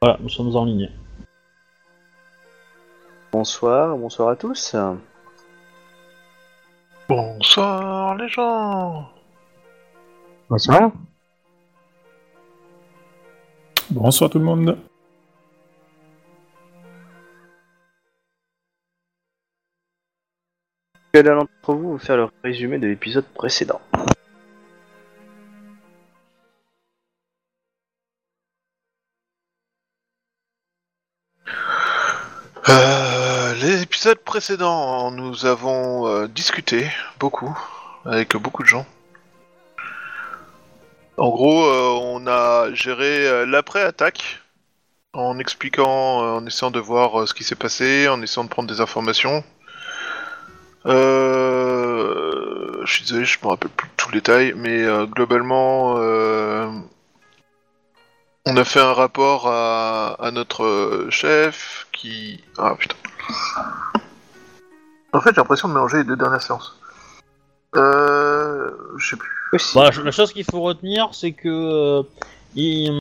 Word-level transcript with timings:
Voilà, 0.00 0.16
nous 0.20 0.28
sommes 0.28 0.54
en 0.54 0.64
ligne. 0.64 0.92
Bonsoir, 3.32 3.96
bonsoir 3.96 4.28
à 4.28 4.36
tous. 4.36 4.76
Bonsoir 7.08 8.14
les 8.14 8.28
gens 8.28 9.08
Bonsoir. 10.48 10.92
Bonsoir 13.90 14.30
tout 14.30 14.38
le 14.38 14.44
monde. 14.44 14.78
L'un 21.14 21.22
d'entre 21.34 21.74
vous 21.74 21.92
vous 21.92 21.98
faire 21.98 22.16
le 22.16 22.28
résumé 22.44 22.78
de 22.78 22.86
l'épisode 22.86 23.26
précédent? 23.34 23.80
Précédent, 34.28 35.10
nous 35.10 35.46
avons 35.46 36.06
euh, 36.06 36.28
discuté 36.28 36.90
beaucoup, 37.18 37.58
avec 38.04 38.36
beaucoup 38.36 38.62
de 38.62 38.68
gens. 38.68 38.84
En 41.16 41.30
gros, 41.30 41.64
euh, 41.64 41.98
on 42.02 42.26
a 42.26 42.70
géré 42.74 43.26
euh, 43.26 43.46
l'après-attaque, 43.46 44.42
en 45.14 45.38
expliquant, 45.38 46.36
en 46.36 46.44
essayant 46.44 46.70
de 46.70 46.78
voir 46.78 47.26
ce 47.26 47.32
qui 47.32 47.42
s'est 47.42 47.54
passé, 47.54 48.06
en 48.06 48.20
essayant 48.20 48.44
de 48.44 48.50
prendre 48.50 48.68
des 48.68 48.82
informations. 48.82 49.42
Euh, 50.84 52.82
je 52.84 52.92
suis 52.92 53.04
désolé, 53.04 53.24
je 53.24 53.38
me 53.42 53.48
rappelle 53.48 53.70
plus 53.70 53.88
de 53.88 53.94
tout 53.96 54.10
le 54.10 54.16
détail, 54.20 54.52
mais 54.54 54.84
globalement, 55.06 55.94
on 58.44 58.56
a 58.58 58.64
fait 58.64 58.80
un 58.80 58.92
rapport 58.92 59.48
à, 59.48 60.16
à 60.20 60.30
notre 60.32 61.06
chef 61.08 61.86
qui... 61.92 62.44
Ah 62.58 62.74
putain. 62.78 62.96
En 65.12 65.20
fait, 65.20 65.30
j'ai 65.30 65.36
l'impression 65.40 65.68
de 65.68 65.74
mélanger 65.74 65.98
les 65.98 66.04
deux 66.04 66.16
dernières 66.16 66.42
séances. 66.42 66.76
Euh... 67.76 68.70
Je 68.96 69.10
sais 69.10 69.16
plus. 69.16 69.30
Bah, 69.74 69.90
la 70.04 70.10
chose 70.10 70.32
qu'il 70.32 70.44
faut 70.44 70.60
retenir, 70.60 71.08
c'est 71.12 71.32
que 71.32 71.48
euh, 71.48 72.02
il- 72.54 72.98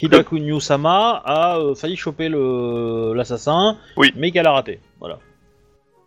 Hidaku 0.00 0.38
Nyu-sama 0.38 1.22
a 1.24 1.58
euh, 1.58 1.74
failli 1.74 1.96
choper 1.96 2.28
le 2.28 3.14
l'assassin, 3.14 3.76
Oui. 3.96 4.12
mais 4.16 4.30
qu'elle 4.30 4.46
a 4.46 4.52
raté. 4.52 4.78
Voilà. 5.00 5.18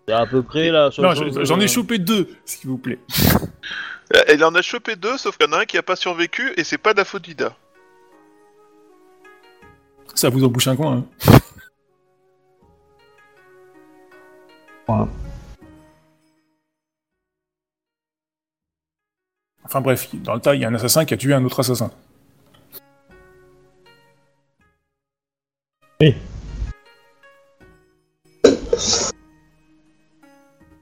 C'est 0.07 0.13
à 0.13 0.25
peu 0.25 0.41
près 0.43 0.69
la 0.69 0.91
seule 0.91 1.05
Non, 1.05 1.15
chose, 1.15 1.33
je- 1.39 1.43
j'en 1.43 1.59
euh, 1.59 1.63
ai 1.63 1.67
chopé 1.67 1.97
deux, 1.97 2.29
s'il 2.45 2.69
vous 2.69 2.77
plaît. 2.77 2.99
Euh, 4.15 4.23
Elle 4.27 4.43
en 4.43 4.55
a 4.55 4.61
chopé 4.61 4.95
deux, 4.95 5.17
sauf 5.17 5.37
qu'il 5.37 5.47
y 5.47 5.49
en 5.49 5.53
a 5.53 5.61
un 5.61 5.65
qui 5.65 5.77
a 5.77 5.83
pas 5.83 5.95
survécu 5.95 6.53
et 6.57 6.63
c'est 6.63 6.77
pas 6.77 6.93
de 6.93 6.99
la 6.99 7.05
faute 7.05 7.23
d'Ida. 7.23 7.53
Ça 10.15 10.29
vous 10.29 10.43
en 10.43 10.47
bouche 10.47 10.67
un 10.67 10.75
coin. 10.75 11.03
Hein. 11.27 11.37
Voilà. 14.89 15.07
Enfin 19.63 19.81
bref, 19.81 20.15
dans 20.15 20.33
le 20.33 20.39
tas, 20.39 20.55
il 20.55 20.61
y 20.61 20.65
a 20.65 20.67
un 20.67 20.73
assassin 20.73 21.05
qui 21.05 21.13
a 21.13 21.17
tué 21.17 21.31
un 21.31 21.45
autre 21.45 21.59
assassin. 21.59 21.91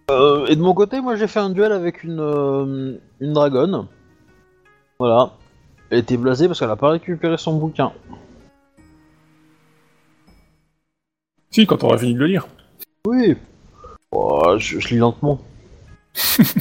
Euh, 0.09 0.45
et 0.45 0.55
de 0.55 0.61
mon 0.61 0.73
côté, 0.73 1.01
moi 1.01 1.17
j'ai 1.17 1.27
fait 1.27 1.39
un 1.39 1.49
duel 1.49 1.73
avec 1.73 2.03
une, 2.03 2.21
euh, 2.21 2.97
une 3.19 3.33
dragonne. 3.33 3.87
Voilà. 4.99 5.33
Elle 5.89 5.99
était 5.99 6.15
blasée 6.15 6.47
parce 6.47 6.59
qu'elle 6.59 6.69
a 6.69 6.77
pas 6.77 6.91
récupéré 6.91 7.37
son 7.37 7.57
bouquin. 7.57 7.91
Si, 11.51 11.67
quand 11.67 11.83
on 11.83 11.87
aura 11.87 11.97
fini 11.97 12.13
de 12.13 12.19
le 12.19 12.27
lire. 12.27 12.47
Oui. 13.05 13.35
Oh, 14.19 14.55
je, 14.57 14.79
je 14.79 14.87
lis 14.89 14.97
lentement. 14.97 15.39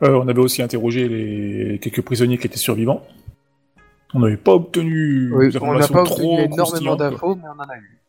Euh, 0.00 0.12
on 0.14 0.28
avait 0.28 0.38
aussi 0.40 0.62
interrogé 0.62 1.08
les 1.08 1.80
quelques 1.80 2.02
prisonniers 2.02 2.38
qui 2.38 2.46
étaient 2.46 2.56
survivants. 2.56 3.02
On 4.14 4.20
n'avait 4.20 4.36
pas 4.36 4.52
obtenu 4.54 5.32
Oui, 5.34 5.48
des 5.50 5.58
on 5.58 5.72
n'a 5.74 5.84
informations 5.84 5.94
pas 5.94 6.04
trop 6.04 6.34
obtenu 6.38 6.54
énormément 6.54 6.94
d'infos, 6.94 7.34
mais 7.34 7.48
on 7.48 7.60
en 7.60 7.68
a 7.68 7.76
eu. 7.78 8.00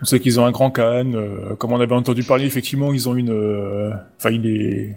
On 0.00 0.04
sait 0.06 0.18
qu'ils 0.18 0.40
ont 0.40 0.46
un 0.46 0.50
grand 0.50 0.70
Khan. 0.70 1.12
euh, 1.14 1.56
comme 1.56 1.72
on 1.74 1.80
avait 1.80 1.94
entendu 1.94 2.22
parler, 2.22 2.46
effectivement, 2.46 2.94
ils 2.94 3.06
ont 3.06 3.14
une. 3.16 3.28
euh, 3.32 3.90
Enfin, 4.16 4.30
il 4.30 4.46
est 4.46 4.96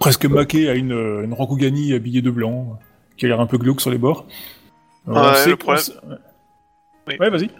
presque 0.00 0.26
maqué 0.26 0.68
à 0.68 0.74
une, 0.74 0.90
une 1.22 1.32
Rokugani 1.32 1.92
habillée 1.94 2.22
de 2.22 2.30
blanc, 2.32 2.80
qui 3.16 3.26
a 3.26 3.28
l'air 3.28 3.38
un 3.40 3.46
peu 3.46 3.56
glauque 3.56 3.80
sur 3.80 3.92
les 3.92 3.98
bords. 3.98 4.26
Euh, 5.06 5.12
on 5.14 5.28
Ouais, 5.30 5.34
sait 5.36 5.50
le 5.50 5.56
problème- 5.56 5.84
Oui. 7.06 7.14
Ouais, 7.20 7.30
vas-y. 7.30 7.50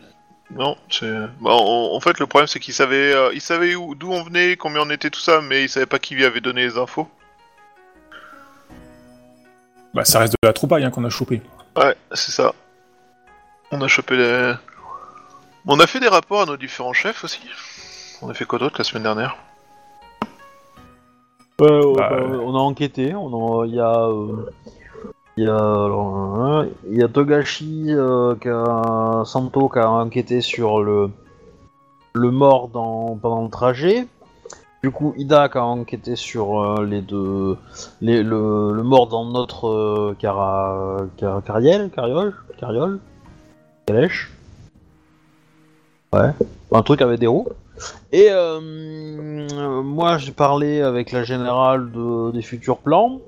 Non, 0.55 0.77
c'est... 0.91 1.11
Bah, 1.41 1.51
en, 1.51 1.95
en 1.95 2.01
fait, 2.01 2.19
le 2.19 2.27
problème, 2.27 2.47
c'est 2.47 2.61
qu'il 2.61 2.75
savait, 2.75 3.13
euh, 3.15 3.31
il 3.33 3.41
savait 3.41 3.75
où, 3.75 3.95
d'où 3.95 4.13
on 4.13 4.23
venait, 4.23 4.57
combien 4.57 4.83
on 4.83 4.91
était, 4.91 5.09
tout 5.11 5.21
ça, 5.21 5.41
mais 5.41 5.63
il 5.65 5.69
savait 5.69 5.87
pas 5.87 5.99
qui 5.99 6.15
lui 6.15 6.25
avait 6.25 6.41
donné 6.43 6.63
les 6.63 6.77
infos. 6.77 7.09
Bah, 9.95 10.05
ça 10.05 10.19
reste 10.21 10.35
de 10.35 10.47
la 10.47 10.53
troupaille 10.53 10.85
hein, 10.85 10.91
qu'on 10.91 11.05
a 11.05 11.11
chopé. 11.11 11.41
Ouais, 11.77 11.95
c'est 12.13 12.33
ça. 12.33 12.55
On 13.71 13.81
a 13.81 13.89
chopé 13.89 14.17
les... 14.17 14.53
On 15.67 15.79
a 15.81 15.87
fait 15.87 16.01
des 16.01 16.09
rapports 16.09 16.43
à 16.43 16.47
nos 16.47 16.57
différents 16.57 16.93
chefs 16.93 17.25
aussi. 17.25 17.41
On 18.21 18.29
a 18.29 18.35
fait 18.35 18.45
quoi 18.45 18.59
d'autre 18.59 18.77
la 18.79 18.85
semaine 18.85 19.05
dernière? 19.05 19.37
Ouais, 21.61 21.71
ouais, 21.71 21.95
Bah, 21.97 22.09
bah, 22.11 22.17
euh. 22.17 22.41
on 22.43 22.55
a 22.55 22.59
enquêté. 22.59 23.15
On 23.15 23.63
a, 23.63 23.67
il 23.67 23.75
y 23.75 23.81
a, 23.81 24.07
euh, 24.07 24.51
il 25.37 25.45
y 25.45 25.49
a, 25.49 25.57
euh, 25.57 26.67
il 26.91 26.99
y 26.99 27.03
a 27.03 27.09
Togashi, 27.09 27.87
euh, 27.89 28.35
qui 28.37 28.49
a, 28.49 29.23
Santo 29.25 29.69
qui 29.69 29.79
a 29.79 29.91
enquêté 29.91 30.41
sur 30.41 30.83
le, 30.83 31.11
le 32.15 32.31
mort 32.31 32.69
dans, 32.69 33.17
pendant 33.17 33.43
le 33.45 33.51
trajet. 33.51 34.07
Du 34.83 34.91
coup, 34.91 35.15
Ida 35.17 35.49
qui 35.49 35.59
a 35.59 35.65
enquêté 35.65 36.17
sur 36.17 36.61
euh, 36.61 36.85
les 36.85 37.01
deux, 37.01 37.57
les, 38.01 38.23
le, 38.23 38.83
mort 38.83 39.07
dans 39.07 39.25
notre 39.25 39.69
euh, 39.69 40.17
car, 40.19 41.07
calèche. 43.87 44.31
Ouais, 46.13 46.31
un 46.73 46.83
truc 46.83 47.01
avec 47.01 47.21
des 47.21 47.27
roues. 47.29 47.47
Et 48.13 48.27
euh, 48.31 49.83
moi, 49.83 50.19
j'ai 50.19 50.33
parlé 50.33 50.83
avec 50.83 51.13
la 51.13 51.23
générale 51.23 51.91
de- 51.91 52.33
des 52.33 52.43
futurs 52.43 52.79
plans. 52.79 53.21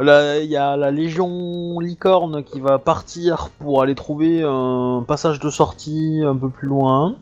Il 0.00 0.44
y 0.48 0.56
a 0.56 0.76
la 0.76 0.90
Légion 0.92 1.80
Licorne 1.80 2.44
qui 2.44 2.60
va 2.60 2.78
partir 2.78 3.48
pour 3.58 3.82
aller 3.82 3.96
trouver 3.96 4.42
un 4.44 5.04
passage 5.06 5.40
de 5.40 5.50
sortie 5.50 6.22
un 6.24 6.36
peu 6.36 6.48
plus 6.48 6.68
loin. 6.68 7.16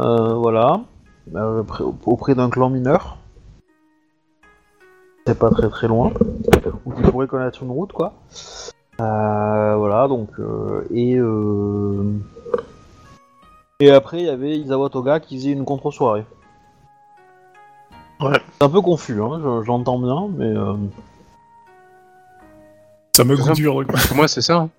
Euh, 0.00 0.32
voilà. 0.34 0.80
Euh, 1.36 1.62
près- 1.62 1.84
auprès 2.06 2.34
d'un 2.34 2.48
clan 2.48 2.70
mineur. 2.70 3.18
C'est 5.26 5.38
pas 5.38 5.50
très 5.50 5.68
très 5.68 5.86
loin. 5.86 6.12
Ou 6.86 6.92
qui 6.92 7.02
pourrait 7.02 7.26
connaître 7.26 7.62
une 7.62 7.70
route, 7.70 7.92
quoi. 7.92 8.14
Euh, 9.00 9.74
voilà, 9.76 10.08
donc. 10.08 10.30
euh, 10.38 10.86
et. 10.90 11.16
Euh... 11.16 12.04
Et 13.80 13.90
après, 13.90 14.20
il 14.20 14.26
y 14.26 14.30
avait 14.30 14.56
Isawa 14.58 14.88
Toga 14.88 15.20
qui 15.20 15.36
faisait 15.36 15.50
une 15.50 15.64
contre-soirée. 15.64 16.24
Ouais. 18.20 18.40
C'est 18.58 18.64
un 18.64 18.70
peu 18.70 18.80
confus, 18.80 19.20
hein, 19.20 19.40
je- 19.42 19.62
j'entends 19.64 19.98
bien, 19.98 20.28
mais... 20.36 20.54
euh, 23.14 23.16
Ça 23.16 23.24
me 23.24 23.36
goûte. 23.36 24.06
Pour 24.08 24.16
moi, 24.16 24.28
c'est 24.28 24.40
ça. 24.42 24.56
hein. 24.56 24.70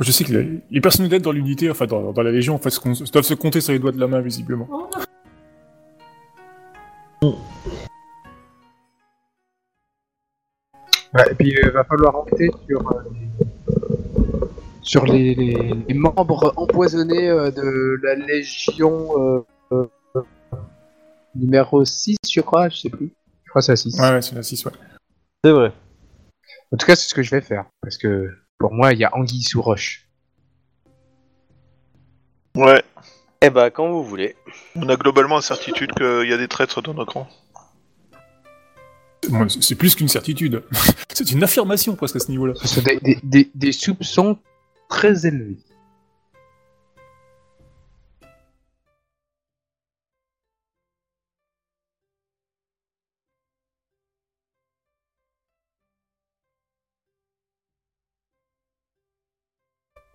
Je 0.00 0.12
sais 0.12 0.24
que 0.24 0.32
les, 0.32 0.60
les 0.70 0.80
personnalités 0.82 1.20
dans 1.20 1.32
l'unité, 1.32 1.70
enfin 1.70 1.86
dans, 1.86 2.12
dans 2.12 2.22
la 2.22 2.30
Légion, 2.30 2.54
en 2.54 2.58
fait, 2.58 2.68
se 2.70 3.10
doivent 3.10 3.24
se 3.24 3.32
compter 3.34 3.62
sur 3.62 3.72
les 3.72 3.78
doigts 3.78 3.92
de 3.92 4.00
la 4.00 4.06
main, 4.06 4.20
visiblement. 4.20 4.68
Ouais, 11.14 11.24
et 11.30 11.34
puis 11.34 11.54
il 11.62 11.70
va 11.70 11.84
falloir 11.84 12.16
enquêter 12.16 12.50
sur, 12.68 12.92
euh, 12.92 13.00
les... 13.10 13.26
sur 14.82 15.06
les, 15.06 15.34
les- 15.34 15.74
les 15.88 15.94
membres 15.94 16.52
empoisonnés 16.56 17.28
euh, 17.30 17.50
de 17.50 17.98
la 18.02 18.14
Légion 18.16 19.08
euh, 19.18 19.40
euh, 19.72 19.86
numéro 21.34 21.84
6, 21.84 22.16
je 22.30 22.40
crois, 22.40 22.68
je 22.68 22.76
sais 22.78 22.90
plus. 22.90 23.10
Je 23.44 23.50
crois 23.50 23.60
que 23.62 23.66
c'est 23.66 23.72
la 23.72 23.76
6. 23.76 24.00
Ouais, 24.00 24.10
ouais, 24.10 24.22
c'est 24.22 24.34
la 24.34 24.42
6, 24.42 24.64
ouais. 24.66 24.72
C'est 25.44 25.52
vrai. 25.52 25.72
En 26.72 26.76
tout 26.76 26.86
cas, 26.86 26.96
c'est 26.96 27.08
ce 27.08 27.14
que 27.14 27.22
je 27.22 27.30
vais 27.30 27.40
faire. 27.40 27.66
Parce 27.82 27.98
que 27.98 28.28
pour 28.58 28.72
moi, 28.72 28.92
il 28.92 28.98
y 28.98 29.04
a 29.04 29.14
Anguille 29.14 29.42
sous 29.42 29.62
roche. 29.62 30.08
Ouais. 32.56 32.82
Eh 33.42 33.50
bah, 33.50 33.70
quand 33.70 33.88
vous 33.90 34.02
voulez. 34.04 34.34
On 34.74 34.88
a 34.88 34.96
globalement 34.96 35.36
la 35.36 35.42
certitude 35.42 35.92
qu'il 35.92 36.28
y 36.28 36.32
a 36.32 36.36
des 36.38 36.48
traîtres 36.48 36.80
dans 36.82 36.94
nos 36.94 37.04
rangs. 37.04 37.28
Moi, 39.28 39.48
c'est- 39.48 39.62
C'est 39.62 39.74
plus 39.74 39.94
qu'une 39.94 40.08
certitude. 40.08 40.62
c'est 41.12 41.30
une 41.32 41.42
affirmation 41.44 41.94
presque 41.96 42.16
à 42.16 42.20
ce 42.20 42.30
niveau-là. 42.30 42.54
Ce 42.56 42.66
sont 42.68 42.82
des, 42.82 42.98
des, 43.00 43.18
des, 43.22 43.50
des 43.54 43.72
soupçons 43.72 44.38
très 44.88 45.26
élevés. 45.26 45.58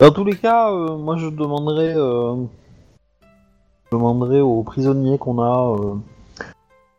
Dans 0.02 0.12
tous 0.12 0.24
les 0.24 0.36
cas, 0.36 0.72
euh, 0.72 0.98
moi 0.98 1.16
je 1.18 1.28
demanderai, 1.28 1.94
euh, 1.96 2.36
je 3.92 3.96
demanderai 3.96 4.42
aux 4.42 4.64
prisonniers 4.64 5.20
qu'on 5.20 5.40
a 5.40 5.76
euh, 5.80 5.94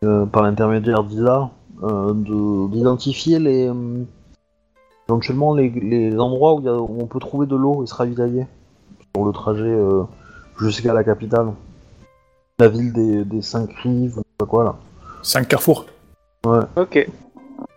euh, 0.05 0.27
par 0.27 0.45
l'intermédiaire 0.45 1.03
d'Isa 1.03 1.51
euh, 1.83 2.13
de- 2.15 2.69
d'identifier 2.71 3.41
les 3.41 3.67
euh, 3.69 4.05
éventuellement 5.09 5.53
les, 5.55 5.69
les 5.71 6.17
endroits 6.17 6.55
où, 6.55 6.61
il 6.61 6.67
y 6.67 6.69
a- 6.69 6.75
où 6.81 6.97
on 7.01 7.07
peut 7.07 7.19
trouver 7.19 7.49
de 7.49 7.57
l'eau 7.57 7.83
et 7.83 7.89
se 7.89 7.95
ravitailler 7.95 8.47
sur 9.17 9.25
le 9.25 9.33
trajet 9.33 9.65
euh, 9.65 10.05
jusqu'à 10.61 10.95
la 10.95 11.03
capitale, 11.03 11.53
la 12.61 12.69
ville 12.69 12.93
des, 12.93 13.25
des 13.25 13.43
cinq 13.43 13.73
rives, 13.83 14.19
ou 14.19 14.23
pas 14.39 14.47
quoi 14.47 14.63
là. 14.65 14.77
5 15.23 15.49
carrefours. 15.49 15.87
Ok. 16.45 17.09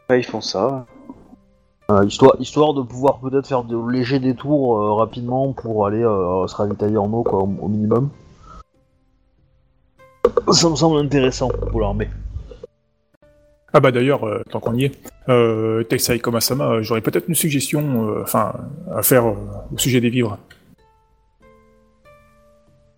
Ouais, 0.09 0.19
ils 0.19 0.23
font 0.23 0.41
ça. 0.41 0.85
Euh, 1.91 2.03
histoire, 2.05 2.35
histoire 2.39 2.73
de 2.73 2.81
pouvoir 2.81 3.19
peut-être 3.19 3.47
faire 3.47 3.63
de 3.63 3.77
légers 3.91 4.19
détours 4.19 4.81
euh, 4.81 4.93
rapidement 4.93 5.53
pour 5.53 5.85
aller 5.85 6.03
euh, 6.03 6.47
se 6.47 6.55
ravitailler 6.55 6.97
en 6.97 7.11
eau 7.13 7.21
quoi, 7.21 7.39
au, 7.39 7.55
au 7.61 7.67
minimum. 7.67 8.09
Ça 10.51 10.69
me 10.69 10.75
semble 10.75 10.97
intéressant 10.97 11.49
pour 11.49 11.79
l'armée. 11.81 12.09
Ah 13.73 13.79
bah 13.79 13.91
d'ailleurs, 13.91 14.25
tant 14.49 14.59
qu'on 14.59 14.73
y 14.75 14.85
est, 14.85 15.11
euh, 15.27 15.83
Teisai 15.83 16.19
Komasama, 16.19 16.81
j'aurais 16.81 17.01
peut-être 17.01 17.27
une 17.27 17.35
suggestion 17.35 18.15
enfin, 18.21 18.53
à 18.91 19.03
faire 19.03 19.25
au 19.25 19.77
sujet 19.77 19.99
des 19.99 20.09
vivres. 20.09 20.37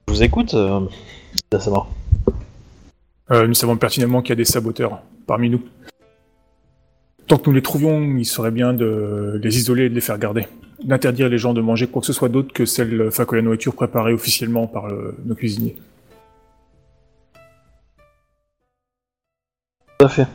Je 0.07 0.13
vous 0.13 0.23
écoute. 0.23 0.55
Euh, 3.29 3.47
nous 3.47 3.53
savons 3.55 3.75
pertinemment 3.75 4.21
qu'il 4.21 4.29
y 4.29 4.33
a 4.33 4.35
des 4.35 4.45
saboteurs 4.45 5.01
parmi 5.25 5.49
nous. 5.49 5.61
Tant 7.27 7.37
que 7.37 7.49
nous 7.49 7.55
les 7.55 7.61
trouvions, 7.61 8.01
il 8.17 8.25
serait 8.25 8.51
bien 8.51 8.73
de 8.73 9.39
les 9.43 9.57
isoler 9.57 9.85
et 9.85 9.89
de 9.89 9.95
les 9.95 10.01
faire 10.01 10.17
garder. 10.17 10.47
D'interdire 10.83 11.27
les 11.27 11.37
gens 11.37 11.53
de 11.53 11.59
manger 11.61 11.87
quoi 11.87 12.01
que 12.01 12.05
ce 12.07 12.13
soit 12.13 12.29
d'autre 12.29 12.53
que 12.53 12.65
celle, 12.65 13.07
enfin, 13.07 13.25
que 13.25 13.35
la 13.35 13.41
nourriture 13.41 13.73
préparée 13.75 14.13
officiellement 14.13 14.67
par 14.67 14.87
le- 14.87 15.15
nos 15.25 15.35
cuisiniers. 15.35 15.75
Tout 19.99 20.05
à 20.05 20.09
fait. 20.09 20.27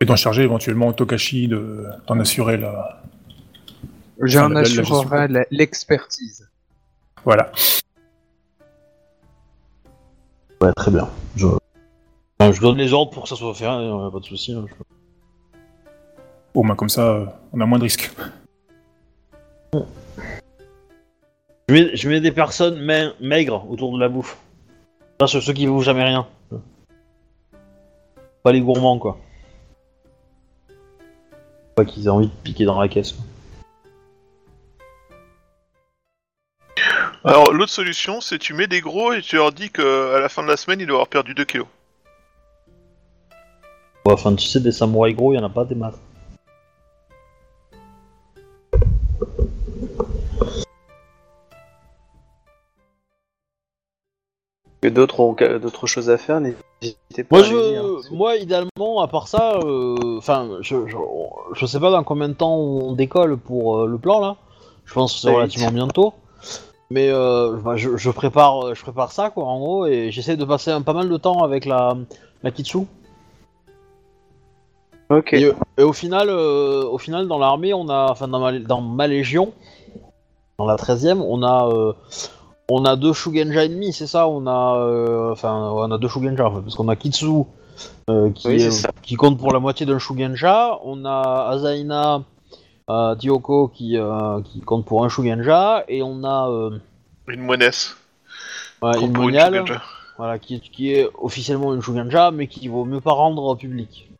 Et 0.00 0.04
d'en 0.04 0.16
charger 0.16 0.42
éventuellement 0.42 0.92
Tokashi 0.92 1.48
de- 1.48 1.86
d'en 2.06 2.20
assurer 2.20 2.56
la... 2.56 3.02
J'en 4.22 4.54
assurerai 4.54 5.28
la- 5.28 5.44
l'expertise. 5.50 6.48
Voilà. 7.24 7.50
Ouais, 10.60 10.72
très 10.76 10.90
bien. 10.90 11.08
Je 11.36 12.60
donne 12.60 12.76
les 12.78 12.92
ordres 12.92 13.10
pour 13.12 13.24
que 13.24 13.28
ça 13.30 13.36
soit 13.36 13.54
fait, 13.54 13.66
hein, 13.66 14.10
pas 14.12 14.20
de 14.20 14.24
soucis. 14.24 14.52
hein, 14.52 14.66
je- 14.68 14.74
Au 16.54 16.62
moins 16.62 16.76
comme 16.76 16.88
ça, 16.88 17.08
euh, 17.08 17.26
on 17.52 17.60
a 17.60 17.66
moins 17.66 17.78
de 17.78 17.84
risques. 17.84 18.10
Je 21.68 21.74
mets, 21.74 21.96
je 21.96 22.08
mets 22.08 22.20
des 22.20 22.32
personnes 22.32 22.80
maigres 23.20 23.70
autour 23.70 23.94
de 23.94 24.00
la 24.00 24.08
bouffe. 24.08 24.36
Pas 25.18 25.26
ceux, 25.26 25.40
ceux 25.40 25.52
qui 25.52 25.66
vous 25.66 25.82
jamais 25.82 26.02
rien. 26.02 26.26
Pas 28.42 28.52
les 28.52 28.60
gourmands, 28.60 28.98
quoi. 28.98 29.18
Pas 31.76 31.84
qu'ils 31.84 32.06
aient 32.06 32.10
envie 32.10 32.26
de 32.26 32.32
piquer 32.42 32.64
dans 32.64 32.80
la 32.80 32.88
caisse. 32.88 33.12
quoi. 33.12 33.24
Alors, 37.22 37.52
l'autre 37.52 37.70
solution, 37.70 38.22
c'est 38.22 38.38
tu 38.38 38.54
mets 38.54 38.66
des 38.66 38.80
gros 38.80 39.12
et 39.12 39.20
tu 39.20 39.36
leur 39.36 39.52
dis 39.52 39.70
qu'à 39.70 40.18
la 40.18 40.28
fin 40.30 40.42
de 40.42 40.48
la 40.48 40.56
semaine, 40.56 40.80
ils 40.80 40.86
doivent 40.86 40.96
avoir 40.96 41.08
perdu 41.08 41.34
2 41.34 41.44
kilos. 41.44 41.66
Ouais, 44.06 44.14
Enfin, 44.14 44.34
tu 44.34 44.46
sais, 44.46 44.58
des 44.60 44.72
samouraïs 44.72 45.14
gros, 45.14 45.34
il 45.34 45.36
y 45.36 45.38
en 45.38 45.44
a 45.44 45.50
pas 45.50 45.66
des 45.66 45.74
maths. 45.74 45.98
Que 54.80 54.88
d'autres 54.88 55.20
ont 55.20 55.32
d'autres 55.34 55.86
choses 55.86 56.08
à 56.08 56.16
faire, 56.16 56.40
n'hésitez 56.40 57.24
pas 57.24 57.38
Moi, 57.38 57.46
à 57.46 57.48
dire, 57.50 57.84
hein. 57.84 58.00
moi, 58.10 58.36
idéalement, 58.36 59.02
à 59.02 59.08
part 59.08 59.28
ça, 59.28 59.58
euh, 59.62 60.16
enfin, 60.16 60.48
je, 60.62 60.86
je, 60.86 60.96
je 61.52 61.66
sais 61.66 61.78
pas 61.78 61.90
dans 61.90 62.02
combien 62.02 62.28
de 62.28 62.34
temps 62.34 62.56
on 62.56 62.92
décolle 62.92 63.36
pour 63.36 63.80
euh, 63.80 63.86
le 63.86 63.98
plan 63.98 64.20
là. 64.20 64.36
Je 64.86 64.94
pense 64.94 65.12
que 65.14 65.20
c'est 65.20 65.34
relativement 65.34 65.70
bientôt. 65.70 66.14
Mais 66.90 67.10
euh, 67.10 67.58
bah, 67.62 67.76
je, 67.76 67.96
je 67.96 68.10
prépare, 68.10 68.74
je 68.74 68.82
prépare 68.82 69.12
ça 69.12 69.28
quoi, 69.28 69.44
en 69.44 69.58
gros, 69.58 69.86
et 69.86 70.10
j'essaie 70.10 70.36
de 70.36 70.44
passer 70.46 70.70
un, 70.70 70.80
pas 70.80 70.94
mal 70.94 71.10
de 71.10 71.16
temps 71.18 71.42
avec 71.44 71.66
la, 71.66 71.96
la 72.42 72.50
Kitsu. 72.50 72.78
Ok. 75.10 75.34
Et, 75.34 75.52
et 75.76 75.82
au 75.82 75.92
final, 75.92 76.30
au 76.30 76.98
final, 76.98 77.28
dans 77.28 77.38
l'armée, 77.38 77.74
on 77.74 77.88
a, 77.90 78.10
enfin, 78.10 78.28
dans 78.28 78.40
ma, 78.40 78.58
dans 78.58 78.80
ma 78.80 79.06
légion, 79.06 79.52
dans 80.60 80.66
la 80.66 80.76
13ème, 80.76 81.20
on 81.20 81.42
a, 81.42 81.68
euh, 81.68 81.92
on 82.70 82.84
a 82.84 82.96
deux 82.96 83.12
Shugenja 83.12 83.64
ennemis, 83.64 83.92
c'est 83.92 84.06
ça 84.06 84.26
On 84.28 84.46
a, 84.46 84.76
euh, 84.78 85.32
enfin, 85.32 85.52
on 85.54 85.90
a 85.90 85.98
deux 85.98 86.08
Shugenja, 86.08 86.46
en 86.46 86.54
fait, 86.56 86.60
parce 86.62 86.74
qu'on 86.76 86.88
a 86.88 86.96
Kitsu 86.96 87.26
euh, 88.08 88.30
qui, 88.32 88.48
Oui, 88.48 88.54
est- 88.54 88.70
c'est 88.70 88.82
ça. 88.82 88.90
qui 89.02 89.16
compte 89.16 89.38
pour 89.38 89.52
la 89.52 89.58
moitié 89.58 89.86
d'un 89.86 89.98
Shugenja, 89.98 90.78
on 90.84 91.04
a 91.04 91.48
Azaina 91.50 92.22
euh, 92.88 93.14
Tyoko 93.16 93.68
qui, 93.68 93.96
euh, 93.96 94.40
qui 94.42 94.60
compte 94.60 94.84
pour 94.84 95.04
un 95.04 95.08
Shugenja, 95.08 95.84
et 95.88 96.02
on 96.02 96.24
a 96.24 96.48
euh, 96.50 96.78
Une 97.28 97.42
monnaise. 97.42 97.96
ouais, 98.82 99.00
une 99.00 99.12
moniale, 99.16 99.64
voilà, 100.18 100.38
qui, 100.38 100.60
qui 100.60 100.92
est 100.92 101.08
officiellement 101.18 101.74
une 101.74 101.82
Shugenja, 101.82 102.30
mais 102.30 102.46
qui 102.46 102.68
vaut 102.68 102.84
mieux 102.84 103.00
pas 103.00 103.12
rendre 103.12 103.42
au 103.44 103.56
public. 103.56 104.10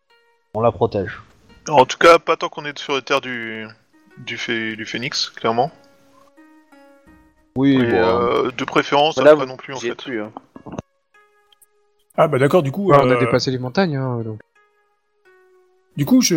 On 0.54 0.60
la 0.60 0.72
protège. 0.72 1.20
En 1.68 1.84
tout 1.84 1.98
cas, 1.98 2.18
pas 2.18 2.36
tant 2.36 2.48
qu'on 2.48 2.64
est 2.64 2.76
sur 2.78 2.94
les 2.96 3.02
terres 3.02 3.20
du, 3.20 3.66
du, 4.18 4.36
phé- 4.36 4.74
du 4.76 4.86
phénix, 4.86 5.28
clairement. 5.30 5.70
Oui, 7.56 7.74
Et, 7.74 7.78
bon, 7.78 7.96
euh, 7.96 8.50
de 8.50 8.64
préférence, 8.64 9.16
Là, 9.18 9.36
pas 9.36 9.46
non 9.46 9.56
plus 9.56 9.74
en 9.74 9.78
fait. 9.80 9.94
plus. 9.94 10.22
Hein. 10.22 10.32
Ah 12.16 12.28
bah 12.28 12.38
d'accord, 12.38 12.62
du 12.62 12.70
coup... 12.72 12.90
Ouais, 12.90 12.96
on 13.00 13.10
a 13.10 13.14
euh, 13.14 13.20
dépassé 13.20 13.50
les 13.50 13.58
montagnes, 13.58 13.96
hein, 13.96 14.20
donc. 14.22 14.40
Du 15.96 16.04
coup, 16.06 16.20
je... 16.20 16.36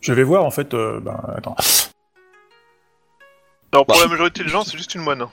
Je 0.00 0.12
vais 0.12 0.22
voir, 0.22 0.44
en 0.44 0.50
fait... 0.50 0.72
euh, 0.74 1.00
ben, 1.00 1.18
attends. 1.36 1.56
Alors 3.72 3.84
pour 3.86 3.96
Bah. 3.96 4.02
la 4.02 4.08
majorité 4.08 4.42
des 4.44 4.48
gens, 4.48 4.62
c'est 4.62 4.76
juste 4.76 4.94
une 4.94 5.02
moine. 5.02 5.24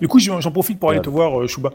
Du 0.00 0.08
coup, 0.08 0.18
j'en 0.18 0.40
j'en 0.40 0.50
profite 0.50 0.80
pour 0.80 0.90
aller 0.90 0.98
Ouais. 0.98 1.04
te 1.04 1.10
voir, 1.10 1.40
euh, 1.40 1.46
Shuba. 1.46 1.70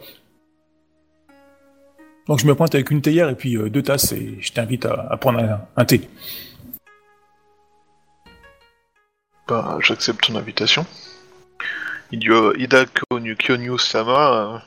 Donc 2.27 2.37
je 2.39 2.45
me 2.45 2.53
pointe 2.53 2.75
avec 2.75 2.91
une 2.91 3.01
théière 3.01 3.29
et 3.29 3.35
puis 3.35 3.55
euh, 3.55 3.69
deux 3.69 3.81
tasses 3.81 4.11
et 4.11 4.37
je 4.39 4.51
t'invite 4.51 4.85
à, 4.85 5.07
à 5.09 5.17
prendre 5.17 5.39
un, 5.39 5.61
un 5.77 5.85
thé. 5.85 6.01
Bah, 9.49 9.79
j'accepte 9.81 10.27
ton 10.27 10.35
invitation. 10.35 10.85
Ida 12.11 12.85
Kyonyu, 12.85 13.79
Sama, 13.79 14.31
euh, 14.31 14.57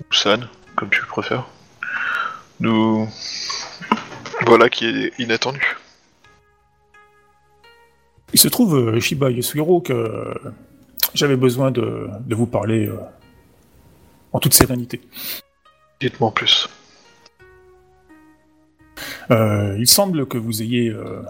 ou 0.00 0.12
San, 0.12 0.48
comme 0.74 0.90
tu 0.90 1.00
le 1.00 1.06
préfères. 1.06 1.46
Nous. 2.58 3.08
Voilà 4.46 4.68
qui 4.68 4.86
est 4.86 5.12
inattendu. 5.20 5.76
Il 8.32 8.40
se 8.40 8.48
trouve, 8.48 8.76
euh, 8.76 8.98
Shiba 8.98 9.30
Yasuhiro, 9.30 9.80
que 9.80 9.92
euh, 9.92 10.34
j'avais 11.14 11.36
besoin 11.36 11.70
de, 11.70 12.08
de 12.20 12.34
vous 12.34 12.46
parler 12.46 12.88
euh, 12.88 12.98
en 14.32 14.40
toute 14.40 14.54
sérénité. 14.54 15.00
Dites-moi 16.00 16.30
en 16.30 16.32
plus. 16.32 16.68
Euh, 19.30 19.76
il 19.78 19.86
semble 19.86 20.26
que 20.26 20.36
vous 20.36 20.62
ayez 20.62 20.88
euh, 20.88 21.22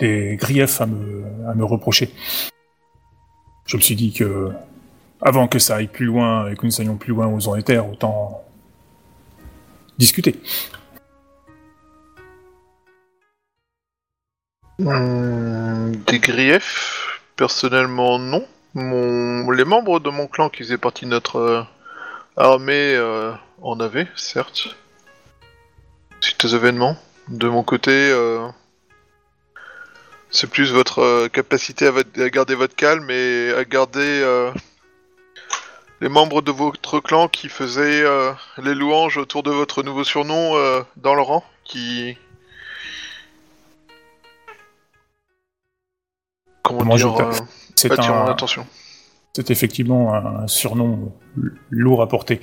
des 0.00 0.36
griefs 0.36 0.80
à 0.80 0.86
me, 0.86 1.24
à 1.48 1.54
me 1.54 1.64
reprocher. 1.64 2.12
Je 3.66 3.76
me 3.76 3.82
suis 3.82 3.94
dit 3.94 4.12
que, 4.12 4.50
avant 5.20 5.46
que 5.46 5.58
ça 5.58 5.76
aille 5.76 5.86
plus 5.86 6.06
loin 6.06 6.50
et 6.50 6.56
que 6.56 6.66
nous 6.66 6.80
allions 6.80 6.96
plus 6.96 7.12
loin 7.12 7.26
aux 7.28 7.56
et 7.56 7.62
terres, 7.62 7.88
autant 7.88 8.42
discuter. 9.98 10.40
Hmm, 14.78 15.92
des 16.06 16.18
griefs 16.18 17.20
Personnellement, 17.36 18.18
non. 18.18 18.44
Les 18.74 19.64
membres 19.64 19.98
de 19.98 20.10
mon 20.10 20.26
clan 20.26 20.50
qui 20.50 20.58
faisaient 20.58 20.76
partie 20.76 21.06
de 21.06 21.10
notre 21.10 21.36
euh, 21.36 21.62
armée 22.36 22.94
euh, 22.94 23.32
en 23.62 23.80
avaient, 23.80 24.08
certes. 24.14 24.76
Suite 26.20 26.44
aux 26.44 26.48
événements. 26.48 26.96
De 27.28 27.48
mon 27.48 27.62
côté, 27.62 27.90
euh, 27.92 28.46
c'est 30.30 30.48
plus 30.48 30.72
votre 30.72 31.00
euh, 31.00 31.28
capacité 31.28 31.86
à, 31.86 31.90
votre- 31.90 32.20
à 32.20 32.30
garder 32.30 32.54
votre 32.54 32.76
calme 32.76 33.10
et 33.10 33.52
à 33.56 33.64
garder 33.64 34.00
euh, 34.22 34.52
les 36.00 36.08
membres 36.08 36.40
de 36.42 36.50
votre 36.52 37.00
clan 37.00 37.28
qui 37.28 37.48
faisaient 37.48 38.02
euh, 38.02 38.32
les 38.62 38.74
louanges 38.74 39.16
autour 39.18 39.42
de 39.42 39.50
votre 39.50 39.82
nouveau 39.82 40.04
surnom 40.04 40.56
euh, 40.56 40.82
dans 40.96 41.14
le 41.14 41.22
rang, 41.22 41.44
qui... 41.64 42.16
Comment 46.62 46.94
dire 46.96 47.16
euh, 47.18 47.32
C'est 47.74 47.90
un, 47.98 48.26
attention. 48.26 48.66
c'est 49.34 49.50
effectivement 49.50 50.14
un 50.14 50.46
surnom 50.46 51.12
l- 51.36 51.52
lourd 51.70 52.02
à 52.02 52.06
porter. 52.08 52.40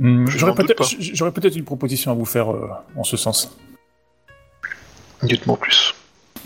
Je 0.00 0.24
J'aurais 0.26 0.52
n'en 0.52 0.56
doute 0.56 0.66
peut-être 0.68 0.78
pas. 0.78 0.84
j- 0.84 1.10
j'aurais 1.14 1.32
peut-être 1.32 1.56
une 1.56 1.64
proposition 1.64 2.10
à 2.12 2.14
vous 2.14 2.24
faire 2.24 2.50
euh, 2.52 2.70
en 2.96 3.04
ce 3.04 3.16
sens. 3.18 3.56
Dites-moi 5.22 5.56
plus. 5.58 5.94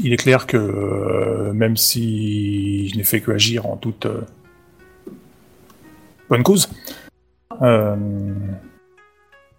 Il 0.00 0.12
est 0.12 0.16
clair 0.16 0.46
que 0.46 0.56
euh, 0.56 1.52
même 1.52 1.76
si 1.76 2.88
je 2.88 2.96
n'ai 2.96 3.04
fait 3.04 3.20
que 3.20 3.30
agir 3.32 3.66
en 3.66 3.76
toute 3.76 4.06
euh, 4.06 4.22
bonne 6.28 6.42
cause, 6.42 6.68
euh, 7.62 7.96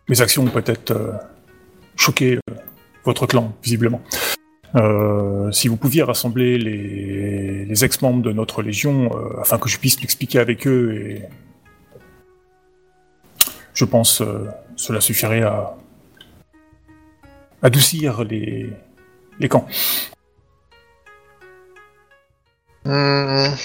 mes 0.10 0.22
actions 0.22 0.44
ont 0.44 0.50
peut-être 0.50 0.94
choqué 1.96 2.40
votre 3.04 3.26
clan, 3.28 3.56
visiblement. 3.64 4.02
Si 5.52 5.70
vous 5.70 5.78
pouviez 5.78 6.04
rassembler 6.04 6.58
les, 6.58 7.64
les 7.64 7.86
ex-membres 7.86 8.22
de 8.22 8.34
notre 8.34 8.62
légion 8.62 9.10
afin 9.40 9.58
que 9.58 9.70
je 9.70 9.80
puisse 9.80 10.02
m'expliquer 10.02 10.40
avec 10.40 10.68
eux 10.68 10.94
et 10.94 11.22
je 13.74 13.86
pense 13.86 14.22
cela 14.76 15.00
suffirait 15.00 15.44
à 15.44 15.78
adoucir 17.62 18.26
les, 18.26 18.70
les 19.40 19.48
camps. 19.48 19.66
Hmm. 22.86 23.56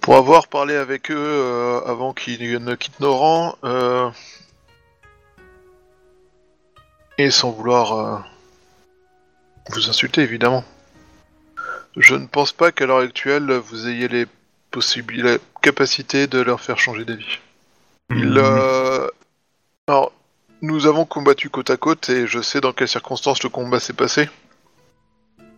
Pour 0.00 0.16
avoir 0.16 0.48
parlé 0.48 0.74
avec 0.74 1.10
eux 1.10 1.16
euh, 1.16 1.80
avant 1.86 2.12
qu'ils 2.12 2.64
ne 2.64 2.74
quittent 2.74 3.00
nos 3.00 3.14
rangs, 3.14 3.56
euh, 3.64 4.10
et 7.18 7.30
sans 7.30 7.50
vouloir 7.50 7.92
euh, 7.92 8.18
vous 9.70 9.88
insulter 9.88 10.22
évidemment, 10.22 10.64
je 11.96 12.14
ne 12.14 12.26
pense 12.26 12.52
pas 12.52 12.72
qu'à 12.72 12.86
l'heure 12.86 12.98
actuelle 12.98 13.52
vous 13.52 13.88
ayez 13.88 14.08
les 14.08 14.26
possibilités, 14.70 15.34
la 15.34 15.38
capacité 15.60 16.26
de 16.26 16.40
leur 16.40 16.60
faire 16.60 16.78
changer 16.78 17.04
d'avis. 17.04 17.38
Il, 18.10 18.36
euh, 18.38 19.06
Alors, 19.86 20.12
nous 20.62 20.86
avons 20.86 21.04
combattu 21.04 21.50
côte 21.50 21.70
à 21.70 21.76
côte 21.76 22.08
et 22.08 22.28
je 22.28 22.40
sais 22.40 22.60
dans 22.60 22.72
quelles 22.72 22.88
circonstances 22.88 23.42
le 23.42 23.48
combat 23.48 23.80
s'est 23.80 23.92
passé. 23.92 24.30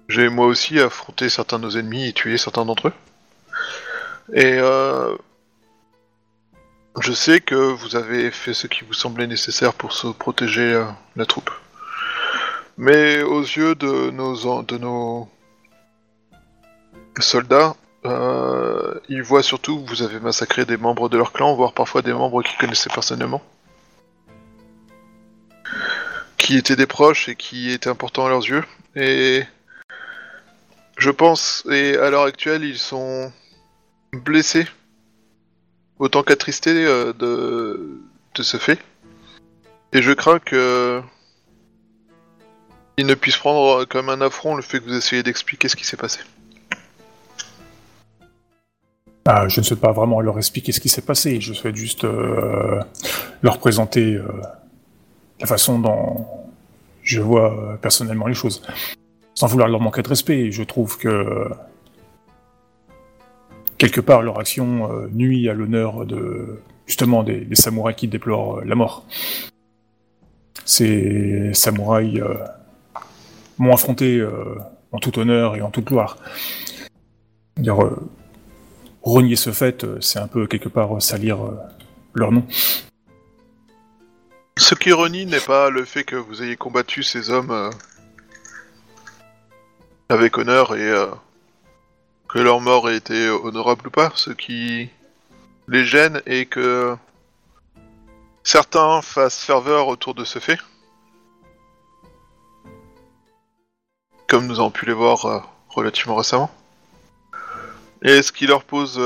J'ai 0.09 0.31
moi 0.31 0.47
aussi 0.47 0.81
affronté 0.81 1.29
certains 1.29 1.59
de 1.59 1.65
nos 1.65 1.77
ennemis 1.77 2.09
et 2.09 2.13
tué 2.15 2.39
certains 2.39 2.65
d'entre 2.65 2.89
eux. 2.89 2.93
Et 4.33 4.59
euh, 4.59 5.15
je 7.01 7.13
sais 7.13 7.41
que 7.41 7.55
vous 7.55 7.97
avez 7.97 8.31
fait 8.31 8.55
ce 8.55 8.67
qui 8.67 8.85
vous 8.85 8.95
semblait 8.95 9.27
nécessaire 9.27 9.75
pour 9.75 9.93
se 9.93 10.07
protéger 10.07 10.73
euh, 10.73 10.85
la 11.17 11.27
troupe. 11.27 11.51
Mais 12.79 13.23
aux 13.23 13.43
yeux 13.43 13.75
de 13.75 14.11
nos, 14.11 14.63
de 14.63 14.79
nos 14.79 15.29
soldats, 17.19 17.77
euh, 18.07 18.99
ils 19.11 19.23
voient 19.23 19.43
surtout 19.43 19.83
que 19.83 19.89
vous 19.89 20.03
avez 20.03 20.19
massacré 20.19 20.65
des 20.65 20.79
membres 20.79 21.11
de 21.11 21.19
leur 21.19 21.33
clan, 21.33 21.55
voire 21.55 21.75
parfois 21.75 22.01
des 22.01 22.13
membres 22.13 22.43
qu'ils 22.43 22.59
connaissaient 22.59 22.91
personnellement. 22.93 23.43
Qui 26.45 26.59
étaient 26.59 26.77
des 26.77 26.87
proches 26.87 27.31
et 27.31 27.37
qui 27.37 27.71
étaient 27.71 27.89
importants 27.89 28.27
à 28.27 28.29
leurs 28.29 28.45
yeux. 28.45 28.65
Et 28.97 29.45
je 30.99 31.09
pense, 31.09 31.65
et 31.73 31.97
à 31.97 32.11
l'heure 32.11 32.25
actuelle, 32.25 32.65
ils 32.65 32.77
sont 32.77 33.33
blessés, 34.13 34.67
autant 35.99 36.23
qu'attristés 36.23 36.85
euh, 36.85 37.15
de, 37.15 38.43
ce 38.43 38.59
fait. 38.59 38.79
Et 39.95 40.03
je 40.03 40.13
crains 40.13 40.39
que 40.39 41.01
ils 42.99 43.07
ne 43.07 43.15
puissent 43.15 43.39
prendre 43.39 43.87
comme 43.87 44.11
un 44.11 44.21
affront 44.21 44.55
le 44.55 44.61
fait 44.61 44.81
que 44.81 44.85
vous 44.85 44.97
essayez 44.97 45.23
d'expliquer 45.23 45.69
ce 45.69 45.77
qui 45.77 45.87
s'est 45.87 45.97
passé. 45.97 46.21
Ah, 49.25 49.49
je 49.49 49.61
ne 49.61 49.65
souhaite 49.65 49.81
pas 49.81 49.93
vraiment 49.93 50.21
leur 50.21 50.37
expliquer 50.37 50.73
ce 50.73 50.81
qui 50.81 50.91
s'est 50.91 51.01
passé, 51.01 51.41
je 51.41 51.55
souhaite 51.55 51.77
juste 51.77 52.05
euh, 52.05 52.83
leur 53.41 53.57
présenter 53.59 54.17
euh, 54.17 54.29
la 55.45 55.49
façon 55.49 55.79
dont 55.79 56.27
je 57.03 57.21
vois 57.21 57.53
euh, 57.53 57.77
personnellement 57.77 58.27
les 58.27 58.33
choses. 58.43 58.63
Sans 59.35 59.47
vouloir 59.47 59.69
leur 59.69 59.79
manquer 59.79 60.01
de 60.01 60.09
respect, 60.09 60.51
je 60.51 60.63
trouve 60.63 60.97
que 60.97 61.51
quelque 63.77 64.01
part 64.01 64.23
leur 64.23 64.41
action 64.41 64.91
euh, 64.91 65.09
nuit 65.13 65.51
à 65.51 65.53
l'honneur 65.53 66.07
de 66.07 66.63
justement 66.87 67.23
des, 67.23 67.47
samouraïs 67.53 67.95
qui 67.95 68.09
déplorent 68.09 68.61
euh, 68.61 68.65
la 68.65 68.75
mort. 68.75 69.05
Ces 70.65 71.53
samouraïs 71.53 72.23
m'ont 73.59 73.75
affronté 73.75 74.27
en 74.93 74.99
tout 74.99 75.19
honneur 75.19 75.57
et 75.57 75.61
en 75.61 75.71
toute 75.71 75.85
gloire. 75.85 76.17
Dire, 77.59 77.77
renier 79.03 79.37
ce 79.37 79.53
fait, 79.53 79.85
c'est 80.01 80.21
un 80.21 80.27
peu 80.27 80.47
quelque 80.47 80.71
part 80.71 81.03
salir 81.03 81.37
leur 82.15 82.33
nom. 82.33 82.45
Ce 84.57 84.77
qui 84.77 84.93
renie 84.93 85.27
n'est 85.27 85.41
pas 85.41 85.69
le 85.69 85.85
fait 85.85 86.05
que 86.05 86.15
vous 86.15 86.43
ayez 86.43 86.57
combattu 86.57 87.03
ces 87.03 87.31
hommes 87.31 87.51
euh, 87.51 87.71
avec 90.09 90.39
honneur 90.39 90.77
et 90.77 90.89
euh, 90.89 91.09
que 92.29 92.39
leur 92.39 92.61
mort 92.61 92.89
ait 92.89 92.97
été 92.97 93.29
honorable 93.29 93.89
ou 93.89 93.91
pas. 93.91 94.13
Ce 94.15 94.31
qui 94.31 94.91
les 95.67 95.85
gêne 95.85 96.23
est 96.27 96.47
que 96.47 96.97
certains 98.45 99.03
fassent 99.03 99.43
ferveur 99.43 99.89
autour 99.89 100.15
de 100.15 100.25
ce 100.25 100.39
fait. 100.39 100.61
Comme 104.29 104.47
nous 104.47 104.61
avons 104.61 104.71
pu 104.71 104.87
les 104.87 104.93
voir 104.93 105.27
euh, 105.27 105.41
relativement 105.69 106.15
récemment. 106.15 106.51
Et 108.03 108.23
ce 108.23 108.31
qui 108.31 108.47
leur 108.47 108.63
pose 108.63 109.01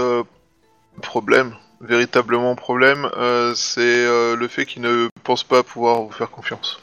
problème, 1.00 1.54
véritablement 1.80 2.54
problème, 2.54 3.08
euh, 3.16 3.54
c'est 3.54 3.80
euh, 3.80 4.36
le 4.36 4.48
fait 4.48 4.66
qu'ils 4.66 4.82
ne 4.82 5.08
pensent 5.24 5.44
pas 5.44 5.62
pouvoir 5.62 6.02
vous 6.02 6.10
faire 6.10 6.30
confiance. 6.30 6.80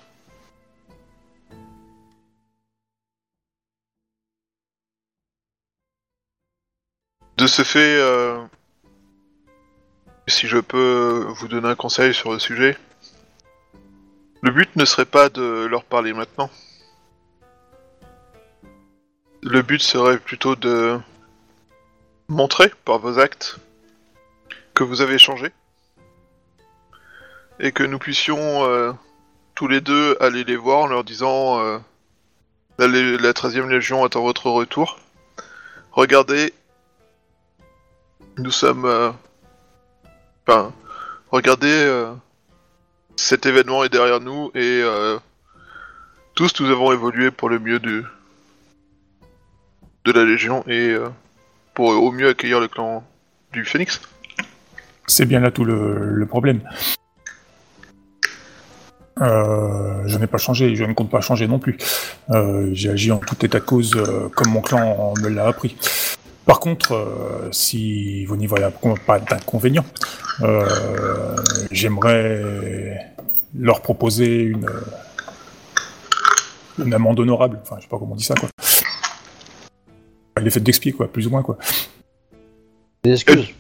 De 7.38 7.48
ce 7.48 7.64
fait, 7.64 7.98
euh, 8.00 8.42
si 10.28 10.48
je 10.48 10.58
peux 10.58 11.26
vous 11.30 11.48
donner 11.48 11.68
un 11.68 11.76
conseil 11.76 12.14
sur 12.14 12.32
le 12.32 12.40
sujet, 12.40 12.78
le 14.42 14.52
but 14.52 14.74
ne 14.76 14.86
serait 14.86 15.06
pas 15.06 15.30
de 15.30 15.66
leur 15.66 15.84
parler 15.84 16.14
maintenant. 16.14 16.50
Le 19.44 19.62
but 19.62 19.82
serait 19.82 20.18
plutôt 20.18 20.56
de 20.56 20.98
montrer 22.30 22.72
par 22.86 23.00
vos 23.00 23.20
actes 23.20 23.60
que 24.76 24.84
vous 24.84 25.02
avez 25.02 25.18
changé 25.18 25.52
et 27.60 27.72
que 27.72 27.84
nous 27.84 27.98
puissions 27.98 28.66
euh, 28.66 28.92
tous 29.56 29.68
les 29.68 29.82
deux 29.82 30.18
aller 30.20 30.44
les 30.44 30.58
voir 30.58 30.80
en 30.80 30.88
leur 30.88 31.04
disant 31.04 31.60
euh, 31.62 31.80
la, 32.78 32.88
la 32.88 33.32
13e 33.32 33.70
Légion 33.70 34.04
attend 34.04 34.22
votre 34.22 34.52
retour. 34.52 35.00
Regardez, 35.92 36.54
nous 38.38 38.52
sommes... 38.52 38.86
euh, 38.86 39.12
Enfin, 40.48 40.74
regardez, 41.32 41.72
euh, 41.72 42.14
cet 43.16 43.48
événement 43.48 43.84
est 43.84 43.90
derrière 43.90 44.20
nous 44.20 44.52
et 44.54 44.84
tous 46.36 46.60
nous 46.60 46.70
avons 46.70 46.92
évolué 46.92 47.32
pour 47.32 47.50
le 47.50 47.58
mieux 47.58 47.80
de 47.80 48.04
la 50.06 50.24
Légion 50.24 50.64
et 50.68 50.96
pour 51.74 51.90
au 51.90 52.12
mieux 52.12 52.28
accueillir 52.28 52.60
le 52.60 52.68
clan 52.68 53.04
du 53.54 53.66
Phoenix. 53.66 54.00
C'est 55.08 55.26
bien 55.26 55.40
là 55.40 55.52
tout 55.52 55.64
le, 55.64 56.26
problème. 56.28 56.62
Euh, 59.22 60.04
je 60.06 60.18
n'ai 60.18 60.28
pas 60.28 60.38
changé, 60.38 60.76
je 60.76 60.84
ne 60.84 60.94
compte 60.94 61.10
pas 61.10 61.22
changer 61.22 61.48
non 61.48 61.60
plus. 61.60 61.78
Euh, 62.32 62.70
J'ai 62.74 62.90
agi 62.90 63.12
en 63.12 63.18
tout 63.18 63.46
état 63.46 63.60
de 63.60 63.66
cause 63.66 63.96
euh, 63.96 64.30
comme 64.30 64.50
mon 64.50 64.62
clan 64.62 65.14
me 65.22 65.30
l'a 65.30 65.48
appris. 65.48 65.78
Par 66.46 66.60
contre, 66.60 67.48
si 67.52 68.26
vous 68.26 68.36
n'y 68.36 68.46
voyez 68.46 68.68
pas 69.08 69.20
d'inconvénient, 69.20 69.86
j'aimerais 71.72 73.16
leur 73.58 73.82
proposer 73.82 74.42
une, 74.42 74.70
une 76.84 76.94
amende 76.94 77.20
honorable. 77.20 77.60
Enfin, 77.64 77.78
je 77.78 77.84
sais 77.84 77.88
pas 77.88 77.98
comment 77.98 78.14
on 78.14 78.16
dit 78.16 78.24
ça, 78.24 78.36
quoi. 78.36 78.50
L'effet 80.40 80.60
d'expier, 80.60 80.92
quoi, 80.92 81.12
plus 81.12 81.26
ou 81.26 81.32
moins, 81.32 81.42
quoi. 81.42 81.58
Des 83.04 83.14
excuses. 83.14 83.56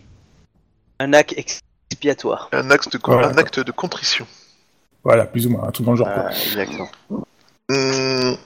Un 0.99 1.13
acte 1.13 1.33
expiatoire. 1.37 2.49
Un 2.51 2.69
acte 2.71 2.91
de, 2.91 2.97
con- 2.97 3.13
Voilà, 3.13 3.29
un 3.29 3.37
acte 3.37 3.59
de 3.59 3.71
contrition. 3.71 4.25
Voilà, 5.03 5.25
plus 5.25 5.45
ou 5.47 5.51
moins, 5.51 5.67
un 5.67 5.71
truc 5.71 5.85
dans 5.85 5.91
le 5.93 5.97
genre. 5.97 6.07
Ah, 6.09 6.31
exactement. 6.31 6.89
Hum, 7.69 8.37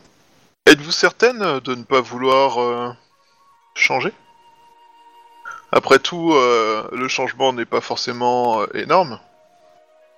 Êtes-vous 0.65 0.91
certaine 0.91 1.59
de 1.59 1.75
ne 1.75 1.83
pas 1.83 2.01
vouloir 2.01 2.59
euh, 2.61 2.91
changer? 3.75 4.13
Après 5.71 5.99
tout, 5.99 6.33
euh, 6.33 6.87
le 6.91 7.07
changement 7.07 7.53
n'est 7.53 7.65
pas 7.65 7.81
forcément 7.81 8.61
euh, 8.61 8.67
énorme. 8.75 9.19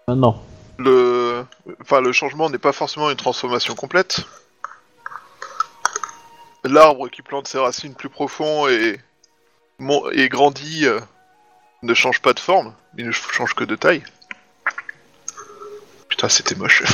Non. 0.08 0.42
Le, 0.78 1.46
enfin, 1.82 2.02
le 2.02 2.12
changement 2.12 2.50
n'est 2.50 2.58
pas 2.58 2.72
forcément 2.74 3.10
une 3.10 3.18
transformation 3.18 3.76
complète. 3.76 4.22
L'arbre 6.64 7.08
qui 7.10 7.22
plante 7.22 7.48
ses 7.48 7.58
racines 7.60 7.96
plus 7.96 8.10
profond 8.10 8.68
et, 8.68 9.00
mon- 9.80 10.10
et 10.12 10.28
grandit 10.30 10.86
euh, 10.86 11.00
ne 11.84 11.94
change 11.94 12.20
pas 12.22 12.34
de 12.34 12.40
forme, 12.40 12.74
il 12.98 13.08
ne 13.08 13.12
change 13.12 13.54
que 13.54 13.64
de 13.64 13.76
taille. 13.76 14.04
Putain, 16.10 16.30
c'était 16.30 16.56
moche. 16.56 16.84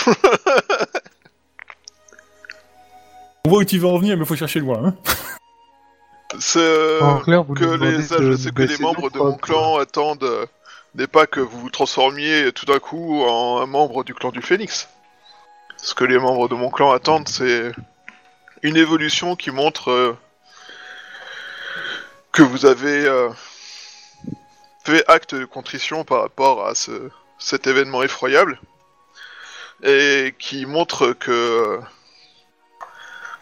On 3.46 3.50
voit 3.50 3.60
où 3.60 3.63
tu 3.63 3.79
vas 3.79 3.88
en 3.89 3.98
venir, 3.98 4.17
mais 4.17 4.25
faut 4.25 4.36
chercher 4.36 4.60
loin. 4.60 4.84
Hein. 4.86 4.96
C'est 6.39 7.01
En 7.01 7.20
clair, 7.20 7.44
vous 7.44 7.53
que 7.53 7.63
les, 7.63 7.98
de 7.98 8.36
sais 8.36 8.51
que 8.51 8.63
les 8.63 8.77
membres 8.79 9.10
de 9.10 9.17
mon 9.17 9.38
clan 9.38 9.77
attendent 9.77 10.50
n'est 10.96 11.08
pas 11.08 11.25
que 11.25 11.39
vous 11.39 11.62
vous 11.62 11.70
transformiez 11.70 12.51
tout 12.51 12.65
d'un 12.65 12.79
coup 12.79 13.24
en 13.24 13.62
un 13.62 13.65
membre 13.65 14.03
du 14.03 14.13
clan 14.13 14.32
du 14.32 14.41
Phénix. 14.41 14.89
Ce 15.77 15.94
que 15.94 16.03
les 16.03 16.20
membres 16.20 16.50
de 16.50 16.56
mon 16.56 16.70
clan 16.70 16.91
attendent, 16.91 17.29
c'est 17.29 17.72
une 18.63 18.75
évolution 18.75 19.36
qui 19.36 19.51
montre 19.51 19.91
euh, 19.91 20.17
que 22.32 22.41
vous 22.41 22.65
avez 22.65 23.06
euh, 23.06 23.29
fait 24.91 25.03
acte 25.08 25.36
de 25.36 25.46
contrition 25.46 26.03
par 26.03 26.22
rapport 26.22 26.65
à 26.65 26.75
ce, 26.75 27.10
cet 27.38 27.67
événement 27.67 28.03
effroyable 28.03 28.60
et 29.84 30.34
qui 30.39 30.65
montre 30.65 31.13
que 31.13 31.79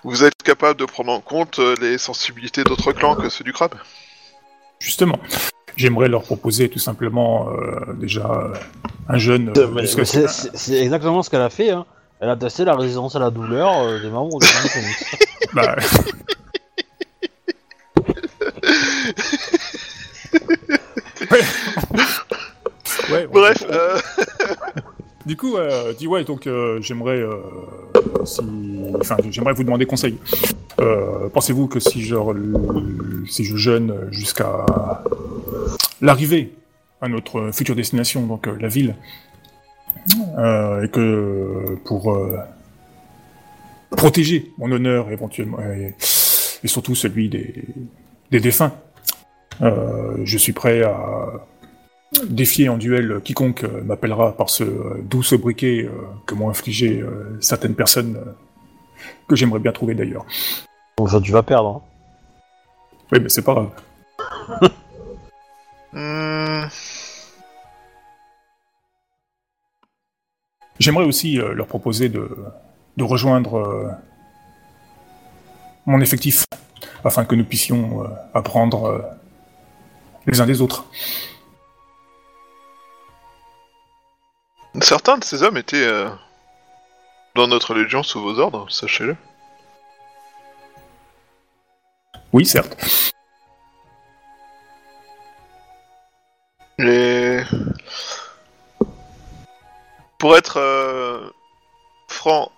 vous 0.03 0.23
êtes 0.23 0.41
capable 0.43 0.79
de 0.79 0.85
prendre 0.85 1.11
en 1.11 1.21
compte 1.21 1.59
les 1.81 1.97
sensibilités 1.97 2.63
d'autres 2.63 2.91
clans 2.91 3.15
que 3.15 3.29
ceux 3.29 3.43
du 3.43 3.53
crabe. 3.53 3.75
Justement, 4.79 5.17
j'aimerais 5.75 6.09
leur 6.09 6.23
proposer 6.23 6.69
tout 6.69 6.79
simplement 6.79 7.49
euh, 7.51 7.93
déjà 7.93 8.29
euh, 8.29 8.53
un 9.07 9.17
jeune. 9.17 9.53
euh, 9.57 9.85
C'est 10.53 10.77
exactement 10.77 11.23
ce 11.23 11.29
qu'elle 11.29 11.41
a 11.41 11.49
fait. 11.49 11.71
Hein. 11.71 11.85
Elle 12.19 12.29
a 12.29 12.35
testé 12.35 12.65
la 12.65 12.75
résistance 12.75 13.15
à 13.15 13.19
la 13.19 13.29
douleur 13.29 13.79
euh, 13.79 13.99
des 14.01 14.09
membres. 14.09 14.39
Bah, 15.53 15.75
ouais. 23.11 23.27
Bref, 23.31 23.63
euh, 23.69 23.97
Du 25.25 25.35
coup, 25.35 25.57
euh, 25.57 25.93
ouais, 26.05 26.23
donc 26.23 26.45
euh, 26.45 26.79
j'aimerais, 26.81 27.19
euh, 27.19 27.37
si, 28.25 28.41
enfin, 28.99 29.17
j'aimerais 29.31 29.53
vous 29.53 29.63
demander 29.63 29.85
conseil. 29.87 30.17
Euh, 30.79 31.29
Pensez-vous 31.29 31.67
que 31.67 31.79
si 31.79 32.01
je, 32.03 32.15
si 33.27 33.43
je 33.43 33.57
jeûne 33.57 34.07
jusqu'à 34.11 34.65
l'arrivée 36.01 36.53
à 37.01 37.07
notre 37.07 37.51
future 37.51 37.75
destination, 37.75 38.27
donc 38.27 38.47
euh, 38.47 38.55
la 38.59 38.67
ville, 38.67 38.95
euh, 40.37 40.83
et 40.83 40.89
que 40.89 41.75
pour 41.85 42.13
euh, 42.13 42.37
protéger 43.97 44.51
mon 44.59 44.71
honneur 44.71 45.09
éventuellement 45.11 45.59
et, 45.59 45.95
et 46.63 46.67
surtout 46.67 46.93
celui 46.93 47.29
des, 47.29 47.65
des 48.29 48.39
défunts, 48.39 48.73
euh, 48.73 48.84
je 49.61 50.37
suis 50.37 50.53
prêt 50.53 50.83
à 50.83 50.95
défier 52.29 52.69
en 52.69 52.77
duel 52.77 53.19
quiconque 53.23 53.63
euh, 53.63 53.81
m'appellera 53.83 54.35
par 54.37 54.49
ce 54.49 54.63
euh, 54.63 55.01
doux 55.03 55.23
sobriquet 55.23 55.83
euh, 55.85 55.91
que 56.25 56.33
m'ont 56.35 56.49
infligé 56.49 57.01
euh, 57.01 57.37
certaines 57.41 57.75
personnes 57.75 58.15
euh, 58.17 58.31
que 59.27 59.35
j'aimerais 59.35 59.59
bien 59.59 59.71
trouver 59.71 59.95
d'ailleurs. 59.95 60.25
Enfin, 60.97 61.19
tu 61.21 61.31
vas 61.31 61.43
perdre. 61.43 61.69
hein. 61.69 61.81
Oui, 63.11 63.19
mais 63.21 63.29
c'est 63.29 63.41
pas 63.41 63.53
grave. 63.53 63.69
hmm, 65.93 66.65
J'aimerais 70.79 71.05
aussi 71.05 71.39
euh, 71.39 71.53
leur 71.53 71.67
proposer 71.67 72.09
de, 72.09 72.29
de 72.97 73.03
rejoindre 73.03 73.55
euh, 73.55 73.87
mon 75.85 76.01
effectif 76.01 76.45
afin 77.03 77.25
que 77.25 77.35
nous 77.35 77.45
puissions 77.45 78.03
euh, 78.03 78.07
apprendre 78.33 78.85
euh, 78.85 79.01
les 80.27 80.41
uns 80.41 80.45
des 80.45 80.61
autres. 80.61 80.85
certains 84.81 85.17
de 85.17 85.23
ces 85.23 85.41
hommes 85.43 85.57
étaient 85.57 85.85
euh, 85.85 86.09
dans 87.33 87.47
notre 87.47 87.73
légion 87.73 88.03
sous 88.03 88.21
vos 88.21 88.39
ordres, 88.39 88.69
sachez-le. 88.69 89.15
Oui, 92.33 92.45
certes. 92.45 92.77
Et 96.77 97.39
pour 100.17 100.37
être 100.37 100.57
euh, 100.59 101.29
franc, 102.07 102.51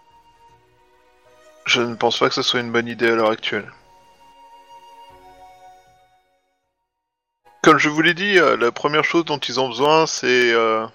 je 1.65 1.81
ne 1.81 1.95
pense 1.95 2.17
pas 2.17 2.29
que 2.29 2.35
ce 2.35 2.41
soit 2.41 2.59
une 2.59 2.71
bonne 2.71 2.87
idée 2.87 3.09
à 3.09 3.15
l'heure 3.15 3.29
actuelle. 3.29 3.71
Comme 7.67 7.79
je 7.79 7.89
vous 7.89 8.01
l'ai 8.01 8.13
dit, 8.13 8.39
euh, 8.39 8.55
la 8.55 8.71
première 8.71 9.03
chose 9.03 9.25
dont 9.25 9.39
ils 9.39 9.59
ont 9.59 9.67
besoin, 9.67 10.07
c'est 10.07 10.53
euh, 10.53 10.85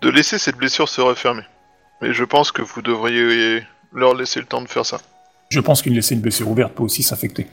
de 0.00 0.08
laisser 0.08 0.38
cette 0.38 0.56
blessure 0.56 0.88
se 0.88 1.02
refermer. 1.02 1.42
Mais 2.00 2.14
je 2.14 2.24
pense 2.24 2.52
que 2.52 2.62
vous 2.62 2.80
devriez 2.80 3.62
leur 3.92 4.14
laisser 4.14 4.40
le 4.40 4.46
temps 4.46 4.62
de 4.62 4.66
faire 4.66 4.86
ça. 4.86 4.96
Je 5.50 5.60
pense 5.60 5.82
qu'une 5.82 5.92
laisser 5.92 6.14
une 6.14 6.22
blessure 6.22 6.48
ouverte 6.48 6.72
peut 6.72 6.84
aussi 6.84 7.02
s'infecter. 7.02 7.48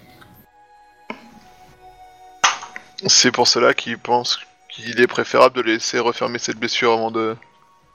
C'est 3.05 3.33
pour 3.33 3.49
cela 3.49 3.73
qu'ils 3.73 3.97
pensent 3.97 4.39
qu'il 4.69 5.01
est 5.01 5.07
préférable 5.07 5.57
de 5.57 5.61
laisser 5.61 5.99
refermer 5.99 6.39
cette 6.39 6.55
blessure 6.55 6.93
avant 6.93 7.11
de 7.11 7.35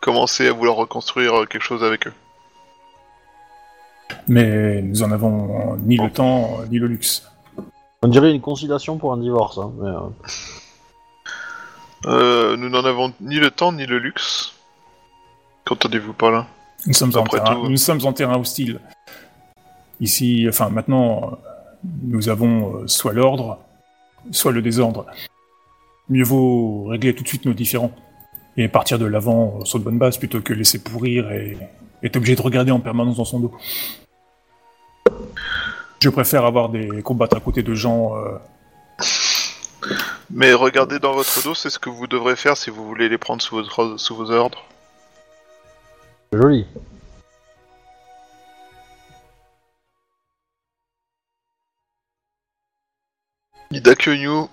commencer 0.02 0.48
à 0.48 0.52
vouloir 0.52 0.76
reconstruire 0.76 1.34
euh, 1.34 1.46
quelque 1.46 1.64
chose 1.64 1.82
avec 1.82 2.08
eux. 2.08 2.14
Mais 4.28 4.82
nous 4.82 5.02
en 5.02 5.10
avons 5.10 5.78
ni 5.78 5.96
le 5.96 6.10
temps 6.10 6.60
ni 6.70 6.78
le 6.78 6.88
luxe. 6.88 7.24
On 8.02 8.08
dirait 8.08 8.32
une 8.34 8.40
conciliation 8.40 8.96
pour 8.96 9.12
un 9.12 9.18
divorce. 9.18 9.58
Hein, 9.58 9.72
mais, 9.78 9.88
euh, 9.88 10.00
Euh, 12.06 12.56
nous 12.56 12.70
n'en 12.70 12.82
avons 12.86 13.12
ni 13.20 13.34
le 13.36 13.50
temps 13.50 13.72
ni 13.72 13.84
le 13.84 13.98
luxe. 13.98 14.54
Qu'entendez-vous 15.66 16.14
par 16.14 16.30
là? 16.30 16.46
Nous 16.86 16.94
sommes, 16.94 17.14
en 17.14 17.20
Après 17.20 17.40
terrain, 17.40 17.54
tout- 17.56 17.68
nous 17.68 17.76
sommes 17.76 18.00
en 18.06 18.14
terrain 18.14 18.38
hostile. 18.38 18.80
Ici, 20.00 20.46
enfin 20.48 20.70
maintenant, 20.70 21.32
euh, 21.32 21.36
nous 22.04 22.30
avons 22.30 22.74
euh, 22.76 22.86
soit 22.86 23.12
l'ordre, 23.12 23.58
soit 24.30 24.50
le 24.52 24.62
désordre. 24.62 25.04
Mieux 26.08 26.24
vaut 26.24 26.84
régler 26.84 27.14
tout 27.14 27.22
de 27.22 27.28
suite 27.28 27.44
nos 27.44 27.52
différends 27.52 27.92
et 28.56 28.66
partir 28.68 28.98
de 28.98 29.04
l'avant 29.04 29.58
euh, 29.60 29.64
sur 29.66 29.78
de 29.78 29.84
bonnes 29.84 29.98
bases 29.98 30.16
plutôt 30.16 30.40
que 30.40 30.54
laisser 30.54 30.82
pourrir 30.82 31.30
et 31.32 31.58
être 32.02 32.16
obligé 32.16 32.34
de 32.34 32.40
regarder 32.40 32.70
en 32.70 32.80
permanence 32.80 33.18
dans 33.18 33.26
son 33.26 33.40
dos. 33.40 33.52
Je 36.02 36.08
préfère 36.08 36.44
avoir 36.46 36.70
des 36.70 37.02
combattre 37.02 37.36
à 37.36 37.40
côté 37.40 37.62
de 37.62 37.74
gens. 37.74 38.16
euh, 38.16 38.38
Mais 40.30 40.52
regardez 40.54 40.98
dans 40.98 41.12
votre 41.12 41.42
dos, 41.42 41.54
c'est 41.54 41.70
ce 41.70 41.78
que 41.78 41.90
vous 41.90 42.06
devrez 42.06 42.36
faire 42.36 42.56
si 42.56 42.70
vous 42.70 42.86
voulez 42.86 43.08
les 43.08 43.18
prendre 43.18 43.42
sous, 43.42 43.56
votre- 43.56 43.96
sous 43.98 44.16
vos 44.16 44.30
ordres. 44.30 44.64
joli. 46.32 46.66
Ida 53.72 53.94
Kyonyu, 53.94 54.46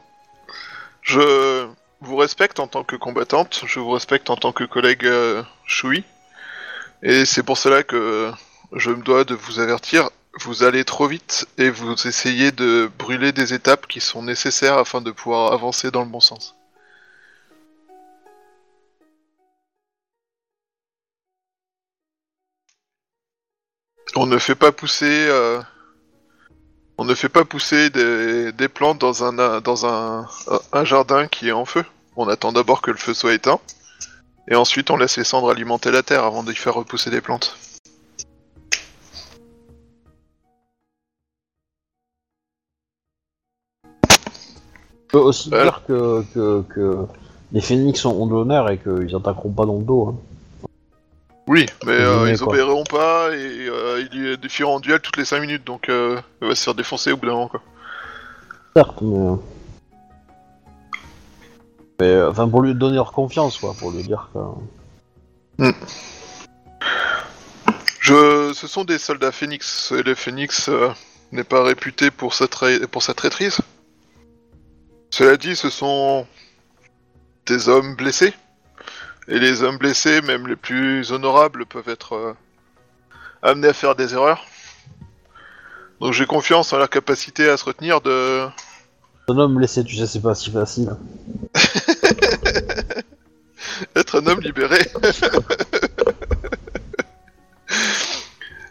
je 1.01 1.67
vous 2.01 2.15
respecte 2.17 2.60
en 2.60 2.67
tant 2.67 2.83
que 2.83 2.95
combattante, 2.95 3.63
je 3.65 3.79
vous 3.79 3.89
respecte 3.91 4.29
en 4.29 4.36
tant 4.36 4.51
que 4.51 4.63
collègue 4.63 5.05
euh, 5.05 5.41
Shui, 5.65 6.03
et 7.01 7.25
c'est 7.25 7.43
pour 7.43 7.57
cela 7.57 7.83
que 7.83 8.31
je 8.73 8.91
me 8.91 9.01
dois 9.01 9.23
de 9.23 9.33
vous 9.33 9.60
avertir, 9.60 10.10
vous 10.39 10.63
allez 10.63 10.86
trop 10.86 11.08
vite 11.08 11.47
et 11.58 11.69
vous 11.69 12.08
essayez 12.08 12.52
de 12.52 12.89
brûler 12.97 13.32
des 13.32 13.54
étapes 13.54 13.88
qui 13.88 14.00
sont 14.00 14.23
nécessaires 14.23 14.78
afin 14.78 15.02
de 15.02 15.12
pouvoir 15.12 15.54
avancer 15.54 15.91
dans 15.91 16.04
le 16.04 16.10
bon 16.10 16.19
sens. 16.19 16.56
On 24.15 24.26
ne 24.26 24.38
fait 24.38 24.56
pas 24.56 24.71
pousser 24.71 25.28
euh, 25.30 25.62
on 26.97 27.06
ne 27.06 27.13
fait 27.13 27.30
pas 27.30 27.45
pousser 27.45 27.89
des, 27.89 28.67
plantes 28.69 29.00
dans 29.00 29.23
un 29.23 29.62
dans 29.62 29.86
un, 29.86 30.28
un 30.73 30.86
jardin 30.86 31.28
qui 31.28 31.50
est 31.50 31.52
en 31.52 31.65
feu. 31.65 31.86
On 32.15 32.28
attend 32.28 32.52
d'abord 32.52 32.82
que 32.82 32.91
le 32.91 32.97
feu 32.97 33.13
soit 33.13 33.34
éteint 33.34 33.60
et 34.47 34.56
ensuite 34.56 34.89
on 34.91 34.97
laisse 34.97 35.17
les 35.17 35.23
cendres 35.23 35.52
alimenter 35.52 35.91
la 35.91 36.04
terre 36.04 36.23
avant 36.23 36.43
d'y 36.43 36.56
faire 36.56 36.73
repousser 36.73 37.10
des 37.10 37.21
plantes. 37.21 37.56
Je 45.08 45.12
peux 45.12 45.20
aussi 45.20 45.50
Voilà. 45.50 45.63
dire 45.65 45.82
que, 45.88 46.24
que, 46.34 46.62
que 46.74 46.98
les 47.54 47.62
phénix 47.62 48.04
ont 48.06 48.28
de 48.28 48.34
l'honneur 48.34 48.70
et 48.70 48.78
qu'ils 48.78 49.15
attaqueront 49.15 49.52
pas 49.52 49.65
dans 49.65 49.78
le 49.78 49.84
dos. 49.84 50.08
Hein. 50.10 50.67
Oui, 51.48 51.65
mais 51.86 51.93
euh, 51.93 52.30
ils 52.30 52.43
obéiront 52.43 52.84
pas 52.84 53.30
et 53.34 53.70
euh, 53.70 54.06
il 54.12 54.26
y 54.30 54.34
a 54.34 54.36
des 54.36 54.63
en 54.65 54.82
duel 54.82 55.00
toutes 55.00 55.15
les 55.15 55.24
5 55.24 55.39
minutes 55.39 55.63
donc 55.65 55.88
euh, 55.88 56.20
il 56.41 56.50
va 56.50 56.56
se 56.56 56.63
faire 56.65 56.76
défoncer 56.76 57.13
au 57.13 57.17
bout 57.17 57.26
d'un 57.26 57.32
moment 57.34 57.48
quoi. 57.48 57.62
Certes, 58.76 58.98
mais. 59.02 59.17
euh, 59.17 59.36
Mais 62.02 62.08
euh, 62.08 62.30
enfin, 62.30 62.50
pour 62.50 62.62
lui 62.62 62.76
donner 62.76 62.96
leur 62.96 63.13
confiance, 63.13 63.58
quoi, 63.60 63.74
pour 63.80 63.91
lui 63.91 64.04
dire 64.04 64.30
que. 65.60 65.63
Je, 68.02 68.52
ce 68.54 68.67
sont 68.67 68.84
des 68.84 68.98
soldats 69.00 69.32
phénix 69.32 69.93
et 69.93 70.04
le 70.04 70.15
phénix 70.15 70.67
euh, 70.70 70.89
n'est 71.32 71.43
pas 71.46 71.63
réputé 71.63 72.12
pour 72.12 72.34
sa, 72.34 72.48
trai- 72.48 72.86
pour 72.88 73.04
sa 73.04 73.13
traîtrise. 73.13 73.58
Cela 75.10 75.38
dit, 75.38 75.56
ce 75.56 75.70
sont 75.70 76.28
des 77.46 77.70
hommes 77.70 77.96
blessés 77.96 78.34
Et 79.28 79.39
les 79.39 79.63
hommes 79.63 79.78
blessés, 79.78 80.22
même 80.22 80.48
les 80.48 80.56
plus 80.56 81.12
honorables, 81.12 81.65
peuvent 81.65 81.89
être 81.89 82.13
euh, 82.13 82.34
amenés 83.41 83.70
à 83.70 83.74
faire 83.74 83.96
des 83.96 84.13
erreurs. 84.13 84.46
Donc 86.00 86.13
j'ai 86.13 86.26
confiance 86.26 86.74
en 86.74 86.78
leur 86.78 86.89
capacité 86.89 87.50
à 87.50 87.58
se 87.58 87.65
retenir 87.65 88.02
de... 88.02 88.48
Un 89.30 89.38
homme 89.38 89.56
blessé, 89.56 89.84
tu 89.84 89.96
sais, 89.96 90.08
c'est 90.08 90.22
pas 90.22 90.36
si 90.36 90.52
facile. 90.52 90.96
être 93.96 94.22
un 94.22 94.28
homme 94.28 94.41
libéré. 94.41 94.80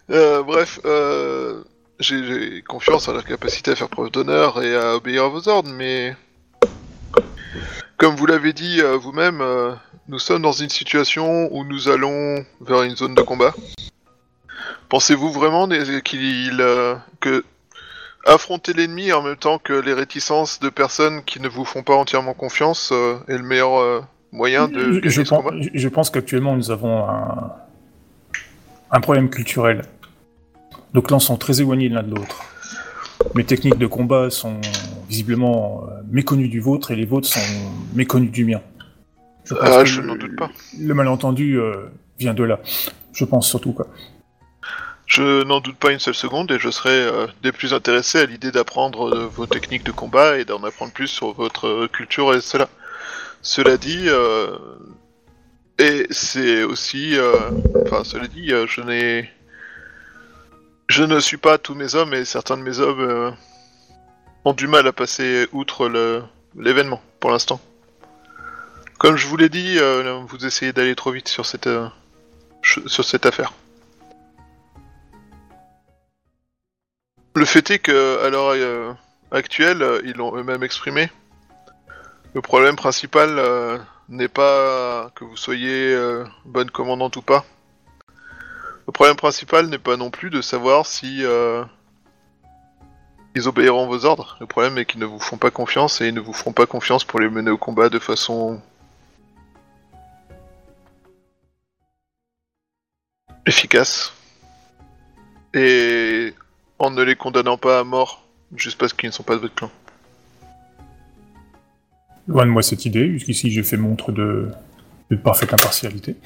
Euh, 0.09 0.44
bref, 0.44 0.79
euh, 0.85 1.64
j'ai 1.99 2.25
j'ai 2.25 2.62
confiance 2.62 3.09
en 3.09 3.12
leur 3.12 3.25
capacité 3.25 3.72
à 3.72 3.75
faire 3.75 3.88
preuve 3.88 4.12
d'honneur 4.12 4.62
et 4.62 4.77
à 4.77 4.94
obéir 4.94 5.25
à 5.25 5.29
vos 5.29 5.49
ordres, 5.49 5.72
mais 5.72 6.14
comme 7.98 8.14
vous 8.16 8.26
l'avez 8.26 8.52
dit 8.52 8.80
euh, 8.80 8.96
vous-même, 8.96 9.40
euh, 9.40 9.72
nous 10.09 10.18
sommes 10.18 10.42
dans 10.42 10.52
une 10.52 10.68
situation 10.68 11.48
où 11.54 11.64
nous 11.64 11.88
allons 11.88 12.44
vers 12.61 12.82
une 12.82 12.96
zone 12.96 13.14
de 13.14 13.22
combat. 13.22 13.54
Pensez-vous 14.88 15.32
vraiment 15.32 15.68
qu'il 16.04 16.59
euh, 16.61 16.94
que 17.20 17.44
affronter 18.24 18.72
l'ennemi 18.72 19.12
en 19.12 19.22
même 19.22 19.37
temps 19.37 19.59
que 19.59 19.72
les 19.72 19.92
réticences 19.92 20.59
de 20.61 20.68
personnes 20.68 21.22
qui 21.24 21.40
ne 21.40 21.48
vous 21.48 21.64
font 21.64 21.82
pas 21.82 21.94
entièrement 21.94 22.35
confiance 22.35 22.92
est 23.28 23.37
le 23.38 23.44
meilleur 23.44 24.04
moyen 24.32 24.66
de 24.66 24.80
je, 24.80 24.87
gagner 24.98 25.11
je 25.11 25.22
ce 25.22 25.28
pense, 25.28 25.42
combat? 25.44 25.56
je- 25.61 25.68
je 25.74 25.88
pense 25.88 26.11
qu'actuellement 26.11 26.56
nous 26.56 26.70
avons 26.72 27.09
un, 27.09 27.52
un 28.90 29.00
problème 29.00 29.30
culturel. 29.30 29.82
Nos 30.92 31.02
clans 31.02 31.20
sont 31.20 31.37
très 31.37 31.61
éloignés 31.61 31.88
l'un 31.88 32.02
de 32.02 32.14
l'autre. 32.16 32.42
Mes 33.37 33.44
techniques 33.44 33.78
de 33.78 33.87
combat 33.87 34.28
sont 34.30 34.61
visiblement 35.09 35.85
euh, 35.85 36.03
méconnues 36.11 36.49
du 36.49 36.61
vôtre 36.61 36.90
et 36.90 36.97
les 36.97 37.07
vôtres 37.07 37.29
sont 37.29 37.40
méconnues 37.95 38.29
du 38.29 38.45
mien. 38.45 38.61
Je 39.47 39.55
Ah, 39.61 39.85
je 39.85 40.01
n'en 40.01 40.16
doute 40.16 40.37
pas. 40.37 40.51
Le 40.79 40.92
malentendu 40.95 41.59
euh, 41.59 41.87
vient 42.19 42.35
de 42.35 42.42
là. 42.42 42.61
Je 43.12 43.25
pense 43.25 43.49
surtout 43.49 43.73
quoi. 43.73 43.87
Je 45.07 45.45
n'en 45.45 45.61
doute 45.61 45.77
pas 45.77 45.92
une 45.92 46.01
seule 46.01 46.14
seconde 46.14 46.51
et 46.51 46.59
je 46.59 46.69
serais 46.69 46.90
euh, 46.90 47.29
des 47.42 47.53
plus 47.53 47.73
intéressés 47.73 48.19
à 48.19 48.27
l'idée 48.27 48.51
d'apprendre 48.51 49.14
euh, 49.14 49.27
vos 49.27 49.47
techniques 49.47 49.85
de 49.85 49.92
combat 49.92 50.38
et 50.38 50.45
d'en 50.45 50.62
apprendre 50.64 50.92
plus 50.92 51.07
sur 51.07 51.33
votre 51.33 51.87
culture 51.87 52.35
et 52.35 52.40
cela. 52.40 52.69
Cela 53.40 53.77
dit, 53.77 54.09
et 55.79 56.07
c'est 56.11 56.64
aussi, 56.64 57.14
enfin 57.85 58.03
cela 58.03 58.27
dit, 58.27 58.49
je 58.49 58.81
n'ai, 58.81 59.31
je 60.88 61.05
ne 61.05 61.21
suis 61.21 61.37
pas 61.37 61.57
tous 61.57 61.77
mes 61.77 61.95
hommes 61.95 62.12
et 62.12 62.25
certains 62.25 62.57
de 62.57 62.62
mes 62.62 62.81
hommes 62.81 63.37
ont 64.46 64.54
du 64.54 64.68
mal 64.68 64.87
à 64.87 64.92
passer 64.92 65.48
outre 65.50 65.90
l'événement 66.54 67.02
pour 67.18 67.30
l'instant. 67.30 67.61
Comme 68.96 69.16
je 69.16 69.26
vous 69.26 69.37
l'ai 69.37 69.48
dit, 69.48 69.76
euh, 69.78 70.20
vous 70.28 70.46
essayez 70.46 70.72
d'aller 70.72 70.94
trop 70.94 71.11
vite 71.11 71.26
sur 71.26 71.44
cette 71.44 71.66
euh, 71.66 71.88
sur 72.62 73.04
cette 73.04 73.26
affaire. 73.26 73.52
Le 77.35 77.44
fait 77.44 77.70
est 77.72 77.80
que, 77.80 78.24
à 78.24 78.30
l'heure 78.30 78.50
euh, 78.54 78.92
actuelle, 79.32 79.85
ils 80.04 80.14
l'ont 80.14 80.37
eux-mêmes 80.37 80.62
exprimé. 80.62 81.11
Le 82.32 82.40
problème 82.40 82.76
principal 82.76 83.40
n'est 84.09 84.28
pas 84.28 85.11
que 85.16 85.24
vous 85.24 85.37
soyez 85.37 85.96
bonne 86.44 86.70
commandante 86.70 87.16
ou 87.16 87.22
pas. 87.22 87.44
Le 88.87 88.92
problème 88.92 89.16
principal 89.16 89.66
n'est 89.66 89.78
pas 89.78 89.96
non 89.96 90.11
plus 90.11 90.30
de 90.30 90.40
savoir 90.42 90.87
si 90.87 91.24
ils 93.37 93.49
obéiront 93.49 93.87
vos 93.87 94.07
ordres. 94.07 94.38
Le 94.40 94.46
problème 94.46 94.79
est 94.79 94.87
qu'ils 94.87 94.99
ne 94.99 95.05
vous 95.05 95.20
font 95.20 95.37
pas 95.37 95.51
confiance 95.51 96.01
et 96.01 96.09
ils 96.09 96.14
ne 96.14 96.20
vous 96.20 96.33
feront 96.33 96.53
pas 96.53 96.64
confiance 96.64 97.05
pour 97.05 97.20
les 97.20 97.29
mener 97.29 97.51
au 97.51 97.59
combat 97.59 97.90
de 97.90 97.99
façon 97.99 98.62
efficace. 103.44 104.14
Et 105.53 106.33
en 106.79 106.90
ne 106.90 107.03
les 107.03 107.14
condamnant 107.14 107.59
pas 107.59 107.79
à 107.79 107.85
mort 107.85 108.25
juste 108.55 108.79
parce 108.79 108.94
qu'ils 108.94 109.11
ne 109.11 109.12
sont 109.12 109.22
pas 109.22 109.35
de 109.35 109.40
votre 109.40 109.55
clan. 109.55 109.70
Loin 112.29 112.46
de 112.46 112.51
moi 112.51 112.62
cette 112.62 112.87
idée, 112.87 113.12
jusqu'ici 113.12 113.51
j'ai 113.51 113.62
fait 113.62 113.77
montre 113.77 114.12
de, 114.12 114.49
de 115.11 115.16
parfaite 115.16 115.53
impartialité. 115.53 116.16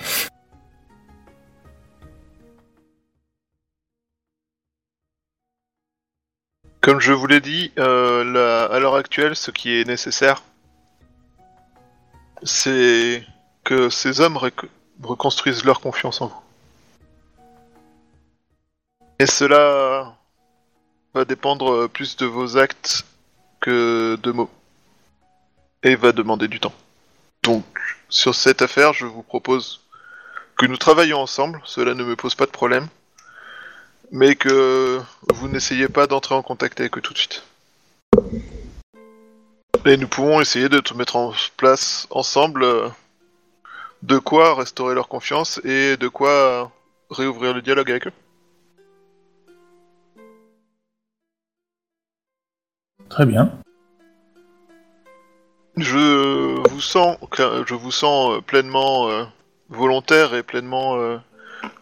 Comme 6.90 6.98
je 6.98 7.12
vous 7.12 7.28
l'ai 7.28 7.40
dit, 7.40 7.70
euh, 7.78 8.68
à 8.68 8.80
l'heure 8.80 8.96
actuelle, 8.96 9.36
ce 9.36 9.52
qui 9.52 9.78
est 9.78 9.86
nécessaire, 9.86 10.42
c'est 12.42 13.24
que 13.62 13.90
ces 13.90 14.20
hommes 14.20 14.36
reconstruisent 15.00 15.62
leur 15.62 15.80
confiance 15.80 16.20
en 16.20 16.26
vous. 16.26 16.42
Et 19.20 19.26
cela 19.26 20.16
va 21.14 21.24
dépendre 21.24 21.86
plus 21.86 22.16
de 22.16 22.26
vos 22.26 22.56
actes 22.56 23.04
que 23.60 24.18
de 24.20 24.32
mots. 24.32 24.50
Et 25.84 25.94
va 25.94 26.10
demander 26.10 26.48
du 26.48 26.58
temps. 26.58 26.74
Donc, 27.44 27.64
sur 28.08 28.34
cette 28.34 28.62
affaire, 28.62 28.94
je 28.94 29.06
vous 29.06 29.22
propose 29.22 29.80
que 30.58 30.66
nous 30.66 30.76
travaillions 30.76 31.20
ensemble, 31.20 31.62
cela 31.64 31.94
ne 31.94 32.02
me 32.02 32.16
pose 32.16 32.34
pas 32.34 32.46
de 32.46 32.50
problème 32.50 32.88
mais 34.12 34.34
que 34.34 35.00
vous 35.32 35.48
n'essayez 35.48 35.88
pas 35.88 36.06
d'entrer 36.06 36.34
en 36.34 36.42
contact 36.42 36.80
avec 36.80 36.96
eux 36.98 37.00
tout 37.00 37.12
de 37.12 37.18
suite. 37.18 37.44
Et 39.86 39.96
nous 39.96 40.08
pouvons 40.08 40.40
essayer 40.40 40.68
de 40.68 40.78
te 40.80 40.94
mettre 40.94 41.16
en 41.16 41.32
place 41.56 42.06
ensemble 42.10 42.64
euh, 42.64 42.88
de 44.02 44.18
quoi 44.18 44.54
restaurer 44.54 44.94
leur 44.94 45.08
confiance 45.08 45.60
et 45.64 45.96
de 45.96 46.08
quoi 46.08 46.30
euh, 46.30 46.64
réouvrir 47.10 47.54
le 47.54 47.62
dialogue 47.62 47.90
avec 47.90 48.06
eux. 48.06 48.12
Très 53.08 53.26
bien. 53.26 53.52
Je 55.76 56.68
vous 56.68 56.80
sens, 56.80 57.16
je 57.66 57.74
vous 57.74 57.90
sens 57.90 58.32
euh, 58.32 58.40
pleinement 58.40 59.08
euh, 59.08 59.24
volontaire 59.68 60.34
et 60.34 60.42
pleinement 60.42 61.20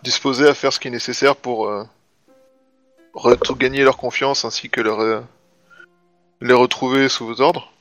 disposé 0.03 0.47
à 0.47 0.55
faire 0.55 0.73
ce 0.73 0.81
qui 0.81 0.89
est 0.89 0.91
nécessaire 0.91 1.37
pour 1.37 1.71
regagner 3.19 3.83
leur 3.83 3.97
confiance 3.97 4.45
ainsi 4.45 4.71
que 4.71 4.81
les 6.41 6.53
retrouver 6.53 7.09
sous 7.09 7.27
vos 7.27 7.41
ordres. 7.41 7.73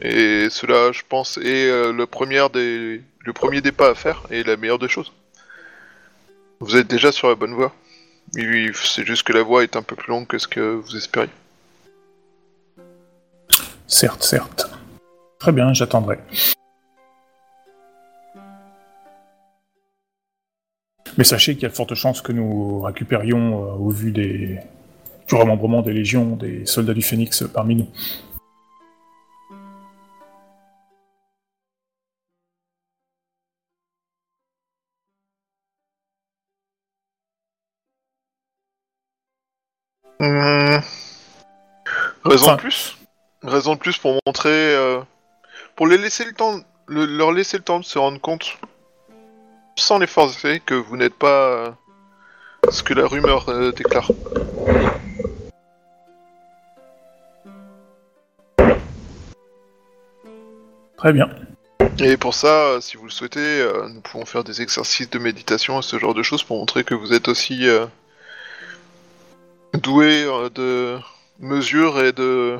Et 0.00 0.48
cela, 0.50 0.92
je 0.92 1.02
pense, 1.08 1.38
est 1.38 1.68
euh, 1.68 1.92
le, 1.92 2.06
premier 2.06 2.46
des, 2.52 3.02
le 3.20 3.32
premier 3.32 3.60
des 3.60 3.72
pas 3.72 3.90
à 3.90 3.94
faire 3.94 4.22
et 4.30 4.42
la 4.42 4.56
meilleure 4.56 4.78
des 4.78 4.88
choses. 4.88 5.12
Vous 6.60 6.76
êtes 6.76 6.86
déjà 6.86 7.12
sur 7.12 7.28
la 7.28 7.34
bonne 7.34 7.54
voie. 7.54 7.72
C'est 8.34 9.04
juste 9.04 9.24
que 9.24 9.32
la 9.32 9.42
voie 9.42 9.62
est 9.62 9.76
un 9.76 9.82
peu 9.82 9.96
plus 9.96 10.10
longue 10.10 10.26
que 10.26 10.38
ce 10.38 10.48
que 10.48 10.60
vous 10.60 10.96
espériez. 10.96 11.30
Certes, 13.86 14.22
certes. 14.22 14.70
Très 15.38 15.52
bien, 15.52 15.72
j'attendrai. 15.74 16.18
Mais 21.22 21.26
sachez 21.26 21.54
qu'il 21.54 21.62
y 21.62 21.66
a 21.66 21.68
de 21.68 21.74
fortes 21.74 21.94
chances 21.94 22.20
que 22.20 22.32
nous 22.32 22.80
récupérions, 22.80 23.62
euh, 23.62 23.74
au 23.76 23.90
vu 23.90 24.10
des... 24.10 24.58
du 25.28 25.34
remembrement 25.36 25.80
des 25.80 25.92
légions, 25.92 26.34
des 26.34 26.66
soldats 26.66 26.94
du 26.94 27.02
Phénix 27.02 27.44
parmi 27.54 27.76
nous. 27.76 27.86
Hum. 40.18 40.80
Raison 42.24 42.44
Enfin- 42.44 42.56
de 42.56 42.60
plus 42.60 42.96
Raison 43.42 43.74
de 43.74 43.78
plus 43.78 43.96
pour 43.98 44.18
montrer... 44.26 44.48
euh, 44.50 45.00
pour 45.76 45.86
les 45.86 45.98
laisser 45.98 46.24
le 46.24 46.32
temps... 46.32 46.60
le- 46.86 47.06
leur 47.06 47.30
laisser 47.30 47.58
le 47.58 47.62
temps 47.62 47.78
de 47.78 47.84
se 47.84 47.98
rendre 47.98 48.20
compte, 48.20 48.58
sans 49.76 49.98
les 49.98 50.06
forcer, 50.06 50.60
que 50.64 50.74
vous 50.74 50.96
n'êtes 50.96 51.14
pas 51.14 51.48
euh, 51.48 51.70
ce 52.70 52.82
que 52.82 52.94
la 52.94 53.06
rumeur 53.06 53.48
euh, 53.48 53.72
déclare. 53.72 54.10
Très 61.02 61.12
bien. 61.12 61.28
Et 61.98 62.16
pour 62.16 62.32
ça, 62.32 62.66
euh, 62.66 62.80
si 62.80 62.96
vous 62.96 63.04
le 63.04 63.10
souhaitez, 63.10 63.40
euh, 63.40 63.88
nous 63.88 64.00
pouvons 64.00 64.24
faire 64.24 64.44
des 64.44 64.62
exercices 64.62 65.10
de 65.10 65.18
méditation 65.18 65.80
et 65.80 65.82
ce 65.82 65.98
genre 65.98 66.14
de 66.14 66.22
choses 66.22 66.44
pour 66.44 66.56
montrer 66.58 66.84
que 66.84 66.94
vous 66.94 67.12
êtes 67.12 67.26
aussi 67.26 67.68
euh, 67.68 67.86
doué 69.74 70.24
de 70.54 70.98
mesure 71.40 72.00
et 72.00 72.12
de 72.12 72.56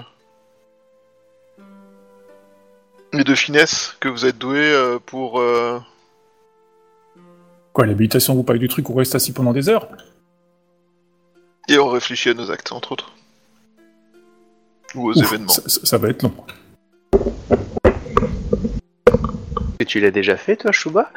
et 3.13 3.25
de 3.25 3.35
finesse, 3.35 3.97
que 4.01 4.09
vous 4.09 4.27
êtes 4.27 4.39
doué 4.39 4.75
pour 5.07 5.41
Quoi, 7.73 7.87
l'habilitation 7.87 8.35
vous 8.35 8.43
parle 8.43 8.59
du 8.59 8.69
truc 8.69 8.89
où 8.89 8.93
on 8.93 8.97
reste 8.97 9.15
assis 9.15 9.33
pendant 9.33 9.53
des 9.53 9.69
heures? 9.69 9.89
Et 11.69 11.79
on 11.79 11.89
réfléchit 11.89 12.31
à 12.31 12.35
nos 12.35 12.51
actes, 12.51 12.73
entre 12.73 12.93
autres, 12.93 13.13
ou 14.95 15.11
aux 15.11 15.19
Ouf, 15.19 15.33
événements. 15.33 15.49
ça, 15.49 15.97
va 15.99 16.09
être 16.09 16.23
long. 16.23 16.35
Et 19.81 19.85
Tu 19.87 20.01
l'as 20.01 20.11
déjà 20.11 20.37
fait, 20.37 20.57
toi, 20.57 20.73
Chouba? 20.73 21.11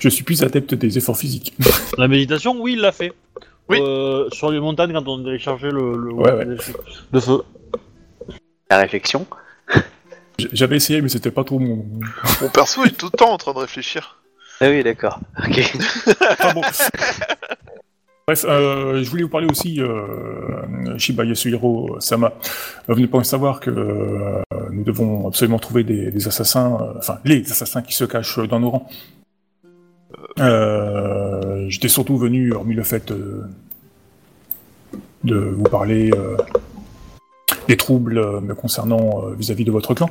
Je 0.00 0.08
suis 0.08 0.24
plus 0.24 0.42
adepte 0.42 0.74
des 0.74 0.96
efforts 0.98 1.16
physiques. 1.18 1.54
La 1.98 2.08
méditation, 2.08 2.58
oui, 2.60 2.72
il 2.74 2.80
l'a 2.80 2.92
fait. 2.92 3.12
Oui. 3.68 3.78
Euh, 3.80 4.28
sur 4.30 4.50
les 4.50 4.58
montagnes, 4.58 4.92
quand 4.92 5.06
on 5.06 5.24
allait 5.26 5.38
charger 5.38 5.70
le, 5.70 5.96
le 5.96 6.12
Ouais, 6.12 6.32
ouais. 6.32 6.44
de 6.46 6.56
feu. 6.56 6.74
La 8.70 8.78
réflexion 8.78 9.26
J'avais 10.52 10.76
essayé, 10.76 11.02
mais 11.02 11.08
c'était 11.08 11.30
pas 11.30 11.44
trop 11.44 11.58
mon. 11.58 11.84
Mon 12.40 12.48
perso 12.48 12.84
est 12.84 12.96
tout 12.96 13.10
le 13.12 13.16
temps 13.18 13.32
en 13.32 13.38
train 13.38 13.52
de 13.52 13.58
réfléchir. 13.58 14.21
Ah 14.64 14.70
oui, 14.70 14.84
d'accord. 14.84 15.18
Ok. 15.44 15.76
Bon. 16.54 16.62
Bref, 18.28 18.44
euh, 18.48 19.02
je 19.02 19.10
voulais 19.10 19.24
vous 19.24 19.28
parler 19.28 19.48
aussi, 19.50 19.80
euh, 19.80 20.96
Shiba 20.98 21.24
Yasuhiro 21.24 21.98
Sama. 21.98 22.32
Euh, 22.88 22.94
Vous 22.94 23.00
ne 23.00 23.22
savoir 23.24 23.58
que 23.58 23.70
euh, 23.70 24.40
nous 24.70 24.84
devons 24.84 25.26
absolument 25.26 25.58
trouver 25.58 25.82
des, 25.82 26.28
assassins, 26.28 26.78
enfin 26.96 27.18
les 27.24 27.42
assassins 27.50 27.82
qui 27.82 27.94
se 27.94 28.04
cachent 28.04 28.38
dans 28.38 28.60
nos 28.60 28.70
rangs. 28.70 28.88
J'étais 31.66 31.88
surtout 31.88 32.16
venu, 32.16 32.52
hormis 32.52 32.76
le 32.76 32.84
fait 32.84 33.12
de 35.24 35.34
vous 35.34 35.64
parler 35.64 36.12
des 37.66 37.76
troubles 37.76 38.40
me 38.40 38.54
concernant 38.54 39.24
vis-à-vis 39.36 39.64
de 39.64 39.72
votre 39.72 39.94
clan, 39.94 40.10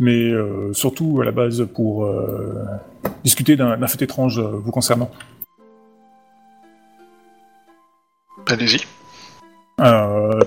mais 0.00 0.30
euh, 0.30 0.72
surtout 0.72 1.20
à 1.20 1.24
la 1.24 1.32
base 1.32 1.66
pour 1.74 2.04
euh, 2.04 2.64
discuter 3.22 3.56
d'un 3.56 3.86
fait 3.86 4.02
étrange 4.02 4.38
euh, 4.38 4.42
vous 4.42 4.70
concernant. 4.70 5.10
Allez-y. 8.46 8.80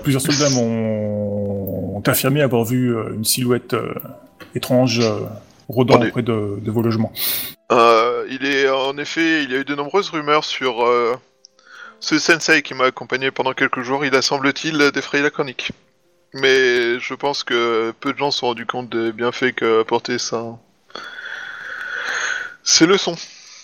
Plusieurs 0.02 0.22
soldats 0.22 0.50
m'ont 0.50 1.96
ont 1.96 2.02
affirmé 2.06 2.40
avoir 2.42 2.64
vu 2.64 2.94
une 3.12 3.24
silhouette 3.24 3.74
étrange 4.54 5.02
rôdant 5.68 6.00
auprès 6.00 6.22
de, 6.22 6.58
de 6.60 6.70
vos 6.70 6.82
logements. 6.82 7.12
Euh, 7.70 8.26
il 8.30 8.46
est 8.46 8.68
en 8.68 8.96
effet, 8.96 9.44
il 9.44 9.50
y 9.50 9.54
a 9.54 9.58
eu 9.58 9.64
de 9.64 9.74
nombreuses 9.74 10.10
rumeurs 10.10 10.44
sur 10.44 10.84
euh, 10.86 11.14
ce 12.00 12.18
sensei 12.18 12.62
qui 12.62 12.74
m'a 12.74 12.84
accompagné 12.84 13.30
pendant 13.30 13.52
quelques 13.52 13.82
jours. 13.82 14.04
Il 14.04 14.14
a 14.14 14.22
semble-t-il 14.22 14.90
défrayé 14.92 15.22
la 15.22 15.30
chronique. 15.30 15.72
Mais 16.34 16.98
je 17.00 17.14
pense 17.14 17.42
que 17.42 17.92
peu 18.00 18.12
de 18.12 18.18
gens 18.18 18.30
se 18.30 18.40
sont 18.40 18.48
rendus 18.48 18.66
compte 18.66 18.90
des 18.90 19.12
bienfaits 19.12 19.54
qu'a 19.54 19.80
apporté 19.80 20.18
ça. 20.18 20.58
Ces 22.62 22.86
leçons 22.86 23.16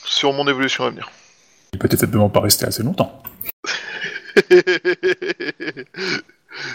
sur 0.05 0.33
mon 0.33 0.49
évolution 0.49 0.85
à 0.85 0.91
venir. 0.91 1.11
Il 1.75 1.79
peut 1.79 1.89
évidemment 1.91 2.31
pas 2.31 2.41
rester 2.41 2.65
assez 2.65 2.83
longtemps. 2.83 3.23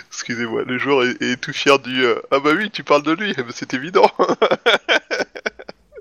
Excusez-moi, 0.09 0.63
le 0.63 0.77
joueur 0.77 1.05
est, 1.05 1.21
est 1.21 1.37
tout 1.37 1.53
fier 1.53 1.79
du 1.79 2.03
euh, 2.03 2.19
Ah 2.31 2.39
bah 2.39 2.51
oui, 2.55 2.69
tu 2.69 2.83
parles 2.83 3.03
de 3.03 3.13
lui, 3.13 3.33
c'est 3.53 3.73
évident. 3.73 4.11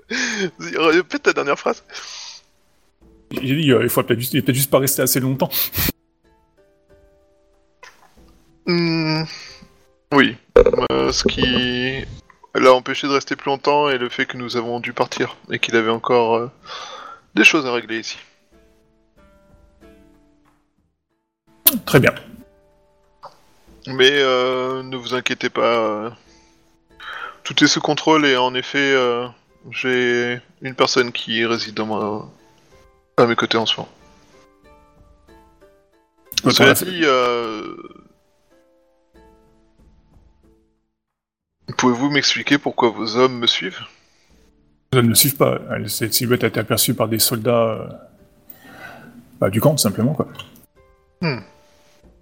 Répète 0.59 1.23
ta 1.23 1.33
dernière 1.33 1.57
phrase. 1.57 1.83
J'ai 3.31 3.55
dit, 3.55 3.71
euh, 3.71 3.83
il 3.83 3.89
faut 3.89 4.03
peut-être 4.03 4.19
juste, 4.19 4.33
peut-être 4.33 4.53
juste 4.55 4.71
pas 4.71 4.79
rester 4.79 5.01
assez 5.01 5.19
longtemps. 5.19 5.49
Hmm, 8.65 9.23
Oui. 10.13 10.37
Euh, 10.57 11.11
ce 11.11 11.23
qui 11.27 12.05
l'a 12.55 12.73
empêché 12.73 13.07
de 13.07 13.13
rester 13.13 13.35
plus 13.35 13.49
longtemps 13.49 13.89
est 13.89 13.97
le 13.97 14.09
fait 14.09 14.25
que 14.25 14.37
nous 14.37 14.57
avons 14.57 14.79
dû 14.79 14.93
partir 14.93 15.37
et 15.51 15.59
qu'il 15.59 15.75
avait 15.75 15.91
encore 15.91 16.35
euh, 16.35 16.51
des 17.35 17.43
choses 17.43 17.65
à 17.65 17.73
régler 17.73 17.99
ici. 17.99 18.17
Très 21.85 21.99
bien. 21.99 22.13
Mais 23.87 24.11
euh, 24.11 24.81
ne 24.83 24.97
vous 24.97 25.13
inquiétez 25.13 25.49
pas. 25.49 26.11
Tout 27.43 27.63
est 27.63 27.67
sous 27.67 27.81
contrôle 27.81 28.25
et 28.25 28.35
en 28.35 28.53
effet, 28.53 28.95
j'ai 29.71 30.39
une 30.61 30.75
personne 30.75 31.11
qui 31.11 31.45
réside 31.45 31.75
dans 31.75 31.85
ma... 31.85 33.23
à 33.23 33.27
mes 33.27 33.35
côtés 33.35 33.57
en 33.57 33.65
ce 33.65 33.77
moment. 33.77 33.89
Cela 36.47 36.73
dit, 36.73 37.01
euh, 37.03 37.75
pouvez-vous 41.79 42.09
m'expliquer 42.09 42.57
pourquoi 42.57 42.89
vos 42.89 43.15
hommes 43.15 43.39
me 43.39 43.47
suivent? 43.47 43.79
Vous 44.91 45.01
ne 45.01 45.07
le 45.07 45.15
suivent 45.15 45.37
pas. 45.37 45.59
Cette 45.87 46.13
silhouette 46.13 46.43
a 46.43 46.47
été 46.47 46.59
aperçue 46.59 46.93
par 46.93 47.07
des 47.07 47.19
soldats 47.19 47.51
euh, 47.51 47.87
bah, 49.39 49.49
du 49.49 49.61
camp, 49.61 49.77
simplement. 49.77 50.13
Quoi. 50.13 50.27
Hmm. 51.21 51.39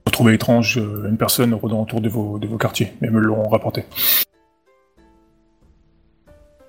Vous 0.05 0.11
trouvez 0.11 0.35
étrange 0.35 0.77
euh, 0.77 1.09
une 1.09 1.17
personne 1.17 1.53
rôdant 1.53 1.81
autour 1.81 2.01
de 2.01 2.09
vos, 2.09 2.37
de 2.37 2.47
vos 2.47 2.57
quartiers, 2.57 2.93
mais 3.01 3.09
me 3.09 3.19
l'ont 3.19 3.49
rapporté. 3.49 3.85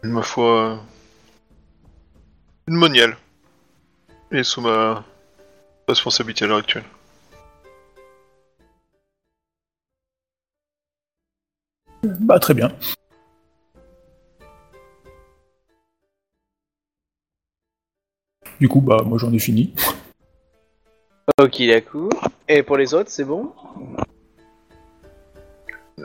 Ma 0.02 0.22
foi, 0.22 0.80
une 2.68 2.76
moniale 2.76 3.16
est 4.30 4.44
sous 4.44 4.60
ma 4.60 5.04
responsabilité 5.86 6.44
à 6.44 6.48
l'heure 6.48 6.58
actuelle. 6.58 6.84
Bah 12.02 12.38
très 12.38 12.54
bien. 12.54 12.70
Du 18.60 18.68
coup, 18.68 18.80
bah 18.80 18.98
moi 19.04 19.18
j'en 19.18 19.32
ai 19.32 19.38
fini. 19.38 19.74
Ok, 21.40 21.62
d'accord. 21.66 22.10
Et 22.48 22.62
pour 22.62 22.76
les 22.76 22.94
autres, 22.94 23.10
c'est 23.10 23.24
bon? 23.24 23.52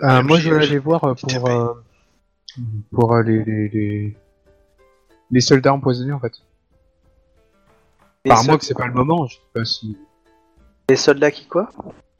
Euh, 0.03 0.23
moi, 0.23 0.39
je 0.39 0.49
vais 0.49 0.63
aller 0.63 0.79
voir 0.79 1.03
euh, 1.03 1.13
pour, 1.13 1.29
tapé. 1.29 1.49
euh, 1.51 1.73
pour 2.91 3.13
euh, 3.13 3.23
les, 3.23 3.43
les, 3.43 3.69
les, 3.69 4.17
les 5.31 5.41
soldats 5.41 5.73
empoisonnés 5.73 6.11
en 6.13 6.19
fait. 6.19 6.33
les, 8.25 8.29
Par 8.29 8.43
moi 8.43 8.57
que 8.57 8.65
c'est 8.65 8.73
pas 8.73 8.87
le 8.87 8.93
moment, 8.93 9.25
je 9.27 9.35
sais 9.35 9.41
pas 9.53 9.65
si. 9.65 9.97
les 10.89 10.95
soldats 10.95 11.31
qui 11.31 11.45
quoi? 11.47 11.69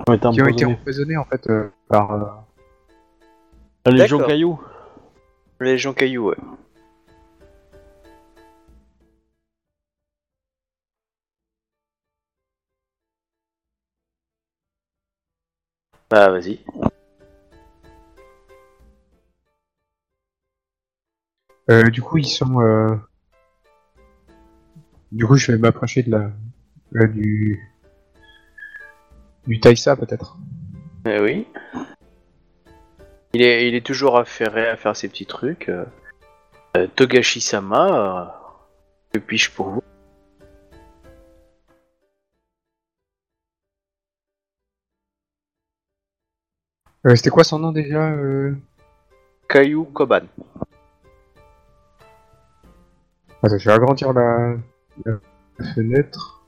Ouais, 0.07 0.17
t'es 0.19 0.29
Qui 0.29 0.41
ont 0.41 0.47
été 0.47 0.65
empoisonné. 0.65 0.73
empoisonnés 0.73 1.17
en 1.17 1.25
fait 1.25 1.47
euh, 1.49 1.69
par. 1.89 2.11
euh, 2.11 2.25
La 3.85 3.91
Légion 3.91 4.17
D'accord. 4.17 4.29
Caillou. 4.29 4.61
Les 5.59 5.71
Légion 5.71 5.93
Caillou, 5.93 6.29
ouais. 6.29 6.37
Bah, 16.09 16.29
vas-y. 16.29 16.59
Euh, 21.69 21.89
du 21.89 22.01
coup, 22.01 22.17
ils 22.17 22.25
sont. 22.25 22.61
Euh... 22.61 22.95
Du 25.11 25.25
coup, 25.25 25.35
je 25.35 25.51
vais 25.51 25.57
m'approcher 25.57 26.03
de 26.03 26.11
la. 26.11 26.31
euh, 26.95 27.07
du. 27.07 27.59
Du 29.47 29.59
Taïsa 29.59 29.95
peut-être. 29.97 30.37
Eh 31.05 31.19
oui. 31.19 31.47
Il 33.35 33.41
est, 33.41 33.67
il 33.67 33.73
est 33.73 33.83
toujours 33.85 34.17
affairé 34.17 34.69
à 34.69 34.77
faire 34.77 34.95
ses 34.95 35.09
petits 35.09 35.25
trucs. 35.25 35.69
euh. 35.69 35.85
Euh, 36.77 36.87
Togashi-sama, 36.95 37.87
euh, 37.87 38.25
que 39.11 39.19
puis-je 39.19 39.51
pour 39.51 39.69
vous? 39.69 39.81
Euh, 47.05 47.15
C'était 47.15 47.29
quoi 47.31 47.43
son 47.43 47.59
nom 47.59 47.71
déjà 47.71 48.09
euh... 48.11 48.55
Caillou 49.49 49.85
Koban. 49.85 50.21
Attends, 53.41 53.57
je 53.57 53.69
vais 53.69 53.75
agrandir 53.75 54.13
la, 54.13 54.55
la 55.05 55.19
fenêtre. 55.75 56.43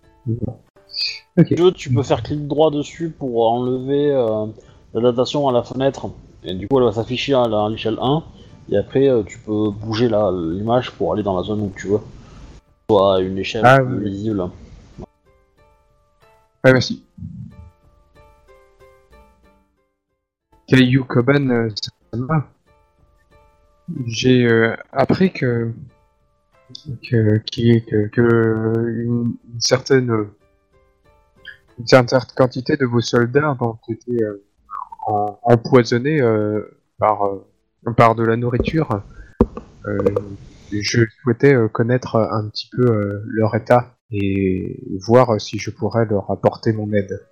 Tu 1.75 1.93
peux 1.93 2.03
faire 2.03 2.23
clic 2.23 2.47
droit 2.47 2.71
dessus 2.71 3.09
pour 3.09 3.51
enlever 3.51 4.11
euh, 4.11 4.45
la 4.93 5.01
datation 5.01 5.47
à 5.49 5.51
la 5.51 5.63
fenêtre. 5.63 6.07
Et 6.45 6.53
du 6.53 6.67
coup, 6.67 6.77
elle 6.79 6.85
va 6.85 6.91
s'afficher 6.91 7.33
à 7.33 7.47
la- 7.47 7.65
à 7.65 7.69
l'échelle 7.69 7.97
1. 8.01 8.23
Et 8.69 8.77
après, 8.77 9.07
euh, 9.09 9.23
tu 9.23 9.37
peux 9.39 9.69
bouger 9.71 10.09
la- 10.09 10.31
l'image 10.31 10.91
pour 10.91 11.13
aller 11.13 11.23
dans 11.23 11.35
la 11.37 11.43
zone 11.43 11.61
où 11.61 11.73
tu 11.75 11.87
veux. 11.87 11.99
Soit 12.89 13.15
à 13.15 13.19
une 13.19 13.37
échelle 13.37 13.63
Ah, 13.65 13.79
plus 13.79 13.97
oui. 14.05 14.29
Ouais, 16.63 16.73
merci. 16.73 17.03
Caillou 20.67 21.03
Koban, 21.05 21.49
euh, 21.49 21.69
ça 21.75 21.91
va. 22.13 22.47
J'ai 24.07 24.45
euh, 24.47 24.75
appris 24.91 25.31
que 25.31 25.71
que, 27.03 27.37
qui- 27.45 27.83
que, 27.85 28.07
que 28.07 28.21
une, 29.03 29.35
une 29.53 29.59
certaine 29.61 30.11
une 31.77 31.85
certaine 31.85 32.19
quantité 32.35 32.77
de 32.77 32.85
vos 32.85 33.01
soldats 33.01 33.55
ont 33.59 33.77
été 33.87 34.23
euh, 34.23 34.43
en- 35.05 35.39
empoisonnés 35.43 36.21
euh, 36.21 36.77
par 36.99 37.25
euh, 37.27 37.45
par 37.97 38.15
de 38.15 38.23
la 38.23 38.35
nourriture. 38.35 39.01
Euh, 39.85 39.97
je 40.71 41.05
souhaitais 41.21 41.53
euh, 41.53 41.67
connaître 41.67 42.15
un 42.15 42.49
petit 42.49 42.69
peu 42.71 42.83
euh, 42.85 43.21
leur 43.27 43.55
état 43.55 43.95
et 44.11 44.79
voir 44.99 45.35
euh, 45.35 45.39
si 45.39 45.59
je 45.59 45.69
pourrais 45.71 46.05
leur 46.05 46.31
apporter 46.31 46.73
mon 46.73 46.91
aide. 46.93 47.25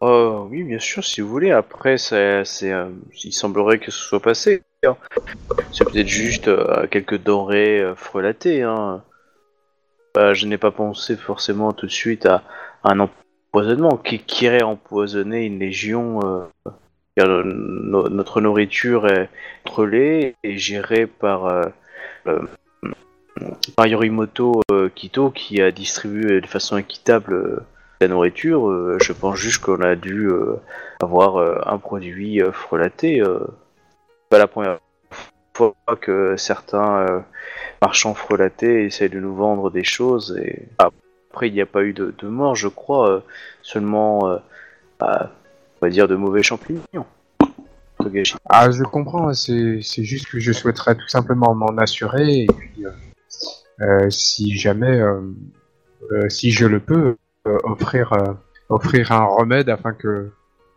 Oh 0.00 0.46
oui, 0.50 0.62
bien 0.62 0.78
sûr, 0.78 1.04
si 1.04 1.20
vous 1.20 1.28
voulez. 1.28 1.50
Après, 1.50 1.96
c'est, 1.96 2.44
euh, 2.62 2.90
il 3.24 3.32
semblerait 3.32 3.78
que 3.78 3.90
ce 3.90 3.98
soit 3.98 4.20
passé. 4.20 4.62
hein. 4.84 4.96
C'est 5.72 5.84
peut-être 5.84 6.06
juste 6.06 6.48
euh, 6.48 6.86
quelques 6.86 7.22
denrées 7.22 7.80
euh, 7.80 7.94
frelatées. 7.94 8.62
Hein. 8.62 9.02
Je 10.32 10.46
n'ai 10.46 10.58
pas 10.58 10.70
pensé 10.70 11.16
forcément 11.16 11.72
tout 11.72 11.86
de 11.86 11.90
suite 11.90 12.24
à 12.26 12.42
un 12.84 13.00
empoisonnement. 13.56 13.96
Qui, 13.96 14.18
qui 14.18 14.44
irait 14.44 14.62
empoisonner 14.62 15.46
une 15.46 15.58
légion 15.58 16.20
euh, 17.18 17.42
Notre 17.44 18.40
nourriture 18.40 19.06
est 19.06 19.30
contrôlée 19.64 20.36
et 20.42 20.58
gérée 20.58 21.06
par, 21.06 21.46
euh, 22.26 22.40
Yorimoto 23.78 24.62
euh, 24.70 24.88
Kito 24.94 25.30
qui 25.30 25.60
a 25.62 25.70
distribué 25.70 26.40
de 26.40 26.46
façon 26.46 26.76
équitable 26.76 27.62
la 28.00 28.08
nourriture. 28.08 28.98
Je 29.00 29.12
pense 29.12 29.36
juste 29.36 29.62
qu'on 29.64 29.80
a 29.80 29.94
dû 29.94 30.28
avoir 31.00 31.38
un 31.66 31.78
produit 31.78 32.40
frelaté. 32.52 33.22
pas 34.28 34.38
la 34.38 34.46
première 34.46 34.78
fois 35.54 35.74
que 35.98 36.36
certains 36.36 37.24
marchands 37.80 38.12
frelatés 38.12 38.84
essayent 38.84 39.08
de 39.08 39.20
nous 39.20 39.34
vendre 39.34 39.70
des 39.70 39.84
choses 39.84 40.38
et 40.38 40.68
après 41.36 41.48
il 41.48 41.52
n'y 41.52 41.60
a 41.60 41.66
pas 41.66 41.82
eu 41.82 41.92
de, 41.92 42.14
de 42.18 42.28
mort 42.28 42.56
je 42.56 42.66
crois 42.66 43.10
euh, 43.10 43.20
seulement 43.60 44.26
euh, 44.26 44.38
bah, 44.98 45.32
on 45.76 45.86
va 45.86 45.90
dire 45.90 46.08
de 46.08 46.16
mauvais 46.16 46.42
champignons 46.42 47.04
Togashi. 47.98 48.36
Ah, 48.48 48.70
je 48.70 48.82
comprends, 48.84 49.32
c'est 49.34 49.80
c'est 49.82 50.04
juste 50.04 50.28
que 50.28 50.38
je 50.38 50.52
souhaiterais 50.52 50.94
tout 50.94 51.08
simplement 51.08 51.54
m'en 51.54 51.76
assurer, 51.78 52.42
et 52.42 52.46
puis, 52.46 52.84
euh, 52.84 52.90
euh, 53.80 54.10
si 54.10 54.54
jamais, 54.56 55.00
euh, 55.00 55.20
euh, 56.12 56.28
si 56.28 56.50
je 56.50 56.66
le 56.66 56.78
peux, 56.78 57.16
euh, 57.46 57.58
offrir, 57.64 58.12
euh, 58.12 58.34
offrir 58.68 59.12
un 59.12 59.24
remède 59.24 59.70
afin 59.70 59.92
que 59.94 60.30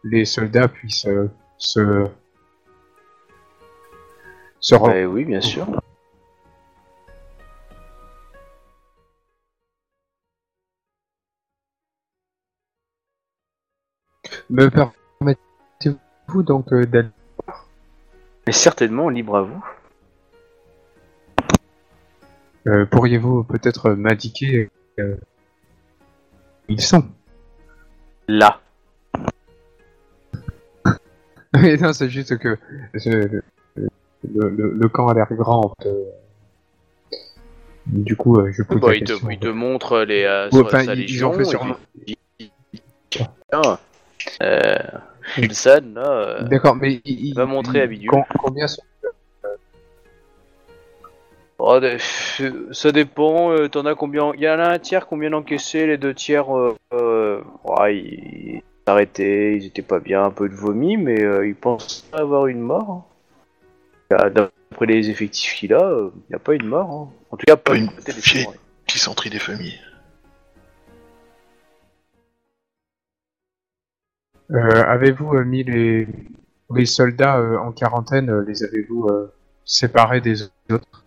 les 0.06 0.24
soldats 0.24 0.70
puissent 0.70 1.08
euh, 1.08 1.30
se... 1.58 2.06
se 4.62 4.76
re- 4.76 4.94
Eh 4.96 5.06
oui 5.06 5.26
bien 5.26 5.42
sûr 5.42 5.68
Me 14.50 14.68
permettez-vous 14.70 16.44
donc 16.44 16.72
euh, 16.74 16.86
d'aller... 16.86 17.10
mais 18.48 18.54
certainement 18.54 19.10
libre 19.10 19.38
à 19.38 19.42
vous 19.44 19.64
euh, 22.68 22.86
Pourriez-vous 22.86 23.44
peut-être 23.44 23.92
m'indiquer 23.92 24.70
euh, 25.00 25.16
où 26.68 26.74
ils 26.74 26.82
sont 26.82 27.08
là 28.28 28.60
Mais 31.54 31.78
non, 31.78 31.94
c'est 31.94 32.10
juste 32.10 32.38
que 32.38 32.58
le, 33.06 33.42
le- 34.34 34.74
le 34.74 34.90
camp 34.90 35.08
a 35.08 35.14
l'air 35.14 35.28
grand. 35.32 35.74
euh, 35.86 36.04
du 37.88 38.16
coup, 38.16 38.38
euh, 38.40 38.52
je 38.52 38.62
pose 38.62 38.80
Bon, 38.80 38.88
la 38.90 38.96
il, 38.96 39.04
te, 39.04 39.14
question. 39.14 39.30
il 39.32 39.40
te 39.40 39.48
montre 39.48 40.02
les 40.02 40.24
euh, 40.26 40.46
Ouais, 40.52 40.60
sa- 40.60 40.66
enfin, 40.66 40.84
sa 40.86 40.94
ils- 40.94 41.00
ils 41.00 41.02
légion 41.08 41.32
ont 41.32 41.34
fait 41.34 41.58
et 42.08 42.18
puis- 42.38 42.52
Ah, 43.52 43.80
euh, 44.42 44.76
Ilsan, 45.38 45.94
là, 45.96 46.10
euh, 46.12 46.44
D'accord, 46.44 46.76
mais 46.76 47.02
il, 47.06 47.28
il- 47.28 47.34
va 47.36 47.46
montrer 47.46 47.80
il- 47.80 47.82
à 47.84 47.88
Bidule. 47.88 48.10
com- 48.10 48.24
combien 48.38 48.68
sont 48.68 48.82
oh, 51.60 51.80
ça 52.72 52.92
dépend, 52.92 53.52
euh, 53.52 53.68
t'en 53.68 53.86
as 53.86 53.96
combien 53.96 54.32
Il 54.36 54.42
y 54.42 54.50
en 54.50 54.60
a 54.60 54.70
un 54.70 54.80
tiers, 54.80 55.08
combien 55.08 55.30
d'encaissés 55.30 55.86
Les 55.88 55.98
deux 55.98 56.14
tiers, 56.14 56.56
euh, 56.56 56.76
euh, 56.94 57.42
ouais, 57.66 57.98
ils 57.98 58.62
s'arrêtaient, 58.88 59.58
ils 59.58 59.66
étaient 59.66 59.82
pas 59.82 60.00
bien, 60.00 60.24
un 60.24 60.32
peu 60.32 60.48
de 60.50 60.56
vomi, 60.56 60.98
mais 60.98 61.22
euh, 61.22 61.48
ils 61.48 61.56
pensent 61.56 62.08
avoir 62.14 62.48
une 62.48 62.62
mort. 62.62 62.90
hein. 62.90 63.04
Ah, 64.12 64.30
D'après 64.30 64.86
les 64.88 65.10
effectifs 65.12 65.54
qu'il 65.56 65.74
a, 65.74 65.84
euh, 65.84 66.10
il 66.16 66.32
n'y 66.32 66.36
a 66.36 66.40
pas 66.40 66.54
eu 66.56 66.58
de 66.58 66.66
mort. 66.66 66.90
hein. 66.92 67.10
En 67.32 67.38
tout 67.38 67.46
cas, 67.46 67.56
pas 67.58 67.76
une 67.76 67.90
côté 67.90 68.14
des. 68.14 68.46
Dysenterie 68.88 69.30
des 69.30 69.38
familles. 69.40 69.80
Avez-vous 74.54 75.36
euh, 75.36 75.44
mis 75.44 75.64
les, 75.64 76.08
les 76.74 76.86
soldats 76.86 77.38
euh, 77.38 77.58
en 77.58 77.72
quarantaine 77.72 78.30
euh, 78.30 78.44
Les 78.48 78.64
avez-vous 78.64 79.08
euh, 79.08 79.32
séparés 79.66 80.22
des 80.22 80.44
autres? 80.72 81.06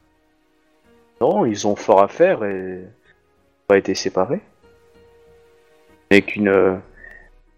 Non, 1.20 1.44
ils 1.46 1.66
ont 1.66 1.76
fort 1.76 2.02
à 2.02 2.08
faire 2.08 2.44
et 2.44 2.84
pas 3.66 3.78
été 3.78 3.94
séparés. 3.94 4.40
Avec 6.10 6.36
une 6.36 6.48
euh, 6.48 6.76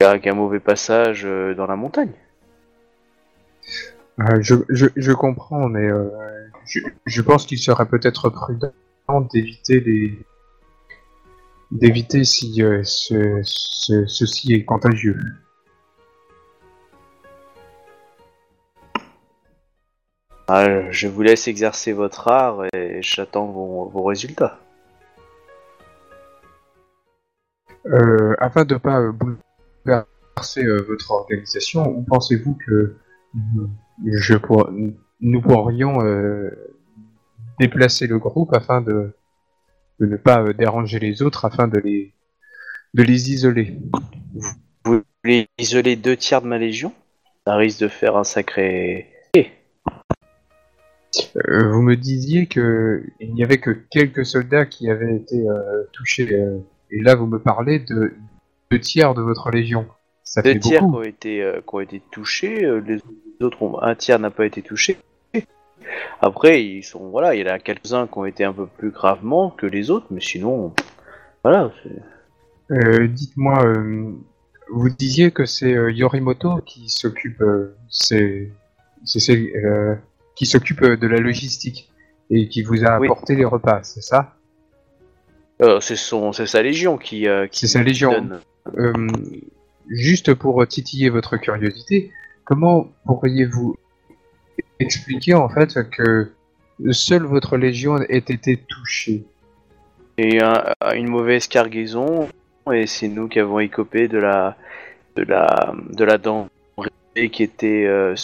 avec 0.01 0.27
un 0.27 0.35
mauvais 0.35 0.61
passage 0.61 1.25
euh, 1.25 1.55
dans 1.55 1.67
la 1.67 1.77
montagne. 1.77 2.13
Euh, 4.21 4.39
je, 4.41 4.55
je, 4.69 4.87
je 4.97 5.13
comprends, 5.13 5.69
mais 5.69 5.89
euh, 5.89 6.09
je, 6.67 6.81
je 7.05 7.23
pense 7.23 7.47
qu'il 7.47 7.59
serait 7.59 7.87
peut-être 7.87 8.29
prudent 8.31 8.73
d'éviter 9.33 9.81
les 9.81 10.19
d'éviter 11.71 12.25
si 12.25 12.63
euh, 12.63 12.83
ce, 12.85 13.41
ce- 13.43 14.07
ceci 14.07 14.53
est 14.55 14.65
contagieux. 14.65 15.19
Ah, 20.47 20.91
je 20.91 21.09
vous 21.09 21.23
laisse 21.23 21.49
exercer 21.49 21.93
votre 21.93 22.29
art 22.29 22.67
et 22.75 23.01
j'attends 23.01 23.47
vos, 23.47 23.89
vos 23.89 24.03
résultats. 24.05 24.61
Euh, 27.87 28.35
afin 28.39 28.65
de 28.65 28.77
pas 28.77 29.01
euh, 29.01 29.13
bouleverser 29.13 30.65
euh, 30.65 30.83
votre 30.87 31.11
organisation, 31.11 32.03
pensez-vous 32.05 32.59
que 32.67 32.97
je 34.05 34.35
pour- 34.35 34.71
nous 35.21 35.41
pourrions 35.41 36.05
euh, 36.05 36.51
déplacer 37.59 38.07
le 38.07 38.19
groupe 38.19 38.53
afin 38.53 38.83
de, 38.83 39.15
de 40.01 40.07
ne 40.07 40.17
pas 40.17 40.53
déranger 40.53 40.99
les 40.99 41.23
autres, 41.23 41.47
afin 41.47 41.69
de 41.69 41.79
les 41.79 42.13
de 42.93 43.03
les 43.03 43.33
isoler? 43.33 43.79
Vous 44.85 45.03
voulez 45.23 45.49
isoler 45.59 45.97
deux 45.97 46.17
tiers 46.17 46.43
de 46.43 46.47
ma 46.47 46.59
légion? 46.59 46.93
Ça 47.47 47.57
risque 47.57 47.81
de 47.81 47.89
faire 47.89 48.17
un 48.17 48.25
sacré... 48.25 49.11
Euh, 51.37 51.69
Vous 51.71 51.83
me 51.83 51.97
disiez 51.97 52.47
que 52.47 53.05
il 53.21 53.35
n'y 53.35 53.45
avait 53.45 53.59
que 53.59 53.71
quelques 53.71 54.25
soldats 54.25 54.67
qui 54.67 54.91
avaient 54.91 55.17
été 55.17 55.49
euh, 55.49 55.85
touchés, 55.93 56.33
euh, 56.33 56.59
et 56.91 57.01
là 57.01 57.15
vous 57.15 57.27
me 57.27 57.39
parlez 57.39 57.81
de 57.81 58.15
deux 58.71 58.81
tiers 58.81 59.15
de 59.15 59.23
votre 59.23 59.51
légion. 59.51 59.87
Ça 60.23 60.43
Deux 60.43 60.53
fait 60.53 60.59
tiers 60.59 60.81
qui 60.81 60.87
ont 60.87 61.03
été, 61.03 61.53
qui 61.67 61.75
ont 61.75 61.81
été 61.81 62.03
touchés, 62.11 62.61
les 62.87 63.01
autres 63.43 63.63
ont... 63.63 63.83
un 63.83 63.95
tiers 63.95 64.19
n'a 64.19 64.31
pas 64.31 64.47
été 64.47 64.63
touché. 64.63 64.97
Après, 66.21 66.65
ils 66.65 66.83
sont 66.83 67.11
voilà, 67.11 67.35
il 67.35 67.47
y 67.47 67.51
en 67.51 67.53
a 67.53 67.59
quelques-uns 67.59 68.07
qui 68.07 68.19
ont 68.19 68.25
été 68.25 68.45
un 68.45 68.53
peu 68.53 68.67
plus 68.67 68.91
gravement 68.91 69.51
que 69.51 69.67
les 69.67 69.91
autres, 69.91 70.07
mais 70.11 70.21
sinon, 70.21 70.73
voilà. 71.43 71.73
Dites-moi, 72.71 73.75
vous 74.71 74.89
disiez 74.89 75.31
que 75.31 75.45
c'est 75.45 75.73
Yorimoto 75.73 76.63
qui 76.65 76.89
s'occupe, 76.89 77.45
c'est, 77.91 78.51
c'est, 79.05 79.53
qui 80.35 80.47
s'occupe 80.47 80.83
euh, 80.83 80.97
de 80.97 81.07
la 81.07 81.19
logistique 81.19 81.91
et 82.31 82.49
qui 82.49 82.63
vous 82.63 82.85
a 82.85 82.99
Oui. 82.99 83.07
apporté 83.07 83.35
les 83.35 83.45
repas, 83.45 83.81
c'est 83.83 84.03
ça? 84.03 84.35
Euh, 85.63 85.79
c'est 85.81 85.97
son, 85.97 86.33
c'est 86.33 86.47
sa 86.47 86.63
légion 86.63 86.97
qui, 86.99 87.29
euh, 87.29 87.47
qui 87.47 87.61
C'est 87.69 87.79
sa 87.79 87.83
légion. 87.83 88.13
donne. 88.13 88.41
Euh, 88.79 89.09
Juste 89.91 90.33
pour 90.33 90.67
titiller 90.67 91.11
votre 91.11 91.37
curiosité, 91.37 92.11
comment 92.45 92.89
pourriez-vous 93.05 93.77
expliquer 94.81 95.35
en 95.35 95.51
fait 95.51 95.91
que 95.91 96.33
seule 96.91 97.25
votre 97.25 97.59
légion 97.59 97.99
ait 97.99 98.17
été 98.17 98.57
touchée? 98.57 99.25
Et 100.17 100.41
un- 100.43 100.65
une 100.95 101.09
mauvaise 101.09 101.47
cargaison, 101.49 102.29
et 102.73 102.87
c'est 102.87 103.09
nous 103.09 103.29
qui 103.29 103.39
avons 103.41 103.59
écopé 103.61 104.09
de 104.09 104.17
la, 104.17 104.57
de 105.17 105.23
la, 105.23 105.75
de 105.91 106.05
la 106.05 106.17
denrée 107.15 107.31
qui 107.31 107.43
était 107.43 107.87
euh, 107.87 108.15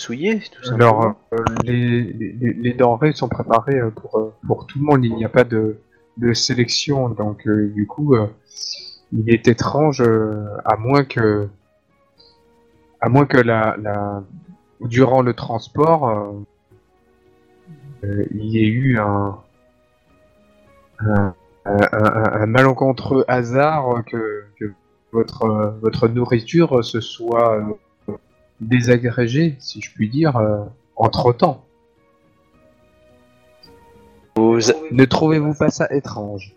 tout 0.50 0.64
simplement. 0.64 1.00
Alors, 1.00 1.14
euh, 1.32 1.36
les, 1.64 2.02
les, 2.02 2.52
les 2.52 2.72
denrées 2.74 3.12
sont 3.12 3.28
préparées 3.28 3.78
euh, 3.78 3.90
pour, 3.90 4.18
euh, 4.18 4.32
pour 4.46 4.66
tout 4.66 4.78
le 4.78 4.84
monde, 4.84 5.04
il 5.04 5.14
n'y 5.14 5.24
a 5.24 5.28
pas 5.28 5.44
de, 5.44 5.78
de 6.16 6.32
sélection, 6.32 7.08
donc 7.08 7.46
du 7.48 7.86
coup, 7.86 8.16
il 9.12 9.30
est 9.30 9.48
étrange, 9.48 10.02
à 10.64 10.76
moins 10.76 11.04
que, 11.04 11.48
à 13.00 13.08
moins 13.08 13.26
que 13.26 13.38
la, 13.38 13.76
la, 13.80 14.22
durant 14.80 15.22
le 15.22 15.34
transport, 15.34 16.34
il 18.02 18.44
y 18.46 18.58
ait 18.58 18.68
eu 18.68 18.98
un, 18.98 19.36
un, 21.00 21.34
un, 21.64 21.76
un- 21.92 22.32
un 22.42 22.46
malencontreux 22.46 23.24
hasard 23.28 24.04
que, 24.06 24.44
que 24.58 24.72
votre, 25.12 25.74
votre 25.80 26.08
nourriture 26.08 26.84
se 26.84 27.00
soit 27.00 27.60
désagrégée, 28.60 29.56
si 29.58 29.80
je 29.80 29.90
puis 29.92 30.08
dire, 30.08 30.36
euh, 30.36 30.64
entre 30.96 31.32
temps. 31.32 31.64
Vous 34.36 34.58
Ne 34.90 35.04
trouvez-vous 35.04 35.54
pas 35.54 35.70
ça 35.70 35.86
étrange 35.90 36.54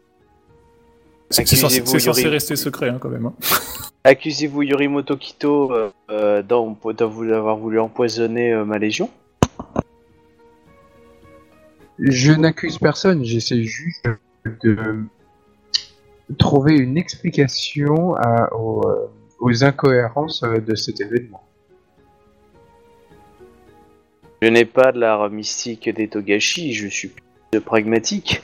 C'est 1.29 1.45
censé, 1.45 2.27
rester 2.27 2.55
secret 2.55 2.89
hein, 2.89 2.97
quand 2.99 3.09
même. 3.09 3.25
hein. 3.27 3.33
accusez-vous 4.05 4.63
Yorimoto 4.63 5.15
Kito 5.17 5.71
euh, 5.71 5.89
euh, 6.11 6.41
d'en- 6.43 6.77
d'avoir 6.93 7.57
voulu 7.57 7.79
empoisonner 7.79 8.51
euh, 8.53 8.65
ma 8.65 8.77
légion 8.77 9.09
Je 11.99 12.31
n'accuse 12.33 12.77
personne, 12.79 13.23
j'essaie 13.23 13.63
juste 13.63 14.07
de 14.45 14.77
trouver 16.37 16.75
une 16.77 16.97
explication 16.97 18.15
à- 18.15 18.53
aux, 18.53 18.81
aux 19.39 19.63
incohérences 19.63 20.41
de 20.43 20.75
cet 20.75 20.99
événement. 21.01 21.42
Je 24.43 24.49
n'ai 24.49 24.65
pas 24.65 24.91
de 24.91 24.99
l'art 24.99 25.29
mystique 25.29 25.87
des 25.87 26.09
Togashi, 26.09 26.73
je 26.73 26.89
suis 26.89 27.13
plus 27.49 27.61
pragmatique. 27.61 28.41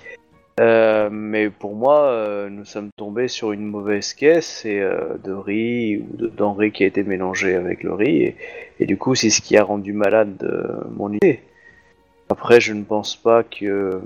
Euh, 0.62 1.10
mais 1.12 1.50
pour 1.50 1.76
moi, 1.76 2.04
euh, 2.06 2.48
nous 2.50 2.64
sommes 2.64 2.90
tombés 2.96 3.28
sur 3.28 3.52
une 3.52 3.66
mauvaise 3.66 4.14
caisse 4.14 4.64
euh, 4.66 5.18
de 5.22 5.34
riz 5.34 5.98
ou 5.98 6.16
de 6.16 6.28
denrées 6.30 6.72
qui 6.72 6.86
a 6.86 6.88
été 6.88 7.04
mélangée 7.04 7.54
avec 7.54 7.84
le 7.84 7.92
riz. 7.92 8.34
Et, 8.80 8.86
du 8.86 8.96
coup, 8.96 9.14
c'est 9.14 9.30
ce 9.30 9.42
qui 9.42 9.58
a 9.58 9.64
rendu 9.66 9.92
malade 9.92 10.88
mon 10.90 11.12
idée. 11.12 11.42
Après, 12.30 12.62
je 12.62 12.72
ne 12.72 12.86
pense 12.86 13.18
pas 13.18 13.44
que. 13.44 14.00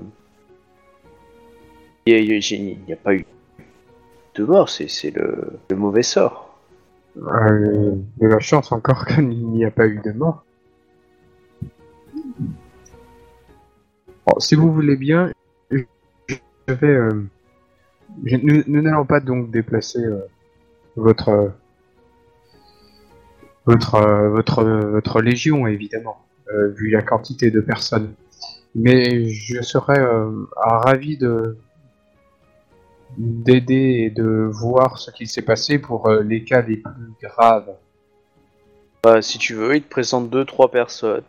Il 2.06 2.14
n'y 2.16 2.92
a, 2.92 2.96
pas 2.96 3.14
eu 3.14 3.24
de 4.34 4.44
mort, 4.44 4.68
c'est 4.68 5.14
le, 5.14 5.60
le 5.70 5.76
mauvais 5.76 6.02
sort. 6.02 6.58
De 7.14 8.26
la 8.26 8.40
chance 8.40 8.72
encore 8.72 9.06
qu'il 9.06 9.28
n'y 9.28 9.64
a 9.64 9.70
pas 9.70 9.86
eu 9.86 10.00
de 10.04 10.10
mort. 10.10 10.44
Bon, 14.26 14.38
si 14.40 14.54
vous 14.54 14.72
voulez 14.72 14.96
bien, 14.96 15.30
je 15.70 15.84
vais. 16.68 16.86
euh, 16.86 17.10
nous 18.22 18.82
n'allons 18.82 19.04
pas 19.04 19.20
donc 19.20 19.50
déplacer 19.50 20.02
euh, 20.02 20.20
votre 20.96 21.52
votre 23.66 24.00
votre 24.28 24.64
votre 24.64 25.20
légion 25.20 25.66
évidemment, 25.66 26.18
euh, 26.52 26.68
vu 26.68 26.90
la 26.90 27.02
quantité 27.02 27.50
de 27.50 27.60
personnes. 27.60 28.14
Mais 28.74 29.26
je 29.26 29.62
serais 29.62 30.02
ravi 30.56 31.16
de 31.16 31.56
d'aider 33.16 34.04
et 34.06 34.10
de 34.10 34.48
voir 34.50 34.98
ce 34.98 35.10
qui 35.10 35.26
s'est 35.26 35.42
passé 35.42 35.78
pour 35.78 36.10
les 36.10 36.44
cas 36.44 36.62
les 36.62 36.78
plus 36.78 37.12
graves. 37.22 37.72
Bah, 39.02 39.22
si 39.22 39.38
tu 39.38 39.54
veux, 39.54 39.76
il 39.76 39.82
te 39.82 39.90
présente 39.90 40.30
deux, 40.30 40.44
trois 40.44 40.70
personnes. 40.70 41.22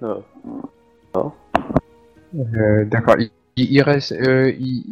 Euh, 2.34 2.86
D'accord. 2.86 3.16
Il, 3.20 3.30
il- 3.58 3.72
il 3.74 3.82
reste. 3.82 4.12
euh, 4.14 4.52
il 4.58 4.84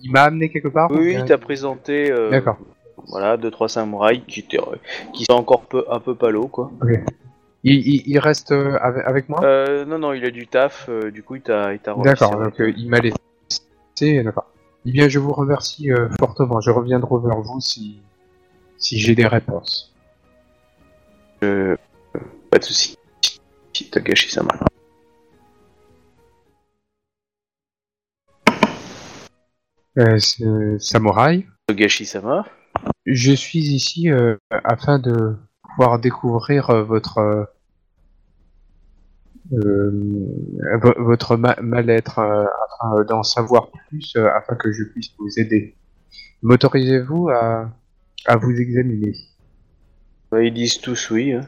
il 0.00 0.10
m'a 0.12 0.22
amené 0.24 0.50
quelque 0.50 0.68
part 0.68 0.90
ou 0.90 0.96
Oui, 0.98 1.14
il 1.18 1.24
t'a 1.24 1.38
présenté. 1.38 2.10
euh, 2.10 2.30
D'accord. 2.30 2.58
Voilà, 3.08 3.36
deux 3.36 3.50
trois 3.50 3.68
samouraïs 3.68 4.22
qui 4.26 4.40
étaient, 4.40 4.58
qui 5.14 5.24
sont 5.24 5.32
encore 5.34 5.62
peu, 5.62 5.84
un 5.90 5.98
peu 6.00 6.14
palos 6.14 6.48
quoi. 6.48 6.70
Il, 7.66 8.06
il- 8.08 8.18
reste 8.18 8.52
euh, 8.52 8.76
avec, 8.80 9.06
avec 9.06 9.28
moi? 9.30 9.40
Euh, 9.44 9.84
non 9.86 9.98
non, 9.98 10.12
il 10.12 10.24
a 10.24 10.30
du 10.30 10.46
taf, 10.46 10.86
euh, 10.90 11.10
du 11.10 11.22
coup 11.22 11.36
il 11.36 11.42
t'a, 11.42 11.72
il 11.72 11.78
t'a 11.80 11.92
remercié. 11.92 12.26
D'accord. 12.26 12.42
Donc 12.44 12.60
euh, 12.60 12.72
il 12.76 12.88
m'a 12.88 12.98
laissé. 13.00 13.16
D'accord. 14.22 14.50
Eh 14.86 14.90
bien, 14.92 15.08
je 15.08 15.18
vous 15.18 15.32
remercie 15.32 15.90
euh, 15.90 16.08
fortement. 16.18 16.60
Je 16.60 16.70
reviendrai 16.70 17.16
vers 17.26 17.40
vous 17.40 17.60
si 17.60 18.00
si 18.76 18.98
j'ai 18.98 19.14
des 19.14 19.26
réponses. 19.26 19.94
Euh, 21.42 21.76
pas 22.50 22.58
de 22.58 22.64
souci. 22.64 22.98
T'as 23.90 24.00
gâché 24.00 24.28
sa 24.28 24.42
main. 24.42 24.50
Euh, 29.98 30.18
c'est- 30.18 30.78
samouraï. 30.78 31.46
Togashi 31.68 32.04
Sama. 32.06 32.44
Je 33.06 33.32
suis 33.32 33.60
ici 33.60 34.10
euh, 34.10 34.36
afin 34.50 34.98
de 34.98 35.36
pouvoir 35.62 35.98
découvrir 35.98 36.70
euh, 36.70 36.82
votre 36.82 37.18
euh, 37.18 37.44
euh, 39.52 39.90
vo- 40.82 41.04
votre 41.04 41.36
ma- 41.36 41.56
mal-être, 41.60 42.18
euh, 42.18 42.44
afin 42.80 43.04
d'en 43.04 43.22
savoir 43.22 43.70
plus, 43.88 44.14
euh, 44.16 44.28
afin 44.36 44.56
que 44.56 44.72
je 44.72 44.82
puisse 44.84 45.10
vous 45.18 45.38
aider. 45.38 45.76
M'autorisez-vous 46.42 47.28
à, 47.28 47.70
à 48.26 48.36
vous 48.36 48.50
examiner? 48.52 49.12
Ouais, 50.32 50.48
ils 50.48 50.54
disent 50.54 50.80
tous 50.80 51.10
oui. 51.10 51.32
hein. 51.34 51.42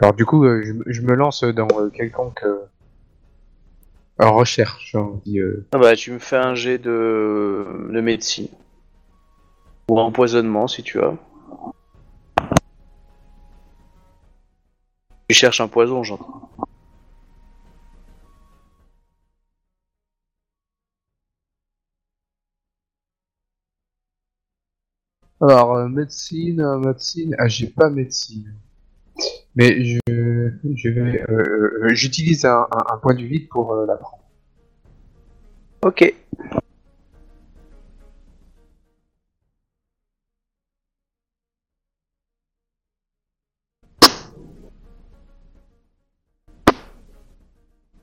Alors 0.00 0.14
du 0.14 0.24
coup, 0.24 0.44
euh, 0.44 0.62
je, 0.64 0.72
me- 0.72 0.84
je 0.86 1.02
me 1.02 1.14
lance 1.14 1.44
dans 1.44 1.68
euh, 1.78 1.90
quelconque 1.90 2.44
recherche. 4.18 4.90
j'ai 4.92 4.98
envie, 4.98 5.38
euh. 5.38 5.66
Ah 5.72 5.78
bah 5.78 5.96
tu 5.96 6.12
me 6.12 6.18
fais 6.18 6.36
un 6.36 6.54
jet 6.54 6.78
de, 6.78 7.88
de 7.90 8.00
médecine. 8.00 8.48
Ou 9.88 10.00
empoisonnement 10.00 10.66
si 10.66 10.82
tu 10.82 11.00
as. 11.00 11.14
Tu 15.28 15.34
cherches 15.34 15.60
un 15.60 15.66
poison, 15.66 16.04
j'entends. 16.04 16.48
Alors 25.42 25.74
euh, 25.74 25.88
médecine, 25.88 26.62
euh, 26.62 26.78
médecine, 26.78 27.36
ah 27.38 27.46
j'ai 27.46 27.66
pas 27.66 27.90
médecine. 27.90 28.54
Mais 29.54 29.84
je, 29.84 29.98
je 30.74 30.88
vais, 30.88 31.22
euh, 31.30 31.84
euh, 31.84 31.88
j'utilise 31.94 32.44
un, 32.44 32.66
un, 32.70 32.94
un 32.94 32.96
point 32.98 33.14
du 33.14 33.26
vide 33.26 33.48
pour 33.48 33.72
euh, 33.72 33.86
l'apprendre. 33.86 34.22
Ok. 35.82 36.14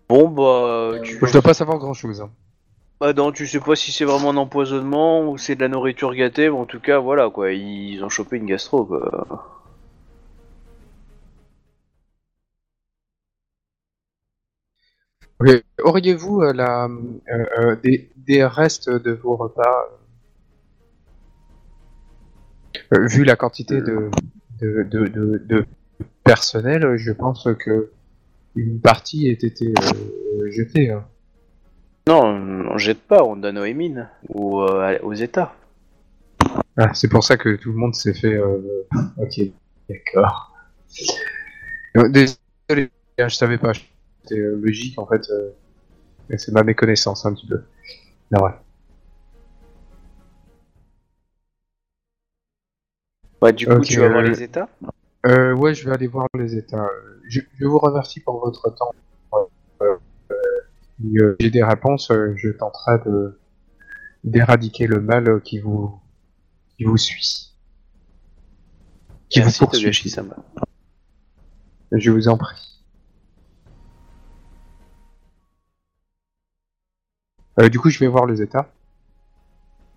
Bon 0.10 0.28
bah 0.28 1.00
tu... 1.04 1.20
Je 1.24 1.32
dois 1.32 1.42
pas 1.42 1.54
savoir 1.54 1.78
grand 1.78 1.94
chose. 1.94 2.26
Bah 3.00 3.14
non, 3.14 3.32
tu 3.32 3.48
sais 3.48 3.60
pas 3.60 3.76
si 3.76 3.92
c'est 3.92 4.06
vraiment 4.06 4.32
un 4.32 4.38
empoisonnement 4.38 5.30
ou 5.30 5.38
c'est 5.38 5.56
de 5.56 5.62
la 5.62 5.68
nourriture 5.70 6.14
gâtée, 6.16 6.50
mais 6.50 6.58
en 6.58 6.66
tout 6.66 6.80
cas 6.80 7.00
voilà 7.00 7.30
quoi, 7.30 7.54
ils 7.54 8.04
ont 8.04 8.10
chopé 8.10 8.38
une 8.38 8.46
gastro 8.46 8.86
quoi. 8.86 9.59
Auriez-vous 15.84 16.42
euh, 16.42 16.54
la, 16.54 16.86
euh, 16.86 17.46
euh, 17.60 17.76
des, 17.78 18.10
des 18.18 18.44
restes 18.46 18.90
de 18.90 19.12
vos 19.12 19.36
repas 19.38 19.90
Vu 22.92 23.24
la 23.24 23.36
quantité 23.36 23.82
de, 23.82 24.10
de, 24.60 24.84
de, 24.84 25.06
de, 25.08 25.38
de 25.46 25.66
personnel, 26.24 26.98
je 26.98 27.12
pense 27.12 27.48
que 27.60 27.92
une 28.56 28.80
partie 28.82 29.28
ait 29.28 29.34
été 29.34 29.74
jetée. 30.50 30.92
hein. 30.92 31.06
Non, 32.08 32.24
on 32.72 32.78
jette 32.78 33.02
pas, 33.02 33.24
on 33.24 33.36
donne 33.36 33.58
aux 33.60 33.66
émines 33.66 34.10
ou 34.30 34.62
euh, 34.62 34.98
aux 35.04 35.14
états. 35.14 35.54
Ah, 36.78 36.94
c'est 36.94 37.10
pour 37.10 37.24
ça 37.24 37.38
que 37.38 37.56
tout 37.56 37.72
le 37.72 37.78
monde 37.78 37.94
s'est 37.96 38.14
fait. 38.14 38.34
euh, 38.36 38.86
Ok, 39.18 39.40
d'accord. 39.88 40.54
Désolé, 42.10 42.90
je 43.20 43.28
savais 43.30 43.58
pas. 43.58 43.74
C'était 44.24 44.40
euh, 44.40 44.56
logique 44.62 44.98
en 45.00 45.06
fait. 45.06 45.30
euh, 45.32 45.52
mais 46.30 46.38
C'est 46.38 46.52
ma 46.52 46.64
méconnaissance 46.64 47.26
un 47.26 47.34
petit 47.34 47.48
peu. 47.48 47.64
Ah 48.34 48.44
ouais. 48.44 48.52
Bah 53.42 53.52
du 53.52 53.68
coup 53.68 53.80
tu 53.82 54.00
vas 54.00 54.10
voir 54.10 54.24
euh, 54.24 54.28
les 54.28 54.44
états 54.44 54.70
Euh, 55.26 55.54
ouais, 55.54 55.74
je 55.74 55.86
vais 55.88 55.94
aller 55.96 56.08
voir 56.08 56.28
les 56.38 56.56
états. 56.58 56.90
Je, 57.28 57.42
je 57.60 57.66
vous 57.66 57.80
remercie 57.80 58.20
pour 58.22 58.40
votre 58.40 58.70
temps. 58.76 58.92
Euh, 59.34 59.38
euh, 59.82 59.98
euh, 61.02 61.36
j'ai 61.40 61.50
des 61.50 61.64
réponses, 61.64 62.12
je 62.36 62.50
tenterai 62.50 63.00
de 63.06 63.40
d'éradiquer 64.24 64.88
le 64.88 65.00
mal 65.02 65.42
qui 65.44 65.60
vous 65.60 66.00
qui 66.78 66.84
vous 66.84 66.98
suit, 66.98 67.54
qui 69.30 69.40
Merci 69.40 69.60
vous 69.60 69.66
poursuit. 69.68 69.92
Je 71.92 72.12
vous 72.12 72.28
en 72.28 72.38
prie. 72.38 72.79
Euh, 77.60 77.70
du 77.70 77.80
coup, 77.80 77.90
je 77.90 78.00
vais 78.00 78.08
voir 78.08 78.26
les 78.26 78.42
états. 78.42 78.72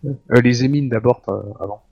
Euh, 0.05 0.41
les 0.41 0.65
émines 0.65 0.89
d'abord, 0.89 1.23
euh, 1.29 1.43
avant. 1.61 1.83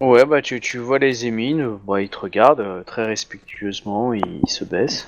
Ouais 0.00 0.24
bah 0.26 0.42
tu, 0.42 0.60
tu 0.60 0.78
vois 0.78 0.98
les 0.98 1.26
émines, 1.26 1.78
bah 1.86 2.02
ils 2.02 2.10
te 2.10 2.18
regardent 2.18 2.60
euh, 2.60 2.82
très 2.82 3.04
respectueusement, 3.06 4.12
ils, 4.12 4.40
ils 4.42 4.50
se 4.50 4.64
baissent. 4.64 5.06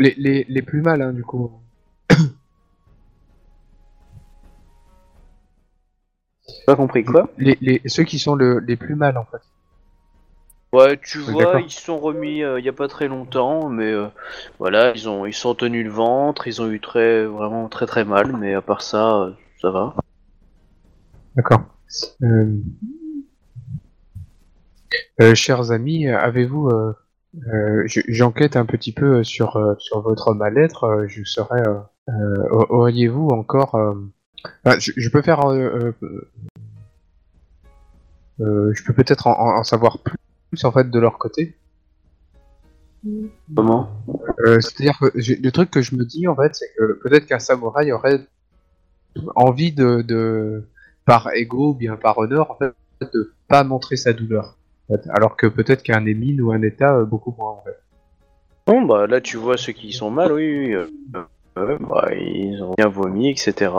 Les, 0.00 0.14
les, 0.18 0.44
les 0.48 0.62
plus 0.62 0.82
mal, 0.82 1.00
hein, 1.00 1.12
du 1.12 1.22
coup. 1.22 1.50
Pas 6.66 6.76
compris 6.76 7.04
quoi? 7.04 7.30
Les, 7.38 7.56
les, 7.60 7.80
ceux 7.86 8.04
qui 8.04 8.18
sont 8.18 8.34
le, 8.34 8.58
les 8.58 8.76
plus 8.76 8.94
mal, 8.96 9.16
en 9.16 9.24
fait. 9.24 9.40
Ouais, 10.72 10.98
tu 10.98 11.18
Oui, 11.20 11.32
vois, 11.32 11.60
ils 11.60 11.70
se 11.70 11.80
sont 11.80 11.98
remis 11.98 12.42
euh, 12.42 12.58
il 12.58 12.66
y 12.66 12.68
a 12.68 12.72
pas 12.72 12.88
très 12.88 13.08
longtemps, 13.08 13.68
mais 13.68 13.92
euh, 13.92 14.08
voilà, 14.58 14.92
ils 14.94 15.08
ont 15.08 15.24
ils 15.24 15.32
sont 15.32 15.54
tenus 15.54 15.84
le 15.84 15.90
ventre, 15.90 16.48
ils 16.48 16.60
ont 16.60 16.70
eu 16.70 16.80
très 16.80 17.24
vraiment 17.24 17.68
très 17.68 17.86
très 17.86 18.04
mal, 18.04 18.36
mais 18.36 18.52
à 18.54 18.60
part 18.60 18.82
ça, 18.82 19.16
euh, 19.22 19.30
ça 19.62 19.70
va. 19.70 19.94
D'accord. 21.34 21.62
Chers 25.34 25.70
amis, 25.70 26.08
avez-vous... 26.08 26.70
je- 27.86 28.00
J'enquête 28.08 28.56
un 28.56 28.66
petit 28.66 28.92
peu 28.92 29.24
sur, 29.24 29.76
sur 29.78 30.02
votre 30.02 30.34
mal-être. 30.34 31.04
Je 31.08 31.24
serais... 31.24 31.62
Auriez-vous 32.50 33.28
encore... 33.28 33.78
ah, 34.64 34.78
je, 34.78 34.92
je 34.96 35.08
peux 35.08 35.22
faire... 35.22 35.40
je 38.38 38.84
peux 38.84 38.92
peut-être 38.92 39.26
en, 39.26 39.38
en- 39.38 39.58
en 39.58 39.64
savoir 39.64 39.98
plus 40.02 40.16
en 40.64 40.72
fait 40.72 40.90
de 40.90 40.98
leur 40.98 41.18
côté. 41.18 41.56
Comment? 43.54 43.88
Euh, 44.40 44.58
C'est-à-dire 44.60 44.98
que 44.98 45.06
le 45.14 45.50
truc 45.50 45.70
que 45.70 45.80
je 45.82 45.94
me 45.94 46.04
dis 46.04 46.26
en 46.26 46.34
fait, 46.34 46.54
c'est 46.54 46.72
que 46.76 46.98
peut-être 47.02 47.26
qu'un 47.26 47.38
samouraï 47.38 47.92
aurait 47.92 48.26
envie 49.36 49.72
de, 49.72 50.02
de 50.02 50.64
par 51.04 51.32
ego 51.34 51.70
ou 51.70 51.74
bien 51.74 51.96
par 51.96 52.18
honneur 52.18 52.50
en 52.50 52.56
fait, 52.56 52.74
de 53.14 53.32
pas 53.48 53.62
montrer 53.64 53.96
sa 53.96 54.12
douleur. 54.12 54.56
en 54.88 54.96
fait. 54.96 55.08
Alors 55.10 55.36
que 55.36 55.46
peut-être 55.46 55.82
qu'un 55.82 56.04
émine 56.06 56.40
ou 56.40 56.50
un 56.52 56.62
état 56.62 56.96
euh, 56.96 57.04
beaucoup 57.04 57.34
moins 57.38 57.52
en 57.52 57.62
fait. 57.64 57.78
Bon, 58.66 58.82
bah 58.82 59.06
là, 59.06 59.20
tu 59.20 59.36
vois 59.36 59.56
ceux 59.56 59.72
qui 59.72 59.92
sont 59.92 60.10
mal, 60.10 60.32
oui, 60.32 60.66
oui. 60.66 60.74
euh, 60.74 60.86
euh, 61.58 61.78
bah, 61.78 62.08
ils 62.12 62.60
ont 62.62 62.74
bien 62.76 62.88
vomi, 62.88 63.30
etc. 63.30 63.72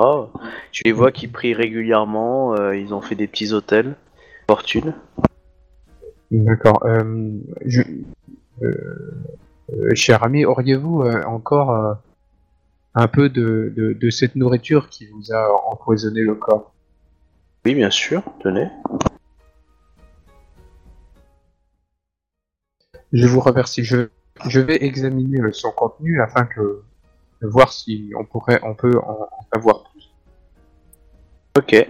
Tu 0.72 0.84
les 0.86 0.94
vois 0.94 1.12
qui 1.12 1.28
prient 1.28 1.54
régulièrement, 1.54 2.56
euh, 2.56 2.76
ils 2.78 2.94
ont 2.94 3.02
fait 3.02 3.16
des 3.16 3.28
petits 3.28 3.52
hôtels. 3.52 3.96
Fortune. 4.50 4.94
D'accord. 6.32 6.86
Euh, 6.86 7.40
je, 7.66 7.82
euh, 8.62 9.24
euh, 9.74 9.96
cher 9.96 10.24
ami, 10.24 10.46
auriez-vous 10.46 11.04
encore 11.26 11.98
un 12.96 13.08
peu 13.08 13.30
de, 13.30 13.72
de, 13.76 13.94
de 13.94 14.10
cette 14.10 14.36
nourriture 14.36 14.90
qui 14.90 15.08
vous 15.08 15.32
a 15.32 15.50
empoisonné 15.70 16.22
le 16.22 16.36
corps? 16.36 16.74
Oui, 17.66 17.76
bien 17.76 17.90
sûr, 17.92 18.24
tenez. 18.42 18.68
Je 23.14 23.28
vous 23.28 23.40
remercie. 23.40 23.84
Je, 23.84 24.10
je 24.48 24.60
vais 24.60 24.84
examiner 24.84 25.40
son 25.54 25.72
contenu 25.72 26.22
afin 26.22 26.46
que 26.46 26.84
de 27.42 27.48
voir 27.48 27.72
si 27.72 28.12
on 28.18 28.26
pourrait, 28.26 28.60
on 28.64 28.74
peut 28.74 28.98
en, 29.00 29.30
en 29.32 29.46
savoir 29.54 29.84
plus. 29.92 30.12
Ok. 31.58 31.88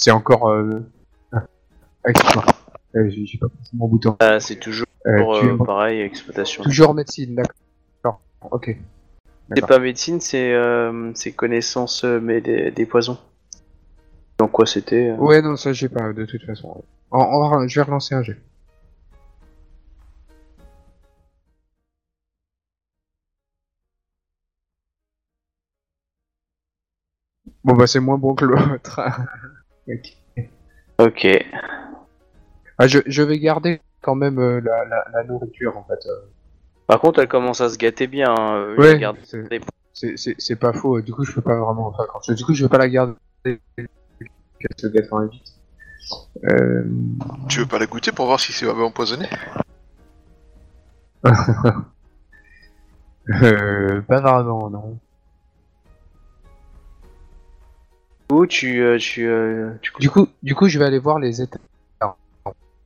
C'est 0.00 0.10
encore. 0.10 0.48
Euh... 0.48 0.80
Ah, 2.02 2.08
excuse-moi. 2.08 2.44
Euh, 2.96 3.10
j'ai 3.10 3.38
pas 3.38 3.46
mon 3.74 3.86
bouton. 3.86 4.16
Ah, 4.20 4.40
c'est 4.40 4.56
toujours 4.56 4.86
Euh, 5.06 5.22
tu 5.58 5.58
pareil, 5.64 6.00
exploitation. 6.00 6.62
toujours 6.62 6.88
en 6.90 6.94
médecine, 6.94 7.34
d'accord. 7.34 8.22
Ok. 8.50 8.74
C'est 9.54 9.66
pas 9.66 9.78
médecine, 9.78 10.18
c'est 10.20 10.54
c'est 11.14 11.32
connaissance 11.32 12.04
mais 12.04 12.40
des, 12.40 12.70
des 12.70 12.86
poisons. 12.86 13.18
Donc 14.38 14.52
quoi 14.52 14.64
c'était 14.64 15.12
Ouais, 15.12 15.42
non, 15.42 15.56
ça 15.56 15.74
j'ai 15.74 15.90
pas 15.90 16.12
de 16.14 16.24
toute 16.24 16.42
façon. 16.46 16.82
En, 17.10 17.18
en- 17.20 17.68
je 17.68 17.78
vais 17.78 17.84
relancer 17.84 18.14
un 18.14 18.22
jet. 18.22 18.38
Bon 27.64 27.74
bah 27.74 27.86
c'est 27.86 28.00
moins 28.00 28.16
bon 28.18 28.34
que 28.34 28.44
l'autre. 28.46 29.00
Ok. 29.90 30.16
Ok. 30.98 31.26
Ah, 32.78 32.86
je, 32.86 32.98
je 33.06 33.22
vais 33.22 33.38
garder 33.38 33.80
quand 34.02 34.14
même 34.14 34.38
euh, 34.38 34.60
la, 34.60 34.84
la, 34.84 35.04
la 35.12 35.24
nourriture 35.24 35.76
en 35.76 35.84
fait. 35.84 36.06
euh. 36.06 36.30
Par 36.86 37.00
contre, 37.00 37.20
elle 37.20 37.28
commence 37.28 37.60
à 37.60 37.68
se 37.68 37.76
gâter 37.78 38.06
bien. 38.06 38.34
hein, 38.36 38.54
euh, 38.56 38.76
Ouais, 38.76 39.00
c'est- 39.24 39.48
des- 39.48 39.60
c'est- 39.92 40.16
c'est 40.16 40.34
c'est 40.38 40.56
pas 40.56 40.72
faux. 40.72 41.00
Du 41.00 41.12
coup, 41.12 41.24
je 41.24 41.32
peux 41.32 41.42
pas 41.42 41.58
vraiment. 41.58 41.94
Du 42.28 42.44
coup, 42.44 42.54
je 42.54 42.64
vais 42.64 42.68
pas 42.68 42.78
la 42.78 42.88
garder. 42.88 43.14
qu'elle 43.44 43.58
se 44.76 44.86
gâte 44.88 45.12
en 45.12 45.26
vite. 45.26 45.42
Euh... 46.44 46.84
Tu 47.48 47.60
veux 47.60 47.66
pas 47.66 47.78
la 47.78 47.86
goûter 47.86 48.12
pour 48.12 48.26
voir 48.26 48.40
si 48.40 48.52
c'est 48.52 48.68
empoisonné? 48.68 49.26
Euh, 53.42 54.00
pas 54.02 54.20
vraiment, 54.20 54.70
non. 54.70 54.98
Tu 58.48 58.80
euh, 58.80 58.96
tu, 58.98 59.26
euh, 59.26 59.72
tu- 59.82 59.92
Du 59.98 60.08
coup, 60.08 60.28
du 60.42 60.54
coup, 60.54 60.68
je 60.68 60.78
vais 60.78 60.84
aller 60.84 60.98
voir 61.00 61.18
les 61.18 61.42
états. 61.42 61.58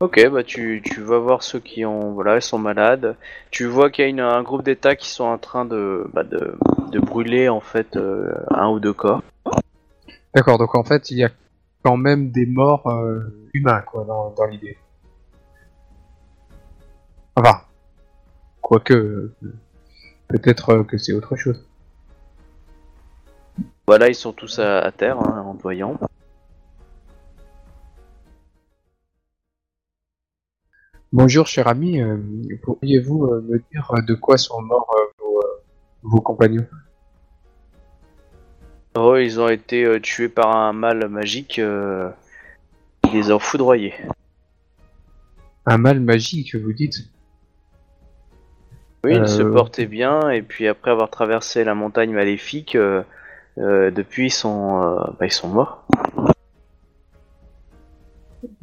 Ok, 0.01 0.21
bah 0.29 0.43
tu, 0.43 0.83
tu 0.85 1.01
vas 1.01 1.19
voir 1.19 1.43
ceux 1.43 1.61
qui 1.61 1.85
ont 1.85 2.13
voilà, 2.13 2.37
ils 2.37 2.43
sont 2.43 2.59
malades. 2.59 3.17
Tu 3.51 3.65
vois 3.65 3.91
qu'il 3.91 4.05
y 4.05 4.07
a 4.07 4.11
une- 4.11 4.21
un 4.21 4.43
groupe 4.43 4.63
d'États 4.65 4.97
qui 4.97 5.09
sont 5.09 5.25
en 5.25 5.39
train 5.39 5.65
de 5.65 6.07
bah, 6.13 6.25
de, 6.25 6.57
de 6.91 6.99
brûler 6.99 7.49
en 7.49 7.61
fait 7.61 7.97
euh, 7.97 8.33
un 8.51 8.69
ou 8.71 8.81
deux 8.81 8.93
corps. 8.93 9.23
D'accord, 10.35 10.59
donc 10.59 10.75
en 10.75 10.83
fait, 10.83 11.11
il 11.11 11.19
y 11.19 11.25
a 11.25 11.31
quand 11.85 11.97
même 11.97 12.31
des 12.31 12.45
morts 12.47 12.87
euh, 12.89 13.21
humains, 13.55 13.83
quoi, 13.83 14.05
dans, 14.05 14.31
dans 14.31 14.47
l'idée. 14.47 14.77
Enfin, 17.37 17.61
quoique, 18.61 18.95
euh, 18.95 19.35
peut-être 20.29 20.83
que 20.83 20.99
c'est 20.99 21.13
autre 21.13 21.37
chose. 21.37 21.65
Voilà, 23.87 24.09
ils 24.09 24.15
sont 24.15 24.33
tous 24.33 24.59
à, 24.59 24.79
à 24.79 24.93
terre 24.93 25.19
hein, 25.19 25.45
en 25.47 25.55
te 25.55 25.63
voyant. 25.63 25.99
Bonjour, 31.13 31.47
cher 31.47 31.69
ami, 31.69 32.01
euh, 32.01 32.17
pourriez-vous 32.63 33.27
euh, 33.27 33.41
me 33.43 33.59
dire 33.71 33.91
euh, 33.93 34.03
de 34.03 34.15
quoi 34.15 34.37
sont 34.37 34.61
morts 34.63 34.95
vos, 35.19 35.45
vos 36.03 36.21
compagnons? 36.21 36.67
Oh, 38.97 39.17
ils 39.17 39.41
ont 39.41 39.49
été 39.49 40.01
tués 40.01 40.29
par 40.29 40.57
un 40.57 40.73
mal 40.73 41.09
magique. 41.09 41.61
Qui 43.03 43.11
les 43.11 43.31
a 43.31 43.39
foudroyés. 43.39 43.93
Un 45.67 45.77
mal 45.77 46.01
magique, 46.01 46.55
vous 46.55 46.73
dites? 46.73 47.11
Oui, 49.05 49.17
ils 49.17 49.29
se 49.29 49.43
portaient 49.43 49.87
bien 49.87 50.31
et 50.31 50.41
puis 50.41 50.67
après 50.69 50.91
avoir 50.91 51.11
traversé 51.11 51.65
la 51.65 51.75
montagne 51.75 52.13
maléfique, 52.13 52.77
euh, 52.77 53.03
euh, 53.59 53.91
depuis 53.91 54.27
ils 54.27 54.31
sont 54.31 54.83
euh, 54.83 54.97
bah, 55.19 55.27
ils 55.27 55.33
sont 55.33 55.49
morts. 55.49 55.87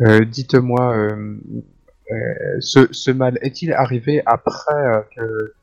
Euh, 0.01 0.25
Dites-moi, 0.25 1.15
ce, 2.59 2.87
ce 2.91 3.11
mal 3.11 3.37
est-il 3.41 3.71
arrivé 3.73 4.21
après 4.25 5.05
que 5.15 5.53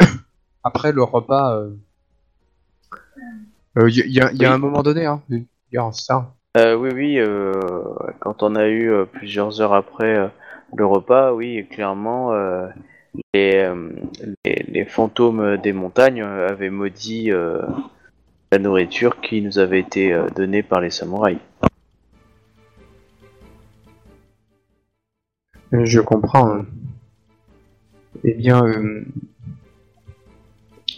après 0.64 0.92
le 0.92 1.02
repas 1.02 1.56
euh, 3.76 3.88
y, 3.88 4.00
y 4.10 4.20
a, 4.20 4.32
y 4.32 4.44
a 4.44 4.48
Oui. 4.48 4.54
un 4.54 4.58
moment 4.58 4.82
donné, 4.82 5.06
hein 5.06 5.22
Il 5.30 5.46
y 5.72 5.78
a 5.78 5.90
ça. 5.92 6.34
Oui, 6.56 6.90
oui, 6.94 7.18
quand 8.20 8.42
on 8.42 8.56
a 8.56 8.68
eu 8.68 8.92
plusieurs 9.12 9.60
heures 9.60 9.72
après 9.74 10.30
le 10.76 10.86
repas, 10.86 11.32
oui, 11.32 11.66
clairement, 11.70 12.32
les, 13.34 13.70
les, 14.44 14.64
les 14.68 14.84
fantômes 14.84 15.56
des 15.58 15.72
montagnes 15.72 16.22
avaient 16.22 16.70
maudit 16.70 17.30
euh, 17.30 17.62
la 18.52 18.58
nourriture 18.58 19.18
qui 19.22 19.40
nous 19.40 19.58
avait 19.58 19.80
été 19.80 20.12
euh, 20.12 20.28
donnée 20.36 20.62
par 20.62 20.82
les 20.82 20.90
samouraïs. 20.90 21.38
Euh, 25.72 25.86
Je 25.86 26.00
comprends. 26.00 26.52
hein. 26.56 26.66
Eh 28.24 28.34
bien, 28.34 28.62
euh, 28.62 29.04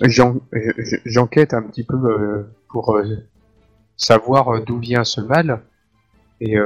j'en- 0.03 0.41
je- 0.53 0.97
j'enquête 1.05 1.55
un 1.55 1.63
petit 1.63 1.85
peu 1.85 1.97
pour 2.69 2.99
savoir 3.97 4.61
d'où 4.65 4.79
vient 4.81 5.05
ce 5.05 5.21
mal. 5.21 5.61
Et 6.41 6.57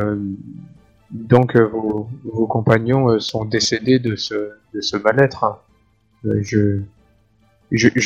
donc, 1.11 1.55
vos, 1.57 2.09
compagnons 2.47 3.21
sont 3.21 3.45
décédés 3.45 3.99
de 3.99 4.17
ce, 4.17 4.53
mal-être. 4.97 5.45
hein. 5.45 5.59
Je, 6.41 6.81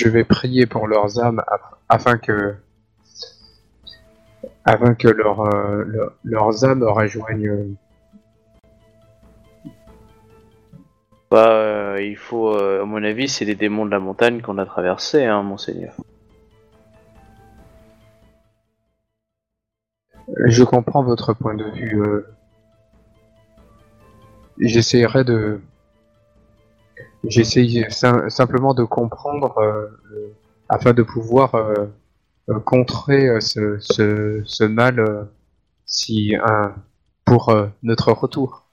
vais 0.09 0.25
prier 0.25 0.67
pour 0.67 0.89
leurs 0.89 1.21
âmes 1.21 1.43
af- 1.47 1.77
afin 1.89 2.19
que 2.19 2.57
afin 4.65 4.95
que 4.95 5.09
leur, 5.09 5.41
euh, 5.41 5.85
leur- 5.87 6.13
leurs 6.25 6.65
âmes 6.65 6.83
rejoignent 6.85 7.49
euh, 7.49 7.67
Bah, 11.31 11.49
euh, 11.49 12.03
il 12.03 12.17
faut, 12.17 12.55
à 12.55 12.85
mon 12.85 13.03
avis, 13.03 13.29
c'est 13.29 13.45
les 13.47 13.55
démons 13.55 13.87
de 13.87 13.91
la 13.91 13.99
montagne 13.99 14.43
qu'on 14.43 14.59
a 14.59 14.67
traversé, 14.67 15.25
hein, 15.25 15.43
monseigneur. 15.43 15.95
Je 20.47 20.63
comprends 20.65 21.03
votre 21.03 21.33
point 21.33 21.55
de 21.55 21.65
vue. 21.71 22.03
J'essaierai 24.59 25.25
de. 25.25 25.61
J'essaye 27.25 27.87
sim- 27.91 28.29
simplement 28.29 28.75
de 28.75 28.85
comprendre 28.85 29.57
euh, 29.59 29.87
afin 30.69 30.93
de 30.93 31.03
pouvoir 31.03 31.55
euh, 31.55 31.87
contrer 32.65 33.29
euh, 33.29 33.41
ce, 33.41 33.79
ce, 33.81 34.43
ce 34.45 34.65
mal 34.65 34.99
euh, 34.99 35.25
si 35.87 36.35
un 36.45 36.75
pour 37.25 37.51
euh, 37.51 37.67
notre 37.83 38.13
retour. 38.13 38.65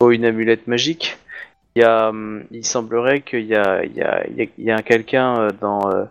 faut 0.00 0.10
une 0.10 0.24
amulette 0.24 0.66
magique. 0.66 1.18
Il 1.76 1.82
y 1.82 1.84
a, 1.84 2.08
hum, 2.08 2.44
il 2.50 2.64
semblerait 2.64 3.20
qu'il 3.20 3.46
y 3.46 3.54
a, 3.54 3.84
il 3.84 3.94
y 3.94 4.02
a, 4.02 4.26
il 4.26 4.64
y 4.64 4.70
a, 4.70 4.82
quelqu'un 4.82 5.40
euh, 5.40 5.50
dans, 5.60 5.90
euh, 5.90 6.04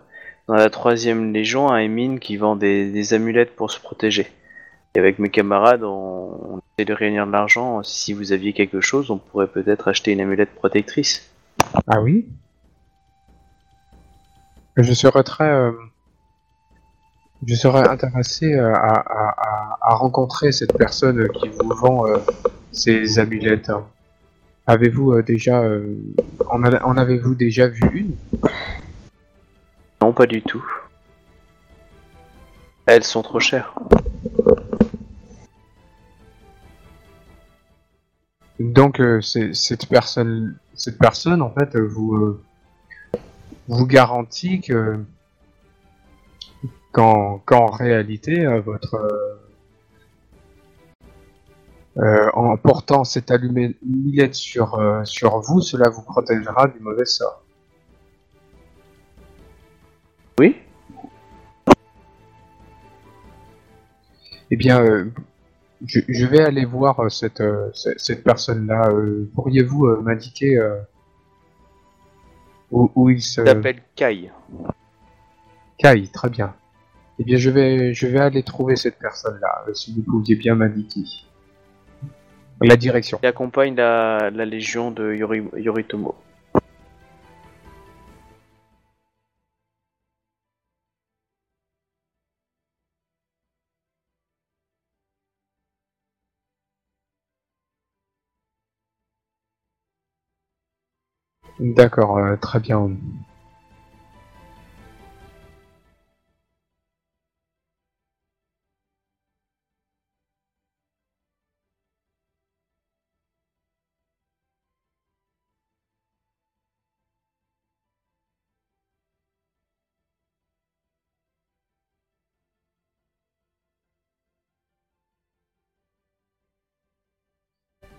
dans 0.47 0.53
la 0.53 0.69
troisième 0.69 1.33
légion, 1.33 1.69
un 1.69 1.79
Emine, 1.79 2.19
qui 2.19 2.38
vend 2.38 2.55
des, 2.55 2.91
des 2.91 3.13
amulettes 3.13 3.55
pour 3.55 3.71
se 3.71 3.79
protéger. 3.79 4.27
Et 4.95 4.99
avec 4.99 5.19
mes 5.19 5.29
camarades, 5.29 5.83
on, 5.83 6.55
on 6.55 6.61
essaie 6.77 6.85
de 6.85 6.93
réunir 6.93 7.27
de 7.27 7.31
l'argent. 7.31 7.83
Si 7.83 8.13
vous 8.13 8.31
aviez 8.31 8.53
quelque 8.53 8.81
chose, 8.81 9.11
on 9.11 9.17
pourrait 9.17 9.47
peut-être 9.47 9.88
acheter 9.88 10.11
une 10.11 10.21
amulette 10.21 10.53
protectrice. 10.55 11.29
Ah 11.88 11.99
oui? 12.01 12.27
Je 14.77 14.93
serais 14.93 15.23
très... 15.23 15.49
euh, 15.49 15.71
Je 17.47 17.55
serais 17.55 17.87
intéressé 17.87 18.53
euh, 18.53 18.73
à, 18.75 18.99
à- 18.99 19.77
à- 19.81 19.95
rencontrer 19.95 20.51
cette 20.51 20.77
personne 20.77 21.29
qui 21.29 21.47
vous 21.47 21.69
vend 21.75 22.05
euh, 22.05 22.17
ces 22.73 23.19
amulettes. 23.19 23.71
Avez-vous 24.67 25.13
euh, 25.13 25.23
déjà... 25.23 25.61
euh, 25.61 25.95
En, 26.49 26.61
avez-vous 26.97 27.35
déjà 27.35 27.67
vu 27.69 27.81
une? 27.93 28.15
Non, 30.01 30.11
pas 30.11 30.25
du 30.25 30.41
tout. 30.41 30.63
Elles 32.85 33.05
sont 33.05 33.21
trop 33.21 33.39
chères. 33.39 33.73
Donc 38.59 38.99
euh, 38.99 39.21
cette 39.21 39.87
personne, 39.87 40.57
cette 40.73 40.97
personne 40.97 41.41
en 41.41 41.51
fait 41.51 41.75
euh, 41.75 41.87
vous 41.87 42.15
euh, 42.15 42.41
vous 43.67 43.85
garantit 43.85 44.61
que 44.61 44.99
qu'en 47.45 47.67
réalité 47.67 48.45
euh, 48.45 48.59
votre 48.59 48.95
euh, 48.95 49.35
euh, 51.97 52.29
en 52.33 52.57
portant 52.57 53.03
cette 53.03 53.29
allumette 53.31 54.33
sur 54.33 54.75
euh, 54.79 55.03
sur 55.03 55.39
vous, 55.41 55.61
cela 55.61 55.89
vous 55.89 56.01
protégera 56.01 56.67
du 56.67 56.79
mauvais 56.79 57.05
sort. 57.05 57.43
Oui 60.39 60.55
Eh 64.49 64.55
bien, 64.55 64.81
euh, 64.81 65.11
je, 65.85 65.99
je 66.07 66.25
vais 66.25 66.41
aller 66.41 66.65
voir 66.65 67.11
cette, 67.11 67.43
ce- 67.73 67.97
cette 67.97 68.23
personne-là. 68.23 68.89
Pourriez-vous 69.35 69.97
m'indiquer 70.01 70.57
où, 72.71 72.89
où 72.95 73.09
il 73.09 73.21
se... 73.21 73.41
Il 73.41 73.47
s'appelle 73.47 73.81
Kai. 73.95 74.31
Kai, 75.77 76.07
très 76.07 76.29
bien. 76.29 76.53
Eh 77.20 77.24
bien, 77.24 77.38
je 77.38 77.49
vais, 77.49 77.93
je 77.93 78.07
vais 78.07 78.20
aller 78.20 78.43
trouver 78.43 78.76
cette 78.76 78.99
personne-là, 78.99 79.65
si 79.74 79.93
vous 79.93 80.03
pouviez 80.03 80.36
bien 80.36 80.55
m'indiquer. 80.55 81.03
La 82.61 82.76
direction. 82.76 83.20
Il 83.22 83.28
accompagne 83.28 83.76
la, 83.76 84.30
la 84.32 84.45
légion 84.45 84.91
de 84.91 85.13
Yori, 85.13 85.43
Yoritomo. 85.57 86.15
D'accord, 101.59 102.18
euh, 102.18 102.36
très 102.36 102.59
bien. 102.59 102.89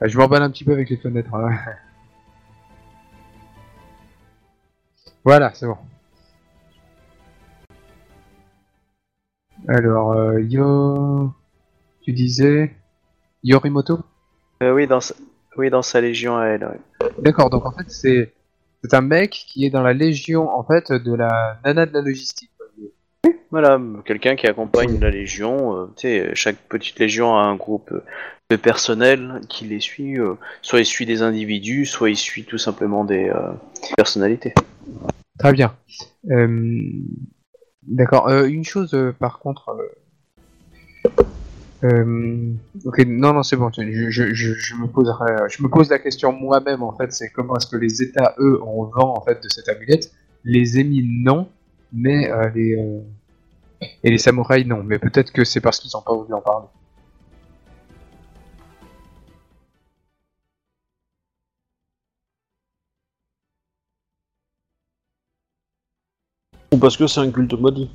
Euh, 0.03 0.09
Je 0.09 0.18
m'emballe 0.18 0.42
un 0.42 0.51
petit 0.51 0.64
peu 0.64 0.72
avec 0.72 0.90
les 0.90 0.96
fenêtres. 0.96 1.34
hein. 1.34 1.57
voilà, 5.24 5.53
c'est 5.55 5.66
bon. 5.66 5.76
Alors, 9.66 10.12
euh, 10.12 10.40
Yo... 10.40 11.32
Tu 12.03 12.12
disais... 12.12 12.74
Yorimoto? 13.44 14.01
Euh, 14.62 14.72
oui, 14.72 14.86
dans 14.86 15.01
sa... 15.01 15.14
oui, 15.57 15.70
dans 15.70 15.82
sa 15.82 16.01
légion 16.01 16.36
à 16.36 16.46
elle. 16.46 16.64
ouais. 16.64 17.11
D'accord, 17.18 17.51
donc 17.51 17.66
en 17.66 17.70
fait 17.72 17.88
c'est 17.90 18.34
c'est 18.82 18.94
un 18.94 19.01
mec 19.01 19.30
qui 19.30 19.64
est 19.64 19.70
dans 19.70 19.82
la 19.82 19.92
légion 19.92 20.49
en 20.57 20.62
fait 20.64 20.92
de 20.92 21.14
la 21.14 21.59
nana 21.64 21.86
de 21.86 21.92
la 21.92 22.01
logistique. 22.01 22.51
Voilà, 23.51 23.81
quelqu'un 24.05 24.37
qui 24.37 24.47
accompagne 24.47 24.99
la 25.01 25.11
légion. 25.11 25.77
euh, 25.77 25.87
tu 25.97 26.03
sais, 26.03 26.31
chaque 26.35 26.57
petite 26.69 26.99
légion 26.99 27.37
a 27.37 27.41
un 27.41 27.57
groupe 27.57 27.91
euh, 27.93 28.05
de 28.51 28.57
personnel 28.57 29.41
qui 29.49 29.64
les 29.64 29.81
suit. 29.81 30.19
euh, 30.19 30.35
soit 30.62 30.81
il 30.81 30.87
suit 30.87 31.07
des 31.07 31.23
individus, 31.23 31.87
soit 31.87 32.11
il 32.11 32.16
suit 32.16 32.45
tout 32.45 32.59
simplement 32.59 33.05
des 33.05 33.29
euh, 33.31 33.53
personnalités. 33.97 34.53
Très 35.39 35.53
bien. 35.53 35.75
Euh, 36.31 36.79
D'accord. 37.83 38.29
Euh, 38.29 38.47
une 38.47 38.64
chose 38.64 38.93
euh, 38.93 39.12
par 39.19 39.39
contre. 39.39 39.71
euh, 39.71 41.25
euh, 41.85 42.53
ok, 42.85 42.99
non, 43.07 43.33
non, 43.33 43.43
c'est 43.43 43.57
bon. 43.57 43.71
Je, 43.75 44.11
je, 44.11 44.35
je, 44.35 44.53
je 44.53 44.75
me 44.75 44.87
poserai, 44.89 45.33
je 45.49 45.62
me 45.62 45.69
pose 45.69 45.89
la 45.89 45.99
question 45.99 46.33
moi-même 46.33 46.83
en 46.83 46.93
fait. 46.93 47.12
C'est 47.12 47.31
comment 47.31 47.57
est-ce 47.57 47.66
que 47.66 47.77
les 47.77 48.03
États 48.03 48.35
eux 48.41 48.61
ont 48.62 48.85
vent 48.85 49.14
en 49.16 49.23
fait 49.23 49.43
de 49.43 49.49
cette 49.49 49.69
amulette 49.71 50.12
Les 50.45 50.79
émis 50.79 51.03
non, 51.25 51.49
mais 51.93 52.30
euh, 52.30 52.51
les 52.55 52.74
euh, 52.76 53.01
et 54.05 54.11
les 54.11 54.18
samouraïs 54.18 54.66
non. 54.66 54.82
Mais 54.84 54.99
peut-être 54.99 55.32
que 55.32 55.45
c'est 55.45 55.61
parce 55.61 55.80
qu'ils 55.80 55.91
n'ont 55.95 56.03
pas 56.03 56.14
voulu 56.14 56.34
en 56.34 56.41
parler. 56.41 56.66
Ou 66.72 66.78
parce 66.78 66.97
que 66.97 67.07
c'est 67.07 67.20
un 67.20 67.30
culte 67.30 67.53
maudit. 67.53 67.91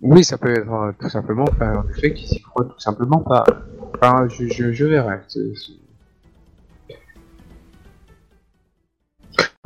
Oui, 0.00 0.22
ça 0.24 0.38
peut 0.38 0.50
être 0.52 0.72
euh, 0.72 0.92
tout 0.98 1.08
simplement 1.08 1.44
enfin, 1.50 1.84
le 1.86 1.94
fait 1.94 2.14
qu'ils 2.14 2.28
s'y 2.28 2.40
croient 2.40 2.64
tout 2.66 2.78
simplement 2.78 3.20
pas. 3.20 3.44
Enfin, 3.94 4.28
je, 4.28 4.46
je, 4.46 4.72
je 4.72 4.84
verrai. 4.84 5.20
c'est- 5.28 5.54
c'est- 5.56 5.72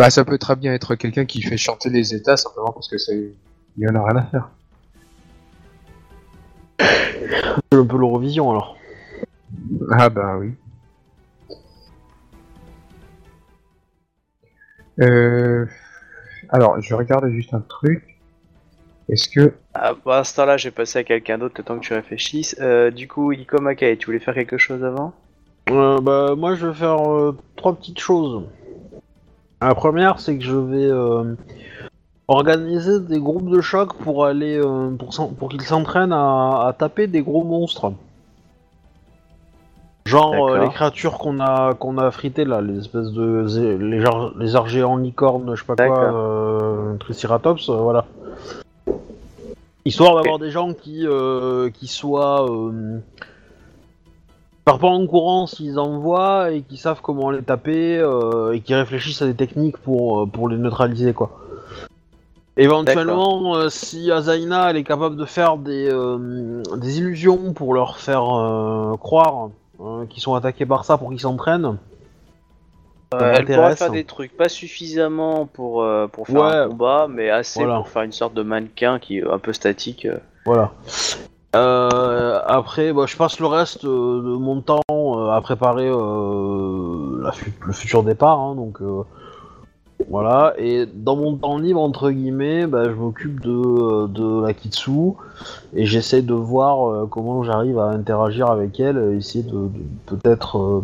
Bah, 0.02 0.10
ça 0.10 0.24
peut 0.24 0.36
très 0.36 0.56
bien 0.56 0.74
être 0.74 0.96
quelqu'un 0.96 1.26
qui 1.26 1.40
fait 1.42 1.56
chanter 1.56 1.88
les 1.88 2.12
États 2.12 2.36
simplement 2.36 2.72
parce 2.72 2.88
que 2.88 2.98
c'est. 2.98 3.34
Il 3.76 3.84
y 3.84 3.88
en 3.88 3.94
a 3.94 4.04
rien 4.04 4.16
à 4.16 4.22
faire. 4.24 4.50
C'est 6.80 7.78
un 7.78 7.86
peu 7.86 7.98
l'Eurovision 7.98 8.50
alors. 8.50 8.76
Ah 9.92 10.08
bah 10.08 10.38
oui. 10.40 10.54
Euh... 15.02 15.66
Alors, 16.48 16.80
je 16.80 16.96
regarde 16.96 17.28
juste 17.28 17.54
un 17.54 17.60
truc. 17.60 18.18
Est-ce 19.08 19.28
que... 19.28 19.54
Ah, 19.72 19.94
pour 19.94 20.10
l'instant 20.10 20.46
là, 20.46 20.56
j'ai 20.56 20.72
passé 20.72 20.98
à 20.98 21.04
quelqu'un 21.04 21.38
d'autre 21.38 21.54
le 21.58 21.62
temps 21.62 21.78
que 21.78 21.84
tu 21.84 21.94
réfléchisses. 21.94 22.56
Euh, 22.60 22.90
du 22.90 23.06
coup, 23.06 23.30
Iko 23.30 23.60
Makai, 23.60 23.96
tu 23.98 24.06
voulais 24.06 24.18
faire 24.18 24.34
quelque 24.34 24.58
chose 24.58 24.82
avant? 24.82 25.14
Euh, 25.70 26.00
bah, 26.00 26.34
moi, 26.36 26.56
je 26.56 26.66
vais 26.66 26.74
faire 26.74 27.08
euh, 27.08 27.38
trois 27.54 27.76
petites 27.76 28.00
choses. 28.00 28.42
La 29.62 29.74
première, 29.76 30.18
c'est 30.18 30.36
que 30.38 30.44
je 30.44 30.56
vais 30.56 30.90
euh, 30.90 31.36
organiser 32.26 32.98
des 32.98 33.20
groupes 33.20 33.48
de 33.48 33.60
choc 33.60 33.94
pour 33.94 34.26
aller 34.26 34.58
euh, 34.58 34.90
pour, 35.38 35.48
qu'ils 35.48 35.62
s'entraînent 35.62 36.12
à, 36.12 36.66
à 36.66 36.74
taper 36.76 37.06
des 37.06 37.22
gros 37.22 37.44
monstres. 37.44 37.92
Genre 40.04 40.48
euh, 40.48 40.58
les 40.58 40.68
créatures 40.68 41.16
qu'on 41.16 41.38
a 41.38 41.74
qu'on 41.74 41.96
a 41.96 42.10
fritées 42.10 42.44
là, 42.44 42.60
les 42.60 42.78
espèces 42.78 43.12
de 43.12 43.46
les, 43.78 44.04
les 44.36 44.56
arts 44.56 44.68
géants 44.68 44.96
licornes, 44.96 45.54
je 45.54 45.60
sais 45.60 45.66
pas 45.66 45.86
quoi, 45.86 46.96
Triceratops, 46.98 47.70
voilà. 47.70 48.04
Histoire 49.84 50.16
d'avoir 50.16 50.40
des 50.40 50.50
gens 50.50 50.74
qui 50.74 51.06
qui 51.74 51.86
soient 51.86 52.48
partent 54.64 54.80
pas 54.80 54.88
en 54.88 55.06
courant 55.06 55.46
s'ils 55.46 55.78
en 55.78 55.98
voient 55.98 56.50
et 56.52 56.62
qui 56.62 56.76
savent 56.76 57.00
comment 57.02 57.30
les 57.30 57.42
taper 57.42 57.98
euh, 57.98 58.52
et 58.52 58.60
qui 58.60 58.74
réfléchissent 58.74 59.22
à 59.22 59.26
des 59.26 59.34
techniques 59.34 59.76
pour, 59.78 60.22
euh, 60.22 60.26
pour 60.26 60.48
les 60.48 60.56
neutraliser 60.56 61.12
quoi. 61.12 61.30
Éventuellement, 62.56 63.56
euh, 63.56 63.70
si 63.70 64.12
Azaina 64.12 64.70
elle 64.70 64.76
est 64.76 64.84
capable 64.84 65.16
de 65.16 65.24
faire 65.24 65.56
des, 65.56 65.90
des 66.76 66.98
illusions 66.98 67.52
pour 67.54 67.74
leur 67.74 67.98
faire 67.98 68.24
croire 69.00 69.48
qu'ils 70.10 70.22
sont 70.22 70.34
attaqués 70.34 70.66
par 70.66 70.84
ça 70.84 70.98
pour 70.98 71.08
qu'ils 71.10 71.20
s'entraînent, 71.20 71.78
Elle 73.18 73.46
pourra 73.46 73.74
faire 73.74 73.90
des 73.90 74.04
trucs 74.04 74.36
pas 74.36 74.50
suffisamment 74.50 75.46
pour, 75.46 75.84
pour 76.12 76.26
faire 76.26 76.40
Ouais. 76.42 76.52
un 76.56 76.68
combat, 76.68 77.06
mais 77.08 77.30
assez 77.30 77.60
Voilà. 77.64 77.78
pour 77.78 77.88
faire 77.88 78.02
une 78.02 78.12
sorte 78.12 78.34
de 78.34 78.42
mannequin 78.42 78.98
qui 78.98 79.18
est 79.18 79.26
un 79.26 79.38
peu 79.38 79.52
statique. 79.54 80.06
Voilà. 80.44 80.72
Euh, 81.54 82.40
après, 82.46 82.92
bah, 82.92 83.04
je 83.06 83.16
passe 83.16 83.38
le 83.38 83.46
reste 83.46 83.84
euh, 83.84 84.22
de 84.22 84.36
mon 84.36 84.62
temps 84.62 84.80
euh, 84.90 85.30
à 85.30 85.40
préparer 85.42 85.88
le 85.88 87.72
futur 87.72 88.02
départ. 88.02 88.40
hein, 88.40 88.54
donc, 88.54 88.80
Voilà, 90.08 90.54
et 90.58 90.86
dans 90.86 91.16
mon 91.16 91.36
temps 91.36 91.58
libre, 91.58 91.80
entre 91.80 92.10
guillemets, 92.10 92.66
bah, 92.66 92.84
je 92.84 92.94
m'occupe 92.94 93.40
de, 93.40 94.42
la 94.42 94.54
Kitsu 94.54 95.12
et 95.74 95.84
j'essaie 95.84 96.22
de 96.22 96.34
voir 96.34 97.08
comment 97.08 97.42
j'arrive 97.44 97.78
à 97.78 97.88
interagir 97.88 98.50
avec 98.50 98.80
elle, 98.80 99.14
essayer 99.16 99.44
de, 99.44 99.68
peut-être 100.06 100.82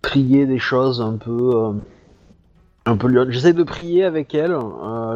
prier 0.00 0.46
des 0.46 0.58
choses 0.58 1.00
un 1.02 1.16
peu. 1.16 1.72
un 2.86 2.96
peu. 2.96 3.30
J'essaie 3.30 3.52
de 3.52 3.62
prier 3.62 4.04
avec 4.04 4.34
elle, 4.34 4.56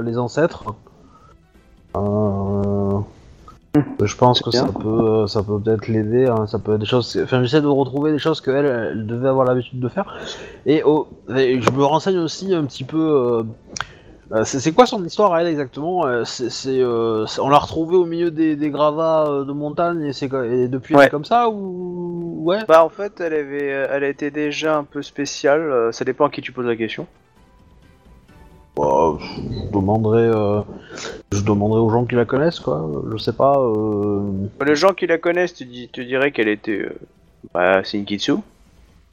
les 0.05 0.19
ancêtres. 0.19 0.75
Je 4.03 4.17
pense 4.17 4.41
que 4.41 4.51
ça 4.51 4.67
peut, 4.67 4.89
euh, 4.89 5.27
ça 5.27 5.43
peut 5.43 5.59
peut-être 5.59 5.89
l'aider. 5.89 6.27
hein, 6.27 6.47
ça 6.47 6.59
peut 6.59 6.75
être 6.75 6.81
des 6.81 6.87
choses. 6.87 7.19
Enfin, 7.23 7.43
j'essaie 7.43 7.61
de 7.61 7.67
retrouver 7.67 8.13
des 8.13 8.19
choses 8.19 8.41
qu'elle 8.41 8.67
elle 8.67 9.07
devait 9.07 9.29
avoir 9.29 9.47
l'habitude 9.47 9.81
de 9.81 9.89
faire. 9.89 10.17
Et, 10.67 10.83
oh, 10.85 11.09
et 11.35 11.61
je 11.61 11.71
me 11.71 11.85
renseigne 11.85 12.19
aussi 12.19 12.55
un 12.55 12.65
petit 12.65 12.85
peu. 12.85 12.99
euh, 12.99 13.43
euh, 14.33 14.45
c'est 14.45 14.73
quoi 14.73 14.87
son 14.87 15.05
histoire 15.05 15.33
à 15.35 15.43
elle 15.43 15.47
exactement 15.47 16.05
c'est, 16.25 16.81
euh, 16.81 17.27
On 17.41 17.49
l'a 17.49 17.59
retrouvée 17.59 17.97
au 17.97 18.07
milieu 18.07 18.33
des, 18.33 18.57
des 18.57 18.71
gravats 18.71 19.45
de 19.47 19.53
montagne 19.53 20.03
et, 20.05 20.13
c'est, 20.13 20.29
depuis 20.29 20.97
elle 20.97 21.03
est 21.03 21.11
comme 21.11 21.25
ça 21.25 21.49
ou 21.49 22.43
ouais? 22.45 22.59
Bah 22.67 22.85
en 22.85 22.89
fait, 22.89 23.21
elle 23.21 23.35
avait, 23.35 23.69
elle 23.69 24.03
a 24.03 24.09
été 24.09 24.33
déjà 24.33 24.77
un 24.77 24.85
peu 24.85 25.03
spéciale. 25.03 25.93
ça 25.93 26.05
dépend 26.05 26.27
à 26.27 26.31
qui 26.31 26.43
tu 26.43 26.51
poses 26.51 26.67
la 26.67 26.77
question. 26.77 27.07
Bah, 28.77 29.17
je 29.19 29.79
demanderai, 29.79 30.23
euh, 30.23 30.61
je 31.33 31.41
demanderai 31.43 31.81
aux 31.81 31.91
gens 31.91 32.05
qui 32.05 32.15
la 32.15 32.25
connaissent 32.25 32.61
quoi. 32.61 32.89
Je 33.11 33.17
sais 33.17 33.33
pas. 33.33 33.59
euh, 33.59 34.31
Les 34.65 34.77
gens 34.77 34.93
qui 34.93 35.07
la 35.07 35.19
connaissent 35.19 35.55
te, 35.55 35.65
di- 35.65 35.89
te 35.89 36.01
diraient 36.01 36.33
qu'elle 36.33 36.49
était, 36.49 36.83
euh, 36.83 36.99
bah, 37.55 37.83
c'est 37.85 37.99
une 37.99 38.05
Kitsu. 38.05 38.35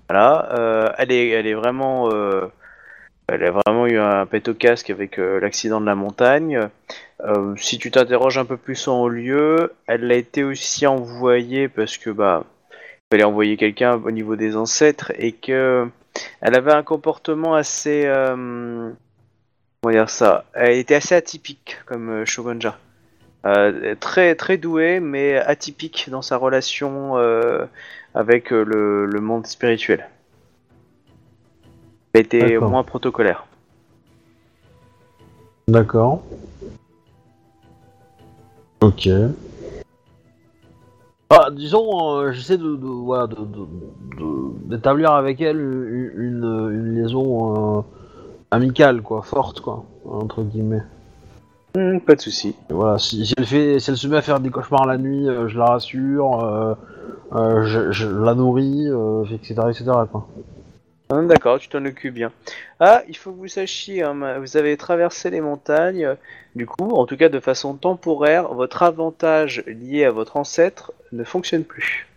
Voilà, 0.10 0.54
euh, 0.60 0.90
elle 0.98 1.12
est, 1.12 1.54
vraiment, 1.54 2.10
elle 3.28 3.44
a 3.44 3.52
vraiment 3.52 3.88
eu 3.88 3.98
un 3.98 4.26
pet 4.26 4.48
au 4.50 4.54
casque 4.54 4.90
avec 4.90 5.18
l'accident 5.18 5.80
de 5.82 5.86
la 5.86 5.96
montagne. 5.96 6.68
Si 7.56 7.78
tu 7.80 7.90
t'interroges 7.90 8.38
un 8.38 8.46
peu 8.46 8.58
plus 8.58 8.88
en 8.88 9.02
haut 9.02 9.10
lieu, 9.10 9.74
elle 9.88 10.12
a 10.12 10.16
été 10.16 10.44
aussi 10.44 10.86
envoyée 10.86 11.70
parce 11.70 11.98
que 11.98 12.10
bah, 12.10 12.44
il 12.82 13.16
fallait 13.16 13.24
envoyer 13.24 13.58
quelqu'un 13.58 13.96
au 14.04 14.12
niveau 14.12 14.36
des 14.36 14.56
ancêtres 14.58 15.14
et 15.18 15.32
que 15.32 15.88
elle 16.42 16.56
avait 16.56 16.74
un 16.74 16.84
comportement 16.84 17.56
assez, 17.56 18.06
dire 19.92 20.10
ça, 20.10 20.46
elle 20.54 20.78
était 20.78 20.96
assez 20.96 21.16
atypique 21.16 21.78
comme 21.86 22.10
euh, 22.10 22.26
Shogunja. 22.26 22.78
Euh, 23.46 23.96
très 24.00 24.36
très 24.36 24.58
doué 24.58 25.02
mais 25.02 25.36
atypique 25.36 26.08
dans 26.10 26.22
sa 26.22 26.38
relation 26.38 27.18
euh, 27.18 27.66
avec 28.16 28.52
le, 28.52 29.06
le 29.06 29.20
monde 29.22 29.46
spirituel. 29.48 30.08
Elle 32.14 32.22
était 32.22 32.58
moins 32.70 32.84
protocolaire. 32.84 33.46
D'accord. 35.68 36.24
Ok. 38.82 39.10
Ah, 41.30 41.50
disons, 41.52 42.18
euh, 42.20 42.32
j'essaie 42.32 42.58
de, 42.58 42.76
de- 42.76 42.86
voilà, 42.86 43.28
de- 43.28 43.36
de- 43.36 43.68
de- 44.20 44.70
d'établir 44.70 45.12
avec 45.12 45.42
elle 45.42 45.60
une, 45.60 46.12
une- 46.16 46.70
une 46.72 46.96
liaison 47.02 47.80
euh, 47.80 47.82
amicale, 48.54 49.02
quoi, 49.02 49.22
forte, 49.24 49.62
quoi, 49.62 49.84
entre 50.06 50.44
guillemets. 50.44 50.84
Hmm, 51.76 52.00
pas 52.00 52.16
de 52.16 52.22
souci. 52.22 52.56
Voilà, 52.70 53.00
si, 53.00 53.26
si 53.26 53.34
elle 53.38 53.46
fait, 53.46 53.80
si 53.80 53.90
elle 53.90 53.98
se 53.98 54.08
met 54.08 54.18
à 54.18 54.22
faire 54.22 54.40
des 54.40 54.52
cauchemars 54.52 54.86
la 54.86 54.98
nuit, 54.98 55.28
euh, 55.28 55.48
je 55.48 55.58
la 55.58 55.66
rassure, 55.66 56.44
euh, 56.44 56.76
euh, 57.34 57.66
je, 57.66 57.92
je 57.92 58.08
la 58.08 58.36
nourris, 58.36 58.88
etc., 59.32 59.56
etc., 59.70 59.86
quoi. 60.12 60.28
Ah, 61.10 61.22
D'accord, 61.24 61.60
tu 61.60 61.68
t'en 61.68 61.84
occupes 61.86 62.14
bien. 62.14 62.32
Ah, 62.80 63.02
il 63.08 63.18
faut 63.18 63.32
que 63.32 63.38
vous 63.38 63.48
sachiez, 63.48 64.04
hein, 64.04 64.40
vous 64.40 64.58
avez 64.58 64.78
traversé 64.78 65.30
les 65.32 65.42
montagnes. 65.42 66.16
Du 66.56 66.66
coup, 66.68 66.92
en 66.92 67.06
tout 67.06 67.18
cas 67.18 67.30
de 67.30 67.40
façon 67.40 67.74
temporaire, 67.74 68.54
votre 68.54 68.84
avantage 68.84 69.64
lié 69.66 70.06
à 70.06 70.12
votre 70.12 70.38
ancêtre 70.38 70.92
ne 71.12 71.24
fonctionne 71.24 71.64
plus. 71.64 72.08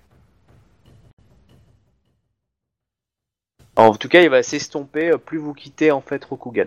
En 3.77 3.93
tout 3.95 4.09
cas, 4.09 4.23
il 4.23 4.31
va 4.31 4.43
s'estomper 4.43 5.11
euh, 5.13 5.19
plus 5.19 5.39
vous 5.39 5.53
quittez 5.55 5.91
en 5.91 6.01
fait 6.01 6.25
Rokugan. 6.25 6.67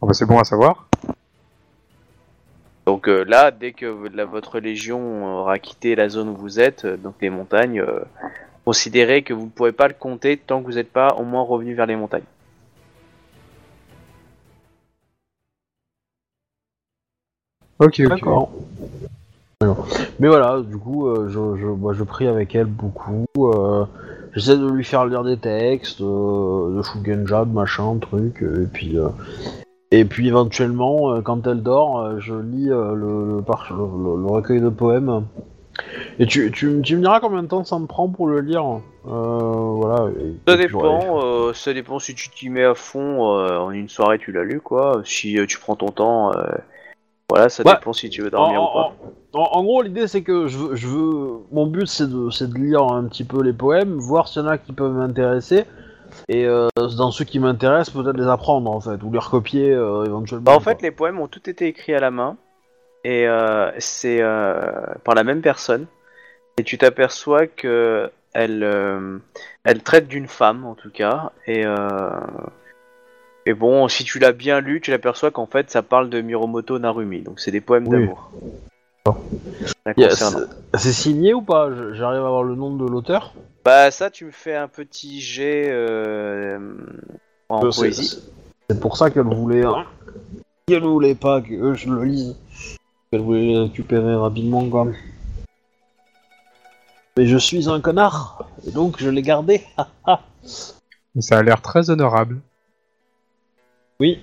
Ah 0.00 0.06
bah, 0.06 0.14
c'est 0.14 0.26
bon 0.26 0.38
à 0.38 0.44
savoir. 0.44 0.88
Donc 2.86 3.08
euh, 3.08 3.24
là, 3.24 3.50
dès 3.50 3.72
que 3.72 4.08
la- 4.12 4.24
votre 4.24 4.58
légion 4.58 5.40
aura 5.40 5.58
quitté 5.58 5.94
la 5.94 6.08
zone 6.08 6.28
où 6.28 6.36
vous 6.36 6.58
êtes, 6.60 6.84
euh, 6.84 6.96
donc 6.96 7.14
les 7.20 7.30
montagnes, 7.30 7.80
euh, 7.80 8.00
considérez 8.64 9.22
que 9.22 9.32
vous 9.34 9.44
ne 9.44 9.50
pourrez 9.50 9.72
pas 9.72 9.88
le 9.88 9.94
compter 9.94 10.36
tant 10.36 10.60
que 10.60 10.66
vous 10.66 10.74
n'êtes 10.74 10.92
pas 10.92 11.14
au 11.14 11.24
moins 11.24 11.42
revenu 11.42 11.74
vers 11.74 11.86
les 11.86 11.96
montagnes. 11.96 12.24
Ok, 17.78 18.00
ok. 18.00 18.08
D'accord. 18.08 18.52
Mais 20.20 20.28
voilà, 20.28 20.60
du 20.60 20.76
coup, 20.76 21.06
euh, 21.08 21.28
je, 21.28 21.60
je, 21.60 21.66
moi, 21.66 21.92
je 21.92 22.04
prie 22.04 22.26
avec 22.28 22.54
elle 22.54 22.66
beaucoup. 22.66 23.24
euh, 23.38 23.84
J'essaie 24.34 24.56
de 24.56 24.66
lui 24.66 24.84
faire 24.84 25.04
lire 25.04 25.24
des 25.24 25.36
textes, 25.36 26.00
euh, 26.00 26.76
de 26.76 26.82
Shugenja, 26.82 27.44
de 27.44 27.52
machin, 27.52 27.96
truc, 28.00 28.42
euh, 28.42 28.62
et 28.64 28.66
puis, 28.66 28.98
euh, 28.98 29.08
et 29.90 30.06
puis 30.06 30.26
éventuellement, 30.28 31.12
euh, 31.12 31.20
quand 31.20 31.46
elle 31.46 31.62
dort, 31.62 32.00
euh, 32.00 32.18
je 32.18 32.34
lis 32.34 32.70
euh, 32.70 32.94
le, 32.94 33.36
le, 33.36 33.42
par- 33.42 33.66
le- 33.70 34.20
le 34.22 34.26
recueil 34.26 34.60
de 34.62 34.70
poèmes. 34.70 35.24
Et 36.18 36.26
tu, 36.26 36.50
tu, 36.50 36.80
tu 36.82 36.96
me 36.96 37.00
diras 37.02 37.20
combien 37.20 37.42
de 37.42 37.48
temps 37.48 37.64
ça 37.64 37.78
me 37.78 37.86
prend 37.86 38.08
pour 38.08 38.26
le 38.26 38.40
lire 38.40 38.64
euh, 39.06 39.10
Voilà. 39.10 40.10
et- 40.18 40.34
Ça 40.48 40.54
et 40.54 40.66
puis, 40.66 40.74
ouais. 40.76 40.82
dépend, 40.82 41.20
euh, 41.22 41.52
ça 41.52 41.72
dépend 41.74 41.98
si 41.98 42.14
tu 42.14 42.30
t'y 42.30 42.48
mets 42.50 42.64
à 42.64 42.74
fond 42.74 43.36
euh, 43.38 43.58
en 43.58 43.70
une 43.70 43.88
soirée 43.88 44.18
tu 44.18 44.32
l'as 44.32 44.44
lu 44.44 44.60
quoi. 44.60 45.00
Si 45.04 45.38
euh, 45.38 45.46
tu 45.46 45.58
prends 45.58 45.76
ton 45.76 45.88
temps, 45.88 46.30
euh, 46.32 46.42
voilà, 47.28 47.48
ça 47.48 47.62
Ouais. 47.64 47.72
dépend 47.74 47.92
si 47.92 48.10
tu 48.10 48.22
veux 48.22 48.30
dormir 48.30 48.62
en, 48.62 48.70
ou 48.70 48.74
pas. 48.74 49.38
en- 49.38 49.62
gros, 49.62 49.82
l'idée 49.82 50.06
c'est 50.06 50.22
que 50.22 50.46
je 50.48 50.58
veux, 50.58 50.76
je 50.76 50.86
veux, 50.86 51.38
mon 51.50 51.66
but 51.66 51.86
c'est 51.86 52.08
de, 52.08 52.58
lire 52.58 52.82
un 52.82 53.04
petit 53.04 53.24
peu 53.24 53.42
les 53.42 53.52
poèmes, 53.52 53.94
voir 53.94 54.28
s'il 54.28 54.42
y 54.42 54.44
en 54.44 54.48
a 54.48 54.58
qui 54.58 54.72
peuvent 54.72 54.92
m'intéresser, 54.92 55.64
et 56.28 56.46
euh, 56.46 56.68
dans 56.76 57.10
ceux 57.10 57.24
qui 57.24 57.38
m'intéressent, 57.38 57.94
peut-être 57.94 58.16
les 58.16 58.28
apprendre 58.28 58.70
en 58.70 58.80
fait, 58.80 59.02
ou 59.02 59.10
les 59.10 59.18
recopier 59.18 59.72
euh, 59.72 60.04
éventuellement. 60.04 60.44
Bah 60.44 60.56
en 60.56 60.60
fait 60.60 60.74
quoi. 60.74 60.82
les 60.82 60.90
poèmes 60.90 61.20
ont 61.20 61.28
tout 61.28 61.48
été 61.48 61.66
écrits 61.66 61.94
à 61.94 62.00
la 62.00 62.10
main 62.10 62.36
et 63.04 63.26
euh, 63.26 63.70
c'est 63.78 64.20
par 65.04 65.14
la 65.14 65.24
même 65.24 65.40
personne 65.40 65.86
et 66.58 66.64
tu 66.64 66.78
t'aperçois 66.78 67.46
que 67.46 68.10
elle 68.34 69.20
elle 69.64 69.82
traite 69.82 70.06
d'une 70.06 70.28
femme 70.28 70.64
en 70.64 70.74
tout 70.74 70.90
cas 70.90 71.32
et 71.46 71.64
et 73.46 73.54
bon 73.54 73.88
si 73.88 74.04
tu 74.04 74.18
l'as 74.18 74.32
bien 74.32 74.60
lu 74.60 74.80
tu 74.80 74.90
l'aperçois 74.90 75.30
qu'en 75.30 75.46
fait 75.46 75.70
ça 75.70 75.82
parle 75.82 76.08
de 76.10 76.20
Miromoto 76.20 76.78
Narumi 76.78 77.22
donc 77.22 77.40
c'est 77.40 77.50
des 77.50 77.60
poèmes 77.60 77.88
Oui. 77.88 77.98
d'amour. 77.98 78.30
C'est- 80.76 80.92
signé 80.92 81.34
ou 81.34 81.42
pas 81.42 81.68
J'arrive 81.92 82.22
à 82.22 82.26
avoir 82.26 82.44
le 82.44 82.54
nom 82.54 82.74
de 82.76 82.86
l'auteur 82.86 83.34
Bah 83.64 83.90
ça 83.90 84.10
tu 84.10 84.24
me 84.26 84.30
fais 84.30 84.54
un 84.54 84.68
petit 84.68 85.20
jet 85.20 85.68
euh, 85.70 86.58
en 87.48 87.64
Euh, 87.66 87.70
c'est- 87.70 87.80
poésie. 87.80 88.22
c'est- 88.70 88.80
pour 88.80 88.96
ça 88.96 89.10
qu'elle 89.10 89.24
voulait, 89.24 89.64
hein, 89.64 89.84
qu'elle 90.66 90.82
voulait 90.84 91.14
pas 91.16 91.40
que 91.42 91.74
je 91.74 91.90
le 91.90 92.04
lise, 92.04 92.36
qu'elle 93.10 93.20
voulait 93.20 93.40
les 93.46 93.58
récupérer 93.58 94.14
rapidement 94.14 94.64
quoi. 94.68 94.86
Mais 97.18 97.26
je 97.26 97.36
suis 97.36 97.68
un 97.68 97.80
connard, 97.80 98.48
et 98.66 98.70
donc 98.70 98.96
je 98.98 99.10
l'ai 99.10 99.20
gardé. 99.20 99.62
Ça 101.20 101.38
a 101.38 101.42
l'air 101.42 101.60
très 101.60 101.90
honorable. 101.90 102.40
Oui. 104.02 104.18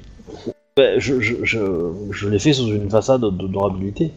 Ben, 0.76 1.00
je, 1.00 1.22
je, 1.22 1.46
je, 1.46 1.94
je 2.12 2.28
l'ai 2.28 2.38
fait 2.38 2.52
sous 2.52 2.68
une 2.68 2.90
façade 2.90 3.22
de 3.22 3.30
d'honorabilité. 3.30 4.12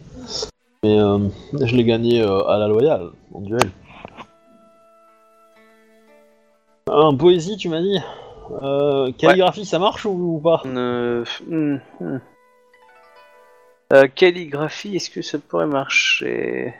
Mais 0.83 0.99
euh, 0.99 1.29
je 1.53 1.73
l'ai 1.73 1.85
gagné 1.85 2.21
euh, 2.21 2.45
à 2.49 2.57
la 2.57 2.67
loyale, 2.67 3.11
en 3.33 3.39
duel. 3.39 3.71
En 6.85 7.15
poésie, 7.15 7.55
tu 7.55 7.69
m'as 7.69 7.79
dit? 7.79 7.97
Euh, 8.61 9.13
Calligraphie, 9.13 9.63
ça 9.63 9.79
marche 9.79 10.05
ou, 10.05 10.35
ou 10.35 10.39
pas? 10.41 10.63
Euh, 10.65 11.23
hmm, 11.47 11.77
hmm. 12.01 12.19
Euh, 13.93 14.07
calligraphie, 14.13 14.97
est-ce 14.97 15.09
que 15.09 15.21
ça 15.21 15.39
pourrait 15.39 15.65
marcher? 15.65 16.73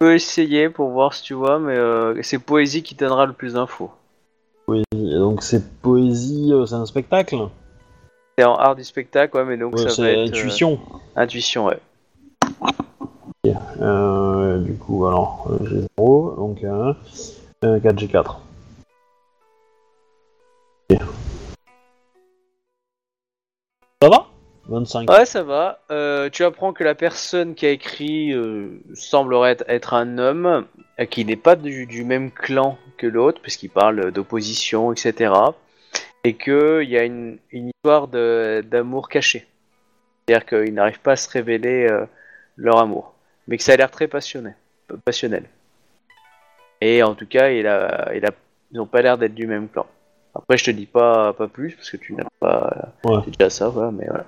Je 0.00 0.06
peux 0.06 0.14
essayer 0.14 0.68
pour 0.68 0.90
voir 0.90 1.12
si 1.12 1.24
tu 1.24 1.34
vois, 1.34 1.58
mais 1.58 1.74
euh, 1.74 2.22
c'est 2.22 2.38
poésie 2.38 2.84
qui 2.84 2.94
donnera 2.94 3.26
le 3.26 3.32
plus 3.32 3.54
d'infos. 3.54 3.90
Oui, 4.68 4.84
et 4.94 5.14
donc 5.14 5.42
c'est 5.42 5.80
poésie, 5.80 6.52
euh, 6.52 6.66
c'est 6.66 6.74
un 6.74 6.84
spectacle 6.84 7.36
C'est 8.36 8.44
en 8.44 8.54
art 8.56 8.76
du 8.76 8.84
spectacle, 8.84 9.34
ouais, 9.38 9.44
mais 9.46 9.56
donc 9.56 9.72
Ouais, 9.72 9.78
ça 9.78 9.88
va 9.88 9.94
C'est 9.94 10.02
être 10.12 10.18
euh, 10.18 10.26
intuition. 10.26 10.78
intuition, 11.16 11.66
ouais. 11.66 11.78
Euh, 13.80 14.58
du 14.58 14.74
coup, 14.74 15.06
alors, 15.06 15.46
euh, 15.50 15.58
j'ai 15.64 15.80
0, 15.96 16.34
donc 16.36 16.62
1, 17.62 17.80
4, 17.80 17.98
j'ai 17.98 18.08
4. 18.08 18.40
Ça 24.02 24.08
va? 24.08 24.26
25. 24.68 25.10
Ouais, 25.10 25.24
ça 25.24 25.42
va. 25.42 25.80
Euh, 25.90 26.28
tu 26.30 26.44
apprends 26.44 26.72
que 26.72 26.84
la 26.84 26.94
personne 26.94 27.54
qui 27.54 27.66
a 27.66 27.70
écrit 27.70 28.32
euh, 28.32 28.68
semblerait 28.94 29.56
être- 29.66 29.94
un 29.94 30.18
homme 30.18 30.66
euh, 31.00 31.04
qui 31.06 31.24
n'est 31.24 31.36
pas 31.36 31.56
du, 31.56 31.86
du 31.86 32.04
même 32.04 32.30
clan 32.30 32.78
que 32.98 33.06
l'autre, 33.06 33.40
puisqu'il 33.40 33.70
parle 33.70 34.10
d'opposition, 34.12 34.92
etc. 34.92 35.32
Et 36.24 36.34
qu'il 36.34 36.88
y 36.88 36.98
a 36.98 37.04
une, 37.04 37.38
une 37.50 37.68
histoire 37.68 38.08
de- 38.08 38.62
d'amour 38.66 39.08
caché. 39.08 39.46
C'est-à-dire 40.26 40.46
qu'ils 40.46 40.74
n'arrivent 40.74 41.00
pas 41.00 41.12
à 41.12 41.16
se 41.16 41.30
révéler 41.30 41.88
leur 42.56 42.78
amour. 42.78 43.14
Mais 43.46 43.56
que 43.56 43.62
ça 43.62 43.72
a 43.72 43.76
l'air 43.76 43.90
très 43.90 44.08
passionné, 44.08 44.50
passionnel. 45.06 45.44
Et 46.82 47.02
en 47.02 47.14
tout 47.14 47.26
cas, 47.26 47.48
il 47.50 47.66
a, 47.66 48.12
il 48.14 48.26
a, 48.26 48.30
ils 48.70 48.76
n'ont 48.76 48.86
pas 48.86 49.00
l'air 49.00 49.16
d'être 49.16 49.34
du 49.34 49.46
même 49.46 49.68
clan. 49.68 49.86
Après, 50.34 50.58
je 50.58 50.66
te 50.66 50.70
dis 50.70 50.84
pas, 50.86 51.32
pas 51.32 51.48
plus, 51.48 51.72
parce 51.74 51.90
que 51.90 51.96
tu 51.96 52.12
n'as 52.12 52.24
pas... 52.40 52.92
Ouais. 53.04 53.20
Déjà 53.26 53.48
ça, 53.48 53.68
voilà, 53.70 53.90
mais 53.90 54.04
voilà. 54.06 54.26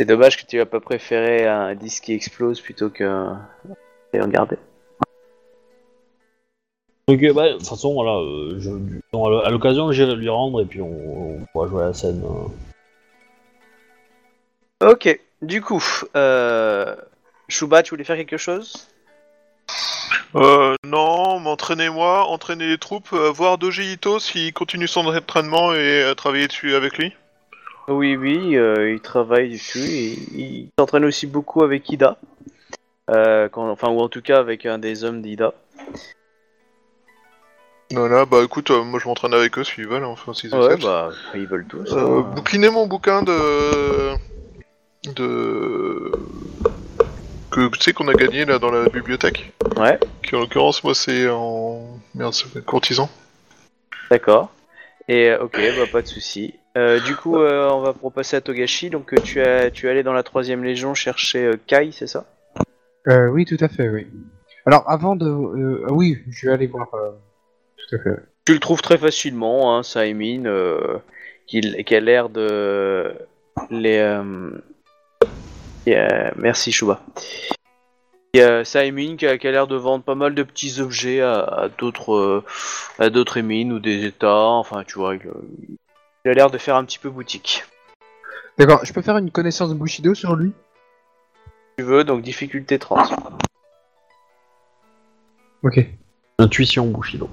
C'est 0.00 0.06
dommage 0.06 0.36
que 0.36 0.46
tu 0.46 0.60
aies 0.60 0.64
pas 0.64 0.78
préféré 0.78 1.48
un 1.48 1.74
disque 1.74 2.04
qui 2.04 2.12
explose 2.12 2.60
plutôt 2.60 2.88
que 2.88 3.32
et 4.12 4.20
regarder. 4.20 4.56
Ok, 7.08 7.32
bah, 7.34 7.48
de 7.48 7.54
toute 7.54 7.66
façon, 7.66 7.94
voilà, 7.94 8.12
euh, 8.18 8.60
je, 8.60 8.70
à 8.70 9.28
l'o- 9.28 9.44
à 9.44 9.50
l'occasion, 9.50 9.90
j'irai 9.90 10.14
lui 10.14 10.28
rendre 10.28 10.62
et 10.62 10.66
puis 10.66 10.80
on, 10.80 11.40
on 11.40 11.44
pourra 11.52 11.66
jouer 11.66 11.82
à 11.82 11.86
la 11.86 11.94
scène. 11.94 12.22
euh. 14.80 14.88
Ok, 14.92 15.20
du 15.42 15.60
coup, 15.62 15.82
euh... 16.14 16.94
Shuba, 17.48 17.82
tu 17.82 17.90
voulais 17.90 18.04
faire 18.04 18.16
quelque 18.16 18.36
chose? 18.36 18.86
Euh, 20.36 20.76
non, 20.84 21.40
m'entraîner 21.40 21.88
moi, 21.88 22.26
entraîner 22.26 22.68
les 22.68 22.78
troupes, 22.78 23.12
euh, 23.14 23.32
voir 23.32 23.58
Doji 23.58 23.94
Ito 23.94 24.20
s'il 24.20 24.52
continue 24.52 24.86
son 24.86 25.06
entraînement 25.06 25.74
et 25.74 26.02
euh, 26.04 26.14
travailler 26.14 26.46
dessus 26.46 26.76
avec 26.76 26.98
lui. 26.98 27.16
Oui, 27.88 28.16
oui, 28.16 28.56
euh, 28.56 28.92
il 28.92 29.00
travaille 29.00 29.50
dessus. 29.50 29.80
et 29.80 30.12
il 30.34 30.68
s'entraîne 30.78 31.04
aussi 31.04 31.26
beaucoup 31.26 31.62
avec 31.62 31.88
Ida. 31.90 32.18
Euh, 33.10 33.48
quand- 33.48 33.68
enfin, 33.70 33.88
ou 33.88 34.00
en 34.00 34.08
tout 34.08 34.20
cas 34.20 34.38
avec 34.38 34.66
un 34.66 34.78
des 34.78 35.04
hommes 35.04 35.22
d'Ida. 35.22 35.54
Voilà, 37.90 38.26
bah 38.26 38.42
écoute, 38.44 38.70
euh, 38.70 38.84
moi 38.84 39.00
je 39.02 39.08
m'entraîne 39.08 39.32
avec 39.32 39.56
eux 39.56 39.64
s'ils 39.64 39.88
veulent, 39.88 40.04
enfin 40.04 40.34
s'ils 40.34 40.54
Ouais, 40.54 40.64
acceptent. 40.66 40.84
bah, 40.84 41.10
ils 41.34 41.46
veulent 41.46 41.66
tous. 41.66 41.90
Euh, 41.90 42.18
hein. 42.20 42.32
bouquiner 42.34 42.68
mon 42.68 42.86
bouquin 42.86 43.22
de... 43.22 44.12
de... 45.14 46.12
que 47.50 47.68
tu 47.68 47.80
sais 47.80 47.94
qu'on 47.94 48.08
a 48.08 48.12
gagné 48.14 48.44
là 48.44 48.58
dans 48.58 48.70
la 48.70 48.90
bibliothèque. 48.90 49.50
Ouais, 49.78 49.98
Qui 50.22 50.36
en 50.36 50.40
l'occurrence, 50.40 50.84
moi 50.84 50.94
c'est 50.94 51.30
en... 51.30 51.98
merde, 52.14 52.34
c'est 52.34 52.62
courtisan. 52.62 53.08
d'accord. 54.10 54.50
Et 55.08 55.30
euh, 55.30 55.44
ok, 55.44 55.56
bah, 55.78 55.86
pas 55.90 56.02
de 56.02 56.06
souci. 56.06 56.52
Euh, 56.78 57.00
du 57.00 57.16
coup, 57.16 57.36
euh, 57.36 57.68
on 57.70 57.80
va 57.80 57.92
repasser 58.00 58.36
à 58.36 58.40
Togashi. 58.40 58.88
Donc, 58.88 59.12
euh, 59.12 59.16
tu, 59.16 59.40
as, 59.40 59.70
tu 59.70 59.86
es 59.86 59.90
allé 59.90 60.04
dans 60.04 60.12
la 60.12 60.22
troisième 60.22 60.62
légion 60.62 60.94
chercher 60.94 61.52
Kai, 61.66 61.90
c'est 61.92 62.06
ça? 62.06 62.26
Oui, 63.06 63.46
tout 63.46 63.56
à 63.60 63.68
fait, 63.68 63.88
oui. 63.88 64.06
Alors, 64.66 64.84
avant 64.88 65.16
de... 65.16 65.26
oui, 65.90 66.18
je 66.28 66.46
vais 66.46 66.52
aller 66.52 66.66
voir... 66.66 66.88
Tout 66.90 67.96
à 67.96 67.98
fait. 67.98 68.16
Tu 68.44 68.52
le 68.52 68.60
trouves 68.60 68.82
très 68.82 68.98
facilement, 68.98 69.74
hein, 69.74 69.82
Saimin, 69.82 70.44
qui, 71.46 71.60
qui 71.84 71.94
a 71.94 72.00
l'air 72.00 72.28
de... 72.28 73.14
Les, 73.70 74.20
Merci, 76.36 76.70
Shuba. 76.70 77.00
Saimin 78.64 79.16
qui 79.16 79.26
a, 79.26 79.36
l'air 79.36 79.66
de 79.66 79.76
vendre 79.76 80.04
pas 80.04 80.14
mal 80.14 80.34
de 80.34 80.42
petits 80.42 80.80
objets 80.80 81.22
à, 81.22 81.70
d'autres 81.78 82.44
à 82.98 83.08
d'autres 83.08 83.38
émines 83.38 83.72
ou 83.72 83.78
des 83.78 84.04
états, 84.04 84.48
enfin, 84.50 84.84
tu 84.84 84.98
vois, 84.98 85.16
il, 85.16 85.78
il 86.28 86.32
a 86.32 86.34
l'air 86.34 86.50
de 86.50 86.58
faire 86.58 86.76
un 86.76 86.84
petit 86.84 86.98
peu 86.98 87.08
boutique. 87.08 87.64
D'accord, 88.58 88.84
je 88.84 88.92
peux 88.92 89.00
faire 89.00 89.16
une 89.16 89.30
connaissance 89.30 89.72
Bushido 89.72 90.14
sur 90.14 90.36
lui? 90.36 90.52
Tu 91.78 91.84
veux, 91.84 92.04
donc 92.04 92.20
difficulté 92.20 92.78
30. 92.78 93.14
Ok. 95.62 95.86
Intuition 96.38 96.86
Bushido. 96.88 97.30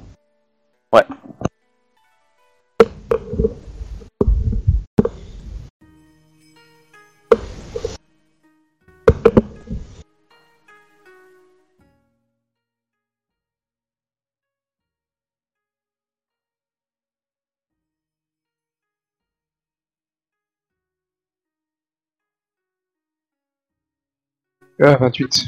Ah, 24.82 24.98
28. 24.98 25.46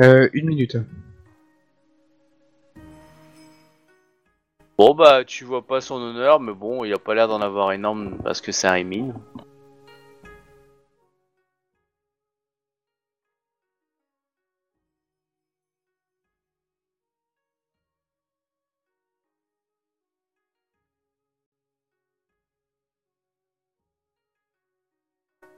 Euh, 0.00 0.28
une 0.32 0.46
minute. 0.46 0.76
Bon 4.78 4.94
bah 4.94 5.24
tu 5.24 5.44
vois 5.44 5.66
pas 5.66 5.80
son 5.80 5.96
honneur, 5.96 6.40
mais 6.40 6.52
bon, 6.52 6.84
il 6.84 6.92
a 6.92 6.98
pas 6.98 7.14
l'air 7.14 7.28
d'en 7.28 7.40
avoir 7.40 7.72
énorme 7.72 8.18
parce 8.22 8.40
que 8.40 8.52
c'est 8.52 8.66
un 8.66 8.74
émine. 8.74 9.14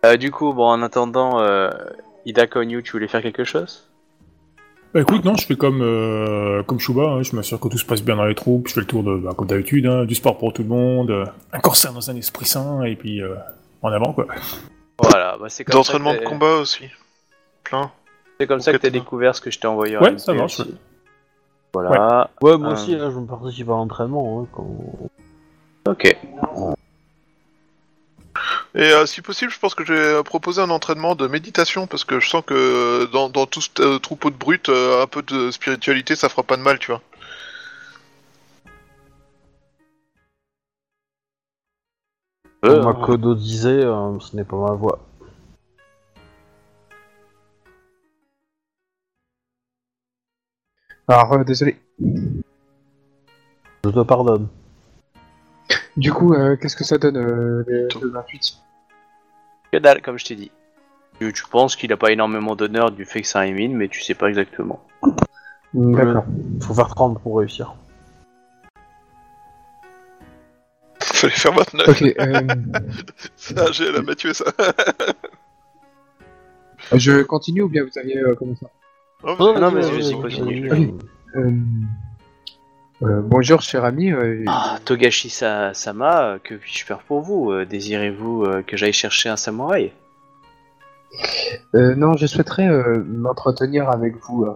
Euh, 0.04 0.16
du 0.18 0.30
coup, 0.30 0.52
bon, 0.52 0.66
en 0.66 0.82
attendant, 0.82 1.40
euh, 1.40 1.70
Ida 2.26 2.46
Konyu, 2.46 2.82
tu 2.82 2.92
voulais 2.92 3.08
faire 3.08 3.22
quelque 3.22 3.44
chose? 3.44 3.88
Bah 4.92 5.00
écoute, 5.00 5.24
non, 5.24 5.34
je 5.36 5.44
fais 5.46 5.56
comme, 5.56 5.82
euh, 5.82 6.62
comme 6.62 6.78
Shuba, 6.78 7.02
hein, 7.02 7.22
je 7.22 7.34
m'assure 7.34 7.58
que 7.58 7.66
tout 7.68 7.78
se 7.78 7.84
passe 7.84 8.02
bien 8.02 8.14
dans 8.16 8.26
les 8.26 8.34
troupes, 8.36 8.68
je 8.68 8.74
fais 8.74 8.80
le 8.80 8.86
tour 8.86 9.02
de, 9.02 9.16
bah, 9.16 9.32
comme 9.36 9.48
d'habitude, 9.48 9.86
hein, 9.86 10.04
du 10.04 10.14
sport 10.14 10.38
pour 10.38 10.52
tout 10.52 10.62
le 10.62 10.68
monde, 10.68 11.10
euh, 11.10 11.26
un 11.52 11.58
corsaire 11.58 11.92
dans 11.92 12.10
un 12.10 12.16
esprit 12.16 12.44
sain, 12.46 12.82
et 12.84 12.94
puis 12.94 13.20
euh, 13.20 13.34
en 13.82 13.90
avant 13.90 14.12
quoi. 14.12 14.26
Voilà, 15.00 15.36
bah 15.40 15.46
c'est 15.48 15.64
comme 15.64 15.72
ça. 15.82 15.92
que 15.94 15.98
D'entraînement 15.98 16.14
de 16.14 16.24
combat 16.24 16.54
aussi. 16.58 16.84
Plein. 17.64 17.90
C'est 18.38 18.46
comme 18.46 18.60
ça 18.60 18.72
que 18.72 18.76
t'as 18.76 18.90
découvert 18.90 19.34
ce 19.34 19.40
que 19.40 19.50
je 19.50 19.58
t'ai 19.58 19.66
envoyé 19.66 19.96
en 19.96 20.02
Ouais, 20.02 20.16
ça 20.18 20.32
marche, 20.32 20.60
aussi. 20.60 20.74
Voilà. 21.72 22.30
Ouais, 22.40 22.56
moi 22.56 22.70
Euh. 22.70 22.72
aussi, 22.74 22.94
là, 22.94 23.10
je 23.10 23.18
me 23.18 23.26
participe 23.26 23.68
à 23.68 23.72
l'entraînement. 23.72 24.42
hein, 24.42 24.46
quand- 24.52 25.10
Ok. 25.90 26.16
Et 28.76 28.90
euh, 28.90 29.06
si 29.06 29.22
possible, 29.22 29.52
je 29.52 29.58
pense 29.60 29.74
que 29.76 29.84
je 29.84 29.92
vais 29.92 30.00
euh, 30.00 30.22
proposer 30.24 30.60
un 30.60 30.70
entraînement 30.70 31.14
de 31.14 31.28
méditation 31.28 31.86
parce 31.86 32.02
que 32.04 32.18
je 32.18 32.28
sens 32.28 32.42
que 32.44 32.54
euh, 32.54 33.06
dans, 33.06 33.28
dans 33.28 33.46
tout 33.46 33.60
ce 33.60 33.70
euh, 33.78 33.98
troupeau 34.00 34.30
de 34.30 34.36
brutes, 34.36 34.68
euh, 34.68 35.00
un 35.02 35.06
peu 35.06 35.22
de 35.22 35.52
spiritualité, 35.52 36.16
ça 36.16 36.28
fera 36.28 36.42
pas 36.42 36.56
de 36.56 36.62
mal, 36.62 36.80
tu 36.80 36.90
vois. 36.90 37.00
Euh, 42.64 42.82
Comme 42.82 42.84
Makodo 42.84 43.34
disait, 43.36 43.84
euh, 43.84 44.18
ce 44.18 44.34
n'est 44.34 44.44
pas 44.44 44.56
ma 44.56 44.72
voix. 44.72 44.98
Alors, 51.06 51.32
euh, 51.34 51.44
désolé. 51.44 51.76
Je 53.84 53.90
te 53.90 54.02
pardonne. 54.02 54.48
Du 55.96 56.12
coup, 56.12 56.34
euh, 56.34 56.56
qu'est-ce 56.56 56.74
que 56.74 56.82
ça 56.82 56.98
donne, 56.98 57.18
euh, 57.18 57.62
le, 57.68 57.88
le 58.00 58.08
28 58.08 58.63
Que 59.74 59.80
dalle, 59.80 60.02
comme 60.02 60.20
je 60.20 60.24
t'ai 60.24 60.36
dit. 60.36 60.52
Tu, 61.18 61.32
tu 61.32 61.42
penses 61.50 61.74
qu'il 61.74 61.92
a 61.92 61.96
pas 61.96 62.12
énormément 62.12 62.54
d'honneur 62.54 62.92
du 62.92 63.04
fait 63.04 63.22
que 63.22 63.26
c'est 63.26 63.38
un 63.38 63.42
émine, 63.42 63.74
mais 63.74 63.88
tu 63.88 64.00
sais 64.02 64.14
pas 64.14 64.28
exactement. 64.28 64.80
Hmm, 65.72 65.96
D'accord. 65.96 66.24
Faut 66.60 66.74
faire 66.74 66.86
30 66.86 67.20
pour 67.20 67.38
réussir. 67.38 67.74
Fallait 71.02 71.32
faire 71.32 71.52
29. 71.54 71.88
Ok, 71.88 72.02
euh, 72.02 72.40
Ça, 73.34 73.72
j'ai 73.72 73.90
la 73.90 74.00
ça. 74.32 74.44
je 76.96 77.22
continue 77.24 77.62
ou 77.62 77.68
bien 77.68 77.82
vous 77.82 77.98
aviez 77.98 78.18
euh, 78.18 78.36
commencé 78.36 78.64
Oh, 79.24 79.34
non, 79.40 79.54
vas-y, 79.72 79.72
mais 79.72 79.90
vas-y, 79.90 80.12
continue. 80.12 80.70
euh, 81.34 81.50
euh, 83.04 83.20
Bonjour, 83.22 83.60
cher 83.62 83.84
ami. 83.84 84.12
euh, 84.12 84.44
Ah, 84.46 84.78
Togashi 84.84 85.30
Sa- 85.30 85.74
Sama, 85.74 86.24
euh, 86.34 86.38
que 86.42 86.54
puis-je 86.54 86.84
faire 86.84 86.98
pour 87.00 87.20
vous 87.20 87.64
Désirez-vous 87.64 88.44
euh, 88.44 88.62
que 88.62 88.76
j'aille 88.76 88.92
chercher 88.92 89.28
un 89.28 89.36
samouraï? 89.36 89.92
euh, 91.74 91.94
non, 91.94 92.14
je 92.16 92.26
souhaiterais 92.26 92.68
euh, 92.68 93.02
m'entretenir 93.06 93.88
avec 93.90 94.16
vous. 94.16 94.44
euh. 94.44 94.54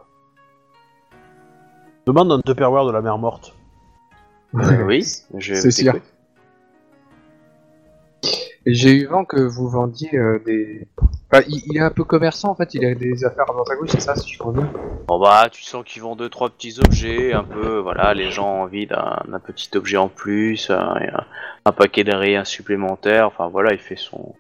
Demande 2.06 2.32
un 2.32 2.40
Tupperware 2.40 2.86
de 2.86 2.92
la 2.92 3.00
mer 3.02 3.18
morte. 3.18 3.54
Euh, 4.54 4.82
Oui, 4.84 5.04
je 5.38 5.54
C'est 5.54 5.70
sûr. 5.70 5.94
J'ai 8.66 8.92
eu 8.96 9.06
vent 9.06 9.24
que 9.24 9.40
vous 9.40 9.68
vendiez 9.68 10.14
euh, 10.16 10.40
des, 10.44 10.86
Enfin, 11.30 11.42
il, 11.48 11.62
il 11.66 11.76
est 11.76 11.80
un 11.80 11.90
peu 11.90 12.04
commerçant 12.04 12.48
en 12.50 12.54
fait, 12.54 12.72
il 12.74 12.84
a 12.86 12.94
des 12.94 13.24
affaires 13.24 13.44
à 13.48 13.52
droite 13.52 13.68
à 13.70 13.76
gauche, 13.76 13.90
c'est 13.92 14.00
ça 14.00 14.14
si 14.16 14.32
je 14.32 14.38
comprends 14.38 14.62
bien 14.62 14.72
Bon 15.06 15.20
bah, 15.20 15.48
tu 15.50 15.62
sens 15.62 15.84
qu'ils 15.84 16.00
vendent 16.02 16.18
deux 16.18 16.28
trois 16.30 16.48
petits 16.48 16.78
objets, 16.80 17.32
un 17.34 17.44
peu, 17.44 17.78
voilà, 17.78 18.14
les 18.14 18.30
gens 18.30 18.50
ont 18.50 18.62
envie 18.62 18.86
d'un 18.86 19.20
petit 19.44 19.68
objet 19.76 19.96
en 19.98 20.08
plus, 20.08 20.70
un, 20.70 20.96
un- 20.96 21.26
un 21.66 21.72
paquet 21.72 22.02
de 22.04 22.14
rien 22.14 22.44
supplémentaire, 22.44 23.26
enfin 23.26 23.48
voilà, 23.48 23.72
il 23.74 23.78
fait 23.78 23.96
son 23.96 24.34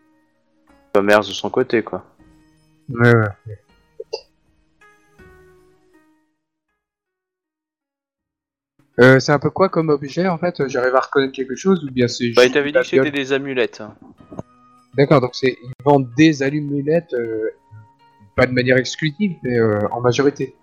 commerce 0.94 1.28
de 1.28 1.34
son 1.34 1.50
côté, 1.50 1.82
quoi. 1.82 2.04
Ouais, 2.88 3.14
ouais. 3.14 3.58
Euh, 9.00 9.20
c'est 9.20 9.30
un 9.32 9.38
peu 9.38 9.50
quoi 9.50 9.68
comme 9.68 9.90
objet 9.90 10.26
en 10.26 10.38
fait? 10.38 10.66
J'arrive 10.68 10.96
à 10.96 11.00
reconnaître 11.00 11.32
quelque 11.32 11.54
chose 11.54 11.84
ou 11.84 11.90
bien 11.90 12.08
c'est 12.08 12.32
Bah, 12.34 12.42
la 12.52 12.62
dit 12.62 12.72
que 12.72 12.82
c'était 12.82 13.10
des 13.12 13.32
amulettes. 13.32 13.82
D'accord, 14.96 15.20
donc 15.20 15.34
c'est 15.34 15.58
ils 15.62 15.84
vendent 15.84 16.08
des 16.16 16.42
allumettes, 16.42 17.12
euh, 17.14 17.50
pas 18.34 18.46
de 18.46 18.52
manière 18.52 18.76
exclusive, 18.76 19.36
mais 19.42 19.58
euh, 19.58 19.80
en 19.90 20.00
majorité. 20.00 20.56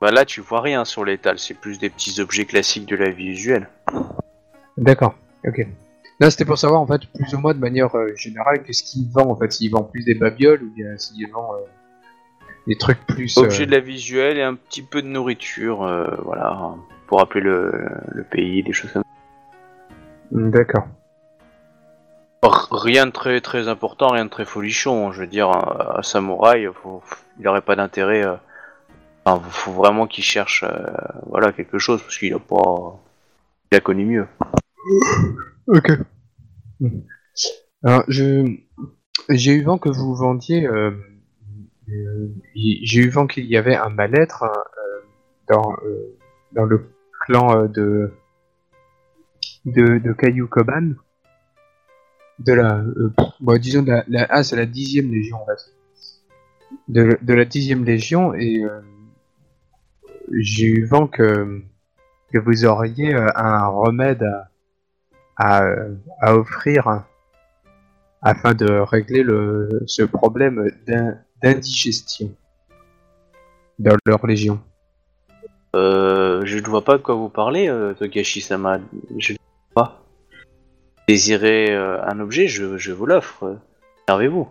Bah 0.00 0.10
là, 0.10 0.24
tu 0.24 0.40
vois 0.40 0.60
rien 0.60 0.84
sur 0.84 1.04
l'étal, 1.04 1.38
c'est 1.38 1.54
plus 1.54 1.78
des 1.78 1.88
petits 1.88 2.20
objets 2.20 2.44
classiques 2.44 2.86
de 2.86 2.96
la 2.96 3.10
vie 3.10 3.28
usuelle. 3.28 3.68
D'accord, 4.76 5.14
ok. 5.46 5.66
Là, 6.20 6.30
c'était 6.30 6.44
pour 6.44 6.58
savoir 6.58 6.80
en 6.80 6.86
fait 6.86 7.06
plus 7.14 7.34
ou 7.34 7.38
moins 7.38 7.54
de 7.54 7.58
manière 7.58 7.94
euh, 7.96 8.14
générale 8.14 8.62
qu'est-ce 8.62 8.82
qu'il 8.82 9.08
vend 9.10 9.30
en 9.30 9.36
fait. 9.36 9.52
S'il 9.52 9.70
vend 9.70 9.82
plus 9.82 10.04
des 10.04 10.14
babioles 10.14 10.62
ou 10.62 10.70
bien 10.70 10.96
s'il 10.98 11.28
vend 11.30 11.54
euh, 11.54 11.58
des 12.66 12.76
trucs 12.76 13.04
plus. 13.06 13.36
Objets 13.38 13.66
de 13.66 13.72
la 13.72 13.80
visuelle 13.80 14.38
et 14.38 14.42
un 14.42 14.54
petit 14.54 14.82
peu 14.82 15.02
de 15.02 15.08
nourriture, 15.08 15.78
voilà, 16.24 16.74
pour 17.06 17.18
rappeler 17.18 17.40
le, 17.40 17.72
le 18.08 18.24
pays, 18.24 18.62
des 18.62 18.72
choses 18.72 18.92
comme 18.92 19.02
D'accord. 20.32 20.86
Rien 22.42 23.06
de 23.06 23.10
très 23.10 23.40
très 23.40 23.68
important, 23.68 24.08
rien 24.08 24.24
de 24.24 24.30
très 24.30 24.44
folichon. 24.44 25.10
Je 25.12 25.20
veux 25.22 25.26
dire, 25.26 25.48
un, 25.50 26.02
samouraï, 26.02 26.68
il 27.38 27.48
aurait 27.48 27.60
pas 27.62 27.76
d'intérêt. 27.76 28.24
euh, 28.24 28.36
Enfin, 29.28 29.42
faut 29.50 29.72
vraiment 29.72 30.06
qu'il 30.06 30.22
cherche, 30.22 30.62
euh, 30.62 30.86
voilà, 31.26 31.52
quelque 31.52 31.78
chose 31.78 32.00
parce 32.00 32.16
qu'il 32.16 32.32
a 32.32 32.38
pas, 32.38 33.00
il 33.72 33.76
a 33.76 33.80
connu 33.80 34.04
mieux. 34.04 34.28
Ok. 35.66 35.90
Alors, 37.82 38.04
j'ai 38.08 39.52
eu 39.52 39.62
vent 39.64 39.78
que 39.78 39.88
vous 39.88 40.14
vendiez. 40.14 40.64
euh, 40.68 40.92
euh, 41.88 42.28
j'ai 42.54 43.00
eu 43.00 43.08
vent 43.08 43.26
qu'il 43.26 43.46
y 43.46 43.56
avait 43.56 43.74
un 43.74 43.88
mal-être 43.88 44.44
hein, 44.44 44.52
dans 45.48 45.74
dans 46.52 46.64
le 46.64 46.88
clan 47.24 47.64
de 47.66 48.12
de 49.64 49.98
de 49.98 50.12
Caillou 50.12 50.46
Koban. 50.46 50.92
De 52.38 52.52
la, 52.52 52.76
euh, 52.78 53.12
bon, 53.40 53.58
disons 53.58 53.82
la, 53.84 54.04
la- 54.08 54.26
ah 54.28 54.42
la 54.52 54.66
dixième 54.66 55.10
légion. 55.10 55.38
De, 56.88 57.16
de 57.22 57.34
la 57.34 57.44
dixième 57.44 57.84
légion 57.84 58.34
et 58.34 58.62
euh, 58.62 58.80
j'ai 60.32 60.66
eu 60.66 60.84
vent 60.84 61.06
que 61.06 61.62
que 62.32 62.38
vous 62.38 62.64
auriez 62.64 63.14
euh, 63.14 63.28
un 63.36 63.66
remède 63.68 64.24
à 65.36 65.64
à, 66.20 66.34
offrir 66.34 67.04
afin 68.22 68.54
de 68.54 68.66
régler 68.80 69.22
le, 69.22 69.82
ce 69.86 70.02
problème 70.02 70.70
d'in- 70.86 71.18
d'indigestion 71.42 72.34
dans 73.78 73.96
leur 74.06 74.26
légion. 74.26 74.60
Euh, 75.74 76.44
je 76.44 76.58
ne 76.58 76.66
vois 76.66 76.82
pas 76.82 76.96
de 76.96 77.02
quoi 77.02 77.14
vous 77.14 77.28
parlez, 77.28 77.68
euh, 77.68 77.92
Togashi-sama. 77.94 78.80
Désirez 81.08 81.72
euh, 81.72 82.02
un 82.04 82.18
objet, 82.20 82.48
je, 82.48 82.76
je 82.78 82.92
vous 82.92 83.06
l'offre. 83.06 83.58
Servez-vous. 84.08 84.48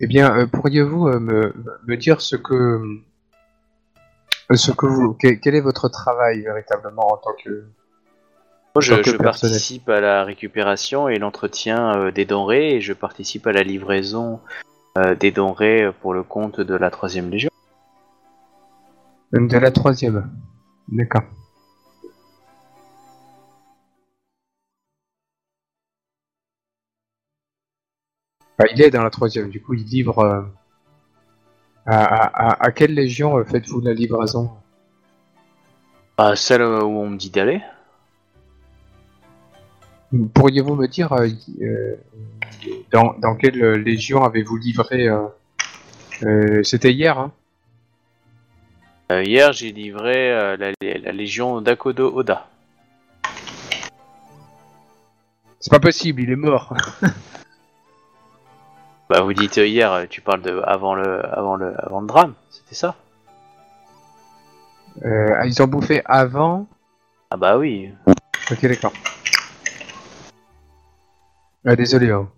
Eh 0.00 0.06
bien, 0.06 0.36
euh, 0.36 0.46
pourriez-vous 0.46 1.08
euh, 1.08 1.20
me, 1.20 1.54
me 1.86 1.96
dire 1.96 2.20
ce 2.20 2.36
que 2.36 2.80
ce 4.52 4.72
que 4.72 4.86
vous 4.86 5.14
que- 5.14 5.34
quel 5.34 5.54
est 5.54 5.60
votre 5.60 5.88
travail 5.88 6.42
véritablement 6.42 7.06
en 7.12 7.16
tant 7.16 7.32
que 7.42 7.64
Moi, 8.74 8.80
je, 8.80 8.94
je 9.02 9.16
participe 9.16 9.88
à 9.88 10.00
la 10.00 10.24
récupération 10.24 11.08
et 11.08 11.18
l'entretien 11.18 11.96
euh, 11.96 12.10
des 12.10 12.24
denrées 12.24 12.74
et 12.74 12.80
je 12.80 12.92
participe 12.92 13.46
à 13.46 13.52
la 13.52 13.62
livraison 13.62 14.40
euh, 14.98 15.14
des 15.14 15.30
denrées 15.30 15.90
pour 16.02 16.12
le 16.12 16.22
compte 16.22 16.60
de 16.60 16.74
la 16.74 16.90
troisième 16.90 17.30
légion. 17.30 17.50
de 19.32 19.58
la 19.58 19.70
troisième 19.70 20.28
D'accord. 20.88 21.24
Enfin, 28.58 28.68
il 28.74 28.82
est 28.82 28.90
dans 28.90 29.02
la 29.04 29.10
troisième, 29.10 29.48
du 29.48 29.62
coup 29.62 29.74
il 29.74 29.84
livre. 29.84 30.18
euh, 30.18 30.42
à, 31.86 32.02
à, 32.04 32.48
à- 32.52 32.64
à 32.66 32.70
quelle 32.72 32.94
légion 32.94 33.36
euh, 33.38 33.44
faites-vous 33.44 33.80
la 33.80 33.92
livraison? 33.92 34.50
Ah, 36.16 36.34
celle 36.36 36.62
euh, 36.62 36.82
où 36.82 36.98
on 37.00 37.10
me 37.10 37.16
dit 37.16 37.30
d'aller 37.30 37.60
Pourriez-vous 40.34 40.76
me 40.76 40.86
dire 40.86 41.12
euh, 41.12 41.96
dans, 42.92 43.14
dans 43.18 43.34
quelle 43.34 43.58
légion 43.82 44.22
avez-vous 44.22 44.56
livré 44.56 45.08
euh, 45.08 45.26
euh, 46.24 46.62
C'était 46.62 46.92
hier, 46.92 47.18
hein? 47.18 47.32
Euh, 49.12 49.22
Hier, 49.22 49.52
j'ai 49.52 49.72
livré 49.72 50.32
euh, 50.32 50.56
la, 50.56 50.72
la 50.80 51.12
légion 51.12 51.60
d'Akodo 51.60 52.10
Oda. 52.14 52.46
C'est 55.60 55.70
pas 55.70 55.80
possible, 55.80 56.22
il 56.22 56.30
est 56.30 56.36
mort. 56.36 56.74
Bah, 59.10 59.20
vous 59.20 59.34
dites 59.34 59.58
euh, 59.58 59.66
hier, 59.66 59.92
euh, 59.92 60.06
tu 60.08 60.22
parles 60.22 60.40
de 60.40 60.62
avant 60.64 60.94
le, 60.94 61.22
avant 61.26 61.56
le, 61.56 61.74
avant 61.78 62.00
le 62.00 62.06
drame, 62.06 62.32
c'était 62.48 62.74
ça? 62.74 62.96
Euh, 65.04 65.44
ils 65.44 65.62
ont 65.62 65.66
bouffé 65.66 66.00
avant? 66.06 66.66
Ah 67.30 67.36
bah 67.36 67.58
oui. 67.58 67.92
Ok, 68.50 68.62
d'accord. 68.62 68.94
Ah, 71.66 71.76
désolé, 71.76 72.10
hein. 72.12 72.30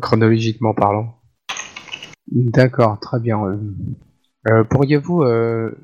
chronologiquement 0.00 0.72
parlant. 0.72 1.14
D'accord, 2.32 2.98
très 2.98 3.20
bien. 3.20 3.44
Euh, 3.44 3.58
euh, 4.48 4.64
Pourriez-vous, 4.64 5.22
euh, 5.22 5.76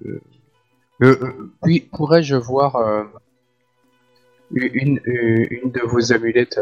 euh, 1.02 1.52
puis 1.62 1.80
pourrais-je 1.80 2.36
voir 2.36 2.76
une, 4.52 5.00
une, 5.04 5.70
de 5.70 5.80
vos 5.86 6.12
amulettes 6.12 6.60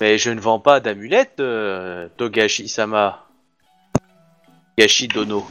Mais 0.00 0.18
je 0.18 0.30
ne 0.30 0.40
vends 0.40 0.58
pas 0.58 0.80
d'amulettes, 0.80 1.40
euh, 1.40 2.08
Togashi-sama. 2.16 3.24
Togashi 4.76 5.06
Dono. 5.08 5.46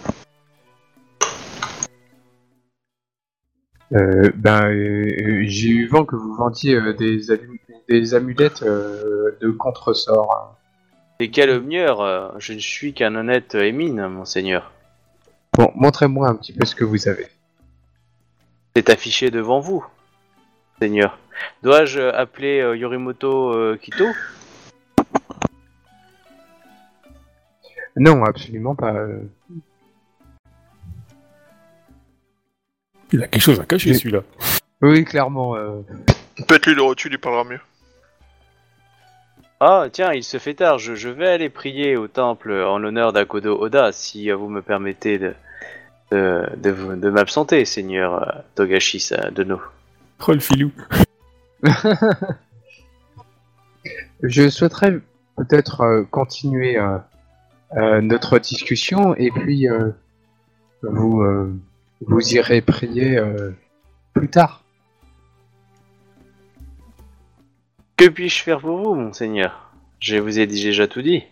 Euh, 3.93 4.31
ben, 4.35 4.69
euh, 4.69 5.43
j'ai 5.45 5.69
eu 5.69 5.87
vent 5.87 6.05
que 6.05 6.15
vous 6.15 6.33
vendiez 6.35 6.75
euh, 6.75 6.93
des, 6.93 7.21
des 7.89 8.13
amulettes 8.13 8.63
euh, 8.63 9.37
de 9.41 9.51
contresort. 9.51 10.57
Mieux 11.27 12.01
euh, 12.01 12.29
Je 12.39 12.53
ne 12.53 12.59
suis 12.59 12.93
qu'un 12.93 13.15
honnête 13.15 13.55
émine, 13.55 14.07
monseigneur. 14.07 14.71
Bon, 15.57 15.71
montrez-moi 15.75 16.29
un 16.29 16.35
petit 16.35 16.53
peu 16.53 16.65
ce 16.65 16.75
que 16.75 16.83
vous 16.85 17.07
avez. 17.07 17.27
C'est 18.75 18.89
affiché 18.89 19.29
devant 19.31 19.59
vous, 19.59 19.85
seigneur. 20.79 21.17
Dois-je 21.63 21.99
appeler 21.99 22.59
euh, 22.61 22.77
Yorimoto 22.77 23.53
euh, 23.53 23.77
Kito? 23.81 24.05
Non, 27.97 28.23
absolument 28.23 28.75
pas. 28.75 28.93
euh. 28.93 29.19
Il 33.11 33.21
a 33.21 33.27
quelque 33.27 33.41
chose 33.43 33.59
à 33.59 33.65
cacher 33.65 33.89
Mais- 33.89 33.97
celui-là. 33.97 34.21
Oui, 34.81 35.03
clairement. 35.03 35.55
euh, 35.57 35.81
Peut-être 36.47 36.65
lui 36.67 36.75
le 36.75 36.81
rotule, 36.81 37.11
il 37.11 37.19
parlera 37.19 37.43
mieux. 37.43 37.59
Ah, 39.63 39.85
tiens, 39.91 40.11
il 40.13 40.23
se 40.23 40.39
fait 40.39 40.55
tard. 40.55 40.79
Je, 40.79 40.95
je 40.95 41.07
vais 41.09 41.27
aller 41.27 41.49
prier 41.49 41.95
au 41.95 42.07
temple 42.07 42.51
en 42.51 42.79
l'honneur 42.79 43.13
d'Akodo 43.13 43.59
Oda, 43.61 43.91
si 43.91 44.31
vous 44.31 44.49
me 44.49 44.63
permettez 44.63 45.19
de, 45.19 45.35
de, 46.11 46.43
de, 46.57 46.71
vous- 46.71 46.95
de 46.95 47.09
m'absenter, 47.11 47.63
seigneur 47.65 48.23
euh, 48.23 48.41
Togashi 48.55 49.07
Dono. 49.33 49.61
Oh 50.27 50.33
le 50.33 50.39
filou. 50.39 50.71
Je 54.23 54.49
souhaiterais 54.49 54.99
peut-être 55.37 55.81
euh, 55.81 56.03
continuer 56.09 56.77
euh, 56.77 56.97
euh, 57.77 58.01
notre 58.01 58.39
discussion 58.39 59.15
et 59.15 59.29
puis 59.31 59.67
euh, 59.69 59.89
vous 60.83 61.21
euh, 61.21 61.53
vous 62.05 62.33
irez 62.35 62.61
prier 62.61 63.17
euh, 63.17 63.51
plus 64.13 64.27
tard. 64.29 64.60
Que 68.01 68.07
puis-je 68.09 68.41
faire 68.41 68.59
pour 68.59 68.77
vous, 68.81 68.95
monseigneur? 68.95 69.71
Je 69.99 70.17
vous 70.17 70.39
ai 70.39 70.47
déjà 70.47 70.87
tout 70.87 71.03
dit. 71.03 71.23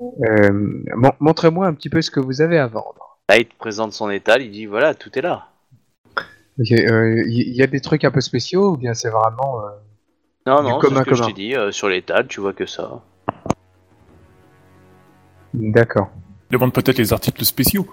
Euh, 0.00 0.50
mon- 0.96 1.12
Montrez-moi 1.20 1.66
un 1.66 1.74
petit 1.74 1.90
peu 1.90 2.00
ce 2.02 2.10
que 2.10 2.20
vous 2.20 2.40
avez 2.40 2.58
à 2.58 2.66
vendre. 2.66 3.18
Là, 3.28 3.38
il 3.38 3.46
te 3.46 3.54
présente 3.56 3.92
son 3.92 4.10
étal, 4.10 4.42
il 4.42 4.50
dit 4.50 4.66
voilà, 4.66 4.94
tout 4.94 5.16
est 5.18 5.22
là. 5.22 5.48
Ok, 6.58 6.72
euh, 6.72 7.22
Il 7.26 7.32
y, 7.52 7.56
y 7.56 7.62
a 7.62 7.66
des 7.66 7.80
trucs 7.80 8.04
un 8.04 8.10
peu 8.10 8.20
spéciaux 8.20 8.72
ou 8.72 8.76
bien 8.76 8.94
c'est 8.94 9.10
vraiment. 9.10 9.64
euh, 9.64 9.70
Non, 10.46 10.62
Du 10.62 10.68
non, 10.70 10.80
c'est 10.80 10.88
commun 10.88 11.00
ce 11.00 11.08
que 11.10 11.14
je 11.14 11.20
commun. 11.22 11.32
t'ai 11.34 11.42
dit. 11.42 11.54
euh, 11.54 11.70
sur 11.70 11.88
l'étal, 11.88 12.26
tu 12.28 12.40
vois 12.40 12.52
que 12.52 12.66
ça. 12.66 13.02
D'accord. 15.54 16.10
Demande 16.50 16.72
peut-être 16.72 16.98
les 16.98 17.12
articles 17.12 17.44
spéciaux. 17.44 17.86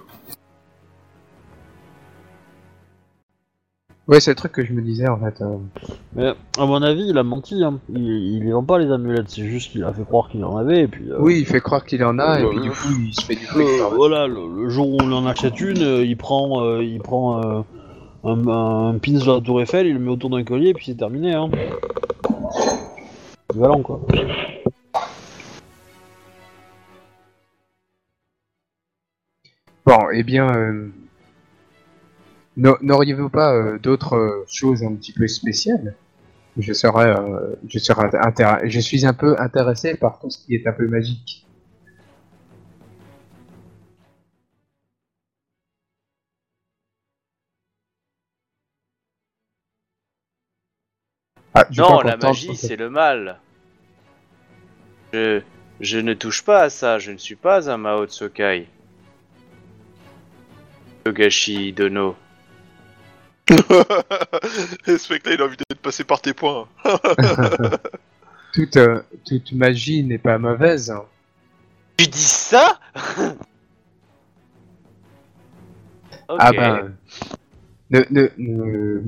Ouais, 4.08 4.22
c'est 4.22 4.32
le 4.32 4.36
truc 4.36 4.53
que 4.53 4.64
je 4.64 4.72
me 4.72 4.82
disais 4.82 5.08
en 5.10 5.20
fait. 5.20 5.41
euh. 5.41 5.58
Mais 6.16 6.28
à 6.58 6.66
mon 6.66 6.82
avis, 6.82 7.08
il 7.10 7.18
a 7.18 7.24
menti. 7.24 7.62
Hein. 7.62 7.80
Il, 7.89 8.01
il 8.08 8.43
les 8.45 8.51
vend 8.53 8.64
pas 8.64 8.80
les 8.80 8.89
amulettes, 8.89 9.30
c'est 9.30 9.45
juste 9.45 9.72
qu'il 9.72 9.84
a 9.84 9.91
fait 9.91 10.05
croire 10.05 10.30
qu'il 10.30 10.45
en 10.45 10.55
avait 10.55 10.84
et 10.84 10.88
puis. 10.88 11.12
euh, 11.12 11.18
Oui, 11.20 11.39
il 11.39 11.45
fait 11.45 11.60
croire 11.60 11.84
qu'il 11.84 12.01
en 12.05 12.18
a 12.18 12.39
et 12.39 12.43
Euh, 12.45 12.49
puis 12.49 12.62
du 12.62 12.70
coup 12.70 12.88
il 13.05 13.14
se 13.14 13.26
fait 13.26 13.36
du 13.36 13.43
euh, 13.43 13.47
fric. 13.49 13.68
par- 13.80 13.93
voilà, 13.95 14.28
le, 14.28 14.64
le 14.64 14.70
jour 14.70 14.88
où 14.89 14.97
on 15.01 15.12
en 15.12 15.26
achète 15.26 15.60
une, 15.60 15.82
euh, 15.84 16.05
il 16.05 16.16
prend, 16.16 16.64
euh, 16.64 16.82
il 16.84 16.99
prend 17.01 17.43
euh, 17.43 17.62
un, 18.24 18.47
un 18.47 18.97
pins 18.97 19.12
de 19.12 19.26
la 19.36 19.41
Tour 19.41 19.62
Eiffel, 19.62 19.88
il 19.88 19.93
le 19.95 19.99
met 19.99 20.10
autour 20.12 20.30
d'un 20.30 20.43
collier 20.45 20.70
et 20.70 20.74
puis 20.74 20.86
c'est 20.86 20.95
terminé. 20.95 21.34
Hein. 21.34 21.49
Équivalent 23.49 23.82
quoi. 23.82 23.99
Bon, 29.86 29.99
eh 30.14 30.24
bien, 30.24 30.49
euh, 30.53 30.89
n'auriez-vous 32.58 33.30
pas 33.30 33.53
euh, 33.53 33.78
d'autres 33.78 34.16
euh, 34.16 34.45
choses 34.49 34.84
un 34.84 34.95
petit 34.95 35.14
peu 35.14 35.28
spéciales? 35.28 35.95
Je 36.58 36.74
serais, 36.74 37.10
euh, 37.10 37.55
je 37.68 37.78
serais 37.78 38.10
je 38.64 38.80
suis 38.80 39.05
un 39.05 39.14
peu 39.14 39.39
intéressé 39.39 39.95
par 39.95 40.20
tout 40.20 40.32
ce 40.32 40.39
qui 40.43 40.55
est 40.55 40.66
un 40.66 40.72
peu 40.74 40.88
magique. 40.88 41.45
Ah, 51.53 51.68
Non, 51.78 52.01
la 52.01 52.18
magie, 52.18 52.55
c'est 52.55 52.76
le 52.76 52.89
mal. 52.89 53.39
Je, 55.14 55.41
je 55.80 55.99
ne 55.99 56.14
touche 56.14 56.43
pas 56.43 56.64
à 56.64 56.70
ça, 56.70 56.97
je 56.97 57.12
ne 57.12 57.18
suis 57.18 57.36
pas 57.36 57.70
un 57.70 57.78
Mao 57.78 58.08
Tsokai. 58.08 58.68
Togashi 61.03 61.72
Dono. 61.72 62.16
Ce 64.86 65.14
mec-là, 65.14 65.34
il 65.34 65.41
a 65.41 65.45
envie 65.45 65.58
d'être 65.58 65.82
passé 65.82 66.04
par 66.04 66.22
tes 66.22 66.34
points. 66.34 66.68
toute, 68.54 68.78
euh, 68.78 69.02
toute 69.26 69.52
magie 69.54 70.04
n'est 70.04 70.18
pas 70.18 70.38
mauvaise. 70.38 70.91
hein. 70.91 71.04
Tu 71.98 72.08
dis 72.08 72.18
ça? 72.20 72.80
Ah 76.39 76.52
ben, 76.52 76.93
ne, 77.89 78.02
ne, 78.10 78.28
ne- 78.38 79.02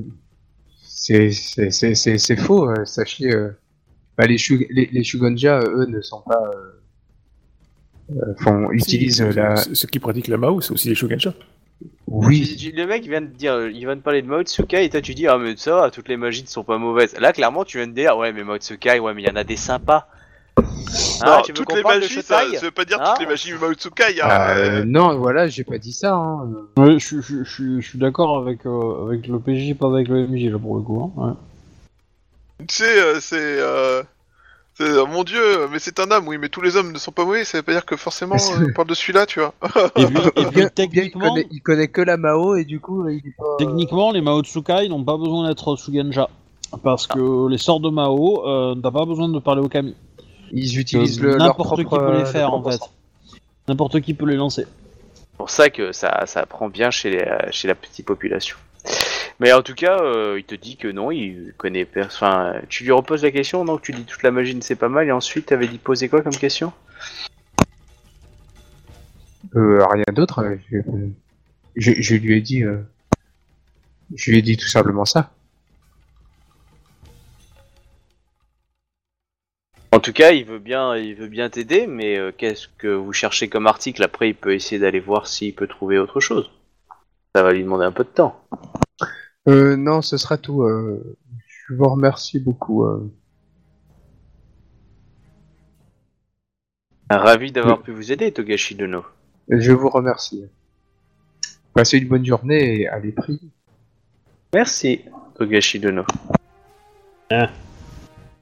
c'est 0.82 1.30
c'est 1.32 1.70
c'est 1.70 1.94
c'est 1.94 2.16
c'est 2.16 2.36
faux. 2.36 2.70
euh, 2.70 2.86
sachez, 2.86 3.30
euh, 3.34 3.50
bah, 4.16 4.26
les, 4.26 4.38
shu- 4.38 4.66
les 4.70 4.86
les 4.90 5.04
Shugonja, 5.04 5.58
euh, 5.60 5.82
eux, 5.82 5.86
ne 5.86 6.00
sont 6.00 6.22
pas 6.22 6.50
font 8.38 8.70
utilisent 8.72 9.28
Si, 9.28 9.34
la. 9.36 9.56
Ceux 9.56 9.86
qui 9.88 9.98
pratiquent 9.98 10.28
la 10.28 10.38
Mao, 10.38 10.60
c'est 10.62 10.72
aussi 10.72 10.88
les 10.88 10.94
Shogunja. 10.94 11.34
Oui, 12.06 12.72
Le 12.74 12.86
mec 12.86 13.04
vient 13.04 13.20
de 13.20 13.26
dire, 13.26 13.54
euh, 13.54 13.70
il 13.70 13.78
vient 13.80 13.94
de 13.94 14.00
parler 14.00 14.20
de 14.20 14.26
Mao 14.26 14.42
Tsukai 14.42 14.84
et 14.84 14.90
toi 14.90 15.00
tu 15.00 15.14
dis 15.14 15.28
ah 15.28 15.38
mais 15.38 15.56
ça, 15.56 15.76
va, 15.76 15.90
toutes 15.90 16.08
les 16.08 16.16
magies 16.16 16.42
ne 16.42 16.48
sont 16.48 16.64
pas 16.64 16.76
mauvaises. 16.76 17.16
Là 17.18 17.32
clairement 17.32 17.64
tu 17.64 17.78
viens 17.78 17.86
de 17.86 17.92
dire 17.92 18.16
ouais 18.16 18.32
mais 18.32 18.42
Mao 18.42 18.56
Tsukai, 18.58 18.98
ouais 18.98 19.14
mais 19.14 19.22
il 19.22 19.28
y 19.28 19.30
en 19.30 19.36
a 19.36 19.44
des 19.44 19.56
sympas. 19.56 20.08
Ah, 21.22 21.36
non, 21.36 21.42
tu 21.42 21.52
toutes 21.52 21.72
les 21.72 21.82
magies, 21.82 22.22
ça, 22.22 22.42
ça 22.52 22.60
veut 22.60 22.70
pas 22.70 22.84
dire 22.84 22.98
Ah. 23.00 23.12
toutes 23.12 23.24
les 23.24 23.30
magies 23.30 23.52
Mao 23.52 23.72
Tsukai. 23.74 24.20
Hein. 24.20 24.28
euh, 24.56 24.84
non, 24.84 25.16
voilà, 25.18 25.46
j'ai 25.46 25.64
pas 25.64 25.78
dit 25.78 25.92
ça. 25.92 26.14
Hein. 26.14 26.48
Ouais, 26.76 26.98
je, 26.98 27.20
je, 27.20 27.44
je, 27.44 27.80
je 27.80 27.88
suis 27.88 27.98
d'accord 27.98 28.38
avec, 28.38 28.66
euh, 28.66 29.06
avec 29.06 29.26
le 29.28 29.38
PJ, 29.38 29.76
pas 29.78 29.86
avec 29.86 30.08
le 30.08 30.26
MJ 30.26 30.50
là 30.50 30.58
pour 30.58 30.76
le 30.76 30.82
coup. 30.82 31.12
Hein. 31.16 31.22
ouais. 31.22 31.32
Tu 32.66 32.74
sais, 32.74 33.00
euh, 33.00 33.20
c'est. 33.20 33.36
Euh... 33.38 34.02
c'est- 34.80 34.88
euh, 34.90 35.06
mon 35.06 35.24
dieu, 35.24 35.40
mais 35.70 35.78
c'est 35.78 35.98
un 36.00 36.10
homme, 36.10 36.26
oui, 36.28 36.38
mais 36.38 36.48
tous 36.48 36.60
les 36.60 36.76
hommes 36.76 36.92
ne 36.92 36.98
sont 36.98 37.12
pas 37.12 37.24
mauvais, 37.24 37.44
ça 37.44 37.58
veut 37.58 37.62
pas 37.62 37.72
dire 37.72 37.84
que 37.84 37.96
forcément 37.96 38.34
euh, 38.36 38.66
on 38.68 38.72
parle 38.72 38.88
de 38.88 38.94
celui-là, 38.94 39.26
tu 39.26 39.40
vois. 39.40 39.54
Et 39.96 40.06
puis, 40.06 40.14
puis 40.14 40.44
il, 40.56 40.70
techniquement, 40.70 41.28
connaît, 41.28 41.46
il 41.50 41.60
connaît 41.60 41.88
que 41.88 42.00
la 42.00 42.16
Mao 42.16 42.56
et 42.56 42.64
du 42.64 42.80
coup 42.80 43.08
il 43.08 43.18
est 43.18 43.36
pas. 43.36 43.56
techniquement, 43.58 44.12
les 44.12 44.20
Mao 44.20 44.42
Tsukai 44.42 44.88
n'ont 44.88 45.04
pas 45.04 45.16
besoin 45.16 45.48
d'être 45.48 45.76
Sugenja. 45.76 46.28
Parce 46.84 47.06
que 47.08 47.48
les 47.48 47.58
sorts 47.58 47.80
de 47.80 47.90
Mao, 47.90 48.46
euh, 48.46 48.74
t'as 48.76 48.90
pas 48.92 49.04
besoin 49.04 49.28
de 49.28 49.38
parler 49.40 49.60
au 49.60 49.68
Kami. 49.68 49.94
Ils 50.52 50.78
utilisent 50.78 51.20
le, 51.20 51.30
leur 51.36 51.48
N'importe 51.48 51.76
qui 51.78 51.84
propre, 51.84 52.06
peut 52.06 52.12
les 52.12 52.22
euh, 52.22 52.24
faire 52.26 52.52
en 52.54 52.62
fait. 52.62 52.80
N'importe 53.68 54.00
qui 54.00 54.14
peut 54.14 54.26
les 54.26 54.36
lancer. 54.36 54.66
C'est 55.14 55.36
pour 55.36 55.50
ça 55.50 55.70
que 55.70 55.92
ça, 55.92 56.26
ça 56.26 56.46
prend 56.46 56.68
bien 56.68 56.90
chez, 56.90 57.10
les, 57.10 57.18
euh, 57.18 57.38
chez 57.50 57.66
la 57.68 57.74
petite 57.74 58.06
population. 58.06 58.56
Mais 59.40 59.52
en 59.54 59.62
tout 59.62 59.74
cas, 59.74 59.98
euh, 60.02 60.36
il 60.38 60.44
te 60.44 60.54
dit 60.54 60.76
que 60.76 60.86
non, 60.86 61.10
il 61.10 61.54
connaît 61.56 61.86
pers- 61.86 62.06
Enfin, 62.06 62.60
tu 62.68 62.84
lui 62.84 62.92
reposes 62.92 63.22
la 63.22 63.30
question, 63.30 63.64
donc 63.64 63.80
tu 63.80 63.92
dis 63.92 64.04
toute 64.04 64.22
la 64.22 64.30
magie 64.30 64.56
c'est 64.60 64.76
pas 64.76 64.90
mal, 64.90 65.08
et 65.08 65.12
ensuite 65.12 65.46
t'avais 65.46 65.66
dit 65.66 65.78
poser 65.78 66.10
quoi 66.10 66.20
comme 66.22 66.36
question? 66.36 66.72
Euh, 69.56 69.84
rien 69.86 70.04
d'autre. 70.12 70.44
Je, 70.70 70.78
je, 71.74 71.92
je 72.00 72.14
lui 72.16 72.36
ai 72.36 72.40
dit. 72.42 72.62
euh, 72.62 72.82
je 74.14 74.30
lui 74.30 74.38
ai 74.38 74.42
dit 74.42 74.56
tout 74.58 74.68
simplement 74.68 75.06
ça. 75.06 75.32
En 79.92 79.98
tout 80.00 80.12
cas, 80.12 80.30
il 80.32 80.44
veut 80.44 80.58
bien, 80.58 80.96
il 80.96 81.14
veut 81.14 81.28
bien 81.28 81.48
t'aider, 81.50 81.86
mais 81.86 82.16
euh, 82.16 82.30
qu'est-ce 82.36 82.68
que 82.78 82.88
vous 82.88 83.12
cherchez 83.12 83.48
comme 83.48 83.66
article? 83.66 84.02
Après, 84.02 84.28
il 84.28 84.34
peut 84.34 84.54
essayer 84.54 84.78
d'aller 84.78 85.00
voir 85.00 85.26
s'il 85.26 85.54
peut 85.54 85.66
trouver 85.66 85.98
autre 85.98 86.20
chose. 86.20 86.50
Ça 87.34 87.42
va 87.42 87.52
lui 87.52 87.62
demander 87.62 87.84
un 87.86 87.92
peu 87.92 88.04
de 88.04 88.08
temps. 88.08 88.40
Euh, 89.48 89.76
non, 89.76 90.02
ce 90.02 90.16
sera 90.16 90.36
tout. 90.36 90.62
euh, 90.62 91.16
je 91.46 91.74
vous 91.74 91.88
remercie 91.88 92.38
beaucoup. 92.38 92.84
euh. 92.84 93.10
Ravi 97.08 97.50
d'avoir 97.50 97.82
pu 97.82 97.92
vous 97.92 98.12
aider, 98.12 98.32
Togashi 98.32 98.74
Dono. 98.76 99.04
Je 99.48 99.72
vous 99.72 99.88
remercie. 99.88 100.44
Passez 101.74 101.98
une 101.98 102.08
bonne 102.08 102.24
journée 102.24 102.82
et 102.82 102.88
allez 102.88 103.12
prier. 103.12 103.40
Merci, 104.54 105.04
Togashi 105.36 105.80
Dono. 105.80 106.04
Hein. 107.30 107.48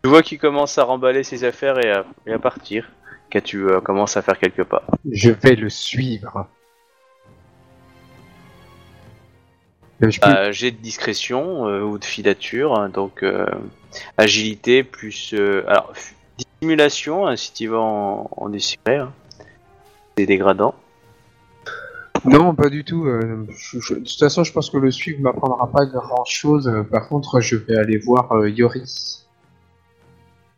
Tu 0.03 0.11
vois 0.11 0.23
qu'il 0.23 0.39
commence 0.39 0.79
à 0.79 0.85
remballer 0.85 1.23
ses 1.23 1.45
affaires 1.45 1.79
et 1.85 1.91
à, 1.91 2.05
et 2.27 2.33
à 2.33 2.39
partir. 2.39 2.91
Quand 3.33 3.43
tu 3.43 3.65
euh, 3.69 3.81
commences 3.81 4.17
à 4.17 4.23
faire 4.23 4.39
quelques 4.39 4.65
pas? 4.65 4.83
Je 5.11 5.31
vais 5.31 5.55
le 5.55 5.69
suivre. 5.69 6.49
Bah, 10.21 10.53
J'ai 10.53 10.71
de 10.71 10.77
discrétion 10.77 11.67
euh, 11.69 11.83
ou 11.83 11.99
de 11.99 12.05
filature, 12.05 12.79
hein, 12.79 12.89
donc 12.89 13.23
euh, 13.23 13.47
agilité 14.17 14.83
plus. 14.85 15.35
euh, 15.35 15.65
alors, 15.69 15.93
dissimulation, 16.61 17.27
hein, 17.27 17.37
si 17.37 17.53
tu 17.53 17.67
vas 17.69 17.79
en, 17.81 18.29
en 18.37 18.49
dissimulé, 18.49 18.97
hein. 18.97 19.13
c'est 20.17 20.27
dégradant. 20.27 20.75
Non, 22.25 22.55
pas 22.55 22.69
du 22.69 22.85
tout. 22.85 23.07
euh, 23.07 23.47
je- 23.49 23.81
je- 23.81 23.95
de 23.95 23.99
toute 24.01 24.19
façon, 24.19 24.45
je 24.45 24.53
pense 24.53 24.71
que 24.71 24.77
le 24.77 24.91
suivre 24.91 25.21
m'apprendra 25.21 25.71
pas 25.71 25.87
grand 25.87 26.25
chose. 26.25 26.71
Par 26.91 27.09
contre, 27.09 27.41
je 27.41 27.57
vais 27.57 27.77
aller 27.77 27.97
voir 27.99 28.33
euh, 28.33 28.49
Yori. 28.51 28.83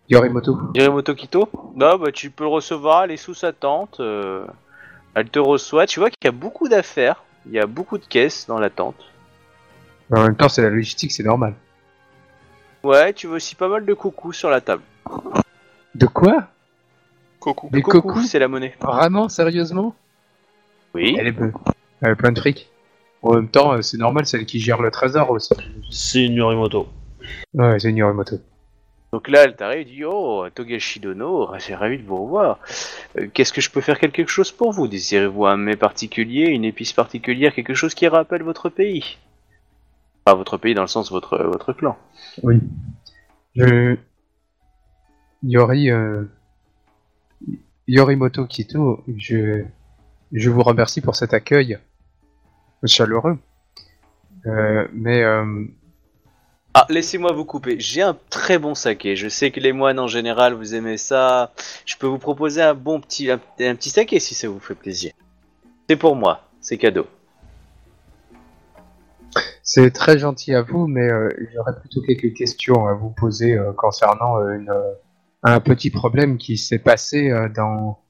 Yorimoto. 0.08 0.58
Hirimoto 0.74 1.14
Kito? 1.14 1.48
Non, 1.76 1.96
bah 1.98 2.10
tu 2.12 2.30
peux 2.30 2.44
le 2.44 2.50
recevoir, 2.50 3.04
elle 3.04 3.12
est 3.12 3.16
sous 3.16 3.34
sa 3.34 3.52
tente. 3.52 4.00
euh, 4.00 4.44
elle 5.14 5.28
te 5.28 5.38
reçoit. 5.38 5.86
Tu 5.86 6.00
vois 6.00 6.10
qu'il 6.10 6.24
y 6.24 6.28
a 6.28 6.32
beaucoup 6.32 6.68
d'affaires, 6.68 7.22
il 7.46 7.52
y 7.52 7.60
a 7.60 7.66
beaucoup 7.66 7.98
de 7.98 8.04
caisses 8.04 8.46
dans 8.48 8.58
la 8.58 8.70
tente. 8.70 8.96
En 10.12 10.22
même 10.22 10.36
temps, 10.36 10.48
c'est 10.48 10.62
la 10.62 10.70
logistique, 10.70 11.12
c'est 11.12 11.22
normal. 11.22 11.54
Ouais, 12.82 13.12
tu 13.12 13.26
vois 13.26 13.36
aussi 13.36 13.54
pas 13.54 13.68
mal 13.68 13.84
de 13.84 13.94
coucous 13.94 14.32
sur 14.32 14.50
la 14.50 14.60
table. 14.60 14.82
De 15.94 16.06
quoi? 16.06 16.48
Coucou. 17.38 17.68
Des 17.72 17.82
cocos 17.82 18.22
c'est 18.22 18.38
la 18.38 18.48
monnaie. 18.48 18.74
Vraiment 18.80 19.28
Sérieusement? 19.28 19.94
Oui. 20.94 21.16
Elle 21.18 21.28
est 21.28 21.32
bonne. 21.32 21.52
Elle 22.02 22.10
a 22.10 22.16
plein 22.16 22.32
de 22.32 22.38
fric. 22.38 22.68
En 23.22 23.34
même 23.34 23.48
temps, 23.48 23.74
euh, 23.74 23.82
c'est 23.82 23.98
normal, 23.98 24.26
c'est 24.26 24.38
elle 24.38 24.46
qui 24.46 24.60
gère 24.60 24.80
le 24.80 24.90
trésor 24.90 25.30
aussi. 25.30 25.54
C'est 25.90 26.24
une 26.24 26.34
Yorimoto. 26.34 26.88
Ouais, 27.54 27.78
c'est 27.78 27.90
une 27.90 27.98
Yorimoto. 27.98 28.40
Donc 29.12 29.28
là, 29.28 29.44
elle 29.44 29.56
t'arrive 29.56 29.80
et 29.80 29.84
dit 29.84 30.04
Oh, 30.04 30.46
Togashi 30.54 31.00
Dono, 31.00 31.50
j'ai 31.58 31.74
ravi 31.74 31.98
de 31.98 32.06
vous 32.06 32.24
revoir. 32.24 32.58
Euh, 33.18 33.26
Qu'est-ce 33.32 33.52
que 33.52 33.60
je 33.60 33.70
peux 33.70 33.80
faire 33.80 33.98
quelque 33.98 34.26
chose 34.26 34.52
pour 34.52 34.72
vous? 34.72 34.88
Désirez-vous 34.88 35.46
un 35.46 35.56
mets 35.56 35.76
particulier, 35.76 36.46
une 36.46 36.64
épice 36.64 36.92
particulière, 36.92 37.54
quelque 37.54 37.74
chose 37.74 37.94
qui 37.94 38.08
rappelle 38.08 38.42
votre 38.42 38.68
pays? 38.68 39.18
Pas 40.24 40.34
votre 40.34 40.58
pays 40.58 40.74
dans 40.74 40.82
le 40.82 40.88
sens 40.88 41.10
votre, 41.10 41.38
votre 41.44 41.72
clan. 41.72 41.96
Oui. 42.42 42.60
Je... 43.56 43.96
Yori... 45.42 45.90
Euh... 45.90 46.24
Yorimoto 47.88 48.46
Kito, 48.46 49.02
je... 49.16 49.64
je 50.32 50.50
vous 50.50 50.62
remercie 50.62 51.00
pour 51.00 51.16
cet 51.16 51.34
accueil 51.34 51.78
chaleureux. 52.84 53.36
Euh, 54.46 54.86
mais 54.92 55.22
euh, 55.22 55.64
Ah, 56.72 56.86
laissez-moi 56.88 57.32
vous 57.32 57.44
couper. 57.44 57.80
J'ai 57.80 58.02
un 58.02 58.16
très 58.30 58.58
bon 58.58 58.74
saké. 58.74 59.16
Je 59.16 59.28
sais 59.28 59.50
que 59.50 59.58
les 59.58 59.72
moines 59.72 59.98
en 59.98 60.06
général 60.06 60.54
vous 60.54 60.74
aimez 60.74 60.98
ça. 60.98 61.52
Je 61.84 61.96
peux 61.96 62.06
vous 62.06 62.18
proposer 62.18 62.62
un 62.62 62.74
bon 62.74 63.00
petit, 63.00 63.30
un, 63.30 63.40
un 63.60 63.74
petit 63.74 63.90
saké 63.90 64.20
si 64.20 64.34
ça 64.34 64.48
vous 64.48 64.60
fait 64.60 64.76
plaisir. 64.76 65.12
C'est 65.88 65.96
pour 65.96 66.14
moi. 66.14 66.48
C'est 66.60 66.78
cadeau. 66.78 67.06
C'est 69.62 69.90
très 69.92 70.18
gentil 70.18 70.54
à 70.54 70.62
vous, 70.62 70.86
mais 70.88 71.08
euh, 71.08 71.28
j'aurais 71.54 71.78
plutôt 71.78 72.00
quelques 72.02 72.34
questions 72.34 72.86
à 72.86 72.94
vous 72.94 73.10
poser 73.10 73.56
euh, 73.56 73.72
concernant 73.72 74.38
euh, 74.38 74.56
une, 74.56 74.70
euh, 74.70 74.92
un 75.42 75.60
petit 75.60 75.90
problème 75.90 76.38
qui 76.38 76.56
s'est 76.56 76.80
passé 76.80 77.30
euh, 77.30 77.48
dans, 77.48 78.00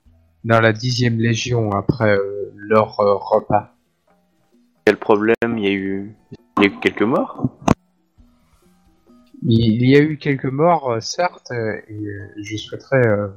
dans 0.44 0.60
la 0.60 0.72
dixième 0.72 1.18
légion 1.18 1.72
après 1.72 2.16
euh, 2.16 2.52
leur 2.55 3.01
euh, 3.01 3.14
repas. 3.16 3.74
Quel 4.84 4.97
problème? 4.97 5.59
Il 5.59 5.64
y 5.64 5.68
a 5.68 5.72
eu, 5.72 6.16
il 6.59 6.64
y 6.64 6.66
a 6.66 6.70
eu 6.70 6.80
quelques 6.80 7.02
morts? 7.02 7.48
Il 9.42 9.84
y 9.86 9.97
a 9.97 10.01
eu 10.01 10.16
quelques 10.16 10.47
morts, 10.47 10.92
euh, 10.92 11.01
certes, 11.01 11.51
euh, 11.51 11.80
et 11.88 12.06
euh, 12.06 12.28
je 12.42 12.56
souhaiterais... 12.56 13.06
euh, 13.06 13.28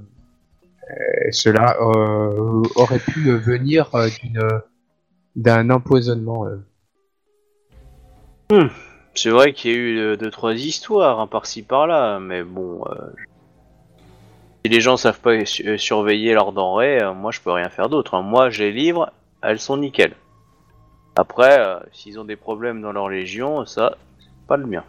euh, 0.89 1.31
cela 1.31 1.77
euh, 1.80 2.61
aurait 2.76 2.99
pu 2.99 3.30
euh, 3.30 3.38
venir 3.38 3.93
euh, 3.95 4.10
d'une 4.22 4.41
d'un 5.35 5.69
empoisonnement. 5.69 6.45
Euh. 8.52 8.68
C'est 9.15 9.30
vrai 9.30 9.53
qu'il 9.53 9.72
y 9.72 9.74
a 9.74 9.78
eu 9.78 9.98
euh, 9.99 10.18
deux 10.18 10.32
trois 10.32 10.53
histoires 10.53 11.20
hein, 11.20 11.28
par-ci 11.28 11.61
par-là, 11.61 12.20
mais 12.20 12.44
bon, 12.44 12.84
euh, 12.88 12.95
si 14.65 14.72
les 14.72 14.82
gens 14.82 14.98
savent 14.98 15.20
pas 15.20 15.32
euh, 15.32 15.78
surveiller 15.78 16.34
leurs 16.34 16.52
denrées, 16.52 16.99
moi 17.15 17.32
je 17.32 17.40
peux 17.40 17.52
rien 17.52 17.70
faire 17.70 17.90
d'autre. 17.90 18.15
hein. 18.15 18.22
Moi 18.22 18.49
j'ai 18.49 18.72
livres, 18.72 19.11
elles 19.41 19.60
sont 19.60 19.78
nickel. 19.78 20.15
Après, 21.15 21.64
s'ils 21.91 22.20
ont 22.20 22.26
des 22.26 22.36
problèmes 22.36 22.82
dans 22.82 22.91
leur 22.91 23.07
légion, 23.07 23.68
ça, 23.68 23.98
c'est 24.20 24.48
pas 24.48 24.57
le 24.57 24.65
mien. 24.65 24.84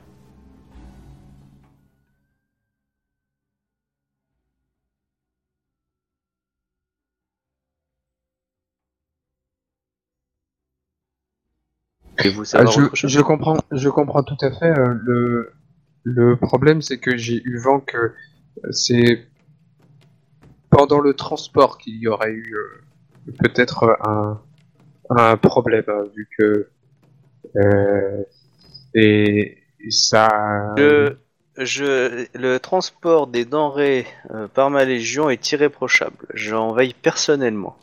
Et 12.25 12.31
vous 12.31 12.45
Ah, 12.55 12.65
je, 12.67 13.07
je 13.07 13.21
comprends, 13.21 13.59
je 13.71 13.89
comprends 13.89 14.23
tout 14.23 14.37
à 14.41 14.51
fait. 14.51 14.77
euh, 14.79 14.95
le, 15.05 15.53
le 16.05 16.37
problème, 16.37 16.83
c'est 16.83 16.99
que 16.99 17.17
j'ai 17.17 17.41
eu 17.45 17.59
vent 17.59 17.81
que 17.81 17.97
euh, 17.99 18.13
c'est 18.73 19.27
pendant 20.71 21.01
le 21.01 21.15
transport 21.15 21.79
qu'il 21.79 21.97
y 21.99 22.09
aurait 22.09 22.33
eu 22.33 22.55
euh, 22.57 23.33
peut-être 23.39 23.97
un, 24.05 24.41
un 25.11 25.37
problème, 25.37 25.85
hein, 25.89 26.05
vu 26.17 26.29
que 26.39 26.69
euh, 27.57 28.23
et 28.95 29.59
ça. 29.91 30.29
Je, 30.77 31.15
je, 31.59 32.27
le 32.37 32.59
transport 32.59 33.27
des 33.27 33.45
denrées 33.45 34.07
euh, 34.31 34.49
par 34.49 34.71
ma 34.71 34.85
légion 34.85 35.31
est 35.31 35.53
irréprochable. 35.53 36.17
J'en 36.33 36.73
veille 36.73 36.95
personnellement. 36.95 37.77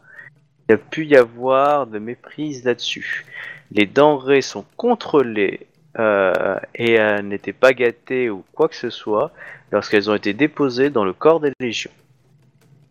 Il 0.67 0.71
y 0.73 0.75
a 0.75 0.77
pu 0.77 1.05
y 1.05 1.15
avoir 1.15 1.87
de 1.87 1.99
méprise 1.99 2.63
là-dessus. 2.63 3.25
Les 3.71 3.85
denrées 3.85 4.41
sont 4.41 4.65
contrôlées 4.77 5.67
euh, 5.97 6.57
et 6.75 6.93
elles 6.93 7.27
n'étaient 7.27 7.53
pas 7.53 7.73
gâtées 7.73 8.29
ou 8.29 8.43
quoi 8.53 8.67
que 8.69 8.75
ce 8.75 8.89
soit 8.89 9.31
lorsqu'elles 9.71 10.09
ont 10.09 10.15
été 10.15 10.33
déposées 10.33 10.89
dans 10.89 11.05
le 11.05 11.13
corps 11.13 11.39
des 11.39 11.51
légions. 11.59 11.91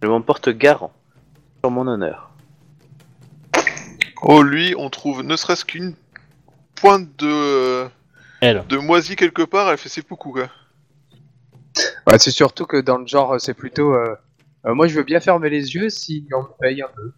Je 0.03 0.09
m'en 0.09 0.23
porte 0.23 0.49
garant 0.51 0.93
sur 1.63 1.71
mon 1.71 1.87
honneur. 1.87 2.31
Oh, 4.23 4.43
lui, 4.43 4.75
on 4.77 4.91
trouve 4.91 5.23
ne 5.23 5.37
serait-ce 5.37 5.65
qu'une 5.65 5.95
pointe 6.75 7.09
de, 7.19 7.87
Elle. 8.41 8.65
de 8.69 8.77
moisi 8.77 9.17
quelque 9.17 9.43
part, 9.43 9.71
elle 9.71 9.79
fait 9.79 9.89
ses 9.89 10.03
poucous, 10.03 10.33
quoi. 10.33 10.49
Ouais, 12.07 12.19
c'est 12.19 12.31
surtout 12.31 12.67
que 12.67 12.79
dans 12.79 12.99
le 12.99 13.07
genre, 13.07 13.41
c'est 13.41 13.55
plutôt. 13.55 13.95
euh, 13.95 14.17
euh, 14.67 14.75
moi, 14.75 14.89
je 14.89 14.95
veux 14.97 15.05
bien 15.05 15.21
fermer 15.21 15.49
les 15.49 15.75
yeux 15.75 15.89
si 15.89 16.27
on 16.35 16.43
me 16.43 16.49
paye 16.59 16.83
un 16.83 16.89
peu. 16.95 17.13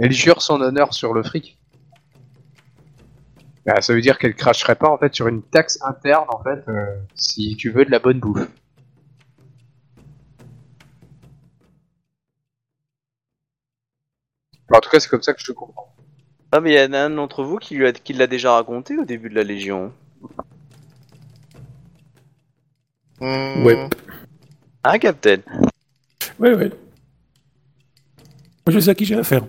Elle 0.00 0.12
jure 0.12 0.42
son 0.42 0.60
honneur 0.60 0.94
sur 0.94 1.12
le 1.12 1.22
fric. 1.22 1.58
Bah, 3.66 3.80
ça 3.80 3.92
veut 3.92 4.00
dire 4.00 4.18
qu'elle 4.18 4.34
cracherait 4.34 4.76
pas 4.76 4.88
en 4.88 4.96
fait 4.98 5.14
sur 5.14 5.28
une 5.28 5.42
taxe 5.42 5.78
interne 5.82 6.26
en 6.30 6.42
fait 6.42 6.62
euh, 6.68 6.86
si 7.14 7.54
tu 7.56 7.70
veux 7.70 7.84
de 7.84 7.90
la 7.90 7.98
bonne 7.98 8.18
bouffe. 8.20 8.48
Enfin, 14.70 14.78
en 14.78 14.80
tout 14.80 14.90
cas, 14.90 15.00
c'est 15.00 15.08
comme 15.08 15.22
ça 15.22 15.32
que 15.34 15.40
je 15.40 15.48
le 15.48 15.54
comprends. 15.54 15.94
Ah 16.52 16.60
mais 16.60 16.72
il 16.72 16.80
y 16.80 16.84
en 16.84 16.92
a 16.94 16.98
un 17.00 17.10
d'entre 17.10 17.44
vous 17.44 17.58
qui 17.58 17.74
lui 17.74 17.86
a- 17.86 17.92
qui 17.92 18.14
l'a 18.14 18.26
déjà 18.26 18.52
raconté 18.52 18.96
au 18.96 19.04
début 19.04 19.28
de 19.28 19.34
la 19.34 19.42
légion. 19.44 19.92
Hmm, 23.20 23.64
Ouais. 23.64 23.88
Ah 24.82 24.98
Captain 24.98 25.38
Ouais, 26.38 26.54
ouais. 26.54 26.68
Moi, 28.66 28.72
je 28.74 28.80
sais 28.80 28.90
à 28.90 28.94
qui 28.94 29.04
j'ai 29.04 29.16
affaire. 29.16 29.44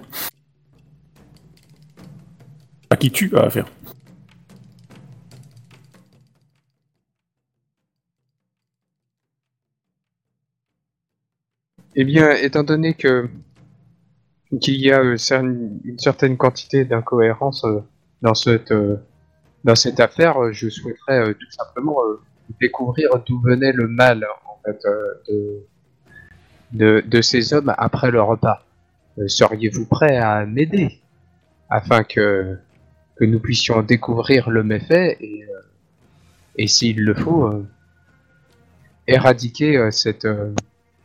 À 2.89 2.97
qui 2.97 3.11
tu 3.11 3.35
as 3.37 3.41
affaire. 3.41 3.67
Eh 11.95 12.03
bien, 12.03 12.31
étant 12.31 12.63
donné 12.63 12.93
que 12.93 13.29
qu'il 14.61 14.75
y 14.81 14.91
a 14.91 14.99
euh, 15.01 15.17
une 15.83 15.99
certaine 15.99 16.37
quantité 16.37 16.85
d'incohérence 16.85 17.63
euh, 17.65 17.81
dans 18.21 18.33
cette 18.33 18.71
euh, 18.71 18.97
dans 19.63 19.75
cette 19.75 19.99
affaire, 19.99 20.53
je 20.53 20.69
souhaiterais 20.69 21.33
tout 21.33 21.51
simplement 21.51 21.97
découvrir 22.61 23.09
d'où 23.27 23.41
venait 23.41 23.73
le 23.73 23.87
mal 23.89 24.25
en 24.47 24.57
fait 24.63 24.81
de, 25.27 25.65
de 26.71 27.03
de 27.05 27.21
ces 27.21 27.53
hommes 27.53 27.73
après 27.77 28.09
le 28.09 28.21
repas. 28.21 28.63
Seriez-vous 29.27 29.85
prêt 29.85 30.15
à 30.15 30.45
m'aider 30.45 31.01
afin 31.69 32.05
que 32.05 32.57
que 33.19 33.25
nous 33.25 33.39
puissions 33.39 33.81
découvrir 33.83 34.49
le 34.49 34.63
méfait 34.63 35.17
et 35.19 35.43
euh, 35.43 35.61
et 36.55 36.67
s'il 36.67 37.03
le 37.03 37.13
faut 37.13 37.45
euh, 37.47 37.65
éradiquer 39.07 39.77
euh, 39.77 39.91
cette 39.91 40.27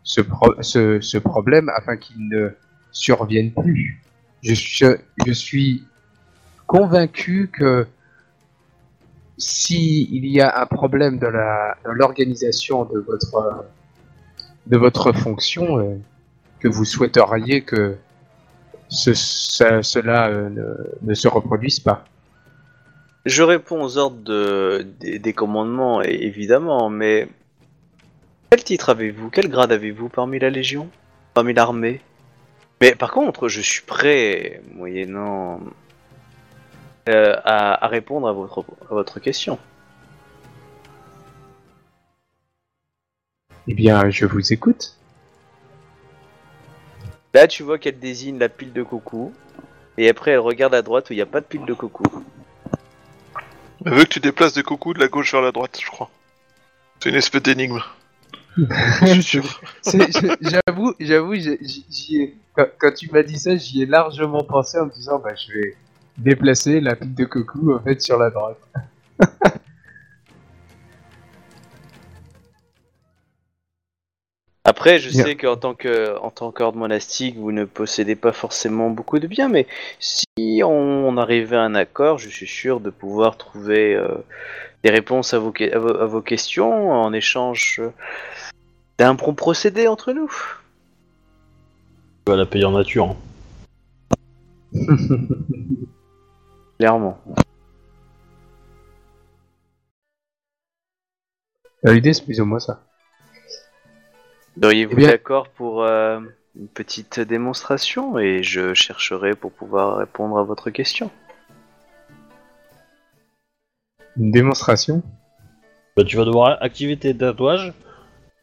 ce, 0.02 0.20
pro- 0.20 0.60
ce, 0.62 1.00
ce 1.00 1.18
problème 1.18 1.68
afin 1.74 1.96
qu'il 1.96 2.28
ne 2.28 2.50
survienne 2.92 3.52
plus. 3.52 4.02
Je 4.42 4.54
suis, 4.54 4.84
je 5.26 5.32
suis 5.32 5.84
convaincu 6.66 7.50
que 7.52 7.86
si 9.38 10.08
il 10.12 10.26
y 10.26 10.40
a 10.40 10.60
un 10.60 10.66
problème 10.66 11.18
dans 11.18 11.32
l'organisation 11.84 12.84
de 12.84 12.98
votre 13.00 13.34
euh, 13.34 13.62
de 14.66 14.76
votre 14.78 15.12
fonction, 15.12 16.00
que 16.60 16.68
vous 16.68 16.86
souhaiteriez 16.86 17.62
que 17.62 17.96
ce, 18.88 19.14
ça- 19.14 19.82
cela 19.82 20.28
euh, 20.28 20.48
ne, 20.50 20.74
ne 21.02 21.14
se 21.14 21.28
reproduise 21.28 21.80
pas. 21.80 22.04
Je 23.26 23.42
réponds 23.42 23.82
aux 23.82 23.96
ordres 23.96 24.22
de, 24.22 24.86
des, 25.00 25.18
des 25.18 25.32
commandements, 25.32 26.02
évidemment, 26.02 26.90
mais 26.90 27.28
quel 28.50 28.62
titre 28.62 28.90
avez-vous? 28.90 29.30
Quel 29.30 29.48
grade 29.48 29.72
avez-vous 29.72 30.08
parmi 30.08 30.38
la 30.38 30.50
Légion? 30.50 30.90
Parmi 31.32 31.54
l'armée? 31.54 32.00
Mais 32.80 32.94
par 32.94 33.12
contre, 33.12 33.48
je 33.48 33.60
suis 33.60 33.82
prêt, 33.82 34.60
moyennant, 34.74 35.60
euh, 37.08 37.34
à, 37.44 37.84
à 37.84 37.88
répondre 37.88 38.28
à 38.28 38.32
votre, 38.32 38.64
à 38.90 38.94
votre 38.94 39.20
question. 39.20 39.58
Eh 43.66 43.74
bien, 43.74 44.10
je 44.10 44.26
vous 44.26 44.52
écoute. 44.52 44.98
Là, 47.34 47.48
tu 47.48 47.62
vois 47.64 47.78
qu'elle 47.78 47.98
désigne 47.98 48.38
la 48.38 48.48
pile 48.48 48.72
de 48.72 48.82
coucou, 48.82 49.32
et 49.98 50.08
après 50.08 50.30
elle 50.32 50.38
regarde 50.38 50.74
à 50.74 50.82
droite 50.82 51.10
où 51.10 51.12
il 51.12 51.16
n'y 51.16 51.22
a 51.22 51.26
pas 51.26 51.40
de 51.40 51.46
pile 51.46 51.64
de 51.64 51.74
coucou. 51.74 52.04
Elle 53.84 53.92
veut 53.94 54.04
que 54.04 54.08
tu 54.08 54.20
déplaces 54.20 54.54
des 54.54 54.62
coucous 54.62 54.94
de 54.94 55.00
la 55.00 55.08
gauche 55.08 55.32
vers 55.32 55.42
la 55.42 55.52
droite, 55.52 55.78
je 55.82 55.86
crois. 55.90 56.10
C'est 57.00 57.08
une 57.10 57.16
espèce 57.16 57.42
d'énigme. 57.42 57.80
Je 58.56 59.06
suis 59.14 59.22
sûr. 59.22 59.60
C'est- 59.82 60.12
je- 60.12 60.36
J'avoue, 60.66 60.94
j'avoue, 61.00 61.34
j'ai- 61.34 61.58
j'y 61.60 61.84
j'y 61.90 62.16
ai- 62.22 62.34
quand, 62.54 62.66
quand 62.78 62.94
tu 62.94 63.10
m'as 63.10 63.24
dit 63.24 63.36
ça, 63.36 63.56
j'y 63.56 63.82
ai 63.82 63.86
largement 63.86 64.44
pensé 64.44 64.78
en 64.78 64.86
me 64.86 64.92
disant, 64.92 65.18
bah, 65.18 65.34
je 65.34 65.52
vais 65.52 65.76
déplacer 66.16 66.80
la 66.80 66.94
pile 66.94 67.14
de 67.16 67.24
coucou 67.24 67.72
en 67.74 67.80
fait 67.80 68.00
sur 68.00 68.16
la 68.16 68.30
droite. 68.30 68.58
Après, 74.66 74.98
je 74.98 75.10
sais 75.10 75.36
qu'en 75.36 75.56
tant 75.56 75.74
que 75.74 76.16
en 76.20 76.30
tant 76.30 76.50
qu'ordre 76.50 76.78
monastique, 76.78 77.36
vous 77.36 77.52
ne 77.52 77.66
possédez 77.66 78.16
pas 78.16 78.32
forcément 78.32 78.88
beaucoup 78.88 79.18
de 79.18 79.26
biens, 79.26 79.48
mais 79.48 79.66
si 80.00 80.24
on 80.64 81.16
arrivait 81.18 81.56
à 81.56 81.62
un 81.62 81.74
accord, 81.74 82.18
je 82.18 82.30
suis 82.30 82.46
sûr 82.46 82.80
de 82.80 82.88
pouvoir 82.88 83.36
trouver 83.36 83.94
euh, 83.94 84.08
des 84.82 84.90
réponses 84.90 85.34
à 85.34 85.38
vos, 85.38 85.52
à 85.72 85.78
vos, 85.78 85.96
à 85.96 86.06
vos 86.06 86.22
questions 86.22 86.92
en 86.92 87.12
échange 87.12 87.80
euh, 87.80 87.90
d'un 88.98 89.12
bon 89.14 89.34
procédé 89.34 89.86
entre 89.86 90.12
nous. 90.12 90.32
Tu 92.24 92.32
vas 92.32 92.36
la 92.38 92.46
payer 92.46 92.64
en 92.64 92.72
nature. 92.72 93.16
hein. 94.12 94.16
Clairement. 96.78 97.18
Euh, 101.86 101.92
L'idée, 101.92 102.14
c'est 102.14 102.24
plus 102.24 102.40
ou 102.40 102.46
moins 102.46 102.60
ça. 102.60 102.83
Seriez-vous 104.62 104.92
Eh 104.92 104.96
bien- 104.96 105.08
d'accord 105.10 105.48
pour 105.48 105.82
euh, 105.82 106.20
une 106.58 106.68
petite 106.68 107.20
démonstration 107.20 108.18
et 108.18 108.42
je 108.42 108.74
chercherai 108.74 109.34
pour 109.34 109.52
pouvoir 109.52 109.96
répondre 109.98 110.38
à 110.38 110.42
votre 110.44 110.70
question. 110.70 111.10
Une 114.16 114.30
démonstration? 114.30 115.02
Bah, 115.96 116.04
tu 116.04 116.16
vas 116.16 116.24
devoir 116.24 116.62
activer 116.62 116.96
tes 116.96 117.16
tatouages 117.16 117.72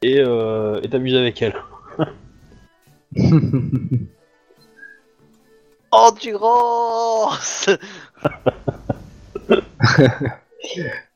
et 0.02 0.20
euh, 0.20 0.82
et 0.82 0.90
t'amuser 0.90 1.18
avec 1.18 1.42
elle. 1.42 1.56
Endurance 5.92 7.70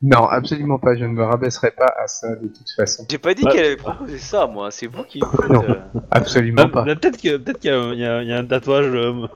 Non, 0.02 0.26
absolument 0.26 0.78
pas. 0.78 0.96
Je 0.96 1.04
ne 1.04 1.12
me 1.12 1.24
rabaisserai 1.24 1.70
pas 1.70 1.92
à 2.02 2.08
ça 2.08 2.34
de 2.34 2.48
toute 2.48 2.70
façon. 2.76 3.06
J'ai 3.08 3.18
pas 3.18 3.34
dit 3.34 3.44
Ouais. 3.44 3.52
qu'elle 3.52 3.64
avait 3.66 3.76
proposé 3.76 4.18
ça, 4.18 4.46
moi. 4.46 4.70
C'est 4.70 4.86
vous 4.88 5.04
qui. 5.04 5.20
Non. 5.48 5.62
euh, 5.62 5.74
Absolument 6.10 6.64
Bah, 6.64 6.70
pas. 6.72 6.82
bah, 6.84 6.96
peut-être 6.96 7.20
que 7.20 7.36
peut-être 7.36 7.60
qu'il 7.60 7.70
y, 7.70 7.74
a- 7.74 7.92
il 7.92 7.98
y 8.00 8.04
a- 8.06 8.22
il 8.22 8.28
y 8.28 8.32
a 8.32 8.38
un 8.38 8.44
tatouage 8.44 8.86
euh, 8.86 9.26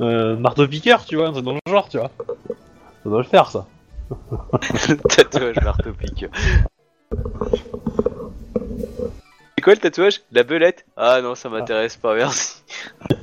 euh, 0.00 0.36
marteau 0.36 0.66
piqueur, 0.66 1.04
tu 1.04 1.16
vois, 1.16 1.28
un 1.28 1.32
truc 1.32 1.44
dans 1.44 1.52
le 1.52 1.58
genre, 1.68 1.88
tu 1.88 1.98
vois. 1.98 2.10
Ça 3.04 3.10
doit 3.10 3.18
le 3.18 3.24
faire 3.28 3.50
ça. 3.50 3.66
tatouage 5.08 5.56
marteau 5.62 5.92
pique. 5.92 6.26
C'est 9.56 9.62
quoi 9.62 9.74
le 9.74 9.80
tatouage? 9.80 10.20
La 10.32 10.42
belette? 10.44 10.84
Ah 10.96 11.20
non, 11.22 11.34
ça 11.34 11.48
m'intéresse 11.48 11.96
pas, 11.96 12.14
merci. 12.14 12.62
en 13.10 13.14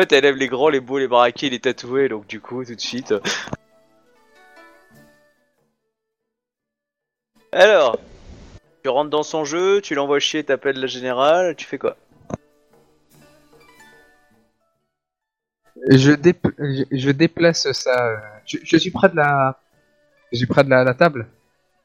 fait, 0.00 0.12
elle 0.12 0.24
aime 0.24 0.36
les 0.36 0.48
grands, 0.48 0.68
les 0.68 0.80
beaux, 0.80 0.98
les 0.98 1.08
baraqués, 1.08 1.50
les 1.50 1.60
tatoués, 1.60 2.08
donc 2.08 2.26
du 2.26 2.40
coup, 2.40 2.64
tout 2.64 2.74
de 2.74 2.80
suite. 2.80 3.14
Alors, 7.52 7.98
tu 8.82 8.88
rentres 8.88 9.10
dans 9.10 9.22
son 9.22 9.44
jeu, 9.44 9.80
tu 9.80 9.94
l'envoies 9.94 10.20
chier, 10.20 10.44
t'appelles 10.44 10.78
la 10.80 10.86
générale, 10.86 11.56
tu 11.56 11.66
fais 11.66 11.78
quoi? 11.78 11.96
Je, 15.90 16.12
je, 16.58 16.84
je 16.90 17.10
déplace 17.10 17.70
ça. 17.72 18.08
euh, 18.08 18.16
Je, 18.44 18.58
je 18.62 18.76
suis 18.76 18.90
près 18.90 19.08
de 19.08 19.16
la. 19.16 19.58
Je 20.32 20.38
suis 20.38 20.46
près 20.46 20.64
de 20.64 20.70
la, 20.70 20.84
la 20.84 20.92
table. 20.92 21.26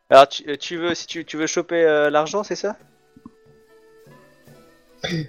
Alors, 0.09 0.27
tu, 0.27 0.43
euh, 0.49 0.57
tu 0.57 0.77
veux, 0.77 0.95
si 0.95 1.07
tu, 1.07 1.23
tu 1.23 1.37
veux 1.37 1.47
choper 1.47 1.83
euh, 1.85 2.09
l'argent, 2.09 2.43
c'est 2.43 2.55
ça? 2.55 2.75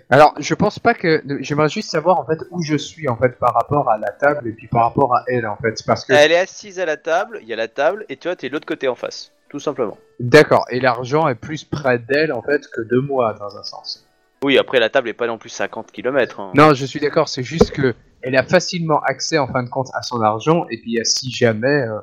Alors, 0.08 0.34
je 0.38 0.54
pense 0.54 0.78
pas 0.78 0.94
que. 0.94 1.22
J'aimerais 1.40 1.68
juste 1.68 1.90
savoir 1.90 2.18
en 2.18 2.24
fait 2.24 2.38
où 2.50 2.62
je 2.62 2.76
suis 2.76 3.08
en 3.08 3.16
fait 3.16 3.38
par 3.38 3.54
rapport 3.54 3.90
à 3.90 3.98
la 3.98 4.10
table 4.10 4.48
et 4.48 4.52
puis 4.52 4.66
par 4.66 4.84
rapport 4.84 5.14
à 5.14 5.24
elle 5.28 5.46
en 5.46 5.56
fait. 5.56 5.80
Parce 5.86 6.04
que. 6.04 6.12
Elle 6.12 6.32
est 6.32 6.38
assise 6.38 6.80
à 6.80 6.86
la 6.86 6.96
table, 6.96 7.38
il 7.42 7.48
y 7.48 7.52
a 7.52 7.56
la 7.56 7.68
table, 7.68 8.06
et 8.08 8.16
toi, 8.16 8.34
t'es 8.34 8.48
de 8.48 8.54
l'autre 8.54 8.66
côté 8.66 8.88
en 8.88 8.94
face, 8.94 9.30
tout 9.54 9.60
simplement. 9.60 9.96
D'accord. 10.18 10.66
Et 10.68 10.80
l'argent 10.80 11.28
est 11.28 11.36
plus 11.36 11.62
près 11.62 12.00
d'elle 12.00 12.32
en 12.32 12.42
fait 12.42 12.66
que 12.74 12.80
de 12.80 12.98
moi 12.98 13.34
dans 13.34 13.56
un 13.56 13.62
sens. 13.62 14.04
Oui, 14.42 14.58
après, 14.58 14.80
la 14.80 14.90
table 14.90 15.08
est 15.08 15.12
pas 15.12 15.28
non 15.28 15.38
plus 15.38 15.48
50 15.48 15.92
km. 15.92 16.40
Hein. 16.40 16.50
Non, 16.56 16.74
je 16.74 16.84
suis 16.84 16.98
d'accord. 16.98 17.28
C'est 17.28 17.44
juste 17.44 17.70
que 17.70 17.94
elle 18.20 18.34
a 18.34 18.42
facilement 18.42 18.98
accès 19.02 19.38
en 19.38 19.46
fin 19.46 19.62
de 19.62 19.68
compte 19.68 19.90
à 19.94 20.02
son 20.02 20.20
argent 20.22 20.66
et 20.72 20.78
puis 20.78 20.98
euh, 20.98 21.04
si 21.04 21.30
jamais. 21.30 21.68
euh, 21.68 22.00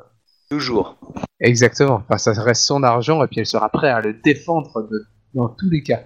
Toujours. 0.49 0.95
Exactement. 1.41 2.01
Enfin, 2.07 2.17
ça 2.17 2.31
reste 2.41 2.63
son 2.63 2.83
argent 2.83 3.21
et 3.21 3.27
puis 3.27 3.41
elle 3.41 3.45
sera 3.45 3.67
prête 3.67 3.91
à 3.91 3.99
le 3.99 4.13
défendre 4.13 4.87
de- 4.89 5.05
dans 5.33 5.49
tous 5.49 5.69
les 5.69 5.83
cas. 5.83 6.03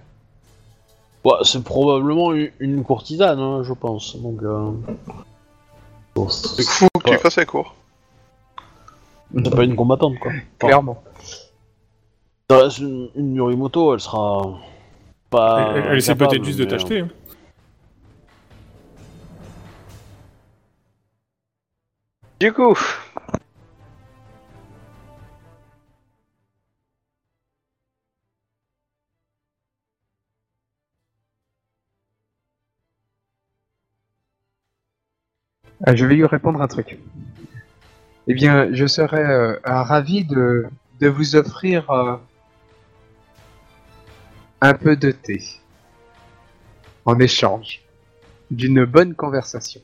Ouais, 1.24 1.34
c'est 1.44 1.62
probablement 1.62 2.32
une, 2.58 2.82
courtisane, 2.82 3.38
hein, 3.38 3.62
je 3.62 3.72
pense. 3.72 4.16
Donc, 4.20 4.42
euh... 4.42 4.72
bon, 6.16 6.28
c'est 6.28 6.60
Il 6.60 6.64
faut 6.64 6.88
que 7.04 7.10
tu 7.10 7.18
fasses 7.18 7.36
la 7.36 7.44
cour. 7.44 7.75
C'est 9.44 9.54
pas 9.54 9.64
une 9.64 9.76
combattante, 9.76 10.18
quoi. 10.18 10.32
Clairement. 10.58 11.02
Ça 12.48 12.58
reste 12.58 12.78
une, 12.78 13.10
une 13.16 13.34
Yorimoto, 13.34 13.94
elle 13.94 14.00
sera 14.00 14.58
pas. 15.30 15.72
elle, 15.74 15.84
elle 15.90 15.98
essaie 15.98 16.14
peut-être 16.14 16.44
juste 16.44 16.58
de 16.58 16.64
t'acheter. 16.64 17.00
hein. 17.00 17.08
Du 22.40 22.52
coup, 22.52 22.76
Ah, 35.84 35.94
je 35.94 36.04
vais 36.06 36.14
lui 36.16 36.26
répondre 36.26 36.60
un 36.60 36.68
truc. 36.68 36.98
Eh 38.28 38.34
bien, 38.34 38.72
je 38.72 38.86
serais 38.86 39.24
euh, 39.24 39.58
ravi 39.64 40.24
de, 40.24 40.66
de 41.00 41.08
vous 41.08 41.36
offrir 41.36 41.88
euh, 41.90 42.16
un 44.60 44.74
peu 44.74 44.96
de 44.96 45.12
thé 45.12 45.42
en 47.04 47.18
échange 47.20 47.82
d'une 48.50 48.84
bonne 48.84 49.14
conversation. 49.14 49.80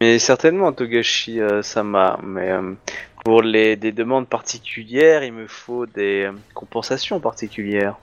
mais 0.00 0.18
certainement, 0.18 0.72
Togashi 0.72 1.40
euh, 1.40 1.62
Sama, 1.62 2.18
mais 2.22 2.50
euh, 2.50 2.72
pour 3.24 3.42
les, 3.42 3.76
des 3.76 3.92
demandes 3.92 4.28
particulières, 4.28 5.22
il 5.22 5.32
me 5.32 5.46
faut 5.46 5.86
des 5.86 6.30
compensations 6.54 7.20
particulières. 7.20 7.96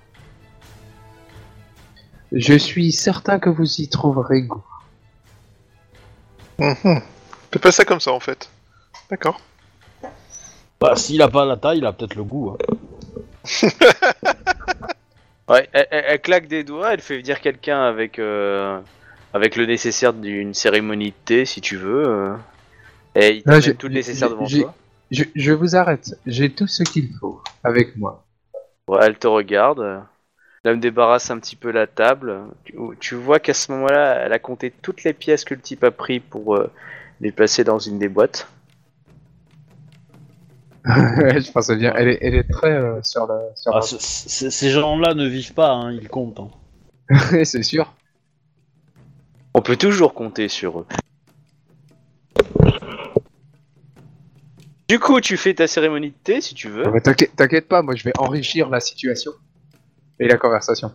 Je 2.31 2.53
suis 2.53 2.91
certain 2.91 3.39
que 3.39 3.49
vous 3.49 3.81
y 3.81 3.89
trouverez 3.89 4.43
goût. 4.43 4.63
Mhm. 6.59 7.01
Fais 7.51 7.59
pas 7.59 7.71
ça 7.71 7.85
comme 7.85 7.99
ça 7.99 8.11
en 8.11 8.19
fait. 8.19 8.49
D'accord. 9.09 9.39
Bah, 10.79 10.95
s'il 10.95 11.21
a 11.21 11.27
pas 11.27 11.45
la 11.45 11.57
taille, 11.57 11.79
il 11.79 11.85
a 11.85 11.93
peut-être 11.93 12.15
le 12.15 12.23
goût. 12.23 12.51
hein. 12.51 12.57
Ouais, 15.49 15.69
elle, 15.71 15.87
elle- 15.91 16.03
elle 16.07 16.19
claque 16.21 16.47
des 16.49 16.65
doigts, 16.65 16.93
elle 16.93 16.99
fait 16.99 17.17
venir 17.19 17.39
quelqu'un 17.39 17.81
avec, 17.81 18.19
euh, 18.19 18.81
avec 19.33 19.55
le 19.55 19.65
nécessaire 19.65 20.11
d'une 20.11 20.53
cérémonie 20.53 21.11
de 21.11 21.15
thé, 21.23 21.45
si 21.45 21.61
tu 21.61 21.77
veux. 21.77 22.03
euh, 22.05 22.35
et 23.15 23.29
il 23.29 23.37
Là, 23.37 23.43
t'amène 23.45 23.61
j'ai- 23.61 23.75
tout 23.75 23.87
le 23.87 23.93
nécessaire 23.93 24.29
devant 24.29 24.45
j'ai- 24.45 24.61
toi. 24.63 24.75
Je, 25.09 25.23
je 25.35 25.51
vous 25.53 25.77
arrête. 25.77 26.15
J'ai 26.25 26.49
tout 26.49 26.67
ce 26.67 26.83
qu'il 26.83 27.13
faut 27.17 27.41
avec 27.63 27.95
moi. 27.95 28.25
Ouais, 28.89 28.99
elle 29.03 29.17
te 29.17 29.27
regarde. 29.27 30.01
Elle 30.67 30.75
me 30.75 30.81
débarrasse 30.81 31.31
un 31.31 31.39
petit 31.39 31.55
peu 31.55 31.71
la 31.71 31.87
table. 31.87 32.41
Tu, 32.65 32.75
tu 32.99 33.15
vois 33.15 33.39
qu'à 33.39 33.53
ce 33.53 33.71
moment-là, 33.71 34.15
elle 34.25 34.33
a 34.33 34.39
compté 34.39 34.69
toutes 34.69 35.03
les 35.05 35.13
pièces 35.13 35.45
que 35.45 35.53
le 35.53 35.61
type 35.61 35.83
a 35.83 35.91
pris 35.91 36.19
pour 36.19 36.55
euh, 36.55 36.69
les 37.21 37.31
placer 37.31 37.63
dans 37.63 37.79
une 37.79 37.99
des 37.99 38.09
boîtes. 38.09 38.47
je 40.85 41.51
pense 41.51 41.69
bien. 41.71 41.93
Elle 41.95 42.09
est, 42.09 42.17
elle 42.21 42.35
est 42.35 42.49
très 42.49 42.71
euh, 42.71 42.99
sur 43.03 43.27
la. 43.27 43.39
Sur 43.55 43.71
Ah, 43.73 43.79
la- 43.79 43.81
c- 43.81 43.97
c- 43.99 44.49
ces 44.51 44.69
gens-là 44.69 45.13
ne 45.13 45.25
vivent 45.27 45.53
pas, 45.53 45.71
hein, 45.71 45.91
ils 45.91 46.07
comptent. 46.09 46.39
hein. 46.39 46.49
c'est 47.43 47.63
sûr. 47.63 47.93
On 49.53 49.61
peut 49.61 49.77
toujours 49.77 50.13
compter 50.13 50.47
sur 50.49 50.79
eux. 50.81 50.85
Du 54.89 54.99
coup, 54.99 55.19
tu 55.19 55.35
fais 55.35 55.53
ta 55.53 55.67
cérémonie 55.67 56.11
de 56.11 56.15
thé 56.23 56.41
si 56.41 56.55
tu 56.55 56.69
veux. 56.69 56.83
Ah 56.85 56.91
bah, 56.91 57.01
T'inquiète 57.01 57.35
t'inquiète 57.35 57.67
pas, 57.67 57.81
moi 57.81 57.95
je 57.95 58.03
vais 58.03 58.13
enrichir 58.19 58.69
la 58.69 58.79
situation 58.79 59.31
et 60.19 60.27
la 60.27 60.37
conversation. 60.37 60.91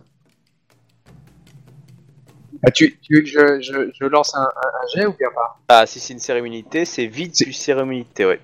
Ah, 2.65 2.71
tu, 2.71 2.97
tu 2.99 3.15
veux 3.15 3.21
que 3.21 3.27
je, 3.27 3.61
je, 3.61 3.91
je 3.93 4.05
lance 4.05 4.33
un, 4.35 4.41
un, 4.41 4.45
un 4.45 4.87
jet 4.95 5.05
ou 5.05 5.13
bien 5.13 5.29
pas? 5.35 5.59
Ah, 5.67 5.85
si 5.85 5.99
c'est 5.99 6.13
une 6.13 6.19
thé, 6.63 6.85
c'est 6.85 7.07
vite 7.07 7.35
C'est- 7.35 7.45
du 7.45 7.53
cérémonie 7.53 8.03
de 8.03 8.09
thé, 8.09 8.25
ouais. 8.25 8.39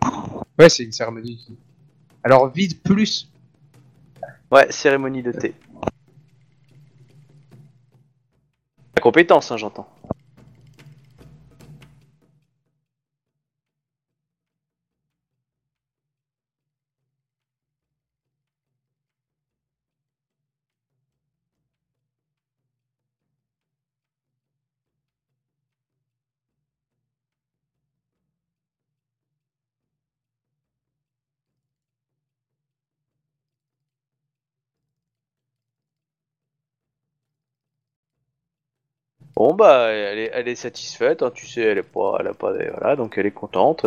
Ouais, 0.58 0.68
c'est 0.70 0.84
une 0.84 0.92
cérémonie. 0.92 1.48
Alors 2.24 2.50
vide 2.50 2.82
plus. 2.82 3.30
Ouais, 4.52 4.70
cérémonie 4.72 5.24
de 5.24 5.32
thé. 5.32 5.54
La 8.96 9.02
compétence, 9.02 9.52
hein, 9.52 9.58
j'entends. 9.58 9.88
Bon 39.40 39.54
bah, 39.54 39.88
elle 39.92 40.20
est, 40.20 40.32
elle 40.34 40.48
est 40.50 40.56
satisfaite, 40.56 41.24
hein, 41.24 41.32
tu 41.34 41.48
sais, 41.48 41.62
elle 41.62 41.78
est 41.78 41.82
pas, 41.82 42.18
elle 42.20 42.28
a 42.28 42.34
pas, 42.34 42.52
voilà, 42.78 42.98
donc 42.98 43.18
elle 43.18 43.26
est 43.26 43.32
contente. 43.32 43.86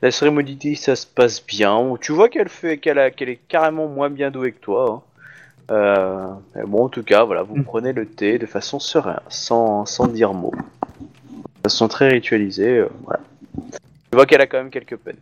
La 0.00 0.12
cérémonie 0.12 0.76
ça 0.76 0.94
se 0.94 1.08
passe 1.08 1.44
bien. 1.44 1.96
Tu 2.00 2.12
vois 2.12 2.28
qu'elle 2.28 2.48
fait, 2.48 2.78
qu'elle 2.78 3.12
qu'elle 3.16 3.28
est 3.28 3.40
carrément 3.48 3.88
moins 3.88 4.10
bien 4.10 4.30
douée 4.30 4.52
que 4.52 4.60
toi. 4.60 4.84
hein. 4.88 5.02
Euh, 5.72 6.28
mais 6.54 6.62
bon, 6.62 6.84
en 6.84 6.88
tout 6.88 7.02
cas, 7.02 7.24
voilà, 7.24 7.42
vous 7.42 7.56
Mm. 7.56 7.64
prenez 7.64 7.92
le 7.92 8.06
thé 8.06 8.38
de 8.38 8.46
façon 8.46 8.78
sereine, 8.78 9.18
sans, 9.28 9.86
sans 9.86 10.06
dire 10.06 10.34
mot, 10.34 10.52
de 10.54 11.60
façon 11.64 11.88
très 11.88 12.08
ritualisée. 12.08 12.78
euh, 12.78 12.88
voilà. 13.04 13.20
Tu 14.12 14.16
vois 14.16 14.26
qu'elle 14.26 14.40
a 14.40 14.46
quand 14.46 14.58
même 14.58 14.70
quelques 14.70 14.96
peines. 14.98 15.18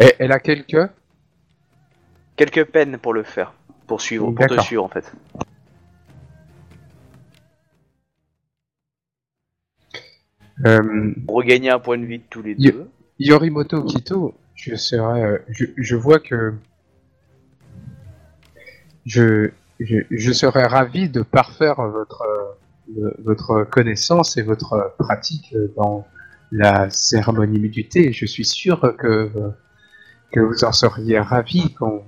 Et 0.00 0.14
elle 0.18 0.32
a 0.32 0.40
quelques. 0.40 0.90
Quelques 2.34 2.64
peines 2.64 2.98
pour 2.98 3.12
le 3.12 3.22
faire, 3.22 3.52
pour 3.86 4.00
suivre, 4.00 4.32
pour 4.32 4.46
te 4.48 4.60
suivre 4.62 4.82
en 4.82 4.88
fait. 4.88 5.12
Euh, 10.64 11.12
Regagner 11.28 11.70
un 11.70 11.78
point 11.78 11.98
de 11.98 12.04
vie 12.04 12.18
de 12.18 12.24
tous 12.28 12.42
les 12.42 12.54
deux. 12.54 12.88
Yorimoto 13.18 13.82
Kito, 13.84 14.34
je 14.54 14.74
serais, 14.74 15.22
euh, 15.22 15.38
je, 15.48 15.66
je 15.76 15.96
vois 15.96 16.18
que 16.18 16.54
je, 19.06 19.50
je, 19.80 19.98
je 20.10 20.32
serais 20.32 20.66
ravi 20.66 21.08
de 21.08 21.22
parfaire 21.22 21.76
votre, 21.76 22.22
euh, 22.96 23.10
votre 23.24 23.64
connaissance 23.64 24.36
et 24.36 24.42
votre 24.42 24.94
pratique 24.98 25.54
dans 25.76 26.06
la 26.50 26.90
cérémonie 26.90 27.68
du 27.68 27.88
thé. 27.88 28.12
Je 28.12 28.26
suis 28.26 28.44
sûr 28.44 28.94
que, 28.98 29.30
que 30.30 30.40
vous 30.40 30.64
en 30.64 30.72
seriez 30.72 31.18
ravi 31.18 31.74
quand, 31.78 32.04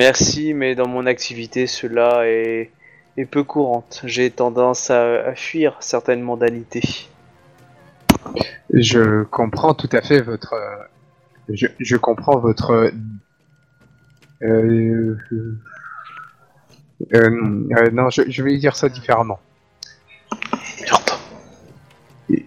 Merci, 0.00 0.54
mais 0.54 0.74
dans 0.74 0.88
mon 0.88 1.04
activité, 1.04 1.66
cela 1.66 2.26
est, 2.26 2.70
est 3.16 3.26
peu 3.26 3.44
courante. 3.44 4.02
J'ai 4.04 4.30
tendance 4.30 4.90
à, 4.90 5.34
fuir 5.34 5.76
certaines 5.80 6.22
mondanités. 6.22 7.08
Je 8.72 9.24
comprends 9.24 9.74
tout 9.74 9.88
à 9.92 10.02
fait 10.02 10.20
votre. 10.20 10.54
Je, 11.48 11.66
je 11.78 11.96
comprends 11.96 12.38
votre. 12.38 12.92
Euh, 14.42 15.16
euh, 15.32 15.56
euh, 17.14 17.90
non, 17.92 18.10
je, 18.10 18.42
vais 18.42 18.56
dire 18.58 18.76
ça 18.76 18.88
différemment. 18.88 19.40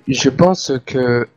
Je 0.07 0.29
pense 0.29 0.71
que 0.85 1.27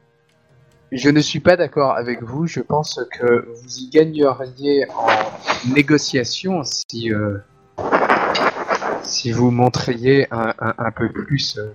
je 0.92 1.10
ne 1.10 1.20
suis 1.20 1.40
pas 1.40 1.56
d'accord 1.56 1.96
avec 1.96 2.22
vous. 2.22 2.46
Je 2.46 2.60
pense 2.60 3.00
que 3.12 3.46
vous 3.48 3.78
y 3.78 3.90
gagneriez 3.90 4.86
en 4.90 5.08
négociation 5.74 6.62
si 6.62 7.10
si 9.06 9.32
vous 9.32 9.50
montriez 9.50 10.26
un, 10.30 10.90
peu 10.90 11.10
plus 11.10 11.58
euh, 11.58 11.72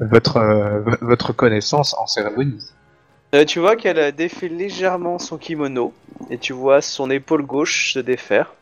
votre 0.00 0.38
euh, 0.38 0.80
votre 1.00 1.32
connaissance 1.32 1.94
en 1.94 2.06
cérémonie. 2.06 2.62
Euh, 3.34 3.44
tu 3.44 3.58
vois 3.58 3.76
qu'elle 3.76 3.98
a 3.98 4.10
défait 4.10 4.48
légèrement 4.48 5.18
son 5.18 5.36
kimono 5.36 5.92
et 6.30 6.38
tu 6.38 6.52
vois 6.52 6.80
son 6.80 7.10
épaule 7.10 7.44
gauche 7.44 7.92
se 7.92 7.98
défaire. 7.98 8.54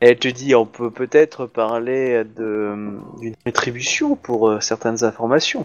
Elle 0.00 0.18
te 0.18 0.28
dit 0.28 0.54
on 0.54 0.66
peut 0.66 0.90
peut-être 0.90 1.46
parler 1.46 2.24
d'une 2.24 3.36
rétribution 3.44 4.16
pour 4.16 4.60
certaines 4.60 5.04
informations. 5.04 5.64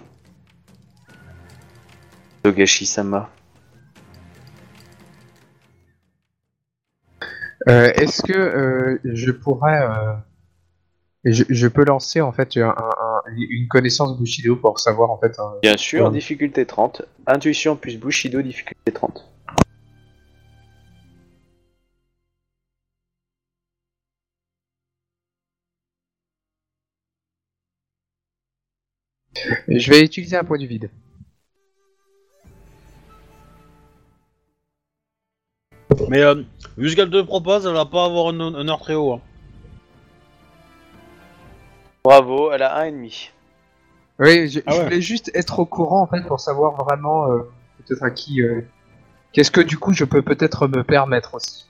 Togashi-sama. 2.43 3.31
Euh, 7.67 7.91
Est-ce 7.95 8.21
que 8.23 8.33
euh, 8.37 8.99
je 9.03 9.31
pourrais 9.31 9.81
euh, 9.81 10.13
je, 11.25 11.43
je 11.49 11.67
peux 11.67 11.83
lancer 11.83 12.21
en 12.21 12.31
fait 12.31 12.55
un- 12.57 12.69
un- 12.69 13.21
une 13.35 13.67
connaissance 13.67 14.17
Bushido 14.17 14.55
pour 14.55 14.79
savoir 14.79 15.11
en 15.11 15.17
fait 15.17 15.37
un- 15.39 15.55
Bien 15.61 15.75
sûr, 15.77 16.05
Ouais. 16.05 16.11
difficulté 16.11 16.65
30. 16.65 17.01
Intuition 17.25 17.75
plus 17.75 17.97
Bushido, 17.97 18.41
difficulté 18.41 18.91
30. 18.93 19.27
Je 29.67 29.89
vais 29.91 30.03
utiliser 30.03 30.35
un 30.37 30.43
point 30.43 30.57
du 30.57 30.67
vide. 30.67 30.89
Mais 36.07 36.21
euh, 36.21 36.43
vu 36.77 36.89
ce 36.89 36.95
qu'elle 36.95 37.09
te 37.09 37.21
propose, 37.21 37.65
elle 37.65 37.73
va 37.73 37.85
pas 37.85 38.05
avoir 38.05 38.27
un, 38.33 38.39
un 38.39 38.67
heure 38.69 38.79
très 38.79 38.95
haut. 38.95 39.13
hein. 39.13 39.21
Bravo, 42.03 42.51
elle 42.51 42.63
a 42.63 42.77
un 42.77 42.85
ennemi. 42.85 43.31
Oui, 44.19 44.49
je, 44.49 44.61
Ah 44.65 44.71
je 44.73 44.77
ouais. 44.77 44.83
voulais 44.85 45.01
juste 45.01 45.29
être 45.35 45.59
au 45.59 45.65
courant 45.65 46.01
en 46.01 46.07
fait 46.07 46.21
pour 46.25 46.39
savoir 46.39 46.73
vraiment 46.83 47.31
euh, 47.31 47.39
peut-être 47.85 48.03
à 48.03 48.09
qui. 48.11 48.41
euh, 48.41 48.61
Qu'est-ce 49.33 49.51
que 49.51 49.61
du 49.61 49.77
coup 49.77 49.93
je 49.93 50.05
peux 50.05 50.21
peut-être 50.23 50.67
me 50.67 50.83
permettre 50.83 51.35
aussi. 51.35 51.65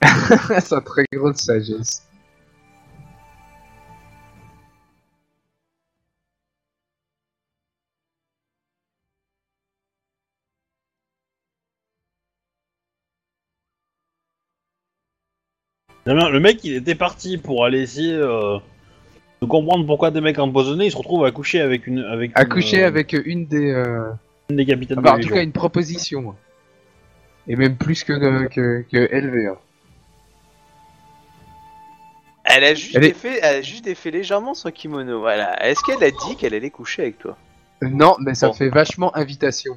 C'est 0.60 0.84
très 0.84 1.04
grosse 1.12 1.38
sagesse. 1.38 2.02
Le 16.06 16.38
mec, 16.38 16.62
il 16.64 16.74
était 16.74 16.94
parti 16.94 17.36
pour 17.36 17.64
aller 17.64 17.80
essayer 17.80 18.12
euh, 18.14 18.58
de 19.42 19.46
comprendre 19.46 19.84
pourquoi 19.86 20.10
des 20.12 20.20
mecs 20.20 20.38
empoisonnés, 20.38 20.86
il 20.86 20.90
se 20.92 20.96
retrouve 20.96 21.24
à 21.24 21.32
coucher 21.32 21.60
avec 21.60 21.86
une 21.86 21.98
avec 22.04 22.30
À 22.34 22.42
une, 22.42 22.48
coucher 22.48 22.84
euh, 22.84 22.88
avec 22.88 23.12
une 23.12 23.46
des. 23.46 23.72
euh, 23.72 24.12
une 24.48 24.56
des 24.56 24.66
capitaines 24.66 25.00
enfin, 25.00 25.14
de 25.18 25.18
en 25.18 25.26
tout 25.28 25.34
cas 25.34 25.42
une 25.42 25.52
proposition. 25.52 26.34
Et 27.48 27.56
même 27.56 27.76
plus 27.76 28.04
que 28.04 28.46
que, 28.48 28.84
que 28.90 29.14
élevé. 29.14 29.46
hein. 29.48 29.56
Elle 32.44 32.62
a 32.62 32.74
juste, 32.74 32.94
Elle 32.94 33.04
est- 33.04 33.08
défait, 33.08 33.38
elle 33.42 33.56
a 33.56 33.62
juste 33.62 33.84
défait 33.84 34.12
légèrement 34.12 34.54
son 34.54 34.70
kimono. 34.70 35.18
Voilà. 35.18 35.66
Est-ce 35.66 35.80
qu'elle 35.84 36.02
a 36.04 36.10
dit 36.12 36.36
qu'elle 36.38 36.54
allait 36.54 36.70
coucher 36.70 37.02
avec 37.02 37.18
toi? 37.18 37.36
Non, 37.82 38.14
mais 38.20 38.34
ça 38.34 38.46
Bon. 38.48 38.52
fait 38.54 38.68
vachement 38.68 39.14
invitation. 39.16 39.76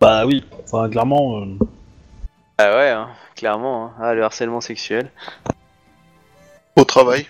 Bah 0.00 0.26
oui, 0.26 0.44
enfin 0.64 0.88
clairement. 0.90 1.38
euh, 1.42 1.46
Ah 2.58 2.74
ouais, 2.76 2.90
hein, 2.90 3.10
clairement. 3.34 3.86
hein. 3.86 3.92
Ah, 4.00 4.14
le 4.14 4.24
harcèlement 4.24 4.60
sexuel. 4.60 5.10
Au 6.76 6.84
travail. 6.84 7.28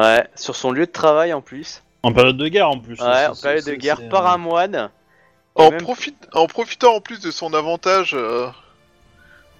Ouais, 0.00 0.26
sur 0.34 0.54
son 0.56 0.70
lieu 0.72 0.86
de 0.86 0.92
travail 0.92 1.32
en 1.32 1.40
plus. 1.40 1.82
En 2.02 2.12
période 2.12 2.36
de 2.36 2.48
guerre 2.48 2.70
en 2.70 2.78
plus. 2.78 3.00
Ouais, 3.00 3.26
en 3.26 3.34
période 3.34 3.64
de 3.64 3.74
guerre 3.74 4.08
par 4.08 4.26
un 4.26 4.38
moine. 4.38 4.90
Et 5.58 5.62
En, 5.62 5.70
même- 5.70 5.80
profite, 5.82 6.28
en 6.32 6.46
profitant 6.46 6.94
en 6.94 7.00
plus 7.00 7.20
de 7.20 7.30
son 7.32 7.52
avantage 7.54 8.12
euh, 8.14 8.48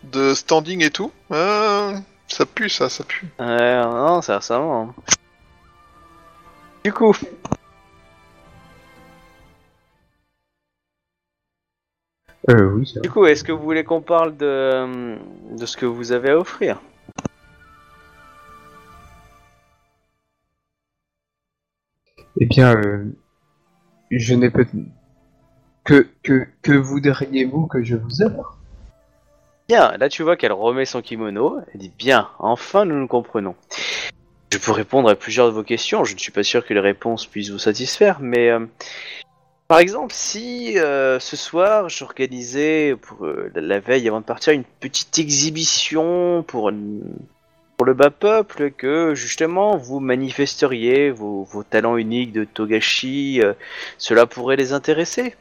de 0.05 0.33
standing 0.35 0.85
et 0.85 0.91
tout, 0.91 1.11
euh, 1.33 1.97
ça 2.29 2.47
pue 2.47 2.69
ça, 2.69 2.89
ça 2.89 3.03
pue. 3.05 3.27
Ouais, 3.41 3.83
non, 3.83 4.23
c'est 4.23 4.35
récemment. 4.37 4.95
hein. 4.97 5.03
Du 6.85 6.93
coup, 6.93 7.17
Euh, 12.51 12.71
oui, 12.73 12.95
du 13.03 13.11
coup, 13.11 13.27
est-ce 13.27 13.45
que 13.45 13.53
vous 13.53 13.63
voulez 13.63 13.85
qu'on 13.85 14.01
parle 14.01 14.37
de, 14.37 15.17
de 15.57 15.67
ce 15.67 15.77
que 15.77 15.87
vous 15.87 16.13
avez 16.13 16.31
à 16.31 16.39
offrir? 16.39 16.81
Eh 22.41 22.47
bien, 22.47 22.77
euh, 22.77 23.05
je 24.11 24.35
n'ai 24.35 24.51
peut 24.51 24.67
que 25.85 26.07
que 26.23 26.47
que 26.63 26.73
voudriez-vous 26.73 27.67
que 27.67 27.83
je 27.83 27.97
vous 27.97 28.23
offre 28.23 28.59
Bien, 29.69 29.97
là 29.99 30.09
tu 30.09 30.23
vois 30.23 30.37
qu'elle 30.37 30.53
remet 30.53 30.87
son 30.87 31.03
kimono, 31.03 31.59
elle 31.73 31.81
dit 31.81 31.93
bien, 31.99 32.29
enfin 32.39 32.85
nous 32.85 32.95
nous 32.95 33.09
comprenons. 33.09 33.55
Je 34.51 34.59
peux 34.59 34.73
répondre 34.73 35.11
à 35.11 35.15
plusieurs 35.15 35.47
de 35.49 35.53
vos 35.53 35.63
questions, 35.63 36.05
je 36.05 36.15
ne 36.15 36.19
suis 36.19 36.33
pas 36.33 36.43
sûr 36.43 36.65
que 36.65 36.73
les 36.73 36.81
réponses 36.81 37.27
puissent 37.27 37.51
vous 37.51 37.59
satisfaire, 37.59 38.19
mais 38.21 38.49
euh, 38.49 38.65
par 39.69 39.81
exemple, 39.81 40.15
si 40.15 40.79
euh, 40.79 41.21
ce 41.21 41.37
soir 41.37 41.91
j'organisais 41.91 42.97
pour 42.97 43.27
euh, 43.27 43.53
la- 43.55 43.81
veille 43.81 44.09
avant 44.09 44.21
de 44.21 44.25
partir 44.25 44.55
une 44.55 44.65
petite 44.65 45.19
exhibition 45.19 46.43
pour, 46.43 46.73
pour 47.77 47.87
le 47.87 47.93
bas 47.93 48.09
peuple, 48.09 48.71
que 48.71 49.15
justement 49.15 49.77
vous 49.77 50.01
manifesteriez 50.01 51.11
vos, 51.11 51.45
vos 51.45 51.65
talents 51.65 51.99
uniques 51.99 52.33
de 52.33 52.45
Togashi, 52.45 53.43
euh, 53.43 53.53
cela 53.99 54.25
pourrait 54.25 54.57
les 54.57 54.73
intéresser. 54.73 55.37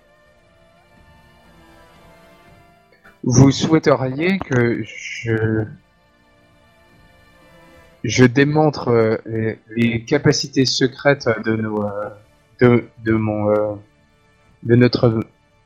Vous 3.23 3.51
souhaiteriez 3.51 4.39
que 4.39 4.83
je 4.83 5.63
je 8.03 8.25
démontre 8.25 9.19
les, 9.25 10.05
capacités 10.05 10.65
secrètes 10.65 11.27
de 11.45 11.55
nos 11.55 11.85
de 12.59 12.85
de 13.03 13.11
mon 13.13 13.79
de 14.63 14.75
notre 14.75 15.19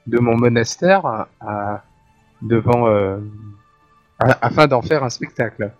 de 0.08 0.20
mon 0.20 0.36
monastère 0.36 1.06
à, 1.06 1.28
à- 1.42 1.84
devant 2.42 2.88
euh, 2.88 3.18
afin 4.20 4.68
d'en 4.68 4.82
faire 4.82 5.04
un 5.04 5.10
spectacle. 5.10 5.72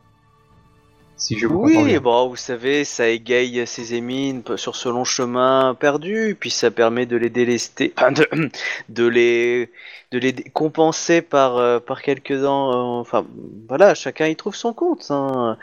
Si 1.16 1.38
je 1.38 1.48
comprends 1.48 1.66
Oui, 1.66 2.00
bon, 2.00 2.28
vous 2.30 2.36
savez, 2.36 2.84
ça 2.84 3.08
égaye 3.08 3.66
ses 3.68 3.94
émines 3.94 4.44
sur 4.58 4.76
ce 4.76 4.90
long 4.90 5.04
chemin 5.04 5.76
perdu, 5.76 6.36
puis 6.40 6.50
ça 6.50 6.72
permet 6.72 7.06
de 7.06 7.16
les 7.16 7.30
délester, 7.30 7.94
enfin, 7.96 8.12
de, 8.12 8.28
de 8.90 9.06
les, 9.08 9.72
de 10.12 10.18
les 10.20 10.34
compenser 10.34 11.22
par, 11.22 11.58
euh, 11.58 11.80
par 11.80 12.02
quelques-uns. 12.02 12.72
euh, 12.72 13.00
enfin, 13.02 13.26
voilà, 13.68 13.94
chacun 13.94 14.28
y 14.28 14.36
trouve 14.36 14.56
son 14.56 14.74
compte. 14.74 15.08
hein. 15.12 15.58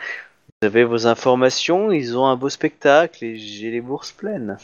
Vous 0.62 0.66
avez 0.66 0.84
vos 0.84 1.06
informations, 1.08 1.92
ils 1.92 2.16
ont 2.18 2.26
un 2.26 2.36
beau 2.36 2.48
spectacle 2.48 3.24
et 3.24 3.36
j'ai 3.38 3.70
les 3.70 3.80
bourses 3.80 4.12
pleines. 4.12 4.58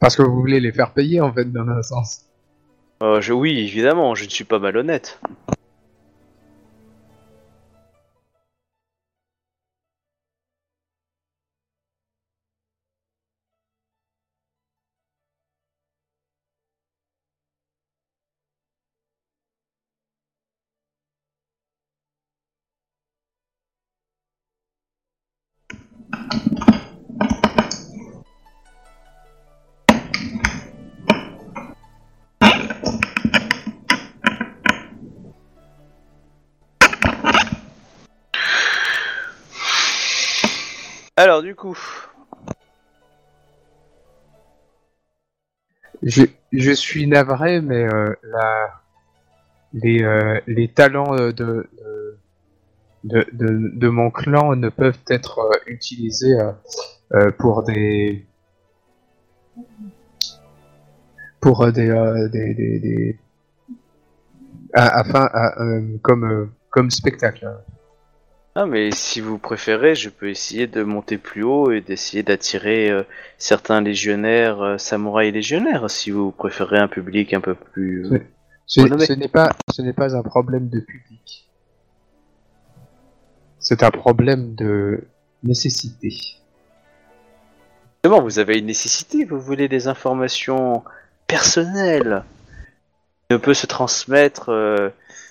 Parce 0.00 0.16
que 0.16 0.22
vous 0.22 0.40
voulez 0.40 0.60
les 0.60 0.72
faire 0.72 0.92
payer 0.92 1.20
en 1.20 1.32
fait 1.32 1.50
dans 1.50 1.68
un 1.68 1.82
sens. 1.82 2.24
Euh, 3.02 3.20
je, 3.20 3.32
oui, 3.32 3.58
évidemment, 3.58 4.14
je 4.14 4.24
ne 4.24 4.30
suis 4.30 4.44
pas 4.44 4.58
malhonnête. 4.58 5.20
Je, 46.02 46.22
je 46.52 46.70
suis 46.72 47.06
navré, 47.06 47.60
mais 47.60 47.84
euh, 47.92 48.14
la, 48.22 48.80
les, 49.72 50.02
euh, 50.02 50.66
talents 50.74 51.16
euh, 51.18 51.32
de, 51.32 51.68
de, 53.04 53.26
de, 53.32 53.88
mon 53.88 54.10
clan 54.10 54.54
ne 54.54 54.68
peuvent 54.68 55.02
être 55.08 55.50
utilisés 55.66 56.36
pour 57.38 57.64
des 57.64 58.26
pour 61.40 61.72
des, 61.72 61.88
des, 62.32 62.54
des, 62.54 63.18
afin 64.74 65.28
comme 66.02 66.52
comme 66.70 66.90
spectacle. 66.90 67.48
Ah 68.60 68.66
mais 68.66 68.90
si 68.90 69.20
vous 69.20 69.38
préférez, 69.38 69.94
je 69.94 70.08
peux 70.08 70.28
essayer 70.28 70.66
de 70.66 70.82
monter 70.82 71.16
plus 71.16 71.44
haut 71.44 71.70
et 71.70 71.80
d'essayer 71.80 72.24
d'attirer 72.24 72.90
euh, 72.90 73.04
certains 73.38 73.80
légionnaires, 73.80 74.60
euh, 74.60 74.78
samouraïs 74.78 75.32
légionnaires, 75.32 75.88
si 75.88 76.10
vous 76.10 76.32
préférez 76.32 76.78
un 76.78 76.88
public 76.88 77.32
un 77.34 77.40
peu 77.40 77.54
plus. 77.54 78.08
Oui. 78.10 78.18
Ce, 78.66 78.80
n'est 79.14 79.28
pas 79.28 79.52
ce 79.70 79.80
n'est 79.80 79.92
pas 79.92 80.16
un 80.16 80.22
problème 80.22 80.70
de 80.70 80.80
public. 80.80 81.48
C'est 83.60 83.84
un 83.84 83.92
problème 83.92 84.56
de 84.56 85.04
nécessité. 85.44 86.10
Justement, 86.10 88.22
vous 88.22 88.40
avez 88.40 88.58
une 88.58 88.66
nécessité, 88.66 89.24
vous 89.24 89.38
voulez 89.38 89.68
des 89.68 89.86
informations 89.86 90.82
personnelles. 91.28 92.24
Ne 93.30 93.36
peut 93.36 93.54
se 93.54 93.68
transmettre 93.68 94.48
euh, 94.48 94.88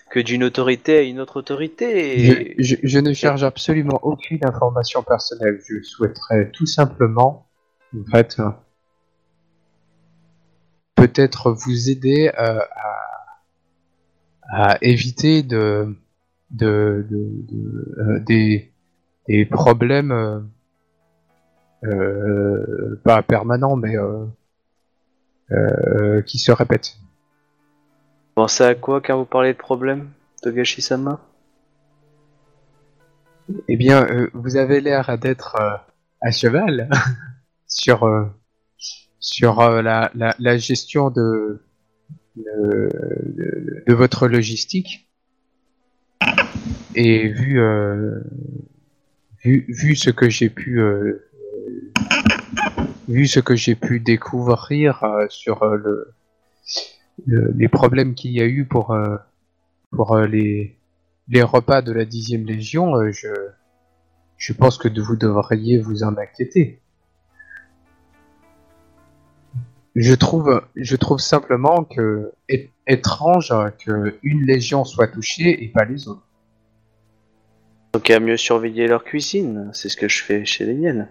que 0.09 0.19
d'une 0.19 0.43
autorité 0.43 0.97
à 0.97 1.01
une 1.01 1.19
autre 1.19 1.38
autorité. 1.38 2.19
Je, 2.57 2.63
je- 2.63 2.75
je 2.84 2.99
ne 2.99 3.13
cherche 3.13 3.43
absolument 3.43 3.99
aucune 4.03 4.39
information 4.43 5.03
personnelle. 5.03 5.59
Je 5.67 5.81
souhaiterais 5.84 6.51
tout 6.51 6.65
simplement, 6.65 7.47
en 7.93 8.09
fait, 8.11 8.38
euh, 8.39 8.49
peut-être 10.95 11.51
vous 11.51 11.89
aider 11.89 12.31
euh, 12.39 12.59
à, 14.49 14.73
à 14.73 14.77
éviter 14.81 15.43
de, 15.43 15.95
de, 16.51 17.05
de- 17.09 17.45
de- 17.51 17.95
euh, 17.99 18.19
des, 18.21 18.71
des 19.27 19.45
problèmes 19.45 20.11
euh, 20.11 20.39
euh, 21.84 22.99
pas 23.03 23.21
permanents, 23.21 23.75
mais 23.75 23.95
euh, 23.97 24.25
euh, 25.51 26.21
qui 26.23 26.39
se 26.39 26.51
répètent. 26.51 26.97
Pensez 28.38 28.64
à 28.64 28.76
quoi 28.76 29.01
quand 29.01 29.18
vous 29.18 29.26
parlez 29.26 29.53
de 29.53 29.57
problème, 29.57 30.11
Togashi-sama? 30.43 31.19
Eh 33.68 33.76
bien, 33.77 34.05
euh, 34.05 34.30
vous 34.35 34.57
avez 34.57 34.80
l'air 34.80 35.18
d'être 35.18 35.55
euh, 35.59 35.76
à 36.22 36.30
cheval 36.30 36.88
sur 37.65 38.03
euh, 38.03 39.81
la, 39.81 40.11
la, 40.14 40.57
gestion 40.59 41.09
de, 41.09 41.64
votre 43.88 44.27
logistique. 44.27 45.09
Et 46.93 47.30
vu 47.30 47.59
vu 49.43 49.95
ce 49.95 50.11
que 50.11 50.30
j'ai 50.30 50.51
pu 50.51 50.80
vu 53.07 53.26
ce 53.26 53.39
que 53.39 53.55
j'ai 53.55 53.73
pu 53.73 53.99
découvrir 53.99 55.03
sur 55.30 55.65
le, 55.65 56.14
le- 57.26 57.52
les 57.56 57.68
problèmes 57.68 58.14
qu'il 58.15 58.31
y 58.31 58.41
a 58.41 58.45
eu 58.45 58.65
pour 58.65 58.91
euh, 58.91 59.18
pour 59.91 60.14
euh, 60.14 60.27
les 60.27 60.77
les 61.30 61.44
repas 61.44 61.81
de 61.81 61.91
la 61.91 62.06
dixième 62.06 62.45
légion, 62.45 62.95
euh, 62.95 63.11
je, 63.11 63.27
je 64.38 64.53
pense 64.53 64.77
que 64.77 64.88
vous 64.99 65.15
devriez 65.15 65.80
vous 65.80 66.03
en 66.03 66.15
inquiéter. 66.18 66.80
Je 69.95 70.14
trouve, 70.14 70.61
je 70.76 70.95
trouve 70.95 71.19
simplement 71.19 71.84
que 71.84 72.31
étrange 72.85 73.53
que 73.84 74.18
une 74.23 74.44
légion 74.45 74.85
soit 74.85 75.07
touchée 75.07 75.64
et 75.64 75.68
pas 75.69 75.85
les 75.85 76.07
autres. 76.07 76.26
Donc 77.94 78.10
à 78.10 78.19
mieux 78.22 78.38
surveiller 78.38 78.88
leur 78.88 79.03
cuisine, 79.03 79.69
c'est 79.73 79.89
ce 79.89 79.98
que 79.98 80.07
je 80.07 80.23
fais 80.23 80.45
chez 80.45 80.65
les 80.65 80.73
miennes. 80.73 81.10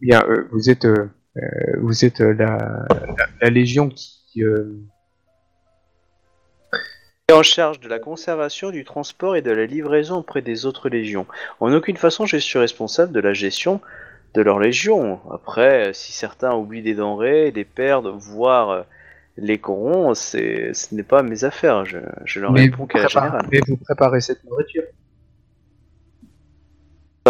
Bien, 0.00 0.22
euh, 0.28 0.48
vous 0.52 0.70
êtes, 0.70 0.84
euh, 0.84 0.96
euh, 0.96 1.08
vous 1.80 2.04
êtes 2.04 2.20
euh, 2.20 2.34
la, 2.34 2.86
la, 2.88 3.26
la 3.40 3.50
légion 3.50 3.88
qui, 3.88 4.42
euh, 4.42 4.72
Et 7.28 7.32
en 7.32 7.42
charge 7.42 7.80
de 7.80 7.88
la 7.88 7.98
conservation, 7.98 8.70
du 8.70 8.84
transport 8.84 9.36
et 9.36 9.42
de 9.42 9.50
la 9.50 9.66
livraison 9.66 10.16
auprès 10.16 10.42
des 10.42 10.66
autres 10.66 10.88
légions. 10.88 11.26
En 11.60 11.72
aucune 11.72 11.96
façon 11.96 12.26
je 12.26 12.36
suis 12.36 12.58
responsable 12.58 13.12
de 13.12 13.20
la 13.20 13.32
gestion 13.32 13.80
de 14.34 14.42
leur 14.42 14.58
légion. 14.58 15.20
Après, 15.32 15.92
si 15.94 16.12
certains 16.12 16.54
oublient 16.54 16.82
des 16.82 16.94
denrées, 16.94 17.50
les 17.50 17.64
perdent, 17.64 18.12
voire 18.18 18.70
euh, 18.70 18.82
les 19.36 19.58
corrompent, 19.58 20.16
c'est, 20.16 20.74
ce 20.74 20.94
n'est 20.94 21.02
pas 21.02 21.22
mes 21.22 21.44
affaires. 21.44 21.84
Je, 21.84 21.98
je 22.24 22.40
leur 22.40 22.52
mais, 22.52 22.62
réponds 22.62 22.86
qu'à 22.86 23.02
la 23.02 23.08
générale. 23.08 23.46
mais 23.50 23.60
vous 23.66 23.76
préparez 23.76 24.20
cette 24.20 24.44
nourriture. 24.44 24.82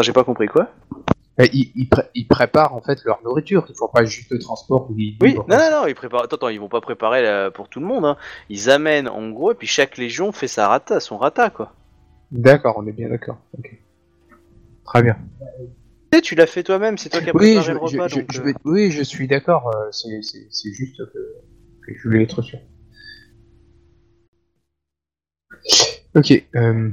J'ai 0.00 0.12
pas 0.12 0.24
compris 0.24 0.46
quoi? 0.46 0.70
Euh, 0.92 1.12
Ils, 1.40 1.70
ils, 1.76 1.88
pré- 1.88 2.08
ils 2.14 2.26
préparent 2.26 2.74
en 2.74 2.80
fait 2.80 3.04
leur 3.04 3.22
nourriture. 3.22 3.64
Ils 3.68 3.74
font 3.76 3.88
pas 3.88 4.04
juste 4.04 4.30
le 4.32 4.38
transport. 4.40 4.88
ils 4.96 5.16
Oui, 5.22 5.34
non, 5.36 5.44
non, 5.48 5.70
non, 5.70 5.86
ils 5.86 5.94
préparent. 5.94 6.24
Attends, 6.24 6.36
attends, 6.36 6.48
ils 6.48 6.58
vont 6.58 6.68
pas 6.68 6.80
préparer 6.80 7.22
la- 7.22 7.50
pour 7.52 7.68
tout 7.68 7.78
le 7.80 7.86
monde. 7.86 8.04
Hein. 8.04 8.16
Ils 8.48 8.70
amènent 8.70 9.08
en 9.08 9.30
gros, 9.30 9.52
et 9.52 9.54
puis 9.54 9.66
chaque 9.68 9.96
légion 9.98 10.32
fait 10.32 10.48
sa 10.48 10.66
rata, 10.68 10.98
son 11.00 11.16
rata, 11.16 11.50
quoi. 11.50 11.72
D'accord, 12.32 12.74
on 12.78 12.86
est 12.86 12.92
bien 12.92 13.08
d'accord. 13.08 13.38
Très 14.84 15.02
bien. 15.02 15.16
Tu 16.10 16.16
sais, 16.18 16.22
tu 16.22 16.34
l'as 16.34 16.46
fait 16.46 16.62
toi-même, 16.62 16.98
c'est 16.98 17.08
toi 17.10 17.20
qui 17.20 17.30
as 17.30 17.34
Oui, 17.34 17.52
préparé 17.54 17.66
je, 17.66 17.72
le 17.72 17.78
repas. 17.78 18.08
je- 18.08 18.14
donc, 18.20 18.32
je 18.32 18.40
euh, 18.42 18.52
oui, 18.64 18.90
je 18.90 19.02
suis 19.02 19.28
d'accord. 19.28 19.68
euh, 19.76 19.90
c'est- 19.92 20.72
juste 20.72 20.96
que, 20.98 21.18
que 21.86 21.94
je 21.96 22.02
voulais 22.08 22.22
être 22.24 22.42
sûr. 22.42 22.58
Ok. 26.14 26.32
euh, 26.56 26.90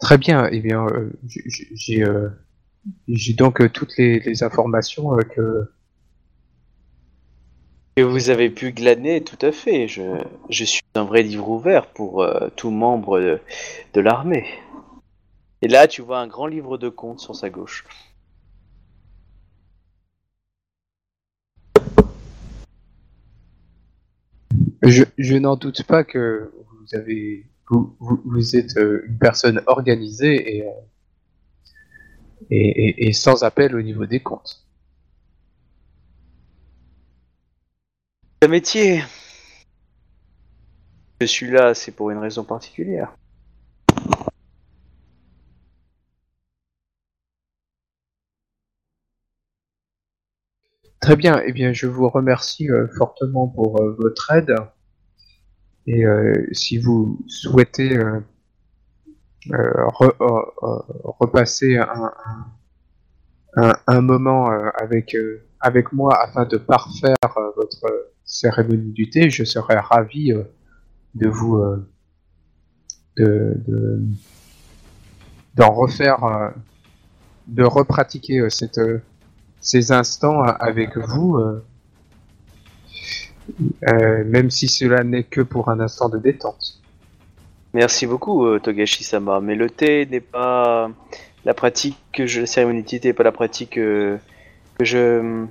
Très 0.00 0.18
bien. 0.18 0.48
Eh 0.50 0.60
bien, 0.60 0.86
euh, 0.86 1.10
j'ai- 1.26 1.42
j'ai 1.46 1.68
j'ai, 1.74 2.02
euh, 2.04 2.28
j'ai 3.08 3.34
donc 3.34 3.60
euh, 3.62 3.68
toutes 3.70 3.96
les, 3.98 4.20
les 4.20 4.42
informations 4.44 5.16
que. 5.18 5.70
que 7.96 8.02
vous 8.02 8.30
avez 8.30 8.48
pu 8.48 8.72
glaner, 8.72 9.22
tout 9.22 9.38
à 9.44 9.52
fait. 9.52 9.88
Je, 9.88 10.02
je 10.48 10.64
suis 10.64 10.82
un 10.94 11.04
vrai 11.04 11.22
livre 11.22 11.50
ouvert 11.50 11.86
pour 11.92 12.22
euh, 12.22 12.48
tout 12.56 12.70
membre 12.70 13.20
de, 13.20 13.40
de 13.94 14.00
l'armée. 14.00 14.46
Et 15.62 15.68
là, 15.68 15.86
tu 15.86 16.02
vois 16.02 16.18
un 16.18 16.26
grand 16.26 16.48
livre 16.48 16.78
de 16.78 16.88
comptes 16.88 17.20
sur 17.20 17.36
sa 17.36 17.48
gauche. 17.48 17.84
Je, 24.82 25.04
je 25.18 25.36
n'en 25.36 25.56
doute 25.56 25.82
pas 25.84 26.04
que 26.04 26.50
vous 26.80 26.96
avez. 26.96 27.47
Vous, 27.70 27.96
vous, 28.00 28.22
vous 28.24 28.56
êtes 28.56 28.76
euh, 28.78 29.04
une 29.06 29.18
personne 29.18 29.62
organisée 29.66 30.56
et, 30.56 30.66
euh, 30.66 30.70
et, 32.50 32.88
et, 32.88 33.08
et 33.08 33.12
sans 33.12 33.44
appel 33.44 33.74
au 33.74 33.82
niveau 33.82 34.06
des 34.06 34.20
comptes. 34.20 34.66
Un 38.42 38.48
métier. 38.48 39.02
Je 41.20 41.26
suis 41.26 41.50
là, 41.50 41.74
c'est 41.74 41.92
pour 41.92 42.10
une 42.10 42.18
raison 42.18 42.44
particulière. 42.44 43.14
Très 51.00 51.16
bien, 51.16 51.42
eh 51.46 51.52
bien 51.52 51.72
je 51.72 51.86
vous 51.86 52.08
remercie 52.08 52.70
euh, 52.70 52.86
fortement 52.96 53.48
pour 53.48 53.80
euh, 53.82 53.96
votre 53.98 54.30
aide. 54.32 54.54
Et 55.88 56.04
euh, 56.04 56.34
si 56.52 56.76
vous 56.76 57.18
souhaitez 57.26 57.96
euh, 57.96 58.20
euh, 59.52 59.86
re- 59.86 60.84
repasser 61.18 61.78
un, 61.78 63.72
un, 63.86 64.00
moment 64.02 64.50
avec, 64.78 65.16
avec 65.60 65.92
moi 65.94 66.22
afin 66.22 66.44
de 66.44 66.58
parfaire 66.58 67.16
votre 67.56 68.12
cérémonie 68.24 68.92
du 68.92 69.08
thé, 69.08 69.30
je 69.30 69.44
serais 69.44 69.78
ravi 69.78 70.34
de 71.14 71.28
vous 71.28 71.58
de, 73.16 73.54
de- 73.66 74.02
d'en 75.54 75.72
refaire, 75.72 76.52
de 77.46 77.64
repratiquer 77.64 78.50
cette 78.50 78.78
ces 79.60 79.90
instants 79.90 80.42
avec 80.42 80.98
vous, 80.98 81.38
euh, 83.88 84.24
même 84.24 84.50
si 84.50 84.68
cela 84.68 85.04
n'est 85.04 85.24
que 85.24 85.40
pour 85.40 85.68
un 85.68 85.80
instant 85.80 86.08
de 86.08 86.18
détente. 86.18 86.80
Merci 87.74 88.06
beaucoup, 88.06 88.46
euh, 88.46 88.58
Togashi-sama. 88.58 89.40
Mais 89.40 89.54
le 89.54 89.68
thé 89.68 90.06
n'est 90.06 90.20
pas 90.20 90.90
la 91.44 91.54
pratique 91.54 91.98
que 92.12 92.26
je, 92.26 92.40
la 92.40 92.46
cérémonie 92.46 92.82
de 92.82 92.88
thé 92.88 93.00
n'est 93.04 93.12
pas 93.12 93.22
la 93.24 93.32
pratique 93.32 93.78
euh, 93.78 94.16
que 94.78 94.84
je, 94.84 95.44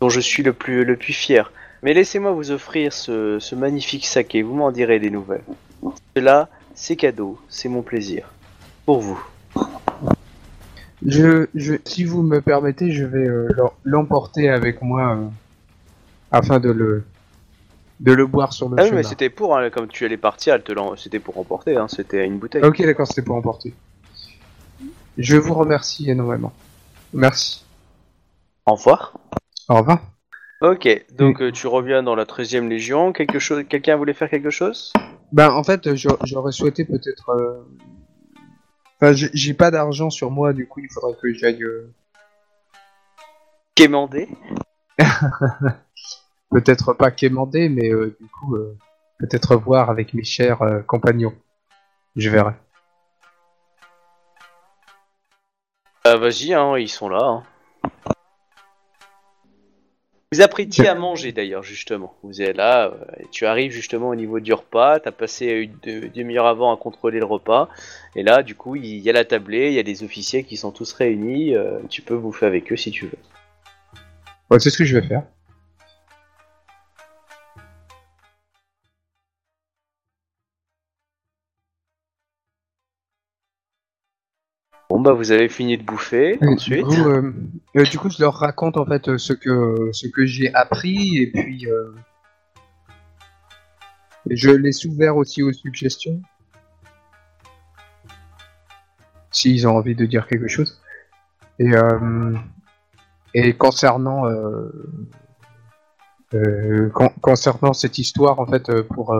dont 0.00 0.08
je 0.08 0.20
suis 0.20 0.42
le 0.42 0.52
plus, 0.52 0.84
le 0.84 0.96
plus 0.96 1.12
fier. 1.12 1.52
Mais 1.82 1.94
laissez-moi 1.94 2.32
vous 2.32 2.50
offrir 2.50 2.92
ce, 2.92 3.38
ce 3.38 3.54
magnifique 3.54 4.06
saké. 4.06 4.42
Vous 4.42 4.54
m'en 4.54 4.72
direz 4.72 4.98
des 4.98 5.10
nouvelles. 5.10 5.44
Cela, 6.16 6.48
c'est 6.74 6.96
cadeau, 6.96 7.38
c'est 7.48 7.68
mon 7.68 7.82
plaisir. 7.82 8.28
pour 8.86 9.00
vous. 9.00 9.22
Je, 11.04 11.46
je, 11.54 11.74
si 11.84 12.04
vous 12.04 12.22
me 12.22 12.40
permettez, 12.40 12.92
je 12.92 13.04
vais 13.04 13.26
l'em- 13.26 13.68
l'emporter 13.84 14.48
avec 14.48 14.80
moi 14.80 15.18
afin 16.30 16.58
de 16.58 16.70
le, 16.70 17.04
de 18.00 18.12
le 18.12 18.26
boire 18.26 18.52
sur 18.52 18.68
le 18.68 18.76
Ah 18.78 18.82
oui, 18.82 18.88
chemin. 18.88 18.96
mais 18.98 19.02
c'était 19.04 19.30
pour, 19.30 19.56
hein, 19.56 19.70
comme 19.70 19.88
tu 19.88 20.04
allais 20.04 20.16
partir, 20.16 20.54
elle 20.54 20.62
te 20.62 20.72
l'en- 20.72 20.96
c'était 20.96 21.18
pour 21.18 21.38
emporter, 21.38 21.76
hein, 21.76 21.88
c'était 21.88 22.20
à 22.20 22.24
une 22.24 22.38
bouteille. 22.38 22.62
Ok, 22.64 22.82
d'accord, 22.82 23.06
c'était 23.06 23.22
pour 23.22 23.36
emporter. 23.36 23.74
Je 25.16 25.36
vous 25.36 25.54
remercie 25.54 26.10
énormément. 26.10 26.52
Merci. 27.14 27.64
Au 28.66 28.74
revoir. 28.74 29.14
Au 29.68 29.76
revoir. 29.76 30.00
Ok, 30.60 30.88
donc 31.16 31.40
euh, 31.42 31.52
tu 31.52 31.66
reviens 31.66 32.02
dans 32.02 32.14
la 32.14 32.24
13ème 32.24 32.68
Légion. 32.68 33.12
Quelque 33.12 33.38
chose, 33.38 33.64
quelqu'un 33.68 33.96
voulait 33.96 34.14
faire 34.14 34.28
quelque 34.30 34.50
chose? 34.50 34.92
Ben, 35.32 35.50
en 35.50 35.62
fait, 35.64 35.94
j'a- 35.94 36.16
j'aurais 36.24 36.52
souhaité 36.52 36.84
peut-être. 36.84 37.30
euh, 37.30 37.62
Enfin, 38.98 39.12
j'ai- 39.12 39.28
j'ai 39.34 39.52
pas 39.52 39.70
d'argent 39.70 40.08
sur 40.08 40.30
moi, 40.30 40.54
du 40.54 40.66
coup, 40.66 40.80
il 40.80 40.88
faudrait 40.90 41.12
que 41.20 41.30
j'aille. 41.34 41.62
euh, 41.62 41.92
Quémander 43.74 44.28
Peut-être 46.56 46.94
pas 46.94 47.10
quémander, 47.10 47.68
mais 47.68 47.90
euh, 47.92 48.16
du 48.18 48.28
coup, 48.28 48.56
euh, 48.56 48.78
peut-être 49.18 49.56
voir 49.56 49.90
avec 49.90 50.14
mes 50.14 50.24
chers 50.24 50.62
euh, 50.62 50.80
compagnons. 50.80 51.34
Je 52.16 52.30
verrai. 52.30 52.54
Euh, 56.06 56.16
Vas-y, 56.16 56.54
hein, 56.54 56.78
ils 56.78 56.88
sont 56.88 57.10
là. 57.10 57.22
hein. 57.22 57.42
Vous 60.32 60.40
appréciez 60.40 60.88
à 60.88 60.94
manger 60.94 61.32
d'ailleurs, 61.32 61.62
justement. 61.62 62.14
Vous 62.22 62.40
êtes 62.40 62.56
là, 62.56 62.86
euh, 62.86 63.04
et 63.20 63.26
tu 63.30 63.44
arrives 63.44 63.70
justement 63.72 64.08
au 64.08 64.14
niveau 64.14 64.40
du 64.40 64.54
repas, 64.54 64.98
t'as 64.98 65.12
passé 65.12 65.48
une 65.48 65.76
de- 65.82 66.08
demi-heure 66.08 66.46
avant 66.46 66.72
à 66.72 66.78
contrôler 66.78 67.18
le 67.18 67.26
repas, 67.26 67.68
et 68.14 68.22
là, 68.22 68.42
du 68.42 68.54
coup, 68.54 68.76
il 68.76 68.96
y 69.00 69.10
a 69.10 69.12
la 69.12 69.26
tablée, 69.26 69.68
il 69.68 69.74
y 69.74 69.78
a 69.78 69.82
des 69.82 70.04
officiers 70.04 70.42
qui 70.44 70.56
sont 70.56 70.72
tous 70.72 70.90
réunis, 70.94 71.54
euh, 71.54 71.80
tu 71.90 72.00
peux 72.00 72.16
bouffer 72.16 72.46
avec 72.46 72.72
eux 72.72 72.76
si 72.76 72.90
tu 72.92 73.08
veux. 73.08 73.18
Ouais, 74.50 74.58
c'est 74.58 74.70
ce 74.70 74.78
que 74.78 74.84
je 74.86 74.98
vais 74.98 75.06
faire. 75.06 75.24
Bon, 84.88 85.00
bah, 85.00 85.12
vous 85.12 85.32
avez 85.32 85.48
fini 85.48 85.76
de 85.76 85.82
bouffer, 85.82 86.38
Et 86.40 86.46
ensuite. 86.46 86.86
Du 86.86 87.02
coup, 87.02 87.08
euh, 87.08 87.32
euh, 87.76 87.82
du 87.84 87.98
coup, 87.98 88.08
je 88.08 88.22
leur 88.22 88.34
raconte 88.34 88.76
en 88.76 88.86
fait 88.86 89.08
euh, 89.08 89.18
ce 89.18 89.32
que 89.32 89.90
ce 89.92 90.06
que 90.06 90.24
j'ai 90.26 90.54
appris 90.54 91.18
et 91.18 91.30
puis 91.32 91.66
je 94.30 94.50
les 94.50 94.86
ouvert 94.86 95.16
aussi 95.16 95.42
aux 95.42 95.52
suggestions. 95.52 96.20
S'ils 99.32 99.66
ont 99.68 99.76
envie 99.76 99.94
de 99.94 100.06
dire 100.06 100.26
quelque 100.26 100.48
chose. 100.48 100.80
Et 101.58 101.70
et 103.34 103.52
concernant 103.54 104.22
con- 106.94 107.12
concernant 107.20 107.72
cette 107.72 107.98
histoire 107.98 108.38
en 108.40 108.46
fait 108.46 108.82
pour 108.82 109.14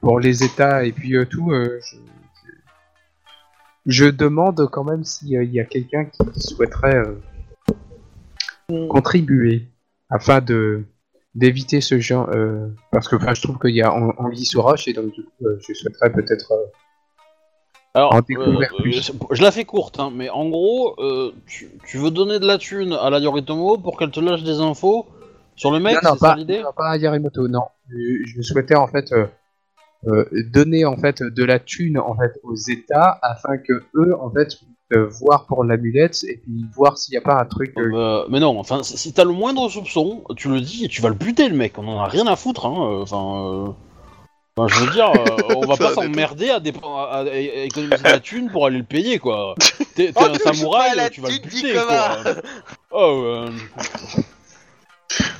pour 0.00 0.20
les 0.20 0.44
États 0.44 0.84
et 0.84 0.92
puis 0.92 1.14
tout, 1.28 1.50
je, 1.52 1.96
je 3.86 4.06
demande 4.06 4.68
quand 4.70 4.84
même 4.84 5.04
s'il 5.04 5.28
y 5.28 5.60
a 5.60 5.64
quelqu'un 5.64 6.06
qui 6.06 6.40
souhaiterait 6.40 6.96
euh, 6.96 8.88
contribuer 8.88 9.66
afin 10.10 10.40
de 10.40 10.84
d'éviter 11.34 11.80
ce 11.80 11.98
genre 12.00 12.28
euh, 12.30 12.68
parce 12.90 13.08
que 13.08 13.16
enfin, 13.16 13.34
je 13.34 13.42
trouve 13.42 13.58
qu'il 13.58 13.74
y 13.76 13.82
a 13.82 13.92
sous 14.42 14.62
roche 14.62 14.88
et 14.88 14.92
donc 14.94 15.12
du 15.12 15.22
coup 15.22 15.46
euh, 15.46 15.58
je 15.66 15.74
souhaiterais 15.74 16.10
peut-être 16.10 16.50
euh, 16.52 16.64
Alors, 17.94 18.14
En 18.14 18.20
découvrir 18.22 18.72
plus. 18.78 19.12
je 19.30 19.42
la 19.42 19.50
fais 19.50 19.64
courte, 19.64 20.00
hein, 20.00 20.10
mais 20.14 20.30
en 20.30 20.48
gros, 20.48 20.96
tu, 21.46 21.70
tu 21.86 21.98
veux 21.98 22.10
donner 22.10 22.38
de 22.38 22.46
la 22.46 22.58
thune 22.58 22.92
à 22.94 23.10
la 23.10 23.18
Yoritomo 23.18 23.78
pour 23.78 23.98
qu'elle 23.98 24.10
te 24.10 24.20
lâche 24.20 24.42
des 24.44 24.60
infos 24.60 25.06
sur 25.56 25.70
le 25.70 25.78
mec, 25.78 25.94
non, 26.02 26.10
non, 26.10 26.12
c'est 26.14 26.18
ça 26.20 26.28
pas, 26.28 26.36
l'idée? 26.36 26.60
non, 26.62 26.72
pas 26.76 26.90
à 26.90 26.96
Yarimoto, 26.96 27.48
non. 27.48 27.64
Je, 27.90 28.24
je 28.26 28.42
souhaitais 28.42 28.74
en 28.74 28.86
fait 28.86 29.12
donner 30.52 30.84
en 30.84 30.96
fait 30.96 31.22
de 31.22 31.44
la 31.44 31.58
thune 31.58 31.98
en 31.98 32.14
fait 32.16 32.32
aux 32.42 32.54
États 32.56 33.18
afin 33.22 33.58
que 33.58 33.72
eux 33.96 34.14
en 34.20 34.30
fait 34.30 34.48
euh, 34.94 35.08
voir 35.20 35.46
pour 35.46 35.64
l'amulette 35.64 36.22
et 36.24 36.36
puis 36.36 36.64
voir 36.74 36.96
s'il 36.96 37.12
n'y 37.12 37.18
a 37.18 37.20
pas 37.20 37.40
un 37.40 37.44
truc. 37.44 37.72
euh, 37.76 37.90
Euh, 37.92 38.24
mais 38.30 38.38
non, 38.38 38.56
enfin, 38.58 38.82
si 38.84 39.12
t'as 39.12 39.24
le 39.24 39.32
moindre 39.32 39.68
soupçon, 39.68 40.22
tu 40.36 40.48
le 40.48 40.60
dis 40.60 40.84
et 40.84 40.88
tu 40.88 41.02
vas 41.02 41.08
le 41.08 41.16
buter, 41.16 41.48
le 41.48 41.56
mec. 41.56 41.76
On 41.76 41.88
en 41.88 41.98
a 41.98 42.06
rien 42.06 42.26
à 42.28 42.36
foutre, 42.36 42.66
hein. 42.66 42.76
euh, 42.78 43.02
Enfin, 43.02 43.16
euh, 43.66 43.72
enfin, 44.56 44.68
je 44.72 44.84
veux 44.84 44.92
dire, 44.92 45.10
euh, 45.10 45.54
on 45.56 45.66
va 45.66 45.76
pas 45.76 45.92
s'emmerder 45.92 46.50
à, 46.50 46.56
à- 46.58 47.18
à- 47.18 47.20
à 47.22 47.34
économiser 47.34 47.96
de 48.04 48.08
la 48.08 48.20
thune 48.20 48.48
pour 48.48 48.64
aller 48.66 48.78
le 48.78 48.84
payer, 48.84 49.18
quoi. 49.18 49.56
T'es 49.96 50.12
Oh, 50.14 50.20
un 50.22 50.34
samouraï, 50.38 51.10
tu 51.10 51.20
vas 51.20 51.30
le 51.30 51.42
buter, 51.42 51.72
quoi. 51.72 52.34
Oh, 52.92 53.22
euh, 53.24 53.50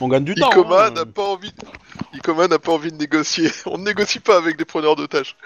on 0.01 0.09
gagne 0.09 0.25
du 0.25 0.35
temps. 0.41 0.51
Hein. 0.53 0.91
n'a 0.91 1.07
pas 1.07 1.23
envie. 1.25 1.51
De... 1.53 1.57
Ikoma 2.17 2.49
n'a 2.49 2.59
pas 2.59 2.73
envie 2.73 2.91
de 2.93 2.97
négocier. 2.97 3.51
On 3.67 3.79
ne 3.79 3.85
négocie 3.85 4.21
pas 4.21 4.37
avec 4.37 4.57
des 4.57 4.65
preneurs 4.65 4.97
d'otages. 4.97 5.37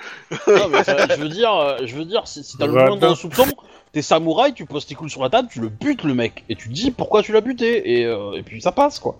Non, 0.47 0.69
mais, 0.71 0.79
enfin, 0.79 0.97
je 1.11 1.21
veux 1.21 1.29
dire, 1.29 1.55
euh, 1.55 1.79
je 1.85 1.95
veux 1.97 2.05
dire, 2.05 2.27
si, 2.27 2.43
si 2.45 2.57
t'as 2.57 2.67
le 2.67 2.73
Voilà. 2.73 2.89
moindre 2.89 3.15
soupçon, 3.15 3.47
t'es 3.93 4.03
samouraï, 4.03 4.53
tu 4.55 4.67
poses 4.67 4.87
tes 4.87 4.95
couilles 4.95 5.11
sur 5.11 5.23
la 5.23 5.31
table, 5.31 5.49
tu 5.51 5.61
le 5.61 5.69
butes 5.69 6.05
le 6.05 6.15
mec, 6.15 6.45
et 6.49 6.57
tu 6.57 6.69
dis 6.69 6.91
pourquoi 6.91 7.23
tu 7.23 7.33
l'as 7.33 7.41
buté, 7.41 7.99
et, 8.01 8.07
euh, 8.07 8.33
et 8.33 8.43
puis 8.43 8.61
ça 8.63 8.73
passe 8.73 8.99
quoi. 8.99 9.17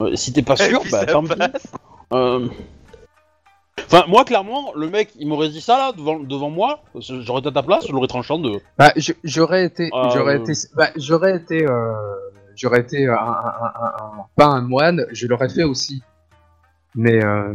Euh, 0.00 0.14
si 0.16 0.32
t'es 0.32 0.42
pas 0.42 0.56
sûr, 0.56 0.82
bah 0.90 1.00
ça 1.00 1.06
tant 1.06 1.22
pis. 1.24 1.30
Euh, 2.12 2.48
Enfin, 3.86 4.04
moi 4.06 4.24
clairement, 4.24 4.72
le 4.74 4.88
mec, 4.88 5.10
il 5.18 5.26
m'aurait 5.28 5.48
dit 5.48 5.60
ça 5.60 5.76
là 5.78 5.92
devant, 5.92 6.18
devant 6.20 6.50
moi, 6.50 6.80
j'aurais 6.94 7.40
été 7.40 7.48
à 7.48 7.52
ta 7.52 7.62
place, 7.62 7.86
je 7.86 7.92
l'aurais 7.92 8.06
tranché 8.06 8.32
en 8.32 8.38
deux. 8.38 8.60
Bah, 8.78 8.92
j'aurais 9.24 9.64
été, 9.64 9.90
Euh, 9.92 10.10
j'aurais 10.14 10.36
été, 10.36 10.52
bah, 10.76 10.88
j'aurais 10.96 11.36
été, 11.36 11.66
euh, 11.66 11.92
j'aurais 12.54 12.80
été 12.80 13.06
un, 13.06 13.14
un- 13.14 13.16
un- 13.16 13.72
un- 13.84 13.94
un- 14.04 14.26
pas 14.36 14.46
un 14.46 14.60
moine, 14.62 15.06
je 15.12 15.26
l'aurais 15.26 15.48
fait 15.48 15.64
aussi. 15.64 16.02
Mais, 16.94 17.24
euh, 17.24 17.54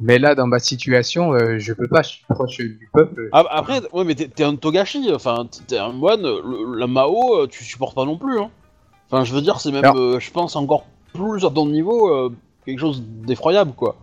mais 0.00 0.18
là, 0.18 0.34
dans 0.34 0.46
ma 0.46 0.58
situation, 0.58 1.32
euh, 1.32 1.58
je 1.58 1.72
peux 1.72 1.88
pas, 1.88 2.02
je 2.02 2.08
suis 2.08 2.24
proche 2.28 2.56
du 2.58 2.88
peuple. 2.92 3.28
Ah, 3.32 3.44
Après, 3.50 3.80
ouais, 3.92 4.04
mais 4.04 4.14
t'es 4.14 4.28
t'es 4.28 4.44
un 4.44 4.54
Togashi, 4.56 5.10
enfin, 5.12 5.46
t'es- 5.66 5.78
un 5.78 5.92
moine, 5.92 6.22
le- 6.22 6.76
la 6.78 6.86
Mao, 6.86 7.40
euh, 7.42 7.46
tu 7.48 7.64
supportes 7.64 7.94
pas 7.94 8.04
non 8.04 8.16
plus. 8.18 8.38
Hein. 8.38 8.50
Enfin, 9.10 9.24
je 9.24 9.34
veux 9.34 9.40
dire, 9.40 9.60
c'est 9.60 9.72
même, 9.72 9.84
euh, 9.96 10.20
je 10.20 10.30
pense, 10.30 10.54
encore 10.54 10.84
plus 11.14 11.44
à 11.44 11.50
ton 11.50 11.66
niveau, 11.66 12.30
quelque 12.64 12.78
chose 12.78 13.02
d'effroyable, 13.02 13.72
quoi. 13.72 13.96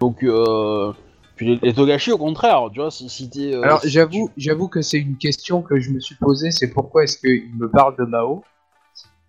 Donc, 0.00 0.24
euh, 0.24 0.92
puis 1.36 1.46
les, 1.46 1.58
les 1.62 1.72
Togashi, 1.74 2.10
au 2.12 2.18
contraire, 2.18 2.68
tu 2.72 2.80
vois, 2.80 2.90
si, 2.90 3.08
si 3.08 3.30
t'es... 3.30 3.54
Alors, 3.54 3.80
si 3.80 3.88
j'avoue, 3.88 4.30
j'avoue 4.36 4.68
que 4.68 4.82
c'est 4.82 4.98
une 4.98 5.16
question 5.16 5.62
que 5.62 5.78
je 5.78 5.90
me 5.90 6.00
suis 6.00 6.16
posée, 6.16 6.50
c'est 6.50 6.72
pourquoi 6.72 7.04
est-ce 7.04 7.16
qu'il 7.18 7.56
me 7.56 7.70
parle 7.70 7.96
de 7.96 8.04
Mao? 8.04 8.42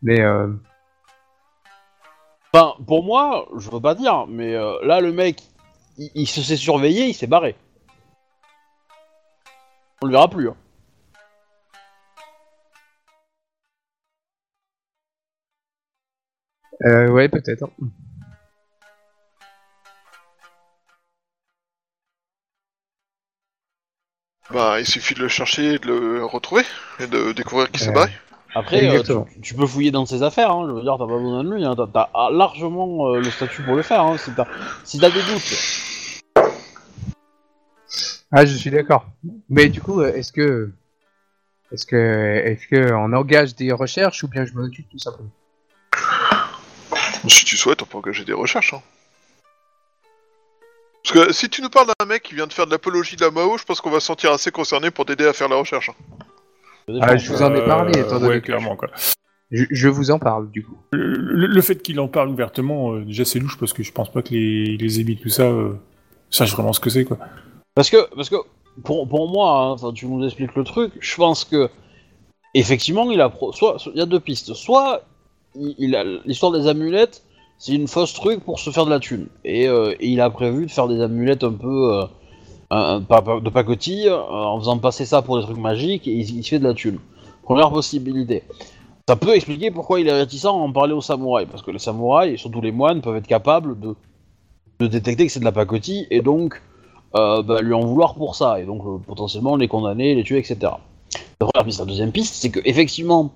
Mais, 0.01 0.21
euh, 0.21 0.47
Enfin, 2.55 2.73
pour 2.87 3.03
moi, 3.03 3.49
je 3.57 3.69
veux 3.69 3.81
pas 3.81 3.95
dire, 3.95 4.27
mais 4.27 4.55
euh, 4.55 4.77
là, 4.85 5.01
le 5.01 5.11
mec, 5.11 5.43
il, 5.97 6.09
il 6.15 6.25
se 6.25 6.41
s'est 6.41 6.55
surveillé, 6.55 7.07
il 7.07 7.13
s'est 7.13 7.27
barré. 7.27 7.57
On 10.01 10.05
le 10.05 10.13
verra 10.13 10.29
plus. 10.29 10.47
Hein. 10.47 10.55
euh, 16.85 17.09
ouais, 17.09 17.27
peut-être. 17.29 17.63
hein. 17.63 17.87
Bah, 24.51 24.79
il 24.79 24.85
suffit 24.85 25.13
de 25.15 25.21
le 25.21 25.27
chercher, 25.27 25.73
et 25.73 25.79
de 25.79 25.87
le 25.87 26.25
retrouver 26.25 26.63
et 26.99 27.07
de 27.07 27.31
découvrir 27.31 27.69
qui 27.71 27.79
s'est 27.79 27.87
Ouais. 27.89 27.93
barré. 27.93 28.11
Après, 28.57 28.87
euh, 28.87 29.03
tu, 29.41 29.53
peux 29.53 29.67
fouiller 29.67 29.91
dans 29.91 30.05
ses 30.05 30.23
affaires, 30.23 30.49
hein, 30.49 30.65
je 30.69 30.71
veux 30.71 30.81
dire, 30.81 30.95
t'as 30.97 31.05
pas 31.05 31.17
besoin 31.17 31.43
de 31.43 31.53
lui, 31.53 31.65
hein, 31.65 31.75
t'as- 31.75 32.09
ah, 32.13 32.29
largement 32.31 33.09
euh, 33.09 33.19
le 33.19 33.29
statut 33.29 33.61
pour 33.61 33.75
le 33.75 33.81
faire, 33.81 34.01
hein, 34.01 34.17
si 34.17 34.31
t'as 34.31 34.47
si 34.85 34.97
t'as 34.97 35.09
des 35.09 35.21
doutes. 35.23 36.41
Ah, 38.31 38.45
je 38.45 38.55
suis 38.55 38.71
d'accord. 38.71 39.05
Mais 39.49 39.67
du 39.67 39.81
coup, 39.81 40.01
est-ce 40.01 40.31
que, 40.31 40.71
est-ce 41.73 41.85
que, 41.85 42.41
est-ce 42.45 42.67
que 42.67 42.93
on 42.93 43.11
engage 43.11 43.55
des 43.55 43.73
recherches 43.73 44.23
ou 44.23 44.29
bien 44.29 44.45
je 44.45 44.53
m'en 44.53 44.63
occupe 44.63 44.89
tout 44.89 44.99
simplement? 44.99 45.29
Si 47.27 47.43
tu 47.43 47.57
souhaites, 47.57 47.81
on 47.81 47.85
peut 47.85 47.97
engager 47.97 48.23
des 48.23 48.33
recherches. 48.33 48.73
Hein. 48.73 48.81
Parce 51.03 51.27
que 51.27 51.33
si 51.33 51.49
tu 51.49 51.61
nous 51.61 51.69
parles 51.69 51.87
d'un 51.99 52.05
mec 52.05 52.23
qui 52.23 52.35
vient 52.35 52.47
de 52.47 52.53
faire 52.53 52.67
de 52.67 52.71
l'apologie 52.71 53.17
de 53.17 53.25
la 53.25 53.31
Mao, 53.31 53.57
je 53.57 53.65
pense 53.65 53.81
qu'on 53.81 53.91
va 53.91 53.99
se 53.99 54.07
sentir 54.07 54.31
assez 54.31 54.51
concerné 54.51 54.91
pour 54.91 55.05
t'aider 55.05 55.25
à 55.25 55.33
faire 55.33 55.49
la 55.49 55.57
recherche. 55.57 55.89
hein. 55.89 56.25
Ah, 57.01 57.17
je 57.17 57.31
vous 57.31 57.41
en 57.41 57.53
ai 57.55 57.65
parlé, 57.65 57.97
Euh, 57.97 58.01
étant 58.03 58.19
donné 58.19 58.27
ouais, 58.27 58.41
que 58.41 58.45
clairement, 58.45 58.75
quoi. 58.75 58.89
je, 59.51 59.63
je 59.71 59.87
vous 59.87 60.11
en 60.11 60.19
parle 60.19 60.49
du 60.51 60.63
coup. 60.63 60.77
Le, 60.91 61.07
le- 61.15 61.47
le 61.47 61.61
fait 61.61 61.81
qu'il 61.81 61.99
en 61.99 62.07
parle 62.07 62.29
ouvertement, 62.29 62.93
euh, 62.93 63.05
déjà 63.05 63.25
c'est 63.25 63.39
louche 63.39 63.57
parce 63.59 63.73
que 63.73 63.83
je 63.83 63.91
pense 63.91 64.11
pas 64.11 64.21
que 64.21 64.29
les, 64.33 64.77
les 64.77 64.99
émis, 64.99 65.17
tout 65.17 65.29
ça, 65.29 65.43
euh, 65.43 65.73
sachent 66.29 66.53
vraiment 66.53 66.73
ce 66.73 66.79
que 66.79 66.89
c'est, 66.89 67.05
quoi. 67.05 67.17
Parce 67.73 67.89
que, 67.89 67.97
parce 68.15 68.29
que 68.29 68.35
pour, 68.83 69.07
pour 69.07 69.29
moi, 69.29 69.77
hein, 69.81 69.91
tu 69.93 70.05
nous 70.07 70.23
expliques 70.25 70.55
le 70.55 70.63
truc, 70.63 70.93
je 70.99 71.15
pense 71.15 71.43
que 71.45 71.69
effectivement, 72.53 73.09
il 73.11 73.19
a 73.21 73.29
pro- 73.29 73.51
soit 73.51 73.77
il 73.93 73.97
y 73.97 74.01
a 74.01 74.05
deux 74.05 74.19
pistes, 74.19 74.53
soit 74.53 75.03
il, 75.55 75.75
il 75.77 75.95
a 75.95 76.03
l'histoire 76.25 76.51
des 76.51 76.67
amulettes, 76.67 77.23
c'est 77.57 77.73
une 77.73 77.87
fausse 77.87 78.13
truc 78.13 78.43
pour 78.43 78.59
se 78.59 78.69
faire 78.69 78.85
de 78.85 78.89
la 78.91 78.99
thune, 78.99 79.27
et, 79.43 79.67
euh, 79.67 79.93
et 79.99 80.07
il 80.09 80.21
a 80.21 80.29
prévu 80.29 80.65
de 80.65 80.71
faire 80.71 80.87
des 80.87 81.01
amulettes 81.01 81.43
un 81.43 81.53
peu, 81.53 81.93
euh, 81.93 82.03
de 82.75 83.49
pacotille 83.49 84.07
euh, 84.07 84.19
en 84.19 84.59
faisant 84.59 84.77
passer 84.77 85.05
ça 85.05 85.21
pour 85.21 85.37
des 85.37 85.43
trucs 85.43 85.57
magiques 85.57 86.07
et 86.07 86.13
il, 86.13 86.43
se 86.43 86.49
fait 86.49 86.59
de 86.59 86.63
la 86.63 86.73
thune. 86.73 86.99
Première 87.43 87.71
possibilité. 87.71 88.43
Ça 89.07 89.15
peut 89.15 89.35
expliquer 89.35 89.71
pourquoi 89.71 89.99
il 89.99 90.07
est 90.07 90.13
réticent 90.13 90.45
à 90.45 90.51
en 90.51 90.71
parler 90.71 90.93
aux 90.93 91.01
samouraïs, 91.01 91.47
parce 91.49 91.61
que 91.61 91.71
les 91.71 91.79
samouraïs, 91.79 92.33
et 92.33 92.37
surtout 92.37 92.61
les 92.61 92.71
moines, 92.71 93.01
peuvent 93.01 93.17
être 93.17 93.27
capables 93.27 93.79
de, 93.79 93.95
de 94.79 94.87
détecter 94.87 95.27
que 95.27 95.31
c'est 95.31 95.39
de 95.39 95.45
la 95.45 95.51
pacotille 95.51 96.07
et 96.09 96.21
donc 96.21 96.61
euh, 97.15 97.43
bah, 97.43 97.61
lui 97.61 97.73
en 97.73 97.81
vouloir 97.81 98.15
pour 98.15 98.35
ça, 98.35 98.59
et 98.59 98.65
donc 98.65 98.81
euh, 98.85 98.97
potentiellement 98.97 99.55
les 99.55 99.67
condamner, 99.67 100.15
les 100.15 100.23
tuer, 100.23 100.39
etc. 100.39 100.57
La 101.39 101.47
première 101.47 101.65
piste. 101.65 101.79
La 101.79 101.85
deuxième 101.85 102.11
piste, 102.11 102.35
c'est 102.35 102.49
que 102.49 102.59
effectivement, 102.65 103.31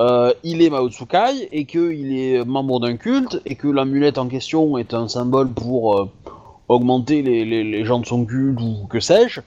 euh, 0.00 0.32
il 0.44 0.62
est 0.62 0.70
Mao 0.70 0.88
Tsukai 0.88 1.48
et 1.50 1.66
qu'il 1.66 2.16
est 2.16 2.44
membre 2.44 2.80
d'un 2.80 2.96
culte 2.96 3.42
et 3.44 3.56
que 3.56 3.68
l'amulette 3.68 4.18
en 4.18 4.28
question 4.28 4.78
est 4.78 4.94
un 4.94 5.08
symbole 5.08 5.48
pour 5.48 6.08
augmenter 6.72 7.22
les, 7.22 7.44
les- 7.44 7.64
les 7.64 7.84
gens 7.84 7.98
de 8.00 8.06
son 8.06 8.24
culte 8.24 8.60
ou 8.60 8.86
que 8.88 9.00
sais-je. 9.00 9.40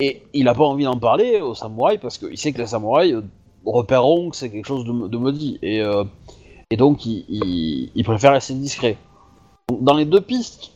Et 0.00 0.22
il 0.32 0.44
n'a 0.44 0.54
pas 0.54 0.64
envie 0.64 0.84
d'en 0.84 0.98
parler 0.98 1.40
aux 1.40 1.54
samouraïs 1.54 2.00
parce 2.00 2.18
qu'il 2.18 2.36
sait 2.38 2.52
que 2.52 2.58
les 2.58 2.66
samouraïs 2.66 3.14
euh, 3.14 3.22
repéreront 3.64 4.30
que 4.30 4.36
c'est 4.36 4.50
quelque 4.50 4.66
chose 4.66 4.84
de, 4.84 5.08
de 5.08 5.16
maudit. 5.16 5.58
Et, 5.62 5.80
euh, 5.80 6.04
et 6.70 6.76
donc 6.76 7.06
il, 7.06 7.24
il- 7.28 7.90
il 7.94 8.04
préfère 8.04 8.32
rester 8.32 8.54
discret. 8.54 8.96
Donc, 9.68 9.82
dans 9.84 9.94
les 9.94 10.04
deux 10.04 10.20
pistes, 10.20 10.72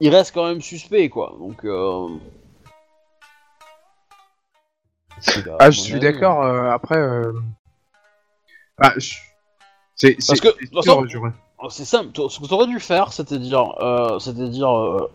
il 0.00 0.10
reste 0.14 0.32
quand 0.34 0.46
même 0.46 0.60
suspect 0.60 1.08
quoi. 1.08 1.34
Donc. 1.38 1.64
euh, 1.64 2.08
Ah, 5.58 5.70
je 5.70 5.80
suis 5.80 5.92
d'accord. 6.00 6.44
euh, 6.44 6.70
après, 6.70 6.98
ah, 8.78 8.92
je- 8.96 9.16
c'est 9.96 10.14
Parce 10.26 10.40
que, 10.40 10.48
c'est 11.60 11.64
Oh, 11.64 11.68
C'est 11.70 11.84
simple, 11.84 12.10
ce 12.30 12.38
que 12.40 12.46
tu 12.46 12.54
aurais 12.54 12.66
dû 12.66 12.78
faire, 12.80 13.12
c'était 13.12 13.38
dire, 13.38 13.74
euh, 13.80 14.18
c'était 14.18 14.48
dire, 14.48 14.70
euh, 14.70 15.10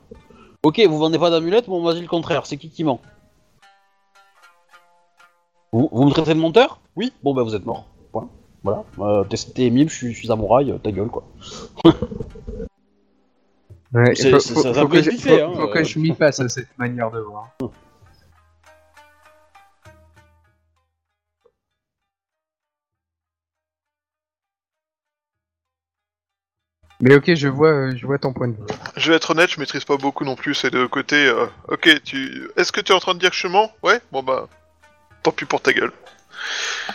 ok, 0.63 0.81
vous 0.87 0.97
vendez 0.97 1.17
pas 1.19 1.29
d'amulette, 1.29 1.67
bon, 1.67 1.81
vas-y 1.83 2.01
le 2.01 2.07
contraire, 2.07 2.45
c'est 2.45 2.57
qui 2.57 2.69
qui 2.69 2.83
ment 2.83 2.99
vous, 5.71 5.89
vous 5.91 6.05
me 6.05 6.11
traitez 6.11 6.33
de 6.35 6.39
menteur 6.39 6.79
Oui 6.95 7.11
Bon, 7.23 7.33
bah 7.33 7.41
vous 7.43 7.55
êtes 7.55 7.65
mort. 7.65 7.85
Point. 8.11 8.29
Voilà. 8.63 8.83
Euh, 8.99 9.23
t'es- 9.23 9.37
T'es 9.37 9.71
je 9.87 9.87
suis, 9.93 10.13
je 10.13 10.17
suis 10.19 10.27
samouraï, 10.27 10.69
euh, 10.71 10.77
ta 10.77 10.91
gueule, 10.91 11.07
quoi. 11.07 11.23
Ouais, 13.93 14.13
C'est- 14.15 14.29
faut, 14.31 14.39
c'est- 14.39 14.53
faut- 14.53 14.61
ça- 14.61 14.73
ça 14.73 14.81
faut 14.81 14.87
peut 14.87 14.97
que, 14.97 15.03
je, 15.03 15.11
faut- 15.17 15.29
hein, 15.33 15.51
faut 15.55 15.67
que 15.67 15.79
euh. 15.79 15.83
je 15.83 15.99
m'y 15.99 16.13
fasse 16.13 16.39
à 16.39 16.49
cette 16.49 16.77
manière 16.77 17.09
de 17.11 17.19
voir. 17.19 17.49
Mais 27.05 27.15
ok, 27.15 27.33
je 27.35 27.49
vois, 27.49 27.67
euh, 27.71 27.93
je 27.97 28.05
vois 28.05 28.17
ton 28.17 28.31
point 28.31 28.47
de 28.47 28.53
vue. 28.53 28.63
Je 28.95 29.09
vais 29.09 29.17
être 29.17 29.31
honnête, 29.31 29.49
je 29.51 29.59
maîtrise 29.59 29.83
pas 29.83 29.97
beaucoup 29.97 30.23
non 30.23 30.35
plus 30.37 30.53
ces 30.55 30.69
deux 30.69 30.87
côtés. 30.87 31.27
euh, 31.27 31.47
ok, 31.67 32.01
tu. 32.05 32.47
Est-ce 32.55 32.71
que 32.71 32.79
tu 32.79 32.93
es 32.93 32.95
en 32.95 32.99
train 32.99 33.13
de 33.13 33.19
dire 33.19 33.31
que 33.31 33.35
je 33.35 33.47
mens? 33.47 33.71
Ouais 33.83 33.99
Bon 34.13 34.23
bah. 34.23 34.47
Tant 35.21 35.31
pis 35.31 35.43
pour 35.43 35.59
ta 35.61 35.73
gueule. 35.73 35.91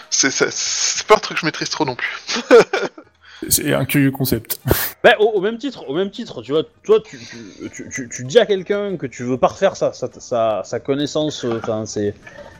C'est 0.08 0.30
c'est- 0.30 0.50
c'est 0.50 1.06
pas 1.06 1.16
un 1.16 1.18
truc 1.18 1.36
que 1.36 1.40
je 1.42 1.46
maîtrise 1.46 1.68
trop 1.68 1.84
non 1.84 1.94
plus. 1.94 2.18
C'est 3.50 3.72
un 3.72 3.84
curieux 3.84 4.10
concept. 4.10 4.58
Bah, 5.04 5.14
au, 5.20 5.26
au 5.26 5.40
même 5.40 5.58
titre, 5.58 5.88
au 5.88 5.94
même 5.94 6.10
titre, 6.10 6.42
tu 6.42 6.50
vois, 6.50 6.64
toi, 6.82 6.98
tu, 7.00 7.16
tu, 7.18 7.70
tu, 7.70 7.88
tu- 7.88 8.08
tu 8.08 8.24
dis 8.24 8.40
à 8.40 8.46
quelqu'un 8.46 8.96
que 8.96 9.06
tu 9.06 9.22
veux 9.22 9.38
parfaire 9.38 9.76
sa, 9.76 9.92
sa, 9.92 10.08
sa, 10.18 10.62
sa 10.64 10.80
connaissance, 10.80 11.44
euh, 11.44 11.58
enfin, 11.62 11.86
c'est 11.86 12.14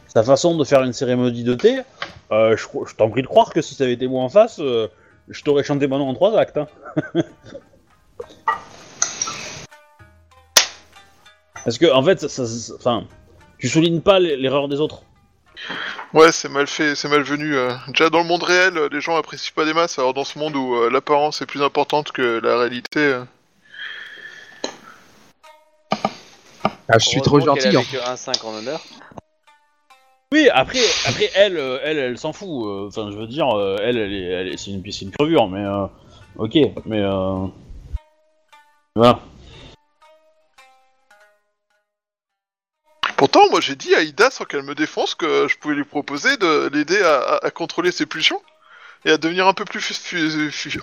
sa 0.07 0.23
façon 0.23 0.57
de 0.57 0.63
faire 0.65 0.85
une 0.85 0.93
cérémonie 0.93 1.43
de 1.43 1.55
thé. 1.55 1.81
euh, 2.31 2.57
je, 2.57 2.95
t'en 2.95 3.11
prie 3.11 3.23
de 3.23 3.27
croire 3.27 3.51
que 3.53 3.61
si 3.61 3.75
ça 3.75 3.83
avait 3.85 3.95
été 3.95 4.07
moi 4.07 4.23
en 4.23 4.29
face, 4.29 4.61
euh, 4.61 4.87
je 5.29 5.43
t'aurais 5.43 5.65
chanté 5.65 5.89
mon 5.89 5.99
nom 5.99 6.09
en 6.09 6.15
trois 6.15 6.39
actes. 6.39 6.59
Hein. 6.59 6.69
Parce 11.65 11.79
que, 11.79 11.93
en 11.93 12.03
fait, 12.03 12.21
ça, 12.21 12.29
ça- 12.29 12.47
ça- 12.47 12.75
enfin, 12.77 13.05
tu 13.59 13.69
soulignes 13.69 14.01
pas 14.01 14.19
l'erreur 14.21 14.69
des 14.69 14.81
autres. 14.81 15.03
Ouais, 16.15 16.33
c'est 16.33 16.49
mal 16.49 16.67
fait, 16.67 16.95
c'est 16.95 17.09
malvenu. 17.09 17.55
euh. 17.57 17.73
Déjà 17.89 18.09
dans 18.09 18.21
le 18.21 18.25
monde 18.25 18.43
réel, 18.43 18.79
euh, 18.79 18.89
les 18.91 19.01
gens 19.01 19.17
apprécient 19.17 19.53
pas 19.55 19.65
des 19.67 19.75
masses, 19.75 19.99
alors 19.99 20.15
dans 20.15 20.25
ce 20.25 20.39
monde 20.39 20.57
où 20.57 20.75
euh, 20.77 20.89
l'apparence 20.91 21.43
est 21.43 21.47
plus 21.47 21.63
importante 21.63 22.13
que 22.13 22.41
la 22.43 22.57
réalité. 22.59 23.01
euh, 23.01 23.25
Ah, 26.91 26.99
je 26.99 27.07
suis 27.09 27.21
trop 27.21 27.37
Heureusement 27.37 27.55
gentil. 27.57 27.69
qu'elle 27.69 27.77
hein. 27.77 27.83
avait 27.93 27.99
que 27.99 28.03
1-5 28.15 28.45
en 28.47 28.55
honneur. 28.55 28.81
Oui, 30.33 30.49
après, 30.53 30.79
après 31.07 31.31
elle, 31.35 31.59
euh, 31.59 31.79
elle, 31.83 31.99
elle 31.99 32.17
s'en 32.19 32.33
fout. 32.33 32.49
euh, 32.49 32.87
Enfin, 32.89 33.11
je 33.11 33.17
veux 33.19 33.27
dire, 33.27 33.49
euh, 33.51 33.77
elle, 33.83 33.99
elle, 33.99 34.13
est, 34.15 34.23
elle 34.25 34.49
est- 34.49 34.57
c'est 34.57 34.71
une, 34.71 34.83
c'est 34.91 35.05
une 35.05 35.11
crevure, 35.11 35.49
mais 35.49 35.65
euh, 35.65 35.87
ok, 36.39 36.55
mais 36.87 37.01
euh, 37.01 37.47
voilà. 38.95 39.21
Pourtant, 43.17 43.51
moi 43.51 43.61
j'ai 43.61 43.75
dit 43.75 43.95
à 43.95 44.03
Ida, 44.03 44.31
sans 44.31 44.45
qu'elle 44.45 44.63
me 44.63 44.75
défonce, 44.75 45.15
que 45.15 45.49
je 45.49 45.59
pouvais 45.59 45.75
lui 45.75 45.85
proposer 45.85 46.37
de 46.37 46.69
l'aider 46.73 47.03
à, 47.03 47.17
à- 47.19 47.47
à 47.47 47.51
contrôler 47.51 47.91
ses 47.91 48.07
pulsions 48.07 48.41
et 49.05 49.11
à 49.11 49.19
devenir 49.19 49.47
un 49.49 49.55
peu 49.55 49.65
plus 49.65 49.81
fu- 49.81 49.95
fu- 49.95 50.51
fu- 50.71 50.81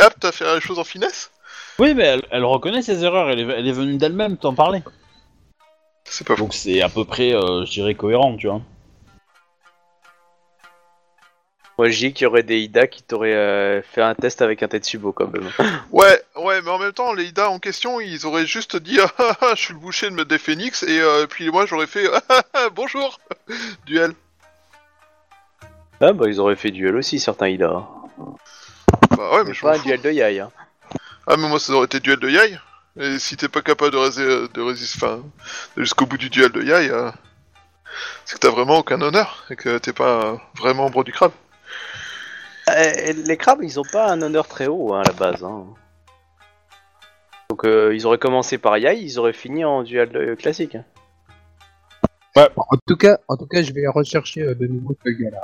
apte 0.00 0.24
à 0.24 0.32
faire 0.32 0.54
les 0.54 0.60
choses 0.60 0.78
en 0.78 0.84
finesse? 0.84 1.30
Oui, 1.78 1.94
mais 1.94 2.04
elle, 2.04 2.22
elle 2.30 2.44
reconnaît 2.44 2.82
ses 2.82 3.04
erreurs. 3.04 3.28
Elle 3.30 3.40
est, 3.40 3.54
elle 3.58 3.66
est 3.66 3.72
venue 3.72 3.96
d'elle-même 3.96 4.36
t'en 4.36 4.54
parler. 4.54 4.82
C'est 6.04 6.26
pas 6.26 6.36
faux. 6.36 6.42
Donc 6.44 6.54
c'est 6.54 6.80
à 6.80 6.88
peu 6.88 7.04
près, 7.04 7.34
euh, 7.34 7.64
je 7.66 7.70
dirais, 7.72 7.94
cohérent, 7.94 8.36
tu 8.36 8.46
vois. 8.48 8.62
Moi, 11.80 11.88
je 11.88 11.96
dis 11.96 12.12
qu'il 12.12 12.24
y 12.24 12.26
aurait 12.26 12.42
des 12.42 12.58
Ida 12.60 12.86
qui 12.86 13.02
t'auraient 13.02 13.32
euh, 13.34 13.80
fait 13.80 14.02
un 14.02 14.14
test 14.14 14.42
avec 14.42 14.62
un 14.62 14.68
Tetsubo 14.68 15.12
quand 15.14 15.28
même. 15.32 15.50
Ouais, 15.90 16.22
ouais, 16.36 16.60
mais 16.60 16.68
en 16.70 16.78
même 16.78 16.92
temps, 16.92 17.14
les 17.14 17.24
Ida 17.24 17.48
en 17.48 17.58
question, 17.58 18.00
ils 18.00 18.26
auraient 18.26 18.44
juste 18.44 18.76
dit 18.76 19.00
ah, 19.00 19.10
ah, 19.16 19.36
ah, 19.40 19.52
je 19.56 19.62
suis 19.62 19.72
le 19.72 19.80
boucher 19.80 20.10
de 20.10 20.22
des 20.22 20.36
phénix 20.36 20.82
et 20.82 21.00
euh, 21.00 21.26
puis 21.26 21.48
moi 21.48 21.64
j'aurais 21.64 21.86
fait 21.86 22.06
ah, 22.12 22.20
ah, 22.28 22.42
ah, 22.52 22.68
bonjour 22.68 23.18
duel. 23.86 24.12
Ah 26.02 26.12
bah, 26.12 26.26
ils 26.28 26.38
auraient 26.38 26.54
fait 26.54 26.70
duel 26.70 26.96
aussi, 26.96 27.18
certains 27.18 27.48
Ida. 27.48 27.68
Bah 29.16 29.30
ouais, 29.32 29.38
mais 29.38 29.44
Mais 29.44 29.54
je 29.54 29.62
pas 29.62 29.70
un 29.70 29.78
fous. 29.78 29.84
duel 29.84 30.02
de 30.02 30.10
Yai. 30.10 30.40
Hein. 30.40 30.50
Ah 31.26 31.38
mais 31.38 31.48
moi 31.48 31.58
ça 31.58 31.72
aurait 31.72 31.86
été 31.86 31.98
duel 32.00 32.18
de 32.20 32.28
Yai. 32.28 32.58
Et 32.98 33.18
si 33.18 33.38
t'es 33.38 33.48
pas 33.48 33.62
capable 33.62 33.92
de, 33.92 33.96
rési- 33.96 34.52
de 34.52 34.60
résister, 34.60 35.06
jusqu'au 35.78 36.04
bout 36.04 36.18
du 36.18 36.28
duel 36.28 36.52
de 36.52 36.60
Yai, 36.62 36.90
euh, 36.90 37.10
c'est 38.26 38.34
que 38.34 38.40
t'as 38.40 38.50
vraiment 38.50 38.80
aucun 38.80 39.00
honneur 39.00 39.46
et 39.48 39.56
que 39.56 39.78
t'es 39.78 39.94
pas 39.94 40.24
euh, 40.26 40.36
vrai 40.58 40.74
membre 40.74 41.04
du 41.04 41.12
crabe. 41.12 41.32
Euh, 42.76 43.12
les 43.26 43.36
crabes, 43.36 43.60
ils 43.62 43.78
ont 43.80 43.84
pas 43.92 44.10
un 44.10 44.20
honneur 44.22 44.46
très 44.48 44.66
haut 44.66 44.94
hein, 44.94 45.00
à 45.00 45.04
la 45.04 45.12
base. 45.12 45.42
Hein. 45.44 45.66
Donc, 47.50 47.64
euh, 47.64 47.94
ils 47.94 48.06
auraient 48.06 48.18
commencé 48.18 48.58
par 48.58 48.78
Yai, 48.78 49.00
ils 49.02 49.18
auraient 49.18 49.32
fini 49.32 49.64
en 49.64 49.82
duel 49.82 50.10
de- 50.10 50.34
classique. 50.34 50.76
hein. 50.76 50.84
En 52.36 52.76
tout 52.86 52.96
cas, 52.96 53.18
en 53.28 53.36
tout 53.36 53.46
cas, 53.46 53.62
je 53.62 53.72
vais 53.72 53.86
rechercher 53.88 54.42
euh, 54.42 54.54
de 54.54 54.66
nouveau 54.66 54.94
ce 55.04 55.10
gars-là. 55.10 55.40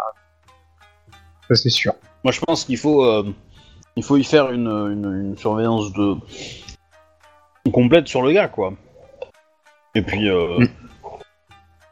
Ça 1.48 1.54
c'est 1.56 1.68
sûr. 1.70 1.94
Moi, 2.24 2.32
je 2.32 2.40
pense 2.40 2.64
qu'il 2.64 2.78
faut, 2.78 3.04
euh, 3.04 3.24
il 3.96 4.02
faut 4.04 4.16
y 4.16 4.24
faire 4.24 4.50
une, 4.52 4.68
une, 4.68 5.04
une 5.30 5.36
surveillance 5.36 5.92
de 5.92 6.14
complète 7.72 8.06
sur 8.08 8.22
le 8.22 8.32
gars, 8.32 8.48
quoi. 8.48 8.72
Et 9.94 10.02
puis, 10.02 10.28
euh, 10.30 10.58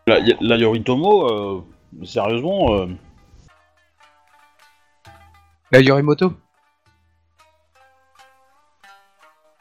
Mm. 0.06 0.16
la, 0.40 0.56
Yoritomo, 0.56 1.26
euh, 1.30 1.64
sérieusement, 2.04 2.74
euh, 2.74 2.86
La 5.74 5.80
Yorimoto 5.80 6.32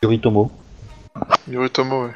Yoritomo. 0.04 0.52
Yoritomo, 1.50 2.06
ouais. 2.06 2.14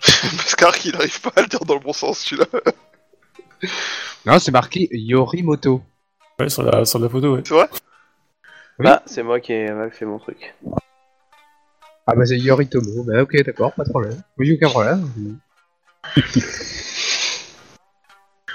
Mascar 0.38 0.72
qu'il 0.78 0.96
arrive 0.96 1.20
pas 1.20 1.32
à 1.36 1.42
le 1.42 1.48
dire 1.48 1.62
dans 1.66 1.74
le 1.74 1.80
bon 1.80 1.92
sens 1.92 2.20
celui-là. 2.20 2.46
Non, 4.24 4.38
c'est 4.38 4.50
marqué 4.50 4.88
Yorimoto. 4.92 5.82
Ouais, 6.40 6.48
sur 6.48 6.62
la, 6.62 6.86
sur 6.86 7.00
la 7.00 7.10
photo, 7.10 7.34
ouais. 7.34 7.42
C'est 7.46 7.52
vrai? 7.52 7.68
Oui. 8.78 8.86
Ah, 8.88 9.02
c'est 9.04 9.22
moi 9.22 9.38
qui 9.38 9.52
ai 9.52 9.70
mal 9.70 9.92
fait 9.92 10.06
mon 10.06 10.18
truc. 10.18 10.54
Ah 12.06 12.14
bah 12.16 12.24
c'est 12.24 12.38
Yoritomo. 12.38 13.04
Bah 13.04 13.20
ok, 13.24 13.42
d'accord, 13.44 13.74
pas 13.74 13.84
de 13.84 13.90
problème. 13.90 14.22
Oui, 14.38 14.54
aucun 14.54 14.70
problème. 14.70 15.06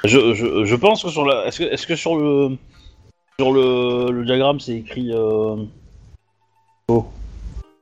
Je, 0.03 0.33
je, 0.33 0.65
je 0.65 0.75
pense 0.75 1.03
que 1.03 1.09
sur 1.09 1.25
la, 1.25 1.45
est-ce 1.45 1.59
que, 1.59 1.63
est-ce 1.65 1.85
que 1.85 1.95
sur 1.95 2.17
le, 2.17 2.57
sur 3.39 3.51
le, 3.53 4.11
le 4.11 4.25
diagramme 4.25 4.59
c'est 4.59 4.77
écrit, 4.77 5.11
euh, 5.13 5.57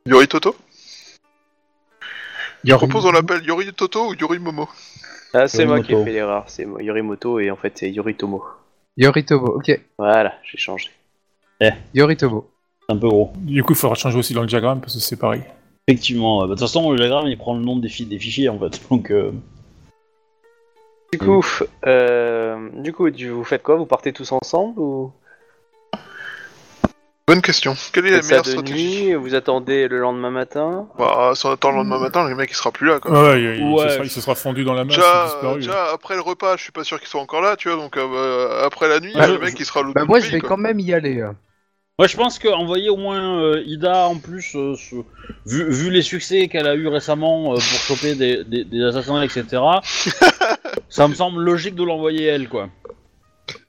Yoritoto 0.06 0.53
Je 2.64 2.69
Yorimoto. 2.72 2.88
propose 2.91 3.06
on 3.06 3.11
l'appelle 3.14 3.44
Yoritoto 3.45 4.10
ou 4.10 4.14
Yorimomo. 4.15 4.68
Ah, 5.34 5.48
c'est 5.48 5.65
moi 5.65 5.80
qui 5.82 5.94
ai 5.94 6.03
fait 6.03 6.11
l'erreur. 6.11 6.44
C'est 6.48 6.65
moi- 6.65 6.82
Yorimoto 6.84 7.40
et 7.40 7.52
en 7.52 7.56
fait, 7.56 7.72
c'est 7.77 7.90
Yoritomo. 7.90 8.44
Yoritomo, 8.98 9.48
ok. 9.57 9.80
Voilà, 9.98 10.34
j'ai 10.44 10.57
changé. 10.57 10.90
Yoritomo. 11.94 12.49
c'est 12.90 12.94
un 12.95 12.98
peu 12.98 13.07
gros. 13.07 13.32
Du 13.38 13.64
coup, 13.64 13.73
il 13.73 13.77
faudra 13.77 13.95
changer 13.95 14.18
aussi 14.19 14.34
dans 14.34 14.41
le 14.41 14.48
diagramme 14.48 14.82
parce 14.82 14.94
que 14.95 14.99
c'est 14.99 15.15
pareil. 15.18 15.44
Effectivement, 15.88 16.40
bah, 16.41 16.48
de 16.48 16.49
toute 16.52 16.60
façon 16.61 16.91
le 16.91 16.98
diagramme 16.98 17.27
il 17.27 17.38
prend 17.38 17.53
le 17.56 17.64
nom 17.64 17.77
des, 17.77 17.88
fi- 17.90 18.06
des 18.06 18.19
fichiers 18.19 18.49
en 18.49 18.60
fait, 18.60 18.82
donc. 18.90 19.10
euh, 19.11 19.32
Du 21.14 21.19
coup, 21.19 21.45
euh, 21.88 22.69
du 22.82 22.91
coup, 22.91 23.10
du- 23.10 23.30
vous 23.30 23.44
faites 23.45 23.64
quoi? 23.64 23.76
Vous 23.77 23.86
partez 23.86 24.11
tous 24.11 24.34
ensemble 24.34 24.80
ou? 24.82 25.11
Bonne 27.27 27.41
question. 27.41 27.73
Quelle 27.91 28.06
est 28.06 28.11
la 28.11 28.18
Faites 28.18 28.23
ça 28.26 28.30
meilleure 28.30 28.43
de 28.43 28.49
stratégie 28.52 29.06
nuit, 29.07 29.14
vous 29.15 29.34
attendez 29.34 29.88
le 29.88 29.97
lendemain 29.97 30.30
matin. 30.30 30.88
Bah, 30.99 31.31
si 31.34 31.43
on 31.47 31.52
attend 31.52 31.72
le 31.72 31.77
lendemain 31.77 31.97
matin, 31.97 32.30
le 32.30 32.35
mec 32.35 32.52
il 32.52 32.56
sera 32.56 32.72
plus 32.72 32.85
là, 32.88 32.99
quoi. 32.99 33.31
Ouais, 33.31 33.41
il, 33.41 33.61
il- 33.61 33.73
Ouais. 33.73 33.89
ce 33.89 33.93
sera, 33.95 34.03
il 34.03 34.10
se 34.11 34.22
sera 34.22 34.35
fondu 34.35 34.64
dans 34.64 34.76
la 34.76 34.84
masse, 34.85 34.93
il 34.95 34.99
Déjà, 34.99 35.22
a 35.22 35.26
disparu. 35.26 35.56
déjà, 35.60 35.85
après 35.91 36.14
le 36.14 36.22
repas, 36.22 36.56
je 36.56 36.61
suis 36.61 36.72
pas 36.72 36.84
sûr 36.84 36.99
qu'il 36.99 37.07
soit 37.07 37.19
encore 37.22 37.41
là, 37.41 37.56
tu 37.56 37.68
vois, 37.68 37.77
donc 37.81 37.97
euh, 37.97 38.06
bah, 38.60 38.64
après 38.68 38.88
la 38.88 38.99
nuit, 38.99 39.14
Bah, 39.15 39.26
le 39.26 39.35
je- 39.35 39.39
mec 39.39 39.56
il 39.60 39.65
sera 39.65 39.80
à 39.80 39.84
l'autre 39.84 39.95
Bah 39.95 40.02
bout 40.02 40.07
moi 40.10 40.19
du 40.19 40.26
je 40.26 40.30
pays, 40.31 40.35
vais 40.35 40.39
quoi. 40.41 40.49
quand 40.49 40.57
même 40.57 40.80
y 40.80 40.93
aller. 40.93 41.22
hein. 41.22 41.35
Moi, 41.97 42.07
je 42.07 42.15
pense 42.18 42.38
qu'envoyer 42.38 42.89
au 42.89 42.97
moins 42.97 43.41
euh, 43.41 43.64
Ida 43.65 44.06
en 44.07 44.18
plus, 44.19 44.52
euh, 44.56 44.76
ce- 44.76 44.95
vu, 45.47 45.72
vu 45.72 45.89
les 45.89 46.03
succès 46.03 46.47
qu'elle 46.47 46.68
a 46.68 46.76
eu 46.76 46.88
récemment 46.89 47.53
euh, 47.53 47.56
pour 47.56 47.61
choper 47.64 48.14
des, 48.14 48.43
des, 48.43 48.65
des 48.65 48.84
assassins, 48.84 49.19
etc., 49.23 49.45
ça 50.89 51.07
me 51.07 51.15
semble 51.15 51.41
logique 51.41 51.73
de 51.73 51.84
l'envoyer 51.84 52.26
elle, 52.26 52.49
quoi. 52.49 52.69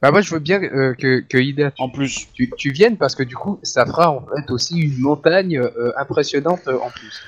Bah 0.03 0.11
moi 0.11 0.21
je 0.21 0.31
veux 0.31 0.41
bien 0.41 0.63
euh, 0.63 0.95
que, 0.95 1.21
que 1.21 1.39
Ida 1.39 1.73
En 1.79 1.89
plus. 1.89 2.29
tu, 2.35 2.51
tu 2.59 2.71
viennes 2.71 2.97
parce 2.99 3.15
que 3.15 3.23
du 3.23 3.35
coup 3.35 3.59
ça 3.63 3.87
fera 3.87 4.11
en 4.11 4.21
fait 4.27 4.51
aussi 4.51 4.79
une 4.79 4.99
montagne 4.99 5.59
euh, 5.59 5.93
impressionnante 5.99 6.61
euh, 6.69 6.79
en 6.79 6.91
plus. 6.91 7.23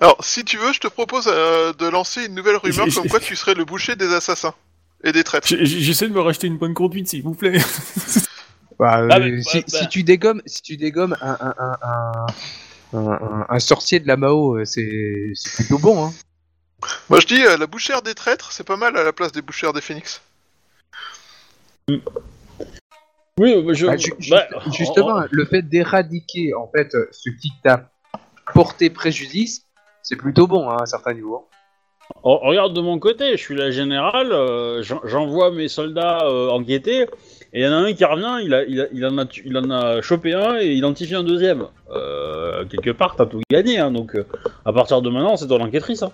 Alors, 0.00 0.16
si 0.24 0.44
tu 0.44 0.58
veux, 0.58 0.72
je 0.72 0.78
te 0.80 0.86
propose 0.86 1.28
euh, 1.28 1.72
de 1.72 1.86
lancer 1.88 2.26
une 2.26 2.34
nouvelle 2.34 2.56
rumeur 2.56 2.86
J'ai- 2.86 2.92
comme 2.94 3.02
j'ai- 3.04 3.08
quoi 3.08 3.18
tu 3.20 3.34
serais 3.34 3.54
le 3.54 3.64
boucher 3.64 3.96
des 3.96 4.12
assassins 4.14 4.54
et 5.02 5.10
des 5.12 5.24
traîtres. 5.24 5.48
J'ai- 5.48 5.64
J'essaie 5.66 6.06
de 6.08 6.12
me 6.12 6.20
racheter 6.20 6.46
une 6.46 6.56
bonne 6.58 6.74
conduite, 6.74 7.08
s'il 7.08 7.22
vous 7.24 7.34
plaît. 7.34 7.58
Bah, 8.78 9.00
euh, 9.00 9.08
Ah, 9.10 9.18
mais- 9.18 9.42
si, 9.42 9.58
bah, 9.58 9.64
bah. 9.72 9.78
si 9.80 9.88
tu 9.88 10.02
dégommes 10.04 10.40
si 10.46 10.62
tu 10.62 10.76
dégommes 10.76 11.16
un, 11.20 11.36
un, 11.40 11.54
un, 11.58 11.76
un, 11.82 12.26
un- 12.92 13.12
un- 13.12 13.46
un 13.48 13.58
sorcier 13.60 13.98
de 13.98 14.06
la 14.06 14.16
Mao 14.16 14.64
c'est 14.64 15.32
c'est 15.34 15.54
plutôt 15.56 15.78
bon 15.78 16.06
hein. 16.06 16.12
Moi 17.10 17.18
je 17.18 17.26
dis, 17.26 17.42
euh, 17.44 17.56
la 17.56 17.66
bouchère 17.66 18.02
des 18.02 18.14
traîtres, 18.14 18.52
c'est 18.52 18.62
pas 18.64 18.76
mal 18.76 18.96
à 18.96 19.02
la 19.02 19.12
place 19.12 19.32
des 19.32 19.42
bouchères 19.42 19.72
des 19.72 19.80
phénix. 19.80 20.20
Oui, 23.38 23.62
mais 23.64 23.74
je. 23.74 23.86
Bah, 23.86 23.96
ju- 23.96 24.12
bah, 24.30 24.46
justement 24.72 25.20
le 25.30 25.44
fait 25.44 25.62
d'éradiquer 25.62 26.54
en 26.54 26.68
fait 26.74 26.94
euh, 26.94 27.08
ce 27.12 27.30
qui 27.30 27.50
t'a 27.62 27.90
porté 28.54 28.90
préjudice 28.90 29.64
c'est 30.02 30.16
plutôt 30.16 30.46
bon 30.46 30.68
hein, 30.68 30.76
à 30.78 30.82
un 30.82 30.86
certain 30.86 31.14
niveau. 31.14 31.36
hein. 31.36 31.44
Oh, 32.22 32.38
regarde 32.42 32.72
de 32.74 32.80
mon 32.80 32.98
côté, 32.98 33.32
je 33.32 33.36
suis 33.36 33.54
la 33.54 33.70
générale, 33.70 34.32
euh, 34.32 34.82
j'en- 34.82 35.02
j'envoie 35.04 35.50
mes 35.50 35.68
soldats 35.68 36.20
euh, 36.24 36.48
enquêter, 36.48 37.02
et 37.52 37.60
il 37.60 37.62
y 37.62 37.66
en 37.68 37.72
a 37.72 37.76
un 37.76 37.92
qui 37.92 38.04
revient, 38.04 38.38
il, 38.42 38.54
a, 38.54 38.64
il, 38.64 38.80
a- 38.80 38.86
il 38.92 39.04
en, 39.06 39.18
a, 39.18 39.24
il 39.44 39.56
en 39.58 39.70
a 39.70 40.00
chopé 40.00 40.32
un 40.32 40.56
et 40.58 40.72
identifié 40.72 41.16
un 41.16 41.22
deuxième. 41.22 41.66
Euh, 41.94 42.64
quelque 42.64 42.90
part, 42.90 43.14
t'as 43.14 43.26
tout 43.26 43.42
gagné, 43.50 43.78
hein, 43.78 43.90
donc 43.90 44.16
euh, 44.16 44.24
à 44.64 44.72
partir 44.72 45.02
de 45.02 45.10
maintenant, 45.10 45.36
c'est 45.36 45.46
toi 45.46 45.58
l'enquêtrice. 45.58 46.02
Hein. 46.02 46.10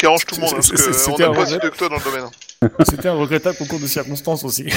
Qui 0.00 0.06
arrange 0.06 0.24
tout 0.24 0.34
le 0.36 0.40
monde, 0.40 0.54
hein, 0.56 0.62
C'est- 0.62 0.70
parce 0.72 0.86
pas 0.86 1.46
si 1.46 1.52
mieux 1.52 1.58
que 1.70 1.76
toi 1.76 1.88
dans 1.90 1.96
le 1.96 2.02
domaine. 2.04 2.24
hein. 2.62 2.68
C'était 2.88 3.08
un 3.08 3.14
regrettable 3.14 3.56
concours 3.58 3.78
de 3.80 3.86
circonstances 3.86 4.44
aussi. 4.44 4.64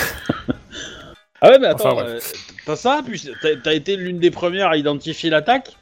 Ah 1.45 1.49
ouais, 1.49 1.59
mais 1.59 1.67
attends, 1.67 1.91
Enfin, 1.91 2.05
ouais. 2.05 2.09
euh, 2.11 2.19
t'as 2.65 2.75
ça, 2.77 3.01
puis 3.05 3.21
t'as 3.63 3.73
été 3.73 3.97
l'une 3.97 4.17
des 4.17 4.31
premières 4.31 4.69
à 4.69 4.77
identifier 4.77 5.29
l'attaque? 5.29 5.75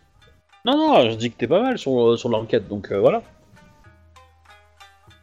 Non, 0.65 0.75
non, 0.75 1.09
je 1.11 1.15
dis 1.15 1.29
que 1.31 1.37
t'es 1.37 1.45
pas 1.47 1.61
mal 1.61 1.77
sur, 1.77 2.01
euh, 2.13 2.17
sur 2.17 2.29
l'enquête, 2.29 2.67
donc 2.67 2.91
euh, 2.91 2.99
voilà. 2.99 3.21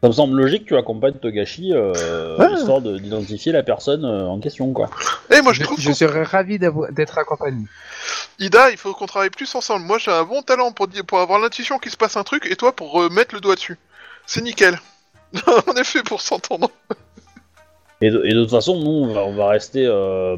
Ça 0.00 0.06
me 0.06 0.12
semble 0.12 0.36
logique 0.40 0.62
que 0.62 0.68
tu 0.68 0.76
accompagnes 0.76 1.14
Togashi, 1.14 1.72
euh, 1.74 2.36
Ouais. 2.36 2.52
histoire 2.54 2.80
de- 2.80 2.98
d'identifier 2.98 3.50
la 3.50 3.64
personne 3.64 4.04
euh, 4.04 4.26
en 4.28 4.38
question, 4.38 4.72
quoi. 4.72 4.88
Eh, 5.32 5.42
moi 5.42 5.52
je 5.52 5.58
Je, 5.58 5.64
trouve 5.64 5.80
je 5.80 5.88
qu'on- 5.88 5.94
serais 5.94 6.22
ravi 6.22 6.60
d'être 6.60 7.18
accompagné. 7.18 7.64
Ida, 8.38 8.70
il 8.70 8.76
faut 8.76 8.94
qu'on 8.94 9.06
travaille 9.06 9.30
plus 9.30 9.52
ensemble. 9.56 9.84
Moi 9.86 9.98
j'ai 9.98 10.12
un 10.12 10.22
bon 10.22 10.42
talent 10.42 10.70
pour, 10.70 10.86
dire, 10.86 11.04
pour 11.04 11.18
avoir 11.18 11.40
l'intuition 11.40 11.80
qu'il 11.80 11.90
se 11.90 11.96
passe 11.96 12.16
un 12.16 12.22
truc, 12.22 12.46
et 12.48 12.54
toi 12.54 12.70
pour 12.76 12.92
remettre 12.92 13.34
le 13.34 13.40
doigt 13.40 13.56
dessus. 13.56 13.76
C'est 14.28 14.42
nickel. 14.42 14.78
on 15.66 15.72
est 15.72 15.84
fait 15.84 16.02
pour 16.02 16.20
s'entendre. 16.20 16.70
Et 18.00 18.10
de, 18.10 18.22
et 18.24 18.32
de 18.34 18.42
toute 18.42 18.50
façon, 18.50 18.78
nous, 18.78 18.90
on 18.90 19.12
va, 19.12 19.24
on 19.24 19.34
va 19.34 19.48
rester. 19.48 19.84
euh, 19.86 20.36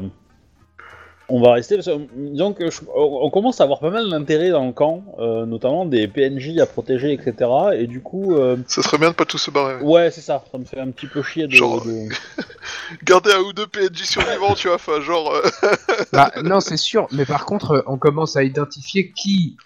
on 1.29 1.41
va 1.41 1.53
rester. 1.53 1.75
Parce 1.75 1.87
que, 1.87 2.07
disons 2.15 2.53
que 2.53 2.71
je- 2.71 2.81
on 2.95 3.19
on 3.25 3.29
commence 3.29 3.61
à 3.61 3.65
avoir 3.65 3.79
pas 3.79 3.89
mal 3.89 4.09
d'intérêt 4.09 4.49
dans 4.49 4.65
le 4.65 4.71
camp, 4.73 5.03
euh, 5.19 5.45
notamment 5.45 5.85
des 5.85 6.07
PNJ 6.07 6.57
à 6.59 6.65
protéger, 6.65 7.13
etc. 7.13 7.49
Et 7.75 7.87
du 7.87 8.01
coup, 8.01 8.35
euh, 8.35 8.57
Ça 8.67 8.81
serait 8.81 8.97
bien 8.97 9.09
de 9.11 9.15
pas 9.15 9.25
tous 9.25 9.37
se 9.37 9.51
barrer. 9.51 9.81
ouais. 9.83 10.09
c'est 10.11 10.21
ça. 10.21 10.43
Ça 10.51 10.57
me 10.57 10.65
fait 10.65 10.79
un 10.79 10.89
petit 10.91 11.07
peu 11.07 11.21
chier 11.21 11.47
de. 11.47 11.51
Genre, 11.51 11.85
de- 11.85 12.09
Garder 13.03 13.31
un 13.33 13.41
ou 13.41 13.53
deux 13.53 13.67
PNJ 13.67 14.03
survivants, 14.03 14.55
tu 14.55 14.67
vois, 14.67 14.75
enfin 14.75 14.99
genre... 15.01 15.31
euh, 15.33 15.41
Bah, 16.13 16.31
non, 16.43 16.59
c'est 16.59 16.77
sûr, 16.77 17.07
mais 17.11 17.25
par 17.25 17.45
contre, 17.45 17.83
on 17.87 17.97
commence 17.97 18.35
à 18.37 18.43
identifier 18.43 19.11
qui 19.11 19.57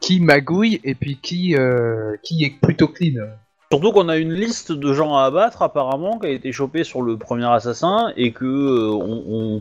qui 0.00 0.18
magouille 0.20 0.80
et 0.82 0.94
puis 0.96 1.16
qui 1.22 1.54
euh, 1.56 2.16
qui 2.24 2.44
est 2.44 2.50
plutôt 2.60 2.88
clean. 2.88 3.24
Surtout 3.72 3.90
qu'on 3.92 4.10
a 4.10 4.18
une 4.18 4.34
liste 4.34 4.70
de 4.70 4.92
gens 4.92 5.16
à 5.16 5.24
abattre, 5.24 5.62
apparemment, 5.62 6.18
qui 6.18 6.26
a 6.26 6.28
été 6.28 6.52
chopée 6.52 6.84
sur 6.84 7.00
le 7.00 7.16
premier 7.16 7.46
assassin 7.46 8.12
et 8.18 8.30
que 8.32 8.44
euh, 8.44 8.90
on, 8.90 9.24
on, 9.26 9.60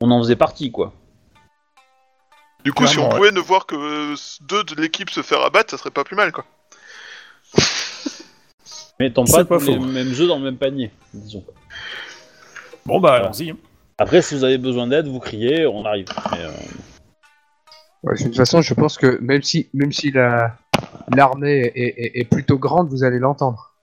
on 0.00 0.10
en 0.10 0.22
faisait 0.22 0.36
partie, 0.36 0.70
quoi. 0.72 0.94
Du 2.64 2.72
coup, 2.72 2.86
si 2.86 2.98
on 2.98 3.10
ouais. 3.10 3.14
pouvait 3.14 3.32
ne 3.32 3.40
voir 3.40 3.66
que 3.66 3.76
deux 4.46 4.64
de 4.64 4.80
l'équipe 4.80 5.10
se 5.10 5.20
faire 5.20 5.42
abattre, 5.42 5.70
ça 5.70 5.76
serait 5.76 5.90
pas 5.90 6.02
plus 6.02 6.16
mal, 6.16 6.32
quoi. 6.32 6.46
Mais 9.00 9.12
tant 9.12 9.26
C'est 9.26 9.44
pas, 9.44 9.44
pas 9.44 9.58
tous 9.58 9.66
les 9.66 9.78
mêmes 9.80 10.12
œufs 10.18 10.28
dans 10.28 10.38
le 10.38 10.44
même 10.44 10.56
panier, 10.56 10.90
disons. 11.12 11.44
Bon 12.86 13.00
bah 13.00 13.16
allons-y. 13.16 13.50
hein. 13.50 13.58
Après, 13.98 14.22
si 14.22 14.34
vous 14.34 14.44
avez 14.44 14.56
besoin 14.56 14.86
d'aide, 14.86 15.08
vous 15.08 15.20
criez, 15.20 15.66
on 15.66 15.84
arrive. 15.84 16.06
Mais, 16.32 16.38
euh, 16.40 16.50
Ouais, 18.02 18.16
de 18.16 18.22
toute 18.24 18.36
façon, 18.36 18.62
je 18.62 18.72
pense 18.72 18.96
que 18.98 19.18
même 19.20 19.42
si 19.42 19.68
même 19.74 19.92
si 19.92 20.10
la 20.12 20.56
l'armée 21.14 21.72
est, 21.74 21.76
est- 21.76 22.20
est 22.20 22.24
plutôt 22.24 22.58
grande, 22.58 22.88
vous 22.88 23.04
allez 23.04 23.18
l'entendre. 23.18 23.74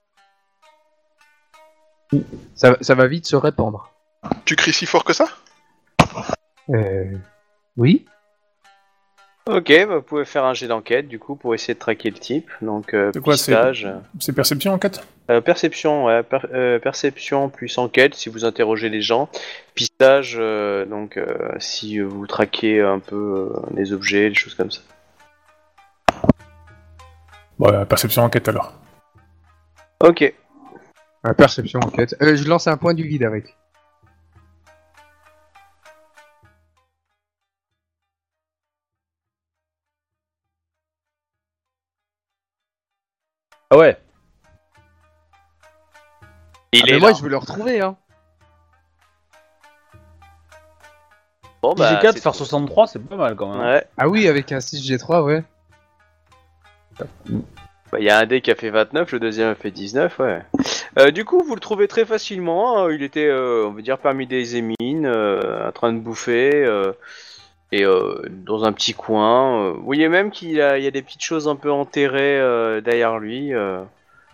Ça, 2.54 2.76
ça 2.80 2.94
va 2.94 3.06
vite 3.06 3.26
se 3.26 3.36
répandre. 3.36 3.92
Tu 4.44 4.56
cries 4.56 4.72
si 4.72 4.86
fort 4.86 5.04
que 5.04 5.12
ça? 5.12 5.26
Euh, 6.70 7.04
oui. 7.76 8.06
Ok, 9.46 9.68
bah, 9.86 9.96
vous 9.96 10.02
pouvez 10.02 10.24
faire 10.24 10.44
un 10.44 10.54
jet 10.54 10.68
d'enquête 10.68 11.06
du 11.06 11.18
coup 11.18 11.36
pour 11.36 11.54
essayer 11.54 11.74
de 11.74 11.78
traquer 11.78 12.10
le 12.10 12.16
type. 12.18 12.50
Donc 12.62 12.94
euh, 12.94 13.10
C'est 13.12 13.20
quoi, 13.20 13.34
pistage, 13.34 13.86
C'est 14.18 14.32
perception 14.32 14.72
en 14.72 14.78
4 14.78 15.02
euh, 15.30 15.40
perception, 15.40 16.04
ouais, 16.06 16.22
per- 16.22 16.38
euh, 16.52 16.78
perception 16.78 17.48
plus 17.50 17.76
enquête 17.78 18.14
si 18.14 18.28
vous 18.30 18.44
interrogez 18.46 18.88
les 18.88 19.00
gens. 19.02 19.28
Pistage, 19.74 20.36
euh, 20.38 20.86
donc 20.86 21.16
euh, 21.18 21.48
si 21.58 21.98
vous 21.98 22.26
traquez 22.26 22.80
un 22.80 22.98
peu 23.00 23.50
euh, 23.54 23.60
les 23.74 23.92
objets, 23.92 24.28
les 24.30 24.34
choses 24.34 24.54
comme 24.54 24.70
ça. 24.70 24.80
Bon, 27.58 27.68
euh, 27.72 27.84
perception 27.84 28.22
enquête 28.24 28.48
alors. 28.48 28.72
Ok. 30.00 30.22
Euh, 30.22 31.32
perception 31.34 31.80
enquête. 31.80 32.14
Euh, 32.20 32.36
je 32.36 32.48
lance 32.48 32.66
un 32.66 32.76
point 32.76 32.94
du 32.94 33.06
guide 33.06 33.22
avec. 33.24 33.56
Ah 43.70 43.76
ouais. 43.78 43.96
Il 46.72 46.82
Ah, 46.82 46.84
mais 46.86 46.92
est 46.96 47.00
moi, 47.00 47.10
là. 47.10 47.14
je 47.16 47.22
veux 47.22 47.28
le 47.28 47.36
retrouver, 47.36 47.80
hein. 47.80 47.96
Bon, 51.62 51.72
bah, 51.74 51.94
G4 52.00 52.12
c'est 52.14 52.20
faire 52.20 52.32
tout. 52.32 52.38
63, 52.38 52.86
c'est 52.88 52.98
pas 52.98 53.16
mal 53.16 53.36
quand 53.36 53.50
même. 53.50 53.60
Ouais. 53.60 53.86
Ah 53.96 54.08
oui, 54.08 54.28
avec 54.28 54.52
un 54.52 54.58
6G3, 54.58 55.22
ouais. 55.22 55.44
Bah, 56.98 57.98
Il 57.98 58.04
y 58.04 58.10
a 58.10 58.18
un 58.18 58.26
dé 58.26 58.40
qui 58.40 58.50
a 58.50 58.54
fait 58.54 58.70
29, 58.70 59.12
le 59.12 59.20
deuxième 59.20 59.50
a 59.50 59.54
fait 59.54 59.70
19, 59.70 60.18
ouais. 60.20 60.42
Euh, 60.98 61.10
du 61.10 61.24
coup, 61.24 61.42
vous 61.44 61.54
le 61.54 61.60
trouvez 61.60 61.88
très 61.88 62.04
facilement. 62.04 62.84
hein. 62.84 62.92
Il 62.92 63.02
était, 63.02 63.26
euh, 63.26 63.66
on 63.66 63.72
va 63.72 63.82
dire, 63.82 63.98
parmi 63.98 64.26
des 64.26 64.56
émines, 64.56 65.06
euh, 65.06 65.68
en 65.68 65.72
train 65.72 65.92
de 65.92 65.98
bouffer, 65.98 66.64
et 67.72 67.84
euh, 67.84 68.22
dans 68.30 68.64
un 68.64 68.72
petit 68.72 68.94
coin. 68.94 69.72
Vous 69.72 69.82
voyez 69.84 70.08
même 70.08 70.30
qu'il 70.30 70.50
y 70.52 70.60
a, 70.60 70.90
des 70.90 71.02
petites 71.02 71.22
choses 71.22 71.48
un 71.48 71.56
peu 71.56 71.70
enterrées 71.72 72.38
derrière 72.82 73.18
lui. 73.18 73.52
euh. 73.54 73.82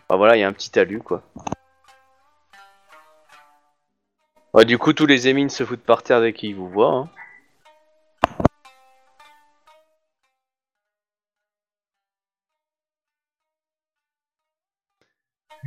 Bah, 0.09 0.17
voilà, 0.17 0.37
il 0.37 0.41
y 0.41 0.43
a 0.45 0.49
un 0.49 0.53
petit 0.53 0.71
talus, 0.71 1.01
quoi. 1.01 1.23
Ouais, 4.53 4.65
du 4.65 4.79
coup, 4.79 4.93
tous 4.93 5.07
les 5.07 5.29
émines 5.29 5.49
se 5.49 5.65
foutent 5.65 5.81
par 5.85 6.03
terre 6.03 6.21
dès 6.21 6.33
qu'ils 6.33 6.57
vous 6.57 6.69
voient. 6.69 6.93
hein. 6.95 7.09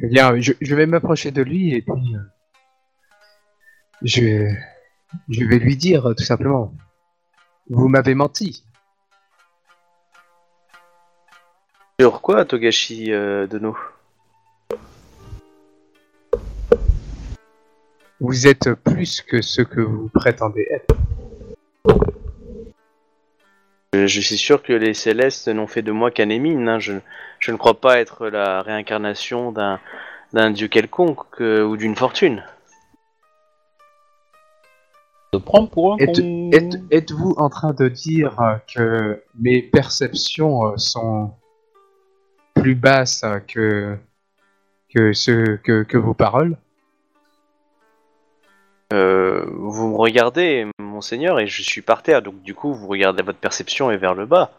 Eh 0.06 0.08
bien, 0.08 0.38
je, 0.42 0.52
je 0.60 0.76
vais 0.76 0.86
m'approcher 0.86 1.32
de 1.32 1.42
lui 1.42 1.74
et 1.74 1.82
puis... 1.82 1.94
euh, 2.16 2.20
je, 4.02 4.54
je 5.30 5.46
vais 5.46 5.60
lui 5.60 5.78
dire, 5.78 6.10
euh, 6.10 6.14
tout 6.14 6.26
simplement. 6.26 6.74
Vous 7.70 7.88
m'avez 7.88 8.14
menti. 8.14 8.66
Sur 12.02 12.20
quoi, 12.22 12.44
Togashi 12.44 13.14
euh, 13.14 13.48
de 13.48 13.60
nous 13.60 13.80
Vous 18.20 18.46
êtes 18.46 18.74
plus 18.74 19.22
que 19.22 19.42
ce 19.42 19.62
que 19.62 19.80
vous 19.80 20.10
prétendez 20.10 20.68
être. 20.70 20.96
Je, 23.94 24.08
je 24.08 24.22
suis 24.22 24.38
sûr 24.38 24.64
que 24.64 24.74
les 24.74 24.94
célestes 24.94 25.48
n'ont 25.48 25.68
fait 25.68 25.82
de 25.84 25.92
moi 25.92 26.10
qu'un 26.12 26.30
émine. 26.30 26.68
hein. 26.68 26.80
Je, 26.80 26.94
je 27.40 27.52
ne 27.52 27.58
crois 27.58 27.80
pas 27.80 28.00
être 28.00 28.28
la 28.28 28.62
réincarnation 28.62 29.52
d'un 29.52 29.80
d'un 30.34 30.50
dieu 30.50 30.68
quelconque 30.68 31.42
euh, 31.42 31.64
ou 31.64 31.78
d'une 31.78 31.96
fortune. 31.96 32.44
te 35.32 35.38
prends 35.38 35.68
pour 35.68 35.94
un 35.94 35.98
Êtes-. 35.98 36.20
Êtes- 36.54 36.82
Êtes-vous 36.92 37.36
en 37.38 37.50
train 37.50 37.74
de 37.74 37.88
dire 37.88 38.60
que 38.74 39.22
mes 39.40 39.62
perceptions 39.62 40.68
euh, 40.72 40.78
sont 40.78 41.34
plus 42.56 42.76
basses 42.76 43.24
que 43.48 43.96
que 44.94 45.14
ce 45.14 45.56
que, 45.58 45.84
que 45.84 45.98
vos 45.98 46.14
paroles? 46.16 46.58
Euh, 48.92 49.46
vous 49.50 49.90
me 49.90 49.96
regardez, 49.98 50.68
monseigneur, 51.04 51.40
et 51.42 51.48
je 51.48 51.62
suis 51.62 51.82
par 51.82 52.02
terre, 52.02 52.22
donc 52.22 52.42
du 52.44 52.56
coup, 52.56 52.74
vous 52.74 52.88
regardez 52.88 53.24
votre 53.24 53.38
perception 53.40 53.92
est 53.92 53.98
vers 53.98 54.14
le 54.14 54.26
bas. 54.26 54.52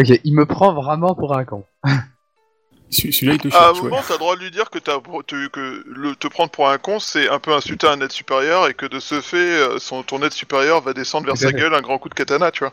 Ok, 0.00 0.08
il 0.24 0.34
me 0.34 0.46
prend 0.46 0.72
vraiment 0.72 1.14
pour 1.14 1.36
un 1.36 1.44
con. 1.44 1.64
Celui- 2.90 3.12
Celui-là, 3.12 3.34
il 3.34 3.40
te 3.40 3.48
À 3.48 3.50
un 3.50 3.52
cherche, 3.74 3.76
ouais. 3.82 3.90
moment, 3.90 4.02
t'as 4.06 4.14
le 4.14 4.18
droit 4.20 4.34
de 4.36 4.40
lui 4.40 4.50
dire 4.50 4.70
que, 4.70 4.78
t'as- 4.78 4.98
te, 5.26 5.48
que 5.48 5.84
le, 5.86 6.16
te 6.16 6.26
prendre 6.26 6.50
pour 6.50 6.70
un 6.70 6.78
con, 6.78 6.98
c'est 6.98 7.28
un 7.28 7.38
peu 7.38 7.52
insulter 7.52 7.86
un 7.86 8.00
être 8.00 8.12
supérieur 8.12 8.66
et 8.66 8.72
que 8.72 8.86
de 8.86 8.98
ce 8.98 9.20
fait, 9.20 9.36
euh, 9.36 9.78
son, 9.78 10.02
ton 10.02 10.22
être 10.22 10.32
supérieur 10.32 10.80
va 10.80 10.94
descendre 10.94 11.26
vers 11.26 11.36
sa 11.36 11.52
gueule 11.52 11.74
un 11.74 11.82
grand 11.82 11.98
coup 11.98 12.08
de 12.08 12.14
katana, 12.14 12.50
tu 12.50 12.60
vois. 12.64 12.72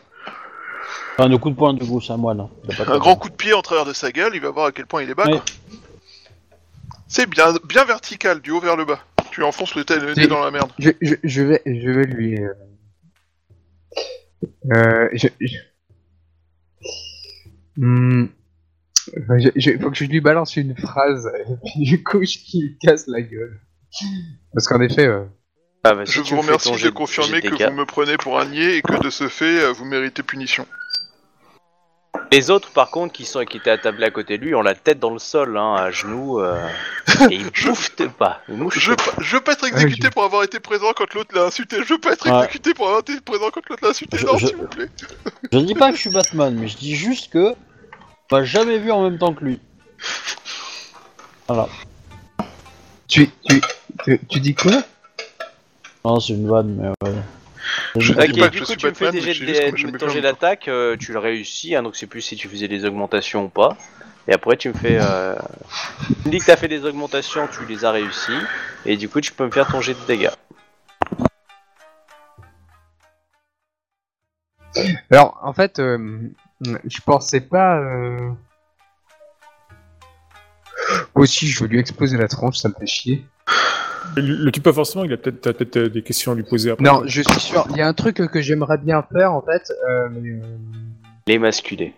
Enfin, 1.18 1.28
de 1.28 1.36
coup 1.36 1.50
de 1.50 1.54
poing, 1.56 1.74
du 1.74 1.86
coup, 1.86 2.00
c'est 2.00 2.14
à 2.14 2.16
moi, 2.16 2.32
là. 2.32 2.48
De 2.64 2.72
Un 2.72 2.76
problème. 2.76 2.98
grand 2.98 3.16
coup 3.16 3.28
de 3.28 3.34
pied 3.34 3.52
en 3.52 3.60
travers 3.60 3.84
de 3.84 3.92
sa 3.92 4.10
gueule, 4.10 4.32
il 4.34 4.40
va 4.40 4.48
voir 4.50 4.66
à 4.66 4.72
quel 4.72 4.86
point 4.86 5.02
il 5.02 5.10
est 5.10 5.14
bas, 5.14 5.24
Ouais. 5.26 5.32
quoi. 5.32 5.44
C'est 7.08 7.26
bien, 7.28 7.52
bien 7.64 7.84
vertical, 7.84 8.40
du 8.40 8.52
haut 8.52 8.60
vers 8.60 8.76
le 8.76 8.86
bas. 8.86 9.00
Tu 9.36 9.42
enfonces 9.42 9.74
le, 9.74 9.84
nez 10.14 10.26
dans 10.28 10.42
la 10.42 10.50
merde. 10.50 10.72
Je, 10.78 10.90
je, 11.02 11.14
je 11.22 11.42
vais 11.42 11.60
je 11.66 11.90
vais 11.90 12.04
lui 12.06 12.42
euh, 12.42 12.48
euh, 14.72 15.08
je, 15.12 15.28
je... 15.38 15.56
Hmm. 17.76 18.28
Je- 19.38 19.50
je- 19.54 19.78
faut 19.78 19.90
que 19.90 19.96
je 19.96 20.04
lui 20.04 20.20
balance 20.22 20.56
une 20.56 20.74
phrase 20.74 21.30
et 21.48 21.52
puis 21.66 21.84
du 21.84 22.02
coup 22.02 22.24
je 22.24 22.38
lui 22.58 22.78
casse 22.80 23.06
la 23.08 23.20
gueule. 23.20 23.60
Parce 24.54 24.66
qu'en 24.66 24.80
effet, 24.80 25.06
euh, 25.06 25.24
Ah, 25.84 25.94
bah, 25.94 26.06
si 26.06 26.12
Je 26.12 26.20
vous 26.22 26.40
remercie 26.40 26.82
de 26.82 26.88
confirmer 26.88 27.42
que 27.42 27.48
vous 27.68 27.74
me 27.74 27.84
prenez 27.84 28.16
pour 28.16 28.40
un 28.40 28.46
niais 28.46 28.78
et 28.78 28.82
que 28.82 28.98
de 29.02 29.10
ce 29.10 29.28
fait, 29.28 29.62
euh, 29.64 29.72
vous 29.72 29.84
méritez 29.84 30.22
punition. 30.22 30.66
Les 32.32 32.50
autres, 32.50 32.70
par 32.70 32.90
contre, 32.90 33.12
qui 33.12 33.24
sont 33.24 33.44
qui 33.44 33.56
étaient 33.58 33.70
attablés 33.70 34.06
à 34.06 34.10
côté 34.10 34.38
de 34.38 34.44
lui, 34.44 34.54
ont 34.54 34.62
la 34.62 34.74
tête 34.74 34.98
dans 34.98 35.10
le 35.10 35.18
sol, 35.18 35.56
hein, 35.56 35.74
à 35.74 35.90
genoux, 35.90 36.40
euh, 36.40 36.66
et 37.30 37.36
ils 37.36 37.46
Je- 37.52 37.68
bouffent 37.68 37.90
pas. 38.18 38.40
Ils 38.48 38.58
Je 38.72 38.90
veux, 38.90 38.96
pas, 38.96 39.12
je 39.18 39.36
veux 39.36 39.42
pas 39.42 39.52
être 39.52 39.64
exécuté 39.66 40.06
je- 40.08 40.12
pour 40.12 40.24
avoir 40.24 40.42
été 40.42 40.58
présent 40.60 40.92
quand 40.96 41.12
l'autre 41.14 41.34
l'a 41.34 41.44
insulté. 41.44 41.76
Je 41.84 41.94
veux 41.94 42.00
pas 42.00 42.12
être 42.12 42.26
Ouais. 42.28 42.36
exécuté 42.44 42.74
pour 42.74 42.86
avoir 42.86 43.00
été 43.00 43.20
présent 43.20 43.46
quand 43.52 43.60
l'autre 43.68 43.82
l'a 43.84 43.90
insulté. 43.90 44.18
Je- 44.18 44.26
non, 44.26 44.36
je- 44.38 44.46
s'il 44.48 44.56
vous 44.56 44.66
plaît. 44.66 44.88
Je 45.52 45.58
dis 45.58 45.74
pas 45.74 45.90
que 45.90 45.96
je 45.96 46.00
suis 46.02 46.10
Batman, 46.10 46.54
mais 46.54 46.68
je 46.68 46.76
dis 46.76 46.94
juste 46.96 47.32
que. 47.32 47.54
On 48.32 48.36
m'a 48.36 48.44
jamais 48.44 48.78
vu 48.78 48.90
en 48.90 49.02
même 49.02 49.18
temps 49.18 49.32
que 49.32 49.44
lui. 49.44 49.60
Voilà. 51.46 51.68
tu, 53.08 53.30
tu, 53.48 53.60
tu, 54.04 54.20
tu 54.28 54.40
dis 54.40 54.54
quoi? 54.54 54.82
Non, 56.04 56.18
c'est 56.20 56.32
une 56.32 56.48
vanne, 56.48 56.74
mais 56.76 56.88
ouais. 57.08 57.14
Je 57.98 58.12
Ok, 58.12 58.26
dis 58.30 58.40
pas 58.40 58.46
que 58.48 58.52
du 58.52 58.58
je 58.58 58.64
coup, 58.64 58.70
suis 58.70 58.76
tu 58.78 58.86
me 58.86 58.94
fais 58.94 59.04
Batman, 59.06 59.20
des 59.20 59.26
mais 59.26 59.34
jets 59.34 59.46
je 59.46 59.54
sais 59.54 59.72
de- 59.72 59.90
que 59.92 59.96
ton 59.98 60.08
jet 60.08 60.18
un 60.18 60.22
d'attaque, 60.22 60.68
euh, 60.68 60.96
tu 60.96 61.12
le 61.12 61.18
réussis, 61.18 61.74
hein, 61.74 61.82
donc 61.82 61.96
c'est 61.96 62.06
plus 62.06 62.20
si 62.22 62.36
tu 62.36 62.48
faisais 62.48 62.68
des 62.68 62.84
augmentations 62.84 63.44
ou 63.44 63.48
pas. 63.48 63.76
Et 64.28 64.32
après, 64.32 64.56
tu 64.56 64.68
me 64.68 64.74
fais. 64.74 64.98
Euh... 65.00 65.36
Tu 66.22 66.28
me 66.28 66.30
dis 66.32 66.38
que 66.38 66.46
t'as 66.46 66.56
fait 66.56 66.68
des 66.68 66.84
augmentations, 66.84 67.46
tu 67.46 67.64
les 67.66 67.84
as 67.84 67.92
réussis, 67.92 68.38
et 68.84 68.96
du 68.96 69.08
coup, 69.08 69.20
tu 69.20 69.32
peux 69.32 69.44
me 69.46 69.50
faire 69.52 69.66
ton 69.68 69.80
jet 69.80 69.94
de 69.94 70.06
dégâts. 70.06 70.30
Alors, 75.10 75.38
en 75.42 75.52
fait, 75.52 75.78
euh, 75.78 76.28
je 76.62 77.00
pensais 77.04 77.40
pas. 77.40 77.78
Euh... 77.78 78.30
Aussi, 81.14 81.48
je 81.48 81.60
veux 81.62 81.68
lui 81.68 81.78
exploser 81.78 82.16
la 82.16 82.28
tronche, 82.28 82.58
ça 82.58 82.68
me 82.68 82.74
fait 82.74 82.86
chier. 82.86 83.24
Le, 84.16 84.50
type 84.50 84.62
pas 84.62 84.72
forcément, 84.72 85.04
il 85.04 85.12
a 85.12 85.16
peut-être 85.18 85.76
euh, 85.76 85.88
des 85.88 86.02
questions 86.02 86.32
à 86.32 86.34
lui 86.34 86.42
poser 86.42 86.70
après. 86.70 86.84
Non, 86.84 87.02
je 87.04 87.22
suis 87.22 87.40
sûr. 87.40 87.66
Il 87.70 87.76
y 87.76 87.82
a 87.82 87.86
un 87.86 87.92
truc 87.92 88.16
que 88.16 88.40
j'aimerais 88.40 88.78
bien 88.78 89.04
faire, 89.12 89.32
en 89.32 89.42
fait. 89.42 89.70
Euh, 89.88 90.08
euh, 90.08 90.40
Les 91.26 91.38
masculés. 91.38 91.94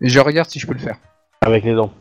je 0.00 0.20
regarde 0.20 0.48
si 0.48 0.58
je 0.58 0.66
peux 0.66 0.74
le 0.74 0.78
faire. 0.78 0.98
Avec 1.40 1.64
les 1.64 1.74
dents. 1.74 1.92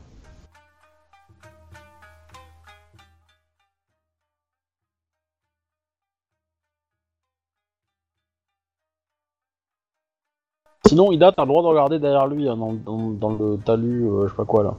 Sinon, 10.95 11.11
Ida, 11.11 11.33
t'as 11.33 11.41
le 11.43 11.49
droit 11.49 11.61
de 11.61 11.67
regarder 11.67 11.99
derrière 11.99 12.25
lui, 12.25 12.47
hein, 12.47 12.55
dans, 12.55 12.71
dans- 12.71 13.09
dans 13.11 13.29
le 13.33 13.57
talus, 13.57 14.05
euh, 14.07 14.27
je 14.27 14.29
sais 14.29 14.35
pas 14.37 14.45
quoi 14.45 14.63
là. 14.63 14.77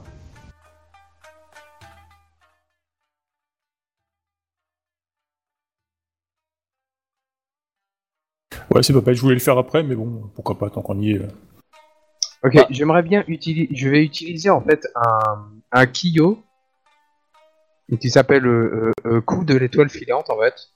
Ouais, 8.73 8.81
c'est 8.81 8.93
pas 8.93 9.01
bête, 9.01 9.15
je 9.15 9.21
voulais 9.21 9.35
le 9.35 9.39
faire 9.39 9.59
après, 9.59 9.83
mais 9.83 9.93
bon, 9.93 10.31
pourquoi 10.33 10.57
pas, 10.57 10.71
tant 10.71 10.81
qu'on 10.81 10.99
y 10.99 11.11
est. 11.11 11.19
euh. 11.19 11.27
Ok, 12.43 12.55
Bah. 12.55 12.65
j'aimerais 12.71 13.03
bien 13.03 13.23
utiliser. 13.27 13.69
Je 13.75 13.89
vais 13.89 14.03
utiliser 14.03 14.49
en 14.49 14.61
fait 14.61 14.87
un, 14.95 15.51
un 15.71 15.85
Kiyo 15.85 16.39
qui 18.01 18.09
s'appelle 18.09 18.47
euh, 18.47 18.91
euh, 19.05 19.17
euh, 19.17 19.21
coup 19.21 19.45
de 19.45 19.55
l'étoile 19.55 19.89
filante 19.89 20.31
en 20.31 20.39
fait. 20.39 20.71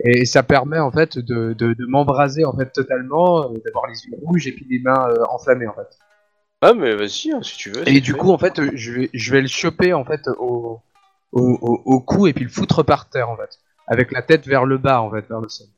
Et 0.00 0.24
ça 0.24 0.42
permet 0.42 0.78
en 0.78 0.90
fait 0.90 1.18
de, 1.18 1.52
de, 1.52 1.72
de 1.72 1.86
m'embraser 1.86 2.44
en 2.44 2.56
fait 2.56 2.72
totalement, 2.72 3.44
euh, 3.44 3.58
d'avoir 3.64 3.86
les 3.86 4.04
yeux 4.06 4.16
rouges 4.22 4.46
et 4.46 4.52
puis 4.52 4.66
les 4.68 4.80
mains 4.80 5.08
euh, 5.08 5.24
enflammées 5.30 5.68
en 5.68 5.74
fait. 5.74 5.98
Ah, 6.60 6.74
mais 6.74 6.94
vas-y, 6.94 7.30
hein, 7.32 7.42
si 7.42 7.56
tu 7.56 7.70
veux. 7.70 7.88
Et 7.88 8.00
du 8.00 8.14
coup 8.14 8.32
en 8.32 8.38
fait, 8.38 8.60
je 8.74 8.92
vais, 8.92 9.10
je 9.12 9.32
vais 9.32 9.40
le 9.40 9.48
choper 9.48 9.92
en 9.92 10.04
fait 10.04 10.26
au, 10.38 10.80
au, 11.32 11.42
au, 11.42 11.82
au 11.84 12.00
cou 12.00 12.26
et 12.26 12.32
puis 12.32 12.44
le 12.44 12.50
foutre 12.50 12.82
par 12.82 13.08
terre 13.08 13.30
en 13.30 13.36
fait, 13.36 13.58
avec 13.86 14.10
la 14.12 14.22
tête 14.22 14.46
vers 14.46 14.64
le 14.64 14.78
bas 14.78 15.00
en 15.00 15.10
fait, 15.10 15.28
vers 15.28 15.40
le 15.40 15.48
sol. 15.48 15.68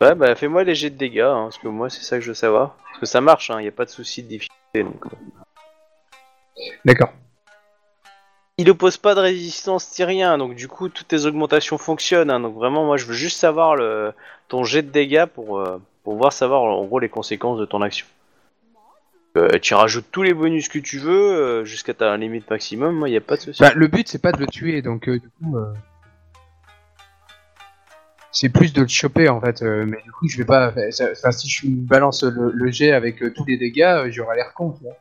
Ouais, 0.00 0.16
bah 0.16 0.34
fais-moi 0.34 0.64
les 0.64 0.74
jets 0.74 0.90
de 0.90 0.96
dégâts, 0.96 1.20
hein, 1.20 1.44
parce 1.44 1.58
que 1.58 1.68
moi, 1.68 1.88
c'est 1.88 2.02
ça 2.02 2.16
que 2.16 2.22
je 2.22 2.30
veux 2.30 2.34
savoir. 2.34 2.76
Parce 2.88 2.98
que 2.98 3.06
ça 3.06 3.20
marche, 3.20 3.50
hein, 3.50 3.60
y 3.60 3.68
a 3.68 3.72
pas 3.72 3.84
de 3.84 3.90
souci 3.90 4.24
de 4.24 4.28
difficulté. 4.28 4.82
Donc. 4.82 5.04
D'accord. 6.84 7.12
Il 8.62 8.70
oppose 8.70 8.96
pas 8.96 9.16
de 9.16 9.20
résistance 9.20 9.98
ni 9.98 10.04
rien, 10.04 10.38
donc 10.38 10.54
du 10.54 10.68
coup, 10.68 10.88
toutes 10.88 11.08
tes 11.08 11.26
augmentations 11.26 11.78
fonctionnent. 11.78 12.30
hein, 12.30 12.38
donc 12.38 12.54
vraiment, 12.54 12.84
moi, 12.84 12.96
je 12.96 13.06
veux 13.06 13.12
juste 13.12 13.36
savoir 13.40 13.74
le... 13.74 14.12
ton 14.46 14.62
jet 14.62 14.82
de 14.82 14.90
dégâts 14.90 15.26
pour, 15.26 15.58
euh, 15.58 15.80
pour 16.04 16.14
voir 16.14 16.32
savoir 16.32 16.62
en 16.62 16.84
gros 16.84 17.00
les 17.00 17.08
conséquences 17.08 17.58
de 17.58 17.64
ton 17.64 17.82
action. 17.82 18.06
Euh, 19.36 19.58
tu 19.60 19.74
rajoutes 19.74 20.04
tous 20.12 20.22
les 20.22 20.32
bonus 20.32 20.68
que 20.68 20.78
tu 20.78 21.00
veux 21.00 21.32
euh, 21.32 21.64
jusqu'à 21.64 21.92
ta 21.92 22.16
limite 22.16 22.48
maximum, 22.48 22.94
moi, 22.94 23.08
y 23.08 23.16
a 23.16 23.20
pas 23.20 23.34
de 23.34 23.40
souci. 23.40 23.60
Bah, 23.60 23.72
le 23.74 23.88
but 23.88 24.06
c'est 24.06 24.22
pas 24.22 24.30
de 24.30 24.38
le 24.38 24.46
tuer, 24.46 24.80
donc 24.80 25.08
euh, 25.08 25.18
du 25.18 25.28
coup. 25.28 25.56
C'est 28.30 28.48
plus 28.48 28.72
de 28.72 28.82
le 28.82 28.86
choper 28.86 29.28
en 29.28 29.40
fait, 29.40 29.60
mais 29.62 30.00
du 30.04 30.12
coup 30.12 30.28
je 30.28 30.38
vais 30.38 30.44
pas. 30.44 30.68
Enfin, 30.68 31.32
si 31.32 31.50
je 31.50 31.66
balance 31.66 32.22
le, 32.22 32.52
le 32.52 32.70
jet 32.70 32.92
avec 32.92 33.18
tous 33.34 33.44
les 33.44 33.56
dégâts, 33.56 34.04
j'aurai 34.10 34.36
l'air 34.36 34.52
con. 34.54 34.70
tu 34.70 34.84
vois. 34.84 34.94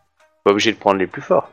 Pas 0.46 0.52
obligé 0.52 0.72
de 0.72 0.78
prendre 0.78 0.98
les 0.98 1.08
plus 1.08 1.22
forts. 1.22 1.52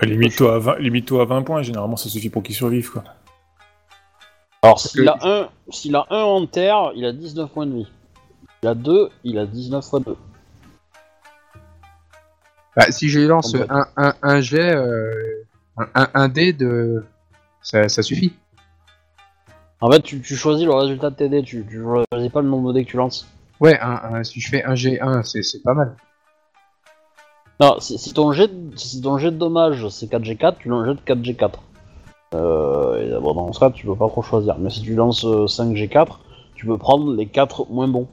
Ah, 0.00 0.06
Limite-toi 0.06 0.54
à, 0.54 0.58
20 0.58 0.78
limite-toi 0.78 1.22
à 1.22 1.24
20 1.24 1.42
points, 1.42 1.62
généralement 1.62 1.96
ça 1.96 2.08
suffit 2.08 2.30
pour 2.30 2.42
qu'il 2.42 2.54
survive, 2.54 2.90
quoi. 2.90 3.04
Alors, 4.62 4.78
s'il 4.80 5.02
que- 5.04 5.08
a 5.08 5.16
un, 5.22 5.48
s'il 5.70 5.96
a 5.96 6.06
un 6.10 6.22
en 6.22 6.46
terre, 6.46 6.92
il 6.94 7.04
a 7.04 7.12
19 7.12 7.50
points 7.50 7.66
de 7.66 7.74
vie. 7.74 7.88
S'il 8.60 8.68
a 8.68 8.74
deux, 8.74 9.08
il 9.24 9.38
a 9.38 9.46
19 9.46 9.84
fois 9.84 10.00
2. 10.00 10.16
Bah, 12.76 12.90
si 12.90 13.08
je 13.08 13.20
lance 13.20 13.54
En 13.54 13.58
fait. 13.58 13.66
un, 13.70 13.86
un, 13.96 14.14
un 14.22 14.40
jet, 14.40 14.72
euh, 14.74 15.44
un, 15.76 15.86
un, 15.94 16.08
un 16.14 16.28
dé 16.28 16.52
de. 16.52 17.04
Ça, 17.62 17.88
ça 17.88 18.02
suffit. 18.02 18.34
En 19.80 19.90
fait, 19.90 20.00
tu, 20.02 20.20
tu 20.20 20.36
choisis 20.36 20.64
le 20.64 20.72
résultat 20.74 21.10
de 21.10 21.16
tes 21.16 21.28
dés, 21.28 21.42
tu, 21.42 21.64
tu 21.68 21.80
choisis 22.10 22.32
pas 22.32 22.40
le 22.42 22.48
nombre 22.48 22.72
de 22.72 22.78
dés 22.78 22.84
que 22.84 22.90
tu 22.90 22.96
lances. 22.96 23.26
Ouais, 23.60 23.78
un, 23.80 24.14
un- 24.14 24.24
si 24.24 24.40
je 24.40 24.48
fais 24.48 24.62
un 24.64 24.74
G1, 24.74 25.22
c'est 25.24 25.42
c'est 25.42 25.62
pas 25.62 25.74
mal. 25.74 25.96
Non, 27.60 27.80
si, 27.80 27.98
si 27.98 28.12
ton 28.12 28.32
jet, 28.32 28.48
de- 28.48 28.76
si 28.76 29.00
ton 29.00 29.18
jet 29.18 29.30
de 29.32 29.36
dommage 29.36 29.88
c'est 29.88 30.06
4G4, 30.06 30.56
tu 30.58 30.68
lances 30.68 30.86
de 30.86 30.94
4G4. 31.04 31.50
Euh, 32.34 33.16
et 33.18 33.20
bon, 33.20 33.34
dans 33.34 33.52
ce 33.52 33.58
cas, 33.60 33.70
tu 33.70 33.86
peux 33.86 33.96
pas 33.96 34.08
trop 34.08 34.22
choisir. 34.22 34.58
Mais 34.58 34.70
si 34.70 34.82
tu 34.82 34.94
lances 34.94 35.24
euh, 35.24 35.46
5G4, 35.46 36.18
tu 36.54 36.66
peux 36.66 36.78
prendre 36.78 37.14
les 37.14 37.26
4 37.26 37.66
moins 37.70 37.88
bons. 37.88 38.06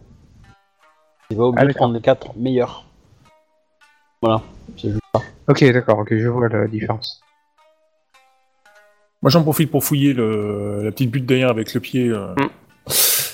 Tu 1.30 1.35
vas 1.35 1.43
obligé 1.45 1.65
Ah, 1.65 1.67
de 1.67 1.73
prendre 1.73 1.93
les 1.93 2.01
4 2.01 2.35
meilleurs. 2.38 2.85
Voilà, 4.22 4.41
c'est 4.77 4.89
juste 4.89 5.01
ça. 5.13 5.22
Ok, 5.47 5.63
d'accord, 5.72 5.99
ok, 5.99 6.15
je 6.15 6.27
vois 6.27 6.47
la 6.49 6.67
différence. 6.67 7.22
Moi 9.22 9.30
j'en 9.31 9.43
profite 9.43 9.69
pour 9.72 9.84
fouiller 9.84 10.13
le, 10.13 10.84
la 10.84 10.91
petite 10.91 11.09
butte 11.11 11.26
derrière 11.26 11.49
avec 11.49 11.73
le 11.73 11.80
pied. 11.80 12.09
euh. 12.09 12.34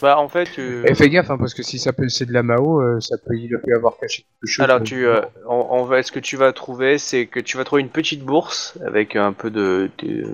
Bah, 0.02 0.18
en 0.18 0.28
fait. 0.28 0.58
Et 0.58 0.96
fais 0.96 1.10
gaffe, 1.10 1.30
hein, 1.30 1.38
parce 1.38 1.54
que 1.54 1.64
si 1.64 1.78
ça 1.78 1.94
peut, 1.94 2.10
c'est 2.10 2.26
de 2.26 2.34
la 2.34 2.44
Mao, 2.44 2.82
euh, 2.82 3.00
ça 3.00 3.18
peut, 3.18 3.36
il 3.36 3.50
peut 3.50 3.72
y 3.72 3.74
avoir 3.74 3.98
caché 3.98 4.24
quelque 4.24 4.50
chose. 4.50 4.64
Alors, 4.64 4.78
euh, 4.78 4.84
tu, 4.84 5.06
euh, 5.06 5.22
en, 5.48 5.68
en 5.70 5.88
fait, 5.88 6.04
ce 6.04 6.12
que 6.12 6.20
tu 6.20 6.38
vas 6.38 6.52
trouver, 6.54 6.98
c'est 6.98 7.28
que 7.28 7.40
tu 7.40 7.58
vas 7.58 7.64
trouver 7.64 7.84
une 7.84 7.90
petite 7.90 8.24
bourse 8.24 8.78
avec 8.86 9.16
un 9.16 9.34
peu 9.34 9.52
de, 9.52 9.92
de 10.00 10.26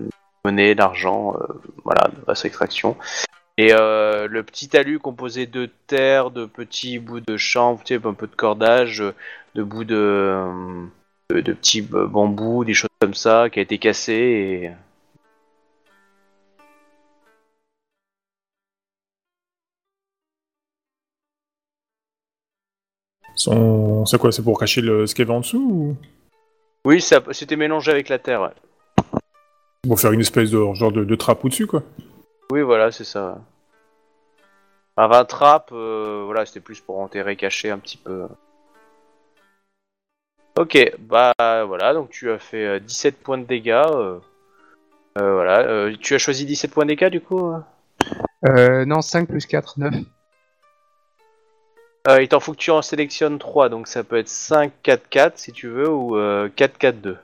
monnaie, 0.45 0.73
d'argent, 0.73 1.35
euh, 1.35 1.53
voilà, 1.83 2.09
de 2.17 2.25
basse 2.25 2.45
extraction. 2.45 2.95
Et 3.57 3.73
euh, 3.73 4.27
le 4.29 4.43
petit 4.43 4.69
talus 4.69 4.99
composé 4.99 5.47
de 5.47 5.67
terre, 5.87 6.29
de 6.31 6.45
petits 6.45 6.99
bouts 6.99 7.19
de 7.19 7.37
chanvre, 7.37 7.81
tu 7.83 7.95
sais, 7.95 8.07
un 8.07 8.13
peu 8.13 8.27
de 8.27 8.35
cordage, 8.35 9.03
de 9.55 9.63
bouts 9.63 9.83
de, 9.83 9.95
euh, 9.95 10.85
de, 11.31 11.41
de 11.41 11.53
petits 11.53 11.81
bambous, 11.81 12.63
des 12.63 12.75
choses 12.75 12.89
comme 13.01 13.15
ça, 13.15 13.49
qui 13.49 13.59
a 13.59 13.63
été 13.63 13.79
cassé 13.79 14.13
et 14.13 14.71
C'est 24.05 24.17
quoi 24.17 24.31
C'est 24.31 24.43
pour 24.43 24.59
cacher 24.59 24.81
le... 24.81 25.07
ce 25.07 25.15
qu'il 25.15 25.25
y 25.25 25.27
avait 25.27 25.37
en 25.37 25.41
dessous 25.41 25.57
ou? 25.71 25.95
Oui, 26.85 27.01
ça, 27.01 27.21
c'était 27.31 27.55
mélangé 27.55 27.91
avec 27.91 28.09
la 28.09 28.19
terre. 28.19 28.41
ouais. 28.41 29.11
Pour 29.87 29.99
faire 29.99 30.11
une 30.11 30.21
espèce 30.21 30.51
de 30.51 30.73
genre 30.73 30.91
de, 30.91 31.03
de 31.03 31.15
trappe 31.15 31.43
au-dessus, 31.45 31.67
quoi 31.67 31.83
Oui, 32.51 32.61
voilà, 32.61 32.91
c'est 32.91 33.03
ça. 33.03 33.39
Enfin, 34.95 35.25
trappe, 35.25 35.69
euh, 35.73 36.23
voilà, 36.25 36.45
c'était 36.45 36.59
plus 36.59 36.79
pour 36.81 36.99
enterrer, 36.99 37.35
cacher 37.35 37.69
un 37.69 37.77
petit 37.77 37.97
peu. 37.97 38.27
Ok, 40.57 40.91
bah 40.99 41.33
voilà, 41.39 41.93
donc 41.93 42.09
tu 42.09 42.31
as 42.31 42.39
fait 42.39 42.65
euh, 42.65 42.79
17 42.79 43.19
points 43.21 43.37
de 43.37 43.43
dégâts. 43.43 43.69
euh, 43.91 44.19
euh, 45.19 45.33
voilà, 45.33 45.59
euh, 45.59 45.95
tu 45.99 46.15
as 46.15 46.17
choisi 46.17 46.45
17 46.45 46.71
points 46.71 46.85
de 46.85 46.89
dégâts 46.89 47.09
du 47.09 47.21
coup 47.21 47.51
euh? 47.51 47.59
Euh, 48.47 48.85
non, 48.85 49.01
5 49.01 49.27
plus 49.27 49.45
4, 49.45 49.79
9. 49.79 49.93
Euh, 52.07 52.21
Il 52.21 52.27
t'en 52.29 52.39
faut 52.39 52.53
que 52.53 52.57
tu 52.57 52.71
en 52.71 52.81
sélectionnes 52.81 53.37
3, 53.37 53.69
donc 53.69 53.87
ça 53.87 54.03
peut 54.03 54.17
être 54.17 54.29
5, 54.29 54.71
4, 54.83 55.09
4 55.09 55.37
si 55.37 55.51
tu 55.51 55.67
veux, 55.67 55.89
ou 55.89 56.15
euh, 56.17 56.49
4, 56.55 56.77
4, 56.77 57.01
2. 57.01 57.17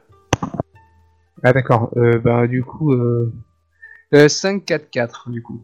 Ah 1.43 1.53
d'accord, 1.53 1.89
euh, 1.97 2.19
bah 2.19 2.47
du 2.47 2.63
coup... 2.63 2.93
Euh... 2.93 3.31
euh, 4.13 4.27
5, 4.27 4.65
4, 4.65 4.89
4 4.89 5.29
du 5.29 5.41
coup. 5.41 5.61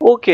Ok. 0.00 0.30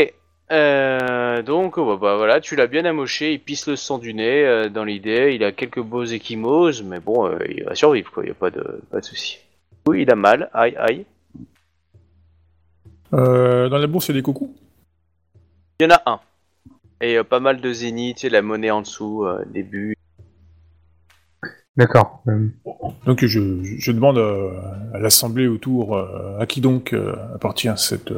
Euh, 0.51 1.43
donc 1.43 1.79
bah, 1.79 1.97
bah, 2.01 2.17
voilà, 2.17 2.41
tu 2.41 2.57
l'as 2.57 2.67
bien 2.67 2.85
amoché, 2.85 3.33
il 3.33 3.41
pisse 3.41 3.67
le 3.67 3.75
sang 3.77 3.99
du 3.99 4.13
nez 4.13 4.45
euh, 4.45 4.69
dans 4.69 4.85
l'idée, 4.85 5.33
il 5.35 5.43
a 5.45 5.53
quelques 5.53 5.81
beaux 5.81 6.05
échymoses, 6.05 6.83
mais 6.83 7.01
bon, 7.01 7.27
euh, 7.27 7.39
il 7.49 7.65
va 7.65 7.75
survivre 7.75 8.11
quoi, 8.13 8.23
il 8.23 8.27
n'y 8.27 8.33
a 8.33 8.35
pas 8.35 8.51
de, 8.51 8.83
pas 8.91 9.01
de 9.01 9.05
souci. 9.05 9.39
Oui, 9.87 10.03
il 10.03 10.11
a 10.11 10.15
mal, 10.15 10.51
aïe 10.53 10.77
aïe. 10.77 11.07
euh, 13.15 13.69
Dans 13.69 13.79
la 13.79 13.87
bourse, 13.87 14.09
il 14.09 14.13
y 14.15 14.19
a 14.19 14.21
des 14.21 14.23
coucous 14.23 14.55
Il 15.81 15.85
y 15.85 15.87
en 15.87 15.95
a 15.97 16.03
un. 16.07 16.21
Et 17.03 17.19
euh, 17.19 17.25
pas 17.25 17.41
mal 17.41 17.61
de 17.61 17.73
zénith, 17.73 18.17
tu 18.17 18.21
sais, 18.23 18.29
la 18.31 18.43
monnaie 18.43 18.71
en 18.71 18.81
dessous, 18.81 19.25
euh, 19.27 19.45
début. 19.47 19.95
D'accord. 21.77 22.23
euh, 22.29 22.47
Donc 23.07 23.25
je, 23.25 23.63
je- 23.63 23.93
demande 23.93 24.19
euh, 24.19 24.51
à 24.95 24.99
l'assemblée 24.99 25.49
autour 25.49 25.97
euh, 25.97 26.39
à 26.39 26.47
qui 26.47 26.61
donc 26.61 26.95
appartient 27.35 27.71
cette, 27.77 28.13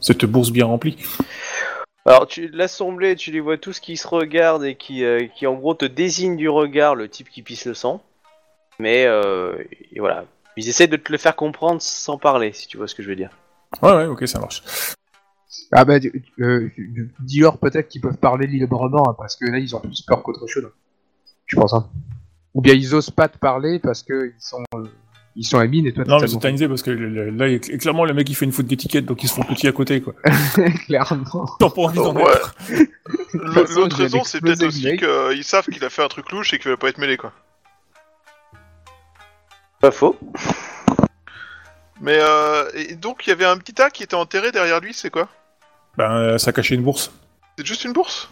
cette 0.00 0.24
bourse 0.24 0.50
bien 0.50 0.64
remplie? 0.66 0.96
Alors, 2.06 2.26
tu 2.26 2.48
l'assemblée, 2.48 3.14
tu 3.14 3.30
les 3.30 3.40
vois 3.40 3.58
tous 3.58 3.78
qui 3.80 3.96
se 3.96 4.08
regardent 4.08 4.64
et 4.64 4.74
qui, 4.74 5.04
euh, 5.04 5.26
qui 5.26 5.46
en 5.46 5.54
gros 5.54 5.74
te 5.74 5.84
désignent 5.84 6.36
du 6.36 6.48
regard 6.48 6.94
le 6.94 7.08
type 7.08 7.28
qui 7.28 7.42
pisse 7.42 7.66
le 7.66 7.74
sang. 7.74 8.02
Mais 8.80 9.04
euh, 9.06 9.62
et 9.92 10.00
voilà, 10.00 10.24
ils 10.56 10.68
essaient 10.68 10.86
de 10.86 10.96
te 10.96 11.12
le 11.12 11.18
faire 11.18 11.36
comprendre 11.36 11.82
sans 11.82 12.16
parler, 12.16 12.52
si 12.52 12.66
tu 12.66 12.78
vois 12.78 12.88
ce 12.88 12.94
que 12.94 13.02
je 13.02 13.08
veux 13.08 13.16
dire. 13.16 13.30
Ouais, 13.82 13.92
ouais, 13.92 14.06
ok, 14.06 14.26
ça 14.26 14.40
marche. 14.40 14.62
Ah 15.72 15.84
bah, 15.84 15.94
euh, 16.40 16.70
du- 16.76 17.12
dis-leur 17.20 17.58
peut-être 17.58 17.88
qu'ils 17.88 18.00
peuvent 18.00 18.16
parler 18.16 18.46
librement, 18.46 19.10
hein, 19.10 19.14
parce 19.18 19.36
que 19.36 19.44
là, 19.46 19.58
ils 19.58 19.74
ont 19.76 19.80
plus 19.80 20.02
peur 20.02 20.22
qu'autre 20.22 20.46
chose. 20.46 20.68
Je 21.46 21.56
pense, 21.56 21.72
hein. 21.74 21.88
Ou 22.54 22.60
bien 22.60 22.74
ils 22.74 22.94
osent 22.94 23.10
pas 23.10 23.28
te 23.28 23.38
parler 23.38 23.78
parce 23.78 24.02
que 24.02 24.32
ils 24.36 24.40
sont, 24.42 24.62
euh, 24.74 24.84
ils 25.36 25.44
sont 25.44 25.58
à 25.58 25.66
mine 25.66 25.86
et 25.86 25.92
toi 25.92 26.04
Non, 26.04 26.18
mais 26.20 26.26
c'est 26.26 26.38
tamisé 26.38 26.66
parce 26.66 26.82
que 26.82 26.90
le- 26.90 27.08
le- 27.08 27.30
là, 27.30 27.48
il 27.48 27.60
clairement, 27.60 28.04
le 28.04 28.14
mec 28.14 28.28
il 28.28 28.34
fait 28.34 28.44
une 28.46 28.52
faute 28.52 28.66
d'étiquette 28.66 29.04
donc 29.04 29.22
ils 29.22 29.28
se 29.28 29.34
font 29.34 29.44
petit 29.44 29.68
à 29.68 29.72
côté 29.72 30.00
quoi. 30.00 30.14
clairement. 30.86 31.46
T'as 31.60 31.70
pas 31.70 31.82
envie 31.82 31.96
d'en 31.98 32.14
Ouais. 32.16 32.22
être. 32.32 32.54
L'autre 33.34 33.96
raison, 33.96 34.24
c'est 34.24 34.40
peut-être 34.40 34.64
aussi 34.64 34.96
qu'ils 34.96 35.44
savent 35.44 35.66
qu'il 35.66 35.84
a 35.84 35.90
fait 35.90 36.02
un 36.02 36.08
truc 36.08 36.30
louche 36.32 36.52
et 36.54 36.58
qu'il 36.58 36.70
va 36.70 36.76
pas 36.76 36.88
être 36.88 36.98
mêlé, 36.98 37.16
quoi. 37.16 37.32
Pas 39.80 39.90
faux. 39.92 40.16
Mais 42.00 42.18
euh, 42.20 42.64
et 42.74 42.94
donc 42.94 43.26
il 43.26 43.30
y 43.30 43.32
avait 43.32 43.44
un 43.44 43.56
petit 43.58 43.74
tas 43.74 43.90
qui 43.90 44.02
était 44.02 44.14
enterré 44.14 44.50
derrière 44.52 44.80
lui, 44.80 44.94
c'est 44.94 45.10
quoi? 45.10 45.28
Ben, 45.98 46.12
euh, 46.12 46.38
ça 46.38 46.52
cachait 46.52 46.76
une 46.76 46.82
bourse. 46.82 47.10
C'est 47.58 47.66
juste 47.66 47.84
une 47.84 47.92
bourse? 47.92 48.28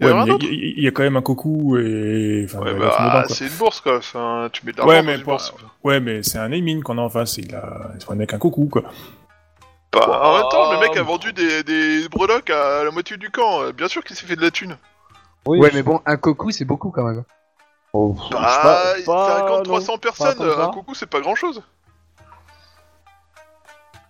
Il 0.00 0.06
y 0.06 0.10
Ouais, 0.10 0.24
mais 0.24 0.36
il 0.40 0.54
y, 0.54 0.74
il 0.78 0.84
y 0.84 0.86
a 0.86 0.92
quand 0.92 1.02
même 1.02 1.16
un 1.16 1.22
coucou 1.22 1.76
et. 1.76 2.44
Enfin, 2.44 2.60
Ouais, 2.60 2.70
il 2.70 2.76
y 2.76 2.78
bah, 2.80 3.24
c'est 3.28 3.46
une 3.48 3.52
bourse 3.58 3.80
quoi, 3.80 3.96
Enfin, 3.98 4.48
tu 4.52 4.64
mets 4.64 4.70
de 4.72 4.80
Ouais, 4.82 5.02
l'argent 5.02 5.02
mais 5.06 5.12
dans 5.14 5.18
une 5.18 5.24
pour- 5.24 5.32
bourse. 5.32 5.54
Ouais, 5.82 5.98
mais 5.98 6.22
c'est 6.22 6.38
un 6.38 6.52
Emin 6.52 6.80
qu'on 6.80 6.96
a 6.96 7.00
en 7.00 7.08
face. 7.08 7.36
Il 7.38 7.52
a, 7.56 7.90
c'est 7.98 8.08
un 8.08 8.14
mec 8.14 8.32
un 8.32 8.38
coucou 8.38 8.68
quoi. 8.70 8.82
Bah, 9.92 10.20
en 10.22 10.34
même 10.38 10.48
temps, 10.50 10.72
le 10.72 10.78
mec 10.78 10.96
a 10.96 11.02
vendu 11.02 11.32
des, 11.32 11.64
des 11.64 12.08
breloques 12.08 12.50
à 12.50 12.84
la 12.84 12.90
moitié 12.92 13.16
du 13.16 13.30
camp, 13.30 13.62
euh, 13.62 13.72
bien 13.72 13.88
sûr 13.88 14.04
qu'il 14.04 14.14
s'est 14.14 14.26
fait 14.26 14.36
de 14.36 14.42
la 14.42 14.52
thune. 14.52 14.76
Oui, 15.46 15.58
Ouais, 15.58 15.70
mais 15.74 15.82
bon, 15.82 16.00
un 16.06 16.16
coco, 16.16 16.50
c'est 16.52 16.64
beaucoup 16.66 16.90
quand 16.90 17.02
même. 17.04 17.24
Oh, 17.94 18.14
Bah, 18.30 18.60
pas- 18.62 18.98
il 18.98 19.04
pas- 19.04 19.30
fréquente 19.38 19.58
non, 19.66 19.72
300 19.72 19.94
pas 19.94 19.98
personnes, 19.98 20.42
un 20.60 20.68
coucou 20.68 20.94
c'est 20.94 21.06
pas 21.10 21.20
grand 21.20 21.34
chose. 21.34 21.62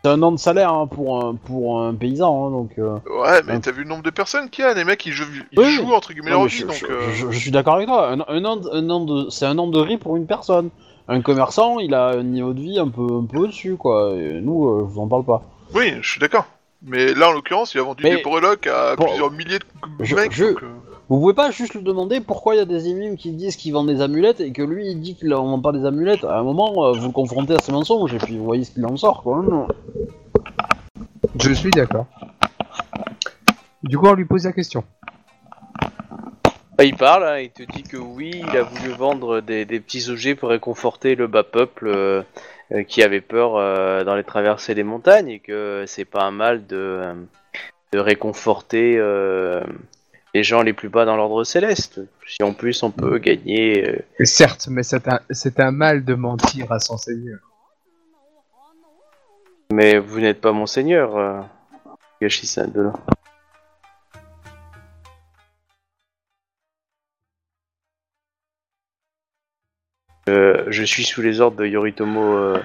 C'est 0.05 0.11
un 0.11 0.23
an 0.23 0.31
de 0.33 0.39
salaire 0.39 0.73
hein, 0.73 0.87
pour, 0.87 1.25
un, 1.25 1.35
pour 1.35 1.81
un 1.83 1.93
paysan, 1.95 2.47
hein, 2.47 2.51
donc... 2.51 2.71
euh, 2.79 2.99
Ouais, 3.21 3.43
mais 3.47 3.59
t'as 3.59 3.73
vu 3.73 3.83
le 3.83 3.89
nombre 3.89 4.05
de 4.05 4.11
personnes 4.11 4.49
qu'il 4.49 4.65
y 4.65 4.69
a, 4.69 4.73
les 4.75 4.85
mecs 4.85 5.05
ils 5.07 5.13
jouent, 5.13 5.25
ils 5.53 5.59
Oui, 5.59 5.73
jouent 5.75 5.93
entre 5.93 6.13
guillemets 6.13 6.31
non, 6.31 6.37
leur 6.39 6.45
mais 6.45 6.49
vie, 6.51 6.59
je, 6.59 6.67
donc... 6.67 6.77
je- 6.77 6.87
euh, 6.87 7.13
je- 7.15 7.31
je 7.33 7.39
suis 7.39 7.51
d'accord 7.51 7.75
avec 7.75 7.89
toi, 7.89 8.11
un, 8.13 8.21
un 8.29 8.45
an, 8.45 8.57
de- 8.57 8.71
un 8.73 8.89
an 8.91 9.05
de, 9.05 9.29
c'est 9.31 9.47
un 9.47 9.59
an 9.59 9.67
de 9.67 9.79
riz 9.81 9.97
pour 9.97 10.17
une 10.17 10.27
personne. 10.27 10.71
Un 11.09 11.21
commerçant, 11.23 11.79
il 11.79 11.95
a 11.95 12.09
un 12.11 12.23
niveau 12.23 12.53
de 12.53 12.61
vie 12.61 12.79
un 12.79 12.89
peu, 12.89 13.03
un 13.03 13.25
peu 13.25 13.39
au-dessus, 13.39 13.77
quoi. 13.77 14.13
Et 14.15 14.41
nous, 14.43 14.69
euh, 14.69 14.81
je 14.87 14.93
vous 14.95 15.01
en 15.01 15.09
parle 15.09 15.25
pas. 15.25 15.43
Oui, 15.75 15.95
je 16.03 16.09
suis 16.11 16.21
d'accord. 16.21 16.45
Mais 16.83 17.15
là, 17.15 17.31
en 17.31 17.33
l'occurrence, 17.33 17.75
il 17.75 17.81
a 17.81 17.83
vendu 17.83 18.05
Mais- 18.05 18.17
des 18.17 18.23
breloques 18.23 18.67
à 18.67 18.95
Bon, 18.95 19.07
plusieurs 19.07 19.31
milliers 19.33 19.59
de 19.59 19.65
je- 20.05 20.15
mecs, 20.15 20.33
je- 20.33 20.45
donc... 20.45 20.63
euh, 20.63 20.67
Vous 21.09 21.21
pouvez 21.21 21.35
pas 21.35 21.51
juste 21.51 21.75
lui 21.75 21.83
demander 21.83 22.21
pourquoi 22.21 22.55
il 22.55 22.59
y 22.59 22.61
a 22.61 22.67
des 22.67 22.89
émimes 22.89 23.17
qui 23.17 23.33
disent 23.33 23.57
qu'ils 23.57 23.73
vendent 23.73 23.89
des 23.89 24.03
amulettes 24.03 24.41
et 24.41 24.53
que 24.53 24.63
lui 24.63 24.89
il 24.91 25.01
dit 25.01 25.15
qu'il 25.15 25.33
en 25.33 25.47
vend 25.47 25.61
pas 25.61 25.73
des 25.73 25.87
amulettes. 25.87 26.25
À 26.25 26.39
un 26.39 26.43
moment, 26.43 26.85
euh, 26.85 26.93
vous 26.93 27.07
le 27.07 27.13
confrontez 27.13 27.55
à 27.55 27.59
ses 27.59 27.73
mensonges 27.73 28.13
et 28.13 28.19
puis 28.19 28.37
vous 28.37 28.45
voyez 28.45 28.65
ce 28.65 28.73
qu'il 28.73 28.85
en 28.85 28.97
sort, 28.97 29.23
quoi. 29.23 29.43
Non. 29.43 29.67
Je 31.41 31.53
suis 31.53 31.71
d'accord. 31.71 32.07
Du 33.83 33.97
coup, 33.97 34.07
on 34.07 34.15
lui 34.15 34.27
pose 34.27 34.45
la 34.45 34.53
question. 34.53 34.85
Bah, 36.77 36.85
il 36.85 36.95
parle, 36.95 37.25
hein, 37.25 37.39
il 37.39 37.51
te 37.51 37.63
dit 37.63 37.83
que 37.83 37.97
oui, 37.97 38.31
il 38.35 38.57
a 38.57 38.63
voulu 38.63 38.91
vendre 38.91 39.41
des, 39.41 39.65
des 39.65 39.81
petits 39.81 40.11
objets 40.11 40.35
pour 40.35 40.51
réconforter 40.51 41.15
le 41.15 41.27
bas 41.27 41.43
peuple 41.43 41.89
euh, 41.89 42.23
euh, 42.73 42.83
qui 42.83 43.03
avait 43.03 43.23
peur 43.23 43.57
euh, 43.57 44.05
dans 44.05 44.15
les 44.15 44.25
traversées 44.25 44.75
des 44.75 44.83
montagnes 44.83 45.29
et 45.29 45.39
que 45.41 45.85
c'est 45.87 46.05
pas 46.05 46.23
un 46.23 46.31
mal 46.31 46.67
de, 46.67 47.15
de 47.93 47.99
réconforter 47.99 48.97
euh, 48.99 49.63
les 50.35 50.43
gens 50.43 50.63
les 50.63 50.73
plus 50.73 50.89
bas 50.89 51.05
dans 51.05 51.17
l'ordre 51.17 51.45
céleste. 51.45 52.01
Si 52.27 52.43
en 52.43 52.53
plus 52.53 52.83
on 52.83 52.91
peut 52.91 53.19
gagner. 53.19 53.89
euh, 53.89 53.99
Et 54.19 54.27
certes, 54.27 54.69
mais 54.71 54.83
c'est 54.83 55.09
un, 55.09 55.21
c'est 55.31 55.61
un 55.61 55.71
mal 55.71 56.05
de 56.05 56.15
mentir 56.15 56.71
à 56.73 56.79
son 56.79 56.97
seigneur. 56.99 57.39
Mais 59.73 59.99
vous 59.99 60.21
n'êtes 60.21 60.41
pas 60.41 60.53
mon 60.53 60.67
seigneur, 60.67 61.17
euh, 61.17 61.41
là. 62.21 62.93
Euh, 70.29 70.65
je 70.69 70.85
suis 70.85 71.05
sous 71.05 71.23
les 71.23 71.41
ordres 71.41 71.57
de 71.57 71.67
Yoritomo. 71.67 72.23
euh, 72.23 72.63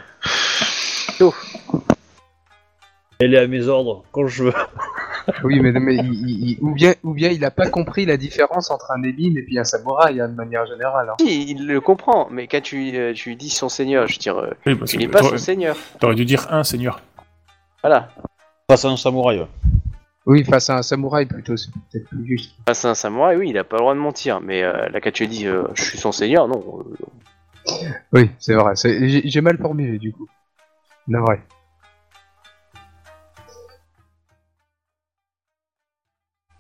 Elle 3.24 3.34
est 3.34 3.40
à 3.40 3.48
mes 3.48 3.68
ordres 3.68 4.04
quand 4.12 4.28
je 4.28 4.46
veux. 4.46 4.54
Oui, 5.46 5.62
mais, 5.62 5.72
mais 5.72 5.96
il- 5.96 6.14
il- 6.30 6.50
il- 6.50 6.58
ou, 6.60 6.74
bien, 6.74 6.96
ou 7.02 7.14
bien 7.14 7.30
il 7.30 7.46
a 7.46 7.52
pas 7.52 7.70
compris 7.70 8.06
la 8.06 8.18
différence 8.18 8.70
entre 8.72 8.92
un 8.92 9.02
ébine 9.04 9.38
et 9.38 9.42
puis 9.44 9.58
un 9.58 9.64
samouraï, 9.64 10.20
hein, 10.20 10.28
de 10.28 10.36
manière 10.36 10.66
générale. 10.66 11.08
hein. 11.10 11.16
Si, 11.22 11.50
il 11.50 11.66
le 11.66 11.80
comprend, 11.80 12.28
mais 12.30 12.46
quand 12.48 12.60
tu, 12.62 12.92
euh, 12.98 13.14
tu 13.14 13.30
lui 13.30 13.36
dis 13.38 13.50
son 13.50 13.70
seigneur, 13.70 14.06
je 14.08 14.16
veux 14.16 14.20
dire, 14.20 14.38
euh, 14.38 14.50
Oui, 14.66 14.76
parce 14.76 14.92
tu 14.92 14.98
que 14.98 15.02
n'es 15.04 15.08
pas 15.08 15.20
son 15.20 15.26
t'aurais- 15.28 15.38
seigneur. 15.38 15.78
T'aurais 16.02 16.16
dû 16.16 16.26
dire 16.26 16.48
un 16.52 16.66
seigneur. 16.66 17.00
Voilà. 17.82 18.10
Face 18.70 18.84
à 18.84 18.90
un 18.90 18.98
samouraï. 18.98 19.40
ouais. 19.40 19.48
Oui, 20.26 20.44
face 20.44 20.70
à 20.70 20.76
un 20.80 20.82
samouraï 20.84 21.26
plutôt, 21.26 21.56
c'est 21.56 21.72
peut-être 21.72 22.10
plus 22.10 22.26
juste. 22.28 22.56
Face 22.68 22.84
à 22.84 22.90
un 22.90 22.96
samouraï, 22.96 23.38
oui, 23.38 23.50
il 23.52 23.58
a 23.58 23.64
pas 23.64 23.78
le 23.78 23.82
droit 23.82 23.94
de 23.94 24.00
mentir, 24.00 24.42
mais 24.42 24.62
euh, 24.62 24.90
là, 24.90 25.00
quand 25.00 25.14
tu 25.14 25.28
dis 25.28 25.48
euh, 25.48 25.64
je 25.74 25.84
suis 25.84 25.98
son 25.98 26.12
seigneur, 26.12 26.50
non. 26.50 26.84
euh, 27.70 27.74
Oui, 28.12 28.30
c'est 28.40 28.56
vrai. 28.56 28.76
c'est- 28.76 29.08
J'ai 29.08 29.22
j'ai 29.26 29.40
mal 29.42 29.58
formulé 29.58 29.98
du 30.00 30.12
coup. 30.12 30.28
Non, 31.08 31.22
vrai. 31.22 31.42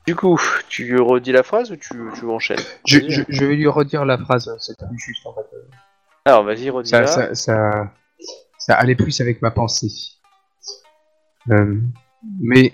Du 0.05 0.15
coup, 0.15 0.39
tu 0.67 0.99
redis 0.99 1.31
la 1.31 1.43
phrase 1.43 1.71
ou 1.71 1.75
tu, 1.77 1.89
tu 2.15 2.25
enchaînes 2.25 2.57
Je, 2.85 2.99
Vas-y. 2.99 3.09
je, 3.11 3.21
je 3.29 3.45
vais 3.45 3.55
lui 3.55 3.67
redire 3.67 4.03
la 4.05 4.17
phrase, 4.17 4.53
c'est 4.59 4.77
plus 4.77 4.99
juste 4.99 5.25
en 5.25 5.33
fait. 5.33 5.45
Alors, 6.25 6.43
vas-y, 6.43 6.69
redis 6.69 6.89
Ça, 6.89 7.01
la. 7.01 7.07
ça, 7.07 7.35
ça, 7.35 7.91
ça 8.57 8.75
allait 8.75 8.95
plus 8.95 9.19
avec 9.21 9.41
ma 9.41 9.51
pensée. 9.51 9.91
Euh, 11.51 11.79
mais, 12.41 12.73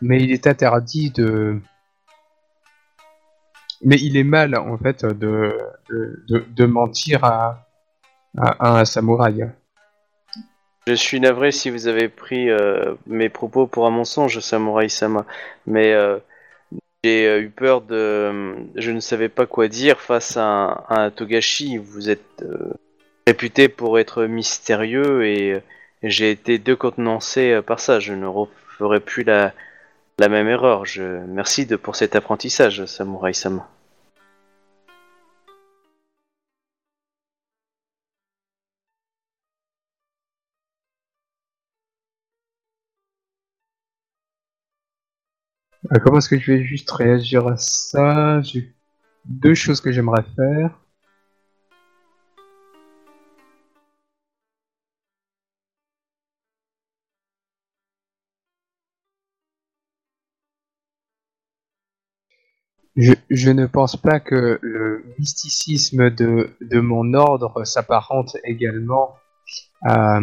mais 0.00 0.22
il 0.22 0.32
est 0.32 0.46
interdit 0.46 1.10
de. 1.10 1.60
Mais 3.82 3.96
il 3.96 4.16
est 4.16 4.24
mal 4.24 4.56
en 4.56 4.78
fait 4.78 5.04
de, 5.04 5.58
de, 5.90 6.24
de, 6.28 6.38
de 6.48 6.64
mentir 6.66 7.22
à, 7.24 7.66
à, 8.38 8.48
à 8.76 8.80
un 8.80 8.84
samouraï. 8.86 9.50
Je 10.88 10.94
suis 10.94 11.18
navré 11.18 11.50
si 11.50 11.68
vous 11.68 11.88
avez 11.88 12.08
pris 12.08 12.48
euh, 12.48 12.94
mes 13.08 13.28
propos 13.28 13.66
pour 13.66 13.86
un 13.86 13.90
mensonge, 13.90 14.38
Samurai 14.38 14.88
Sama, 14.88 15.26
mais 15.66 15.92
euh, 15.92 16.18
j'ai 17.02 17.26
euh, 17.26 17.40
eu 17.40 17.50
peur 17.50 17.80
de. 17.80 18.54
Je 18.76 18.92
ne 18.92 19.00
savais 19.00 19.28
pas 19.28 19.46
quoi 19.46 19.66
dire 19.66 20.00
face 20.00 20.36
à 20.36 20.84
un, 20.88 21.10
Togashi. 21.10 21.76
Vous 21.78 22.08
êtes 22.08 22.44
réputé 23.26 23.68
pour 23.68 23.98
être 23.98 24.26
mystérieux 24.26 25.24
et 25.26 25.60
j'ai 26.04 26.30
été 26.30 26.58
décontenancé 26.58 27.60
par 27.66 27.80
ça. 27.80 27.98
Je 27.98 28.12
ne 28.14 28.26
referai 28.26 29.00
plus 29.00 29.24
la, 29.24 29.52
la 30.20 30.28
même 30.28 30.48
erreur. 30.48 30.84
Je 30.86 31.02
merci 31.02 31.66
de 31.66 31.74
pour 31.74 31.96
cet 31.96 32.14
apprentissage, 32.14 32.84
Samurai 32.86 33.32
Sama. 33.32 33.68
Comment 46.02 46.18
est-ce 46.18 46.28
que 46.28 46.38
je 46.38 46.52
vais 46.52 46.64
juste 46.64 46.90
réagir 46.90 47.46
à 47.46 47.56
ça? 47.56 48.40
J'ai 48.42 48.74
deux 49.24 49.54
choses 49.54 49.80
que 49.80 49.92
j'aimerais 49.92 50.24
faire. 50.36 50.78
Je, 62.96 63.12
je 63.28 63.50
ne 63.50 63.66
pense 63.66 63.96
pas 63.96 64.20
que 64.20 64.58
le 64.62 65.04
mysticisme 65.18 66.08
de, 66.10 66.56
de 66.62 66.80
mon 66.80 67.12
ordre 67.12 67.64
s'apparente 67.64 68.36
également 68.42 69.16
à, 69.82 70.20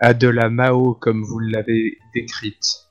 à 0.00 0.12
de 0.12 0.28
la 0.28 0.50
Mao 0.50 0.94
comme 0.94 1.22
vous 1.24 1.38
l'avez 1.38 1.98
décrite. 2.14 2.86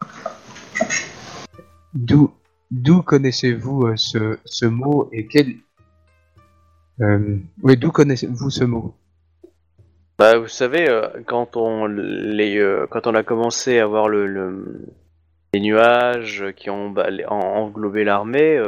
D'où 1.96 3.02
connaissez-vous 3.04 3.88
euh, 3.88 3.96
ce, 3.96 4.40
ce 4.46 4.66
mot 4.66 5.10
et 5.12 5.28
quel 5.28 5.56
euh, 7.02 7.38
oui 7.62 7.78
d'où 7.78 7.92
connaissez-vous 7.92 8.50
ce 8.50 8.64
mot? 8.64 8.96
Bah, 10.18 10.38
vous 10.38 10.48
savez, 10.48 10.90
euh, 10.90 11.08
quand 11.26 11.56
on 11.56 11.86
les, 11.86 12.60
quand 12.90 13.08
on 13.08 13.16
a 13.16 13.24
commencé 13.24 13.80
à 13.80 13.86
voir 13.86 14.10
le, 14.10 14.28
le- 14.28 14.86
les 15.54 15.60
nuages 15.60 16.46
qui 16.56 16.72
ont 16.72 16.90
bah, 16.90 17.10
englobé 17.28 18.04
l'armée, 18.04 18.60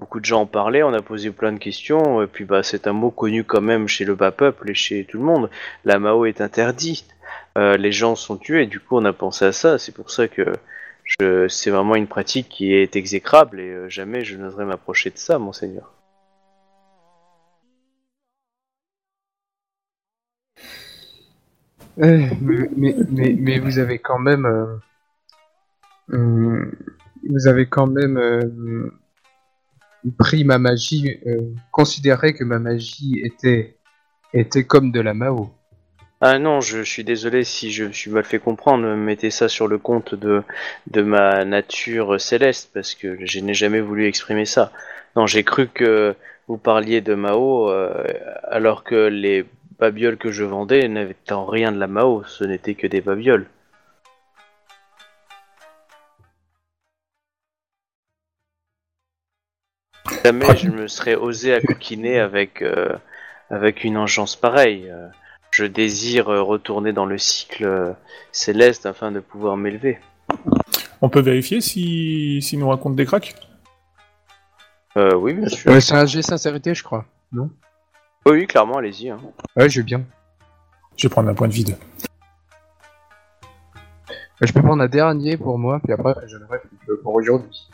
beaucoup 0.00 0.18
de 0.18 0.24
gens 0.24 0.40
en 0.42 0.46
parlaient, 0.46 0.82
on 0.82 0.92
a 0.92 1.00
posé 1.02 1.30
plein 1.30 1.52
de 1.52 1.58
questions, 1.58 2.22
et 2.22 2.26
puis 2.26 2.44
bah 2.44 2.64
c'est 2.64 2.88
un 2.88 2.92
mot 2.92 3.12
connu 3.12 3.44
quand 3.44 3.60
même 3.60 3.86
chez 3.86 4.04
le 4.04 4.16
bas 4.16 4.32
peuple 4.32 4.70
et 4.70 4.74
chez 4.74 5.04
tout 5.04 5.18
le 5.18 5.24
monde. 5.24 5.48
La 5.84 6.00
Mao 6.00 6.24
est 6.24 6.40
interdite, 6.40 7.06
les 7.56 7.92
gens 7.92 8.16
sont 8.16 8.36
tués, 8.36 8.66
du 8.66 8.80
coup 8.80 8.96
on 8.96 9.04
a 9.04 9.12
pensé 9.12 9.44
à 9.44 9.52
ça. 9.52 9.78
C'est 9.78 9.94
pour 9.94 10.10
ça 10.10 10.26
que 10.26 10.44
c'est 11.06 11.70
vraiment 11.70 11.96
une 11.96 12.06
pratique 12.06 12.48
qui 12.48 12.72
est 12.72 12.96
exécrable 12.96 13.60
et 13.60 13.70
euh, 13.70 13.88
jamais 13.88 14.24
je 14.24 14.36
n'oserais 14.36 14.64
m'approcher 14.64 15.10
de 15.10 15.18
ça, 15.18 15.38
monseigneur. 15.38 15.94
Euh, 22.00 22.28
mais, 22.40 23.58
vous 23.60 23.78
avez 23.78 24.00
quand 24.00 24.18
même 24.18 24.46
euh, 24.46 24.76
euh, 26.12 26.72
vous 27.28 27.46
avez 27.46 27.66
quand 27.66 27.86
même 27.86 28.16
euh, 28.16 28.90
pris 30.18 30.44
ma 30.44 30.58
magie 30.58 31.20
considéré 31.70 32.34
que 32.34 32.42
ma 32.42 32.58
magie 32.58 33.20
était 33.24 33.78
était 34.32 34.64
comme 34.64 34.90
de 34.90 35.00
la 35.00 35.14
Mao. 35.14 35.50
Ah 36.26 36.38
non, 36.38 36.62
je 36.62 36.82
suis 36.82 37.04
désolé 37.04 37.44
si 37.44 37.70
je 37.70 37.84
me 37.84 37.92
suis 37.92 38.10
mal 38.10 38.24
fait 38.24 38.38
comprendre. 38.38 38.86
Mettez 38.96 39.30
ça 39.30 39.46
sur 39.46 39.68
le 39.68 39.76
compte 39.76 40.14
de, 40.14 40.42
de 40.86 41.02
ma 41.02 41.44
nature 41.44 42.18
céleste, 42.18 42.70
parce 42.72 42.94
que 42.94 43.18
je 43.26 43.40
n'ai 43.40 43.52
jamais 43.52 43.82
voulu 43.82 44.06
exprimer 44.06 44.46
ça. 44.46 44.72
Non, 45.16 45.26
j'ai 45.26 45.44
cru 45.44 45.68
que 45.68 46.14
vous 46.48 46.56
parliez 46.56 47.02
de 47.02 47.14
Mao, 47.14 47.68
euh, 47.68 48.04
alors 48.44 48.84
que 48.84 48.94
les 48.94 49.44
babioles 49.78 50.16
que 50.16 50.32
je 50.32 50.44
vendais 50.44 50.88
n'avaient 50.88 51.14
en 51.30 51.44
rien 51.44 51.72
de 51.72 51.78
la 51.78 51.88
Mao, 51.88 52.24
ce 52.24 52.44
n'étaient 52.44 52.74
que 52.74 52.86
des 52.86 53.02
babioles. 53.02 53.46
Jamais 60.24 60.56
je 60.56 60.70
me 60.70 60.88
serais 60.88 61.16
osé 61.16 61.52
à 61.52 61.60
coquiner 61.60 62.18
avec, 62.18 62.62
euh, 62.62 62.96
avec 63.50 63.84
une 63.84 63.98
engeance 63.98 64.36
pareille. 64.36 64.90
Je 65.56 65.64
désire 65.64 66.30
euh, 66.30 66.42
retourner 66.42 66.92
dans 66.92 67.06
le 67.06 67.16
cycle 67.16 67.64
euh, 67.64 67.92
céleste 68.32 68.86
afin 68.86 69.12
de 69.12 69.20
pouvoir 69.20 69.56
m'élever. 69.56 70.00
On 71.00 71.08
peut 71.08 71.20
vérifier 71.20 71.60
si 71.60 72.42
s'il 72.42 72.58
nous 72.58 72.68
raconte 72.68 72.96
des 72.96 73.06
cracks? 73.06 73.36
Euh, 74.96 75.14
oui, 75.14 75.34
bien 75.34 75.48
sûr. 75.48 75.70
Euh, 75.70 75.78
c'est 75.78 75.94
un 75.94 76.06
G 76.06 76.22
sincérité, 76.22 76.74
je 76.74 76.82
crois. 76.82 77.04
Oui, 77.32 77.46
oui, 78.26 78.46
clairement, 78.48 78.78
allez-y. 78.78 79.10
hein. 79.10 79.20
Ouais, 79.54 79.68
je 79.70 79.78
veux 79.78 79.84
bien. 79.84 80.02
Je 80.96 81.06
vais 81.06 81.12
prendre 81.12 81.28
un 81.28 81.34
point 81.34 81.46
de 81.46 81.52
vide. 81.52 81.76
Je 84.40 84.52
peux 84.52 84.60
prendre 84.60 84.82
un 84.82 84.88
dernier 84.88 85.36
pour 85.36 85.56
moi, 85.56 85.78
puis 85.84 85.92
après 85.92 86.14
j'en 86.26 86.44
aurai 86.46 86.58
plus 86.86 86.96
pour 87.00 87.14
aujourd'hui. 87.14 87.68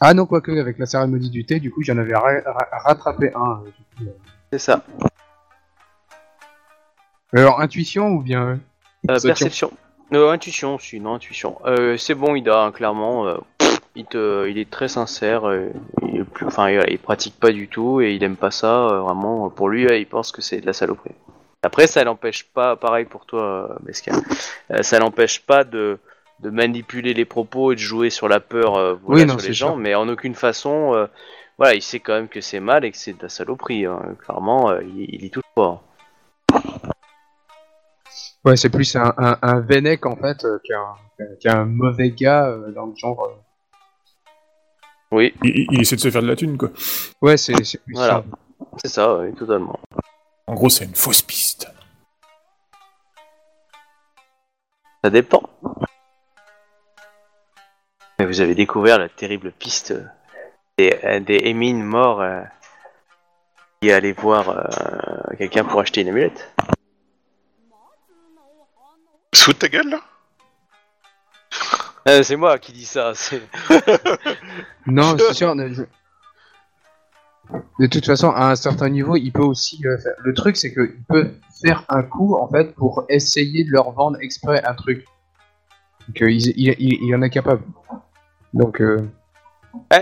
Ah 0.00 0.14
non, 0.14 0.26
quoique, 0.26 0.52
avec 0.52 0.78
la 0.78 0.86
cérémonie 0.86 1.30
du 1.30 1.44
thé, 1.44 1.58
du 1.58 1.72
coup, 1.72 1.82
j'en 1.82 1.98
avais 1.98 2.14
ra- 2.14 2.40
ra- 2.46 2.68
rattrapé 2.84 3.32
un. 3.34 3.64
du 3.64 3.72
coup. 4.06 4.12
C'est 4.52 4.60
ça. 4.60 4.84
Alors, 7.36 7.60
intuition 7.60 8.08
ou 8.08 8.22
bien... 8.22 8.58
Euh, 9.10 9.18
Perception. 9.22 9.70
Euh, 10.12 10.30
intuition 10.30 10.74
aussi, 10.76 11.00
non, 11.00 11.14
intuition. 11.14 11.58
Euh, 11.66 11.96
c'est 11.96 12.14
bon, 12.14 12.34
Ida, 12.34 12.62
hein, 12.62 12.72
clairement. 12.72 13.26
euh, 13.26 13.36
il, 13.94 14.04
te, 14.04 14.48
il 14.48 14.58
est 14.58 14.70
très 14.70 14.88
sincère. 14.88 15.42
il, 16.02 16.20
est 16.20 16.24
plus, 16.24 16.46
enfin, 16.46 16.70
il, 16.70 16.82
il 16.88 16.98
pratique 16.98 17.38
pas 17.38 17.52
du 17.52 17.68
tout 17.68 18.00
et 18.00 18.14
il 18.14 18.22
aime 18.24 18.36
pas 18.36 18.50
ça. 18.50 18.86
vraiment, 18.86 19.50
pour 19.50 19.68
lui, 19.68 19.84
il 19.84 20.06
pense 20.06 20.32
que 20.32 20.40
c'est 20.42 20.60
de 20.60 20.66
la 20.66 20.72
saloperie. 20.72 21.12
Après, 21.62 21.86
ça 21.86 22.04
l'empêche 22.04 22.44
pas, 22.44 22.76
pareil 22.76 23.04
pour 23.04 23.26
toi, 23.26 23.76
Mescal, 23.84 24.14
ça 24.82 24.98
l'empêche 25.00 25.40
pas 25.40 25.64
de, 25.64 25.98
de 26.40 26.50
manipuler 26.50 27.12
les 27.12 27.24
propos 27.24 27.72
et 27.72 27.74
de 27.74 27.80
jouer 27.80 28.08
sur 28.10 28.28
la 28.28 28.38
peur 28.38 28.72
voilà, 28.74 29.22
Oui, 29.22 29.24
non, 29.26 29.36
sur 29.38 29.48
les 29.48 29.54
gens, 29.54 29.74
mais 29.76 29.94
en 29.96 30.08
aucune 30.08 30.34
façon, 30.34 31.08
voilà, 31.58 31.74
il 31.74 31.82
sait 31.82 31.98
quand 31.98 32.12
même 32.14 32.28
que 32.28 32.40
c'est 32.40 32.60
mal 32.60 32.84
et 32.84 32.92
que 32.92 32.96
c'est 32.98 33.14
de 33.14 33.22
la 33.22 33.28
saloperie. 33.28 33.86
hein. 33.86 34.00
Clairement, 34.24 34.78
il, 34.78 35.06
il 35.12 35.24
y 35.24 35.30
touche 35.30 35.42
pas. 35.56 35.82
Ouais, 38.46 38.56
c'est 38.56 38.70
plus 38.70 38.94
un, 38.94 39.12
un, 39.18 39.36
un 39.42 39.60
Vennec, 39.60 40.06
en 40.06 40.14
fait, 40.16 40.44
euh, 40.44 40.60
qu'un 41.40 41.64
mauvais 41.64 42.10
gars 42.10 42.46
euh, 42.46 42.70
dans 42.70 42.86
le 42.86 42.94
genre... 42.94 43.24
euh. 43.24 43.34
Oui, 45.10 45.34
Il, 45.42 45.80
essaie 45.80 45.96
de 45.96 46.00
se 46.00 46.10
faire 46.10 46.22
de 46.22 46.28
la 46.28 46.36
thune, 46.36 46.56
quoi. 46.56 46.70
Ouais, 47.20 47.36
c'est 47.36 47.64
c'est 47.64 47.82
plus 47.82 47.94
Voilà. 47.94 48.14
ça. 48.14 48.24
c'est 48.82 48.88
ça, 48.88 49.16
oui, 49.18 49.34
totalement. 49.34 49.78
En 50.46 50.54
gros, 50.54 50.68
c'est 50.68 50.84
une 50.84 50.94
fausse 50.94 51.22
piste. 51.22 51.68
Ça 55.02 55.10
dépend. 55.10 55.42
Mais 58.18 58.26
vous 58.26 58.40
avez 58.40 58.54
découvert 58.54 58.98
la 58.98 59.08
terrible 59.08 59.52
piste 59.52 59.92
des, 60.78 61.20
des 61.26 61.40
émines 61.44 61.82
morts 61.82 62.20
euh, 62.20 62.42
qui 63.80 63.90
allaient 63.92 64.12
voir 64.12 64.48
euh, 64.50 65.36
quelqu'un 65.36 65.64
pour 65.64 65.80
acheter 65.80 66.00
une 66.02 66.08
amulette. 66.08 66.52
Sous 69.36 69.52
ta 69.52 69.68
gueule 69.68 69.90
là? 69.90 70.00
Euh, 72.08 72.22
c'est 72.22 72.36
moi 72.36 72.58
qui 72.58 72.72
dis 72.72 72.86
ça. 72.86 73.12
c'est- 73.14 73.42
Non, 74.86 75.16
c'est 75.18 75.34
sûr. 75.34 75.54
ne- 75.54 75.72
je- 75.72 75.82
De 77.78 77.86
toute 77.86 78.06
façon, 78.06 78.30
à 78.30 78.50
un 78.50 78.56
certain 78.56 78.88
niveau, 78.88 79.16
il 79.16 79.30
peut 79.32 79.42
aussi 79.42 79.80
euh, 79.86 79.98
faire. 79.98 80.14
Le 80.24 80.32
truc, 80.32 80.56
c'est 80.56 80.72
qu'il 80.72 81.02
peut 81.08 81.32
faire 81.62 81.84
un 81.88 82.02
coup, 82.02 82.36
en 82.36 82.48
fait, 82.48 82.74
pour 82.74 83.04
essayer 83.08 83.64
de 83.64 83.70
leur 83.72 83.90
vendre 83.92 84.18
exprès 84.20 84.64
un 84.64 84.74
truc. 84.74 85.04
Donc, 86.08 86.22
euh, 86.22 86.30
il, 86.30 86.46
il, 86.56 86.74
il- 86.78 86.98
il 87.02 87.14
en 87.14 87.22
est 87.22 87.30
capable. 87.30 87.62
Donc, 88.54 88.80
euh, 88.80 89.06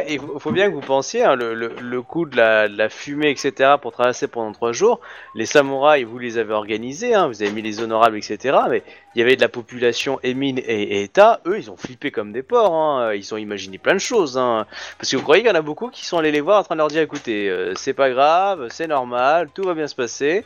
il 0.08 0.20
faut 0.38 0.52
bien 0.52 0.68
que 0.68 0.74
vous 0.74 0.80
pensiez, 0.80 1.24
hein, 1.24 1.36
le, 1.36 1.54
le, 1.54 1.74
le 1.80 2.02
coup 2.02 2.26
de 2.26 2.36
la, 2.36 2.88
fumée, 2.88 3.30
etc., 3.30 3.74
pour 3.80 3.92
traverser 3.92 4.28
pendant 4.28 4.52
trois 4.52 4.72
jours, 4.72 5.00
les 5.34 5.46
samouraïs, 5.46 6.04
vous 6.04 6.18
les 6.18 6.38
avez 6.38 6.52
organisés, 6.52 7.14
hein, 7.14 7.28
vous 7.28 7.42
avez 7.42 7.52
mis 7.52 7.62
les 7.62 7.80
honorables, 7.82 8.16
etc., 8.16 8.58
mais 8.70 8.82
il 9.14 9.20
y 9.20 9.22
avait 9.22 9.36
de 9.36 9.40
la 9.40 9.48
population 9.48 10.18
émine 10.22 10.58
et, 10.58 11.02
État, 11.02 11.40
eux, 11.46 11.58
ils 11.58 11.70
ont 11.70 11.76
flippé 11.76 12.10
comme 12.10 12.32
des 12.32 12.42
porcs, 12.42 12.74
hein, 12.74 13.14
ils 13.14 13.34
ont 13.34 13.36
imaginé 13.36 13.78
plein 13.78 13.94
de 13.94 13.98
choses, 13.98 14.38
hein, 14.38 14.66
parce 14.98 15.10
que 15.10 15.16
vous 15.16 15.22
croyez 15.22 15.42
qu'il 15.42 15.50
y 15.50 15.54
en 15.54 15.58
a 15.58 15.62
beaucoup 15.62 15.88
qui 15.88 16.04
sont 16.04 16.18
allés 16.18 16.32
les 16.32 16.40
voir 16.40 16.60
en 16.60 16.64
train 16.64 16.74
de 16.74 16.80
leur 16.80 16.88
dire, 16.88 17.02
écoutez, 17.02 17.48
euh, 17.48 17.74
c'est 17.76 17.94
pas 17.94 18.10
grave, 18.10 18.68
c'est 18.70 18.86
normal, 18.86 19.48
tout 19.54 19.62
va 19.62 19.74
bien 19.74 19.86
se 19.86 19.94
passer. 19.94 20.44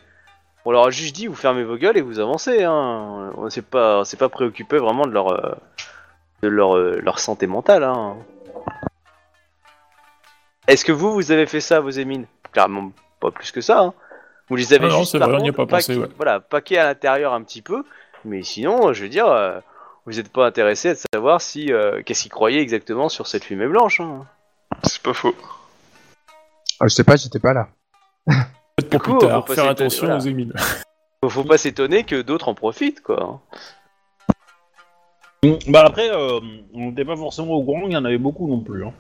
On 0.65 0.71
leur 0.71 0.87
a 0.87 0.91
juste 0.91 1.15
dit, 1.15 1.27
vous 1.27 1.35
fermez 1.35 1.65
vos 1.65 1.77
gueules 1.77 1.97
et 1.97 2.03
vous 2.03 2.19
avancez. 2.19 2.67
On 2.67 3.33
on 3.37 3.49
s'est 3.49 3.63
pas 3.63 4.29
préoccupé 4.29 4.77
vraiment 4.77 5.07
de 5.07 5.13
leur, 5.13 5.33
euh, 5.33 5.55
de 6.43 6.49
leur, 6.49 6.77
euh, 6.77 7.01
leur 7.03 7.19
santé 7.21 7.47
mentale. 7.47 7.85
Est-ce 10.69 10.85
que 10.85 10.93
vous, 10.93 11.13
vous 11.15 11.33
avez 11.33 11.47
fait 11.47 11.63
ça 11.63 11.79
à 11.79 11.81
vos 11.81 11.91
émines 11.91 12.27
Clairement 12.53 12.93
pas 13.21 13.31
plus 13.31 13.51
que 13.51 13.61
ça. 13.61 13.81
Hein. 13.81 13.95
Vous 14.49 14.57
les 14.57 14.73
avez 14.73 14.89
non, 14.89 15.01
juste 15.01 15.19
par 15.19 15.29
vrai, 15.29 15.41
on 15.43 15.49
a 15.49 15.53
pas 15.53 15.67
pensé, 15.67 15.95
paquet- 15.95 16.07
ouais. 16.07 16.15
Voilà, 16.17 16.41
paquet 16.41 16.79
à 16.79 16.85
l'intérieur 16.85 17.33
un 17.33 17.43
petit 17.43 17.63
peu, 17.63 17.85
mais 18.25 18.43
sinon, 18.43 18.93
je 18.93 19.03
veux 19.03 19.09
dire, 19.09 19.27
euh, 19.27 19.59
vous 20.07 20.13
n'êtes 20.13 20.31
pas 20.31 20.47
intéressé 20.47 20.95
de 20.95 20.99
savoir 21.13 21.41
si 21.41 21.73
euh, 21.73 22.03
qu'est-ce 22.05 22.23
qu'ils 22.23 22.31
croyaient 22.31 22.61
exactement 22.61 23.09
sur 23.09 23.27
cette 23.27 23.45
fumée 23.45 23.67
blanche. 23.67 24.01
Hein. 24.01 24.27
C'est 24.85 25.03
pas 25.03 25.15
faux. 25.15 25.35
Ah, 26.81 26.87
je 26.87 26.95
sais 26.95 27.05
pas, 27.05 27.17
j'étais 27.17 27.41
pas 27.41 27.53
là. 27.55 27.69
Peut-être 28.27 28.91
pour 28.91 29.03
coup, 29.03 29.19
plus 29.19 29.27
tard, 29.27 29.49
faire 29.49 29.69
attention 29.69 30.07
voilà. 30.07 30.23
aux 30.23 30.27
émines. 30.27 30.53
Faut, 31.29 31.45
pas 31.45 31.59
s'étonner 31.59 32.05
que 32.05 32.23
d'autres 32.23 32.49
en 32.49 32.55
profitent, 32.55 33.03
quoi. 33.03 33.41
Bah 35.67 35.85
après, 35.85 36.09
euh, 36.11 36.39
on 36.73 36.91
n'était 36.91 37.05
pas 37.05 37.17
forcément 37.17 37.55
au 37.55 37.65
courant 37.65 37.83
qu'il 37.83 37.93
y 37.93 37.97
en 37.97 38.05
avait 38.05 38.19
beaucoup 38.19 38.47
non 38.47 38.61
plus. 38.61 38.85
Hein. 38.85 38.93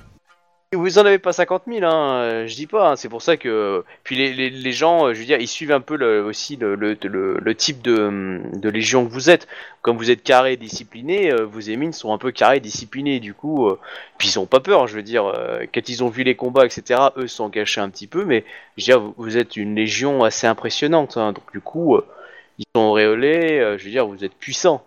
Et 0.72 0.76
Vous 0.76 0.98
en 0.98 1.06
avez 1.06 1.18
pas 1.18 1.32
50 1.32 1.62
000, 1.66 1.82
hein, 1.82 2.20
euh, 2.20 2.46
je 2.46 2.54
dis 2.54 2.66
pas. 2.66 2.90
hein, 2.90 2.96
c'est 2.96 3.08
pour 3.08 3.22
ça 3.22 3.38
que 3.38 3.84
puis 4.04 4.16
les, 4.16 4.50
les, 4.50 4.72
gens, 4.72 5.06
euh, 5.06 5.14
je 5.14 5.20
veux 5.20 5.24
dire, 5.24 5.38
ils 5.40 5.48
suivent 5.48 5.72
un 5.72 5.80
peu 5.80 5.96
aussi 6.20 6.56
le, 6.56 7.54
type 7.54 7.80
de, 7.80 8.68
légion 8.68 9.06
que 9.06 9.10
vous 9.10 9.30
êtes. 9.30 9.48
Comme 9.80 9.96
vous 9.96 10.10
êtes 10.10 10.22
carré, 10.22 10.58
discipliné, 10.58 11.32
euh, 11.32 11.46
vos 11.46 11.60
émines 11.60 11.94
sont 11.94 12.12
un 12.12 12.18
peu 12.18 12.32
carrés, 12.32 12.60
disciplinés. 12.60 13.18
Du 13.18 13.32
coup, 13.32 13.70
puis 14.18 14.28
ils 14.28 14.38
ont 14.38 14.44
pas 14.44 14.60
peur. 14.60 14.86
Je 14.88 14.96
veux 14.96 15.02
dire, 15.02 15.32
quand 15.72 15.88
ils 15.88 16.04
ont 16.04 16.10
vu 16.10 16.22
les 16.22 16.34
combats, 16.36 16.66
etc. 16.66 17.00
Eux 17.16 17.28
se 17.28 17.36
sont 17.36 17.48
cachés 17.48 17.80
un 17.80 17.88
petit 17.88 18.06
peu, 18.06 18.26
mais 18.26 18.44
je 18.76 18.82
veux 18.92 18.98
dire, 18.98 19.12
vous, 19.16 19.38
êtes 19.38 19.56
une 19.56 19.74
légion 19.74 20.22
assez 20.22 20.46
impressionnante. 20.46 21.16
hein, 21.16 21.32
donc 21.32 21.50
du 21.50 21.62
coup, 21.62 21.98
ils 22.58 22.66
sont 22.76 22.82
auréolés. 22.82 23.76
je 23.78 23.84
veux 23.84 23.90
dire, 23.90 24.06
vous 24.06 24.22
êtes 24.22 24.34
puissants. 24.34 24.84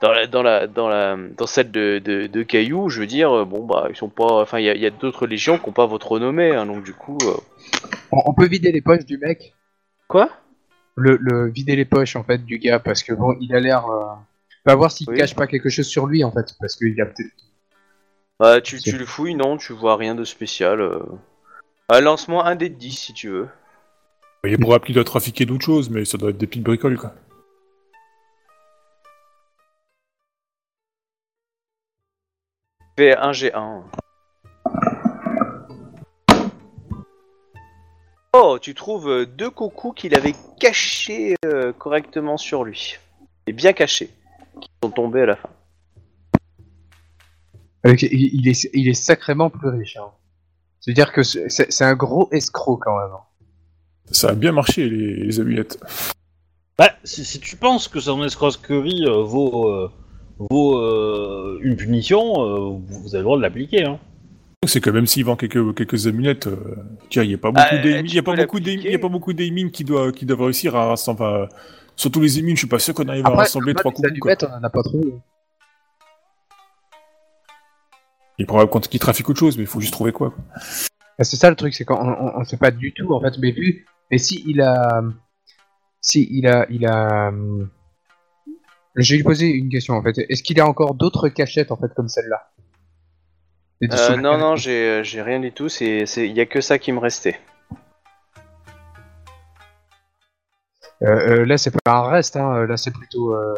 Dans 0.00 0.12
la 0.12 0.26
dans 0.26 0.42
la 0.42 0.66
dans 0.66 0.88
la 0.88 1.16
dans 1.36 1.46
celle 1.46 1.70
de, 1.70 1.98
de, 2.04 2.26
de 2.26 2.42
cailloux 2.42 2.88
je 2.90 3.00
veux 3.00 3.06
dire 3.06 3.46
bon 3.46 3.64
bah 3.64 3.86
ils 3.88 3.96
sont 3.96 4.10
pas 4.10 4.42
enfin 4.42 4.58
il 4.58 4.64
y 4.66 4.86
a, 4.86 4.90
d'autres 4.90 5.26
légions 5.26 5.58
qui 5.58 5.68
ont 5.68 5.72
pas 5.72 5.86
votre 5.86 6.12
renommée 6.12 6.54
hein, 6.54 6.66
donc 6.66 6.84
du 6.84 6.92
coup 6.92 7.16
euh, 7.22 7.34
On, 8.12 8.20
on 8.26 8.34
peut 8.34 8.46
vider 8.46 8.72
les 8.72 8.82
poches 8.82 9.06
du 9.06 9.16
mec 9.16 9.54
quoi? 10.06 10.28
Le, 10.96 11.16
le 11.20 11.50
vider 11.50 11.76
les 11.76 11.86
poches 11.86 12.14
en 12.16 12.24
fait 12.24 12.44
du 12.44 12.58
gars 12.58 12.78
parce 12.78 13.02
que 13.02 13.14
bon 13.14 13.36
il 13.40 13.54
a 13.54 13.60
l'air 13.60 13.86
euh... 13.88 14.04
on 14.66 14.70
va 14.70 14.74
voir 14.74 14.90
s'il 14.92 15.08
Oui. 15.08 15.16
cache 15.16 15.34
pas 15.34 15.46
quelque 15.46 15.70
chose 15.70 15.86
sur 15.86 16.06
lui 16.06 16.24
en 16.24 16.30
fait 16.30 16.54
parce 16.60 16.76
qu'il 16.76 16.94
y 16.94 17.00
a 17.00 17.06
peut-être 17.06 17.32
bah 18.38 18.60
tu, 18.60 18.78
tu 18.80 18.98
le 18.98 19.06
fouilles 19.06 19.34
non 19.34 19.56
tu 19.56 19.72
vois 19.72 19.96
rien 19.96 20.14
de 20.14 20.24
spécial 20.24 20.82
euh. 20.82 20.98
Ah, 21.88 22.00
lance-moi 22.00 22.44
un 22.46 22.56
dé 22.56 22.68
de 22.68 22.74
10 22.74 22.90
si 22.92 23.12
tu 23.14 23.28
veux 23.28 23.48
Il 24.44 24.52
est 24.52 24.58
probable 24.58 24.84
qu'il 24.84 24.94
doit 24.94 25.04
trafiquer 25.04 25.46
d'autres 25.46 25.64
choses, 25.64 25.88
mais 25.88 26.04
ça 26.04 26.18
doit 26.18 26.30
être 26.30 26.36
des 26.36 26.48
petites 26.48 26.64
bricoles, 26.64 26.98
quoi. 26.98 27.14
Fais 32.96 33.16
un 33.16 33.32
G1 33.32 33.82
oh 38.34 38.58
tu 38.60 38.74
trouves 38.74 39.08
euh, 39.10 39.26
deux 39.26 39.50
coucous 39.50 39.92
qu'il 39.92 40.14
avait 40.16 40.34
cachés 40.58 41.34
euh, 41.44 41.72
correctement 41.72 42.36
sur 42.36 42.64
lui 42.64 42.96
et 43.46 43.52
bien 43.52 43.72
cachés 43.72 44.10
qui 44.60 44.70
sont 44.82 44.90
tombés 44.90 45.22
à 45.22 45.26
la 45.26 45.36
fin 45.36 45.48
avec- 47.84 48.02
il, 48.02 48.48
est 48.48 48.68
il 48.72 48.88
est 48.88 48.94
sacrément 48.94 49.50
plus 49.50 49.68
riche 49.68 49.96
hein. 49.96 50.10
c'est 50.80 50.90
à 50.92 50.94
dire 50.94 51.12
que 51.12 51.22
c'est 51.22 51.82
un 51.84 51.94
gros 51.94 52.28
escroc 52.32 52.78
quand 52.78 52.96
même. 52.98 53.16
Ça 54.12 54.30
a 54.30 54.34
bien 54.34 54.52
marché, 54.52 54.88
les, 54.88 55.16
les 55.16 55.40
amulettes. 55.40 55.80
Bah, 56.78 56.90
si, 57.02 57.24
si 57.24 57.40
tu 57.40 57.56
penses 57.56 57.88
que 57.88 57.98
son 57.98 58.22
escroquerie 58.22 59.04
euh, 59.04 59.22
vaut, 59.24 59.68
euh, 59.68 59.90
vaut 60.38 60.78
euh, 60.78 61.58
une 61.62 61.76
punition, 61.76 62.42
euh, 62.42 62.58
vous 62.86 63.02
vous 63.02 63.14
avez 63.14 63.18
le 63.18 63.24
droit 63.24 63.36
de 63.36 63.42
l'appliquer. 63.42 63.84
Hein. 63.84 63.98
C'est 64.66 64.80
que 64.80 64.90
même 64.90 65.06
s'il 65.06 65.24
vend 65.24 65.36
quelques, 65.36 65.74
quelques 65.74 66.06
amulettes, 66.06 66.48
euh, 66.48 66.76
tiens, 67.08 67.22
il 67.22 67.28
n'y 67.28 67.34
a 67.34 67.38
pas 67.38 67.52
Ah, 67.54 67.70
beaucoup 67.70 67.82
d'émines, 67.82 68.04
tu 68.04 68.12
il 68.12 68.14
y 68.14 68.18
a 68.18 68.22
peux 68.22 68.34
pas 68.34 68.36
beaucoup 68.36 68.60
d'émines, 68.60 68.76
l'appliquer. 68.78 68.88
il 68.88 68.92
y 68.92 68.96
a 68.96 68.98
pas 68.98 69.08
beaucoup 69.08 69.32
d'émines 69.32 69.70
qui 69.70 69.84
doivent, 69.84 70.12
qui 70.12 70.26
doivent 70.26 70.42
réussir 70.42 70.74
à 70.74 70.86
rassembler, 70.86 71.24
enfin, 71.24 71.48
surtout 71.94 72.20
les 72.20 72.38
émines, 72.38 72.56
je 72.56 72.60
suis 72.60 72.68
pas 72.68 72.78
sûr 72.78 72.94
qu'on 72.94 73.08
arrive 73.08 73.26
à 73.26 73.30
rassembler 73.30 73.74
trois 73.74 73.92
coups, 73.92 74.08
on 74.08 74.46
en 74.46 74.64
a 74.64 74.70
pas 74.70 74.82
trouvé 74.82 75.14
Il 78.38 78.42
est 78.42 78.46
probable 78.46 78.70
qu'il 78.88 79.00
trafique 79.00 79.28
autre 79.30 79.38
chose, 79.38 79.56
mais 79.56 79.62
il 79.64 79.68
faut 79.68 79.80
juste 79.80 79.92
trouver 79.92 80.12
quoi, 80.12 80.30
quoi. 80.30 80.44
Ah, 81.18 81.24
c'est 81.24 81.36
ça 81.36 81.48
le 81.48 81.56
truc 81.56 81.72
c'est 81.74 81.84
qu'on 81.84 81.96
on, 81.96 82.40
on 82.40 82.44
sait 82.44 82.58
pas 82.58 82.70
du 82.70 82.92
tout 82.92 83.14
en 83.14 83.20
fait 83.20 83.38
mais 83.38 83.50
vu 83.50 83.86
mais 84.10 84.18
si 84.18 84.44
il 84.46 84.60
a 84.60 85.02
si 86.02 86.28
il 86.30 86.46
a 86.46 86.66
il 86.68 86.86
a 86.86 87.28
hum, 87.28 87.70
je 88.96 89.12
vais 89.12 89.16
lui 89.18 89.24
poser 89.24 89.46
une 89.46 89.68
question 89.68 89.94
en 89.94 90.02
fait 90.02 90.18
est-ce 90.28 90.42
qu'il 90.42 90.60
a 90.60 90.66
encore 90.66 90.94
d'autres 90.94 91.28
cachettes 91.28 91.70
en 91.70 91.76
fait 91.76 91.92
comme 91.94 92.08
celle-là 92.08 92.50
Euh, 93.82 94.16
non, 94.16 94.38
non, 94.38 94.56
j'ai 94.56 95.02
j'ai 95.04 95.20
rien 95.20 95.38
du 95.38 95.52
tout. 95.52 95.68
C'est, 95.68 96.06
c'est, 96.06 96.26
il 96.26 96.34
y 96.34 96.40
a 96.40 96.46
que 96.46 96.60
ça 96.62 96.78
qui 96.78 96.92
me 96.92 96.98
restait. 96.98 97.38
Euh, 101.02 101.40
euh, 101.42 101.44
là, 101.44 101.58
c'est 101.58 101.70
pas 101.84 101.98
un 101.98 102.08
reste, 102.08 102.36
hein. 102.36 102.66
là, 102.66 102.76
c'est 102.78 102.90
plutôt 102.90 103.34
euh, 103.34 103.54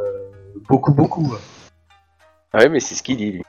beaucoup, 0.69 0.93
beaucoup. 0.93 1.35
Ah 2.53 2.59
ouais, 2.59 2.69
mais 2.69 2.81
c'est 2.81 2.97
ce 2.97 3.03
qu'il 3.03 3.17
dit. 3.17 3.33
Lui. 3.33 3.43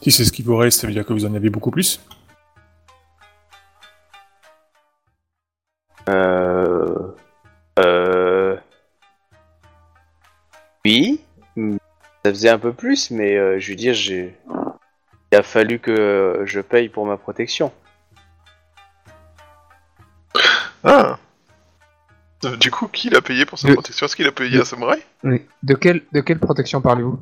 Si 0.00 0.10
c'est 0.10 0.24
ce 0.24 0.32
qui 0.32 0.42
vous 0.42 0.56
reste, 0.56 0.80
ça 0.80 0.86
veut 0.86 0.92
dire 0.92 1.04
que 1.04 1.12
vous 1.12 1.26
en 1.26 1.34
avez 1.34 1.50
beaucoup 1.50 1.70
plus? 1.70 2.00
Euh, 6.08 6.53
ça 12.24 12.30
faisait 12.30 12.48
un 12.48 12.58
peu 12.58 12.72
plus, 12.72 13.10
mais 13.10 13.36
euh, 13.36 13.58
je 13.60 13.70
veux 13.70 13.76
dire, 13.76 13.92
j'ai, 13.94 14.34
il 15.32 15.36
a 15.36 15.42
fallu 15.42 15.78
que 15.78 16.42
je 16.46 16.60
paye 16.60 16.88
pour 16.88 17.04
ma 17.06 17.16
protection. 17.16 17.72
Ah 20.82 21.18
Euh, 22.44 22.56
Du 22.56 22.70
coup, 22.70 22.88
qui 22.88 23.08
l'a 23.10 23.20
payé 23.22 23.44
pour 23.46 23.58
sa 23.58 23.72
protection? 23.72 24.06
Est-ce 24.06 24.16
qu'il 24.16 24.26
a 24.26 24.32
payé 24.32 24.60
un 24.60 24.64
samouraï 24.64 25.02
Oui. 25.22 25.46
De 25.62 25.74
quelle, 25.74 26.02
de 26.12 26.20
quelle 26.20 26.38
protection 26.38 26.80
parlez-vous? 26.80 27.18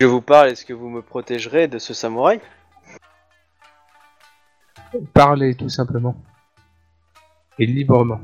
Je 0.00 0.06
vous 0.06 0.20
parle, 0.20 0.48
est-ce 0.50 0.64
que 0.64 0.72
vous 0.72 0.88
me 0.88 1.02
protégerez 1.02 1.68
de 1.68 1.78
ce 1.78 1.94
samouraï? 1.94 2.40
Parlez 5.14 5.54
tout 5.54 5.68
simplement. 5.68 6.16
Et 7.58 7.66
librement. 7.66 8.20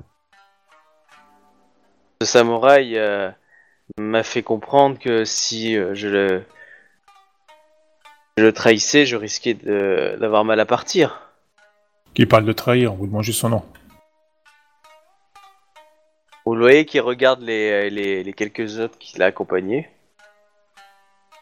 Ce 2.21 2.27
samouraï 2.27 2.99
euh, 2.99 3.31
m'a 3.97 4.23
fait 4.23 4.43
comprendre 4.43 4.99
que 4.99 5.25
si 5.25 5.77
euh, 5.77 5.95
je 5.95 6.09
le, 6.09 6.45
je 8.37 8.45
le 8.45 8.53
trahissais, 8.53 9.07
je 9.07 9.17
risquais 9.17 9.55
de- 9.55 10.17
d'avoir 10.21 10.45
mal 10.45 10.61
à 10.61 10.67
partir. 10.67 11.23
Qui 12.15 12.27
parle 12.27 12.45
de 12.45 12.53
trahir, 12.53 12.93
on 12.93 12.97
vous 12.97 13.07
demande 13.07 13.23
juste 13.23 13.41
son 13.41 13.49
nom. 13.49 13.65
Vous 16.45 16.55
le 16.55 16.61
voyez 16.61 16.85
qui 16.87 16.99
regarde 17.01 17.43
les, 17.43 17.91
les, 17.91 18.25
les 18.25 18.33
quelques 18.33 18.79
autres 18.79 18.99
qui 18.99 19.19
l'a 19.19 19.27
accompagné? 19.27 19.89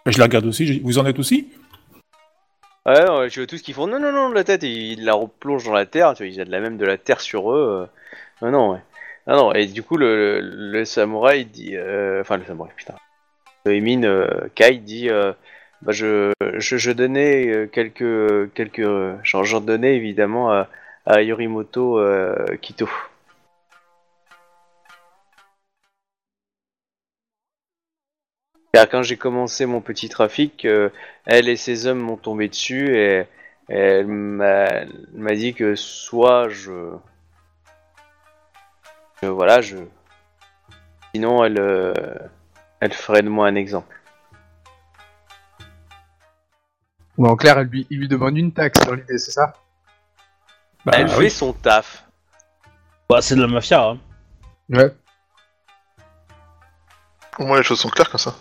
Je 0.07 0.19
la 0.19 0.25
regarde 0.25 0.47
aussi, 0.47 0.81
vous 0.81 0.99
en 0.99 1.07
êtes 1.07 1.19
aussi? 1.19 1.49
Ouais, 2.87 3.11
ouais, 3.11 3.29
je 3.29 3.41
vois 3.41 3.47
tous 3.47 3.63
qui 3.63 3.73
font 3.73 3.89
non, 3.89 3.99
non, 3.99 4.13
non, 4.13 4.31
la 4.31 4.45
tête, 4.45 4.63
il 4.63 5.05
la 5.05 5.15
replonge 5.15 5.65
dans 5.65 5.73
la 5.73 5.87
terre, 5.87 6.15
tu 6.15 6.23
vois, 6.23 6.29
il 6.29 6.35
y 6.35 6.41
a 6.41 6.45
de 6.45 6.51
la 6.53 6.61
même 6.61 6.77
de 6.77 6.85
la 6.87 6.99
terre 6.99 7.21
sur 7.21 7.53
eux. 7.53 7.89
euh. 8.43 8.47
Non, 8.47 8.51
non, 8.53 8.73
ouais. 8.73 8.81
Ah 9.27 9.37
non, 9.37 9.53
et 9.53 9.67
du 9.67 9.83
coup, 9.83 9.97
le, 9.97 10.41
le, 10.41 10.71
le 10.79 10.85
samouraï 10.85 11.45
dit. 11.47 11.77
euh, 11.77 12.21
Enfin, 12.21 12.37
le 12.37 12.45
samouraï, 12.45 12.73
putain. 12.77 12.95
Le 13.67 13.75
Emin 13.77 14.05
euh, 14.05 14.49
Kai 14.55 14.79
dit 14.79 15.11
euh, 15.11 15.33
bah, 15.83 15.93
je, 15.93 16.33
je, 16.59 16.77
je 16.79 16.93
donnais 16.93 17.69
quelques. 17.73 18.53
quelques 18.55 18.87
J'en 19.25 19.61
donnais 19.61 19.97
évidemment 19.97 20.53
à, 20.53 20.69
à 21.07 21.23
Yorimoto 21.23 22.01
Kito. 22.63 22.89
Car 28.73 28.89
quand 28.89 29.03
j'ai 29.03 29.17
commencé 29.17 29.67
mon 29.67 29.81
petit 29.81 30.09
trafic, 30.09 30.67
elle 31.25 31.49
et 31.49 31.57
ses 31.57 31.87
hommes 31.89 31.99
m'ont 31.99 32.17
tombé 32.17 32.49
dessus 32.49 32.97
et, 32.97 33.25
elle 33.69 34.07
m'a 34.07 35.35
dit 35.35 35.53
que 35.55 35.75
soit 35.75 36.49
je, 36.49 36.93
voilà 39.23 39.61
je 39.61 39.77
sinon 41.15 41.45
elle 41.45 41.59
euh, 41.59 41.93
elle 42.81 42.93
ferait 42.93 43.23
de 43.23 43.29
moi 43.29 43.49
un 43.49 43.55
exemple. 43.55 43.95
Bon, 47.19 47.31
en 47.31 47.37
clair, 47.37 47.59
elle 47.59 47.69
lui, 47.69 47.87
il 47.89 48.01
lui 48.01 48.09
demande 48.09 48.37
une 48.37 48.53
taxe 48.53 48.79
dans 48.81 48.95
l'idée, 48.95 49.17
c'est 49.17 49.31
ça? 49.31 49.55
Bah 50.85 50.93
elle 50.97 51.07
oui. 51.07 51.25
fait 51.25 51.31
son 51.31 51.53
taf. 51.55 52.05
Bah, 53.09 53.23
c'est 53.23 53.37
de 53.37 53.41
la 53.41 53.47
mafia. 53.47 53.83
Hein. 53.83 53.99
Ouais. 54.69 54.95
Au 57.39 57.47
moins, 57.47 57.59
les 57.59 57.63
choses 57.63 57.81
sont 57.81 57.89
claires 57.89 58.11
comme 58.11 58.21
ça. 58.21 58.35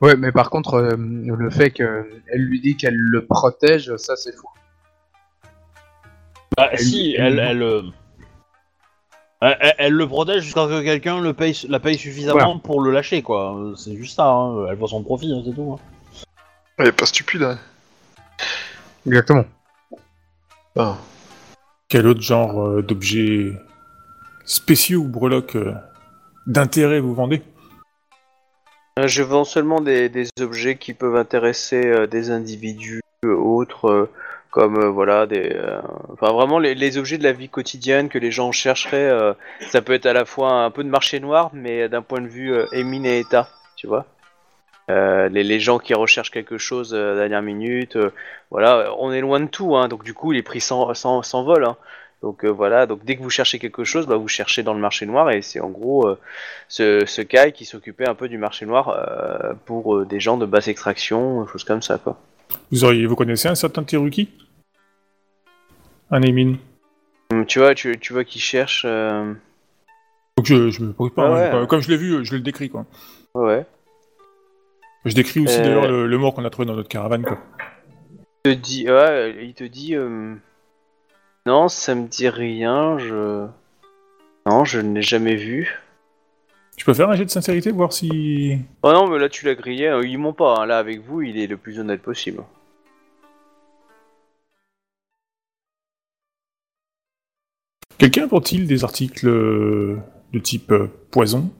Ouais, 0.00 0.16
mais 0.16 0.32
par 0.32 0.50
contre, 0.50 0.74
euh, 0.74 0.96
le 0.96 1.50
fait 1.50 1.70
qu'elle 1.70 2.22
lui 2.32 2.60
dit 2.60 2.76
qu'elle 2.76 2.96
le 2.96 3.24
protège, 3.24 3.96
ça 3.96 4.16
c'est 4.16 4.34
faux. 4.34 4.50
Bah, 6.56 6.68
Elle- 6.72 6.78
si, 6.78 7.14
elle- 7.18 7.38
elle, 7.38 7.48
elle, 7.48 7.62
euh, 7.62 7.82
elle, 9.40 9.74
elle- 9.78 9.92
le 9.92 10.06
protège 10.06 10.42
jusqu'à 10.42 10.64
ce 10.66 10.80
que 10.80 10.84
quelqu'un 10.84 11.20
le 11.20 11.32
paye, 11.32 11.56
la 11.68 11.80
paye 11.80 11.96
suffisamment 11.98 12.58
pour 12.58 12.80
le 12.82 12.90
lâcher, 12.92 13.22
quoi. 13.22 13.72
C'est 13.76 13.96
juste 13.96 14.16
ça, 14.16 14.26
hein. 14.28 14.66
elle 14.68 14.76
voit 14.76 14.88
son 14.88 15.02
profit, 15.02 15.32
hein, 15.32 15.42
c'est 15.44 15.54
tout. 15.54 15.78
hein. 15.78 16.24
Elle 16.78 16.88
est 16.88 16.92
pas 16.92 17.06
stupide, 17.06 17.42
hein. 17.42 17.58
Exactement. 19.06 19.44
Ah. 20.76 20.96
Quel 21.88 22.06
autre 22.06 22.20
genre 22.22 22.62
euh, 22.62 22.82
d'objets 22.82 23.52
spéciaux 24.44 25.00
ou 25.00 25.08
breloques 25.08 25.56
euh, 25.56 25.74
d'intérêt 26.46 27.00
vous 27.00 27.14
vendez? 27.14 27.42
Euh, 28.98 29.06
Je 29.06 29.22
vends 29.22 29.44
seulement 29.44 29.80
des, 29.80 30.08
des 30.08 30.28
objets 30.40 30.76
qui 30.76 30.94
peuvent 30.94 31.16
intéresser 31.16 31.86
euh, 31.86 32.06
des 32.06 32.30
individus 32.30 33.00
euh, 33.24 33.34
autres, 33.34 33.86
euh, 33.88 34.10
comme 34.52 34.76
euh, 34.78 34.90
voilà 34.90 35.26
des, 35.26 35.50
euh, 35.54 35.80
enfin 36.12 36.32
vraiment 36.32 36.60
les, 36.60 36.98
objets 36.98 37.18
de 37.18 37.24
la 37.24 37.32
vie 37.32 37.48
quotidienne 37.50 38.08
que 38.10 38.18
les 38.18 38.30
gens 38.32 38.52
chercheraient. 38.52 39.10
euh, 39.10 39.34
ça 39.70 39.82
peut 39.82 39.94
être 39.94 40.06
à 40.06 40.14
la 40.14 40.26
fois 40.26 40.52
un 40.64 40.70
peu 40.70 40.84
de 40.84 40.90
marché 40.90 41.20
noir, 41.20 41.50
mais 41.54 41.88
d'un 41.88 42.02
point 42.02 42.20
de 42.22 42.28
vue 42.28 42.54
émine 42.72 43.06
et 43.06 43.18
état, 43.20 43.48
tu 43.76 43.86
vois. 43.88 44.06
Les, 44.88 45.42
les 45.44 45.60
gens 45.60 45.78
qui 45.78 45.94
recherchent 45.94 46.30
quelque 46.30 46.58
chose 46.58 46.94
à 46.94 47.14
dernière 47.14 47.42
minute, 47.42 47.96
voilà, 48.50 48.94
on 48.98 49.10
est 49.12 49.20
loin 49.22 49.40
de 49.40 49.46
tout, 49.46 49.76
hein, 49.76 49.88
donc 49.88 50.04
du 50.04 50.14
coup 50.14 50.32
les 50.32 50.42
prix 50.42 50.60
s'en- 50.60 50.92
s'en- 50.94 51.22
s'envolent. 51.22 51.64
hein. 51.66 51.76
Donc 52.22 52.44
voilà, 52.44 52.86
donc 52.86 53.04
dès 53.04 53.16
que 53.16 53.22
vous 53.22 53.30
cherchez 53.30 53.58
quelque 53.58 53.84
chose, 53.84 54.06
bah, 54.06 54.16
vous 54.16 54.28
cherchez 54.28 54.62
dans 54.62 54.74
le 54.74 54.80
marché 54.80 55.06
noir 55.06 55.30
et 55.30 55.42
c'est 55.42 55.60
en 55.60 55.70
gros 55.70 56.08
ce, 56.68 57.04
ce 57.06 57.22
Kai 57.22 57.52
qui 57.52 57.64
s'occupait 57.64 58.08
un 58.08 58.14
peu 58.14 58.28
du 58.28 58.38
marché 58.38 58.66
noir 58.66 58.84
pour 59.66 60.04
des 60.06 60.20
gens 60.20 60.36
de 60.36 60.46
basse 60.46 60.68
extraction, 60.68 61.46
choses 61.46 61.64
comme 61.64 61.82
ça 61.82 61.98
quoi. 61.98 62.18
Vous, 62.70 62.84
auriez, 62.84 63.06
vous 63.06 63.16
connaissez 63.16 63.48
un 63.48 63.54
certain 63.54 63.82
Teruki 63.84 64.28
Un 66.10 66.22
Emin 66.22 66.54
Hum, 67.32 67.46
Tu 67.46 67.58
vois, 67.58 67.74
tu, 67.74 67.98
tu 67.98 68.12
vois 68.12 68.24
qui 68.24 68.38
cherche. 68.38 68.82
euh, 68.86 69.32
Donc 70.36 70.46
je, 70.46 70.70
je 70.70 70.82
me 70.82 70.92
pas, 70.92 71.06
Ah 71.18 71.54
hein, 71.56 71.60
ouais. 71.62 71.66
comme- 71.66 71.80
je 71.80 71.88
l'ai 71.88 71.96
vu, 71.96 72.24
je 72.24 72.34
le 72.34 72.40
décris 72.40 72.68
quoi. 72.70 72.84
Ouais. 73.34 73.44
ouais. 73.44 73.66
Je 75.04 75.14
décris 75.14 75.40
aussi 75.40 75.58
Euh. 75.58 75.62
d'ailleurs 75.64 75.88
le, 75.88 76.06
le 76.06 76.18
mort 76.18 76.34
qu'on 76.34 76.44
a 76.44 76.50
trouvé 76.50 76.66
dans 76.66 76.76
notre 76.76 76.88
caravane 76.88 77.22
quoi. 77.24 77.38
Il 78.44 78.56
te 78.56 78.60
dit, 78.60 78.90
ouais, 78.90 79.36
il 79.44 79.54
te 79.54 79.64
dit, 79.64 79.94
euh, 79.94 80.34
non, 81.46 81.68
ça 81.68 81.94
me 81.94 82.06
dit 82.08 82.28
rien. 82.28 82.98
Je, 82.98 83.46
non, 84.46 84.64
je 84.64 84.80
ne 84.80 84.94
l'ai 84.96 85.02
jamais 85.02 85.36
vu. 85.36 85.81
Tu 86.76 86.84
peux 86.84 86.94
faire 86.94 87.10
un 87.10 87.14
jet 87.16 87.24
de 87.24 87.30
sincérité, 87.30 87.70
voir 87.70 87.92
si... 87.92 88.58
Oh 88.82 88.92
non, 88.92 89.08
mais 89.08 89.18
là 89.18 89.28
tu 89.28 89.44
l'as 89.44 89.54
grillé. 89.54 89.88
euh, 89.88 90.06
Ils 90.06 90.18
m'ont 90.18 90.32
pas. 90.32 90.56
hein. 90.58 90.66
Là 90.66 90.78
avec 90.78 91.00
vous, 91.00 91.22
il 91.22 91.38
est 91.38 91.46
le 91.46 91.56
plus 91.56 91.78
honnête 91.78 92.02
possible. 92.02 92.42
Quelqu'un 97.98 98.26
vend-il 98.26 98.66
des 98.66 98.84
articles 98.84 99.28
euh, 99.28 99.96
de 100.32 100.38
type 100.38 100.72
euh, 100.72 100.88
poison 101.10 101.50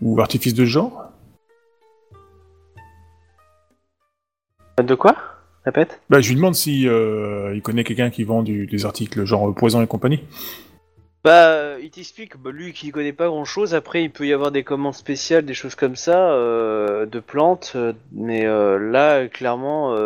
ou 0.00 0.20
artifice 0.20 0.54
de 0.54 0.64
ce 0.64 0.70
genre? 0.70 1.10
De 4.82 4.94
quoi? 4.94 5.16
Répète? 5.64 6.00
Bah, 6.08 6.20
je 6.20 6.30
lui 6.30 6.36
demande 6.36 6.54
si 6.54 6.88
euh, 6.88 7.52
il 7.54 7.62
connaît 7.62 7.84
quelqu'un 7.84 8.10
qui 8.10 8.24
vend 8.24 8.42
du- 8.42 8.66
des 8.66 8.86
articles 8.86 9.24
genre 9.24 9.50
euh, 9.50 9.52
poison 9.52 9.82
et 9.82 9.86
compagnie. 9.86 10.24
Bah, 11.24 11.78
il 11.80 11.90
t'explique, 11.90 12.36
bah, 12.36 12.50
lui 12.50 12.72
qui 12.72 12.90
connaît 12.90 13.12
pas 13.12 13.28
grand 13.28 13.44
chose, 13.44 13.74
après 13.76 14.02
il 14.02 14.10
peut 14.10 14.26
y 14.26 14.32
avoir 14.32 14.50
des 14.50 14.64
commandes 14.64 14.94
spéciales, 14.94 15.44
des 15.44 15.54
choses 15.54 15.76
comme 15.76 15.94
ça, 15.94 16.32
euh, 16.32 17.06
de 17.06 17.20
plantes, 17.20 17.72
euh, 17.76 17.92
mais 18.10 18.44
euh, 18.44 18.76
là, 18.90 19.28
clairement, 19.28 19.96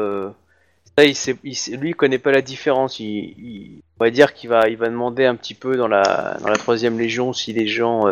ça, 0.99 1.03
lui 1.03 1.91
il 1.91 1.97
connaît 1.97 2.19
pas 2.19 2.33
la 2.33 2.43
différence. 2.43 3.01
Il, 3.01 3.81
on 3.99 4.05
va 4.05 4.11
dire 4.11 4.35
qu'il 4.35 4.51
va, 4.51 4.69
il 4.69 4.77
va 4.77 4.89
demander 4.89 5.25
un 5.25 5.37
petit 5.37 5.55
peu 5.55 5.77
dans 5.77 5.89
la, 5.89 6.37
dans 6.43 6.49
la 6.49 6.57
troisième 6.57 6.99
légion 6.99 7.33
si 7.33 7.55
les 7.55 7.67
gens 7.67 8.05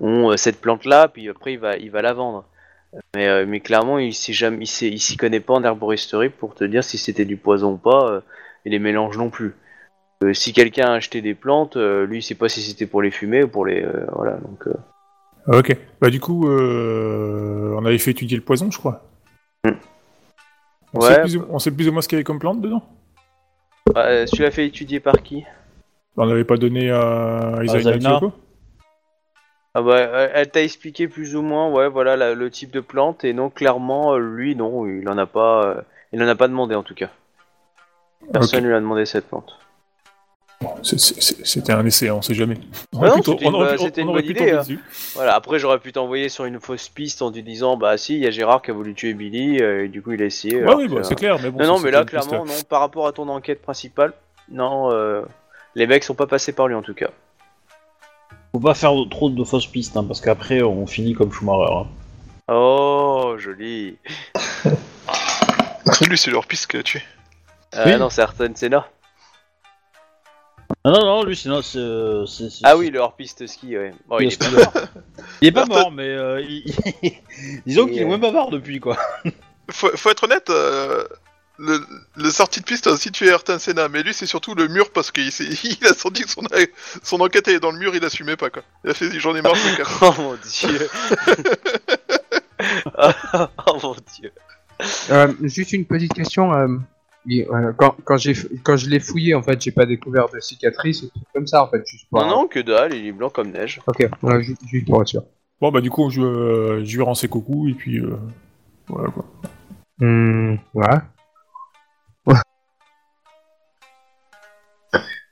ont 0.00 0.34
cette 0.38 0.60
plante-là, 0.60 1.08
puis 1.08 1.28
après 1.28 1.54
il 1.54 1.58
va, 1.58 1.76
il 1.76 1.90
va 1.90 2.00
la 2.00 2.14
vendre. 2.14 2.46
Mais, 3.14 3.44
mais 3.44 3.60
clairement, 3.60 3.98
il 3.98 4.14
jamais, 4.14 4.64
il 4.64 5.00
s'y 5.00 5.16
connaît 5.18 5.40
pas 5.40 5.54
en 5.54 5.64
herboristerie 5.64 6.30
pour 6.30 6.54
te 6.54 6.64
dire 6.64 6.82
si 6.84 6.96
c'était 6.96 7.26
du 7.26 7.36
poison 7.36 7.72
ou 7.72 7.76
pas, 7.76 8.22
et 8.64 8.70
les 8.70 8.78
mélanges 8.78 9.18
non 9.18 9.28
plus. 9.28 9.54
Euh, 10.24 10.32
si 10.32 10.52
quelqu'un 10.52 10.88
a 10.90 10.94
acheté 10.94 11.20
des 11.20 11.34
plantes, 11.34 11.76
euh, 11.76 12.06
lui 12.06 12.18
il 12.18 12.22
sait 12.22 12.34
pas 12.34 12.48
si 12.48 12.62
c'était 12.62 12.86
pour 12.86 13.02
les 13.02 13.10
fumer 13.10 13.42
ou 13.42 13.48
pour 13.48 13.66
les 13.66 13.82
euh, 13.82 14.06
voilà 14.12 14.36
donc. 14.38 14.66
euh, 14.66 15.58
Ok. 15.58 15.76
Bah 16.00 16.10
du 16.10 16.18
coup, 16.20 16.48
euh, 16.50 17.74
on 17.78 17.84
avait 17.84 17.98
fait 17.98 18.10
étudier 18.12 18.36
le 18.36 18.42
poison, 18.42 18.70
je 18.70 18.78
crois. 18.78 19.04
Hmm. 19.64 19.72
On, 20.94 21.00
Ouais. 21.00 21.06
sait 21.14 21.20
plus 21.20 21.36
ou, 21.36 21.46
on 21.50 21.58
sait 21.58 21.70
plus 21.70 21.88
ou 21.88 21.92
moins 21.92 22.00
ce 22.02 22.08
qu'il 22.08 22.16
y 22.16 22.18
avait 22.18 22.24
comme 22.24 22.38
plante 22.38 22.60
dedans? 22.60 22.82
Bah, 23.94 24.06
euh, 24.06 24.24
tu 24.24 24.42
l'as 24.42 24.50
fait 24.50 24.66
étudier 24.66 24.98
par 25.00 25.22
qui? 25.22 25.44
On 26.16 26.26
n'avait 26.26 26.44
pas 26.44 26.56
donné 26.56 26.90
à 26.90 27.60
Isaïna 27.62 27.92
Zaina. 27.92 28.08
Kyoko 28.18 28.32
Ah 29.74 29.82
bah 29.82 29.96
euh, 29.98 30.28
elle 30.32 30.50
t'a 30.50 30.62
expliqué 30.62 31.06
plus 31.08 31.36
ou 31.36 31.42
moins 31.42 31.70
ouais 31.70 31.88
voilà 31.90 32.16
la- 32.16 32.34
le 32.34 32.50
type 32.50 32.70
de 32.70 32.80
plante 32.80 33.22
et 33.24 33.34
non 33.34 33.50
clairement 33.50 34.14
euh, 34.14 34.18
lui 34.18 34.56
non 34.56 34.86
il 34.86 35.06
en 35.10 35.18
a 35.18 35.26
pas 35.26 35.62
euh, 35.66 35.80
il 36.12 36.22
en 36.22 36.26
a 36.28 36.34
pas 36.34 36.48
demandé 36.48 36.74
en 36.74 36.82
tout 36.82 36.94
cas. 36.94 37.10
Personne 38.32 38.64
lui 38.64 38.72
a 38.74 38.80
demandé 38.80 39.04
cette 39.04 39.28
plante. 39.28 39.58
C'était 40.82 41.72
un 41.72 41.84
essai, 41.84 42.10
on 42.10 42.22
sait 42.22 42.34
jamais. 42.34 42.56
On 42.94 43.00
non, 43.00 43.04
une 43.04 43.08
aurait 43.08 43.20
bonne- 43.50 43.76
pu- 43.76 43.78
c'était 43.78 44.00
on 44.00 44.04
une 44.04 44.08
aurait 44.10 44.22
bonne 44.22 44.24
pu 44.26 44.30
idée, 44.30 44.38
tomber 44.40 44.52
hein. 44.52 44.60
dessus. 44.60 44.80
Voilà 45.14 45.34
après 45.34 45.58
j'aurais 45.58 45.78
pu 45.78 45.92
t'envoyer 45.92 46.28
sur 46.30 46.44
une 46.46 46.60
fausse 46.60 46.88
piste 46.88 47.20
en 47.22 47.30
te 47.30 47.38
disant 47.40 47.76
bah 47.76 47.96
si 47.98 48.14
il 48.14 48.20
y 48.22 48.26
a 48.26 48.30
Gérard 48.30 48.62
qui 48.62 48.70
a 48.70 48.74
voulu 48.74 48.94
tuer 48.94 49.12
Billy 49.14 49.60
euh, 49.60 49.84
et 49.84 49.88
du 49.88 50.00
coup 50.02 50.12
il 50.12 50.22
a 50.22 50.26
essayé. 50.26 50.64
Ouais, 50.64 50.74
oui, 50.74 50.86
que, 50.88 50.92
bah, 50.94 51.00
euh, 51.00 51.02
c'est 51.02 51.14
clair, 51.14 51.38
mais 51.42 51.50
bon. 51.50 51.62
Non, 51.62 51.78
mais 51.80 51.90
là, 51.90 52.04
clairement, 52.04 52.44
non. 52.46 52.52
Par 52.68 52.80
rapport 52.80 53.06
à 53.06 53.12
ton 53.12 53.28
enquête 53.28 53.60
principale, 53.60 54.12
non, 54.50 54.90
euh, 54.92 55.22
les 55.74 55.86
mecs 55.86 56.04
sont 56.04 56.14
pas 56.14 56.26
passés 56.26 56.52
par 56.52 56.68
lui 56.68 56.74
en 56.74 56.82
tout 56.82 56.94
cas. 56.94 57.10
Faut 58.52 58.60
pas 58.60 58.74
faire 58.74 58.92
trop 59.10 59.28
de 59.28 59.44
fausses 59.44 59.66
pistes, 59.66 59.96
hein, 59.96 60.04
parce 60.04 60.20
qu'après 60.22 60.62
on 60.62 60.86
finit 60.86 61.12
comme 61.12 61.30
Schumacher. 61.32 61.72
hein. 61.72 61.86
Oh, 62.48 63.34
joli. 63.38 63.98
Lui, 66.08 66.16
c'est 66.18 66.30
leur 66.30 66.46
piste 66.46 66.68
qui 66.70 66.76
l'a 66.76 66.82
tué. 66.82 67.02
Euh, 67.74 67.82
Oui. 67.86 67.96
Non, 67.98 68.08
c'est 68.10 68.20
Ayrton 68.22 68.52
Senna. 68.54 68.86
Ah 70.84 70.90
non, 70.90 71.04
non, 71.04 71.24
lui 71.24 71.36
sinon 71.36 71.62
c'est. 71.62 71.78
c'est- 72.26 72.50
c'est- 72.50 72.60
Ah 72.64 72.76
oui, 72.76 72.90
le 72.90 72.98
hors-piste 73.00 73.46
ski, 73.46 73.76
ouais. 73.76 73.92
Bon, 74.08 74.18
il 74.20 74.32
est 74.32 74.38
pas 74.38 74.50
mort. 74.50 74.72
Il 75.40 75.48
est 75.48 75.52
pas 75.52 75.66
mort, 75.66 75.90
mais 75.92 76.08
euh, 76.08 76.40
il- 76.42 76.64
disons 77.66 77.86
qu'il 77.86 77.98
est 77.98 78.04
moins 78.04 78.18
bavard 78.18 78.50
depuis 78.50 78.80
quoi. 78.80 78.96
Faut, 79.70 79.90
faut 79.96 80.10
être 80.10 80.24
honnête, 80.24 80.48
euh, 80.50 81.04
le, 81.58 81.80
le 82.16 82.30
sortie 82.30 82.60
de 82.60 82.64
piste 82.66 82.86
a 82.86 82.90
aussi 82.92 83.10
tué 83.10 83.28
Ayrton 83.28 83.58
Senna, 83.58 83.88
mais 83.88 84.02
lui, 84.02 84.14
c'est 84.14 84.26
surtout 84.26 84.54
le 84.54 84.68
mur 84.68 84.90
parce 84.92 85.10
qu'il 85.10 85.32
s'est- 85.32 85.44
il 85.64 85.86
a 85.86 85.92
senti 85.94 86.22
que 86.22 86.30
son, 86.30 86.42
son 87.02 87.20
enquête 87.20 87.48
est 87.48 87.58
dans 87.60 87.72
le 87.72 87.78
mur, 87.78 87.94
il 87.96 88.04
assumait 88.04 88.36
pas 88.36 88.50
quoi. 88.50 88.62
Il 88.84 88.90
a 88.90 88.94
fait 88.94 89.10
j'en 89.18 89.34
ai 89.34 89.42
marre, 89.42 89.56
c'est 89.56 89.82
Oh 90.02 90.12
mon 90.18 90.34
dieu. 90.34 90.88
oh 93.66 93.78
mon 93.82 93.96
dieu. 94.16 94.32
Euh, 95.10 95.32
juste 95.42 95.72
une 95.72 95.86
petite 95.86 96.12
question. 96.14 96.52
euh, 96.54 96.68
et, 97.28 97.46
euh, 97.50 97.72
quand, 97.76 97.94
quand, 98.04 98.16
j'ai, 98.16 98.34
quand 98.62 98.76
je 98.76 98.88
l'ai 98.88 99.00
fouillé, 99.00 99.34
en 99.34 99.42
fait, 99.42 99.60
j'ai 99.60 99.70
pas 99.72 99.86
découvert 99.86 100.28
de 100.28 100.38
cicatrices 100.40 101.02
ou 101.02 101.08
trucs 101.08 101.24
comme 101.34 101.46
ça, 101.46 101.62
en 101.64 101.68
fait. 101.68 101.82
Juste 101.86 102.06
pour, 102.10 102.20
Non, 102.20 102.28
non, 102.30 102.46
que 102.46 102.60
dalle, 102.60 102.94
il 102.94 103.06
est 103.06 103.12
blanc 103.12 103.30
comme 103.30 103.50
neige. 103.50 103.80
Ok, 103.86 104.06
ouais, 104.22 104.42
ju- 104.42 104.56
juste 104.66 104.86
pour 104.86 105.02
être 105.02 105.08
sûr. 105.08 105.22
Bon, 105.60 105.70
bah 105.70 105.80
du 105.80 105.90
coup, 105.90 106.10
je, 106.10 106.20
euh, 106.20 106.84
je 106.84 106.96
lui 106.96 107.02
rends 107.02 107.14
ses 107.14 107.28
coucous, 107.28 107.68
et 107.70 107.74
puis... 107.74 107.98
Euh, 108.00 108.16
voilà, 108.88 109.10
quoi. 109.10 109.24
Hmm, 109.98 110.56
ouais. 110.74 110.86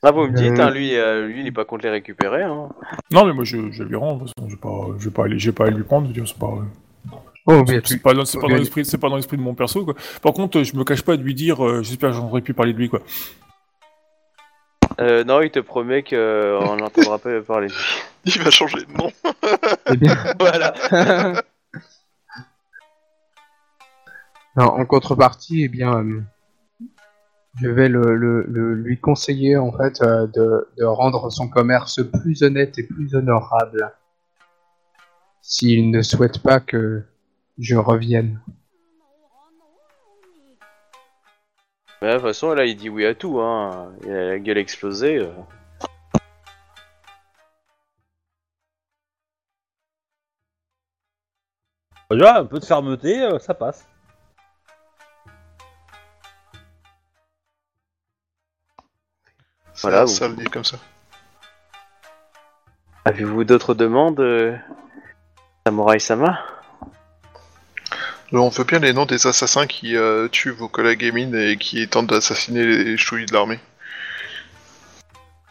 Ah, 0.07 0.11
vous 0.11 0.27
me 0.27 0.33
dites, 0.37 0.59
Euh. 0.59 0.63
hein, 0.67 0.71
lui, 0.71 0.95
euh, 0.97 1.27
lui, 1.29 1.41
il 1.41 1.47
est 1.47 1.53
pas 1.53 1.65
contre 1.65 1.85
les 1.85 1.91
récupérer. 1.91 2.43
Hein. 2.43 2.69
Non, 3.11 3.25
mais 3.25 3.33
moi, 3.33 3.45
je, 3.45 3.71
je 3.73 3.83
lui 3.83 3.97
rends, 3.97 4.17
de 4.17 4.25
toute 4.27 4.33
façon, 4.37 4.49
je 4.51 4.55
vais 4.55 4.61
pas, 4.61 4.87
je 4.99 5.05
vais 5.07 5.11
pas 5.15 5.25
aller, 5.25 5.39
je 5.39 5.47
vais 5.49 5.55
pas 5.55 5.65
aller 5.65 5.77
lui 5.77 5.85
prendre, 5.85 6.03
je 6.07 6.09
veux 6.09 6.15
dire, 6.15 6.29
c'est 6.29 6.39
pas... 6.39 6.59
Oh, 7.47 7.63
mais 7.69 7.81
C'est 7.85 8.01
pas, 8.03 8.13
c'est 8.25 8.41
pas 8.41 8.49
dans 8.49 8.57
l'esprit, 8.57 8.85
c'est 8.87 8.99
pas 8.99 9.09
dans 9.11 9.17
l'esprit 9.17 9.37
de 9.37 9.43
mon 9.43 9.55
perso, 9.55 9.85
quoi. 9.85 9.95
Par 10.23 10.33
contre, 10.33 10.63
je 10.63 10.75
me 10.77 10.85
cache 10.85 11.03
pas 11.03 11.17
de 11.17 11.23
lui 11.23 11.35
dire, 11.35 11.65
euh, 11.65 11.83
j'espère 11.83 12.11
que 12.11 12.17
j'aurais 12.17 12.41
pu 12.41 12.55
parler 12.55 12.73
de 12.73 12.79
lui, 12.79 12.89
quoi. 12.89 13.01
Euh, 15.01 15.25
non, 15.25 15.41
il 15.43 15.51
te 15.51 15.59
promet 15.59 16.03
qu'on 16.05 16.77
n'entendra 16.77 17.19
pas 17.19 17.41
parler 17.43 17.69
de 17.69 17.73
lui. 17.73 17.81
Il 18.37 18.43
va 18.43 18.51
changer 18.51 18.79
de 18.87 18.93
nom. 18.93 19.11
bien. 19.97 20.17
voilà. 20.39 21.43
Non, 24.57 24.67
en 24.67 24.87
contrepartie, 24.87 25.65
eh 25.65 25.69
bien, 25.69 25.99
euh, 26.05 26.21
je 27.61 27.69
vais 27.69 27.89
le, 27.89 28.15
le- 28.15 28.45
le- 28.49 28.75
lui 28.75 29.01
conseiller 29.01 29.57
en 29.57 29.73
fait 29.73 30.01
euh, 30.03 30.29
de, 30.29 30.69
de 30.79 30.85
rendre 30.85 31.29
son 31.31 31.49
commerce 31.49 32.01
plus 32.23 32.45
honnête 32.45 32.79
et 32.79 32.85
plus 32.85 33.17
honorable. 33.17 33.93
S'il 35.43 35.91
ne 35.91 36.03
souhaite 36.03 36.39
pas 36.41 36.61
que 36.61 37.03
je 37.59 37.77
revienne. 37.77 38.41
Mais 42.03 42.09
de 42.11 42.15
toute 42.15 42.23
façon, 42.27 42.53
là, 42.53 42.65
il 42.67 42.77
dit 42.77 42.91
oui 42.91 43.07
à 43.07 43.15
tout. 43.15 43.41
Hein. 43.41 43.93
Il 44.03 44.11
a 44.13 44.25
la 44.31 44.39
gueule 44.39 44.59
explosée. 44.59 45.19
euh. 45.19 45.33
Déjà, 52.11 52.39
un 52.39 52.45
peu 52.45 52.61
de 52.61 52.65
fermeté, 52.65 53.23
euh, 53.23 53.39
ça 53.39 53.55
passe. 53.55 53.89
Voilà, 59.81 60.07
ça, 60.07 60.15
ça 60.15 60.29
le 60.29 60.37
dit 60.37 60.45
comme 60.45 60.65
ça. 60.65 60.77
Avez-vous 63.05 63.45
d'autres 63.45 63.75
demandes, 63.75 64.21
euh, 64.21 64.57
Samurai 65.67 65.99
Sama? 65.99 66.39
On 68.41 68.49
veut 68.49 68.65
bien 68.65 68.79
les 68.81 68.93
noms 68.93 69.07
des 69.07 69.27
assassins 69.27 69.67
qui 69.67 69.97
euh, 69.97 70.29
tuent 70.29 70.51
vos 70.51 70.69
collègues 70.69 71.05
Emin 71.05 71.33
et 71.39 71.57
qui 71.57 71.87
tentent 71.89 72.09
d'assassiner 72.09 72.65
les 72.67 72.97
chouilles 72.97 73.27
de 73.27 73.33
l'armée. 73.33 73.61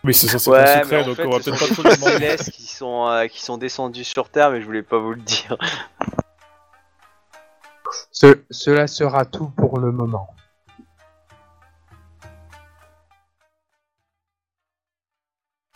Mais 0.04 0.12
c'est 0.12 0.28
censé 0.28 0.50
Ouais, 0.50 0.60
être 0.60 0.70
un 0.70 0.80
mais 0.80 0.84
secret, 0.84 1.04
donc 1.06 1.16
fait, 1.16 1.26
on 1.26 1.30
va 1.30 1.40
ce 1.40 1.50
peut-être 1.50 1.60
sont 1.60 1.68
pas 1.68 1.74
trop 1.74 1.84
les 1.90 1.96
demander. 1.96 2.36
Qui 2.52 2.68
sont, 2.68 3.08
euh, 3.08 3.28
qui 3.28 3.42
sont 3.42 3.58
descendus 3.58 4.04
sur 4.04 4.28
Terre, 4.30 4.52
mais 4.52 4.60
je 4.60 4.66
voulais 4.66 4.84
pas 4.84 4.98
vous 5.00 5.14
le 5.14 5.22
dire. 5.22 5.58
Ce- 8.12 8.44
cela 8.50 8.88
sera 8.88 9.24
tout 9.26 9.48
pour 9.56 9.80
le 9.80 9.92
moment. 9.94 10.28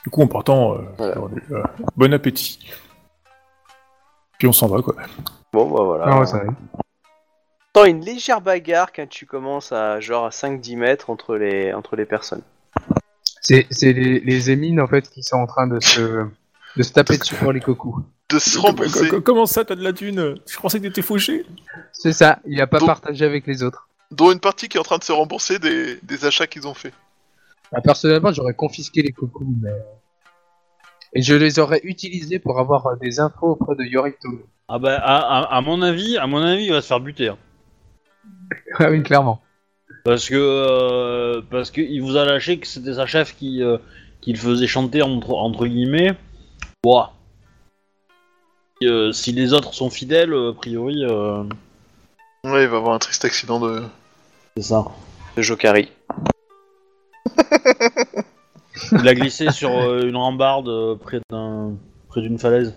Du 0.04 0.10
coup, 0.10 0.22
en 0.22 0.28
partant, 0.28 0.74
euh, 0.76 0.82
Voilà. 0.98 1.16
euh, 1.52 1.64
bon 1.96 2.14
appétit. 2.14 2.60
Puis 4.38 4.48
on 4.48 4.54
s'en 4.54 4.68
va, 4.68 4.82
quoi. 4.82 4.96
Bon, 5.52 5.70
bah 5.70 5.84
voilà. 5.84 6.06
Ah 6.08 6.20
ouais, 6.20 6.26
ça 6.26 6.42
une 7.86 8.04
légère 8.04 8.42
bagarre 8.42 8.92
quand 8.94 9.08
tu 9.08 9.26
commences 9.26 9.72
à 9.72 10.00
genre 10.00 10.26
à 10.26 10.30
5-10 10.30 10.78
mètres 10.78 11.10
entre 11.10 11.36
les, 11.36 11.74
entre 11.74 11.96
les 11.96 12.06
personnes. 12.06 12.42
C'est 13.42 13.66
c'est 13.72 13.94
les, 13.94 14.20
les 14.20 14.52
émines 14.52 14.80
en 14.82 14.88
fait 14.88 15.10
qui 15.10 15.24
sont 15.24 15.38
en 15.38 15.48
train 15.48 15.68
de 15.68 15.80
se, 15.80 16.26
de 16.76 16.84
se 16.84 16.92
taper 16.94 17.18
dessus 17.18 17.36
pour 17.36 17.52
les 17.54 17.62
cocos. 17.62 17.98
De 18.30 18.40
se 18.40 18.58
rembourser. 18.60 19.08
co- 19.08 19.22
Comment 19.22 19.46
ça, 19.46 19.64
t'as 19.64 19.76
de 19.76 19.84
la 19.84 19.94
thune? 19.94 20.36
Je 20.50 20.58
pensais 20.60 20.80
que 20.80 20.84
t'étais 20.88 21.02
fauché. 21.02 21.46
C'est 21.94 22.12
ça, 22.12 22.40
il 22.46 22.60
a 22.62 22.68
pas 22.68 22.80
Donc- 22.80 22.88
partagé 22.88 23.24
avec 23.26 23.48
les 23.48 23.64
autres. 23.64 23.88
Dont 24.12 24.32
une 24.32 24.40
partie 24.40 24.68
qui 24.70 24.78
est 24.78 24.80
en 24.80 24.84
train 24.84 24.98
de 24.98 25.04
se 25.04 25.12
rembourser 25.12 25.60
des, 25.60 25.98
des 26.04 26.26
achats 26.26 26.48
qu'ils 26.48 26.68
ont 26.68 26.74
fait. 26.74 26.94
Ah, 27.74 27.82
personnellement, 27.82 28.32
j'aurais 28.32 28.54
confisqué 28.54 29.02
les 29.02 29.12
cocos, 29.12 29.46
mais... 29.62 29.72
Et 31.14 31.22
je 31.22 31.34
les 31.34 31.60
aurais 31.60 31.82
utilisés 31.84 32.40
pour 32.40 32.60
avoir 32.60 32.88
euh, 32.88 32.96
des 33.02 33.20
infos 33.20 33.52
auprès 33.52 33.76
de 33.76 33.84
Yorito. 33.84 34.30
Ah 34.68 34.78
bah, 34.80 34.96
à, 34.98 35.18
à- 35.40 35.58
à 35.58 35.62
mon 35.62 35.82
avis, 35.82 36.18
à 36.18 36.28
mon 36.28 36.42
avis, 36.42 36.66
il 36.66 36.72
va 36.72 36.82
se 36.82 36.88
faire 36.88 37.00
buter. 37.00 37.30
hein. 37.30 37.38
Ah 38.80 38.90
oui, 38.90 39.04
clairement. 39.04 39.42
Parce 40.04 40.30
que 40.30 40.36
euh, 40.36 41.42
parce 41.50 41.72
que 41.72 41.82
il 41.82 42.02
vous 42.02 42.16
a 42.18 42.26
lâché 42.26 42.60
que 42.60 42.68
c'était 42.68 42.94
sa 42.94 43.06
chef 43.06 43.36
qui 43.36 43.62
euh, 43.62 43.78
qui 44.22 44.32
le 44.32 44.38
faisait 44.40 44.68
chanter 44.68 45.02
entre 45.02 45.32
entre 45.32 45.68
guillemets. 45.68 46.16
Ouah. 46.86 47.14
Et, 48.82 48.86
euh, 48.88 49.12
si 49.12 49.32
les 49.32 49.54
autres 49.54 49.74
sont 49.74 49.90
fidèles, 49.90 50.34
a 50.34 50.54
priori, 50.54 51.04
euh, 51.04 51.44
Ouais, 52.44 52.64
il 52.64 52.70
va 52.70 52.78
avoir 52.78 52.94
un 52.94 53.00
triste 53.00 53.26
accident 53.26 53.60
de. 53.60 53.84
c'est 54.56 54.64
ça. 54.64 54.86
De 55.36 55.42
Jokari. 55.42 55.90
Il 58.92 59.08
a 59.08 59.14
glissé 59.14 59.52
sur 59.52 59.72
euh, 59.72 60.02
une 60.04 60.16
rambarde 60.16 60.70
euh, 60.70 60.96
près 60.96 61.20
d'un 61.30 61.74
près 62.08 62.22
d'une 62.22 62.38
falaise. 62.38 62.76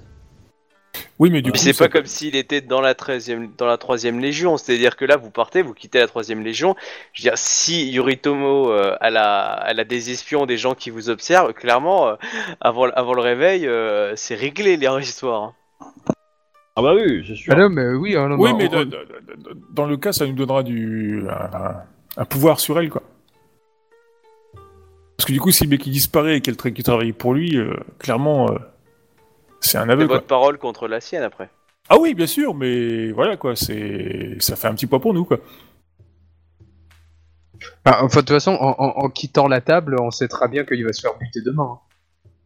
Oui, 1.20 1.30
mais 1.30 1.42
du 1.42 1.50
Mais 1.50 1.52
coup, 1.58 1.62
c'est 1.62 1.72
ça- 1.74 1.84
pas 1.84 1.88
comme 1.90 2.06
s'il 2.06 2.34
était 2.34 2.62
dans 2.62 2.80
la 2.80 2.94
13e, 2.94 3.50
dans 3.58 3.66
la 3.66 3.76
troisième 3.76 4.18
légion, 4.20 4.56
c'est-à-dire 4.56 4.96
que 4.96 5.04
là 5.04 5.16
vous 5.18 5.30
partez, 5.30 5.60
vous 5.60 5.74
quittez 5.74 5.98
la 5.98 6.06
troisième 6.06 6.42
légion. 6.42 6.74
Je 7.12 7.20
veux 7.22 7.28
dire, 7.30 7.36
si 7.38 7.90
Yoritomo 7.90 8.72
euh, 8.72 8.96
elle 9.02 9.18
a, 9.18 9.62
elle 9.68 9.78
a 9.80 9.84
des 9.84 10.10
espions, 10.10 10.46
des 10.46 10.56
gens 10.56 10.74
qui 10.74 10.88
vous 10.88 11.10
observent, 11.10 11.52
clairement, 11.52 12.08
euh, 12.08 12.14
avant, 12.62 12.88
avant 12.88 13.12
le 13.12 13.20
réveil, 13.20 13.66
euh, 13.66 14.14
c'est 14.16 14.34
réglé 14.34 14.78
leur 14.78 14.98
histoire. 14.98 15.42
hein. 15.42 15.54
Ah 16.76 16.82
bah 16.82 16.94
oui, 16.94 17.22
c'est 17.28 17.34
sûr. 17.34 17.52
Ah 17.54 17.60
non, 17.60 17.68
mais 17.68 17.86
oui, 17.92 18.16
hein, 18.16 18.28
non, 18.28 18.36
Oui, 18.38 18.52
non, 18.52 18.56
mais 18.56 18.68
on- 18.74 18.78
de- 18.78 18.84
de- 18.84 18.90
de- 18.90 19.42
de- 19.42 19.56
dans 19.74 19.86
le 19.86 19.98
cas, 19.98 20.12
ça 20.12 20.26
nous 20.26 20.32
donnera 20.32 20.62
du 20.62 21.22
un, 21.28 21.74
un 22.16 22.24
pouvoir 22.24 22.60
sur 22.60 22.78
elle, 22.80 22.88
quoi. 22.88 23.02
Parce 25.18 25.26
que 25.26 25.32
du 25.34 25.40
coup, 25.40 25.50
si 25.50 25.64
le 25.64 25.70
mec 25.70 25.86
il 25.86 25.90
disparaît 25.92 26.38
et 26.38 26.40
qu'elle 26.40 26.56
travaille 26.56 27.12
pour 27.12 27.34
lui, 27.34 27.58
euh, 27.58 27.74
clairement, 27.98 28.50
euh, 28.50 28.54
c'est 29.60 29.78
un 29.78 29.84
C'est 29.86 29.92
aveu, 29.92 30.06
quoi. 30.06 30.16
votre 30.16 30.26
parole 30.26 30.58
contre 30.58 30.88
la 30.88 31.00
sienne 31.00 31.22
après. 31.22 31.48
Ah 31.88 31.98
oui, 31.98 32.14
bien 32.14 32.26
sûr, 32.26 32.54
mais 32.54 33.10
voilà, 33.12 33.36
quoi. 33.36 33.56
C'est 33.56 34.36
ça 34.40 34.56
fait 34.56 34.68
un 34.68 34.74
petit 34.74 34.86
poids 34.86 35.00
pour 35.00 35.12
nous, 35.14 35.24
quoi. 35.24 35.38
Ah, 37.84 38.04
enfin, 38.04 38.20
de 38.20 38.26
toute 38.26 38.30
façon, 38.30 38.52
en, 38.52 38.70
en- 38.78 39.04
en 39.04 39.08
quittant 39.10 39.48
la 39.48 39.60
table, 39.60 39.96
on 40.00 40.10
sait 40.10 40.28
très 40.28 40.48
bien 40.48 40.64
qu'il 40.64 40.84
va 40.84 40.92
se 40.92 41.00
faire 41.00 41.12
buter 41.18 41.40
demain. 41.44 41.72
hein. 41.74 41.78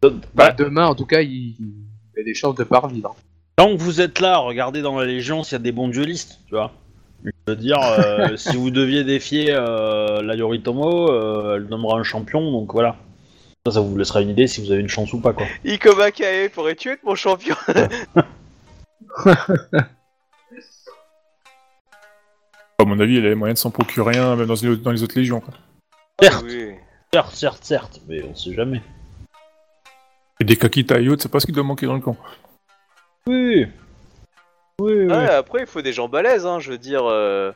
Bah, 0.03 0.11
Bah, 0.35 0.53
demain, 0.53 0.87
en 0.87 0.95
tout 0.95 1.07
cas, 1.07 1.21
il, 1.21 1.55
il 1.61 2.21
a 2.21 2.25
des 2.25 2.35
chances 2.35 2.55
de 2.57 2.65
pas 2.65 2.81
revivre. 2.81 3.15
tant 3.57 3.69
que 3.77 3.81
vous 3.81 4.01
êtes 4.01 4.21
là, 4.21 4.39
regardez 4.39 4.83
dans 4.83 4.99
la 4.99 5.07
Légion 5.07 5.43
s'il 5.43 5.53
y 5.53 5.61
a 5.61 5.63
des 5.63 5.73
bons 5.73 5.89
duellistes, 5.89 6.41
tu 6.47 6.55
vois. 6.55 6.73
Je 7.25 7.31
veux 7.47 7.57
dire, 7.57 7.79
euh, 7.81 8.37
si 8.37 8.57
vous 8.57 8.71
deviez 8.71 9.05
défier 9.05 9.47
euh, 9.51 10.21
la 10.23 10.35
Yoritomo, 10.35 11.11
euh, 11.11 11.57
elle 11.57 11.65
nommera 11.69 11.99
un 11.99 12.03
champion, 12.03 12.51
donc 12.51 12.73
voilà. 12.73 12.97
Ça, 13.67 13.73
ça 13.73 13.81
vous 13.81 13.97
laissera 13.97 14.21
une 14.21 14.29
idée 14.29 14.47
si 14.47 14.63
vous 14.63 14.71
avez 14.73 14.83
une 14.83 14.89
chance 14.91 15.11
ou 15.15 15.21
pas, 15.21 15.33
quoi. 15.33 15.47
Ikoma 15.65 16.11
Kae, 16.11 16.51
pourrais-tu 16.51 16.91
être 16.91 17.03
mon 17.03 17.15
champion 17.15 17.57
À 22.79 22.85
mon 22.85 23.01
avis, 23.01 23.17
elle 23.17 23.27
a 23.27 23.29
les 23.31 23.35
moyens 23.35 23.59
de 23.59 23.63
s'en 23.63 23.71
procurer 23.71 24.19
un, 24.19 24.37
même 24.37 24.47
dans 24.47 24.55
les, 24.55 24.77
dans 24.77 24.91
les 24.91 25.03
autres 25.03 25.19
légions, 25.19 25.41
quoi. 25.41 25.55
Certes, 26.21 26.45
Oui. 26.47 26.75
certes, 27.13 27.35
certes, 27.35 27.65
certes, 27.65 28.01
mais 28.07 28.23
on 28.23 28.35
sait 28.35 28.53
jamais. 28.53 28.83
Et 30.41 30.45
des 30.45 30.57
Kakita 30.57 31.01
et 31.01 31.09
autres, 31.09 31.23
c'est 31.23 31.31
pas 31.31 31.41
ce 31.41 31.47
qui 31.47 31.53
doit 31.53 31.63
manquer 31.65 31.87
dans 31.87 31.95
le 31.95 32.01
camp. 32.01 32.17
Oui, 33.27 33.67
oui, 34.81 34.93
oui. 34.93 35.07
Ouais, 35.07 35.29
après, 35.29 35.61
il 35.61 35.67
faut 35.67 35.81
des 35.81 35.93
gens 35.95 36.09
balèzes, 36.09 36.45
hein, 36.45 36.59
je 36.61 36.71
veux 36.73 36.79
dire, 36.79 37.07
euh, 37.07 37.53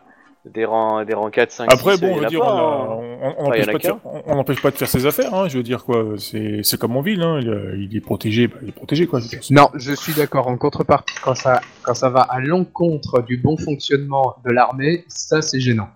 des 0.52 0.64
rangs, 0.64 1.04
des 1.04 1.14
rangs 1.14 1.30
4, 1.30 1.50
5, 1.50 1.72
Après, 1.72 1.94
6, 1.94 2.00
bon, 2.00 2.16
on 2.22 2.28
dire, 2.28 2.40
pas, 2.40 2.96
on 2.96 3.02
hein. 3.22 3.34
n'empêche 3.42 3.68
a 3.68 3.72
pas, 3.72 3.78
de 3.78 3.82
faire- 3.82 3.92
qu'un. 3.94 4.00
on- 4.04 4.22
on 4.26 4.34
n'empêche 4.36 4.62
pas 4.62 4.70
de 4.70 4.76
faire 4.76 4.88
ses 4.88 5.06
affaires, 5.06 5.34
hein, 5.34 5.48
je 5.48 5.56
veux 5.56 5.62
dire, 5.62 5.84
quoi. 5.84 6.04
C'est 6.18 6.60
c'est 6.62 6.78
comme 6.78 6.96
en 6.96 7.00
ville, 7.00 7.22
hein. 7.22 7.38
Il, 7.40 7.88
il 7.90 7.96
est 7.96 8.00
protégé, 8.00 8.48
bah, 8.48 8.56
il 8.62 8.68
est 8.70 8.72
protégé, 8.72 9.06
quoi. 9.06 9.20
Non, 9.50 9.68
je 9.74 9.92
suis 9.92 10.12
d'accord. 10.14 10.48
En 10.48 10.56
contrepartie, 10.56 11.14
quand 11.22 11.34
ça, 11.34 11.60
quand 11.82 11.94
ça 11.94 12.10
va 12.10 12.20
à 12.22 12.40
l'encontre 12.40 13.22
du 13.22 13.36
bon 13.36 13.56
fonctionnement 13.56 14.36
de 14.44 14.52
l'armée, 14.52 15.04
ça 15.08 15.42
c'est 15.42 15.60
gênant. 15.60 15.88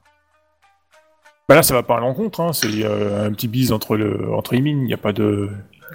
Bah 1.49 1.57
là, 1.57 1.62
ça 1.62 1.74
va 1.74 1.83
pas 1.83 1.97
à 1.97 2.01
l'encontre, 2.01 2.41
hein. 2.41 2.53
C'est 2.53 2.69
euh, 2.85 3.27
un 3.27 3.33
petit 3.33 3.49
bise 3.49 3.73
entre 3.73 3.97
le 3.97 4.33
entre 4.33 4.55
les 4.55 4.61
mines, 4.61 4.81
il 4.81 4.87
n'y 4.87 4.95
a 4.95 4.99
pas 4.99 5.12
de. 5.12 5.51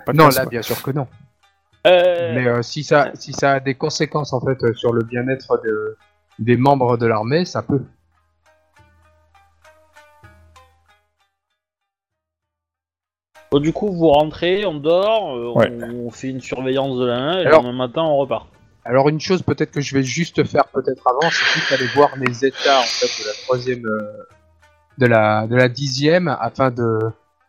pas 0.05 0.11
de 0.11 0.17
Non, 0.17 0.25
là, 0.27 0.41
quoi. 0.41 0.45
bien 0.45 0.61
sûr 0.61 0.81
que 0.81 0.91
non. 0.91 1.07
Euh, 1.85 2.34
Mais 2.35 2.47
euh, 2.47 2.61
si 2.61 2.84
ça, 2.84 3.11
si 3.13 3.31
ça 3.31 3.53
a 3.53 3.59
des 3.61 3.75
conséquences 3.75 4.34
en 4.34 4.41
fait 4.41 4.61
euh, 4.63 4.73
sur 4.73 4.91
le 4.91 5.03
bien-être 5.05 5.61
de, 5.63 5.95
des 6.39 6.57
membres 6.57 6.97
de 6.97 7.05
l'armée, 7.05 7.45
ça 7.45 7.61
peut. 7.61 7.81
Bon, 13.51 13.59
du 13.59 13.73
coup, 13.73 13.91
vous 13.91 14.07
rentrez, 14.09 14.65
on 14.65 14.75
dort, 14.75 15.35
euh, 15.35 15.51
Ouais. 15.53 15.71
on, 15.81 16.07
on 16.07 16.11
fait 16.11 16.29
une 16.29 16.41
surveillance 16.41 16.97
de 16.99 17.05
la 17.05 17.19
main, 17.19 17.37
et 17.39 17.45
Alors- 17.45 17.61
le 17.61 17.67
lendemain 17.67 17.87
matin, 17.87 18.01
on 18.03 18.17
repart. 18.17 18.47
Alors 18.85 19.09
une 19.09 19.19
chose 19.19 19.41
peut-être 19.41 19.71
que 19.71 19.81
je 19.81 19.93
vais 19.93 20.03
juste 20.03 20.45
faire 20.45 20.63
peut-être 20.69 21.03
avant, 21.05 21.29
c'est 21.29 21.59
juste 21.59 21.71
aller 21.73 21.87
voir 21.93 22.09
les 22.15 22.45
états 22.45 22.79
en 22.79 22.83
fait 22.83 23.21
de 23.21 23.27
la 23.27 23.33
troisième, 23.43 23.85
euh, 23.85 24.23
de 24.97 25.05
la 25.07 25.45
de 25.45 25.55
la 25.57 25.67
dixième, 25.67 26.29
afin 26.39 26.71
de 26.71 26.97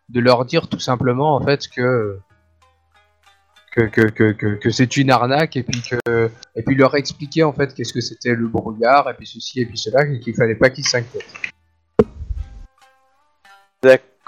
de 0.09 0.19
leur 0.21 0.45
dire 0.47 0.67
tout 0.67 0.81
simplement 0.81 1.37
en 1.37 1.41
fait 1.41 1.69
que 1.69 2.19
que 3.71 3.83
que 3.83 4.01
que, 4.09 4.33
que, 4.33 4.47
que 4.57 4.71
c'est 4.71 4.97
une 4.97 5.13
arnaque 5.13 5.57
et 5.57 5.63
puis 5.63 5.81
que 5.81 6.29
et 6.57 6.63
puis 6.65 6.75
leur 6.75 6.97
expliquer 6.97 7.45
en 7.45 7.53
fait 7.53 7.73
qu'est-ce 7.73 7.93
que 7.93 8.01
c'était 8.01 8.35
le 8.35 8.49
brouillard 8.49 9.09
et 9.09 9.15
puis 9.15 9.27
ceci 9.29 9.61
et 9.61 9.67
puis 9.67 9.79
cela 9.79 10.05
et 10.07 10.19
qu'il 10.19 10.35
fallait 10.35 10.57
pas 10.57 10.71
qu'ils 10.71 10.89
s'inquiètent. 10.89 11.23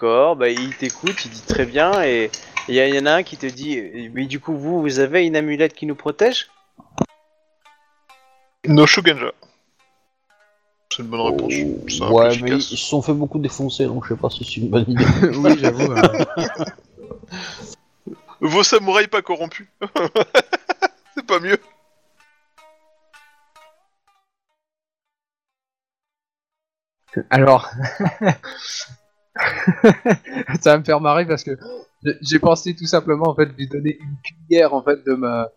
D'accord, 0.00 0.34
bah 0.34 0.48
il 0.48 0.74
t'écoute, 0.74 1.26
il 1.26 1.30
dit 1.30 1.42
très 1.42 1.66
bien, 1.66 2.02
et 2.02 2.30
il 2.68 2.74
y, 2.74 2.98
en 2.98 3.04
a 3.04 3.16
un 3.16 3.22
qui 3.22 3.36
te 3.36 3.44
dit, 3.44 4.08
mais 4.14 4.24
du 4.24 4.40
coup, 4.40 4.56
vous, 4.56 4.80
vous 4.80 4.98
avez 4.98 5.26
une 5.26 5.36
amulette 5.36 5.74
qui 5.74 5.84
nous 5.84 5.94
protège? 5.94 6.48
No 8.66 8.86
Shugenja. 8.86 9.32
C'est 10.90 11.02
une 11.02 11.08
bonne 11.10 11.20
réponse. 11.20 11.52
C'est 11.52 12.02
un 12.02 12.06
peu 12.06 12.14
ouais, 12.14 12.28
mais 12.28 12.48
ils 12.48 12.54
efficace. 12.54 12.62
se 12.62 12.76
sont 12.78 13.02
fait 13.02 13.12
beaucoup 13.12 13.38
défoncer, 13.38 13.84
donc 13.84 14.06
je 14.06 14.14
sais 14.14 14.18
pas 14.18 14.30
si 14.30 14.42
c'est 14.42 14.56
une 14.62 14.70
bonne 14.70 14.86
idée. 14.88 15.04
oui, 15.36 15.58
j'avoue. 15.58 15.92
euh, 15.92 16.24
Vos 18.40 18.62
samouraïs 18.62 19.08
pas 19.08 19.20
corrompus. 19.20 19.68
c'est 21.14 21.26
pas 21.26 21.40
mieux. 21.40 21.58
Alors, 27.28 27.68
ça 30.60 30.72
va 30.72 30.78
me 30.78 30.84
faire 30.84 31.00
marrer 31.00 31.26
parce 31.26 31.44
que 31.44 31.52
j'ai 32.22 32.38
pensé 32.38 32.74
tout 32.74 32.86
simplement 32.86 33.28
en 33.28 33.34
fait 33.34 33.46
lui 33.56 33.68
donner 33.68 33.98
une 34.00 34.16
cuillère 34.22 34.74
en 34.74 34.82
fait 34.82 35.04
de 35.06 35.14
ma 35.14 35.50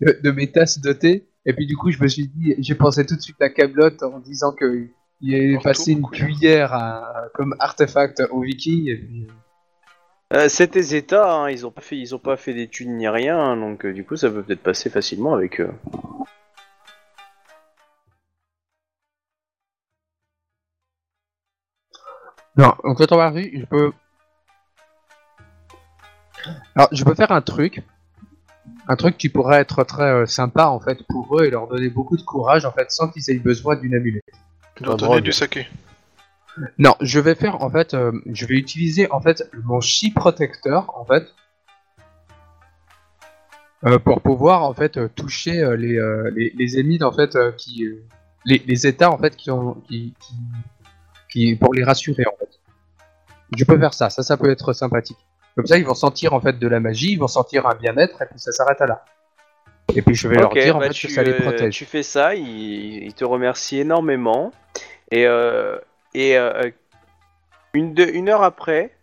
de, 0.00 0.18
de 0.22 0.30
mes 0.30 0.50
tasses 0.50 0.80
de 0.80 0.92
thé. 0.92 1.28
Et 1.46 1.52
puis 1.52 1.66
du 1.66 1.76
coup 1.76 1.90
je 1.90 2.02
me 2.02 2.08
suis 2.08 2.28
dit 2.28 2.54
j'ai 2.58 2.74
pensé 2.74 3.06
tout 3.06 3.16
de 3.16 3.20
suite 3.20 3.40
à 3.40 3.48
Camelot 3.48 3.90
en 4.02 4.18
disant 4.18 4.52
que 4.52 4.88
il 5.22 5.34
est 5.34 5.62
passé 5.62 5.92
une 5.92 6.06
cuillère 6.08 6.72
à- 6.72 7.24
comme 7.34 7.54
artefact 7.58 8.22
aux 8.30 8.40
Vikings 8.40 8.88
et 8.88 8.96
puis 8.96 9.26
euh, 10.32 10.48
C'est 10.48 10.68
tes 10.68 10.94
états, 10.94 11.32
hein, 11.32 11.50
ils 11.50 11.66
ont 11.66 11.72
pas 11.72 11.80
fait, 11.80 11.98
ils 11.98 12.14
ont 12.14 12.18
pas 12.20 12.36
fait 12.36 12.54
d'études 12.54 12.88
ni 12.88 13.08
rien, 13.08 13.36
hein, 13.36 13.56
donc 13.56 13.84
euh, 13.84 13.92
du 13.92 14.04
coup, 14.04 14.14
ça 14.14 14.30
peut 14.30 14.42
peut-être 14.44 14.62
passer 14.62 14.88
facilement 14.88 15.34
avec 15.34 15.60
eux. 15.60 15.70
Non 22.60 22.72
en 22.84 22.94
contrepartie 22.94 23.50
je 23.60 23.64
peux 23.72 23.92
alors 26.74 26.88
je 26.92 27.04
peux 27.04 27.14
faire 27.14 27.32
un 27.32 27.42
truc 27.42 27.82
un 28.88 28.96
truc 28.96 29.16
qui 29.18 29.28
pourrait 29.28 29.60
être 29.60 29.84
très 29.84 30.10
euh, 30.10 30.26
sympa 30.26 30.66
en 30.66 30.80
fait 30.80 30.98
pour 31.08 31.38
eux 31.38 31.44
et 31.44 31.50
leur 31.50 31.66
donner 31.68 31.88
beaucoup 31.90 32.16
de 32.16 32.22
courage 32.22 32.64
en 32.64 32.72
fait 32.72 32.90
sans 32.90 33.08
qu'ils 33.08 33.28
aient 33.30 33.38
besoin 33.38 33.76
d'une 33.76 33.94
amulette 33.94 34.24
Tu 34.74 34.82
dois 34.84 34.96
donner 34.96 35.20
du 35.20 35.32
saké. 35.32 35.66
Non, 36.78 36.94
je 37.00 37.20
vais 37.20 37.34
faire 37.36 37.62
en 37.62 37.70
fait, 37.70 37.94
euh, 37.94 38.12
je 38.26 38.44
vais 38.46 38.56
utiliser 38.56 39.10
en 39.12 39.20
fait 39.20 39.48
mon 39.64 39.80
chi 39.80 40.10
protecteur 40.10 40.92
en 40.98 41.04
fait 41.04 41.24
euh, 43.86 43.98
pour 43.98 44.20
pouvoir 44.20 44.62
en 44.64 44.74
fait 44.74 44.96
euh, 44.98 45.08
toucher 45.08 45.62
euh, 45.62 45.76
les, 45.76 45.96
euh, 45.98 46.30
les 46.36 46.52
les 46.56 46.78
ennemis 46.78 47.02
en 47.02 47.12
fait 47.12 47.34
euh, 47.36 47.52
qui 47.52 47.84
euh, 47.84 48.02
les, 48.44 48.58
les 48.66 48.86
états 48.86 49.10
en 49.10 49.16
fait 49.18 49.36
qui 49.36 49.50
ont 49.50 49.74
qui, 49.88 50.14
qui, 50.20 50.34
qui- 51.30 51.56
pour 51.56 51.72
les 51.72 51.84
rassurer 51.84 52.24
en 52.26 52.36
fait. 52.38 52.49
Je 53.56 53.64
peux 53.64 53.78
faire 53.78 53.94
ça, 53.94 54.10
ça 54.10 54.22
ça 54.22 54.36
peut 54.36 54.50
être 54.50 54.72
sympathique. 54.72 55.18
Comme 55.56 55.66
ça 55.66 55.76
ils 55.78 55.84
vont 55.84 55.94
sentir 55.94 56.32
en 56.34 56.40
fait 56.40 56.58
de 56.58 56.68
la 56.68 56.80
magie, 56.80 57.12
ils 57.12 57.18
vont 57.18 57.28
sentir 57.28 57.66
un 57.66 57.74
bien-être 57.74 58.22
et 58.22 58.26
puis 58.26 58.38
ça 58.38 58.52
s'arrête 58.52 58.80
à 58.80 58.86
là. 58.86 59.04
Et 59.94 60.02
puis 60.02 60.14
je 60.14 60.28
vais 60.28 60.36
leur 60.36 60.52
dire 60.52 60.76
en 60.76 60.78
bah 60.78 60.86
fait 60.86 60.92
tu, 60.92 61.08
que 61.08 61.12
ça 61.12 61.22
les 61.22 61.32
euh, 61.32 61.40
protège. 61.40 61.74
tu 61.74 61.84
fais 61.84 62.04
ça, 62.04 62.34
il, 62.34 63.02
il 63.04 63.12
te 63.14 63.24
remercie 63.24 63.80
énormément. 63.80 64.52
Et, 65.10 65.26
euh, 65.26 65.78
et 66.14 66.38
euh, 66.38 66.70
une, 67.74 67.94
une 67.98 68.28
heure 68.28 68.44
après, 68.44 68.94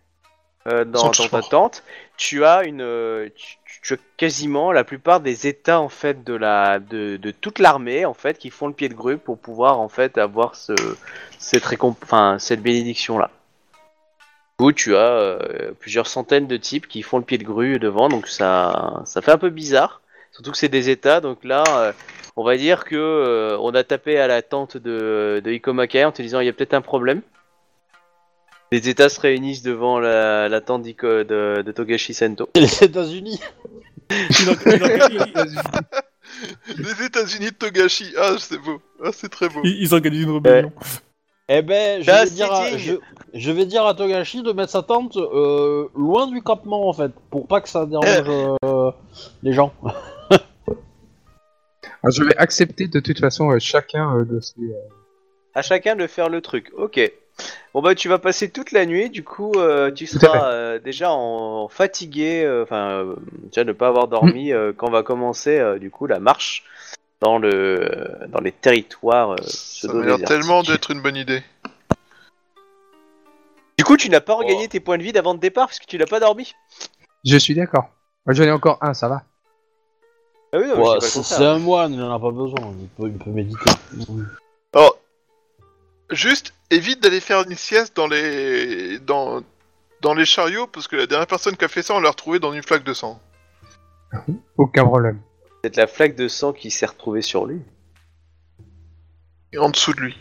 euh, 0.66 0.86
dans, 0.86 1.10
ta 1.10 1.42
tente, 1.42 1.82
tu 2.16 2.44
as 2.44 2.64
une, 2.64 3.30
tu, 3.36 3.56
tu 3.82 3.94
as 3.94 3.96
quasiment 4.16 4.72
la 4.72 4.84
plupart 4.84 5.20
des 5.20 5.46
états 5.46 5.80
en 5.80 5.90
fait 5.90 6.24
de 6.24 6.32
la, 6.34 6.78
de, 6.78 7.18
de 7.18 7.30
toute 7.30 7.58
l'armée 7.58 8.06
en 8.06 8.14
fait 8.14 8.38
qui 8.38 8.48
font 8.48 8.66
le 8.66 8.72
pied 8.72 8.88
de 8.88 8.94
grue 8.94 9.18
pour 9.18 9.38
pouvoir 9.38 9.80
en 9.80 9.90
fait 9.90 10.16
avoir 10.16 10.54
ce, 10.54 10.72
cette 11.38 11.64
récomp- 11.64 12.38
cette 12.38 12.62
bénédiction 12.62 13.18
là. 13.18 13.30
Du 14.58 14.64
coup, 14.64 14.72
tu 14.72 14.96
as 14.96 15.12
euh, 15.12 15.70
plusieurs 15.78 16.08
centaines 16.08 16.48
de 16.48 16.56
types 16.56 16.88
qui 16.88 17.02
font 17.02 17.18
le 17.18 17.24
pied 17.24 17.38
de 17.38 17.44
grue 17.44 17.78
devant, 17.78 18.08
donc 18.08 18.26
ça, 18.26 19.02
ça 19.04 19.22
fait 19.22 19.30
un 19.30 19.38
peu 19.38 19.50
bizarre. 19.50 20.00
Surtout 20.32 20.50
que 20.50 20.56
c'est 20.58 20.68
des 20.68 20.90
états, 20.90 21.20
donc 21.20 21.44
là, 21.44 21.62
euh, 21.76 21.92
on 22.34 22.42
va 22.42 22.56
dire 22.56 22.84
que 22.84 22.96
euh, 22.96 23.56
on 23.60 23.72
a 23.76 23.84
tapé 23.84 24.18
à 24.18 24.26
la 24.26 24.42
tente 24.42 24.76
de, 24.76 25.40
de 25.44 25.50
Ikomakae 25.52 26.04
en 26.06 26.10
te 26.12 26.22
disant 26.22 26.40
il 26.40 26.46
y 26.46 26.48
a 26.48 26.52
peut-être 26.52 26.74
un 26.74 26.80
problème. 26.80 27.22
Les 28.72 28.88
états 28.88 29.08
se 29.08 29.20
réunissent 29.20 29.62
devant 29.62 30.00
la, 30.00 30.48
la 30.48 30.60
tente 30.60 30.82
d'Iko- 30.82 31.22
de, 31.24 31.62
de 31.64 31.72
Togashi 31.72 32.12
Sento. 32.12 32.48
Et 32.54 32.60
les 32.60 32.82
États-Unis 32.84 33.40
Les 36.76 37.04
États-Unis 37.04 37.46
de 37.50 37.54
Togashi. 37.56 38.12
Ah, 38.18 38.32
c'est 38.38 38.58
beau. 38.58 38.80
Ah, 39.04 39.10
c'est 39.12 39.28
très 39.30 39.48
beau. 39.48 39.60
ils, 39.64 39.82
ils 39.82 39.94
organisent 39.94 40.22
une 40.24 40.32
rébellion. 40.34 40.72
Eh 41.50 41.62
ben, 41.62 42.02
je 42.02 42.10
vais, 42.10 42.30
dire 42.30 42.52
à, 42.52 42.68
eating. 42.68 42.78
je, 43.32 43.38
je 43.38 43.50
vais 43.52 43.64
dire 43.64 43.86
à 43.86 43.94
Togashi 43.94 44.42
de 44.42 44.52
mettre 44.52 44.70
sa 44.70 44.82
tente 44.82 45.16
euh, 45.16 45.88
loin 45.96 46.26
du 46.26 46.42
campement 46.42 46.88
en 46.88 46.92
fait, 46.92 47.10
pour 47.30 47.46
pas 47.46 47.60
que 47.62 47.68
ça 47.70 47.86
dérange 47.86 48.06
euh, 48.64 48.90
les 49.42 49.52
gens. 49.54 49.72
Alors, 50.30 50.42
je 52.10 52.22
vais 52.22 52.36
accepter 52.36 52.86
de 52.86 53.00
toute 53.00 53.18
façon 53.18 53.50
euh, 53.50 53.58
chacun 53.58 54.18
euh, 54.18 54.24
de 54.24 54.40
ces. 54.40 54.60
euh, 54.60 54.74
À 55.54 55.62
chacun 55.62 55.96
de 55.96 56.06
faire 56.06 56.28
le 56.28 56.42
truc. 56.42 56.70
Ok. 56.76 57.00
Bon 57.72 57.82
bah 57.82 57.94
tu 57.94 58.08
vas 58.08 58.18
passer 58.18 58.50
toute 58.50 58.72
la 58.72 58.84
nuit. 58.84 59.08
Du 59.10 59.22
coup, 59.24 59.52
euh, 59.56 59.90
tu 59.92 60.06
seras 60.06 60.50
euh, 60.52 60.78
déjà 60.80 61.12
en 61.12 61.68
fatigué. 61.68 62.42
euh, 62.44 62.64
Enfin, 62.64 62.90
euh, 63.04 63.14
déjà 63.44 63.64
ne 63.64 63.72
pas 63.72 63.88
avoir 63.88 64.08
dormi 64.08 64.52
euh, 64.52 64.72
quand 64.76 64.90
va 64.90 65.02
commencer 65.02 65.58
euh, 65.58 65.78
du 65.78 65.90
coup 65.90 66.06
la 66.06 66.18
marche 66.18 66.64
dans 67.20 67.38
le 67.38 68.26
dans 68.28 68.40
les 68.40 68.52
territoires. 68.52 69.32
euh, 69.32 69.36
Ça 69.42 69.88
l'air 69.88 69.94
pseudo-désertiques. 69.94 70.26
tellement 70.28 70.62
d'être 70.62 70.90
une 70.90 71.00
bonne 71.02 71.16
idée. 71.16 71.42
Du 73.76 73.84
coup, 73.84 73.96
tu 73.96 74.10
n'as 74.10 74.20
pas 74.20 74.34
Oh. 74.34 74.38
regagné 74.38 74.68
tes 74.68 74.80
points 74.80 74.98
de 74.98 75.02
vie 75.02 75.12
d'avant 75.12 75.34
de 75.34 75.40
départ 75.40 75.66
parce 75.68 75.78
que 75.78 75.86
tu 75.86 75.98
n'as 75.98 76.06
pas 76.06 76.20
dormi. 76.20 76.54
Je 77.24 77.36
suis 77.36 77.54
d'accord. 77.54 77.88
Moi, 78.26 78.34
J'en 78.34 78.44
ai 78.44 78.50
encore 78.52 78.78
un, 78.82 78.92
ça 78.94 79.08
va. 79.08 79.22
Ah 80.52 80.58
oui, 80.58 80.66
non, 80.68 80.76
mais 80.76 80.82
Ouais, 80.88 81.00
c'est 81.00 81.18
contraire. 81.20 81.50
un 81.50 81.58
moine, 81.58 81.92
il 81.94 82.02
en 82.02 82.14
a 82.14 82.18
pas 82.18 82.30
besoin, 82.30 82.72
il 82.80 82.88
peut, 82.88 83.08
il 83.08 83.18
peut 83.18 83.30
méditer. 83.30 83.70
Alors, 84.72 84.96
juste 86.10 86.54
évite 86.70 87.02
d'aller 87.02 87.20
faire 87.20 87.42
une 87.48 87.56
sieste 87.56 87.94
dans 87.96 88.06
les 88.06 88.98
dans 89.00 89.42
dans 90.00 90.14
les 90.14 90.24
chariots 90.24 90.66
parce 90.66 90.86
que 90.88 90.96
la 90.96 91.06
dernière 91.06 91.26
personne 91.26 91.56
qui 91.56 91.64
a 91.64 91.68
fait 91.68 91.82
ça, 91.82 91.94
on 91.94 92.00
l'a 92.00 92.10
retrouvé 92.10 92.38
dans 92.38 92.52
une 92.52 92.62
flaque 92.62 92.84
de 92.84 92.94
sang. 92.94 93.20
Aucun 94.56 94.84
problème. 94.86 95.20
C'est 95.64 95.76
la 95.76 95.86
flaque 95.86 96.14
de 96.16 96.28
sang 96.28 96.52
qui 96.52 96.70
s'est 96.70 96.86
retrouvée 96.86 97.22
sur 97.22 97.46
lui. 97.46 97.60
Et 99.52 99.58
en 99.58 99.70
dessous 99.70 99.92
de 99.94 100.00
lui. 100.00 100.16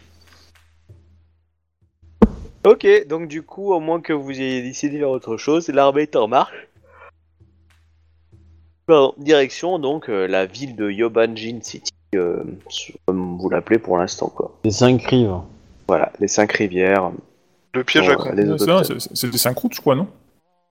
Ok, 2.65 2.87
donc 3.07 3.27
du 3.27 3.43
coup, 3.43 3.71
au 3.71 3.79
moins 3.79 4.01
que 4.01 4.13
vous 4.13 4.31
ayez 4.31 4.61
décidé 4.61 4.95
de 4.95 4.99
faire 4.99 5.09
autre 5.09 5.37
chose, 5.37 5.67
l'armée 5.69 6.03
est 6.03 6.15
en 6.15 6.27
marche. 6.27 6.67
Pardon, 8.87 9.13
direction 9.17 9.79
donc 9.79 10.09
euh, 10.09 10.27
la 10.27 10.45
ville 10.45 10.75
de 10.75 10.89
Yobanjin 10.89 11.59
City, 11.61 11.91
euh, 12.15 12.43
comme 13.05 13.37
vous 13.37 13.49
l'appelez 13.49 13.79
pour 13.79 13.97
l'instant 13.97 14.29
quoi. 14.29 14.57
Les 14.63 14.71
cinq 14.71 15.03
rives. 15.03 15.35
Voilà, 15.87 16.11
les 16.19 16.27
cinq 16.27 16.51
rivières, 16.53 17.11
Le 17.73 17.83
piège 17.83 18.09
à 18.09 18.15
con. 18.15 18.31
les 18.33 18.45
C'est 19.13 19.29
des 19.29 19.37
5 19.37 19.57
routes, 19.57 19.73
je 19.73 19.81
crois, 19.81 19.95
non? 19.95 20.07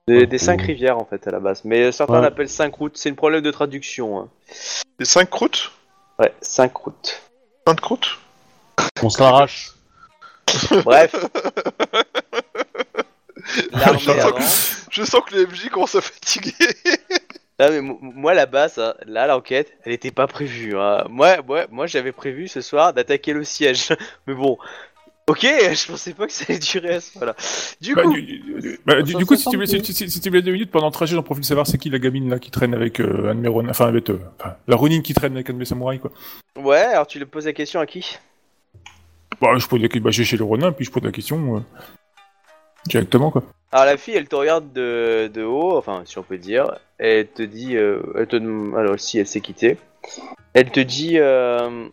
Des, 0.07 0.25
des 0.25 0.37
cinq 0.37 0.61
rivières 0.61 0.97
en 0.97 1.05
fait 1.05 1.27
à 1.27 1.31
la 1.31 1.39
base, 1.39 1.63
mais 1.65 1.91
certains 1.91 2.13
Ouais. 2.15 2.21
l'appellent 2.21 2.49
cinq 2.49 2.73
routes. 2.75 2.97
C'est 2.97 3.09
un 3.09 3.13
problème 3.13 3.41
de 3.41 3.51
traduction. 3.51 4.19
hein. 4.19 4.29
Les 4.99 5.05
cinq 5.05 5.29
croûtes 5.29 5.71
Ouais, 6.19 6.33
cinq 6.41 6.75
routes. 6.75 7.21
Cinq 7.67 7.75
de 7.75 7.81
croûtes 7.81 8.17
On 9.03 9.09
se 9.09 9.21
l'arrache. 9.21 9.71
Bref. 10.85 11.13
L'armée 13.71 13.99
Je 13.99 14.05
sens 14.05 14.19
avance. 14.19 14.85
Je 14.91 15.03
sens 15.03 15.21
que 15.25 15.35
les 15.35 15.45
MJ 15.45 15.69
commencent 15.69 15.95
à 15.95 16.01
fatiguer. 16.01 16.53
Là, 17.59 17.69
mais 17.71 17.81
mo- 17.81 17.97
moi 18.01 18.33
là-bas, 18.33 18.69
ça, 18.69 18.95
là 19.05 19.25
l'enquête, 19.27 19.73
elle 19.83 19.91
était 19.93 20.11
pas 20.11 20.27
prévue. 20.27 20.77
hein. 20.77 21.05
Moi, 21.09 21.37
moi, 21.45 21.65
moi 21.71 21.87
j'avais 21.87 22.11
prévu 22.11 22.47
ce 22.47 22.61
soir 22.61 22.93
d'attaquer 22.93 23.33
le 23.33 23.43
siège. 23.43 23.89
Mais 24.27 24.33
bon, 24.33 24.57
ok, 25.27 25.41
je 25.41 25.87
pensais 25.91 26.13
pas 26.13 26.25
que 26.27 26.33
ça 26.33 26.45
allait 26.49 26.59
durer 26.59 26.95
à 26.95 27.01
ce 27.01 27.11
point-là. 27.17 27.35
Du 27.81 27.93
Bah, 27.95 28.03
coup, 28.03 28.13
du, 28.13 28.21
du- 28.21 28.79
bah, 28.85 29.01
du- 29.01 29.25
coup, 29.25 29.35
si 29.35 29.49
tu, 29.49 29.57
veux, 29.57 29.65
tenter. 29.65 29.83
si, 29.83 29.93
si- 29.93 30.09
si 30.09 30.19
tu 30.21 30.29
veux 30.29 30.41
deux 30.41 30.51
minutes 30.53 30.71
pendant 30.71 30.87
le 30.87 30.91
trajet, 30.91 31.15
j'en 31.15 31.23
profite 31.23 31.43
de 31.43 31.47
savoir 31.47 31.67
c'est 31.67 31.77
qui 31.77 31.89
la 31.89 31.99
gamine 31.99 32.29
là 32.29 32.39
qui 32.39 32.49
traîne 32.51 32.73
avec 32.73 32.99
euh, 33.01 33.29
un 33.31 33.35
de 33.35 33.39
mes 33.41 33.47
Ronin- 33.49 33.69
enfin 33.69 33.87
avec 33.87 34.09
euh, 34.09 34.19
enfin, 34.39 34.55
la 34.67 34.75
Ronin 34.75 35.01
qui 35.01 35.13
traîne 35.13 35.33
avec 35.33 35.49
un 35.49 35.53
de 35.53 35.57
mes 35.59 35.65
samouraïs 35.65 35.99
quoi. 36.01 36.11
ouais, 36.57 36.77
alors 36.79 37.07
tu 37.07 37.19
le 37.19 37.25
poses 37.25 37.45
la 37.45 37.53
question 37.53 37.79
à 37.79 37.85
qui? 37.85 38.17
Bah, 39.41 39.49
je 39.57 39.67
pose 39.67 39.81
la 39.81 39.87
question, 39.87 40.03
bah, 40.03 40.11
j'ai 40.11 40.23
chez 40.23 40.37
le 40.37 40.43
Ronin, 40.45 40.71
puis 40.71 40.85
je 40.85 40.91
pose 40.91 41.03
la 41.03 41.11
question 41.11 41.57
euh, 41.57 41.59
directement 42.85 43.29
quoi. 43.31 43.43
Alors 43.71 43.85
la 43.85 43.97
fille, 43.97 44.15
elle 44.15 44.29
te 44.29 44.35
regarde 44.35 44.71
de, 44.71 45.29
de 45.33 45.43
haut, 45.43 45.75
enfin 45.77 46.03
si 46.05 46.17
on 46.17 46.23
peut 46.23 46.37
dire, 46.37 46.79
et 47.01 47.19
elle 47.19 47.27
te 47.27 47.43
dit, 47.43 47.75
euh, 47.75 48.01
elle 48.17 48.27
te 48.27 48.37
alors 48.37 48.97
si 48.97 49.19
elle 49.19 49.27
s'est 49.27 49.41
quittée, 49.41 49.77
elle 50.53 50.71
te 50.71 50.79
dit, 50.79 51.19
euh, 51.19 51.89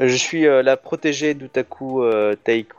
je 0.00 0.16
suis 0.16 0.46
euh, 0.46 0.62
la 0.62 0.76
protégée 0.76 1.34
d'Utaku 1.34 2.02
euh, 2.04 2.34
Taiku. 2.36 2.76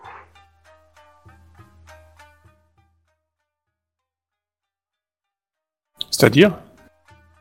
C'est-à-dire, 6.11 6.57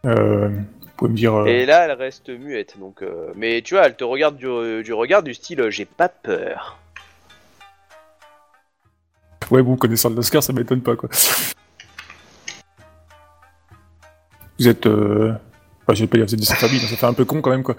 euh, 0.04 0.48
vous 0.48 0.90
pouvez 0.96 1.10
me 1.10 1.16
dire. 1.16 1.34
euh, 1.34 1.46
Et 1.46 1.66
là, 1.66 1.84
elle 1.84 1.92
reste 1.92 2.28
muette, 2.28 2.78
donc. 2.78 3.02
euh, 3.02 3.32
Mais 3.34 3.60
tu 3.62 3.74
vois, 3.74 3.86
elle 3.86 3.96
te 3.96 4.04
regarde 4.04 4.36
du, 4.36 4.82
du 4.82 4.92
regard 4.92 5.22
du 5.22 5.34
style, 5.34 5.60
euh, 5.60 5.70
j'ai 5.70 5.84
pas 5.84 6.08
peur. 6.08 6.78
Ouais, 9.50 9.62
vous 9.62 9.76
connaissant 9.76 10.10
l'Oscar, 10.10 10.42
ça 10.42 10.52
m'étonne 10.52 10.82
pas 10.82 10.94
quoi. 10.94 11.08
Vous 14.58 14.68
êtes, 14.68 14.86
euh... 14.86 15.32
enfin, 15.82 15.94
je 15.94 16.00
vais 16.02 16.06
pas 16.06 16.18
dire 16.18 16.26
vous 16.26 16.34
êtes 16.34 16.40
de 16.40 16.44
famille, 16.44 16.80
ça 16.80 16.96
fait 16.96 17.06
un 17.06 17.14
peu 17.14 17.24
con 17.24 17.40
quand 17.40 17.50
même 17.50 17.62
quoi. 17.62 17.76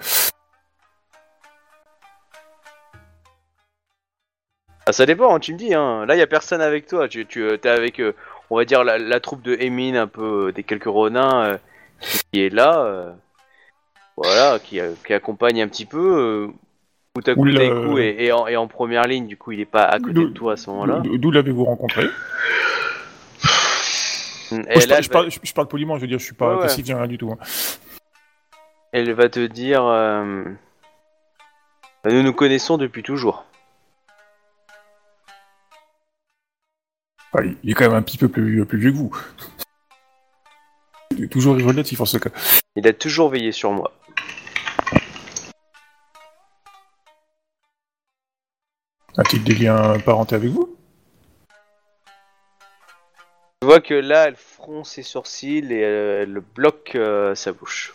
Ah, 4.90 4.92
ça 4.92 5.06
dépend, 5.06 5.32
hein, 5.36 5.38
tu 5.38 5.52
me 5.52 5.58
dis. 5.58 5.72
Hein. 5.72 6.04
Là, 6.06 6.16
y 6.16 6.20
a 6.20 6.26
personne 6.26 6.60
avec 6.60 6.86
toi. 6.88 7.06
Tu, 7.06 7.24
tu 7.24 7.46
es 7.48 7.66
avec, 7.68 8.00
euh, 8.00 8.12
on 8.50 8.56
va 8.56 8.64
dire, 8.64 8.82
la, 8.82 8.98
la 8.98 9.20
troupe 9.20 9.40
de 9.42 9.54
Emin, 9.54 9.94
un 9.94 10.08
peu 10.08 10.48
euh, 10.48 10.52
des 10.52 10.64
quelques 10.64 10.86
Ronins 10.86 11.44
euh, 11.44 11.58
qui 12.32 12.40
est 12.42 12.52
là. 12.52 12.80
euh, 12.80 13.12
voilà, 14.16 14.58
qui, 14.58 14.80
euh, 14.80 14.90
qui 15.06 15.14
accompagne 15.14 15.62
un 15.62 15.68
petit 15.68 15.86
peu. 15.86 16.50
Euh, 17.18 17.32
Oula. 17.36 17.58
Taiku 17.60 17.98
est, 17.98 18.24
est 18.24 18.32
en, 18.56 18.66
première 18.66 19.04
ligne, 19.04 19.28
du 19.28 19.36
coup, 19.36 19.52
il 19.52 19.60
est 19.60 19.64
pas 19.64 19.84
à 19.84 19.98
côté 20.00 20.14
de 20.24 20.28
toi 20.28 20.54
à 20.54 20.56
ce 20.56 20.70
moment-là. 20.70 21.02
D'où 21.04 21.30
l'avez-vous 21.30 21.64
rencontré? 21.64 22.04
Et 24.52 24.56
Moi, 24.56 24.64
je, 24.80 24.80
là, 24.80 24.86
parle, 24.88 24.96
elle 24.98 25.02
je, 25.04 25.08
va- 25.08 25.12
parle, 25.12 25.30
je- 25.30 25.38
je 25.42 25.52
parle 25.54 25.68
poliment, 25.68 25.96
je 25.96 26.00
veux 26.00 26.06
dire, 26.08 26.18
je 26.18 26.24
suis 26.24 26.34
pas 26.34 26.56
Ouais, 26.56 26.62
ouais. 26.66 26.94
rien 26.94 27.06
du 27.06 27.18
tout. 27.18 27.30
hein. 27.32 27.38
elle 28.92 29.12
va 29.12 29.28
te 29.28 29.46
dire, 29.46 29.84
euh, 29.84 30.44
nous 32.04 32.22
nous 32.22 32.32
connaissons 32.32 32.76
depuis 32.76 33.02
toujours. 33.04 33.44
Enfin, 37.32 37.44
il 37.62 37.70
est 37.70 37.74
quand 37.74 37.84
même 37.84 37.96
un 37.96 38.02
petit 38.02 38.18
peu 38.18 38.28
plus, 38.28 38.64
plus 38.66 38.78
vieux 38.78 38.92
que 38.92 38.96
vous. 38.96 39.16
Il 41.16 41.24
est 41.24 41.28
toujours 41.28 41.54
relatif 41.54 42.00
en 42.00 42.04
ce 42.04 42.18
cas. 42.18 42.30
Il 42.76 42.86
a 42.88 42.92
toujours 42.92 43.28
veillé 43.30 43.52
sur 43.52 43.70
moi. 43.72 43.92
A-t-il 49.16 49.44
des 49.44 49.54
liens 49.54 49.98
parentés 50.00 50.36
avec 50.36 50.50
vous? 50.50 50.76
Tu 53.60 53.66
vois 53.66 53.80
que 53.80 53.94
là, 53.94 54.28
elle 54.28 54.36
fronce 54.36 54.92
ses 54.92 55.02
sourcils 55.02 55.70
et 55.70 55.84
euh, 55.84 56.22
elle 56.22 56.40
bloque 56.40 56.92
euh, 56.94 57.34
sa 57.34 57.52
bouche. 57.52 57.94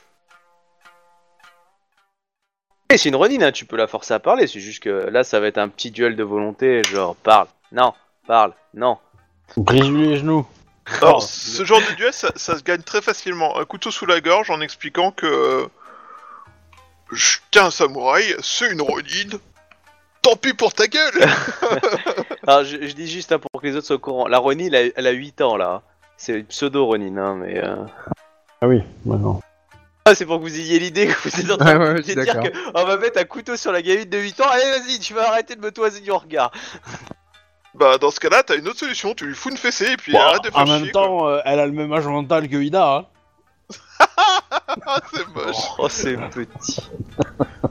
Et 2.92 2.98
c'est 2.98 3.10
une 3.10 3.16
Ronin, 3.16 3.42
hein, 3.42 3.52
tu 3.52 3.66
peux 3.66 3.76
la 3.76 3.88
forcer 3.88 4.14
à 4.14 4.20
parler, 4.20 4.46
c'est 4.46 4.60
juste 4.60 4.84
que 4.84 4.90
là 4.90 5.24
ça 5.24 5.40
va 5.40 5.48
être 5.48 5.58
un 5.58 5.68
petit 5.68 5.90
duel 5.90 6.16
de 6.16 6.24
volonté, 6.24 6.84
genre 6.84 7.16
parle, 7.16 7.48
non, 7.72 7.94
parle, 8.28 8.54
non. 8.76 9.00
Brise-lui 9.58 10.08
les 10.08 10.18
genoux. 10.18 10.46
Alors, 11.02 11.18
Oh. 11.18 11.26
ce 11.28 11.66
genre 11.66 11.80
de 11.80 11.96
duel, 11.96 12.14
ça, 12.14 12.32
ça 12.36 12.58
se 12.58 12.64
gagne 12.64 12.82
très 12.82 13.02
facilement. 13.02 13.58
Un 13.58 13.66
couteau 13.66 13.90
sous 13.92 14.06
la 14.06 14.22
gorge 14.22 14.50
en 14.50 14.62
expliquant 14.62 15.12
que. 15.12 15.68
Je 17.12 17.38
t'es 17.52 17.60
un 17.60 17.72
samouraï, 17.72 18.36
c'est 18.42 18.70
une 18.72 18.82
Ronin. 18.82 19.38
Tant 20.22 20.36
pis 20.36 20.54
pour 20.54 20.74
ta 20.74 20.88
gueule 20.88 21.24
Alors 22.48 22.64
je, 22.66 22.88
je 22.88 22.94
dis 22.94 23.08
juste 23.08 23.32
hein, 23.32 23.38
pour 23.40 23.62
que 23.62 23.68
les 23.68 23.76
autres 23.76 23.86
soient 23.86 23.98
au 23.98 24.00
courant, 24.00 24.28
la 24.28 24.40
Ronin 24.40 24.66
elle 24.66 24.76
a, 24.76 24.92
elle 24.96 25.06
a 25.06 25.12
8 25.12 25.42
ans 25.42 25.56
là, 25.56 25.84
c'est 26.18 26.40
une 26.40 26.46
pseudo 26.46 26.88
Ronin, 26.88 27.16
hein, 27.18 27.36
mais... 27.36 27.64
Euh... 27.64 27.76
Ah 28.60 28.68
oui, 28.68 28.82
maintenant. 29.06 29.40
Ah, 30.06 30.16
c'est 30.16 30.26
pour 30.26 30.38
que 30.38 30.42
vous 30.42 30.60
ayez 30.60 30.80
l'idée 30.80 31.06
que 31.08 31.30
vous 31.30 31.40
êtes 31.40 31.52
en 31.52 31.58
train 31.64 31.78
Ouais, 31.78 31.88
ouais, 31.90 31.94
de 31.94 31.98
je 32.00 32.04
suis 32.04 32.16
dire 32.16 32.26
d'accord. 32.42 32.74
qu'on 32.74 32.86
va 32.86 32.98
mettre 32.98 33.20
un 33.20 33.24
couteau 33.26 33.56
sur 33.56 33.72
la 33.72 33.84
gamine 33.84 34.10
de 34.10 34.18
8 34.18 34.42
ans, 34.42 34.50
allez 34.50 34.80
vas-y, 34.80 34.98
tu 34.98 35.14
vas 35.14 35.30
arrêter 35.30 35.56
de 35.56 35.62
me 35.62 35.72
toiser 35.72 36.00
du 36.02 36.12
regard. 36.12 36.52
Bah, 37.78 37.98
dans 37.98 38.12
ce 38.12 38.20
cas-là, 38.20 38.44
t'as 38.44 38.56
une 38.58 38.68
autre 38.68 38.80
solution, 38.80 39.14
tu 39.14 39.26
lui 39.26 39.36
fous 39.36 39.50
une 39.50 39.58
fessée 39.58 39.92
et 39.92 39.98
puis 39.98 40.12
Bon, 40.14 40.20
arrête 40.20 40.44
de 40.44 40.50
faire 40.50 40.60
en 40.62 40.66
chier. 40.66 40.80
même 40.80 40.92
temps, 40.92 41.28
euh, 41.28 41.40
elle 41.46 41.60
a 41.60 41.66
le 41.66 41.72
même 41.74 41.92
âge 41.94 42.06
mental 42.08 42.48
que 42.48 42.56
Ida. 42.58 42.96
Hein. 42.98 43.06
quoi. 43.68 45.02
C'est 45.14 45.28
moche, 45.34 45.56
Oh 45.80 45.90
c'est 45.90 46.18
petit. 46.30 46.82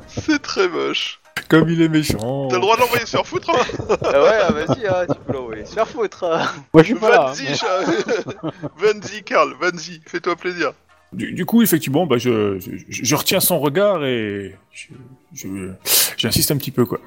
c'est 0.06 0.40
très 0.42 0.68
moche. 0.68 1.20
Comme 1.48 1.68
il 1.68 1.82
est 1.82 1.88
méchant. 1.88 2.48
T'as 2.48 2.56
le 2.56 2.60
droit 2.62 2.76
de 2.76 2.80
l'envoyer 2.80 3.04
se 3.06 3.10
faire 3.16 3.26
foutre 3.26 3.50
hein 3.50 3.96
Ah 4.02 4.22
ouais, 4.22 4.38
ah, 4.48 4.52
vas-y, 4.52 4.86
hein, 4.86 5.06
tu 5.08 5.18
peux 5.26 5.32
l'envoyer. 5.34 5.64
Se 5.66 5.74
faire 5.74 5.86
foutre. 5.88 6.24
hein. 6.24 6.46
Moi, 6.72 6.82
je 6.82 6.86
suis 6.88 6.94
pas 6.94 7.10
là. 7.10 7.32
Vas-y, 7.32 7.54
chat- 7.56 7.84
Vas-y, 8.78 9.22
Karl, 9.24 9.54
vas-y, 9.60 10.00
fais-toi 10.06 10.36
plaisir. 10.36 10.72
Du, 11.12 11.32
du 11.32 11.44
coup, 11.44 11.62
effectivement, 11.62 12.06
bah, 12.06 12.16
je, 12.18 12.58
je, 12.58 12.70
je 12.88 13.14
retiens 13.14 13.40
son 13.40 13.58
regard 13.60 14.04
et 14.04 14.56
je, 14.72 14.86
je- 15.34 15.72
j'insiste 16.16 16.50
un 16.50 16.56
petit 16.56 16.70
peu, 16.70 16.86
quoi. 16.86 16.98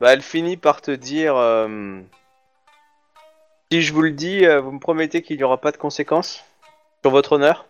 Bah 0.00 0.12
elle 0.12 0.22
finit 0.22 0.56
par 0.56 0.82
te 0.82 0.90
dire... 0.90 1.36
euh, 1.36 2.00
Si 3.72 3.82
je 3.82 3.92
vous 3.92 4.02
le 4.02 4.12
dis, 4.12 4.44
euh, 4.44 4.60
vous 4.60 4.72
me 4.72 4.78
promettez 4.78 5.22
qu'il 5.22 5.36
n'y 5.38 5.42
aura 5.42 5.60
pas 5.60 5.72
de 5.72 5.76
conséquences 5.78 6.44
Sur 7.02 7.10
votre 7.10 7.32
honneur? 7.32 7.66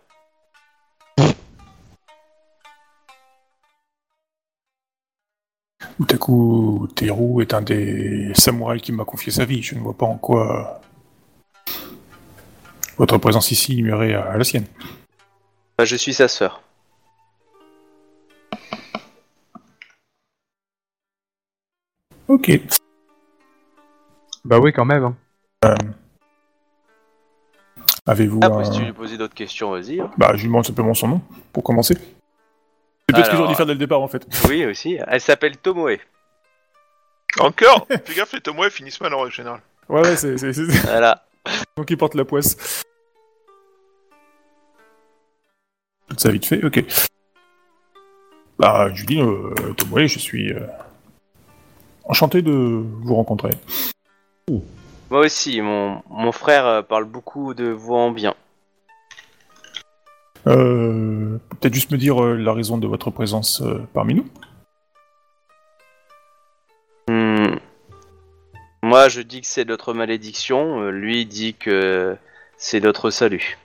Utaku 5.99 6.87
Teru 6.95 7.41
est 7.41 7.53
un 7.53 7.61
des 7.61 8.31
samouraïs 8.35 8.81
qui 8.81 8.91
m'a 8.91 9.05
confié 9.05 9.31
sa 9.31 9.45
vie. 9.45 9.63
Je 9.63 9.75
ne 9.75 9.79
vois 9.79 9.97
pas 9.97 10.05
en 10.05 10.17
quoi 10.17 10.81
votre 12.97 13.17
présence 13.17 13.51
ici 13.51 13.81
nuirait 13.81 14.13
à 14.13 14.37
la 14.37 14.43
sienne. 14.43 14.65
Bah 15.77 15.85
je 15.85 15.95
suis 15.95 16.13
sa 16.13 16.27
sœur. 16.27 16.61
Ok. 22.37 22.51
Bah 24.45 24.59
oui, 24.59 24.71
quand 24.71 24.85
même. 24.85 25.15
hein. 25.63 25.75
Avez-vous 28.05 28.39
Après 28.43 28.59
un... 28.59 28.71
si 28.71 28.77
tu 28.79 28.85
lui 28.85 28.93
posais 28.93 29.17
d'autres 29.17 29.33
questions, 29.33 29.71
vas-y. 29.71 29.99
hein. 29.99 30.11
Bah, 30.17 30.31
je 30.35 30.41
lui 30.41 30.47
demande 30.47 30.65
simplement 30.65 30.93
son 30.93 31.07
nom, 31.07 31.21
pour 31.51 31.63
commencer. 31.63 31.95
C'est 31.95 32.03
peut-être 33.15 33.25
ce 33.25 33.31
que 33.31 33.35
Alors, 33.35 33.37
j'aurais 33.37 33.49
dû 33.49 33.55
faire 33.55 33.65
dès 33.65 33.73
le 33.73 33.79
départ, 33.79 34.01
en 34.01 34.07
fait. 34.07 34.25
Oui 34.47 34.65
aussi, 34.67 34.99
elle 35.07 35.19
s'appelle 35.19 35.57
Tomoe. 35.57 35.97
Encore? 37.39 37.87
Fais 38.05 38.13
gaffe, 38.15 38.33
les 38.33 38.41
tomoe 38.41 38.69
finissent 38.69 39.01
mal 39.01 39.13
en 39.15 39.21
règle 39.21 39.33
générale. 39.33 39.61
Ouais, 39.89 40.01
ouais, 40.01 40.15
c'est... 40.15 40.37
c'est- 40.37 40.53
c'est- 40.53 40.85
Voilà. 40.85 41.25
Donc 41.77 41.89
il 41.89 41.97
porte 41.97 42.13
la 42.13 42.23
poisse. 42.23 42.83
Toute 46.07 46.19
sa 46.19 46.29
vite 46.31 46.45
fait, 46.45 46.63
ok. 46.63 46.83
Bah, 48.59 48.89
je 48.93 48.99
lui 49.01 49.07
dis, 49.07 49.21
euh, 49.21 49.73
Tomoe, 49.75 50.05
je 50.07 50.19
suis 50.19 50.53
euh, 50.53 50.65
enchanté 52.07 52.41
de 52.41 52.51
vous 52.51 53.15
rencontrer. 53.15 53.51
Moi 55.09 55.21
aussi, 55.21 55.61
mon, 55.61 56.01
mon 56.09 56.31
frère 56.31 56.65
euh, 56.65 56.81
parle 56.81 57.05
beaucoup 57.05 57.53
de 57.53 57.65
vous 57.69 57.93
en 57.93 58.11
bien. 58.11 58.35
Euh, 60.47 61.37
Peut-être 61.59 61.73
juste 61.73 61.91
me 61.91 61.97
dire 61.97 62.21
euh, 62.23 62.35
la 62.35 62.53
raison 62.53 62.77
de 62.77 62.87
votre 62.87 63.09
présence 63.11 63.63
parmi 63.93 64.15
nous? 64.15 64.25
Hmm. 67.07 67.55
Moi, 68.83 69.09
je 69.09 69.21
dis 69.21 69.41
que 69.41 69.47
c'est 69.47 69.65
notre 69.65 69.93
malédiction. 69.93 70.89
Lui 70.89 71.25
dit 71.25 71.53
que 71.53 72.17
c'est 72.57 72.79
notre 72.79 73.09
salut. 73.09 73.57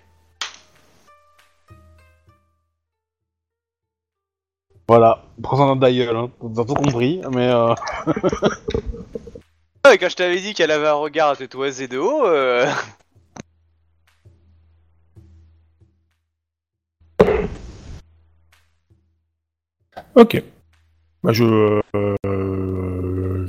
Voilà, 4.92 5.24
prends-en 5.42 5.70
un 5.70 5.78
ta 5.78 5.90
gueule, 5.90 6.14
hein. 6.14 6.28
t'as 6.54 6.66
tout 6.66 6.74
compris, 6.74 7.22
mais 7.30 7.48
euh... 7.48 7.74
Ouais, 9.86 9.96
quand 9.96 10.10
je 10.10 10.16
t'avais 10.16 10.38
dit 10.38 10.52
qu'elle 10.52 10.70
avait 10.70 10.86
un 10.86 10.92
regard 10.92 11.30
à 11.30 11.36
toiser 11.46 11.88
de 11.88 11.96
haut, 11.96 12.26
euh... 12.26 12.70
Ok. 20.14 20.42
Bah, 21.22 21.32
je, 21.32 21.80
euh, 21.96 22.16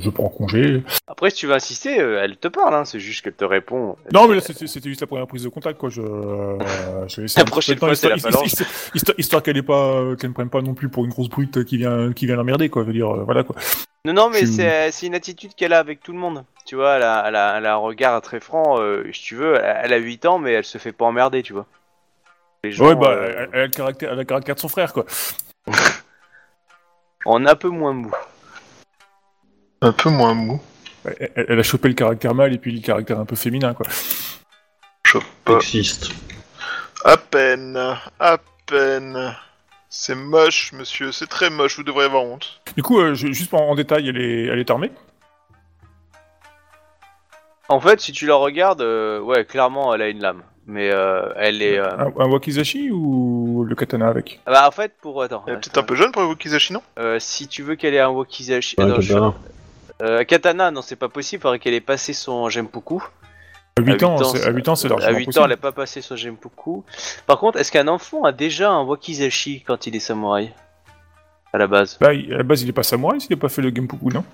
je 0.04 0.10
prends 0.10 0.28
congé. 0.28 0.82
après, 1.06 1.30
si 1.30 1.36
tu 1.38 1.46
veux 1.46 1.54
insister, 1.54 2.00
euh, 2.00 2.22
elle 2.22 2.36
te 2.36 2.48
parle. 2.48 2.74
Hein, 2.74 2.84
c'est 2.84 3.00
juste 3.00 3.22
qu'elle 3.24 3.32
te 3.34 3.44
répond. 3.44 3.96
Non, 4.12 4.28
mais 4.28 4.34
là, 4.36 4.40
c'était 4.40 4.66
juste 4.88 5.00
la 5.00 5.06
première 5.06 5.26
prise 5.26 5.42
de 5.44 5.48
contact, 5.48 5.78
quoi. 5.78 5.88
Je, 5.90 6.02
euh, 6.02 6.58
je 7.08 7.22
La 7.38 7.44
prochaine 7.44 7.78
fois, 7.78 7.94
c'est 7.94 8.08
la 8.08 8.16
histoire- 8.16 8.34
phalange. 8.34 8.52
histoire- 9.18 9.42
qu'elle 9.42 9.62
pas, 9.62 10.16
qu'elle 10.16 10.30
ne 10.30 10.34
prenne 10.34 10.50
pas 10.50 10.60
non 10.62 10.74
plus 10.74 10.88
pour 10.88 11.04
une 11.04 11.10
grosse 11.10 11.28
brute 11.28 11.64
qui 11.64 11.78
vient, 11.78 12.12
qui 12.12 12.26
vient 12.26 12.36
l'emmerder, 12.36 12.68
quoi. 12.68 12.82
Je 12.82 12.88
veux 12.88 12.92
dire, 12.92 13.10
euh, 13.14 13.24
voilà, 13.24 13.42
quoi. 13.42 13.56
Non, 14.04 14.12
non, 14.12 14.30
mais 14.30 14.44
c'est 14.46 15.06
une 15.06 15.14
attitude 15.14 15.54
qu'elle 15.54 15.72
a 15.72 15.78
avec 15.78 16.00
tout 16.02 16.12
le 16.12 16.18
monde. 16.18 16.44
Tu 16.66 16.76
vois, 16.76 16.96
elle 16.96 17.02
a, 17.02 17.24
elle 17.26 17.36
a, 17.36 17.58
elle 17.58 17.66
a 17.66 17.72
un 17.74 17.76
regard 17.76 18.20
très 18.22 18.40
franc. 18.40 18.80
euh, 18.80 19.04
si 19.12 19.22
tu 19.22 19.34
veux, 19.34 19.54
elle, 19.62 19.92
a 19.92 19.96
8 19.96 20.24
ans, 20.26 20.38
mais 20.38 20.52
elle 20.52 20.64
se 20.64 20.78
fait 20.78 20.92
pas 20.92 21.04
emmerder, 21.04 21.42
tu 21.42 21.52
vois. 21.52 21.66
Gens, 22.64 22.86
ouais, 22.88 22.94
bah, 22.94 23.10
euh, 23.10 23.46
elle, 23.52 23.60
a 23.60 23.64
le 23.64 23.70
caractère, 23.70 24.08
elle 24.12 24.18
a 24.18 24.22
le 24.22 24.24
caractère 24.24 24.54
de 24.54 24.60
son 24.60 24.68
frère, 24.68 24.92
quoi. 24.92 25.04
est 27.46 27.50
un 27.50 27.54
peu 27.54 27.68
moins 27.68 27.92
mou. 27.92 28.10
Un 29.84 29.92
peu 29.92 30.08
moins 30.10 30.34
mou. 30.34 30.60
Elle, 31.34 31.58
a 31.58 31.62
chopé 31.62 31.88
le 31.88 31.94
caractère 31.94 32.34
mâle 32.34 32.54
et 32.54 32.58
puis 32.58 32.72
le 32.72 32.80
caractère 32.80 33.20
un 33.20 33.26
peu 33.26 33.36
féminin, 33.36 33.74
quoi. 33.74 33.86
Pas- 35.44 35.60
sexiste. 35.60 36.10
À 37.04 37.16
peine, 37.18 37.76
à 38.18 38.38
peine. 38.66 39.36
C'est 39.90 40.14
moche, 40.14 40.72
monsieur, 40.72 41.12
c'est 41.12 41.26
très 41.26 41.50
moche, 41.50 41.76
vous 41.76 41.82
devriez 41.84 42.06
avoir 42.06 42.24
honte. 42.24 42.60
Du 42.76 42.82
coup, 42.82 42.98
euh, 42.98 43.14
je- 43.14 43.28
juste 43.32 43.52
en, 43.52 43.58
en 43.68 43.74
détail, 43.74 44.08
elle 44.08 44.16
est, 44.20 44.46
elle 44.46 44.58
est 44.58 44.70
armée. 44.70 44.90
En 47.68 47.80
fait, 47.80 48.00
si 48.00 48.12
tu 48.12 48.26
la 48.26 48.34
regardes, 48.36 48.80
euh, 48.80 49.20
ouais, 49.20 49.44
clairement, 49.44 49.94
elle 49.94 50.02
a 50.02 50.08
une 50.08 50.20
lame. 50.20 50.42
Mais 50.66 50.90
euh, 50.90 51.28
elle 51.36 51.60
est. 51.62 51.78
euh, 51.78 51.90
Un, 51.98 52.06
un 52.22 52.28
wakizashi 52.30 52.90
ou 52.90 53.64
le 53.68 53.74
katana 53.74 54.08
avec? 54.08 54.40
Bah, 54.46 54.66
en 54.66 54.70
fait, 54.70 54.94
pour. 55.00 55.22
Attends. 55.22 55.44
Elle 55.46 55.54
est 55.54 55.56
peut-être 55.58 55.78
un 55.78 55.82
peu 55.82 55.94
jeune 55.94 56.10
pour 56.10 56.22
vous, 56.22 56.36
Kizashi, 56.36 56.72
non? 56.72 56.82
Euh, 56.98 57.18
si 57.20 57.46
tu 57.48 57.62
veux 57.62 57.74
qu'elle 57.76 57.92
ait 57.94 58.00
un 58.00 58.08
wakizashi. 58.08 58.76
Ouais, 58.78 58.84
Attends, 58.90 59.00
je- 59.02 59.08
katana. 59.12 59.34
Euh, 60.04 60.22
katana, 60.24 60.70
non, 60.70 60.82
c'est 60.82 60.96
pas 60.96 61.08
possible. 61.08 61.42
Faudrait 61.42 61.58
qu'elle 61.58 61.74
ait 61.74 61.80
passé 61.80 62.12
son 62.12 62.48
Genpuku. 62.48 63.02
À 63.76 63.80
8 63.82 64.02
À 64.02 64.06
ans, 64.06 64.16
huit 64.16 64.22
ans, 64.22 64.24
c'est- 64.34 64.46
à 64.46 64.50
8 64.50 64.68
ans, 64.68 64.74
c'est 64.76 64.86
À 64.86 64.90
largement 64.90 65.18
8 65.18 65.22
ans, 65.22 65.26
possible. 65.26 65.44
elle 65.46 65.52
a 65.52 65.56
pas 65.56 65.72
passé 65.72 66.00
son 66.00 66.14
Genpuku. 66.16 66.84
Par 67.26 67.38
contre, 67.38 67.58
est-ce 67.58 67.72
qu'un 67.72 67.88
enfant 67.88 68.22
a 68.24 68.32
déjà 68.32 68.70
un 68.70 68.82
wakizashi 68.84 69.62
quand 69.66 69.86
il 69.86 69.96
est 69.96 70.00
samouraï? 70.00 70.52
À 71.52 71.58
la 71.58 71.66
base. 71.66 71.98
Bah, 72.00 72.12
il- 72.12 72.32
à 72.32 72.38
la 72.38 72.42
base, 72.42 72.62
il 72.62 72.68
est 72.68 72.72
pas 72.72 72.82
samouraï 72.82 73.20
s'il 73.20 73.32
a 73.32 73.36
pas 73.36 73.48
fait 73.48 73.62
le 73.62 73.72
Genpuku, 73.74 74.08
non? 74.12 74.24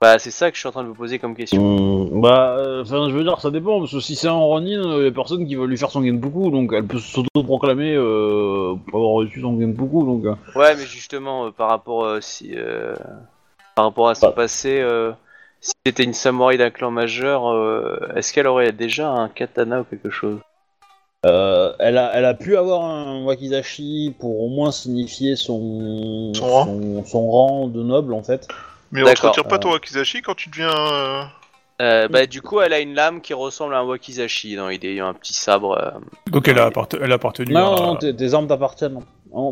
Bah, 0.00 0.18
c'est 0.18 0.32
ça 0.32 0.50
que 0.50 0.56
je 0.56 0.60
suis 0.60 0.68
en 0.68 0.72
train 0.72 0.82
de 0.82 0.88
vous 0.88 0.94
poser 0.94 1.20
comme 1.20 1.36
question. 1.36 1.62
Hmm, 1.62 2.20
bah, 2.20 2.56
euh, 2.58 2.82
enfin, 2.82 3.08
je 3.08 3.14
veux 3.14 3.22
dire, 3.22 3.40
ça 3.40 3.50
dépend, 3.52 3.78
parce 3.78 3.92
que 3.92 4.00
si 4.00 4.16
c'est 4.16 4.26
un 4.26 4.32
Ronin, 4.32 4.98
il 4.98 5.04
y 5.04 5.06
a 5.06 5.12
personne 5.12 5.46
qui 5.46 5.54
va 5.54 5.64
lui 5.64 5.78
faire 5.78 5.90
son 5.92 6.04
Genpuku, 6.04 6.50
donc 6.50 6.72
elle 6.74 6.84
peut 6.86 6.98
s'auto-proclamer 6.98 7.94
euh, 7.94 8.74
pour 8.88 8.98
avoir 8.98 9.12
reçu 9.12 9.40
son 9.40 9.58
Genpuku, 9.60 10.04
donc... 10.04 10.24
euh, 10.24 10.34
Ouais, 10.58 10.74
mais 10.74 10.86
justement, 10.86 11.46
euh, 11.46 11.50
par 11.52 11.68
rapport 11.68 12.04
euh, 12.04 12.20
si, 12.20 12.52
euh, 12.56 12.94
par 13.74 13.86
rapport 13.86 14.08
à 14.08 14.14
son 14.14 14.26
Bah. 14.28 14.32
passé, 14.32 14.80
euh, 14.80 15.12
si 15.60 15.72
c'était 15.86 16.04
une 16.04 16.14
samouraï 16.14 16.58
d'un 16.58 16.70
clan 16.70 16.90
majeur, 16.90 17.48
euh, 17.50 17.98
est-ce 18.16 18.32
qu'elle 18.32 18.46
aurait 18.46 18.72
déjà 18.72 19.08
un 19.08 19.28
katana 19.28 19.80
ou 19.80 19.84
quelque 19.84 20.10
chose? 20.10 20.38
Euh, 21.24 21.72
elle, 21.78 21.98
a, 21.98 22.10
elle 22.14 22.24
a 22.24 22.34
pu 22.34 22.56
avoir 22.56 22.82
un 22.84 23.22
wakizashi 23.22 24.12
pour 24.18 24.40
au 24.42 24.48
moins 24.48 24.72
signifier 24.72 25.36
son, 25.36 26.32
Son 26.34 26.46
rang. 26.46 26.64
son, 26.64 27.04
son 27.04 27.30
rang 27.30 27.68
de 27.68 27.82
noble, 27.82 28.12
en 28.12 28.22
fait. 28.24 28.48
Mais 28.90 29.02
on 29.02 29.14
te 29.14 29.26
retire 29.26 29.44
pas 29.44 29.58
ton 29.58 29.72
Akizashi 29.72 30.20
quand 30.20 30.34
tu 30.34 30.50
deviens... 30.50 30.68
euh, 30.70 31.22
euh, 31.80 32.08
Bah, 32.08 32.26
du 32.26 32.42
coup, 32.42 32.60
elle 32.60 32.72
a 32.72 32.80
une 32.80 32.94
lame 32.94 33.20
qui 33.20 33.32
ressemble 33.34 33.74
à 33.74 33.78
un 33.78 33.84
wakizashi 33.84 34.56
dans 34.56 34.68
l'idée, 34.68 34.98
un 35.00 35.14
petit 35.14 35.32
sabre. 35.32 35.78
euh, 35.78 35.90
Donc 36.26 36.48
elle 36.48 36.58
a, 36.58 36.70
elle 37.00 37.12
a 37.12 37.14
appartenu 37.14 37.54
Non, 37.54 37.72
à... 37.72 37.76
non, 37.76 37.86
non, 37.86 37.96
tes, 37.96 38.14
tes 38.14 38.34
armes 38.34 38.48
t'appartiennent. 38.48 39.00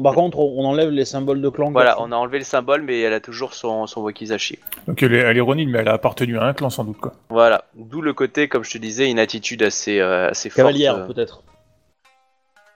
Par 0.02 0.14
contre, 0.14 0.38
on 0.38 0.64
enlève 0.66 0.90
les 0.90 1.04
symboles 1.06 1.40
de 1.40 1.48
clan. 1.48 1.70
Voilà, 1.72 2.00
on 2.02 2.12
a 2.12 2.16
enlevé 2.16 2.38
le 2.38 2.44
symbole, 2.44 2.82
mais 2.82 3.00
elle 3.00 3.14
a 3.14 3.20
toujours 3.20 3.54
son, 3.54 3.86
son 3.86 4.02
wakizashi. 4.02 4.58
Donc 4.86 5.02
elle 5.02 5.14
est, 5.14 5.20
elle 5.20 5.36
est 5.36 5.40
Ronin, 5.40 5.66
mais 5.68 5.78
elle 5.78 5.88
a 5.88 5.94
appartenu 5.94 6.38
à 6.38 6.44
un 6.44 6.52
clan 6.52 6.68
sans 6.68 6.84
doute, 6.84 6.98
quoi. 6.98 7.12
Voilà, 7.30 7.64
d'où 7.74 8.02
le 8.02 8.12
côté, 8.12 8.46
comme 8.48 8.62
je 8.62 8.72
te 8.72 8.78
disais, 8.78 9.10
une 9.10 9.18
attitude 9.18 9.62
assez, 9.62 9.98
euh, 9.98 10.28
assez 10.30 10.50
forte. 10.50 10.58
Cavalière, 10.58 10.96
euh. 10.96 11.06
peut-être. 11.06 11.42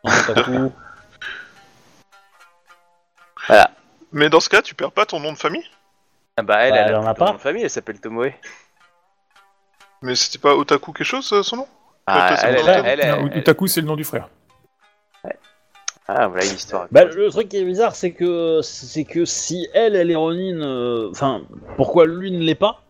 Voilà. 3.47 3.71
Mais 4.13 4.31
dans 4.31 4.41
ce 4.41 4.49
cas, 4.49 4.63
tu 4.63 4.75
perds 4.75 4.93
pas 4.93 5.05
ton 5.07 5.21
nom 5.21 5.33
de 5.33 5.39
famille? 5.39 5.65
Ah 6.37 6.43
bah 6.43 6.57
elle, 6.61 6.73
Bah, 6.73 6.79
elle, 6.79 6.89
elle 6.89 6.95
a 6.95 7.01
en 7.01 7.07
a 7.07 7.15
pas. 7.15 7.27
nom 7.27 7.35
de 7.35 7.39
famille, 7.39 7.63
elle 7.63 7.71
s'appelle 7.71 8.01
Tomoe. 8.01 8.33
Mais 10.03 10.15
c'était 10.15 10.39
pas 10.39 10.55
Otaku 10.55 10.93
quelque 10.93 11.07
chose, 11.07 11.31
euh, 11.33 11.43
son 11.43 11.57
nom? 11.59 11.67
Ah, 12.07 12.29
toi, 12.29 12.37
c'est 12.37 12.47
elle, 12.47 12.55
le 12.55 12.61
elle, 12.61 12.67
nom 12.67 12.83
de 12.83 12.87
elle, 12.89 13.01
elle- 13.01 13.11
Non, 13.23 13.29
elle- 13.33 13.39
Utaku, 13.39 13.67
c'est 13.67 13.81
le 13.81 13.87
nom 13.87 13.97
du 13.97 14.05
frère. 14.05 14.29
Ah, 16.07 16.29
voilà 16.29 16.45
une 16.45 16.55
histoire. 16.55 16.87
Bah, 16.91 17.05
le 17.05 17.31
truc 17.31 17.49
qui 17.49 17.57
est 17.57 17.65
bizarre, 17.65 17.95
c'est 17.97 18.11
que 18.13 18.61
c'est 18.63 19.05
que 19.05 19.25
si 19.25 19.69
elle, 19.73 19.97
elle 19.97 20.11
est 20.11 20.15
Ronin, 20.17 20.61
euh, 20.61 21.09
enfin, 21.11 21.43
pourquoi 21.77 22.07
lui 22.07 22.31
ne 22.31 22.41
l'est 22.43 22.55
pas 22.55 22.83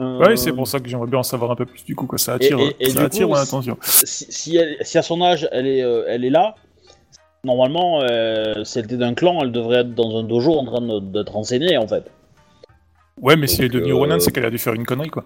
euh, 0.00 0.18
Ouais, 0.18 0.36
c'est 0.36 0.52
pour 0.52 0.66
ça 0.66 0.80
que 0.80 0.88
j'aimerais 0.88 1.06
bien 1.06 1.20
en 1.20 1.22
savoir 1.22 1.52
un 1.52 1.54
peu 1.56 1.64
plus 1.66 1.84
du 1.84 1.94
coup, 1.94 2.06
quoi. 2.06 2.18
Ça 2.18 2.34
attire, 2.34 2.58
Et- 2.58 2.76
et- 2.80 2.86
et 2.86 2.90
ça 2.90 3.02
attire 3.02 3.26
coup, 3.28 3.34
mon 3.34 3.36
c'est- 3.36 3.42
attention. 3.42 3.76
Si, 3.82 4.26
si, 4.30 4.56
elle- 4.56 4.78
si 4.80 4.98
à 4.98 5.02
son 5.02 5.22
âge, 5.22 5.48
elle 5.52 5.68
est, 5.68 5.82
euh, 5.84 6.04
elle 6.08 6.24
est 6.24 6.30
là, 6.30 6.56
normalement, 7.44 8.00
euh, 8.02 8.64
si 8.64 8.80
elle 8.80 8.86
était 8.86 8.96
d'un 8.96 9.14
clan, 9.14 9.38
elle 9.42 9.52
devrait 9.52 9.82
être 9.82 9.94
dans 9.94 10.18
un 10.18 10.24
dojo 10.24 10.54
en 10.58 10.64
train 10.64 11.00
d'être 11.00 11.36
enseignée, 11.36 11.76
en 11.78 11.86
fait. 11.86 12.10
Ouais, 13.20 13.36
mais 13.36 13.46
si 13.46 13.60
elle 13.60 13.66
est 13.66 13.68
devenue 13.68 13.92
euh, 13.92 13.96
Ronin, 13.96 14.18
c'est 14.18 14.32
qu'elle 14.32 14.46
a 14.46 14.50
dû 14.50 14.58
faire 14.58 14.74
une 14.74 14.86
connerie, 14.86 15.10
quoi. 15.10 15.24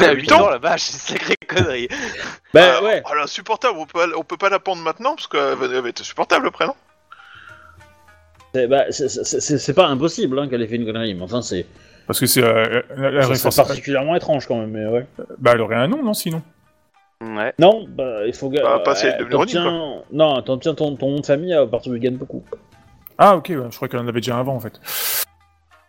À 0.00 0.12
huit 0.12 0.22
8 0.22 0.32
ans, 0.32 0.48
la 0.50 0.58
vache, 0.58 0.82
c'est 0.82 0.92
une 1.14 1.18
sacrée 1.18 1.36
connerie. 1.48 1.88
Bah 2.54 2.76
Ah, 2.78 2.82
ouais, 2.82 3.02
oh, 3.04 3.08
elle 3.12 3.18
est 3.18 3.22
insupportable, 3.22 3.78
on 3.78 3.86
peut, 3.86 4.12
on 4.16 4.22
peut 4.24 4.36
pas 4.36 4.48
la 4.48 4.58
pendre 4.58 4.82
maintenant 4.82 5.14
parce 5.14 5.26
qu'elle 5.28 5.54
va, 5.54 5.66
elle 5.66 5.80
va 5.82 5.88
être 5.88 6.00
insupportable 6.00 6.46
après, 6.48 6.66
non? 6.66 6.74
C'est 8.54 8.66
bah, 8.68 8.84
c'est- 8.90 9.08
c'est- 9.08 9.40
c'est- 9.40 9.58
c'est 9.58 9.74
pas 9.74 9.86
impossible 9.86 10.38
hein, 10.38 10.48
qu'elle 10.48 10.62
ait 10.62 10.66
fait 10.66 10.76
une 10.76 10.86
connerie, 10.86 11.14
mais 11.14 11.22
enfin, 11.22 11.42
c'est 11.42 11.66
Parce 12.06 12.20
que 12.20 12.26
c'est. 12.26 12.42
euh, 12.42 12.82
ça 12.88 13.04
aurait 13.04 13.22
serait 13.24 13.36
forcément- 13.36 13.66
particulièrement 13.66 14.16
étrange 14.16 14.46
quand 14.46 14.56
même, 14.56 14.70
mais 14.70 14.86
ouais. 14.86 15.06
Bah, 15.38 15.52
elle 15.54 15.60
aurait 15.60 15.76
un 15.76 15.88
nom, 15.88 16.02
non, 16.02 16.14
sinon? 16.14 16.42
Ouais. 17.22 17.52
Non, 17.58 17.86
bah, 17.88 18.26
il 18.26 18.32
faut 18.34 18.48
que. 18.50 18.62
Bah, 18.62 18.80
pas 18.84 18.94
si 18.94 19.06
elle 19.06 19.12
est 19.12 19.14
euh, 19.16 19.18
devenue 19.24 19.30
t'obtiens- 19.30 20.02
Non, 20.12 20.42
t'obtiens 20.42 20.74
ton, 20.74 20.96
ton 20.96 21.10
nom 21.10 21.20
de 21.20 21.26
famille 21.26 21.52
à 21.54 21.66
partir 21.66 21.92
du 21.92 22.10
beaucoup. 22.10 22.44
Ah, 23.18 23.36
ok, 23.36 23.46
ouais, 23.48 23.56
je 23.70 23.76
crois 23.76 23.88
qu'elle 23.88 24.00
en 24.00 24.08
avait 24.08 24.20
déjà 24.20 24.36
un 24.36 24.40
avant, 24.40 24.54
en 24.54 24.60
fait. 24.60 24.78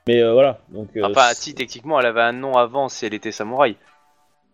Mais 0.07 0.21
euh, 0.23 0.31
voilà, 0.33 0.59
donc. 0.69 0.87
euh, 0.95 1.03
Enfin, 1.03 1.27
c'est- 1.29 1.41
si, 1.41 1.53
techniquement, 1.55 1.99
elle 1.99 2.05
avait 2.05 2.21
un 2.21 2.31
nom 2.31 2.53
avant 2.57 2.87
si 2.89 3.05
elle 3.05 3.13
était 3.13 3.31
samouraï. 3.33 3.75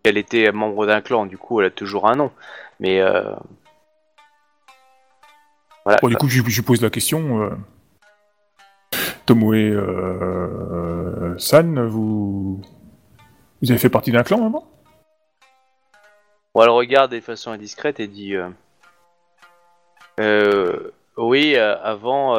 Elle 0.04 0.18
était 0.18 0.52
membre 0.52 0.86
d'un 0.86 1.02
clan, 1.02 1.26
du 1.26 1.38
coup, 1.38 1.62
elle 1.62 1.68
a 1.68 1.72
toujours 1.72 2.08
un 2.08 2.16
nom. 2.16 2.32
Mais, 2.80 3.00
euh... 3.00 3.34
Voilà. 5.86 6.00
Bon, 6.02 6.10
du 6.10 6.18
coup, 6.18 6.28
je, 6.28 6.42
je 6.46 6.62
pose 6.62 6.82
la 6.82 6.90
question. 6.90 7.44
Euh... 7.44 7.52
Tomoe 9.26 9.56
euh... 9.56 11.38
San, 11.38 11.88
vous. 11.88 12.62
Vous 13.62 13.72
avez 13.72 13.80
fait 13.80 13.90
partie 13.90 14.12
d'un 14.12 14.24
clan 14.24 14.46
avant 14.46 14.68
Bon, 16.54 16.62
elle 16.62 16.70
regarde 16.70 17.12
de 17.14 17.20
façon 17.22 17.52
indiscrète 17.52 18.02
et 18.02 18.08
dit 18.08 18.36
euh, 20.20 20.90
Oui, 21.18 21.56
avant, 21.56 22.38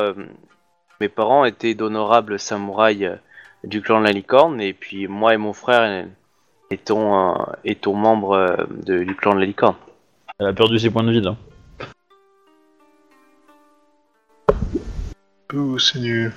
mes 1.00 1.08
parents 1.08 1.46
étaient 1.46 1.74
d'honorables 1.74 2.38
samouraïs 2.38 3.18
du 3.64 3.80
clan 3.80 4.00
de 4.00 4.04
la 4.04 4.12
licorne, 4.12 4.60
et 4.60 4.74
puis 4.74 5.08
moi 5.08 5.34
et 5.34 5.38
mon 5.38 5.52
frère 5.52 6.06
étons, 6.74 7.32
euh, 7.32 7.34
étons 7.64 7.94
membres 7.94 8.32
euh, 8.36 8.56
de- 8.84 9.04
du 9.04 9.14
clan 9.14 9.34
de 9.34 9.40
la 9.40 9.46
licorne. 9.46 9.76
Elle 10.38 10.48
a 10.48 10.52
perdu 10.52 10.78
ses 10.78 10.90
points 10.90 11.04
de 11.04 11.12
vie 11.12 11.20
là. 11.20 11.36
Ouh, 15.54 15.78
c'est 15.78 16.00
nul. 16.00 16.32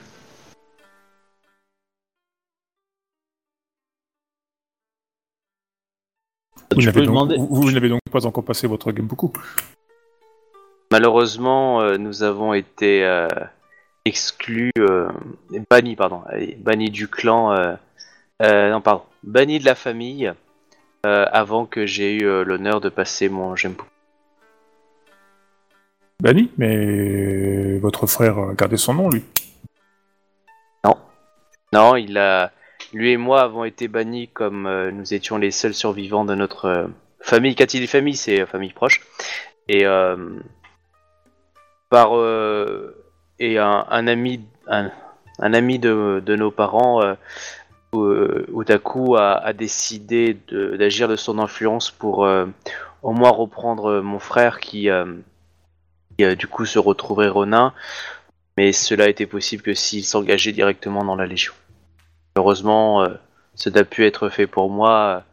Vous 6.71 6.79
Tu 6.81 6.85
n'avez 6.85 6.99
peux 7.01 7.05
donc, 7.05 7.15
demander- 7.29 7.37
vous, 7.37 7.47
vous 7.47 7.71
n'avez 7.71 7.89
donc 7.89 8.01
pas 8.11 8.25
encore 8.25 8.43
passé 8.43 8.67
votre 8.67 8.91
game 8.91 9.07
beaucoup. 9.07 9.31
Malheureusement, 10.91 11.81
euh, 11.81 11.97
nous 11.97 12.23
avons 12.23 12.53
été 12.53 13.03
euh, 13.05 13.27
exclus, 14.05 14.71
euh, 14.79 15.09
bannis, 15.69 15.95
pardon, 15.95 16.21
bannis 16.59 16.89
du 16.91 17.07
clan, 17.07 17.51
euh, 17.53 17.75
euh, 18.41 18.71
non, 18.71 18.81
pardon, 18.81 19.03
bannis 19.27 19.59
de 19.59 19.65
la 19.65 19.75
famille 19.75 20.31
euh, 21.05 21.25
avant 21.31 21.65
que 21.65 21.85
j'ai 21.85 22.15
eu 22.15 22.25
euh, 22.25 22.43
l'honneur 22.43 22.81
de 22.81 22.89
passer 22.89 23.29
mon 23.29 23.55
Gempo. 23.55 23.83
Banni, 26.19 26.49
mais 26.57 27.77
votre 27.77 28.07
frère 28.07 28.39
a 28.39 28.53
gardé 28.53 28.77
son 28.77 28.95
nom, 28.95 29.09
lui. 29.09 29.23
Non, 31.73 31.97
il 31.97 32.17
a, 32.17 32.53
lui 32.93 33.11
et 33.11 33.17
moi 33.17 33.41
avons 33.41 33.65
été 33.65 33.89
bannis 33.89 34.29
comme 34.29 34.65
euh, 34.65 34.89
nous 34.89 35.13
étions 35.13 35.37
les 35.37 35.51
seuls 35.51 35.73
survivants 35.73 36.23
de 36.23 36.33
notre 36.33 36.89
famille. 37.19 37.55
Quand 37.55 37.73
il 37.73 37.81
dit 37.81 37.87
famille, 37.87 38.15
c'est 38.15 38.45
famille 38.45 38.71
proche. 38.71 39.05
Et 39.67 39.83
par 41.89 42.13
et 43.39 43.59
un, 43.59 43.85
un 43.89 44.07
ami, 44.07 44.45
un, 44.67 44.89
un 45.39 45.53
ami 45.53 45.77
de, 45.77 46.23
de 46.25 46.35
nos 46.37 46.51
parents, 46.51 47.17
Otaku 47.93 49.15
a, 49.15 49.33
a 49.33 49.53
décidé 49.53 50.37
d'agir 50.51 51.07
de, 51.07 51.15
son 51.15 51.39
influence 51.39 51.89
pour 51.89 52.25
euh, 52.25 52.45
au 53.01 53.11
moins 53.11 53.29
reprendre 53.29 54.01
mon 54.01 54.19
frère 54.19 54.59
qui, 54.59 54.89
euh, 54.89 55.05
euh, 56.21 56.35
du 56.35 56.47
coup 56.47 56.65
se 56.65 56.79
retrouverait 56.79 57.29
Ronin 57.29 57.73
mais 58.57 58.71
cela 58.73 59.07
était 59.07 59.27
possible 59.27 59.61
que 59.61 59.75
s'il 59.75 60.03
s'engageait 60.03 60.51
directement 60.51 61.05
dans 61.05 61.15
la 61.15 61.27
Légion. 61.27 61.53
Heureusement, 62.35 63.03
euh, 63.03 63.09
ça 63.53 63.69
n'a 63.69 63.83
pu 63.85 64.05
être 64.05 64.29
fait 64.29 64.47
pour 64.47 64.69
moi. 64.69 65.23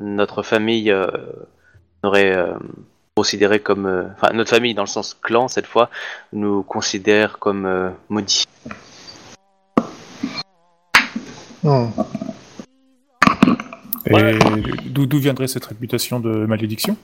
Notre 0.00 0.42
famille 0.42 0.90
euh, 0.90 1.08
aurait 2.02 2.34
euh, 2.34 2.54
considéré 3.16 3.60
comme, 3.60 3.86
euh, 3.86 4.04
notre 4.32 4.50
famille 4.50 4.72
dans 4.72 4.84
le 4.84 4.88
sens 4.88 5.14
clan 5.20 5.48
cette 5.48 5.66
fois, 5.66 5.90
nous 6.32 6.62
considère 6.62 7.38
comme 7.38 7.66
euh, 7.66 7.90
maudits. 8.08 8.46
Hmm. 11.62 11.88
Et 14.06 14.38
d'où 14.86 15.06
d'où 15.06 15.18
viendrait 15.18 15.46
cette 15.46 15.66
réputation 15.66 16.20
de 16.20 16.46
malédiction? 16.46 16.96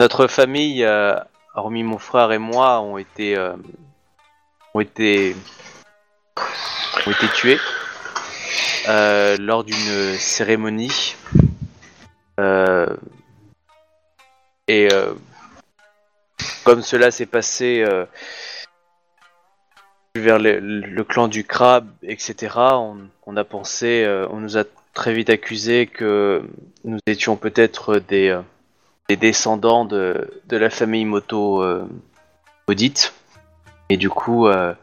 Notre 0.00 0.26
famille, 0.26 0.84
euh, 0.84 1.14
hormis 1.54 1.82
mon 1.82 1.98
frère 1.98 2.32
et 2.32 2.38
moi, 2.38 2.80
ont 2.80 2.96
été, 2.96 3.36
euh, 3.36 3.54
ont 4.74 4.80
été, 4.80 5.36
ont 7.06 7.10
été 7.10 7.28
tués 7.34 7.58
euh, 8.88 9.36
lors 9.38 9.64
d'une 9.64 10.14
cérémonie. 10.18 11.14
Euh, 12.40 12.94
et 14.68 14.88
euh, 14.92 15.14
comme 16.64 16.82
cela 16.82 17.10
s'est 17.10 17.26
passé 17.26 17.84
euh, 17.86 18.04
vers 20.20 20.38
le, 20.38 21.02
clan 21.02 21.28
du 21.28 21.44
crabe, 21.44 21.88
etc., 22.02 22.54
on, 23.26 23.36
a 23.36 23.44
pensé, 23.44 24.04
euh, 24.04 24.26
on 24.30 24.40
nous 24.40 24.56
a 24.58 24.64
très 24.94 25.12
vite 25.12 25.30
accusé 25.30 25.86
que 25.86 26.42
nous 26.84 26.98
étions 27.06 27.36
peut-être 27.36 27.98
des 27.98 28.30
euh, 28.30 28.40
des 29.08 29.16
descendants 29.16 29.84
de, 29.84 30.28
la 30.50 30.70
famille 30.70 31.04
Moto 31.04 31.62
euh. 31.62 31.86
Et 33.88 33.96
du 33.96 34.10
coup, 34.10 34.48
euh, 34.48 34.74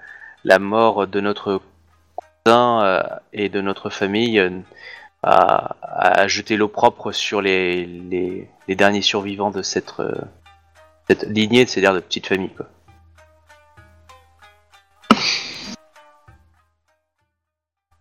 la 0.46 0.60
mort 0.60 1.08
de 1.08 1.20
notre 1.20 1.62
cousin 2.16 3.04
et 3.34 3.50
de 3.50 3.60
notre 3.60 3.90
famille 3.90 4.42
a, 5.22 6.28
jeté 6.28 6.56
l'opprobre 6.56 7.14
sur 7.14 7.42
les, 7.42 8.48
derniers 8.70 9.02
survivants 9.02 9.52
de 9.52 9.62
cette, 9.62 9.94
lignée, 11.28 11.66
c'est-à-dire 11.66 11.94
de 11.94 12.00
petite 12.00 12.28
famille. 12.28 12.52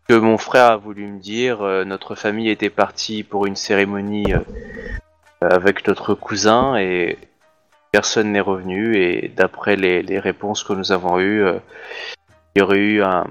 Que 0.08 0.14
mon 0.14 0.36
frère 0.36 0.72
a 0.72 0.76
voulu 0.76 1.06
me 1.06 1.20
dire, 1.20 1.62
euh, 1.62 1.84
notre 1.84 2.16
famille 2.16 2.50
était 2.50 2.70
partie 2.70 3.22
pour 3.22 3.46
une 3.46 3.54
cérémonie 3.54 4.34
euh, 4.34 4.40
avec 5.40 5.86
notre 5.86 6.14
cousin 6.14 6.76
et 6.76 7.18
personne 7.92 8.32
n'est 8.32 8.40
revenu. 8.40 8.96
Et 8.96 9.28
d'après 9.28 9.76
les, 9.76 10.18
réponses 10.18 10.64
que 10.64 10.72
nous 10.72 10.90
avons 10.90 11.20
eues, 11.20 11.44
euh, 11.44 11.58
il 12.54 12.60
y 12.60 12.62
aurait 12.62 12.78
eu 12.78 13.02
un 13.02 13.26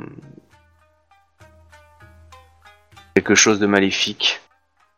quelque 3.16 3.36
chose 3.36 3.60
de 3.60 3.68
maléfique. 3.68 4.40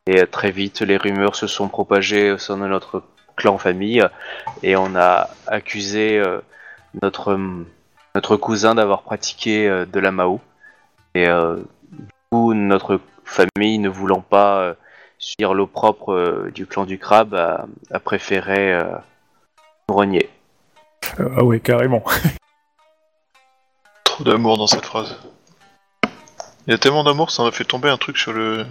Et 0.06 0.28
très 0.28 0.52
vite 0.52 0.82
les 0.82 0.98
rumeurs 0.98 1.36
se 1.36 1.48
sont 1.48 1.70
propagées 1.70 2.32
au 2.32 2.38
sein 2.38 2.58
de 2.58 2.68
notre 2.68 3.04
clan 3.36 3.58
famille 3.58 4.06
et 4.62 4.76
on 4.76 4.96
a 4.96 5.30
accusé 5.48 6.22
notre 7.02 7.40
notre 8.14 8.36
cousin 8.36 8.76
d'avoir 8.76 9.04
pratiqué 9.04 9.68
de 9.68 10.00
la 10.00 10.12
Mao 10.12 10.42
et 11.16 11.28
euh, 11.28 11.58
du 11.92 12.06
coup 12.32 12.54
notre 12.54 13.00
famille 13.24 13.80
ne 13.80 13.90
voulant 13.90 14.22
pas 14.22 14.60
euh, 14.62 14.74
suivre 15.18 15.54
l'opprobre 15.54 16.14
euh, 16.14 16.52
du 16.54 16.68
clan 16.68 16.86
du 16.86 17.00
crabe 17.00 17.34
a, 17.34 17.66
a 17.92 18.00
préféré 18.00 18.74
euh, 18.74 18.84
nous 19.90 19.96
renier. 19.96 20.30
Euh, 21.20 21.30
Ah 21.38 21.44
ouais, 21.44 21.60
carrément. 21.60 22.04
Trop 24.04 24.24
d'amour 24.24 24.58
dans 24.58 24.68
cette 24.68 24.86
phrase. 24.86 25.18
Il 26.68 26.72
y 26.72 26.74
a 26.74 26.78
tellement 26.78 27.04
d'amour, 27.04 27.32
ça 27.32 27.44
m'a 27.44 27.52
fait 27.52 27.66
tomber 27.66 27.90
un 27.90 27.98
truc 27.98 28.18
sur 28.18 28.32
le, 28.32 28.66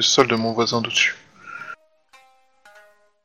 sol 0.00 0.26
de 0.26 0.36
mon 0.36 0.52
voisin 0.52 0.80
d'au-dessus. 0.80 1.16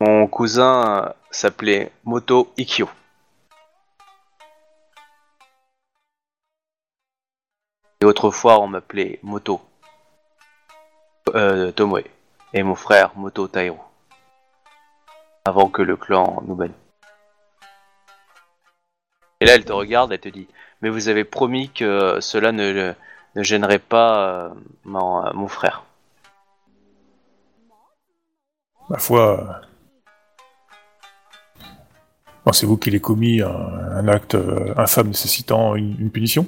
Mon 0.01 0.27
cousin 0.27 1.05
euh, 1.05 1.09
s'appelait 1.31 1.91
Moto 2.03 2.51
Ikkyo. 2.57 2.89
Autrefois, 8.05 8.59
on 8.59 8.67
m'appelait 8.67 9.19
Moto. 9.23 9.61
Euh, 11.33 11.71
Tomoe. 11.71 12.03
Et 12.53 12.63
mon 12.63 12.75
frère, 12.75 13.11
Moto 13.15 13.47
Tairo. 13.47 13.79
Avant 15.45 15.69
que 15.69 15.81
le 15.81 15.97
clan 15.97 16.41
nous 16.47 16.55
bannisse. 16.55 16.75
Et 19.41 19.45
là, 19.45 19.55
elle 19.55 19.65
te 19.65 19.73
regarde, 19.73 20.11
elle 20.13 20.19
te 20.19 20.29
dit 20.29 20.47
Mais 20.81 20.89
vous 20.89 21.09
avez 21.09 21.23
promis 21.23 21.69
que 21.69 22.19
cela 22.21 22.51
ne, 22.51 22.93
ne 23.35 23.43
gênerait 23.43 23.79
pas 23.79 24.29
euh, 24.29 24.49
mon, 24.85 25.33
mon 25.33 25.47
frère. 25.47 25.83
Ma 28.89 28.97
foi. 28.97 29.61
euh, 31.61 31.65
Pensez-vous 32.43 32.77
qu'il 32.77 32.93
ait 32.93 32.99
commis 32.99 33.41
un, 33.41 34.07
acte 34.07 34.35
euh, 34.35 34.73
infâme 34.77 35.07
nécessitant 35.07 35.75
une 35.75 36.11
punition? 36.11 36.47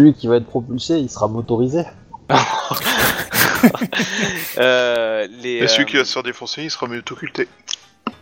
Celui 0.00 0.14
qui 0.14 0.28
va 0.28 0.36
être 0.36 0.46
propulsé, 0.46 0.98
il 1.00 1.10
sera 1.10 1.26
motorisé. 1.28 1.82
Euh, 4.58 5.26
les, 5.42 5.56
Et 5.56 5.66
celui 5.68 5.82
euh, 5.82 5.86
qui 5.86 5.96
va 5.96 6.04
se 6.04 6.12
faire 6.12 6.22
défoncer, 6.22 6.62
il 6.62 6.70
sera 6.70 6.86
mieux 6.86 7.02
occulté. 7.10 7.48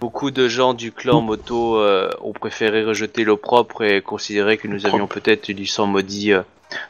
Beaucoup 0.00 0.30
de 0.30 0.48
gens 0.48 0.72
du 0.72 0.90
clan 0.92 1.20
Moto 1.20 1.76
euh, 1.76 2.10
ont 2.22 2.32
préféré 2.32 2.84
rejeter 2.84 3.24
l'opprobre 3.24 3.82
et 3.84 4.00
considérer 4.00 4.56
que 4.56 4.66
nous 4.68 4.86
avions 4.86 5.06
peut-être 5.06 5.50
du 5.50 5.66
sang 5.66 5.86
maudit 5.86 6.32
euh, 6.32 6.42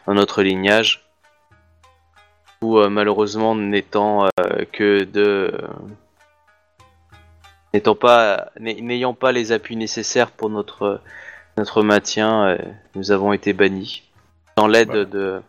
dans 0.07 0.15
notre 0.15 0.43
lignage. 0.43 1.05
Ou 2.63 2.79
euh, 2.79 2.89
malheureusement 2.89 3.57
n'étant 3.57 4.27
euh, 4.27 4.65
que 4.73 5.03
de 5.03 5.53
n'étant 7.75 7.97
pas 7.97 8.51
n'ay- 8.61 8.81
n'ayant 8.81 9.15
pas 9.15 9.33
les 9.33 9.51
appuis 9.51 9.77
nécessaires 9.77 10.31
pour 10.31 10.51
notre 10.51 11.01
notre 11.57 11.83
maintien, 11.83 12.47
euh, 12.49 12.59
nous 12.95 13.11
avons 13.11 13.33
été 13.33 13.53
bannis. 13.53 14.03
Sans 14.59 14.67
l'aide 14.67 14.89
Bah. 14.89 15.05
de 15.05 15.43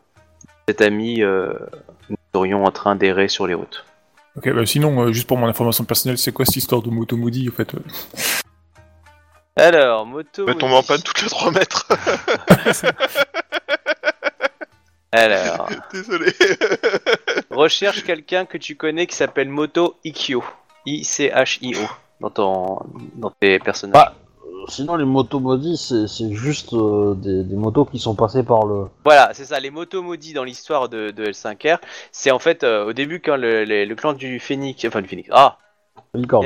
cet 0.68 0.82
ami, 0.82 1.22
euh, 1.22 1.53
nous 2.10 2.18
serions 2.34 2.66
en 2.66 2.72
train 2.72 2.95
d'errer 2.95 3.27
sur 3.27 3.48
les 3.48 3.53
routes. 3.53 3.86
Ok, 4.36 4.53
bah 4.53 4.66
sinon, 4.66 5.02
euh, 5.02 5.14
juste 5.14 5.27
pour 5.27 5.38
mon 5.38 5.48
information 5.48 5.84
personnelle, 5.86 6.18
c'est 6.18 6.32
quoi 6.32 6.45
cette 6.45 6.58
histoire 6.58 6.82
de 6.82 6.90
moto 6.90 7.16
maudit 7.18 7.50
en 7.50 7.53
fait 7.53 7.74
euh 7.74 7.80
Alors, 9.56 10.06
moto. 10.06 10.45
Mais 10.45 10.53
tombe 10.53 10.74
en 10.74 10.84
panne 10.84 11.02
toutes 11.02 11.24
les 11.24 11.30
3 11.30 11.52
mètres. 11.52 11.88
Alors. 15.11 15.69
Désolé. 15.92 16.32
Recherche 17.50 18.03
quelqu'un 18.03 18.45
que 18.45 18.60
tu 18.60 18.76
connais 18.76 19.08
qui 19.08 19.16
s'appelle 19.16 19.50
Moto 19.50 19.95
Ikkyo. 20.03 20.44
I-C-H-I-O. 20.86 21.88
Dans, 22.22 22.30
ton... 22.30 22.80
dans 23.16 23.32
tes 23.32 23.58
personnages. 23.58 23.94
Bah, 23.94 24.14
sinon, 24.68 24.96
les 24.96 25.06
motos 25.06 25.40
maudits, 25.40 25.78
c'est 25.78 26.34
juste 26.34 26.74
euh, 26.74 27.14
des, 27.16 27.44
des 27.44 27.56
motos 27.56 27.86
qui 27.86 28.00
sont 28.00 28.16
passées 28.16 28.44
par 28.44 28.66
le. 28.66 28.86
Voilà, 29.04 29.32
c'est 29.34 29.46
ça. 29.46 29.60
Les 29.60 29.70
motos 29.72 30.02
maudits 30.04 30.34
dans 30.34 30.44
l'histoire 30.44 30.90
de, 30.90 31.12
de 31.12 31.26
L5R, 31.26 31.80
c'est 32.12 32.32
en 32.32 32.40
fait 32.40 32.64
euh, 32.64 32.86
au 32.86 32.94
début 32.94 33.20
quand 33.20 33.38
le, 33.38 33.66
le- 33.66 33.86
le 33.86 33.96
clan 33.96 34.14
du 34.14 34.40
Phénix. 34.40 34.84
Enfin, 34.86 35.02
du 35.02 35.08
Phénix. 35.08 35.30
Ah, 35.32 35.58
licorne. 36.14 36.46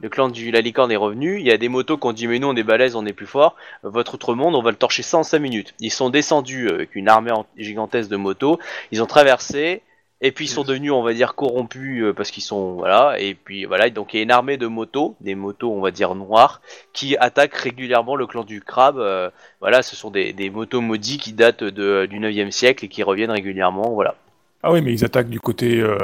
Le 0.00 0.08
clan 0.08 0.28
du 0.28 0.52
la 0.52 0.60
licorne 0.60 0.92
est 0.92 0.96
revenu. 0.96 1.40
Il 1.40 1.46
y 1.46 1.50
a 1.50 1.56
des 1.56 1.68
motos 1.68 1.98
qui 1.98 2.06
ont 2.06 2.12
dit 2.12 2.28
Mais 2.28 2.38
nous, 2.38 2.46
on 2.48 2.54
est 2.54 2.62
balèze, 2.62 2.94
on 2.94 3.04
est 3.04 3.12
plus 3.12 3.26
fort. 3.26 3.56
Votre 3.82 4.14
autre 4.14 4.34
monde, 4.34 4.54
on 4.54 4.62
va 4.62 4.70
le 4.70 4.76
torcher 4.76 5.02
ça 5.02 5.18
en 5.18 5.24
5 5.24 5.40
minutes. 5.40 5.74
Ils 5.80 5.90
sont 5.90 6.08
descendus 6.08 6.68
euh, 6.68 6.74
avec 6.74 6.94
une 6.94 7.08
armée 7.08 7.32
gigantesque 7.56 8.08
de 8.08 8.16
motos. 8.16 8.58
Ils 8.92 9.02
ont 9.02 9.06
traversé. 9.06 9.82
Et 10.20 10.32
puis 10.32 10.46
ils 10.46 10.48
sont 10.48 10.64
devenus, 10.64 10.90
on 10.90 11.02
va 11.04 11.12
dire, 11.14 11.36
corrompus 11.36 12.02
euh, 12.02 12.12
parce 12.12 12.32
qu'ils 12.32 12.42
sont, 12.42 12.72
voilà. 12.72 13.20
Et 13.20 13.34
puis 13.34 13.66
voilà, 13.66 13.88
donc 13.88 14.12
il 14.12 14.16
y 14.16 14.20
a 14.20 14.22
une 14.24 14.32
armée 14.32 14.56
de 14.56 14.66
motos, 14.66 15.14
des 15.20 15.36
motos, 15.36 15.70
on 15.72 15.80
va 15.80 15.92
dire 15.92 16.16
noires, 16.16 16.60
qui 16.92 17.16
attaquent 17.18 17.54
régulièrement 17.54 18.16
le 18.16 18.26
clan 18.26 18.42
du 18.42 18.60
crabe. 18.60 18.98
euh, 18.98 19.30
voilà, 19.60 19.82
ce 19.82 19.94
sont 19.94 20.10
des, 20.10 20.32
des 20.32 20.50
motos 20.50 20.80
maudits 20.80 21.18
qui 21.18 21.32
datent 21.32 21.62
de, 21.62 22.06
du 22.06 22.18
9e 22.18 22.50
siècle 22.50 22.84
et 22.84 22.88
qui 22.88 23.04
reviennent 23.04 23.30
régulièrement, 23.30 23.90
voilà. 23.90 24.16
Ah 24.64 24.72
oui, 24.72 24.82
mais 24.82 24.92
ils 24.92 25.04
attaquent 25.04 25.28
du 25.28 25.38
côté. 25.38 25.78
euh, 25.80 25.96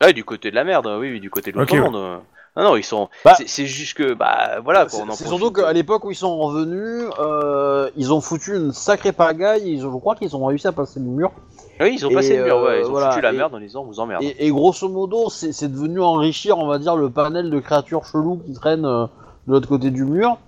Ah, 0.00 0.12
du 0.12 0.24
côté 0.24 0.50
de 0.50 0.54
la 0.56 0.64
merde, 0.64 0.86
oui, 1.00 1.12
oui, 1.12 1.20
du 1.20 1.30
côté 1.30 1.50
de 1.50 1.56
l'autre 1.56 1.72
Ok, 1.72 1.78
ouais. 1.80 1.84
monde. 1.90 1.96
euh. 1.96 2.18
Non, 2.56 2.62
non, 2.64 2.76
ils 2.76 2.84
sont. 2.84 3.08
Bah- 3.24 3.34
c'est- 3.46 3.66
juste 3.66 3.96
que, 3.96 4.12
bah, 4.12 4.60
voilà, 4.62 4.86
C'est 4.88 5.26
surtout 5.26 5.50
qu'à 5.50 5.72
l'époque 5.72 6.04
où 6.04 6.10
ils 6.12 6.16
sont 6.16 6.36
revenus, 6.38 7.08
euh, 7.18 7.90
ils 7.96 8.12
ont 8.12 8.20
foutu 8.20 8.54
une 8.54 8.72
sacrée 8.72 9.10
pagaille. 9.12 9.72
Ils, 9.72 9.84
ont- 9.86 9.92
je 9.92 9.98
crois 9.98 10.14
qu'ils 10.14 10.36
ont 10.36 10.44
réussi 10.44 10.66
à 10.68 10.72
passer 10.72 11.00
le 11.00 11.06
mur. 11.06 11.32
Oui, 11.80 11.94
ils 11.98 12.06
ont 12.06 12.10
Et, 12.10 12.14
passé 12.14 12.36
le 12.36 12.44
mur, 12.44 12.58
ouais, 12.62 12.80
ils 12.80 12.84
euh, 12.84 12.88
ont 12.88 12.90
voilà, 12.90 13.10
foutu 13.10 13.22
la 13.22 13.32
et- 13.32 13.36
merde 13.36 13.54
en 13.54 13.58
disant, 13.58 13.82
on 13.82 13.86
vous 13.86 14.00
emmerde. 14.00 14.22
Et, 14.22 14.46
et 14.46 14.50
grosso 14.50 14.88
modo, 14.88 15.28
c'est 15.30 15.68
devenu 15.68 16.00
enrichir, 16.00 16.58
on 16.58 16.66
va 16.66 16.78
dire, 16.78 16.96
le 16.96 17.10
panel 17.10 17.50
de 17.50 17.58
créatures 17.60 18.04
cheloues 18.06 18.40
qui 18.46 18.52
traînent 18.52 18.84
euh, 18.84 19.06
de 19.46 19.52
l'autre 19.52 19.68
côté 19.68 19.90
du 19.90 20.04
mur. 20.04 20.38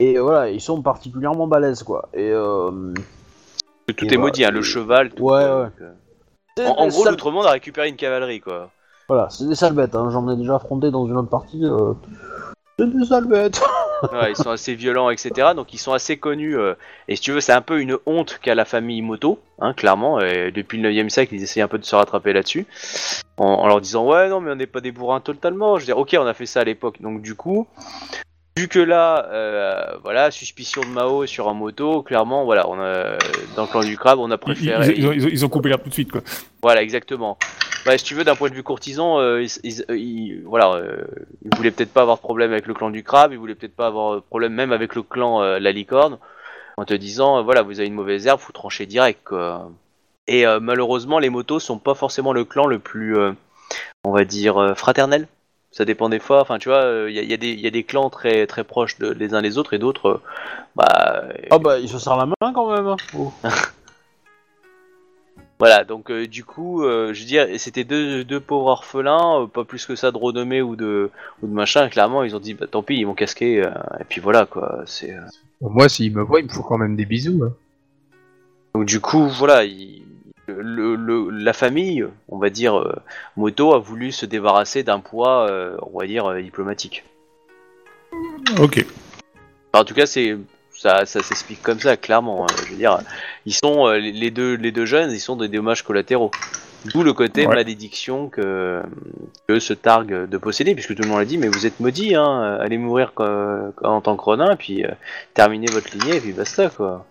Et 0.00 0.16
euh, 0.18 0.22
voilà, 0.22 0.50
ils 0.50 0.60
sont 0.60 0.80
particulièrement 0.82 1.46
balèzes, 1.46 1.82
quoi. 1.82 2.08
Et 2.14 2.30
euh, 2.30 2.70
tout 3.96 4.06
est 4.12 4.16
maudit, 4.16 4.44
hein, 4.44 4.50
le 4.50 4.62
cheval, 4.62 5.10
tout. 5.10 5.22
Ouais, 5.24 5.44
quoi, 5.44 5.60
ouais. 5.62 6.66
donc, 6.66 6.78
En, 6.78 6.88
gros, 6.88 7.04
l'outre-monde 7.04 7.46
a 7.46 7.50
récupéré 7.50 7.88
une 7.88 7.96
cavalerie, 7.96 8.40
quoi. 8.40 8.70
Voilà, 9.08 9.28
c'est 9.30 9.46
des 9.46 9.54
sales 9.54 9.74
bêtes, 9.74 9.94
hein. 9.94 10.08
j'en 10.10 10.28
ai 10.30 10.36
déjà 10.36 10.56
affronté 10.56 10.90
dans 10.90 11.06
une 11.06 11.16
autre 11.18 11.28
partie. 11.28 11.62
euh, 11.64 11.92
C'est 12.78 12.90
des 12.90 13.04
sales 13.04 13.26
bêtes. 13.26 13.60
Ils 14.28 14.36
sont 14.36 14.50
assez 14.50 14.74
violents, 14.74 15.10
etc. 15.10 15.48
Donc 15.54 15.72
ils 15.74 15.78
sont 15.78 15.92
assez 15.92 16.16
connus. 16.16 16.56
euh, 16.56 16.74
et 17.08 17.16
si 17.16 17.22
tu 17.22 17.32
veux, 17.32 17.40
c'est 17.40 17.52
un 17.52 17.60
peu 17.60 17.80
une 17.80 17.98
honte 18.06 18.38
qu'a 18.42 18.54
la 18.54 18.64
famille 18.64 19.02
Moto, 19.02 19.40
hein, 19.60 19.74
clairement. 19.74 20.18
Depuis 20.18 20.78
le 20.80 20.92
9 20.92 21.08
siècle, 21.08 21.34
ils 21.34 21.42
essayent 21.42 21.62
un 21.62 21.68
peu 21.68 21.78
de 21.78 21.84
se 21.84 21.94
rattraper 21.96 22.32
là-dessus. 22.32 22.66
En, 23.36 23.46
en 23.46 23.66
leur 23.66 23.80
disant, 23.80 24.06
ouais, 24.06 24.28
non, 24.28 24.40
mais 24.40 24.52
on 24.52 24.56
n'est 24.56 24.66
pas 24.66 24.80
des 24.80 24.92
bourrins 24.92 25.20
totalement. 25.20 25.76
Je 25.76 25.80
veux 25.80 25.86
dire, 25.86 25.98
ok, 25.98 26.16
on 26.18 26.26
a 26.26 26.34
fait 26.34 26.46
ça 26.46 26.60
à 26.60 26.64
l'époque. 26.64 27.00
Donc 27.00 27.22
du 27.22 27.34
coup, 27.34 27.66
vu 28.56 28.68
que 28.68 28.78
là, 28.78 29.26
euh, 29.32 29.96
voilà, 30.04 30.30
suspicion 30.30 30.82
de 30.82 30.86
Mao 30.86 31.26
sur 31.26 31.48
un 31.48 31.54
moto, 31.54 32.02
clairement, 32.02 32.44
voilà, 32.44 32.68
on 32.68 32.78
a, 32.80 33.16
dans 33.56 33.62
le 33.62 33.68
clan 33.68 33.80
du 33.80 33.98
crabe, 33.98 34.18
on 34.20 34.30
a 34.30 34.38
préféré. 34.38 34.86
ils- 34.92 34.98
ils 35.00 35.06
ont, 35.08 35.12
ils 35.12 35.26
ont- 35.26 35.28
ils 35.30 35.44
ont 35.44 35.48
coupé 35.48 35.68
l'herbe 35.68 35.82
tout 35.82 35.88
de 35.88 35.94
suite, 35.94 36.12
quoi. 36.12 36.20
Voilà, 36.62 36.82
exactement. 36.82 37.36
Bah, 37.84 37.98
si 37.98 38.04
tu 38.04 38.14
veux, 38.14 38.22
d'un 38.24 38.36
point 38.36 38.48
de 38.50 38.54
vue 38.54 38.62
courtisan, 38.62 39.18
euh, 39.18 39.42
ils, 39.64 39.84
ils- 39.90 40.42
voilà, 40.44 40.72
euh, 40.74 41.04
ils 41.44 41.56
voulaient 41.56 41.72
peut-être 41.72 41.92
pas 41.92 42.02
avoir 42.02 42.16
de 42.16 42.22
problème 42.22 42.52
avec 42.52 42.66
le 42.66 42.74
clan 42.74 42.90
du 42.90 43.02
crabe, 43.02 43.32
ils 43.32 43.38
voulaient 43.38 43.56
peut-être 43.56 43.74
pas 43.76 43.88
avoir 43.88 44.14
de 44.14 44.20
problème 44.20 44.52
même 44.54 44.72
avec 44.72 44.94
le 44.94 45.02
clan 45.02 45.42
euh, 45.42 45.58
la 45.58 45.72
licorne, 45.72 46.18
en 46.76 46.84
te 46.84 46.94
disant, 46.94 47.38
euh, 47.38 47.42
voilà, 47.42 47.62
vous 47.62 47.80
avez 47.80 47.88
une 47.88 47.94
mauvaise 47.94 48.26
herbe, 48.26 48.40
vous 48.40 48.52
tranchez 48.52 48.86
direct, 48.86 49.20
quoi. 49.24 49.70
Et 50.28 50.46
euh, 50.46 50.60
malheureusement, 50.60 51.18
les 51.18 51.28
motos 51.28 51.58
sont 51.58 51.78
pas 51.78 51.94
forcément 51.94 52.32
le 52.32 52.44
clan 52.44 52.66
le 52.66 52.78
plus, 52.78 53.18
euh, 53.18 53.32
on 54.04 54.12
va 54.12 54.24
dire, 54.24 54.56
euh, 54.58 54.74
fraternel. 54.74 55.26
Ça 55.76 55.84
dépend 55.84 56.08
des 56.08 56.20
fois. 56.20 56.40
Enfin, 56.40 56.58
tu 56.58 56.68
vois, 56.68 57.06
il 57.08 57.14
y, 57.14 57.18
a, 57.18 57.22
y 57.22 57.32
a 57.34 57.36
des- 57.36 57.52
y 57.54 57.66
a 57.66 57.70
des 57.70 57.82
clans 57.82 58.08
très 58.08 58.46
très 58.46 58.62
proches 58.62 58.96
de, 58.98 59.10
les 59.10 59.34
uns 59.34 59.42
des 59.42 59.58
autres 59.58 59.74
et 59.74 59.78
d'autres, 59.78 60.06
euh, 60.08 60.20
bah, 60.76 61.24
Ah 61.50 61.58
bah, 61.58 61.78
ils 61.80 61.88
se 61.88 61.98
serrent 61.98 62.16
la 62.16 62.26
main 62.26 62.52
quand 62.54 62.72
même. 62.72 62.86
hein. 62.86 62.96
Oh. 63.18 63.32
Voilà, 65.60 65.84
donc 65.84 66.10
euh, 66.10 66.26
du 66.26 66.44
coup, 66.44 66.82
euh, 66.82 67.14
je 67.14 67.20
veux 67.20 67.26
dire, 67.26 67.46
c'était 67.58 67.84
deux, 67.84 68.24
deux 68.24 68.40
pauvres 68.40 68.66
orphelins, 68.66 69.42
euh, 69.42 69.46
pas 69.46 69.64
plus 69.64 69.86
que 69.86 69.94
ça 69.94 70.10
de 70.10 70.18
renommée 70.18 70.60
ou 70.62 70.74
de, 70.74 71.10
ou 71.42 71.46
de 71.46 71.52
machin, 71.52 71.88
clairement, 71.88 72.24
ils 72.24 72.34
ont 72.34 72.40
dit, 72.40 72.54
bah 72.54 72.66
tant 72.68 72.82
pis, 72.82 72.96
ils 72.96 73.04
vont 73.06 73.14
casquer, 73.14 73.64
euh, 73.64 73.70
et 74.00 74.04
puis 74.04 74.20
voilà, 74.20 74.46
quoi, 74.46 74.82
c'est... 74.84 75.12
euh. 75.14 75.20
Moi, 75.60 75.88
s'il 75.88 76.12
me 76.14 76.22
voit, 76.22 76.40
il 76.40 76.46
me 76.46 76.50
faut 76.50 76.64
quand 76.64 76.76
même 76.76 76.96
des 76.96 77.06
bisous. 77.06 77.44
Hein. 77.44 77.52
Donc 78.74 78.84
du 78.86 79.00
coup, 79.00 79.28
voilà, 79.28 79.64
il- 79.64 80.02
le, 80.46 80.94
le- 80.96 81.30
la 81.30 81.52
famille, 81.52 82.04
on 82.28 82.38
va 82.38 82.50
dire, 82.50 82.78
euh, 82.78 82.94
Moto 83.36 83.72
a 83.74 83.78
voulu 83.78 84.12
se 84.12 84.26
débarrasser 84.26 84.82
d'un 84.82 85.00
poids, 85.00 85.48
euh, 85.48 85.76
on 85.92 85.98
va 85.98 86.06
dire, 86.06 86.26
euh, 86.26 86.40
diplomatique. 86.42 87.04
Ok. 88.60 88.84
Enfin, 89.72 89.82
en 89.82 89.84
tout 89.84 89.94
cas, 89.94 90.06
c'est... 90.06 90.36
Ça, 90.76 91.06
ça 91.06 91.22
s'explique 91.22 91.62
comme 91.62 91.78
ça, 91.78 91.96
clairement. 91.96 92.44
hein. 92.44 92.54
Je 92.66 92.72
veux 92.72 92.76
dire, 92.76 92.98
ils 93.46 93.54
sont 93.54 93.86
euh, 93.86 93.96
les- 93.98 94.32
deux, 94.32 94.54
les 94.56 94.72
deux 94.72 94.84
jeunes, 94.86 95.12
ils 95.12 95.20
sont 95.20 95.36
des 95.36 95.46
dommages 95.48 95.82
collatéraux. 95.82 96.32
D'où 96.92 97.02
le 97.04 97.12
côté 97.14 97.46
Ouais. 97.46 97.54
malédiction 97.54 98.28
que, 98.28 98.82
que 99.48 99.60
se 99.60 99.72
targue 99.72 100.28
de 100.28 100.36
posséder, 100.36 100.74
puisque 100.74 100.94
tout 100.96 101.02
le 101.02 101.08
monde 101.08 101.20
l'a 101.20 101.24
dit, 101.24 101.38
mais 101.38 101.46
vous 101.48 101.64
êtes 101.64 101.78
maudits, 101.78 102.16
hein, 102.16 102.58
allez 102.60 102.76
mourir 102.76 103.12
en 103.16 104.00
tant 104.02 104.16
que 104.16 104.22
renin, 104.24 104.56
puis 104.56 104.84
euh, 104.84 104.90
terminez 105.32 105.68
votre 105.72 105.96
lignée, 105.96 106.16
et 106.16 106.20
puis 106.20 106.32
basta, 106.32 106.68
quoi. 106.68 107.06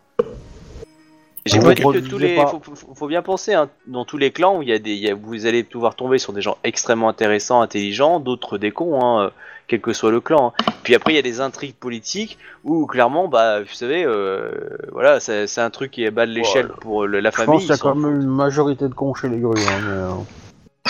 J'ai 1.46 1.60
pas 1.60 1.74
dit 1.74 1.82
que 1.84 1.98
tous 2.00 2.18
les. 2.18 2.36
pas. 2.38 2.48
Faut, 2.48 2.62
faut- 2.64 2.96
faut 2.96 3.08
bien 3.08 3.22
penser, 3.22 3.54
hein, 3.54 3.70
dans 3.88 4.06
tous 4.06 4.18
les 4.18 4.32
clans 4.32 4.58
où 4.58 4.62
il 4.62 4.70
y 4.70 4.74
a 4.74 4.80
des. 4.80 4.92
il 4.92 5.00
y 5.00 5.10
a- 5.10 5.16
vous 5.16 5.46
allez 5.46 5.64
pouvoir 5.64 5.96
tomber 5.96 6.18
sur 6.18 6.32
des 6.32 6.42
gens 6.42 6.58
extrêmement 6.64 7.10
intéressants, 7.10 7.62
intelligents, 7.62 8.20
d'autres 8.22 8.58
des 8.58 8.72
cons, 8.72 9.02
hein, 9.04 9.26
euh, 9.26 9.30
quel 9.68 9.82
que 9.82 9.92
soit 9.92 10.12
le 10.12 10.22
clan. 10.22 10.54
hein. 10.58 10.64
Puis 10.84 10.96
après, 10.96 11.12
il 11.14 11.16
y 11.18 11.20
a 11.20 11.24
des 11.24 11.42
intrigues 11.42 11.76
politiques 11.76 12.38
où 12.64 12.86
clairement, 12.86 13.28
bah, 13.28 13.62
vous 13.62 13.74
savez, 13.74 14.06
euh, 14.06 14.52
voilà, 14.94 15.20
c'est 15.20 15.48
c'est 15.48 15.60
un 15.62 15.70
truc 15.70 15.92
qui 15.92 16.06
est 16.06 16.12
bas 16.12 16.26
de 16.26 16.32
l'échelle 16.32 16.68
Voilà. 16.68 16.80
pour 16.82 17.06
le- 17.08 17.20
la 17.20 17.30
Je 17.32 17.36
famille. 17.36 17.54
pense 17.56 17.62
qu'il 17.64 17.72
y 17.72 17.74
a 17.74 17.78
quand 17.78 17.96
même 17.96 18.22
une 18.22 18.28
majorité 18.28 18.88
de 18.88 18.94
cons 18.94 19.14
chez 19.14 19.28
les 19.28 19.40
grues. 19.40 19.60
Hein, 19.68 19.82
mais, 19.84 20.90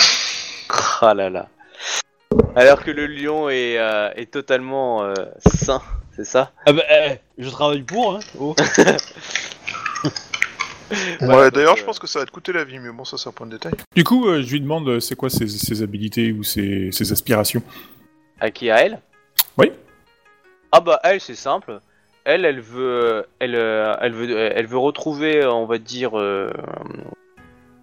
Ah 1.00 1.14
là 1.14 1.30
là. 1.30 1.48
Alors 2.56 2.82
que 2.84 2.90
le 2.92 3.06
lion 3.06 3.48
est, 3.48 3.78
euh, 3.78 4.10
est 4.14 4.30
totalement 4.30 5.02
euh, 5.02 5.14
sain, 5.52 5.82
c'est 6.14 6.24
ça? 6.24 6.52
Ah 6.66 6.72
bah, 6.72 6.82
eh, 6.90 7.16
je 7.38 7.50
travaille 7.50 7.82
pour, 7.82 8.14
hein. 8.14 8.20
Oh. 8.38 8.54
Ouais, 11.20 11.50
d'ailleurs, 11.50 11.76
je 11.76 11.82
euh, 11.82 11.86
pense 11.86 11.98
que 11.98 12.06
ça 12.06 12.18
va 12.20 12.26
te 12.26 12.30
coûter 12.30 12.52
la 12.52 12.64
vie, 12.64 12.78
mais 12.78 12.90
bon, 12.90 13.04
ça, 13.04 13.16
c'est 13.18 13.28
un 13.28 13.32
point 13.32 13.46
de 13.46 13.52
détail. 13.52 13.72
Du 13.94 14.04
coup, 14.04 14.28
euh, 14.28 14.42
je 14.42 14.50
lui 14.52 14.60
demande 14.60 14.88
euh, 14.88 15.00
c'est 15.00 15.16
quoi 15.16 15.30
ses, 15.30 15.48
ses 15.48 15.82
habilités 15.82 16.32
ou 16.32 16.42
ses, 16.42 16.90
ses 16.92 17.12
aspirations. 17.12 17.62
À 18.40 18.50
qui 18.50 18.70
à 18.70 18.78
elle? 18.78 19.00
Oui. 19.56 19.70
Ah 20.72 20.80
bah 20.80 20.98
elle, 21.04 21.20
c'est 21.20 21.36
simple. 21.36 21.80
elle, 22.24 22.44
elle 22.44 22.60
veut, 22.60 23.26
elle, 23.38 23.54
euh, 23.54 23.94
elle 24.00 24.12
veut, 24.12 24.36
elle 24.38 24.66
veut 24.66 24.78
retrouver, 24.78 25.42
euh, 25.42 25.52
on 25.52 25.66
va 25.66 25.78
dire, 25.78 26.18
euh, 26.18 26.50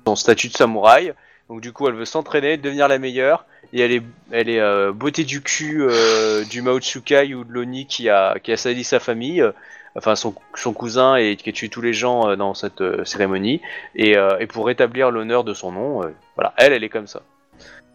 son 0.05 0.15
statut 0.15 0.49
de 0.49 0.53
samouraï. 0.53 1.13
Donc 1.47 1.61
du 1.61 1.71
coup, 1.71 1.87
elle 1.87 1.95
veut 1.95 2.05
s'entraîner, 2.05 2.57
devenir 2.57 2.87
la 2.87 2.97
meilleure. 2.97 3.45
Et 3.73 3.81
elle 3.81 3.91
est, 3.91 4.03
elle 4.31 4.49
est 4.49 4.59
euh, 4.59 4.91
beauté 4.91 5.23
du 5.23 5.41
cul 5.41 5.81
euh, 5.81 6.43
du 6.43 6.61
Mao 6.61 6.79
Tsukai 6.79 7.33
ou 7.33 7.43
de 7.45 7.53
l'Oni 7.53 7.85
qui 7.85 8.09
a, 8.09 8.37
qui 8.39 8.51
a 8.51 8.57
sali 8.57 8.83
sa 8.83 8.99
famille, 8.99 9.41
euh, 9.41 9.51
enfin 9.95 10.15
son, 10.15 10.33
son 10.55 10.73
cousin 10.73 11.15
et 11.15 11.35
qui 11.35 11.49
a 11.49 11.51
tué 11.53 11.69
tous 11.69 11.81
les 11.81 11.93
gens 11.93 12.29
euh, 12.29 12.35
dans 12.35 12.53
cette 12.53 12.81
euh, 12.81 13.03
cérémonie. 13.05 13.61
Et, 13.95 14.17
euh, 14.17 14.37
et 14.39 14.47
pour 14.47 14.65
rétablir 14.65 15.11
l'honneur 15.11 15.43
de 15.43 15.53
son 15.53 15.71
nom, 15.71 16.03
euh, 16.03 16.07
voilà, 16.35 16.53
elle, 16.57 16.73
elle 16.73 16.83
est 16.83 16.89
comme 16.89 17.07
ça. 17.07 17.21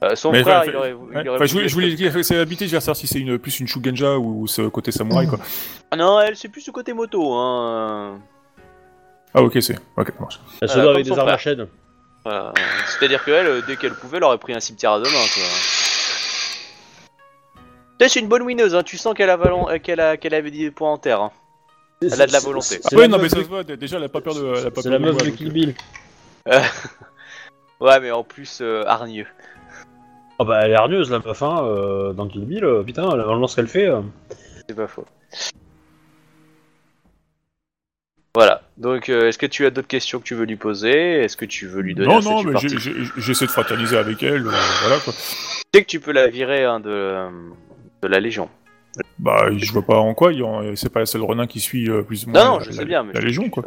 Euh, 0.05 0.15
son 0.15 0.31
Mais 0.31 0.43
frère, 0.43 0.61
enfin, 0.61 0.71
il 0.71 0.77
aurait, 0.77 0.91
il 0.91 0.95
Ouais. 0.95 1.29
aurait 1.29 1.37
Enfin, 1.37 1.47
je 1.47 1.53
voulais, 1.55 1.69
je 1.69 1.75
voulais 1.75 1.95
dire 1.95 2.13
que 2.13 2.23
c'est 2.23 2.39
habité, 2.39 2.67
je 2.67 2.73
vais 2.73 2.81
savoir 2.81 2.97
si 2.97 3.07
c'est 3.07 3.19
une, 3.19 3.39
plus 3.39 3.61
une 3.61 3.67
Shugenja 3.67 4.19
ou 4.19 4.47
ce 4.47 4.63
côté 4.63 4.93
samouraï, 4.93 5.27
quoi. 5.27 5.39
Ah 5.91 5.97
non, 5.97 6.21
elle, 6.21 6.37
c'est 6.37 6.49
plus 6.51 6.61
ce 6.61 6.71
côté 6.71 6.93
moto, 6.93 7.33
hein. 7.33 8.21
Ah, 9.33 9.43
ok, 9.43 9.57
c'est. 9.63 9.77
Ok, 9.97 10.09
ça 10.09 10.21
marche. 10.21 10.41
Elle 10.61 10.69
se 10.69 10.75
comme 10.75 10.89
avec 10.89 11.05
des 11.05 11.19
armes 11.19 11.29
à 11.29 11.39
chaîne. 11.39 11.67
Voilà. 12.25 12.53
C'est-à-dire 12.87 13.25
qu'elle, 13.25 13.63
dès 13.67 13.77
qu'elle 13.77 13.95
pouvait, 13.95 14.19
elle 14.19 14.25
aurait 14.25 14.37
pris 14.39 14.53
un 14.53 14.61
cimetière 14.61 14.93
à 14.93 14.99
deux 14.99 15.05
mains, 15.11 15.29
quoi. 15.35 15.43
Tu 17.99 18.05
sais, 18.05 18.09
C'est 18.11 18.21
une 18.21 18.29
bonne 18.29 18.43
winneuse, 18.43 18.75
hein. 18.75 18.83
tu 18.83 18.99
sens 18.99 19.15
qu'elle 19.15 19.31
a, 19.31 19.79
qu'elle 19.79 20.01
a, 20.01 20.17
qu'elle 20.19 20.35
avait 20.35 20.51
des 20.51 20.71
points 20.71 20.93
en 20.93 20.99
terre. 20.99 21.23
Hein. 21.23 21.33
Elle 22.03 22.21
a 22.21 22.27
de 22.27 22.33
la 22.33 22.41
volonté. 22.41 22.67
C'est 22.67 22.81
Ah, 22.85 22.89
la 22.93 22.99
ouais, 22.99 23.09
non, 23.09 23.17
meuf 23.17 23.23
mais 23.23 23.29
ça 23.31 23.37
de- 23.39 23.43
se 23.45 23.49
voit, 23.49 23.65
déjà, 23.65 23.97
elle 23.97 24.05
a 24.05 24.09
pas 24.09 24.21
peur 24.21 24.35
de. 24.35 24.41
Elle 24.59 24.67
a 24.67 24.71
pas 24.71 24.83
C'est 24.83 24.91
peur 24.91 24.93
la 24.93 24.99
de 24.99 25.05
meuf 25.05 25.13
moi, 25.15 25.23
de 25.23 25.29
donc, 25.29 25.37
Kill 25.37 25.49
euh, 25.49 25.51
Bill. 25.51 25.75
Ouais, 27.81 28.01
mais 28.01 28.11
en 28.11 28.25
plus, 28.25 28.61
euh, 28.63 28.85
hargneux. 28.87 29.27
Ah 30.39 30.45
bah 30.45 30.61
elle 30.65 30.73
est 30.73 30.75
hargneuse 30.77 31.11
la 31.11 31.19
meuf 31.19 31.43
hein, 31.43 31.63
euh, 31.65 32.13
dans 32.13 32.27
Kill 32.29 32.45
Bill, 32.45 32.65
euh, 32.65 32.83
putain, 32.83 33.07
vraiment 33.07 33.47
ce 33.47 33.57
qu'elle 33.57 33.69
fait. 33.69 33.87
euh. 33.87 34.01
C'est 34.69 34.75
pas 34.75 34.87
faux. 34.87 35.05
Voilà. 38.35 38.63
Donc, 38.77 39.09
euh, 39.09 39.29
est-ce 39.29 39.39
que 39.39 39.47
tu 39.47 39.65
as 39.65 39.71
d'autres 39.71 39.89
questions 39.89 40.19
que 40.19 40.25
tu 40.25 40.35
veux 40.35 40.45
lui 40.45 40.57
poser? 40.57 40.91
Est-ce 41.23 41.37
que 41.39 41.47
tu 41.47 41.67
veux 41.67 41.81
lui 41.81 41.95
donner 41.95 42.09
Non, 42.09 42.19
un 42.19 42.21
non, 42.21 42.39
statut 42.41 42.47
mais 42.49 42.61
j'ai- 42.61 42.69
particulier 42.75 43.05
j'ai- 43.17 43.21
j'essaie 43.23 43.47
de 43.47 43.51
fraterniser 43.51 43.97
avec 43.97 44.23
elle, 44.23 44.47
euh, 44.47 44.51
voilà, 44.83 44.99
quoi. 45.03 45.13
Tu 45.15 45.19
sais 45.75 45.83
que 45.85 45.89
tu 45.89 46.01
peux 46.01 46.13
la 46.13 46.29
virer 46.29 46.65
hein, 46.65 46.81
de, 46.81 47.27
de 48.03 48.09
la 48.09 48.21
Légion. 48.21 48.51
Bah, 49.19 49.47
je 49.57 49.73
vois 49.73 49.83
pas 49.83 49.97
en 49.99 50.15
quoi, 50.15 50.33
il 50.33 50.41
y 50.41 50.43
a- 50.45 50.77
c'est 50.77 50.89
pas 50.93 51.01
la 51.01 51.07
seule 51.07 51.23
renin 51.23 51.47
qui 51.47 51.61
suit 51.61 51.89
euh, 51.91 52.03
plus 52.03 52.27
ou 52.27 52.31
moins 52.31 52.41
Non, 52.45 52.51
non, 52.53 52.59
la, 52.59 52.65
je 52.65 52.71
sais 52.73 52.79
la- 52.79 52.85
bien, 52.85 53.03
mais 53.05 53.13
la 53.13 53.21
je- 53.21 53.27
Légion, 53.27 53.49
quoi. 53.51 53.65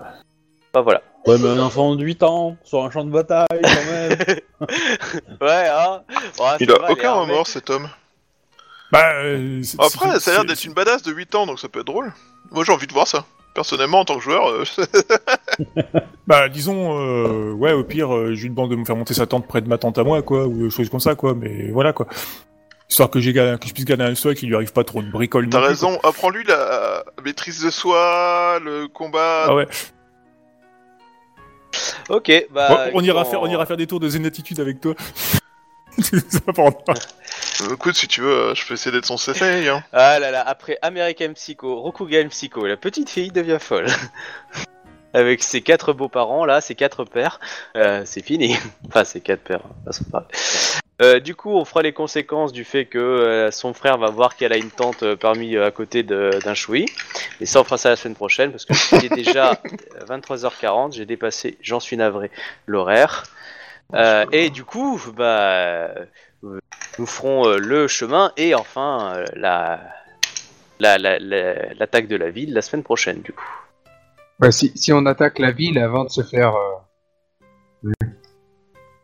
Bah 0.73 0.81
voilà. 0.81 1.01
Ouais 1.25 1.37
mais 1.39 1.47
un 1.49 1.59
enfant 1.59 1.95
de 1.95 2.03
8 2.03 2.21
ans, 2.23 2.55
sur 2.63 2.83
un 2.85 2.91
champ 2.91 3.03
de 3.03 3.09
bataille 3.11 3.47
quand 3.49 3.59
même. 3.91 4.17
Ouais, 5.41 5.67
hein 5.71 6.01
Ouais, 6.39 6.45
Il 6.59 6.71
a 6.71 6.91
aucun 6.91 7.09
armée. 7.09 7.31
remords 7.31 7.47
cet 7.47 7.69
homme. 7.69 7.89
Bah, 8.91 9.13
euh, 9.23 9.61
Après, 9.79 10.11
c'est- 10.13 10.19
ça 10.19 10.31
a 10.31 10.33
l'air 10.35 10.45
d'être 10.45 10.63
une 10.65 10.73
badass 10.73 11.01
de 11.03 11.11
8 11.11 11.33
ans, 11.35 11.45
donc 11.45 11.59
ça 11.59 11.69
peut 11.69 11.79
être 11.81 11.87
drôle. 11.87 12.11
Moi 12.51 12.63
j'ai 12.63 12.71
envie 12.71 12.87
de 12.87 12.93
voir 12.93 13.07
ça. 13.07 13.25
Personnellement, 13.55 13.99
en 14.01 14.05
tant 14.05 14.15
que 14.17 14.21
joueur, 14.23 14.47
euh, 14.47 14.63
Bah, 16.27 16.47
disons, 16.49 16.99
euh, 16.99 17.51
ouais, 17.53 17.73
au 17.73 17.83
pire, 17.83 18.15
euh, 18.15 18.35
je 18.35 18.43
lui 18.43 18.49
demande 18.51 18.69
de 18.69 18.75
me 18.75 18.85
faire 18.85 18.95
monter 18.95 19.13
sa 19.15 19.25
tente 19.25 19.47
près 19.47 19.61
de 19.61 19.67
ma 19.67 19.77
tente 19.79 19.97
à 19.97 20.03
moi, 20.03 20.21
quoi, 20.21 20.45
ou 20.47 20.65
des 20.65 20.69
choses 20.69 20.89
comme 20.89 20.99
ça, 20.99 21.15
quoi, 21.15 21.33
mais 21.33 21.69
voilà, 21.71 21.91
quoi. 21.93 22.07
Histoire 22.89 23.09
que, 23.09 23.19
j'ai 23.19 23.33
que 23.33 23.39
je 23.67 23.73
puisse 23.73 23.85
gagner 23.85 24.03
un 24.03 24.15
stock, 24.15 24.35
qu'il 24.35 24.49
lui 24.49 24.55
arrive 24.55 24.73
pas 24.73 24.83
trop 24.83 25.01
de 25.03 25.09
bricoles. 25.09 25.47
t'as 25.49 25.59
quoi. 25.59 25.67
raison. 25.67 25.99
Apprends-lui 26.03 26.43
la 26.45 27.03
maîtrise 27.23 27.63
de 27.63 27.69
soi, 27.69 28.59
le 28.63 28.87
combat. 28.87 29.45
Ah 29.47 29.55
ouais, 29.55 29.67
Ok, 32.09 32.47
bah. 32.51 32.89
on, 32.93 32.99
on 32.99 33.03
ira 33.03 33.23
faire, 33.25 33.41
on 33.41 33.47
ira 33.47 33.65
faire 33.65 33.77
des 33.77 33.85
tours 33.85 33.99
de 33.99 34.09
zénatitude 34.09 34.59
avec 34.59 34.81
toi. 34.81 34.95
Euh, 37.61 37.73
Écoute, 37.73 37.95
si 37.95 38.07
tu 38.07 38.21
veux, 38.21 38.31
euh, 38.31 38.55
je 38.55 38.65
peux 38.65 38.75
essayer 38.75 38.91
d'être 38.91 39.05
son 39.05 39.17
CC. 39.17 39.67
Hein. 39.67 39.83
Ah 39.91 40.17
là 40.19 40.31
là, 40.31 40.41
après 40.47 40.77
American 40.81 41.33
Psycho, 41.33 41.81
Rokugan 41.81 42.29
Psycho, 42.29 42.65
la 42.65 42.77
petite 42.77 43.09
fille 43.09 43.31
devient 43.31 43.57
folle. 43.59 43.87
Avec 45.13 45.43
ses 45.43 45.61
quatre 45.61 45.91
beaux-parents, 45.91 46.45
là, 46.45 46.61
ses 46.61 46.75
quatre 46.75 47.03
pères, 47.03 47.39
euh, 47.75 48.03
c'est 48.05 48.23
fini. 48.23 48.55
enfin, 48.87 49.03
ses 49.03 49.19
quatre 49.19 49.41
pères, 49.43 49.63
hein, 49.65 49.91
façon. 49.91 50.05
Euh, 51.01 51.19
du 51.21 51.33
coup, 51.33 51.51
on 51.51 51.63
fera 51.63 51.81
les 51.81 51.93
conséquences 51.93 52.51
du 52.51 52.65
fait 52.65 52.85
que 52.85 52.97
euh, 52.97 53.51
son 53.51 53.73
frère 53.73 53.97
va 53.97 54.07
voir 54.09 54.35
qu'elle 54.35 54.51
a 54.51 54.57
une 54.57 54.69
tante 54.69 55.03
euh, 55.03 55.15
parmi 55.15 55.55
euh, 55.55 55.65
à 55.65 55.71
côté 55.71 56.03
d'un 56.03 56.53
choui. 56.53 56.87
Et 57.39 57.45
ça, 57.45 57.61
on 57.61 57.63
fera 57.63 57.77
ça 57.77 57.89
la 57.89 57.95
semaine 57.95 58.15
prochaine 58.15 58.51
parce 58.51 58.65
que 58.65 59.05
est 59.05 59.09
déjà 59.15 59.51
euh, 59.95 60.05
23h40. 60.05 60.93
J'ai 60.93 61.05
dépassé, 61.05 61.57
j'en 61.61 61.79
suis 61.79 61.95
navré, 61.95 62.31
l'horaire. 62.67 63.23
Euh, 63.95 64.25
et 64.33 64.49
du 64.49 64.65
coup, 64.65 65.01
bah, 65.15 65.39
euh, 66.43 66.59
nous 66.99 67.05
ferons 67.05 67.47
euh, 67.47 67.57
le 67.57 67.87
chemin 67.87 68.33
et 68.35 68.53
enfin 68.53 69.13
euh, 69.15 69.25
la 69.35 69.79
la- 70.79 70.97
la- 70.97 71.17
la- 71.19 71.73
l'attaque 71.73 72.07
de 72.07 72.15
la 72.15 72.29
ville 72.29 72.53
la 72.53 72.61
semaine 72.61 72.83
prochaine 72.83 73.21
du 73.21 73.33
coup. 73.33 73.49
Bah, 74.37 74.51
si, 74.51 74.71
si 74.75 74.93
on 74.93 75.05
attaque 75.05 75.39
la 75.39 75.51
ville 75.51 75.79
avant 75.79 76.03
de 76.03 76.09
se 76.09 76.21
faire. 76.23 76.53
euh, 76.55 77.91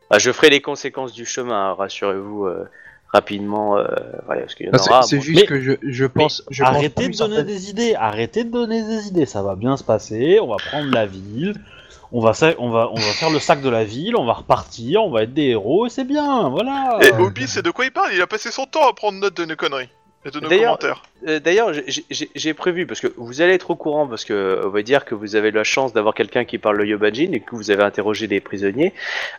Bah, 0.09 0.17
je 0.19 0.31
ferai 0.31 0.49
les 0.49 0.61
conséquences 0.61 1.13
du 1.13 1.25
chemin, 1.25 1.73
rassurez-vous 1.73 2.45
euh, 2.45 2.69
rapidement, 3.11 3.77
euh, 3.77 3.85
voilà, 4.25 4.41
parce 4.41 4.55
qu'il 4.55 4.67
y 4.67 4.69
en 4.69 4.73
non, 4.73 4.77
c'est- 4.77 4.89
aura. 4.91 5.01
c'est 5.03 5.15
bon, 5.17 5.21
juste 5.21 5.39
Mais- 5.41 5.45
que 5.47 5.59
je, 5.61 5.71
je 5.81 6.05
pense. 6.05 6.43
je 6.51 6.63
arrêtez 6.63 7.07
de 7.09 7.17
donner 7.17 7.35
certaine- 7.35 7.45
des 7.45 7.69
idées, 7.69 7.95
arrêtez 7.95 8.43
de 8.43 8.51
donner 8.51 8.83
des 8.83 9.07
idées, 9.07 9.25
ça 9.25 9.41
va 9.41 9.55
bien 9.55 9.77
se 9.77 9.83
passer, 9.83 10.39
on 10.39 10.47
va 10.47 10.57
prendre 10.57 10.91
la 10.93 11.05
ville, 11.05 11.55
on 12.11 12.19
va, 12.21 12.33
sa- 12.33 12.53
on 12.59 12.69
va, 12.69 12.89
on 12.91 12.95
va 12.95 13.01
faire 13.01 13.29
le 13.31 13.39
sac 13.39 13.61
de 13.61 13.69
la 13.69 13.83
ville, 13.83 14.15
on 14.15 14.25
va 14.25 14.33
repartir, 14.33 15.01
on 15.03 15.09
va 15.09 15.23
être 15.23 15.33
des 15.33 15.47
héros 15.49 15.87
et 15.87 15.89
c'est 15.89 16.03
bien, 16.05 16.49
voilà. 16.49 16.99
Et 17.01 17.11
Obi, 17.13 17.47
c'est 17.47 17.63
de 17.63 17.71
quoi 17.71 17.85
il 17.85 17.91
parle? 17.91 18.11
Il 18.13 18.21
a 18.21 18.27
passé 18.27 18.51
son 18.51 18.65
temps 18.65 18.87
à 18.87 18.93
prendre 18.93 19.17
note 19.19 19.35
de 19.35 19.45
nos 19.45 19.55
conneries 19.55 19.89
et 20.25 20.31
de 20.31 20.39
nos 20.39 20.49
D'ailleurs, 20.49 20.79
commentaires. 20.79 21.03
Euh, 21.27 21.39
D'ailleurs, 21.39 21.71
j'ai- 21.73 22.03
j'ai 22.09 22.29
j'ai 22.35 22.53
prévu 22.53 22.85
parce 22.87 22.99
que 22.99 23.07
vous 23.15 23.41
allez 23.41 23.53
être 23.53 23.69
au 23.71 23.75
courant 23.75 24.07
parce 24.07 24.25
que 24.25 24.61
on 24.65 24.69
va 24.69 24.81
dire 24.81 25.05
que 25.05 25.13
vous 25.15 25.35
avez 25.35 25.51
la 25.51 25.63
chance 25.63 25.93
d'avoir 25.93 26.13
quelqu'un 26.15 26.43
qui 26.45 26.57
parle 26.57 26.77
le 26.77 26.85
Yobajin 26.87 27.31
et 27.33 27.39
que 27.39 27.55
vous 27.55 27.71
avez 27.71 27.83
interrogé 27.83 28.27
des 28.27 28.39
prisonniers. 28.41 28.93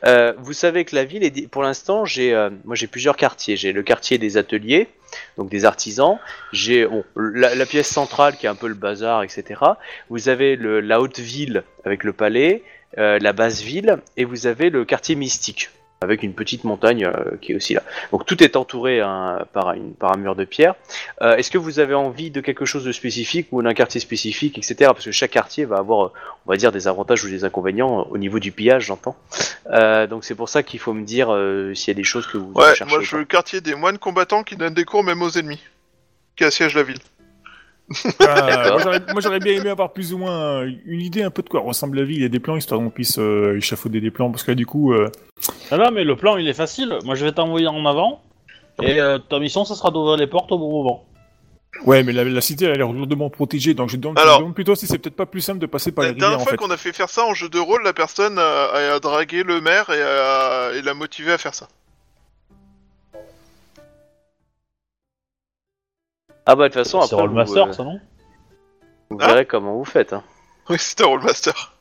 Euh, 0.04 0.32
vous 0.38 0.52
savez 0.52 0.84
que 0.84 0.94
la 0.94 1.04
ville 1.04 1.24
est 1.24 1.30
di- 1.30 1.46
pour 1.48 1.62
l'instant, 1.62 2.04
j'ai 2.04 2.32
euh, 2.34 2.50
moi 2.64 2.76
j'ai 2.76 2.86
plusieurs 2.86 3.16
quartiers. 3.16 3.56
J'ai 3.56 3.72
le 3.72 3.82
quartier 3.82 4.18
des 4.18 4.36
ateliers, 4.36 4.88
donc 5.36 5.48
des 5.50 5.64
artisans. 5.64 6.18
J'ai 6.52 6.86
bon, 6.86 7.04
la, 7.16 7.54
la 7.54 7.66
pièce 7.66 7.88
centrale 7.88 8.36
qui 8.36 8.46
est 8.46 8.48
un 8.48 8.54
peu 8.54 8.68
le 8.68 8.74
bazar, 8.74 9.22
etc. 9.22 9.60
Vous 10.08 10.28
avez 10.28 10.56
le, 10.56 10.80
la 10.80 11.00
haute 11.00 11.18
ville 11.18 11.64
avec 11.84 12.04
le 12.04 12.12
palais, 12.12 12.62
euh, 12.98 13.18
la 13.20 13.32
basse 13.32 13.60
ville 13.60 13.98
et 14.16 14.24
vous 14.24 14.46
avez 14.46 14.70
le 14.70 14.84
quartier 14.84 15.14
mystique 15.16 15.70
avec 16.06 16.22
une 16.22 16.32
petite 16.32 16.64
montagne 16.64 17.04
euh, 17.04 17.36
qui 17.42 17.52
est 17.52 17.54
aussi 17.56 17.74
là. 17.74 17.82
Donc 18.12 18.24
tout 18.26 18.42
est 18.42 18.56
entouré 18.56 19.00
hein, 19.00 19.44
par, 19.52 19.72
une, 19.72 19.92
par 19.92 20.12
un 20.12 20.16
mur 20.16 20.34
de 20.36 20.44
pierre. 20.44 20.74
Euh, 21.20 21.36
Est-ce 21.36 21.50
que 21.50 21.58
vous 21.58 21.78
avez 21.80 21.94
envie 21.94 22.30
de 22.30 22.40
quelque 22.40 22.64
chose 22.64 22.84
de 22.84 22.92
spécifique 22.92 23.48
ou 23.52 23.60
d'un 23.62 23.74
quartier 23.74 24.00
spécifique, 24.00 24.56
etc. 24.58 24.74
Parce 24.94 25.04
que 25.04 25.10
chaque 25.10 25.32
quartier 25.32 25.64
va 25.64 25.76
avoir, 25.78 26.12
on 26.46 26.50
va 26.50 26.56
dire, 26.56 26.72
des 26.72 26.86
avantages 26.88 27.24
ou 27.24 27.28
des 27.28 27.44
inconvénients 27.44 28.00
euh, 28.00 28.04
au 28.10 28.18
niveau 28.18 28.38
du 28.38 28.52
pillage, 28.52 28.84
j'entends. 28.86 29.16
Donc 30.10 30.24
c'est 30.24 30.34
pour 30.36 30.48
ça 30.48 30.62
qu'il 30.62 30.80
faut 30.80 30.92
me 30.94 31.04
dire 31.04 31.26
s'il 31.74 31.88
y 31.88 31.90
a 31.90 31.94
des 31.94 32.04
choses 32.04 32.26
que 32.26 32.38
vous 32.38 32.52
Ouais, 32.54 32.74
cherchez. 32.74 32.84
moi 32.94 33.02
je 33.02 33.10
veux 33.16 33.20
le 33.20 33.26
quartier 33.26 33.60
des 33.60 33.74
moines 33.74 33.98
combattants 33.98 34.42
qui 34.44 34.56
donnent 34.56 34.74
des 34.74 34.84
cours 34.84 35.02
même 35.04 35.20
aux 35.22 35.30
ennemis. 35.30 35.60
Qui 36.36 36.44
assiègent 36.44 36.74
la 36.76 36.82
ville. 36.82 36.98
Ah, 38.20 38.70
D'accord. 38.78 38.80
moi, 39.12 39.20
j'aurais- 39.20 39.38
bien 39.38 39.54
aimé 39.60 39.70
avoir 39.70 39.92
plus 39.92 40.12
ou 40.12 40.18
moins 40.18 40.62
euh, 40.62 40.70
une 40.86 41.00
idée 41.00 41.22
un 41.22 41.30
peu 41.30 41.42
de 41.42 41.48
quoi 41.48 41.60
ressemble 41.60 41.98
la 41.98 42.04
ville 42.04 42.22
et 42.22 42.28
des 42.28 42.40
plans, 42.40 42.56
histoire 42.56 42.80
qu'on 42.80 42.90
puisse 42.90 43.18
euh, 43.18 43.56
échafauder 43.56 44.00
des 44.00 44.10
plans, 44.10 44.30
parce 44.30 44.42
que 44.42 44.50
là, 44.50 44.54
du 44.56 44.66
coup, 44.66 44.92
euh, 44.92 45.10
Ah 45.70 45.76
non, 45.78 45.90
mais 45.92 46.04
le 46.04 46.16
plan 46.16 46.36
il 46.36 46.48
est 46.48 46.54
facile, 46.54 46.98
moi 47.04 47.14
je 47.14 47.24
vais 47.24 47.32
t'envoyer 47.32 47.68
en 47.68 47.84
avant, 47.86 48.22
et 48.82 49.00
euh, 49.00 49.18
ta 49.18 49.38
mission 49.38 49.64
ça 49.64 49.74
sera 49.74 49.90
d'ouvrir 49.90 50.16
les 50.16 50.26
portes 50.26 50.50
au 50.52 50.58
bon 50.58 50.70
moment. 50.82 51.04
ouais, 51.84 52.02
mais 52.02 52.12
la, 52.12 52.24
la 52.24 52.40
cité, 52.40 52.64
elle 52.64 52.72
a 52.72 52.74
l'air 52.74 52.90
lourdement 52.92 53.30
protégée, 53.30 53.74
donc 53.74 53.88
je 53.90 53.96
demande, 53.98 54.18
je 54.18 54.22
Alors- 54.22 54.38
demande 54.40 54.54
plutôt 54.54 54.74
si 54.74 54.86
c'est 54.86 54.98
peut-être 54.98 55.14
pas 55.16 55.26
plus 55.26 55.40
simple 55.42 55.58
de 55.60 55.66
passer 55.66 55.92
par 55.92 56.02
La 56.02 56.08
la 56.08 56.12
rivière, 56.14 56.28
dernière 56.30 56.40
en 56.42 56.44
fois 56.44 56.52
fait. 56.52 56.56
qu'on 56.56 56.70
a 56.70 56.76
fait 56.76 56.92
faire 56.92 57.08
ça 57.10 57.24
en 57.24 57.34
jeu 57.34 57.48
de 57.48 57.58
rôle, 57.58 57.82
la 57.84 57.92
personne 57.92 58.38
a, 58.38 58.94
a 58.94 58.98
dragué 59.00 59.42
le 59.44 59.60
maire 59.60 59.90
et, 59.90 60.02
a, 60.02 60.72
et 60.74 60.82
l'a 60.82 60.94
motivé 60.94 61.32
à 61.32 61.38
faire 61.38 61.54
ça. 61.54 61.68
Ah 66.46 66.54
bah 66.56 66.68
de 66.68 66.74
toute 66.74 66.82
façon, 66.82 67.00
C'est 67.02 67.14
après, 67.14 67.26
vous, 67.26 67.32
Rollmaster 67.34 67.66
euh, 67.68 67.72
ça 67.72 67.84
non 67.84 67.98
vous 69.10 69.18
Hein 69.20 69.26
verrez 69.28 69.46
comment 69.46 69.76
vous 69.76 69.84
faites. 69.84 70.12
Hein. 70.12 70.22
Oui, 70.68 70.76
c'était 70.80 71.04
un 71.04 71.08
rollmaster. 71.08 71.72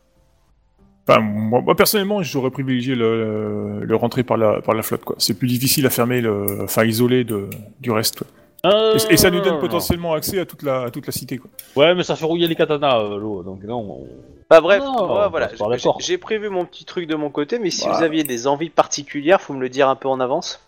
Enfin, 1.07 1.19
moi, 1.21 1.61
moi, 1.61 1.75
personnellement, 1.75 2.21
j'aurais 2.23 2.51
privilégié 2.51 2.93
le, 2.95 3.79
le 3.83 3.95
rentrer 3.95 4.23
par 4.23 4.37
la, 4.37 4.61
par 4.61 4.73
la 4.75 4.81
flotte, 4.83 5.03
quoi. 5.03 5.15
C'est 5.19 5.35
plus 5.37 5.47
difficile 5.47 5.85
à 5.85 5.89
fermer, 5.89 6.21
le, 6.21 6.63
enfin, 6.63 6.83
isoler 6.83 7.23
de, 7.23 7.49
du 7.79 7.91
reste, 7.91 8.19
quoi. 8.19 8.27
Euh, 8.71 8.97
Et, 9.09 9.13
et 9.13 9.17
ça 9.17 9.29
nous 9.29 9.41
donne 9.41 9.55
non, 9.55 9.59
potentiellement 9.59 10.13
accès 10.13 10.39
à 10.39 10.45
toute 10.47 10.63
la, 10.63 10.83
à 10.83 10.89
toute 10.91 11.05
la 11.05 11.11
cité, 11.13 11.37
quoi. 11.37 11.49
Ouais, 11.75 11.93
mais 11.93 12.01
ça 12.03 12.15
fait 12.15 12.25
rouiller 12.25 12.47
les 12.47 12.55
katanas 12.55 12.99
euh, 12.99 13.17
l'eau, 13.19 13.43
donc 13.43 13.63
non. 13.63 13.77
on- 14.01 14.07
Bah 14.49 14.61
bref, 14.61 14.81
Non, 14.83 15.05
moi, 15.05 15.25
on 15.27 15.29
voilà, 15.29 15.49
j'ai- 15.77 15.89
j'ai 15.99 16.17
prévu 16.17 16.49
mon 16.49 16.65
petit 16.65 16.85
truc 16.85 17.07
de 17.07 17.13
mon 17.15 17.29
côté, 17.29 17.59
mais 17.59 17.69
si 17.69 17.85
Bah. 17.87 17.95
vous 17.97 18.03
aviez 18.03 18.23
des 18.23 18.47
envies 18.47 18.71
particulières, 18.71 19.41
faut 19.41 19.53
me 19.53 19.61
le 19.61 19.69
dire 19.69 19.87
un 19.89 19.95
peu 19.95 20.07
en 20.07 20.19
avance, 20.19 20.59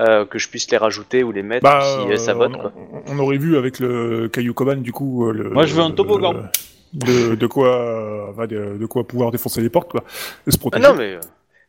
euh, 0.00 0.24
que 0.24 0.38
je 0.38 0.48
puisse 0.48 0.70
les 0.70 0.76
rajouter 0.76 1.22
ou 1.22 1.32
les 1.32 1.42
mettre 1.42 1.62
Bah, 1.64 1.80
si 1.82 2.12
euh, 2.12 2.16
ça 2.16 2.32
euh, 2.32 2.34
vote 2.34 2.52
on, 2.54 2.58
quoi. 2.60 2.72
on 3.06 3.18
aurait 3.18 3.38
vu 3.38 3.56
avec 3.56 3.78
le 3.78 4.28
Caillou 4.28 4.54
Koban, 4.54 4.76
du 4.76 4.92
coup, 4.92 5.30
le. 5.30 5.50
Moi, 5.50 5.66
je 5.66 5.74
veux 5.74 5.82
un 5.82 5.90
toboggan. 5.90 6.34
de, 6.92 7.34
de 7.34 7.46
quoi, 7.46 7.68
euh, 7.68 8.32
va, 8.32 8.46
de, 8.46 8.76
de 8.78 8.86
quoi 8.86 9.04
pouvoir 9.04 9.30
défoncer 9.30 9.60
les 9.62 9.70
portes, 9.70 9.90
quoi. 9.90 10.04
De 10.46 10.50
se 10.50 10.56
Ah 10.56 10.60
protéger. 10.60 10.86
non 10.88 10.94
mais 10.94 11.18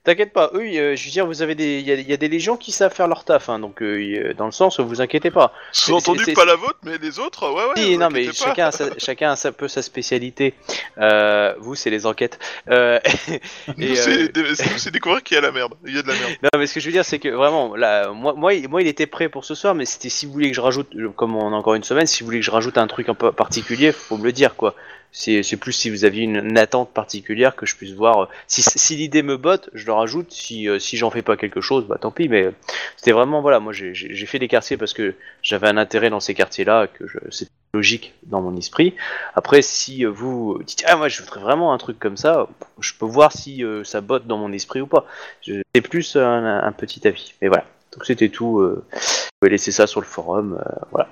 T'inquiète 0.04 0.34
pas, 0.34 0.52
eux, 0.54 0.60
euh, 0.66 0.96
je 0.98 1.06
veux 1.06 1.12
dire, 1.12 1.26
vous 1.26 1.42
avez 1.42 1.56
des, 1.56 1.80
il 1.80 1.88
y, 1.88 1.92
a- 1.92 1.96
il 1.96 2.10
y 2.10 2.12
a 2.12 2.18
des 2.18 2.28
légions 2.28 2.58
qui 2.58 2.74
savent 2.74 2.94
faire 2.94 3.08
leur 3.08 3.24
taf, 3.24 3.48
hein, 3.48 3.58
donc 3.60 3.82
euh, 3.82 4.32
euh, 4.32 4.34
dans 4.34 4.46
le 4.46 4.52
sens, 4.52 4.82
vous 4.82 5.00
inquiétez 5.00 5.32
pas. 5.32 5.54
Sous-entendu, 5.72 6.26
pas 6.34 6.44
la 6.44 6.56
vôtre, 6.56 6.78
mais 6.84 6.98
les 6.98 7.20
autres, 7.20 7.50
ouais, 7.50 7.64
ouais. 7.68 7.82
Si, 7.82 7.98
non, 7.98 8.10
mais 8.12 8.26
pas. 8.26 8.32
chacun 8.34 8.68
a, 8.68 8.72
sa, 8.74 8.90
chacun 8.98 9.32
a 9.32 9.36
sa- 9.38 9.54
peu 9.54 9.70
sa 9.70 9.82
spécialité. 9.82 10.56
Euh, 10.98 11.54
vous, 11.60 11.76
c'est 11.76 11.90
les 11.90 12.06
enquêtes. 12.06 12.38
Euh, 12.70 13.00
c'est 13.78 14.34
dé- 14.34 14.56
c'est- 14.56 14.78
c'est 14.78 14.92
découvrir 14.92 15.24
qu'il 15.24 15.36
y 15.36 15.38
a 15.38 15.42
la 15.42 15.52
merde. 15.54 15.74
Il 15.86 15.96
y 15.96 16.00
a 16.00 16.02
de 16.02 16.08
la 16.10 16.14
merde. 16.16 16.34
Non, 16.44 16.50
mais 16.60 16.68
ce 16.68 16.74
que 16.74 16.80
je 16.82 16.86
veux 16.88 16.92
dire, 16.92 17.06
c'est 17.06 17.20
que 17.20 17.30
vraiment, 17.30 17.74
là, 17.76 18.10
moi, 18.12 18.34
moi, 18.34 18.54
il- 18.54 18.68
moi, 18.68 18.82
il 18.82 18.88
était 18.90 19.08
prêt 19.08 19.30
pour 19.30 19.46
ce 19.46 19.56
soir, 19.56 19.74
mais 19.74 19.86
c'était 19.86 20.10
si 20.10 20.26
vous 20.26 20.34
voulez 20.34 20.50
que 20.50 20.56
je 20.56 20.62
rajoute, 20.62 20.90
comme 21.16 21.36
on 21.38 21.54
a 21.54 21.56
encore 21.56 21.76
une 21.76 21.84
semaine, 21.84 22.08
si 22.08 22.24
vous 22.24 22.26
voulez 22.28 22.40
que 22.40 22.46
je 22.46 22.52
rajoute 22.52 22.78
un 22.78 22.88
truc 22.88 23.08
un 23.08 23.14
peu 23.16 23.32
particulier, 23.32 23.94
faut 23.94 24.18
me 24.18 24.26
le 24.26 24.34
dire, 24.34 24.56
quoi. 24.56 24.76
C'est 25.16 25.58
plus 25.58 25.74
si 25.74 25.92
vous 25.92 26.06
aviez 26.06 26.24
une, 26.24 26.58
attente 26.58 26.92
particulière 26.92 27.56
que 27.56 27.68
je 27.68 27.76
puisse 27.76 27.94
voir. 27.94 28.24
euh, 28.24 28.28
Si, 28.48 28.96
l'idée 28.96 29.22
me 29.22 29.38
botte, 29.38 29.70
je 29.74 29.86
le 29.86 29.94
rajoute. 29.94 30.32
Si, 30.32 30.68
euh, 30.68 30.80
si 30.80 30.98
j'en 30.98 31.12
fais 31.12 31.22
pas 31.22 31.38
quelque 31.38 31.62
chose, 31.62 31.86
bah 31.86 31.98
tant 32.02 32.10
pis. 32.10 32.28
Mais 32.28 32.46
euh, 32.46 32.52
c'était 32.98 33.12
vraiment, 33.12 33.42
voilà, 33.42 33.60
moi 33.60 33.74
j'ai- 33.74 33.94
fait 34.26 34.40
des 34.40 34.48
quartiers 34.48 34.76
parce 34.76 34.94
que 34.94 35.14
j'avais 35.44 35.68
un 35.68 35.78
intérêt 35.78 36.10
dans 36.10 36.20
ces 36.20 36.34
quartiers-là, 36.34 36.88
que 36.88 37.04
c'était 37.30 37.52
logique 37.76 38.16
dans 38.24 38.42
mon 38.42 38.58
esprit. 38.58 38.96
Après, 39.36 39.62
si 39.62 40.04
vous 40.06 40.60
dites, 40.66 40.84
ah, 40.88 40.96
moi 40.96 41.10
je 41.10 41.22
voudrais 41.22 41.42
vraiment 41.42 41.74
un 41.74 41.78
truc 41.78 42.00
comme 42.00 42.18
ça, 42.18 42.48
je 42.80 42.94
peux 43.00 43.06
voir 43.06 43.32
si 43.32 43.64
ça 43.84 44.02
botte 44.02 44.26
dans 44.26 44.38
mon 44.38 44.52
esprit 44.52 44.82
ou 44.82 44.88
pas. 44.88 45.06
C'est 45.44 45.82
plus 45.82 46.16
un, 46.16 46.72
petit 46.76 47.08
avis. 47.08 47.34
Mais 47.42 47.50
voilà. 47.50 47.66
Donc 47.92 48.06
c'était 48.06 48.30
tout. 48.30 48.68
Je 48.92 49.30
vais 49.44 49.50
laisser 49.50 49.72
ça 49.72 49.86
sur 49.86 50.02
le 50.02 50.08
forum. 50.08 50.60
voilà. 50.92 51.10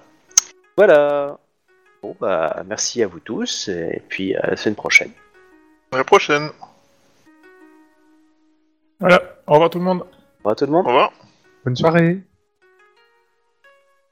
Voilà. 0.77 1.37
Bon 2.03 2.15
bah 2.19 2.63
merci 2.67 3.03
à 3.03 3.07
vous 3.07 3.19
tous 3.19 3.67
et 3.67 4.01
puis 4.09 4.35
à 4.35 4.47
la 4.51 4.55
semaine 4.57 4.75
prochaine. 4.75 5.11
À 5.91 5.97
la 5.97 6.03
prochaine. 6.03 6.49
Voilà, 8.99 9.21
au 9.47 9.53
revoir 9.53 9.69
tout 9.69 9.77
le 9.79 9.83
monde. 9.85 10.01
Au 10.01 10.37
revoir 10.39 10.55
tout 10.55 10.65
le 10.65 10.71
Au 10.71 10.73
monde. 10.73 10.87
revoir. 10.87 11.11
Bonne 11.65 11.75
soirée. 11.75 12.19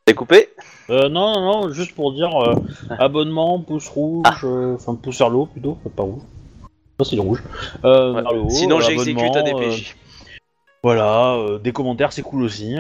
C'est 0.08 0.14
coupé? 0.14 0.50
Euh, 0.90 1.08
non, 1.10 1.34
non, 1.34 1.42
non, 1.68 1.70
juste 1.74 1.94
pour 1.96 2.14
dire 2.14 2.36
euh, 2.44 2.56
abonnement, 3.00 3.60
pouce 3.60 3.88
rouge, 3.88 4.24
Ah. 4.28 4.36
euh, 4.44 4.76
enfin 4.76 4.96
pouce 4.96 5.20
vers 5.20 5.30
le 5.30 5.38
haut 5.38 5.46
plutôt, 5.46 5.78
pas 5.96 6.04
rouge. 6.04 6.22
Pas 6.98 7.06
si 7.06 7.20
rouge. 7.20 7.44
Euh, 7.86 8.14
Ouais. 8.14 8.38
haut, 8.38 8.50
Sinon 8.50 8.78
euh, 8.78 8.82
j'exécute 8.82 9.36
un 9.36 9.44
DPJ. 9.44 9.96
euh, 9.96 10.00
voilà, 10.84 11.34
euh, 11.36 11.60
des 11.60 11.72
commentaires 11.74 12.12
c'est 12.12 12.22
cool 12.24 12.44
aussi. 12.44 12.76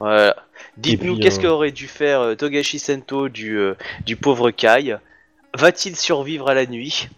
Voilà. 0.00 0.34
Dites-nous 0.76 1.18
qu'est-ce 1.18 1.38
euh, 1.40 1.42
qu'aurait 1.42 1.72
dû 1.72 1.86
faire 1.88 2.20
euh, 2.20 2.34
Togashi 2.34 2.78
Sento 2.78 3.28
du, 3.28 3.56
euh, 3.56 3.74
du 4.04 4.16
pauvre 4.16 4.50
Kai 4.50 4.96
Va-t-il 5.56 5.96
survivre 5.96 6.48
à 6.48 6.54
la 6.54 6.66
nuit? 6.66 7.08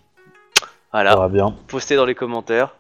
Ça 0.60 0.66
Voilà. 0.92 1.16
va 1.16 1.28
bien. 1.28 1.54
Postez 1.66 1.96
dans 1.96 2.06
les 2.06 2.14
commentaires. 2.14 2.74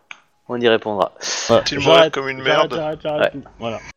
On 0.48 0.58
y 0.60 0.68
répondra. 0.68 1.12
Voilà. 1.48 1.64
S'il 1.66 1.80
mourait 1.80 2.10
comme 2.10 2.28
une 2.28 2.42
j'arrête, 2.42 2.70
merde. 2.70 2.98
j'arrête. 3.02 3.34
Voilà. 3.58 3.80